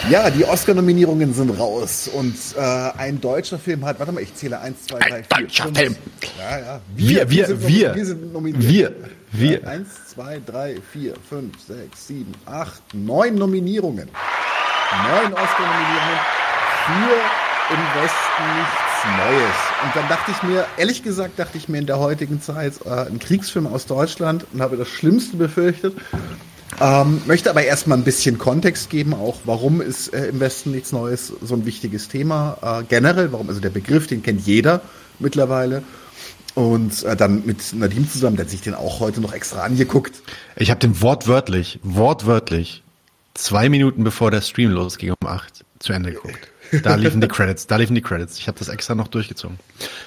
Ja, 0.10 0.30
die 0.30 0.46
Oscar-Nominierungen 0.46 1.34
sind 1.34 1.50
raus 1.50 2.08
und 2.14 2.36
äh, 2.56 2.62
ein 2.62 3.20
deutscher 3.20 3.58
Film 3.58 3.86
hat, 3.86 3.98
warte 4.00 4.12
mal, 4.12 4.22
ich 4.22 4.36
zähle 4.36 4.60
1, 4.60 4.86
2, 4.86 5.00
3, 5.00 5.08
4, 5.08 5.16
Ein 5.16 5.44
deutscher 5.44 5.64
fünf. 5.64 5.78
Film. 5.80 5.96
Ja, 6.38 6.60
ja. 6.60 6.82
Wir, 6.96 7.30
wir, 7.30 7.50
wir, 7.50 7.68
wir, 7.68 7.96
wir 7.96 8.06
sind 8.06 8.32
nominiert. 8.32 8.94
Wir, 9.32 9.62
wir. 9.62 9.68
1, 9.68 9.88
2, 10.14 10.42
3, 10.46 10.76
4, 10.94 11.14
5, 11.28 11.54
6, 11.68 12.08
7, 12.08 12.34
8, 12.46 12.94
9 12.94 13.36
Nominierungen. 13.36 14.10
9 14.92 15.34
Oscar-Nominierungen 15.34 16.20
für 16.86 17.74
im 17.74 18.02
Westen 18.02 18.58
nichts 18.58 18.89
Neues. 19.06 19.56
Und 19.84 19.96
dann 19.96 20.08
dachte 20.10 20.32
ich 20.32 20.44
mir, 20.44 20.66
ehrlich 20.78 21.04
gesagt, 21.04 21.40
dachte 21.40 21.58
ich 21.58 21.70
mir 21.70 21.78
in 21.78 21.86
der 21.86 22.00
heutigen 22.00 22.42
Zeit, 22.42 22.74
äh, 22.86 22.90
ein 22.90 23.20
Kriegsfilm 23.20 23.68
aus 23.68 23.86
Deutschland 23.86 24.46
und 24.54 24.62
habe 24.62 24.78
das 24.78 24.88
Schlimmste 24.88 25.38
befürchtet. 25.38 25.96
Ähm, 26.80 27.22
möchte 27.26 27.50
aber 27.50 27.64
erstmal 27.64 27.98
ein 27.98 28.04
bisschen 28.04 28.38
Kontext 28.38 28.90
geben, 28.90 29.14
auch 29.14 29.40
warum 29.46 29.82
ist 29.82 30.14
äh, 30.14 30.28
im 30.28 30.40
Westen 30.40 30.72
nichts 30.72 30.92
Neues 30.92 31.34
so 31.42 31.56
ein 31.56 31.66
wichtiges 31.66 32.08
Thema. 32.08 32.58
Äh, 32.62 32.84
generell, 32.88 33.32
warum, 33.32 33.50
also 33.50 33.60
der 33.60 33.70
Begriff, 33.70 34.08
den 34.08 34.24
kennt 34.24 34.46
jeder 34.46 34.82
mittlerweile. 35.20 35.84
Und 36.56 37.04
äh, 37.04 37.16
dann 37.16 37.46
mit 37.46 37.74
Nadim 37.74 38.10
zusammen, 38.10 38.36
der 38.36 38.46
hat 38.46 38.52
sich 38.52 38.62
den 38.62 38.76
auch 38.76 39.00
heute 39.00 39.22
noch 39.22 39.34
extra 39.34 39.64
angeguckt. 39.64 40.22
Ich 40.56 40.70
habe 40.70 40.80
den 40.80 41.02
wortwörtlich, 41.02 41.80
wortwörtlich, 41.84 42.84
zwei 43.34 43.70
Minuten 43.70 44.04
bevor 44.04 44.32
der 44.32 44.42
Stream 44.42 44.72
losging 44.72 45.14
um 45.20 45.28
acht 45.28 45.66
zu 45.80 45.94
Ende 45.94 46.12
geguckt. 46.12 46.50
Da 46.84 46.96
liefen 46.96 47.22
die 47.22 47.28
Credits, 47.28 47.68
da 47.68 47.78
liefen 47.78 47.96
die 47.96 48.02
Credits. 48.02 48.38
Ich 48.38 48.48
habe 48.48 48.58
das 48.60 48.70
extra 48.70 48.96
noch 48.96 49.08
durchgezogen. 49.08 49.58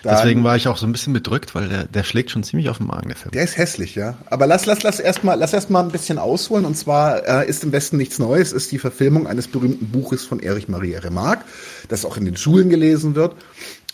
Dann, 0.03 0.17
Deswegen 0.17 0.45
war 0.45 0.57
ich 0.57 0.69
auch 0.69 0.77
so 0.77 0.87
ein 0.87 0.93
bisschen 0.93 1.13
bedrückt, 1.13 1.55
weil 1.55 1.69
der, 1.69 1.85
der 1.85 2.05
schlägt 2.05 2.31
schon 2.31 2.43
ziemlich 2.43 2.69
auf 2.69 2.79
den 2.79 2.87
Magen, 2.87 3.09
der 3.09 3.17
Film. 3.17 3.33
Der 3.33 3.45
ist 3.45 3.57
hässlich, 3.57 3.95
ja. 3.95 4.17
Aber 4.27 4.47
lass, 4.47 4.67
lass, 4.67 4.83
lass 4.83 5.01
erstmal, 5.01 5.39
lass 5.39 5.53
erstmal 5.53 5.83
ein 5.83 5.91
bisschen 5.91 6.19
ausholen. 6.19 6.65
Und 6.65 6.77
zwar 6.77 7.27
äh, 7.27 7.49
ist 7.49 7.65
im 7.65 7.73
Westen 7.73 7.97
nichts 7.97 8.19
Neues, 8.19 8.53
ist 8.53 8.73
die 8.73 8.79
Verfilmung 8.79 9.27
eines 9.27 9.49
berühmten 9.49 9.87
Buches 9.87 10.25
von 10.25 10.41
Erich 10.41 10.69
Maria 10.69 11.01
Remarque, 11.01 11.45
das 11.89 12.05
auch 12.05 12.17
in 12.17 12.25
den 12.25 12.37
Schulen 12.37 12.71
gelesen 12.71 13.15
wird. 13.15 13.35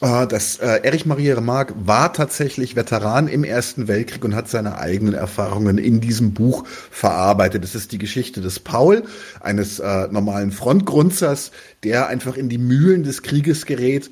Äh, 0.00 0.26
das 0.26 0.58
äh, 0.58 0.80
Erich 0.82 1.06
Maria 1.06 1.34
Remarque 1.34 1.74
war 1.76 2.12
tatsächlich 2.12 2.76
Veteran 2.76 3.28
im 3.28 3.44
Ersten 3.44 3.88
Weltkrieg 3.88 4.24
und 4.24 4.34
hat 4.34 4.48
seine 4.48 4.78
eigenen 4.78 5.14
Erfahrungen 5.14 5.78
in 5.78 6.00
diesem 6.00 6.34
Buch 6.34 6.64
verarbeitet. 6.90 7.64
Das 7.64 7.74
ist 7.74 7.92
die 7.92 7.98
Geschichte 7.98 8.40
des 8.40 8.60
Paul, 8.60 9.04
eines 9.40 9.78
äh, 9.80 10.08
normalen 10.10 10.52
Frontgrunzers, 10.52 11.50
der 11.84 12.08
einfach 12.08 12.36
in 12.36 12.48
die 12.48 12.58
Mühlen 12.58 13.04
des 13.04 13.22
Krieges 13.22 13.64
gerät. 13.64 14.10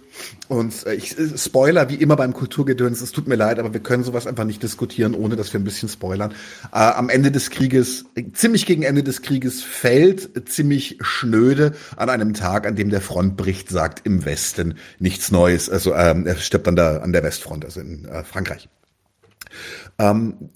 Und 0.49 0.87
äh, 0.87 0.95
ich, 0.95 1.19
äh, 1.19 1.37
Spoiler, 1.37 1.89
wie 1.89 1.97
immer 1.97 2.17
beim 2.17 2.33
Kulturgedöns, 2.33 3.01
es 3.01 3.13
tut 3.13 3.27
mir 3.27 3.35
leid, 3.35 3.59
aber 3.59 3.73
wir 3.73 3.81
können 3.81 4.05
sowas 4.05 4.27
einfach 4.27 4.45
nicht 4.45 4.63
diskutieren, 4.63 5.15
ohne 5.15 5.37
dass 5.37 5.53
wir 5.53 5.61
ein 5.61 5.65
bisschen 5.65 5.89
spoilern. 5.89 6.33
Äh, 6.73 6.79
am 6.79 7.09
Ende 7.09 7.31
des 7.31 7.51
Krieges, 7.51 8.05
ziemlich 8.35 8.67
gegen 8.67 8.83
Ende 8.83 9.03
des 9.03 9.23
Krieges, 9.23 9.63
fällt 9.63 10.49
ziemlich 10.49 10.99
schnöde 11.01 11.73
an 11.97 12.09
einem 12.09 12.35
Tag, 12.35 12.67
an 12.67 12.77
dem 12.77 12.91
der 12.91 13.01
Front 13.01 13.37
bricht, 13.37 13.69
sagt 13.69 14.07
im 14.07 14.25
Westen 14.25 14.75
nichts 14.99 15.31
Neues. 15.31 15.69
Also 15.69 15.95
ähm, 15.95 16.27
er 16.27 16.37
stirbt 16.37 16.69
an 16.69 16.77
der, 16.77 17.03
an 17.03 17.13
der 17.13 17.23
Westfront, 17.23 17.65
also 17.65 17.81
in 17.81 18.05
äh, 18.05 18.23
Frankreich. 18.23 18.69
Ähm, 19.99 20.51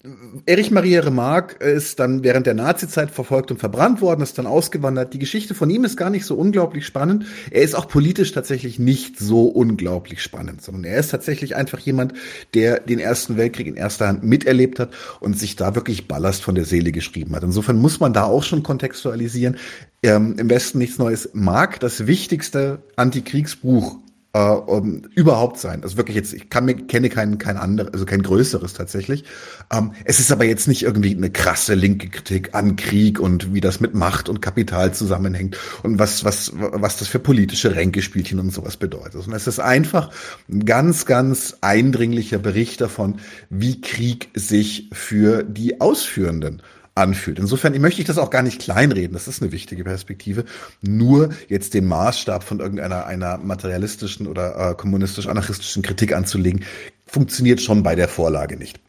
Erich 0.45 0.71
Maria 0.71 1.01
Remarque 1.01 1.57
ist 1.65 1.99
dann 1.99 2.23
während 2.23 2.47
der 2.47 2.55
Nazizeit 2.55 3.11
verfolgt 3.11 3.51
und 3.51 3.59
verbrannt 3.59 4.03
worden, 4.03 4.21
ist 4.21 4.37
dann 4.37 4.47
ausgewandert. 4.47 5.15
Die 5.15 5.19
Geschichte 5.19 5.55
von 5.55 5.71
ihm 5.71 5.85
ist 5.85 5.97
gar 5.97 6.11
nicht 6.11 6.27
so 6.27 6.35
unglaublich 6.35 6.85
spannend. 6.85 7.25
Er 7.51 7.63
ist 7.63 7.75
auch 7.75 7.89
politisch 7.89 8.33
tatsächlich 8.33 8.79
nicht 8.79 9.19
so 9.19 9.45
unglaublich 9.47 10.23
spannend, 10.23 10.63
sondern 10.63 10.85
er 10.85 10.99
ist 10.99 11.11
tatsächlich 11.11 11.57
einfach 11.57 11.79
jemand, 11.79 12.13
der 12.53 12.81
den 12.81 12.99
Ersten 12.99 13.39
Weltkrieg 13.39 13.67
in 13.67 13.77
erster 13.77 14.09
Hand 14.09 14.25
miterlebt 14.25 14.79
hat 14.79 14.91
und 15.21 15.39
sich 15.39 15.57
da 15.57 15.75
wirklich 15.75 16.07
Ballast 16.07 16.43
von 16.43 16.55
der 16.55 16.67
Seele 16.67 16.93
geschrieben 16.93 17.35
hat. 17.35 17.43
Insofern 17.43 17.79
muss 17.79 17.99
man 17.99 18.13
da 18.13 18.25
auch 18.25 18.43
schon 18.43 18.63
kontextualisieren. 18.63 19.57
Ähm, 20.03 20.37
Im 20.39 20.51
Westen 20.51 20.79
nichts 20.79 20.99
Neues 20.99 21.31
mag 21.33 21.81
das 21.81 22.07
wichtigste 22.07 22.83
Antikriegsbuch 22.97 23.97
äh, 24.33 24.39
um, 24.39 25.03
überhaupt 25.15 25.59
sein. 25.59 25.83
Also 25.83 25.97
wirklich 25.97 26.17
jetzt, 26.17 26.33
ich 26.33 26.51
kann 26.51 26.65
mir, 26.65 26.75
kenne 26.75 27.09
kein, 27.09 27.39
kein 27.39 27.57
anderes, 27.57 27.93
also 27.93 28.07
kein 28.07 28.23
größeres 28.23 28.75
tatsächlich. 28.75 29.25
Ähm, 29.73 29.93
es 30.05 30.21
ist 30.21 30.31
aber 30.31 30.45
jetzt 30.45 30.69
nicht 30.69 30.83
irgendwie 30.83 31.17
eine 31.17 31.31
krasse 31.31 31.75
linke 31.75 32.09
Kritik 32.09 32.55
an 32.55 32.77
Krieg 32.77 33.19
und 33.19 33.53
wie 33.55 33.61
das 33.61 33.81
mit 33.81 33.95
Macht 33.95 34.29
und 34.29 34.41
Kapital 34.41 34.95
zusammenhängt 34.95 35.57
und 35.83 35.99
was, 35.99 36.25
was, 36.25 36.53
was 36.55 36.99
das 36.99 37.09
für 37.09 37.19
politische 37.19 37.75
Ränkespielchen 37.75 38.39
und 38.39 38.53
sowas 38.53 38.77
bedeutet. 38.77 39.27
Und 39.27 39.33
es 39.33 39.47
ist 39.47 39.59
einfach 39.59 40.11
ein 40.49 40.65
ganz, 40.65 41.07
ganz 41.07 41.57
eindringlicher 41.61 42.39
Bericht 42.39 42.81
davon, 42.81 43.17
wie 43.49 43.81
Krieg 43.81 44.31
sich 44.35 44.91
für 44.93 45.43
die 45.43 45.81
Ausführenden 45.81 46.63
anfühlt. 46.95 47.39
Insofern 47.39 47.79
möchte 47.81 48.01
ich 48.01 48.07
das 48.07 48.19
auch 48.19 48.31
gar 48.31 48.43
nicht 48.43 48.61
kleinreden. 48.61 49.13
Das 49.13 49.29
ist 49.29 49.43
eine 49.43 49.53
wichtige 49.53 49.85
Perspektive. 49.85 50.45
Nur 50.83 51.31
jetzt 51.49 51.75
den 51.75 51.87
Maßstab 51.87 52.45
von 52.45 52.61
irgendeiner 52.61 53.07
einer 53.07 53.39
materialistischen 53.39 54.27
oder 54.27 54.71
äh, 54.71 54.75
kommunistisch-anarchistischen 54.75 55.83
Kritik 55.83 56.15
anzulegen, 56.15 56.65
funktioniert 57.07 57.61
schon 57.61 57.83
bei 57.83 57.95
der 57.95 58.09
Vorlage 58.09 58.57
nicht. 58.57 58.81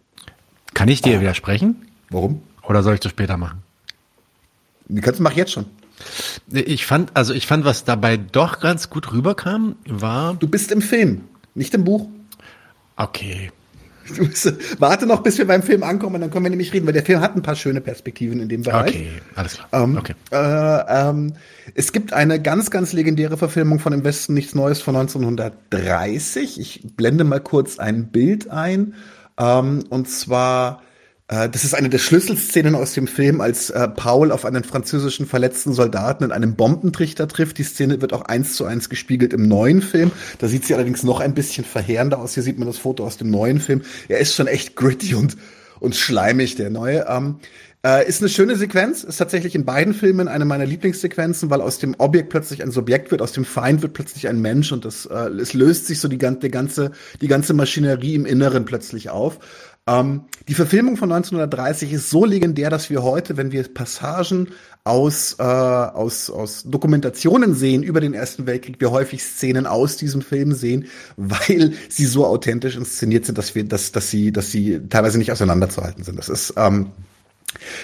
Kann 0.73 0.89
ich 0.89 1.01
dir 1.01 1.21
widersprechen? 1.21 1.75
Warum? 2.09 2.41
Oder 2.63 2.83
soll 2.83 2.95
ich 2.95 2.99
das 2.99 3.11
später 3.11 3.37
machen? 3.37 3.63
Die 4.87 5.01
kannst 5.01 5.19
du 5.19 5.23
mach 5.23 5.33
jetzt 5.33 5.51
schon. 5.51 5.65
Ich 6.51 6.85
fand, 6.85 7.15
also 7.15 7.33
ich 7.33 7.47
fand, 7.47 7.65
was 7.65 7.83
dabei 7.83 8.17
doch 8.17 8.59
ganz 8.59 8.89
gut 8.89 9.11
rüberkam, 9.11 9.75
war. 9.85 10.33
Du 10.33 10.47
bist 10.47 10.71
im 10.71 10.81
Film, 10.81 11.25
nicht 11.53 11.73
im 11.73 11.83
Buch. 11.83 12.07
Okay. 12.95 13.51
Warte 14.79 15.05
noch, 15.05 15.23
bis 15.23 15.37
wir 15.37 15.47
beim 15.47 15.63
Film 15.63 15.83
ankommen, 15.83 16.21
dann 16.21 16.29
können 16.29 16.45
wir 16.45 16.49
nämlich 16.49 16.73
reden, 16.73 16.85
weil 16.85 16.93
der 16.93 17.05
Film 17.05 17.21
hat 17.21 17.35
ein 17.35 17.41
paar 17.41 17.55
schöne 17.55 17.81
Perspektiven 17.81 18.39
in 18.39 18.49
dem 18.49 18.63
Bereich. 18.63 18.95
Okay, 18.95 19.09
alles 19.35 19.55
klar. 19.55 19.83
Ähm, 19.83 19.97
okay. 19.97 20.13
Äh, 20.31 21.09
ähm, 21.09 21.33
es 21.75 21.91
gibt 21.91 22.13
eine 22.13 22.41
ganz, 22.41 22.71
ganz 22.71 22.93
legendäre 22.93 23.37
Verfilmung 23.37 23.79
von 23.79 23.93
Im 23.93 24.03
Westen 24.03 24.33
nichts 24.33 24.55
Neues 24.55 24.81
von 24.81 24.95
1930. 24.95 26.59
Ich 26.59 26.81
blende 26.95 27.23
mal 27.23 27.39
kurz 27.39 27.79
ein 27.79 28.07
Bild 28.07 28.49
ein. 28.49 28.93
Ähm, 29.37 29.83
und 29.89 30.09
zwar 30.09 30.81
das 31.31 31.63
ist 31.63 31.73
eine 31.73 31.87
der 31.87 31.97
Schlüsselszenen 31.97 32.75
aus 32.75 32.93
dem 32.93 33.07
Film, 33.07 33.39
als 33.39 33.69
äh, 33.69 33.87
Paul 33.87 34.33
auf 34.33 34.43
einen 34.43 34.65
französischen 34.65 35.25
verletzten 35.25 35.71
Soldaten 35.71 36.25
in 36.25 36.33
einem 36.33 36.55
Bombentrichter 36.55 37.25
trifft. 37.29 37.57
Die 37.57 37.63
Szene 37.63 38.01
wird 38.01 38.11
auch 38.11 38.23
eins 38.23 38.55
zu 38.55 38.65
eins 38.65 38.89
gespiegelt 38.89 39.31
im 39.31 39.47
neuen 39.47 39.81
Film. 39.81 40.11
Da 40.39 40.49
sieht 40.49 40.65
sie 40.65 40.73
allerdings 40.73 41.03
noch 41.03 41.21
ein 41.21 41.33
bisschen 41.33 41.63
verheerender 41.63 42.19
aus. 42.19 42.33
Hier 42.33 42.43
sieht 42.43 42.59
man 42.59 42.67
das 42.67 42.77
Foto 42.77 43.05
aus 43.05 43.15
dem 43.15 43.29
neuen 43.29 43.61
Film. 43.61 43.81
Er 44.09 44.19
ist 44.19 44.35
schon 44.35 44.47
echt 44.47 44.75
gritty 44.75 45.15
und, 45.15 45.37
und 45.79 45.95
schleimig, 45.95 46.55
der 46.55 46.69
neue. 46.69 47.05
Ähm, 47.07 47.37
äh, 47.83 48.07
ist 48.07 48.21
eine 48.21 48.29
schöne 48.29 48.55
Sequenz, 48.57 49.03
ist 49.03 49.17
tatsächlich 49.17 49.55
in 49.55 49.65
beiden 49.65 49.95
Filmen 49.95 50.27
eine 50.27 50.45
meiner 50.45 50.67
Lieblingssequenzen, 50.67 51.49
weil 51.49 51.61
aus 51.61 51.79
dem 51.79 51.95
Objekt 51.97 52.29
plötzlich 52.29 52.61
ein 52.61 52.69
Subjekt 52.69 53.09
wird, 53.09 53.23
aus 53.23 53.31
dem 53.31 53.43
Feind 53.43 53.81
wird 53.81 53.93
plötzlich 53.93 54.27
ein 54.27 54.39
Mensch 54.39 54.71
und 54.71 54.85
das, 54.85 55.07
äh, 55.07 55.29
es 55.39 55.53
löst 55.53 55.87
sich 55.87 55.99
so 55.99 56.07
die, 56.07 56.19
die, 56.19 56.51
ganze, 56.51 56.91
die 57.21 57.27
ganze 57.27 57.55
Maschinerie 57.55 58.13
im 58.13 58.27
Inneren 58.27 58.65
plötzlich 58.65 59.09
auf. 59.09 59.39
Ähm, 59.87 60.25
die 60.47 60.53
Verfilmung 60.53 60.95
von 60.95 61.11
1930 61.11 61.93
ist 61.93 62.09
so 62.09 62.23
legendär, 62.25 62.69
dass 62.69 62.89
wir 62.89 63.01
heute, 63.01 63.35
wenn 63.37 63.51
wir 63.51 63.63
Passagen 63.73 64.49
aus, 64.83 65.35
äh, 65.39 65.43
aus, 65.43 66.29
aus 66.29 66.63
Dokumentationen 66.63 67.55
sehen 67.55 67.81
über 67.81 67.99
den 67.99 68.13
Ersten 68.13 68.45
Weltkrieg, 68.45 68.79
wir 68.79 68.91
häufig 68.91 69.23
Szenen 69.23 69.65
aus 69.65 69.97
diesem 69.97 70.21
Film 70.21 70.53
sehen, 70.53 70.85
weil 71.17 71.73
sie 71.89 72.05
so 72.05 72.25
authentisch 72.25 72.75
inszeniert 72.75 73.25
sind, 73.25 73.37
dass 73.37 73.55
wir, 73.55 73.63
dass, 73.63 73.91
dass 73.91 74.09
sie, 74.09 74.31
dass 74.31 74.51
sie 74.51 74.81
teilweise 74.87 75.17
nicht 75.17 75.31
auseinanderzuhalten 75.31 76.03
sind. 76.03 76.17
Das 76.17 76.29
ist 76.29 76.53
ähm, 76.57 76.91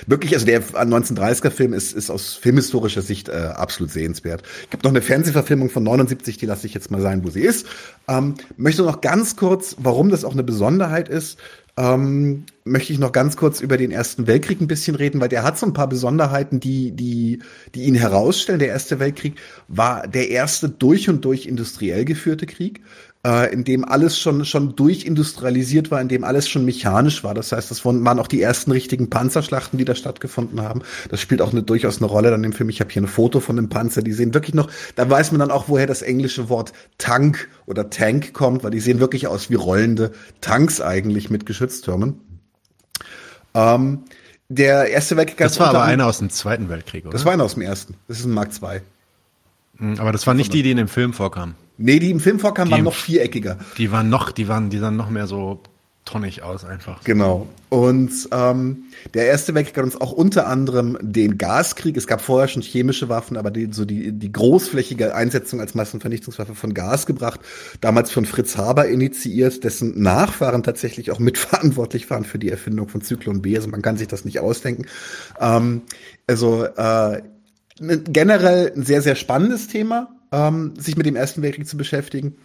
Wirklich, 0.06 0.34
also 0.34 0.46
der 0.46 0.64
1930er 0.64 1.50
Film 1.50 1.74
ist, 1.74 1.94
ist 1.94 2.10
aus 2.10 2.36
filmhistorischer 2.36 3.02
Sicht 3.02 3.28
äh, 3.28 3.34
absolut 3.34 3.92
sehenswert. 3.92 4.44
Es 4.64 4.70
gibt 4.70 4.84
noch 4.84 4.92
eine 4.92 5.02
Fernsehverfilmung 5.02 5.70
von 5.70 5.84
79, 5.84 6.38
die 6.38 6.46
lasse 6.46 6.68
ich 6.68 6.74
jetzt 6.74 6.90
mal 6.90 7.02
sein, 7.02 7.26
wo 7.26 7.30
sie 7.30 7.42
ist. 7.42 7.66
Ähm, 8.08 8.36
möchte 8.56 8.84
noch 8.84 9.02
ganz 9.02 9.36
kurz, 9.36 9.76
warum 9.80 10.10
das 10.10 10.24
auch 10.24 10.32
eine 10.32 10.44
Besonderheit 10.44 11.10
ist, 11.10 11.38
ähm, 11.78 12.46
möchte 12.66 12.92
ich 12.92 13.00
noch 13.00 13.12
ganz 13.12 13.38
kurz 13.38 13.62
über 13.62 13.78
den 13.78 13.92
Ersten 13.92 14.26
Weltkrieg 14.26 14.60
ein 14.60 14.68
bisschen 14.68 14.96
reden, 14.96 15.22
weil 15.22 15.30
der 15.30 15.44
hat 15.44 15.58
so 15.58 15.66
ein 15.66 15.74
paar 15.74 15.88
Besonderheiten, 15.88 16.60
die, 16.60 16.92
die, 16.92 17.40
die 17.76 17.84
ihn 17.84 17.96
herausstellen. 17.96 18.60
Der 18.60 18.70
Erste 18.70 19.00
Weltkrieg 19.00 19.36
war 19.68 20.08
der 20.08 20.30
erste 20.30 20.70
durch 20.70 21.08
und 21.08 21.24
durch 21.24 21.46
industriell 21.46 22.04
geführte 22.04 22.48
Krieg 22.48 22.82
äh, 23.28 23.54
in 23.54 23.66
dem 23.66 23.84
alles 23.84 24.18
schon, 24.18 24.46
schon 24.46 24.76
durchindustrialisiert 24.78 25.92
war, 25.92 26.00
in 26.00 26.08
dem 26.08 26.24
alles 26.24 26.48
schon 26.48 26.64
mechanisch 26.64 27.26
war. 27.26 27.34
Das 27.34 27.52
heißt, 27.52 27.70
das 27.70 27.84
waren 27.84 28.08
auch 28.20 28.28
die 28.28 28.42
ersten 28.42 28.72
richtigen 28.72 29.10
Panzerschlachten, 29.10 29.78
die 29.78 29.84
da 29.84 29.96
stattgefunden 29.96 30.62
haben. 30.62 30.82
Das 31.10 31.20
spielt 31.20 31.42
auch 31.42 31.52
eine, 31.52 31.62
durchaus 31.62 31.98
eine 31.98 32.08
Rolle 32.08 32.32
dann 32.32 32.46
im 32.46 32.54
Film. 32.54 32.70
Ich 32.70 32.80
habe 32.80 32.90
hier 32.90 33.02
ein 33.02 33.08
Foto 33.08 33.42
von 33.42 33.58
dem 33.58 33.68
Panzer, 33.68 34.02
die 34.02 34.14
sehen 34.14 34.34
wirklich 34.34 34.56
noch, 34.56 34.70
da 34.96 35.10
weiß 35.10 35.32
man 35.32 35.40
dann 35.40 35.52
auch, 35.52 35.68
woher 35.68 35.88
das 35.88 36.02
englische 36.02 36.48
Wort 36.48 36.72
Tank 36.98 37.50
oder 37.66 37.90
Tank 37.90 38.34
kommt, 38.34 38.64
weil 38.64 38.72
die 38.72 38.80
sehen 38.80 39.02
wirklich 39.02 39.28
aus 39.28 39.50
wie 39.50 39.56
rollende 39.56 40.14
Tanks 40.40 40.80
eigentlich 40.80 41.30
mit 41.30 41.46
Geschütztürmen. 41.46 42.22
Ähm, 43.54 44.04
der 44.48 44.90
Erste 44.90 45.18
Weltkrieg. 45.18 45.40
Das 45.40 45.60
war 45.60 45.68
aber 45.68 45.84
einer 45.84 46.06
aus 46.06 46.20
dem 46.20 46.30
Zweiten 46.30 46.70
Weltkrieg, 46.70 47.04
oder? 47.04 47.12
Das 47.12 47.26
war 47.26 47.34
einer 47.34 47.44
aus 47.44 47.56
dem 47.56 47.64
Ersten. 47.64 47.96
Das 48.08 48.20
ist 48.20 48.26
ein 48.26 48.32
Mark 48.32 48.52
II. 48.62 48.80
Hm, 49.80 50.00
aber 50.00 50.14
das 50.14 50.26
war 50.26 50.34
nicht 50.34 50.54
die, 50.54 50.64
die 50.64 50.72
in 50.72 50.78
dem 50.78 50.88
Film 50.88 51.12
vorkamen. 51.12 51.56
Nee, 51.78 52.00
die 52.00 52.12
im 52.12 52.20
Film 52.20 52.40
vorkamen, 52.40 52.72
waren 52.72 52.84
noch 52.84 52.96
viereckiger. 52.96 53.58
Die 53.78 53.92
waren 53.92 54.10
noch, 54.10 54.32
die 54.32 54.48
waren, 54.48 54.70
die 54.70 54.80
sahen 54.80 54.96
noch 54.96 55.10
mehr 55.10 55.28
so 55.28 55.62
tonnig 56.08 56.42
aus 56.42 56.66
einfach. 56.66 57.04
Genau. 57.04 57.48
Und 57.70 58.12
ähm, 58.32 58.86
der 59.14 59.28
Erste 59.28 59.54
Weltkrieg 59.54 59.78
hat 59.78 59.84
uns 59.84 60.00
auch 60.00 60.12
unter 60.12 60.48
anderem 60.48 60.98
den 61.02 61.38
Gaskrieg. 61.38 61.98
Es 61.98 62.08
gab 62.08 62.22
vorher 62.22 62.48
schon 62.48 62.62
chemische 62.62 63.10
Waffen, 63.10 63.38
aber 63.38 63.52
die, 63.52 63.68
so 63.72 63.86
die, 63.86 64.14
die 64.14 64.32
großflächige 64.32 65.14
Einsetzung 65.14 65.60
als 65.60 65.76
Massenvernichtungswaffe 65.76 66.56
von 66.56 66.74
Gas 66.74 67.06
gebracht. 67.06 67.42
Damals 67.82 68.10
von 68.10 68.26
Fritz 68.26 68.58
Haber 68.58 68.88
initiiert, 68.88 69.64
dessen 69.64 70.02
Nachfahren 70.02 70.64
tatsächlich 70.64 71.12
auch 71.12 71.20
mitverantwortlich 71.20 72.10
waren 72.10 72.24
für 72.24 72.40
die 72.40 72.50
Erfindung 72.50 72.88
von 72.88 73.02
Zyklon 73.02 73.42
B. 73.42 73.56
Also 73.56 73.68
man 73.68 73.82
kann 73.82 73.98
sich 73.98 74.08
das 74.08 74.26
nicht 74.26 74.40
ausdenken. 74.40 74.86
Ähm, 75.40 75.82
also 76.26 76.64
äh, 76.64 77.22
generell 77.80 78.72
ein 78.76 78.84
sehr, 78.84 79.02
sehr 79.02 79.16
spannendes 79.16 79.68
Thema 79.68 80.17
ähm, 80.32 80.74
sich 80.78 80.98
mit 80.98 81.06
dem 81.06 81.16
Ersten 81.16 81.42
Weltkrieg 81.42 81.68
zu 81.68 81.78
beschäftigen. 81.78 82.36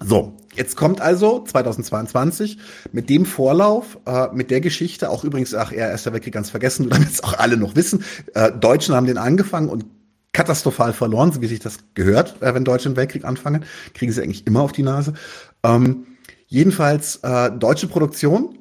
So, 0.00 0.36
jetzt 0.54 0.76
kommt 0.76 1.00
also 1.00 1.44
2022 1.44 2.58
mit 2.92 3.08
dem 3.08 3.24
Vorlauf, 3.24 3.98
äh, 4.06 4.28
mit 4.32 4.50
der 4.50 4.60
Geschichte, 4.60 5.10
auch 5.10 5.24
übrigens, 5.24 5.54
ach, 5.54 5.72
er 5.72 5.90
Erster 5.90 6.12
Weltkrieg 6.12 6.34
ganz 6.34 6.50
vergessen, 6.50 6.88
damit 6.90 7.08
es 7.08 7.22
auch 7.22 7.34
alle 7.34 7.56
noch 7.56 7.76
wissen. 7.76 8.04
Äh, 8.34 8.52
Deutschen 8.52 8.94
haben 8.94 9.06
den 9.06 9.18
angefangen 9.18 9.68
und 9.68 9.84
katastrophal 10.32 10.92
verloren, 10.92 11.30
so 11.32 11.40
wie 11.40 11.46
sich 11.46 11.60
das 11.60 11.78
gehört, 11.94 12.40
äh, 12.42 12.54
wenn 12.54 12.64
Deutsche 12.64 12.88
den 12.88 12.96
Weltkrieg 12.96 13.24
anfangen, 13.24 13.64
kriegen 13.94 14.12
sie 14.12 14.22
eigentlich 14.22 14.46
immer 14.46 14.62
auf 14.62 14.72
die 14.72 14.82
Nase. 14.82 15.14
Ähm, 15.62 16.06
jedenfalls 16.46 17.16
äh, 17.16 17.50
deutsche 17.52 17.86
Produktion, 17.86 18.58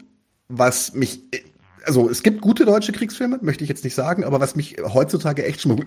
was 0.47 0.93
mich 0.93 1.23
also 1.85 2.09
es 2.09 2.23
gibt 2.23 2.41
gute 2.41 2.65
deutsche 2.65 2.91
Kriegsfilme, 2.91 3.39
möchte 3.41 3.63
ich 3.63 3.69
jetzt 3.69 3.83
nicht 3.83 3.95
sagen, 3.95 4.23
aber 4.23 4.39
was 4.39 4.55
mich 4.55 4.77
heutzutage 4.81 5.45
echt 5.45 5.61
schon 5.61 5.83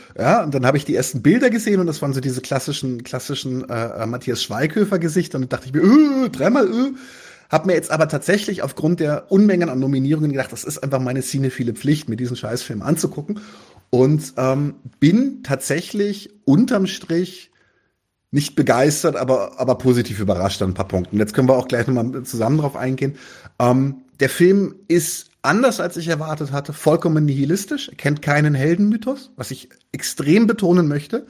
ja, 0.18 0.42
und 0.42 0.54
dann 0.54 0.66
habe 0.66 0.76
ich 0.76 0.84
die 0.84 0.94
ersten 0.94 1.22
Bilder 1.22 1.50
gesehen 1.50 1.80
und 1.80 1.86
das 1.86 2.02
waren 2.02 2.12
so 2.12 2.20
diese 2.20 2.40
klassischen, 2.40 3.04
klassischen 3.04 3.68
äh, 3.68 4.06
Matthias 4.06 4.42
Schweighöfer 4.42 4.98
Gesichter 4.98 5.36
und 5.36 5.42
dann 5.42 5.48
dachte 5.48 5.66
ich 5.66 5.72
mir, 5.72 5.82
äh, 5.82 6.30
dreimal, 6.30 6.66
äh. 6.66 6.92
Hab 7.50 7.66
mir 7.66 7.72
jetzt 7.72 7.90
aber 7.90 8.06
tatsächlich 8.06 8.62
aufgrund 8.62 9.00
der 9.00 9.32
Unmengen 9.32 9.68
an 9.68 9.80
Nominierungen 9.80 10.30
gedacht, 10.30 10.52
das 10.52 10.62
ist 10.62 10.78
einfach 10.78 11.00
meine 11.00 11.20
cinephile 11.20 11.72
Pflicht, 11.72 12.08
mir 12.08 12.14
diesen 12.14 12.36
Scheißfilm 12.36 12.80
anzugucken. 12.80 13.40
Und 13.90 14.34
ähm, 14.36 14.74
bin 15.00 15.42
tatsächlich 15.42 16.30
unterm 16.44 16.86
Strich 16.86 17.50
nicht 18.30 18.54
begeistert, 18.54 19.16
aber, 19.16 19.58
aber 19.58 19.76
positiv 19.78 20.20
überrascht 20.20 20.62
an 20.62 20.70
ein 20.70 20.74
paar 20.74 20.86
Punkten. 20.86 21.18
Jetzt 21.18 21.34
können 21.34 21.48
wir 21.48 21.56
auch 21.56 21.66
gleich 21.66 21.88
nochmal 21.88 22.22
zusammen 22.22 22.58
drauf 22.58 22.76
eingehen. 22.76 23.16
Ähm, 23.58 23.96
der 24.20 24.28
Film 24.28 24.76
ist 24.88 25.30
anders 25.42 25.80
als 25.80 25.96
ich 25.96 26.08
erwartet 26.08 26.52
hatte, 26.52 26.72
vollkommen 26.72 27.24
nihilistisch, 27.24 27.90
kennt 27.96 28.22
keinen 28.22 28.54
Heldenmythos, 28.54 29.32
was 29.36 29.50
ich 29.50 29.70
extrem 29.92 30.46
betonen 30.46 30.86
möchte. 30.86 31.26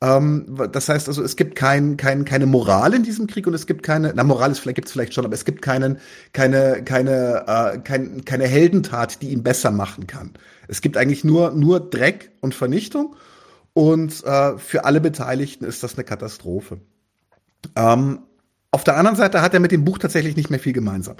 Ähm, 0.00 0.56
das 0.70 0.88
heißt 0.88 1.08
also, 1.08 1.22
es 1.22 1.34
gibt 1.34 1.56
kein, 1.56 1.96
kein, 1.96 2.24
keine 2.24 2.46
Moral 2.46 2.94
in 2.94 3.02
diesem 3.02 3.26
Krieg 3.26 3.48
und 3.48 3.54
es 3.54 3.66
gibt 3.66 3.82
keine, 3.82 4.12
na 4.14 4.22
Moral 4.22 4.52
ist 4.52 4.60
vielleicht 4.60 4.76
gibt's 4.76 4.92
vielleicht 4.92 5.12
schon, 5.12 5.24
aber 5.24 5.34
es 5.34 5.44
gibt 5.44 5.60
keinen, 5.60 5.98
keine, 6.32 6.84
keine, 6.84 7.44
äh, 7.48 7.78
kein, 7.78 8.24
keine 8.24 8.46
Heldentat, 8.46 9.22
die 9.22 9.30
ihn 9.30 9.42
besser 9.42 9.72
machen 9.72 10.06
kann. 10.06 10.34
Es 10.68 10.80
gibt 10.80 10.96
eigentlich 10.96 11.24
nur, 11.24 11.50
nur 11.50 11.80
Dreck 11.80 12.30
und 12.40 12.54
Vernichtung 12.54 13.16
und 13.72 14.24
äh, 14.24 14.56
für 14.56 14.84
alle 14.84 15.00
Beteiligten 15.00 15.64
ist 15.64 15.82
das 15.82 15.94
eine 15.94 16.04
Katastrophe. 16.04 16.80
Ähm, 17.74 18.20
auf 18.70 18.84
der 18.84 18.96
anderen 18.96 19.16
Seite 19.16 19.42
hat 19.42 19.54
er 19.54 19.60
mit 19.60 19.72
dem 19.72 19.84
Buch 19.84 19.98
tatsächlich 19.98 20.36
nicht 20.36 20.50
mehr 20.50 20.60
viel 20.60 20.74
gemeinsam. 20.74 21.16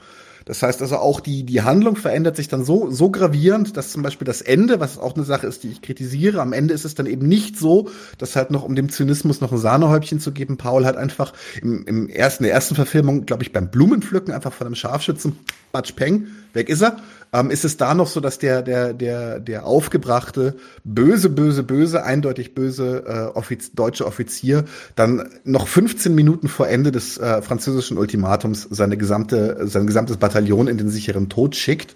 Das 0.48 0.62
heißt 0.62 0.80
also 0.80 0.96
auch 0.96 1.20
die, 1.20 1.44
die 1.44 1.60
Handlung 1.60 1.94
verändert 1.94 2.34
sich 2.34 2.48
dann 2.48 2.64
so, 2.64 2.90
so 2.90 3.10
gravierend, 3.10 3.76
dass 3.76 3.92
zum 3.92 4.02
Beispiel 4.02 4.24
das 4.24 4.40
Ende, 4.40 4.80
was 4.80 4.98
auch 4.98 5.14
eine 5.14 5.24
Sache 5.24 5.46
ist, 5.46 5.62
die 5.62 5.68
ich 5.68 5.82
kritisiere, 5.82 6.40
am 6.40 6.54
Ende 6.54 6.72
ist 6.72 6.86
es 6.86 6.94
dann 6.94 7.04
eben 7.04 7.28
nicht 7.28 7.58
so, 7.58 7.90
dass 8.16 8.34
halt 8.34 8.50
noch, 8.50 8.64
um 8.64 8.74
dem 8.74 8.88
Zynismus 8.88 9.42
noch 9.42 9.52
ein 9.52 9.58
Sahnehäubchen 9.58 10.20
zu 10.20 10.32
geben, 10.32 10.56
Paul 10.56 10.86
hat 10.86 10.96
einfach 10.96 11.34
im, 11.60 11.84
im 11.84 12.08
ersten, 12.08 12.44
der 12.44 12.54
ersten 12.54 12.74
Verfilmung, 12.74 13.26
glaube 13.26 13.42
ich, 13.42 13.52
beim 13.52 13.70
Blumenpflücken 13.70 14.32
einfach 14.32 14.54
von 14.54 14.66
einem 14.66 14.74
Scharfschützen, 14.74 15.38
Batsch 15.70 15.92
Peng, 15.92 16.28
weg 16.54 16.70
ist 16.70 16.80
er 16.80 16.96
ähm, 17.32 17.50
ist 17.50 17.64
es 17.64 17.76
da 17.76 17.94
noch 17.94 18.06
so, 18.06 18.20
dass 18.20 18.38
der, 18.38 18.62
der, 18.62 18.92
der, 18.94 19.40
der 19.40 19.66
aufgebrachte, 19.66 20.56
böse, 20.84 21.28
böse, 21.28 21.62
böse, 21.62 22.04
eindeutig 22.04 22.54
böse 22.54 23.04
äh, 23.06 23.36
Offiz 23.36 23.72
deutsche 23.72 24.06
Offizier 24.06 24.64
dann 24.96 25.28
noch 25.44 25.68
15 25.68 26.14
Minuten 26.14 26.48
vor 26.48 26.68
Ende 26.68 26.92
des 26.92 27.18
äh, 27.18 27.42
französischen 27.42 27.98
Ultimatums 27.98 28.66
seine 28.70 28.96
gesamte, 28.96 29.66
sein 29.66 29.86
gesamtes 29.86 30.16
Bataillon 30.16 30.68
in 30.68 30.78
den 30.78 30.88
sicheren 30.88 31.28
Tod 31.28 31.56
schickt. 31.56 31.94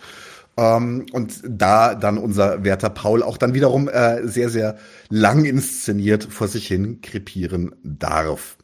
Ähm, 0.56 1.06
und 1.12 1.40
da 1.48 1.94
dann 1.94 2.18
unser 2.18 2.62
Werter 2.62 2.90
Paul 2.90 3.22
auch 3.22 3.38
dann 3.38 3.54
wiederum 3.54 3.88
äh, 3.88 4.26
sehr, 4.26 4.50
sehr 4.50 4.76
lang 5.08 5.44
inszeniert 5.44 6.24
vor 6.24 6.48
sich 6.48 6.66
hin 6.66 7.00
krepieren 7.00 7.74
darf. 7.82 8.58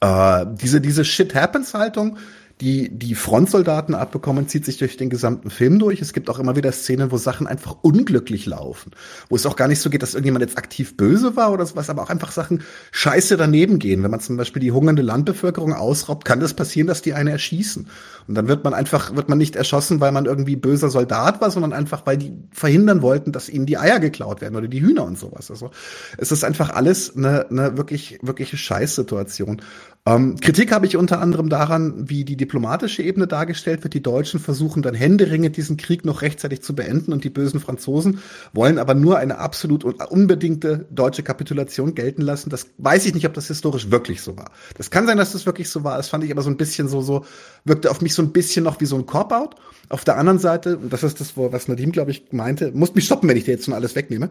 Äh, 0.00 0.46
diese, 0.60 0.80
diese 0.80 1.04
Shit-Happens-Haltung, 1.04 2.18
die 2.60 2.88
die 2.90 3.14
Frontsoldaten 3.14 3.94
abbekommen, 3.94 4.48
zieht 4.48 4.64
sich 4.64 4.78
durch 4.78 4.96
den 4.96 5.10
gesamten 5.10 5.50
Film 5.50 5.78
durch. 5.78 6.00
Es 6.00 6.12
gibt 6.12 6.28
auch 6.28 6.38
immer 6.38 6.56
wieder 6.56 6.72
Szenen, 6.72 7.12
wo 7.12 7.16
Sachen 7.16 7.46
einfach 7.46 7.76
unglücklich 7.82 8.46
laufen. 8.46 8.92
Wo 9.28 9.36
es 9.36 9.46
auch 9.46 9.56
gar 9.56 9.68
nicht 9.68 9.80
so 9.80 9.90
geht, 9.90 10.02
dass 10.02 10.14
irgendjemand 10.14 10.44
jetzt 10.44 10.58
aktiv 10.58 10.96
böse 10.96 11.36
war 11.36 11.52
oder 11.52 11.66
sowas, 11.66 11.90
aber 11.90 12.02
auch 12.02 12.10
einfach 12.10 12.32
Sachen 12.32 12.62
scheiße 12.90 13.36
daneben 13.36 13.78
gehen. 13.78 14.02
Wenn 14.02 14.10
man 14.10 14.20
zum 14.20 14.36
Beispiel 14.36 14.60
die 14.60 14.72
hungernde 14.72 15.02
Landbevölkerung 15.02 15.72
ausraubt, 15.72 16.24
kann 16.24 16.40
das 16.40 16.54
passieren, 16.54 16.88
dass 16.88 17.02
die 17.02 17.14
eine 17.14 17.30
erschießen. 17.30 17.88
Und 18.26 18.34
dann 18.34 18.48
wird 18.48 18.64
man 18.64 18.74
einfach, 18.74 19.14
wird 19.14 19.28
man 19.28 19.38
nicht 19.38 19.56
erschossen, 19.56 20.00
weil 20.00 20.12
man 20.12 20.26
irgendwie 20.26 20.56
böser 20.56 20.90
Soldat 20.90 21.40
war, 21.40 21.50
sondern 21.50 21.72
einfach, 21.72 22.06
weil 22.06 22.18
die 22.18 22.32
verhindern 22.52 23.02
wollten, 23.02 23.32
dass 23.32 23.48
ihnen 23.48 23.66
die 23.66 23.78
Eier 23.78 24.00
geklaut 24.00 24.40
werden 24.40 24.56
oder 24.56 24.68
die 24.68 24.80
Hühner 24.80 25.04
und 25.04 25.18
sowas. 25.18 25.50
Also 25.50 25.70
es 26.18 26.32
ist 26.32 26.44
einfach 26.44 26.70
alles 26.70 27.16
eine, 27.16 27.48
eine 27.48 27.76
wirklich, 27.76 28.18
wirkliche 28.22 28.56
Scheißsituation. 28.56 29.62
Ähm, 30.08 30.40
Kritik 30.40 30.72
habe 30.72 30.86
ich 30.86 30.96
unter 30.96 31.20
anderem 31.20 31.50
daran, 31.50 32.08
wie 32.08 32.24
die 32.24 32.36
diplomatische 32.36 33.02
Ebene 33.02 33.26
dargestellt 33.26 33.82
wird. 33.82 33.92
Die 33.92 34.02
Deutschen 34.02 34.40
versuchen 34.40 34.80
dann 34.80 34.94
händeringend 34.94 35.58
diesen 35.58 35.76
Krieg 35.76 36.06
noch 36.06 36.22
rechtzeitig 36.22 36.62
zu 36.62 36.74
beenden 36.74 37.12
und 37.12 37.24
die 37.24 37.30
bösen 37.30 37.60
Franzosen 37.60 38.20
wollen 38.54 38.78
aber 38.78 38.94
nur 38.94 39.18
eine 39.18 39.36
absolut 39.36 39.84
und 39.84 40.00
unbedingte 40.10 40.86
deutsche 40.90 41.22
Kapitulation 41.22 41.94
gelten 41.94 42.22
lassen. 42.22 42.48
Das 42.48 42.68
weiß 42.78 43.04
ich 43.04 43.12
nicht, 43.12 43.26
ob 43.26 43.34
das 43.34 43.48
historisch 43.48 43.90
wirklich 43.90 44.22
so 44.22 44.38
war. 44.38 44.50
Das 44.78 44.90
kann 44.90 45.06
sein, 45.06 45.18
dass 45.18 45.32
das 45.32 45.44
wirklich 45.44 45.68
so 45.68 45.84
war. 45.84 45.98
Das 45.98 46.08
fand 46.08 46.24
ich 46.24 46.30
aber 46.30 46.40
so 46.40 46.48
ein 46.48 46.56
bisschen 46.56 46.88
so, 46.88 47.02
so, 47.02 47.26
wirkte 47.66 47.90
auf 47.90 48.00
mich 48.00 48.14
so 48.14 48.22
ein 48.22 48.32
bisschen 48.32 48.64
noch 48.64 48.80
wie 48.80 48.86
so 48.86 48.96
ein 48.96 49.04
Cop-Out. 49.04 49.56
Auf 49.90 50.04
der 50.04 50.16
anderen 50.18 50.38
Seite, 50.38 50.76
und 50.76 50.92
das 50.92 51.02
ist 51.02 51.20
das, 51.20 51.32
was 51.36 51.68
Nadim, 51.68 51.92
glaube 51.92 52.10
ich, 52.10 52.24
meinte, 52.30 52.72
muss 52.72 52.94
mich 52.94 53.04
stoppen, 53.04 53.28
wenn 53.28 53.36
ich 53.36 53.44
dir 53.44 53.52
jetzt 53.52 53.64
schon 53.64 53.74
alles 53.74 53.94
wegnehme. 53.94 54.30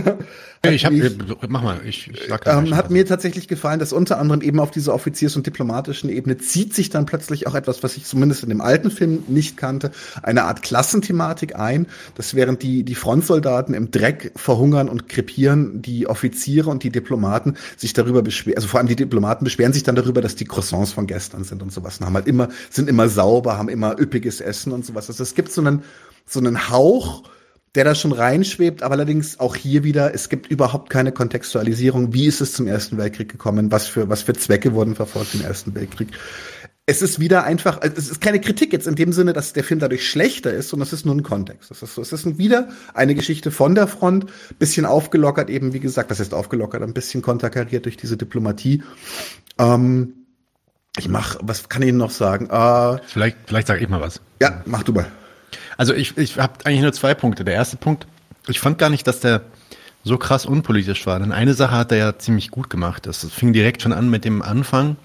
ja, 0.66 0.72
ich 0.72 0.84
hab, 0.84 1.48
mach 1.48 1.62
mal, 1.62 1.80
ich, 1.84 2.08
ich 2.08 2.28
sag 2.28 2.46
ähm, 2.46 2.74
Hat 2.76 2.90
mir 2.90 3.06
tatsächlich 3.06 3.48
gefallen, 3.48 3.78
dass 3.78 3.92
unter 3.92 4.18
anderem 4.18 4.42
eben 4.42 4.60
auf 4.60 4.70
dieser 4.70 4.94
Offiziers- 4.94 5.36
und 5.36 5.46
diplomatischen 5.46 6.10
Ebene 6.10 6.38
zieht 6.38 6.74
sich 6.74 6.90
dann 6.90 7.06
plötzlich 7.06 7.46
auch 7.46 7.54
etwas, 7.54 7.82
was 7.82 7.96
ich 7.96 8.04
zumindest 8.04 8.42
in 8.42 8.48
dem 8.48 8.60
alten 8.60 8.90
Film 8.90 9.24
nicht 9.28 9.56
kannte, 9.56 9.90
eine 10.22 10.44
Art 10.44 10.62
Klassenthematik 10.62 11.56
ein, 11.56 11.86
dass 12.14 12.34
während 12.34 12.62
die, 12.62 12.82
die 12.82 12.94
Frontsoldaten 12.94 13.74
im 13.74 13.90
Dreck 13.90 14.32
verhungern 14.36 14.88
und 14.88 15.08
krepieren, 15.08 15.82
die 15.82 16.06
Offiziere 16.06 16.70
und 16.70 16.82
die 16.82 16.90
Diplomaten 16.90 17.56
sich 17.76 17.92
darüber 17.92 18.22
beschweren, 18.22 18.56
also 18.56 18.68
vor 18.68 18.78
allem 18.78 18.88
die 18.88 18.96
Diplomaten 18.96 19.44
beschweren 19.44 19.72
sich 19.72 19.82
dann 19.82 19.96
darüber, 19.96 20.20
dass 20.20 20.36
die 20.36 20.44
Croissants 20.44 20.92
von 20.92 21.06
gestern 21.06 21.44
sind 21.44 21.62
und 21.62 21.72
sowas 21.72 21.98
und 21.98 22.06
haben 22.06 22.14
halt 22.14 22.26
immer, 22.26 22.48
sind 22.70 22.88
immer 22.88 23.08
sauber, 23.08 23.58
haben 23.58 23.68
immer 23.68 23.98
üppiges 23.98 24.40
Essen 24.40 24.72
und 24.72 24.84
sowas. 24.84 25.08
Also 25.08 25.22
es 25.22 25.34
gibt 25.34 25.52
so 25.52 25.60
einen, 25.60 25.82
so 26.26 26.40
einen 26.40 26.70
Hauch, 26.70 27.22
der 27.76 27.84
da 27.84 27.94
schon 27.94 28.12
reinschwebt, 28.12 28.82
aber 28.82 28.94
allerdings 28.94 29.38
auch 29.38 29.54
hier 29.54 29.84
wieder, 29.84 30.14
es 30.14 30.28
gibt 30.30 30.50
überhaupt 30.50 30.88
keine 30.90 31.12
Kontextualisierung. 31.12 32.14
Wie 32.14 32.26
ist 32.26 32.40
es 32.40 32.52
zum 32.52 32.66
Ersten 32.66 32.96
Weltkrieg 32.96 33.30
gekommen? 33.30 33.70
Was 33.70 33.86
für, 33.86 34.08
was 34.08 34.22
für 34.22 34.32
Zwecke 34.32 34.72
wurden 34.72 34.94
verfolgt 34.94 35.34
im 35.34 35.42
Ersten 35.42 35.74
Weltkrieg? 35.74 36.08
Es 36.86 37.02
ist 37.02 37.20
wieder 37.20 37.44
einfach, 37.44 37.80
es 37.82 38.08
ist 38.08 38.20
keine 38.20 38.40
Kritik 38.40 38.72
jetzt 38.72 38.86
in 38.86 38.94
dem 38.94 39.12
Sinne, 39.12 39.32
dass 39.32 39.52
der 39.52 39.64
Film 39.64 39.80
dadurch 39.80 40.08
schlechter 40.08 40.52
ist, 40.52 40.68
sondern 40.68 40.86
es 40.86 40.92
ist 40.92 41.04
nur 41.04 41.14
ein 41.14 41.22
Kontext. 41.22 41.70
Es 41.70 41.82
ist, 41.82 41.94
so, 41.94 42.00
es 42.00 42.12
ist 42.12 42.38
wieder 42.38 42.68
eine 42.94 43.14
Geschichte 43.14 43.50
von 43.50 43.74
der 43.74 43.88
Front, 43.88 44.26
bisschen 44.58 44.86
aufgelockert, 44.86 45.50
eben 45.50 45.72
wie 45.72 45.80
gesagt, 45.80 46.10
was 46.10 46.20
heißt 46.20 46.32
aufgelockert, 46.32 46.82
ein 46.82 46.94
bisschen 46.94 47.22
konterkariert 47.22 47.84
durch 47.84 47.96
diese 47.96 48.16
Diplomatie. 48.16 48.84
Ähm, 49.58 50.14
ich 50.96 51.08
mach, 51.08 51.36
was 51.42 51.68
kann 51.68 51.82
ich 51.82 51.88
Ihnen 51.88 51.98
noch 51.98 52.12
sagen? 52.12 52.48
Äh, 52.48 53.00
vielleicht, 53.06 53.36
vielleicht 53.46 53.66
sage 53.66 53.82
ich 53.82 53.88
mal 53.88 54.00
was. 54.00 54.20
Ja, 54.40 54.62
mach 54.64 54.82
du 54.82 54.92
mal. 54.92 55.06
Also 55.76 55.94
ich, 55.94 56.16
ich 56.16 56.38
habe 56.38 56.54
eigentlich 56.64 56.82
nur 56.82 56.92
zwei 56.92 57.14
Punkte. 57.14 57.44
Der 57.44 57.54
erste 57.54 57.76
Punkt, 57.76 58.06
ich 58.48 58.60
fand 58.60 58.78
gar 58.78 58.90
nicht, 58.90 59.06
dass 59.06 59.20
der 59.20 59.42
so 60.04 60.18
krass 60.18 60.46
unpolitisch 60.46 61.06
war. 61.06 61.18
Denn 61.18 61.32
eine 61.32 61.54
Sache 61.54 61.76
hat 61.76 61.92
er 61.92 61.98
ja 61.98 62.18
ziemlich 62.18 62.50
gut 62.50 62.70
gemacht. 62.70 63.06
Das 63.06 63.26
fing 63.30 63.52
direkt 63.52 63.82
schon 63.82 63.92
an 63.92 64.08
mit 64.08 64.24
dem 64.24 64.40
Anfang, 64.40 64.96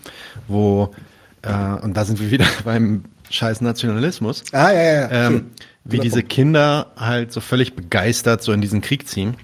wo, 0.47 0.93
äh, 1.41 1.51
und 1.81 1.95
da 1.95 2.05
sind 2.05 2.19
wir 2.19 2.31
wieder 2.31 2.45
beim 2.63 3.05
scheiß 3.29 3.61
Nationalismus. 3.61 4.43
Ah, 4.51 4.71
ja, 4.71 4.83
ja. 4.83 5.11
Ähm, 5.11 5.51
wie 5.83 5.99
diese 5.99 6.21
Kinder 6.21 6.91
halt 6.95 7.31
so 7.31 7.41
völlig 7.41 7.75
begeistert 7.75 8.43
so 8.43 8.51
in 8.51 8.61
diesen 8.61 8.81
Krieg 8.81 9.07
ziehen 9.07 9.35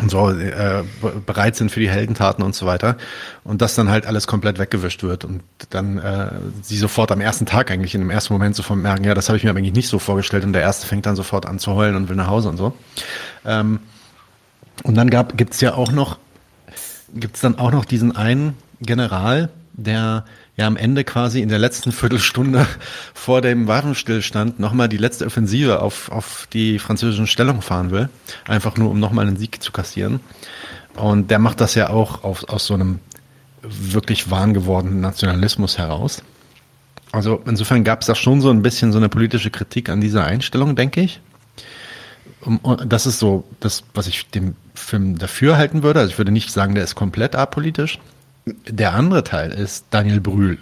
und 0.00 0.10
so 0.10 0.30
äh, 0.30 0.84
bereit 1.26 1.56
sind 1.56 1.70
für 1.70 1.80
die 1.80 1.90
Heldentaten 1.90 2.42
und 2.42 2.54
so 2.54 2.64
weiter 2.64 2.96
und 3.44 3.60
das 3.60 3.74
dann 3.74 3.90
halt 3.90 4.06
alles 4.06 4.26
komplett 4.26 4.58
weggewischt 4.58 5.02
wird 5.02 5.24
und 5.24 5.42
dann 5.70 5.98
äh, 5.98 6.30
sie 6.62 6.78
sofort 6.78 7.12
am 7.12 7.20
ersten 7.20 7.44
Tag 7.44 7.70
eigentlich 7.70 7.94
in 7.94 8.00
dem 8.00 8.10
ersten 8.10 8.32
Moment 8.32 8.56
sofort 8.56 8.78
merken, 8.78 9.04
ja, 9.04 9.14
das 9.14 9.28
habe 9.28 9.36
ich 9.36 9.44
mir 9.44 9.50
eigentlich 9.50 9.74
nicht 9.74 9.88
so 9.88 9.98
vorgestellt 9.98 10.44
und 10.44 10.54
der 10.54 10.62
erste 10.62 10.86
fängt 10.86 11.04
dann 11.04 11.16
sofort 11.16 11.46
an 11.46 11.58
zu 11.58 11.74
heulen 11.74 11.94
und 11.94 12.08
will 12.08 12.16
nach 12.16 12.28
Hause 12.28 12.48
und 12.48 12.56
so. 12.56 12.74
Ähm, 13.44 13.80
und 14.82 14.94
dann 14.94 15.10
gab 15.10 15.36
gibt's 15.36 15.60
ja 15.60 15.74
auch 15.74 15.92
noch 15.92 16.18
gibt's 17.14 17.40
dann 17.40 17.58
auch 17.58 17.70
noch 17.70 17.84
diesen 17.84 18.16
einen 18.16 18.56
General, 18.80 19.50
der 19.74 20.24
ja 20.62 20.66
am 20.66 20.76
Ende 20.76 21.04
quasi 21.04 21.42
in 21.42 21.48
der 21.48 21.58
letzten 21.58 21.92
Viertelstunde 21.92 22.66
vor 23.14 23.42
dem 23.42 23.68
Waffenstillstand 23.68 24.58
nochmal 24.58 24.88
die 24.88 24.96
letzte 24.96 25.26
Offensive 25.26 25.82
auf, 25.82 26.10
auf 26.10 26.48
die 26.52 26.78
französischen 26.78 27.26
Stellung 27.26 27.62
fahren 27.62 27.90
will. 27.90 28.08
Einfach 28.46 28.76
nur, 28.76 28.90
um 28.90 28.98
nochmal 28.98 29.26
einen 29.26 29.36
Sieg 29.36 29.62
zu 29.62 29.72
kassieren. 29.72 30.20
Und 30.94 31.30
der 31.30 31.38
macht 31.38 31.60
das 31.60 31.74
ja 31.74 31.90
auch 31.90 32.24
auf, 32.24 32.48
aus 32.48 32.66
so 32.66 32.74
einem 32.74 33.00
wirklich 33.62 34.30
wahn 34.30 34.54
gewordenen 34.54 35.00
Nationalismus 35.00 35.78
heraus. 35.78 36.22
Also 37.12 37.42
insofern 37.46 37.84
gab 37.84 38.00
es 38.00 38.06
da 38.06 38.14
schon 38.14 38.40
so 38.40 38.50
ein 38.50 38.62
bisschen 38.62 38.92
so 38.92 38.98
eine 38.98 39.08
politische 39.08 39.50
Kritik 39.50 39.88
an 39.88 40.00
dieser 40.00 40.24
Einstellung, 40.24 40.76
denke 40.76 41.00
ich. 41.02 41.20
Und 42.40 42.92
das 42.92 43.06
ist 43.06 43.18
so 43.18 43.44
das, 43.60 43.84
was 43.94 44.06
ich 44.08 44.28
dem 44.30 44.56
Film 44.74 45.18
dafür 45.18 45.56
halten 45.56 45.82
würde. 45.82 46.00
Also 46.00 46.12
ich 46.12 46.18
würde 46.18 46.32
nicht 46.32 46.50
sagen, 46.50 46.74
der 46.74 46.84
ist 46.84 46.94
komplett 46.94 47.36
apolitisch. 47.36 47.98
Der 48.44 48.92
andere 48.94 49.24
Teil 49.24 49.52
ist 49.52 49.86
Daniel 49.90 50.20
Brühl. 50.20 50.58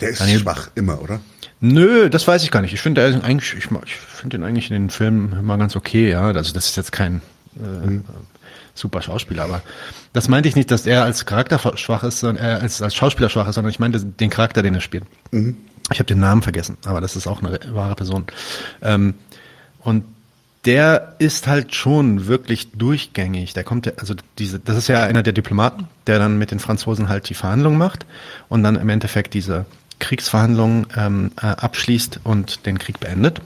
Der 0.00 0.10
ist 0.10 0.20
Daniel, 0.20 0.40
schwach 0.40 0.70
immer, 0.74 1.00
oder? 1.02 1.20
Nö, 1.60 2.08
das 2.08 2.26
weiß 2.26 2.42
ich 2.42 2.50
gar 2.50 2.62
nicht. 2.62 2.72
Ich 2.72 2.80
finde 2.80 3.04
eigentlich, 3.22 3.54
ich, 3.54 3.68
ich 3.84 3.94
finde 3.94 4.38
ihn 4.38 4.44
eigentlich 4.44 4.70
in 4.70 4.74
den 4.74 4.90
Filmen 4.90 5.32
immer 5.32 5.58
ganz 5.58 5.76
okay, 5.76 6.10
ja. 6.10 6.22
Also 6.22 6.54
das 6.54 6.66
ist 6.66 6.76
jetzt 6.76 6.92
kein 6.92 7.20
äh, 7.56 7.86
mhm. 7.86 8.04
super 8.74 9.02
Schauspieler, 9.02 9.44
aber 9.44 9.62
das 10.14 10.28
meinte 10.28 10.48
ich 10.48 10.56
nicht, 10.56 10.70
dass 10.70 10.86
er 10.86 11.04
als 11.04 11.26
Charakter 11.26 11.76
schwach 11.76 12.02
ist, 12.02 12.20
sondern 12.20 12.42
er 12.42 12.62
als, 12.62 12.80
als 12.80 12.94
Schauspieler 12.94 13.28
schwach 13.28 13.46
ist, 13.46 13.56
sondern 13.56 13.70
ich 13.70 13.78
meinte 13.78 14.00
den 14.00 14.30
Charakter, 14.30 14.62
den 14.62 14.74
er 14.74 14.80
spielt. 14.80 15.04
Mhm. 15.32 15.58
Ich 15.92 15.98
habe 15.98 16.06
den 16.06 16.20
Namen 16.20 16.40
vergessen, 16.40 16.78
aber 16.86 17.00
das 17.00 17.16
ist 17.16 17.26
auch 17.26 17.42
eine 17.42 17.58
wahre 17.74 17.96
Person. 17.96 18.24
Ähm, 18.80 19.14
und 19.80 20.04
der 20.64 21.14
ist 21.18 21.46
halt 21.46 21.74
schon 21.74 22.26
wirklich 22.26 22.72
durchgängig. 22.72 23.54
Der 23.54 23.64
kommt 23.64 23.98
also 23.98 24.14
diese, 24.38 24.58
das 24.58 24.76
ist 24.76 24.88
ja 24.88 25.04
einer 25.04 25.22
der 25.22 25.32
Diplomaten, 25.32 25.88
der 26.06 26.18
dann 26.18 26.38
mit 26.38 26.50
den 26.50 26.58
Franzosen 26.58 27.08
halt 27.08 27.28
die 27.28 27.34
Verhandlungen 27.34 27.78
macht 27.78 28.04
und 28.48 28.62
dann 28.62 28.76
im 28.76 28.88
Endeffekt 28.88 29.32
diese 29.34 29.64
Kriegsverhandlungen 30.00 30.86
ähm, 30.96 31.32
äh, 31.40 31.46
abschließt 31.46 32.20
und 32.24 32.66
den 32.66 32.78
Krieg 32.78 33.00
beendet. 33.00 33.40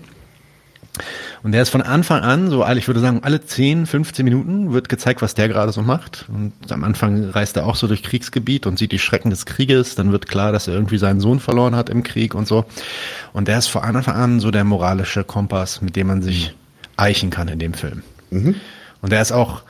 Und 1.42 1.52
der 1.52 1.62
ist 1.62 1.70
von 1.70 1.82
Anfang 1.82 2.22
an, 2.22 2.50
so 2.50 2.66
ich 2.66 2.86
würde 2.86 3.00
sagen, 3.00 3.20
alle 3.22 3.44
10, 3.44 3.86
15 3.86 4.24
Minuten 4.24 4.72
wird 4.72 4.88
gezeigt, 4.88 5.22
was 5.22 5.34
der 5.34 5.48
gerade 5.48 5.72
so 5.72 5.82
macht. 5.82 6.24
Und 6.28 6.52
am 6.70 6.84
Anfang 6.84 7.30
reist 7.30 7.56
er 7.56 7.66
auch 7.66 7.74
so 7.74 7.88
durch 7.88 8.02
Kriegsgebiet 8.02 8.66
und 8.66 8.78
sieht 8.78 8.92
die 8.92 9.00
Schrecken 9.00 9.30
des 9.30 9.44
Krieges. 9.44 9.96
Dann 9.96 10.12
wird 10.12 10.28
klar, 10.28 10.52
dass 10.52 10.68
er 10.68 10.74
irgendwie 10.74 10.98
seinen 10.98 11.20
Sohn 11.20 11.40
verloren 11.40 11.74
hat 11.74 11.90
im 11.90 12.02
Krieg 12.04 12.34
und 12.34 12.46
so. 12.46 12.64
Und 13.32 13.48
der 13.48 13.58
ist 13.58 13.66
von 13.66 13.82
Anfang 13.82 14.14
an 14.14 14.40
so 14.40 14.50
der 14.52 14.64
moralische 14.64 15.24
Kompass, 15.24 15.82
mit 15.82 15.96
dem 15.96 16.06
man 16.06 16.22
sich 16.22 16.54
eichen 16.96 17.30
kann 17.30 17.48
in 17.48 17.58
dem 17.58 17.74
Film. 17.74 18.02
Mhm. 18.30 18.56
Und 19.02 19.12
der 19.12 19.22
ist 19.22 19.32
auch, 19.32 19.62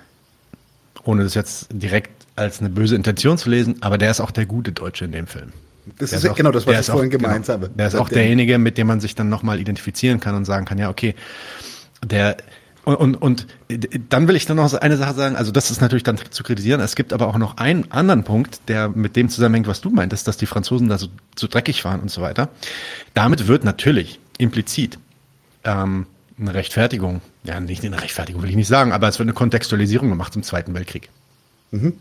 ohne 1.04 1.24
das 1.24 1.34
jetzt 1.34 1.68
direkt 1.70 2.10
als 2.36 2.60
eine 2.60 2.68
böse 2.68 2.96
Intention 2.96 3.38
zu 3.38 3.50
lesen, 3.50 3.76
aber 3.80 3.98
der 3.98 4.10
ist 4.10 4.20
auch 4.20 4.30
der 4.30 4.46
gute 4.46 4.72
Deutsche 4.72 5.04
in 5.04 5.12
dem 5.12 5.26
Film. 5.26 5.52
Das 5.98 6.10
der 6.10 6.18
ist, 6.18 6.28
auch, 6.28 6.34
genau 6.34 6.50
das, 6.50 6.66
was 6.66 6.80
ich 6.80 6.86
vorhin 6.86 7.08
auch, 7.08 7.18
gemeint 7.18 7.46
genau, 7.46 7.54
habe. 7.54 7.70
Der 7.74 7.86
ist 7.86 7.94
auch 7.94 8.08
derjenige, 8.08 8.58
mit 8.58 8.78
dem 8.78 8.86
man 8.86 9.00
sich 9.00 9.14
dann 9.14 9.28
nochmal 9.28 9.60
identifizieren 9.60 10.18
kann 10.18 10.34
und 10.34 10.44
sagen 10.44 10.64
kann, 10.64 10.78
ja, 10.78 10.88
okay, 10.88 11.14
der, 12.04 12.36
Und, 12.84 12.96
und, 12.96 13.16
und 13.16 13.46
dann 14.08 14.28
will 14.28 14.36
ich 14.36 14.46
dann 14.46 14.56
noch 14.56 14.72
eine 14.74 14.96
Sache 14.96 15.14
sagen, 15.14 15.36
also 15.36 15.52
das 15.52 15.70
ist 15.70 15.80
natürlich 15.80 16.02
dann 16.02 16.18
zu 16.30 16.42
kritisieren. 16.42 16.80
Es 16.80 16.96
gibt 16.96 17.12
aber 17.12 17.28
auch 17.28 17.38
noch 17.38 17.56
einen 17.56 17.90
anderen 17.90 18.24
Punkt, 18.24 18.60
der 18.68 18.88
mit 18.88 19.16
dem 19.16 19.28
zusammenhängt, 19.28 19.66
was 19.66 19.80
du 19.80 19.90
meintest, 19.90 20.26
dass 20.28 20.36
die 20.36 20.46
Franzosen 20.46 20.88
da 20.88 20.98
so, 20.98 21.08
so 21.36 21.46
dreckig 21.46 21.84
waren 21.84 22.00
und 22.00 22.10
so 22.10 22.20
weiter. 22.20 22.48
Damit 23.14 23.46
wird 23.46 23.64
natürlich 23.64 24.20
implizit 24.38 24.98
ähm, 25.64 26.06
eine 26.38 26.54
Rechtfertigung, 26.54 27.20
ja 27.44 27.60
nicht 27.60 27.84
eine 27.84 28.00
Rechtfertigung 28.00 28.42
will 28.42 28.50
ich 28.50 28.56
nicht 28.56 28.68
sagen, 28.68 28.92
aber 28.92 29.08
es 29.08 29.18
wird 29.18 29.26
eine 29.26 29.34
Kontextualisierung 29.34 30.08
gemacht 30.08 30.32
zum 30.32 30.42
Zweiten 30.42 30.74
Weltkrieg. 30.74 31.08
Mhm. 31.70 31.94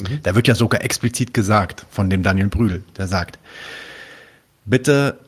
Mhm. 0.00 0.20
Da 0.22 0.34
wird 0.34 0.48
ja 0.48 0.54
sogar 0.54 0.82
explizit 0.82 1.32
gesagt 1.34 1.86
von 1.90 2.10
dem 2.10 2.22
Daniel 2.22 2.48
Brühl, 2.48 2.84
der 2.96 3.08
sagt, 3.08 3.38
bitte 4.64 5.18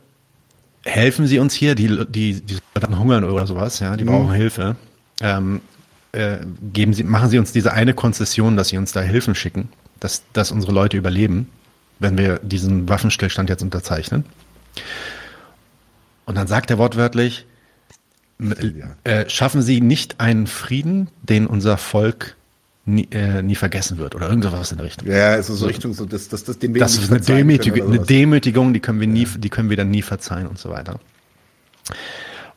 helfen 0.85 1.27
Sie 1.27 1.39
uns 1.39 1.55
hier, 1.55 1.75
die, 1.75 2.05
die, 2.09 2.41
die 2.41 2.59
dann 2.75 2.99
hungern 2.99 3.25
oder 3.25 3.47
sowas, 3.47 3.81
ja, 3.81 3.97
die 3.97 4.05
mhm. 4.05 4.09
brauchen 4.09 4.33
Hilfe. 4.33 4.77
Ähm, 5.21 5.61
äh, 6.13 6.39
geben 6.73 6.93
Sie, 6.93 7.05
machen 7.05 7.31
Sie 7.31 7.39
uns 7.39 7.53
diese 7.53 7.73
eine 7.73 7.95
Konzession, 7.95 8.57
dass 8.57 8.69
Sie 8.69 8.79
uns 8.79 8.93
da 8.93 9.01
Hilfen 9.01 9.35
schicken, 9.35 9.69
dass, 10.01 10.23
dass 10.33 10.53
unsere 10.53 10.73
Leute 10.73 10.97
überleben, 10.97 11.49
wenn 11.99 12.19
wir 12.19 12.39
diesen 12.41 12.89
Waffenstillstand 12.89 13.49
jetzt 13.49 13.63
unterzeichnen. 13.63 14.25
Und 16.27 16.37
dann 16.37 16.47
sagt 16.47 16.71
er 16.71 16.79
wortwörtlich, 16.79 17.47
äh, 19.05 19.29
schaffen 19.29 19.63
Sie 19.63 19.81
nicht 19.81 20.21
einen 20.21 20.47
Frieden, 20.47 21.09
den 21.23 21.47
unser 21.47 21.77
Volk 21.77 22.37
nie, 22.87 23.09
äh, 23.11 23.43
nie 23.43 23.55
vergessen 23.55 23.99
wird 23.99 24.15
oder 24.15 24.29
irgendwas 24.29 24.71
in 24.71 24.79
der 24.79 24.87
Richtung. 24.87 25.09
Ja, 25.09 25.31
also 25.31 25.55
so 25.55 25.67
Richtung 25.67 25.95
so, 25.95 26.05
dass 26.05 26.29
das, 26.29 26.45
das 26.45 26.59
den 26.59 26.75
Weg 26.75 26.81
Das 26.81 26.97
ist 26.97 27.11
eine, 27.11 27.21
Demütigung, 27.21 27.89
eine 27.89 28.01
Demütigung, 28.01 28.73
die 28.73 28.81
können 28.81 29.01
wir 29.01 29.07
nie, 29.07 29.27
die 29.27 29.49
können 29.49 29.71
wir 29.71 29.77
dann 29.77 29.91
nie 29.91 30.03
verzeihen 30.03 30.47
und 30.47 30.59
so 30.59 30.71
weiter. 30.71 31.01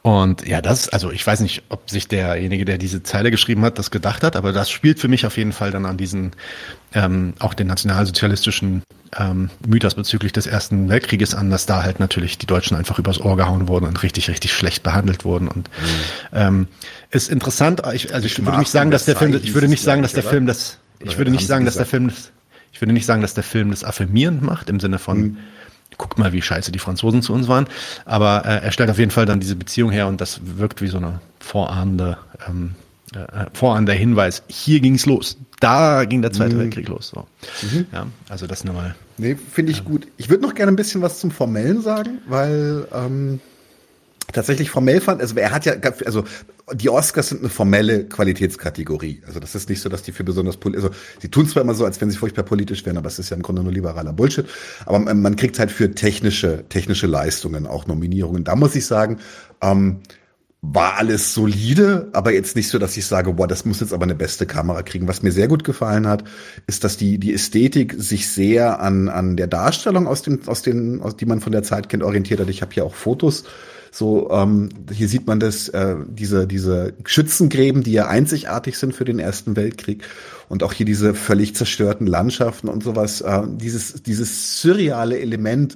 Und 0.08 0.48
ja, 0.48 0.61
das, 0.61 0.88
also 0.88 1.11
ich 1.11 1.27
weiß 1.27 1.42
nicht, 1.42 1.64
ob 1.68 1.90
sich 1.90 2.08
derjenige, 2.08 2.64
der 2.64 2.77
diese 2.77 3.03
Zeile 3.03 3.30
geschrieben 3.30 3.66
hat, 3.66 3.77
das 3.77 3.92
gedacht 3.92 4.24
hat, 4.24 4.38
aber 4.38 4.53
das 4.53 4.69
spielt 4.69 5.02
für 5.02 5.10
mich 5.10 5.26
auf 5.26 5.36
jeden 5.36 5.52
Fall 5.52 5.69
dann 5.69 5.86
an 5.86 5.98
diesen, 5.98 6.32
ähm, 6.94 7.34
auch 7.40 7.53
den 7.53 7.68
nationalsozialistischen 7.68 8.84
ähm, 9.19 9.50
Mythos 9.68 9.95
bezüglich 9.95 10.32
des 10.32 10.48
Ersten 10.48 10.88
Weltkrieges 10.88 11.36
an, 11.36 11.50
dass 11.50 11.66
da 11.66 11.84
halt 11.84 12.00
natürlich 12.00 12.38
die 12.38 12.45
Deutschen 12.45 12.77
einfach 12.77 12.98
übers 13.00 13.19
Ohr 13.19 13.36
gehauen 13.36 13.68
wurden 13.68 13.84
und 13.84 14.02
richtig, 14.02 14.30
richtig 14.30 14.53
schlecht 14.53 14.82
behandelt 14.82 15.26
wurden. 15.26 15.50
Und 15.50 15.68
mhm. 15.68 15.98
ähm, 16.32 16.68
ist 17.11 17.30
interessant, 17.30 17.82
ich, 17.94 18.14
also 18.14 18.27
ich, 18.27 18.40
ich 18.40 18.45
würde 18.45 18.60
nicht 18.60 18.72
sagen, 18.72 18.92
dass 18.92 19.03
der 19.03 19.18
Film, 19.18 19.36
ich 19.36 19.53
würde 19.53 19.68
nicht 19.68 19.84
sagen, 19.84 20.03
dass 20.03 20.14
der 20.14 20.24
Film 20.24 20.48
das, 20.48 20.77
ich 21.02 21.18
würde 21.18 21.32
nicht 21.32 21.48
sagen, 21.48 21.66
dass 21.66 21.76
der 21.76 21.86
Film 21.86 22.08
das, 22.08 22.32
ich 22.72 22.80
würde 22.80 22.94
nicht 22.94 23.06
sagen, 23.06 23.22
dass 23.22 23.34
der 23.34 23.44
Film 23.44 23.72
das 23.72 23.84
affirmierend 23.84 24.42
macht, 24.42 24.69
im 24.69 24.80
Sinne 24.80 25.00
von, 25.00 25.19
mhm 25.19 25.38
guckt 25.98 26.17
mal, 26.17 26.34
wie 26.34 26.42
scheiße 26.42 26.72
die 26.72 26.80
Franzosen 26.80 27.22
zu 27.22 27.34
uns 27.34 27.48
waren. 27.48 27.67
Aber 28.06 28.45
äh, 28.45 28.64
er 28.64 28.72
stellt 28.72 28.90
auf 28.90 29.00
jeden 29.00 29.11
Fall 29.11 29.26
dann 29.26 29.40
diese 29.40 29.56
Beziehung 29.56 29.92
her 29.92 30.08
und 30.08 30.22
das 30.22 30.40
wirkt 30.43 30.82
wie 30.82 30.88
so 30.88 30.98
eine 30.98 31.19
vorahnende, 31.40 32.17
ähm, 32.48 32.76
äh, 33.14 33.45
vorahnender 33.53 33.93
Hinweis. 33.93 34.43
Hier 34.48 34.80
ging's 34.80 35.06
los. 35.06 35.38
Da 35.59 36.06
ging 36.06 36.22
der 36.22 36.32
Zweite 36.32 36.56
mhm. 36.56 36.59
Weltkrieg 36.59 36.88
los. 36.88 37.09
So. 37.09 37.27
Mhm. 37.64 37.88
Ja, 37.92 38.08
also 38.30 38.48
das 38.48 38.64
nochmal. 38.64 38.95
Nee, 39.17 39.35
finde 39.35 39.72
ich 39.72 39.80
ähm, 39.80 39.85
gut. 39.85 40.08
Ich 40.17 40.30
würde 40.30 40.43
noch 40.43 40.53
gerne 40.53 40.72
ein 40.72 40.76
bisschen 40.76 41.01
was 41.01 41.19
zum 41.19 41.32
Formellen 41.32 41.82
sagen, 41.82 42.19
weil 42.27 42.88
ähm, 42.93 43.40
tatsächlich 44.33 44.69
formell 44.69 45.01
fand, 45.01 45.22
also 45.22 45.35
er 45.35 45.51
hat 45.51 45.65
ja, 45.65 45.73
also 46.06 46.23
die 46.73 46.89
Oscars 46.89 47.30
sind 47.30 47.39
eine 47.39 47.49
formelle 47.49 48.06
Qualitätskategorie. 48.06 49.22
Also 49.25 49.39
das 49.39 49.56
ist 49.56 49.69
nicht 49.69 49.81
so, 49.81 49.88
dass 49.88 50.03
die 50.03 50.11
für 50.11 50.23
besonders 50.23 50.57
politisch, 50.57 50.83
also 50.83 50.95
sie 51.22 51.30
tun 51.30 51.47
zwar 51.47 51.64
immer 51.64 51.73
so, 51.73 51.85
als 51.85 52.01
wenn 52.01 52.11
sie 52.11 52.17
furchtbar 52.17 52.43
politisch 52.43 52.85
wären, 52.85 52.97
aber 52.97 53.07
es 53.07 53.19
ist 53.19 53.30
ja 53.30 53.38
im 53.38 53.43
Grunde 53.43 53.64
nur 53.64 53.72
liberaler 53.72 54.11
Bullshit. 54.11 54.45
Aber 54.85 54.99
man, 54.99 55.35
kriegt 55.38 55.59
halt 55.59 55.72
für 55.72 55.91
technische, 55.91 56.65
technische 56.67 57.07
Leistungen 57.07 57.67
auch 57.67 57.88
Nominierungen. 57.88 58.43
Da 58.43 58.56
muss 58.56 58.75
ich 58.75 58.85
sagen, 58.85 59.19
ähm, 59.61 60.01
war 60.61 60.97
alles 60.97 61.33
solide, 61.33 62.09
aber 62.14 62.33
jetzt 62.33 62.56
nicht 62.56 62.67
so, 62.67 62.80
dass 62.80 62.97
ich 62.97 63.06
sage, 63.06 63.33
boah, 63.33 63.47
das 63.47 63.64
muss 63.64 63.80
jetzt 63.80 63.93
aber 63.93 64.03
eine 64.03 64.15
beste 64.15 64.45
Kamera 64.45 64.81
kriegen. 64.81 65.07
Was 65.07 65.22
mir 65.22 65.31
sehr 65.31 65.47
gut 65.47 65.64
gefallen 65.64 66.07
hat, 66.07 66.23
ist, 66.65 66.83
dass 66.83 66.97
die, 66.97 67.19
die 67.19 67.33
Ästhetik 67.33 67.95
sich 67.97 68.27
sehr 68.27 68.81
an, 68.81 69.07
an 69.07 69.38
der 69.38 69.47
Darstellung 69.47 70.07
aus 70.07 70.23
dem, 70.23 70.41
aus 70.47 70.64
den, 70.64 71.01
aus, 71.01 71.15
die 71.15 71.25
man 71.25 71.39
von 71.39 71.51
der 71.51 71.64
Zeit 71.64 71.88
kennt, 71.88 72.03
orientiert 72.03 72.39
hat. 72.39 72.49
Ich 72.49 72.61
habe 72.61 72.73
hier 72.73 72.83
auch 72.83 72.95
Fotos 72.95 73.43
so, 73.91 74.30
ähm, 74.32 74.69
hier 74.91 75.07
sieht 75.07 75.27
man 75.27 75.40
das, 75.40 75.69
äh, 75.69 75.95
diese, 76.07 76.48
diese 76.48 76.93
Schützengräben, 77.06 77.83
die 77.83 77.93
ja 77.93 78.07
einzigartig 78.07 78.77
sind 78.77 78.95
für 78.95 79.06
den 79.06 79.19
Ersten 79.19 79.56
Weltkrieg. 79.56 80.03
Und 80.49 80.64
auch 80.64 80.74
hier 80.74 80.85
diese 80.85 81.14
völlig 81.14 81.56
zerstörten 81.56 82.07
Landschaften 82.07 82.69
und 82.69 82.83
sowas. 82.83 83.22
Äh, 83.22 83.43
dieses, 83.48 84.01
dieses 84.03 84.61
surreale 84.61 85.19
Element, 85.19 85.75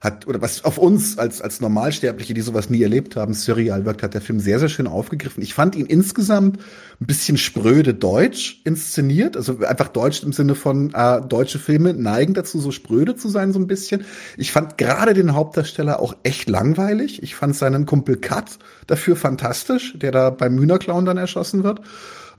hat, 0.00 0.26
oder 0.26 0.40
was 0.40 0.64
auf 0.64 0.78
uns 0.78 1.18
als, 1.18 1.42
als 1.42 1.60
Normalsterbliche, 1.60 2.32
die 2.32 2.40
sowas 2.40 2.70
nie 2.70 2.82
erlebt 2.82 3.16
haben, 3.16 3.34
surreal 3.34 3.84
wirkt, 3.84 4.02
hat 4.02 4.14
der 4.14 4.22
Film 4.22 4.40
sehr, 4.40 4.58
sehr 4.58 4.70
schön 4.70 4.86
aufgegriffen. 4.86 5.42
Ich 5.42 5.52
fand 5.52 5.76
ihn 5.76 5.84
insgesamt 5.84 6.58
ein 7.00 7.06
bisschen 7.06 7.36
spröde 7.36 7.92
deutsch 7.92 8.62
inszeniert, 8.64 9.36
also 9.36 9.58
einfach 9.58 9.88
deutsch 9.88 10.22
im 10.22 10.32
Sinne 10.32 10.54
von 10.54 10.94
äh, 10.94 11.20
deutsche 11.20 11.58
Filme 11.58 11.92
neigen 11.92 12.32
dazu, 12.32 12.60
so 12.60 12.70
spröde 12.70 13.14
zu 13.14 13.28
sein, 13.28 13.52
so 13.52 13.58
ein 13.58 13.66
bisschen. 13.66 14.04
Ich 14.38 14.52
fand 14.52 14.78
gerade 14.78 15.12
den 15.12 15.34
Hauptdarsteller 15.34 16.00
auch 16.00 16.16
echt 16.22 16.48
langweilig. 16.48 17.22
Ich 17.22 17.34
fand 17.34 17.54
seinen 17.54 17.84
Kumpel 17.84 18.16
Kat 18.16 18.58
dafür 18.86 19.16
fantastisch, 19.16 19.98
der 19.98 20.12
da 20.12 20.30
beim 20.30 20.58
Hühnerclown 20.58 21.04
dann 21.04 21.18
erschossen 21.18 21.62
wird. 21.62 21.82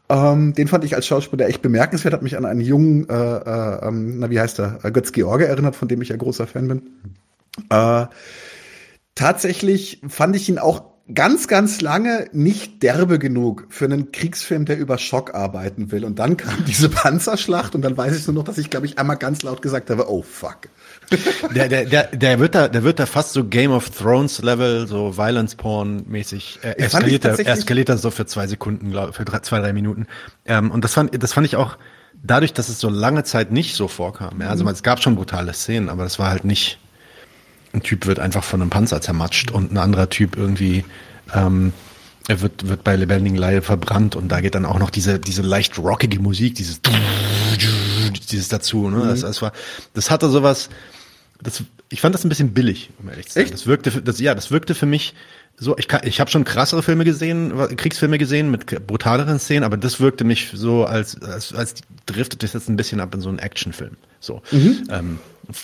Ähm, 0.10 0.54
den 0.56 0.68
fand 0.68 0.84
ich 0.84 0.96
als 0.96 1.06
Schauspieler 1.06 1.48
echt 1.48 1.62
bemerkenswert, 1.62 2.16
hat 2.16 2.24
mich 2.24 2.38
an 2.38 2.46
einen 2.46 2.62
jungen, 2.62 3.08
äh, 3.08 3.14
äh, 3.14 3.88
ähm, 3.88 4.18
na 4.18 4.32
wie 4.32 4.40
heißt 4.40 4.60
er, 4.60 4.80
Götz 4.92 5.12
George 5.12 5.46
erinnert, 5.46 5.76
von 5.76 5.88
dem 5.88 6.02
ich 6.02 6.10
ja 6.10 6.18
großer 6.18 6.48
Fan 6.48 6.68
bin. 6.68 6.82
Äh, 7.70 8.06
tatsächlich 9.16 10.02
fand 10.08 10.36
ich 10.36 10.50
ihn 10.50 10.60
auch 10.60 10.92
ganz, 11.14 11.48
ganz 11.48 11.82
lange 11.82 12.30
nicht 12.32 12.84
derbe 12.84 13.20
genug 13.20 13.68
für 13.70 13.86
einen 13.86 14.12
Kriegsfilm, 14.12 14.66
der 14.66 14.78
über 14.78 14.98
Schock 14.98 15.34
arbeiten 15.34 15.92
will. 15.92 16.06
Und 16.06 16.20
dann 16.20 16.38
kam 16.38 16.64
diese 16.68 16.90
Panzerschlacht 16.90 17.76
und 17.76 17.82
dann 17.82 17.98
weiß 17.98 18.18
ich 18.18 18.28
nur 18.28 18.36
noch, 18.36 18.44
dass 18.44 18.58
ich, 18.58 18.70
glaube 18.70 18.86
ich, 18.86 18.98
einmal 18.98 19.18
ganz 19.18 19.44
laut 19.44 19.62
gesagt 19.62 19.90
habe, 19.90 20.10
oh 20.10 20.22
fuck. 20.22 20.70
Der, 21.54 21.68
der, 21.68 21.84
der, 21.84 22.04
der 22.08 22.40
wird 22.40 22.56
da, 22.56 22.70
der 22.70 22.84
wird 22.84 22.98
da 22.98 23.06
fast 23.06 23.34
so 23.34 23.44
Game 23.44 23.72
of 23.72 23.90
Thrones 23.90 24.42
Level, 24.42 24.88
so 24.88 25.18
Violence 25.18 25.56
Porn 25.56 26.06
mäßig, 26.08 26.60
äh, 26.62 26.78
eskaliert, 26.78 27.26
er, 27.26 27.38
eskaliert 27.38 27.90
er 27.90 27.98
so 27.98 28.12
für 28.12 28.26
zwei 28.26 28.48
Sekunden, 28.48 28.92
glaub, 28.92 29.14
für 29.14 29.26
drei, 29.26 29.40
zwei, 29.40 29.60
drei 29.60 29.74
Minuten. 29.74 30.08
Ähm, 30.46 30.72
und 30.72 30.86
das 30.86 30.94
fand, 30.94 31.22
das 31.22 31.34
fand 31.34 31.46
ich 31.46 31.58
auch 31.58 31.78
dadurch, 32.24 32.54
dass 32.54 32.70
es 32.70 32.80
so 32.80 32.90
lange 32.90 33.26
Zeit 33.26 33.52
nicht 33.52 33.76
so 33.76 33.90
vorkam. 33.90 34.40
Ja, 34.40 34.50
also 34.50 34.68
es 34.70 34.84
gab 34.84 35.02
schon 35.02 35.16
brutale 35.16 35.54
Szenen, 35.54 35.90
aber 35.90 36.04
das 36.04 36.18
war 36.18 36.30
halt 36.30 36.46
nicht, 36.46 36.80
ein 37.74 37.84
Typ 37.84 38.06
wird 38.06 38.20
einfach 38.20 38.44
von 38.44 38.62
einem 38.62 38.70
Panzer 38.70 39.02
zermatscht 39.02 39.52
und 39.52 39.72
ein 39.72 39.78
anderer 39.78 40.10
Typ 40.10 40.36
irgendwie 40.36 40.84
ähm, 41.34 41.74
er 42.28 42.42
wird, 42.42 42.68
wird 42.68 42.84
bei 42.84 42.96
lebendigen 42.96 43.38
Leibe 43.38 43.62
verbrannt 43.62 44.16
und 44.16 44.30
da 44.30 44.42
geht 44.42 44.56
dann 44.56 44.66
auch 44.66 44.80
noch 44.80 44.90
diese, 44.90 45.20
diese 45.20 45.42
leicht 45.42 45.78
rockige 45.80 46.20
Musik, 46.20 46.56
dieses, 46.56 46.80
dieses 48.30 48.48
dazu. 48.48 48.90
Ne? 48.90 48.98
Mhm. 48.98 49.08
Das, 49.08 49.22
das, 49.22 49.42
war, 49.42 49.54
das 49.94 50.12
hatte 50.12 50.30
sowas, 50.30 50.70
das, 51.42 51.64
ich 51.90 52.00
fand 52.00 52.14
das 52.14 52.24
ein 52.24 52.30
bisschen 52.30 52.54
billig, 52.54 52.92
um 53.00 53.10
ehrlich 53.10 53.28
zu 53.28 53.34
sein. 53.34 53.44
Echt? 53.44 53.54
Das 53.54 53.66
wirkte, 53.66 54.02
das, 54.02 54.20
ja, 54.20 54.36
das 54.36 54.52
wirkte 54.52 54.76
für 54.76 54.86
mich 54.86 55.16
so, 55.64 55.78
ich, 55.78 55.88
kann, 55.88 56.02
ich 56.06 56.20
habe 56.20 56.32
schon 56.32 56.44
krassere 56.44 56.82
Filme 56.82 57.06
gesehen, 57.06 57.54
Kriegsfilme 57.78 58.18
gesehen 58.18 58.50
mit 58.50 58.88
brutaleren 58.88 59.38
Szenen, 59.38 59.64
aber 59.64 59.78
das 59.78 60.00
wirkte 60.00 60.24
mich 60.24 60.50
so, 60.56 60.86
als, 60.86 61.22
als, 61.22 61.54
als 61.54 61.76
driftet 62.08 62.42
das 62.42 62.54
jetzt 62.54 62.68
ein 62.68 62.78
bisschen 62.78 63.00
ab 63.00 63.14
in 63.14 63.22
so 63.22 63.30
einen 63.30 63.38
Actionfilm. 63.38 63.96
So. 64.20 64.42
Mhm. 64.52 64.84
Ähm, 64.90 65.20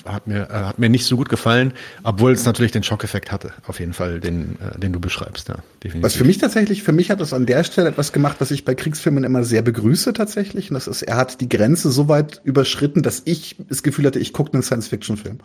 hat 0.05 0.27
mir, 0.27 0.51
äh, 0.51 0.53
hat 0.53 0.77
mir 0.77 0.89
nicht 0.89 1.05
so 1.05 1.17
gut 1.17 1.29
gefallen, 1.29 1.73
obwohl 2.03 2.31
es 2.31 2.45
natürlich 2.45 2.71
den 2.71 2.83
Schockeffekt 2.83 3.31
hatte, 3.31 3.53
auf 3.65 3.79
jeden 3.79 3.93
Fall, 3.93 4.19
den, 4.19 4.59
äh, 4.61 4.79
den 4.79 4.93
du 4.93 4.99
beschreibst, 4.99 5.49
ja, 5.49 5.55
definitiv. 5.83 6.03
Was 6.03 6.13
für 6.13 6.25
mich 6.25 6.37
tatsächlich, 6.37 6.83
für 6.83 6.91
mich 6.91 7.09
hat 7.09 7.19
es 7.19 7.33
an 7.33 7.47
der 7.47 7.63
Stelle 7.63 7.89
etwas 7.89 8.13
gemacht, 8.13 8.37
was 8.37 8.51
ich 8.51 8.65
bei 8.65 8.75
Kriegsfilmen 8.75 9.23
immer 9.23 9.43
sehr 9.43 9.63
begrüße 9.63 10.13
tatsächlich. 10.13 10.69
Und 10.69 10.75
das 10.75 10.85
ist, 10.85 11.01
er 11.01 11.17
hat 11.17 11.41
die 11.41 11.49
Grenze 11.49 11.89
so 11.89 12.07
weit 12.07 12.39
überschritten, 12.43 13.01
dass 13.01 13.23
ich 13.25 13.55
das 13.67 13.81
Gefühl 13.81 14.05
hatte, 14.05 14.19
ich 14.19 14.31
gucke 14.31 14.53
einen 14.53 14.61
Science-Fiction-Film. 14.61 15.39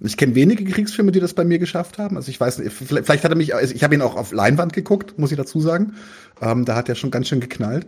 Ich 0.00 0.16
kenne 0.16 0.34
wenige 0.34 0.64
Kriegsfilme, 0.64 1.12
die 1.12 1.20
das 1.20 1.34
bei 1.34 1.44
mir 1.44 1.58
geschafft 1.58 1.98
haben. 1.98 2.16
Also 2.16 2.30
ich 2.30 2.38
weiß 2.38 2.58
nicht, 2.58 2.72
vielleicht 2.72 3.24
hat 3.24 3.30
er 3.30 3.36
mich, 3.36 3.54
also 3.54 3.74
ich 3.74 3.82
habe 3.82 3.94
ihn 3.94 4.02
auch 4.02 4.16
auf 4.16 4.32
Leinwand 4.32 4.72
geguckt, 4.72 5.18
muss 5.18 5.30
ich 5.30 5.36
dazu 5.36 5.60
sagen. 5.60 5.94
Ähm, 6.40 6.64
da 6.64 6.76
hat 6.76 6.88
er 6.88 6.94
schon 6.94 7.10
ganz 7.10 7.28
schön 7.28 7.40
geknallt. 7.40 7.86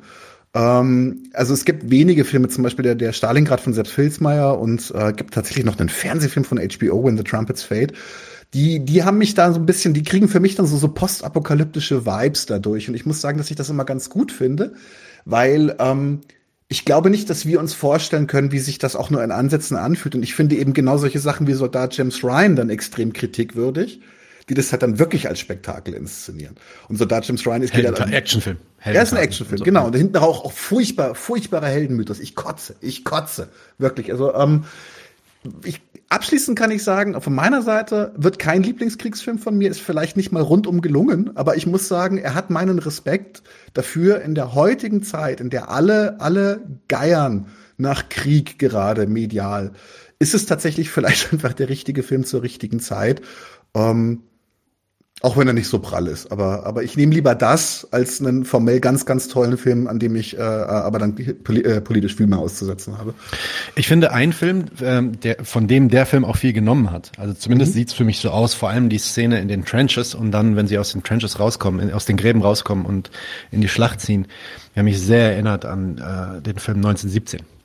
Ähm, 0.55 1.25
also 1.35 1.53
es 1.53 1.65
gibt 1.65 1.91
wenige 1.91 2.25
Filme, 2.25 2.49
zum 2.49 2.65
Beispiel 2.65 2.83
der, 2.83 2.95
der 2.95 3.13
Stalingrad 3.13 3.61
von 3.61 3.75
Sepp 3.75 3.89
Filzmeier 3.89 4.59
und 4.59 4.93
äh, 4.95 5.13
gibt 5.13 5.35
tatsächlich 5.35 5.67
noch 5.67 5.79
einen 5.79 5.89
Fernsehfilm 5.89 6.45
von 6.45 6.59
HBO, 6.59 7.05
When 7.05 7.19
the 7.19 7.25
Trumpets 7.25 7.63
Fade. 7.63 7.93
Die, 8.55 8.83
die 8.83 9.05
haben 9.05 9.19
mich 9.19 9.35
da 9.35 9.53
so 9.53 9.61
ein 9.61 9.67
bisschen, 9.67 9.93
die 9.93 10.03
kriegen 10.03 10.29
für 10.29 10.41
mich 10.41 10.55
dann 10.55 10.65
so, 10.65 10.79
so 10.79 10.89
postapokalyptische 10.89 12.07
Vibes 12.07 12.47
dadurch. 12.47 12.89
Und 12.89 12.95
ich 12.95 13.05
muss 13.05 13.21
sagen, 13.21 13.37
dass 13.37 13.51
ich 13.51 13.57
das 13.57 13.69
immer 13.69 13.85
ganz 13.85 14.09
gut 14.09 14.33
finde, 14.33 14.73
weil 15.27 15.77
ähm, 15.79 16.21
ich 16.69 16.85
glaube 16.85 17.09
nicht, 17.09 17.31
dass 17.31 17.47
wir 17.47 17.61
uns 17.61 17.73
vorstellen 17.73 18.27
können, 18.27 18.53
wie 18.53 18.59
sich 18.59 18.79
das 18.79 18.95
auch 18.95 19.09
nur 19.09 19.25
in 19.25 19.33
Ansätzen 19.33 19.77
anfühlt. 19.77 20.15
Und 20.15 20.23
ich 20.23 20.35
finde 20.35 20.57
eben 20.57 20.75
genau 20.75 20.99
solche 20.99 21.19
Sachen 21.19 21.47
wie 21.47 21.55
Soldat 21.55 21.97
James 21.97 22.23
Ryan 22.23 22.57
dann 22.57 22.69
extrem 22.69 23.15
kritikwürdig, 23.15 24.03
die 24.51 24.55
das 24.55 24.71
halt 24.71 24.83
dann 24.83 24.99
wirklich 24.99 25.29
als 25.29 25.41
Spektakel 25.41 25.95
inszenieren. 25.95 26.57
Und 26.89 26.97
Soldat 26.97 27.27
James 27.27 27.47
Ryan 27.47 27.63
ist 27.63 27.73
Helden, 27.73 27.95
dann, 27.95 28.13
Actionfilm. 28.13 28.59
Er 28.81 29.03
ist 29.03 29.15
ein 29.15 29.19
Actionfilm, 29.19 29.59
so. 29.59 29.65
genau. 29.65 29.87
Und 29.87 29.97
hinten 29.97 30.19
auch, 30.19 30.45
auch 30.45 30.53
furchtbar, 30.53 31.15
furchtbarer 31.15 31.69
Heldenmythos. 31.69 32.21
Ich 32.21 32.35
kotze, 32.35 32.77
ich 32.83 33.03
kotze. 33.03 33.49
Wirklich. 33.79 34.13
Also, 34.13 34.35
ähm, 34.35 34.65
ich, 35.65 35.81
abschließend 36.09 36.59
kann 36.59 36.71
ich 36.71 36.83
sagen, 36.83 37.21
von 37.21 37.35
meiner 37.35 37.63
Seite 37.63 38.13
wird 38.17 38.39
kein 38.39 38.63
Lieblingskriegsfilm 38.63 39.39
von 39.39 39.57
mir, 39.57 39.71
ist 39.71 39.81
vielleicht 39.81 40.17
nicht 40.17 40.33
mal 40.33 40.43
rundum 40.43 40.81
gelungen, 40.81 41.37
aber 41.37 41.57
ich 41.57 41.67
muss 41.67 41.89
sagen, 41.89 42.19
er 42.19 42.35
hat 42.35 42.51
meinen 42.51 42.79
Respekt 42.79 43.43
dafür 43.75 44.23
in 44.23 44.35
der 44.35 44.55
heutigen 44.55 45.03
Zeit, 45.03 45.41
in 45.41 45.51
der 45.51 45.71
alle, 45.71 46.21
alle 46.21 46.63
geiern 46.89 47.47
nach 47.77 48.09
Krieg 48.09 48.59
gerade 48.59 49.07
medial, 49.07 49.73
ist 50.19 50.35
es 50.35 50.47
tatsächlich 50.47 50.91
vielleicht 50.91 51.33
einfach 51.33 51.53
der 51.53 51.69
richtige 51.69 52.03
Film 52.03 52.25
zur 52.25 52.43
richtigen 52.43 52.81
Zeit. 52.81 53.23
Ähm, 53.75 54.23
auch 55.21 55.37
wenn 55.37 55.49
er 55.49 55.53
nicht 55.53 55.69
so 55.69 55.81
prall 55.81 56.07
ist. 56.07 56.31
Aber, 56.31 56.65
aber 56.65 56.85
ich 56.85 56.97
nehme 56.97 57.13
lieber 57.13 57.35
das 57.35 57.89
als 57.91 58.21
einen 58.21 58.45
formell 58.45 58.79
ganz, 58.79 59.05
ganz 59.05 59.27
tollen 59.27 59.59
Film, 59.59 59.89
an 59.89 59.99
dem 59.99 60.15
ich 60.15 60.39
äh, 60.39 60.41
aber 60.41 60.99
dann 60.99 61.17
poli 61.43 61.63
äh, 61.63 61.81
politisch 61.81 62.15
viel 62.15 62.29
mehr 62.29 62.39
auszusetzen 62.39 62.99
habe. 62.99 63.15
Ich 63.75 63.89
finde 63.89 64.13
ein 64.13 64.33
Film, 64.33 64.67
ähm, 64.81 65.19
der, 65.21 65.45
von 65.45 65.67
dem 65.67 65.89
der 65.89 66.07
Film 66.07 66.25
auch 66.25 66.37
viel 66.37 66.53
genommen 66.53 66.93
hat. 66.93 67.11
Also 67.19 67.35
zumindest 67.35 67.73
mhm. 67.73 67.79
sieht's 67.79 67.95
für 67.95 68.05
mich 68.05 68.21
so 68.21 68.31
aus, 68.31 68.55
vor 68.55 68.71
allem 68.71 68.89
die 68.89 68.99
Szene 68.99 69.41
in 69.41 69.49
den 69.49 69.65
Trenches 69.65 70.15
und 70.15 70.31
dann, 70.31 70.55
wenn 70.55 70.69
sie 70.69 70.79
aus 70.79 70.93
den 70.93 71.03
Trenches 71.03 71.41
rauskommen, 71.41 71.81
in, 71.81 71.93
aus 71.93 72.07
den 72.07 72.17
Gräben 72.17 72.43
rauskommen 72.43 72.87
und 72.87 73.11
in 73.51 73.61
die 73.61 73.69
Schlacht 73.69 74.01
ziehen. 74.01 74.27
Haben 74.77 74.85
mich 74.85 75.01
sehr 75.01 75.33
erinnert 75.33 75.65
an 75.65 75.99
äh, 75.99 76.41
den 76.41 76.59
Film 76.59 76.77
1917. 76.77 77.58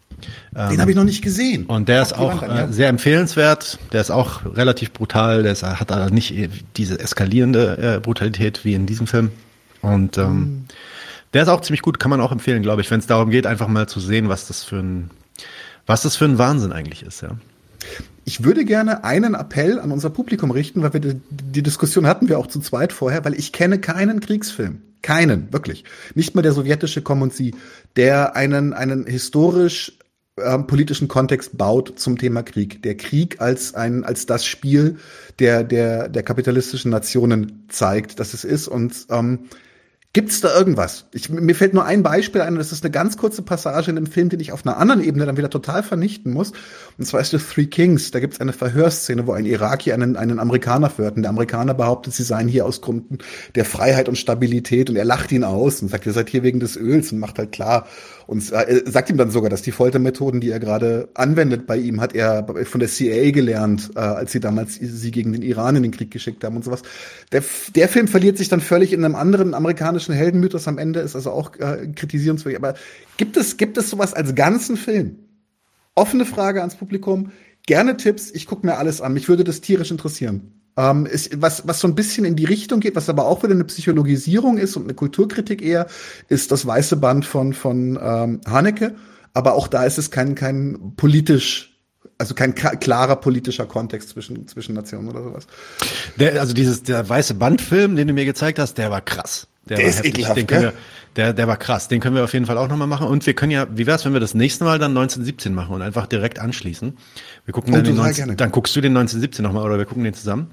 Den 0.51 0.73
ähm, 0.73 0.81
habe 0.81 0.91
ich 0.91 0.97
noch 0.97 1.03
nicht 1.03 1.23
gesehen. 1.23 1.65
Und 1.65 1.89
der 1.89 2.01
ist 2.01 2.13
auch 2.13 2.43
äh, 2.43 2.67
sehr 2.69 2.89
empfehlenswert. 2.89 3.79
Der 3.91 4.01
ist 4.01 4.11
auch 4.11 4.41
relativ 4.55 4.91
brutal. 4.91 5.43
Der 5.43 5.51
ist, 5.51 5.63
hat 5.63 5.91
aber 5.91 6.09
nicht 6.09 6.33
diese 6.77 6.99
eskalierende 6.99 7.95
äh, 7.97 7.99
Brutalität 7.99 8.65
wie 8.65 8.73
in 8.73 8.85
diesem 8.85 9.07
Film. 9.07 9.31
Und 9.81 10.17
ähm, 10.17 10.35
mhm. 10.35 10.65
der 11.33 11.43
ist 11.43 11.49
auch 11.49 11.61
ziemlich 11.61 11.81
gut. 11.81 11.99
Kann 11.99 12.09
man 12.09 12.21
auch 12.21 12.31
empfehlen, 12.31 12.61
glaube 12.61 12.81
ich, 12.81 12.91
wenn 12.91 12.99
es 12.99 13.07
darum 13.07 13.29
geht, 13.29 13.45
einfach 13.47 13.67
mal 13.67 13.87
zu 13.87 13.99
sehen, 13.99 14.29
was 14.29 14.47
das 14.47 14.63
für 14.63 14.77
ein, 14.77 15.09
was 15.85 16.03
das 16.03 16.15
für 16.15 16.25
ein 16.25 16.37
Wahnsinn 16.37 16.71
eigentlich 16.71 17.03
ist. 17.03 17.21
Ja. 17.21 17.37
Ich 18.25 18.43
würde 18.43 18.63
gerne 18.63 19.03
einen 19.03 19.33
Appell 19.33 19.79
an 19.79 19.91
unser 19.91 20.09
Publikum 20.09 20.51
richten, 20.51 20.81
weil 20.81 20.93
wir 20.93 20.99
die, 21.01 21.21
die 21.29 21.63
Diskussion 21.63 22.07
hatten 22.07 22.29
wir 22.29 22.39
auch 22.39 22.47
zu 22.47 22.59
zweit 22.61 22.93
vorher, 22.93 23.25
weil 23.25 23.33
ich 23.33 23.51
kenne 23.51 23.79
keinen 23.79 24.19
Kriegsfilm. 24.21 24.81
Keinen, 25.01 25.51
wirklich. 25.51 25.83
Nicht 26.15 26.33
mal 26.33 26.41
der 26.41 26.53
sowjetische 26.53 27.01
Komm 27.01 27.21
und 27.21 27.33
Sie, 27.33 27.53
der 27.97 28.37
einen, 28.37 28.71
einen 28.71 29.05
historisch 29.05 29.97
ähm, 30.37 30.67
politischen 30.67 31.07
Kontext 31.07 31.57
baut 31.57 31.93
zum 31.97 32.17
Thema 32.17 32.43
Krieg. 32.43 32.81
Der 32.83 32.95
Krieg 32.95 33.39
als 33.39 33.75
ein 33.75 34.03
als 34.03 34.25
das 34.25 34.45
Spiel 34.45 34.97
der 35.39 35.63
der 35.63 36.09
der 36.09 36.23
kapitalistischen 36.23 36.91
Nationen 36.91 37.65
zeigt, 37.69 38.19
dass 38.19 38.33
es 38.33 38.43
ist 38.43 38.67
und 38.67 39.05
ähm, 39.09 39.49
Gibt 40.15 40.29
es 40.29 40.41
da 40.41 40.55
irgendwas? 40.55 41.07
Ich, 41.11 41.29
mir 41.29 41.55
fällt 41.55 41.73
nur 41.73 41.85
ein 41.85 42.03
Beispiel 42.03 42.41
ein, 42.41 42.53
das 42.53 42.71
ist 42.71 42.83
eine 42.83 42.91
ganz 42.91 43.17
kurze 43.17 43.41
Passage 43.41 43.89
in 43.89 43.95
dem 43.95 44.05
Film, 44.05 44.29
den 44.29 44.39
ich 44.39 44.51
auf 44.51 44.63
einer 44.63 44.77
anderen 44.77 45.03
Ebene 45.03 45.25
dann 45.25 45.37
wieder 45.37 45.49
total 45.49 45.81
vernichten 45.81 46.31
muss. 46.31 46.51
Und 46.99 47.05
zwar 47.05 47.19
ist 47.21 47.31
The 47.31 47.39
Three 47.39 47.65
Kings. 47.65 48.11
Da 48.11 48.19
gibt 48.19 48.35
es 48.35 48.39
eine 48.39 48.53
Verhörszene, 48.53 49.25
wo 49.25 49.31
ein 49.31 49.47
Iraki 49.47 49.91
einen, 49.91 50.15
einen 50.15 50.37
Amerikaner 50.37 50.91
verhört. 50.91 51.15
Und 51.15 51.23
der 51.23 51.31
Amerikaner 51.31 51.73
behauptet, 51.73 52.13
sie 52.13 52.21
seien 52.21 52.47
hier 52.47 52.67
aus 52.67 52.81
Gründen 52.81 53.17
der 53.55 53.65
Freiheit 53.65 54.07
und 54.07 54.15
Stabilität. 54.15 54.91
Und 54.91 54.97
er 54.97 55.05
lacht 55.05 55.31
ihn 55.31 55.43
aus 55.43 55.81
und 55.81 55.87
sagt, 55.87 56.05
ihr 56.05 56.13
seid 56.13 56.29
hier 56.29 56.43
wegen 56.43 56.59
des 56.59 56.77
Öls 56.77 57.11
und 57.11 57.17
macht 57.17 57.39
halt 57.39 57.51
klar. 57.51 57.87
Und 58.27 58.51
äh, 58.51 58.83
sagt 58.85 59.09
ihm 59.09 59.17
dann 59.17 59.31
sogar, 59.31 59.49
dass 59.49 59.61
die 59.61 59.71
Foltermethoden, 59.71 60.39
die 60.39 60.49
er 60.49 60.59
gerade 60.59 61.09
anwendet 61.13 61.67
bei 61.67 61.77
ihm, 61.77 62.01
hat 62.01 62.15
er 62.15 62.45
von 62.65 62.79
der 62.79 62.89
CIA 62.89 63.31
gelernt, 63.31 63.91
äh, 63.95 63.99
als 63.99 64.31
sie 64.31 64.39
damals 64.39 64.75
sie 64.75 65.11
gegen 65.11 65.33
den 65.33 65.41
Iran 65.41 65.75
in 65.75 65.83
den 65.83 65.91
Krieg 65.91 66.11
geschickt 66.11 66.43
haben 66.43 66.55
und 66.55 66.63
sowas. 66.63 66.81
Der, 67.31 67.43
der 67.75 67.89
Film 67.89 68.07
verliert 68.07 68.37
sich 68.37 68.49
dann 68.49 68.61
völlig 68.61 68.93
in 68.93 69.03
einem 69.03 69.15
anderen 69.15 69.53
amerikanischen 69.53 70.13
Heldenmythos 70.13 70.67
am 70.67 70.77
Ende 70.77 71.01
ist 71.01 71.15
also 71.15 71.31
auch 71.31 71.55
äh, 71.57 71.87
kritisierenswürdig. 71.95 72.57
Aber 72.57 72.75
gibt 73.17 73.37
es, 73.37 73.57
gibt 73.57 73.77
es 73.77 73.89
sowas 73.89 74.13
als 74.13 74.35
ganzen 74.35 74.77
Film? 74.77 75.17
Offene 75.95 76.25
Frage 76.25 76.61
ans 76.61 76.75
Publikum. 76.75 77.31
Gerne 77.65 77.97
Tipps. 77.97 78.31
Ich 78.31 78.47
gucke 78.47 78.65
mir 78.65 78.77
alles 78.77 79.01
an. 79.01 79.13
Mich 79.13 79.29
würde 79.29 79.43
das 79.43 79.61
tierisch 79.61 79.91
interessieren. 79.91 80.62
Ähm, 80.75 81.05
ist, 81.05 81.41
was, 81.41 81.67
was 81.67 81.79
so 81.79 81.87
ein 81.87 81.95
bisschen 81.95 82.25
in 82.25 82.35
die 82.35 82.45
Richtung 82.45 82.79
geht, 82.79 82.95
was 82.95 83.09
aber 83.09 83.25
auch 83.25 83.43
wieder 83.43 83.53
eine 83.53 83.63
Psychologisierung 83.65 84.57
ist 84.57 84.75
und 84.75 84.83
eine 84.83 84.95
Kulturkritik 84.95 85.61
eher, 85.61 85.87
ist 86.29 86.51
das 86.51 86.65
weiße 86.65 86.97
Band 86.97 87.25
von, 87.25 87.53
von 87.53 87.99
ähm, 88.01 88.41
Haneke. 88.47 88.95
Aber 89.33 89.53
auch 89.53 89.67
da 89.67 89.83
ist 89.83 89.97
es 89.97 90.11
kein, 90.11 90.35
kein 90.35 90.93
politisch 90.95 91.73
also 92.17 92.35
kein 92.35 92.55
klarer 92.55 93.17
politischer 93.17 93.65
Kontext 93.65 94.09
zwischen, 94.09 94.47
zwischen 94.47 94.75
Nationen 94.75 95.09
oder 95.09 95.23
sowas. 95.23 95.47
Der, 96.17 96.39
also 96.39 96.53
dieses, 96.53 96.83
der 96.83 97.07
weiße 97.09 97.33
Bandfilm, 97.33 97.95
den 97.95 98.07
du 98.07 98.13
mir 98.13 98.23
gezeigt 98.23 98.59
hast, 98.59 98.77
der 98.77 98.91
war 98.91 99.01
krass. 99.01 99.47
Der, 99.67 99.77
der 99.77 99.87
ist 99.87 99.97
heftig. 99.97 100.13
ekelhaft, 100.15 100.37
den 100.37 100.47
können 100.47 100.61
wir, 100.63 100.73
der, 101.15 101.33
der 101.33 101.47
war 101.47 101.57
krass. 101.57 101.87
Den 101.87 101.99
können 101.99 102.15
wir 102.15 102.23
auf 102.23 102.33
jeden 102.33 102.45
Fall 102.45 102.57
auch 102.57 102.67
nochmal 102.67 102.87
machen. 102.87 103.07
Und 103.07 103.25
wir 103.25 103.33
können 103.33 103.51
ja, 103.51 103.67
wie 103.71 103.85
wär's, 103.85 104.05
wenn 104.05 104.13
wir 104.13 104.19
das 104.19 104.33
nächste 104.33 104.63
Mal 104.63 104.79
dann 104.79 104.91
1917 104.91 105.53
machen 105.53 105.73
und 105.73 105.81
einfach 105.81 106.07
direkt 106.07 106.39
anschließen? 106.39 106.97
Wir 107.45 107.53
gucken 107.53 107.73
oh, 107.73 107.77
dann 107.77 107.85
den 107.85 107.95
19, 107.95 108.35
dann 108.37 108.51
guckst 108.51 108.75
du 108.75 108.81
den 108.81 108.91
1917 108.91 109.43
nochmal 109.43 109.63
oder 109.63 109.77
wir 109.77 109.85
gucken 109.85 110.03
den 110.03 110.13
zusammen. 110.13 110.49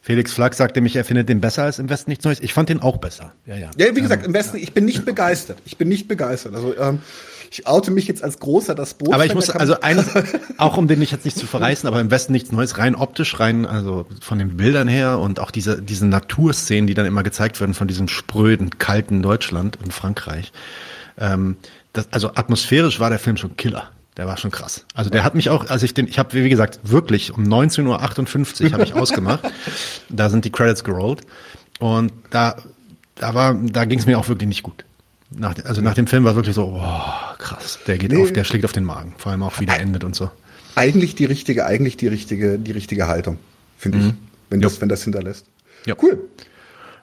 Felix 0.00 0.34
Flagg 0.34 0.54
sagte 0.54 0.82
mich, 0.82 0.96
er 0.96 1.04
findet 1.04 1.30
den 1.30 1.40
besser 1.40 1.62
als 1.62 1.78
im 1.78 1.88
Westen 1.88 2.10
nichts 2.10 2.26
Neues. 2.26 2.40
Ich 2.40 2.52
fand 2.52 2.68
den 2.68 2.82
auch 2.82 2.98
besser. 2.98 3.32
Ja, 3.46 3.56
ja. 3.56 3.70
Ja, 3.78 3.96
wie 3.96 4.02
gesagt, 4.02 4.22
ähm, 4.22 4.28
im 4.28 4.34
Westen, 4.34 4.58
ich 4.58 4.74
bin 4.74 4.84
nicht 4.84 5.06
begeistert. 5.06 5.58
Ich 5.64 5.78
bin 5.78 5.88
nicht 5.88 6.08
begeistert. 6.08 6.54
Also 6.54 6.76
ähm, 6.76 6.98
ich 7.54 7.68
oute 7.68 7.92
mich 7.92 8.08
jetzt 8.08 8.24
als 8.24 8.40
großer 8.40 8.74
das 8.74 8.94
Boot. 8.94 9.14
Aber 9.14 9.24
ich 9.24 9.32
muss, 9.32 9.48
also 9.48 9.78
eines, 9.80 10.06
auch 10.58 10.76
um 10.76 10.88
den 10.88 10.98
nicht 10.98 11.12
jetzt 11.12 11.24
nicht 11.24 11.38
zu 11.38 11.46
verreißen, 11.46 11.86
aber 11.86 12.00
im 12.00 12.10
Westen 12.10 12.32
nichts 12.32 12.50
Neues, 12.50 12.78
rein 12.78 12.96
optisch, 12.96 13.38
rein, 13.38 13.64
also 13.64 14.06
von 14.20 14.40
den 14.40 14.56
Bildern 14.56 14.88
her 14.88 15.20
und 15.20 15.38
auch 15.38 15.52
diese, 15.52 15.80
diese 15.80 16.04
Naturszenen, 16.04 16.88
die 16.88 16.94
dann 16.94 17.06
immer 17.06 17.22
gezeigt 17.22 17.60
werden 17.60 17.74
von 17.74 17.86
diesem 17.86 18.08
spröden, 18.08 18.78
kalten 18.78 19.22
Deutschland 19.22 19.78
und 19.84 19.92
Frankreich. 19.92 20.52
Ähm, 21.16 21.56
das, 21.92 22.08
also 22.10 22.30
atmosphärisch 22.34 22.98
war 22.98 23.08
der 23.08 23.20
Film 23.20 23.36
schon 23.36 23.56
Killer. 23.56 23.88
Der 24.16 24.26
war 24.26 24.36
schon 24.36 24.50
krass. 24.50 24.84
Also 24.92 25.10
der 25.10 25.22
hat 25.22 25.36
mich 25.36 25.48
auch, 25.48 25.70
als 25.70 25.84
ich 25.84 25.94
den, 25.94 26.08
ich 26.08 26.18
habe 26.18 26.32
wie 26.32 26.48
gesagt 26.48 26.80
wirklich 26.82 27.32
um 27.32 27.44
19.58 27.44 28.64
Uhr 28.64 28.72
habe 28.72 28.82
ich 28.82 28.94
ausgemacht. 28.94 29.44
Da 30.08 30.28
sind 30.28 30.44
die 30.44 30.50
Credits 30.50 30.82
gerollt 30.82 31.20
und 31.78 32.12
da, 32.30 32.56
da 33.14 33.32
war, 33.34 33.54
da 33.54 33.84
ging 33.84 34.00
es 34.00 34.06
mir 34.06 34.18
auch 34.18 34.26
wirklich 34.26 34.48
nicht 34.48 34.64
gut. 34.64 34.84
Nach, 35.30 35.54
also 35.64 35.80
nach 35.80 35.94
dem 35.94 36.06
Film 36.06 36.24
war 36.24 36.32
es 36.32 36.36
wirklich 36.36 36.54
so, 36.54 36.80
oh, 36.80 37.36
krass, 37.38 37.78
der 37.86 37.98
geht 37.98 38.12
nee. 38.12 38.22
auf, 38.22 38.32
der 38.32 38.44
schlägt 38.44 38.64
auf 38.64 38.72
den 38.72 38.84
Magen, 38.84 39.14
vor 39.16 39.32
allem 39.32 39.42
auch 39.42 39.58
wie 39.60 39.66
der 39.66 39.80
endet 39.80 40.04
und 40.04 40.14
so. 40.14 40.30
Eigentlich 40.76 41.14
die 41.14 41.24
richtige, 41.24 41.66
eigentlich 41.66 41.96
die 41.96 42.08
richtige, 42.08 42.58
die 42.58 42.72
richtige 42.72 43.08
Haltung, 43.08 43.38
finde 43.78 43.98
mhm. 43.98 44.06
ich, 44.06 44.14
wenn 44.50 44.60
das, 44.60 44.80
wenn 44.80 44.88
das 44.88 45.02
hinterlässt. 45.02 45.46
Ja. 45.86 45.94
Cool. 46.00 46.18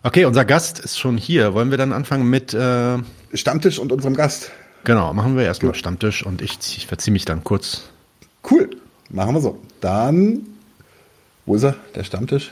Okay, 0.03 0.25
unser 0.25 0.45
Gast 0.45 0.79
ist 0.79 0.97
schon 0.97 1.17
hier. 1.17 1.53
Wollen 1.53 1.69
wir 1.69 1.77
dann 1.77 1.93
anfangen 1.93 2.29
mit 2.29 2.53
äh, 2.53 2.97
Stammtisch 3.33 3.77
und 3.77 3.91
unserem 3.91 4.15
Gast? 4.15 4.51
Genau, 4.83 5.13
machen 5.13 5.37
wir 5.37 5.43
erstmal 5.43 5.75
Stammtisch 5.75 6.25
und 6.25 6.41
ich, 6.41 6.57
ich 6.75 6.87
verziehe 6.87 7.13
mich 7.13 7.25
dann 7.25 7.43
kurz. 7.43 7.83
Cool, 8.49 8.69
machen 9.09 9.35
wir 9.35 9.41
so. 9.41 9.59
Dann, 9.79 10.41
wo 11.45 11.55
ist 11.55 11.63
er, 11.63 11.75
der 11.93 12.03
Stammtisch? 12.03 12.51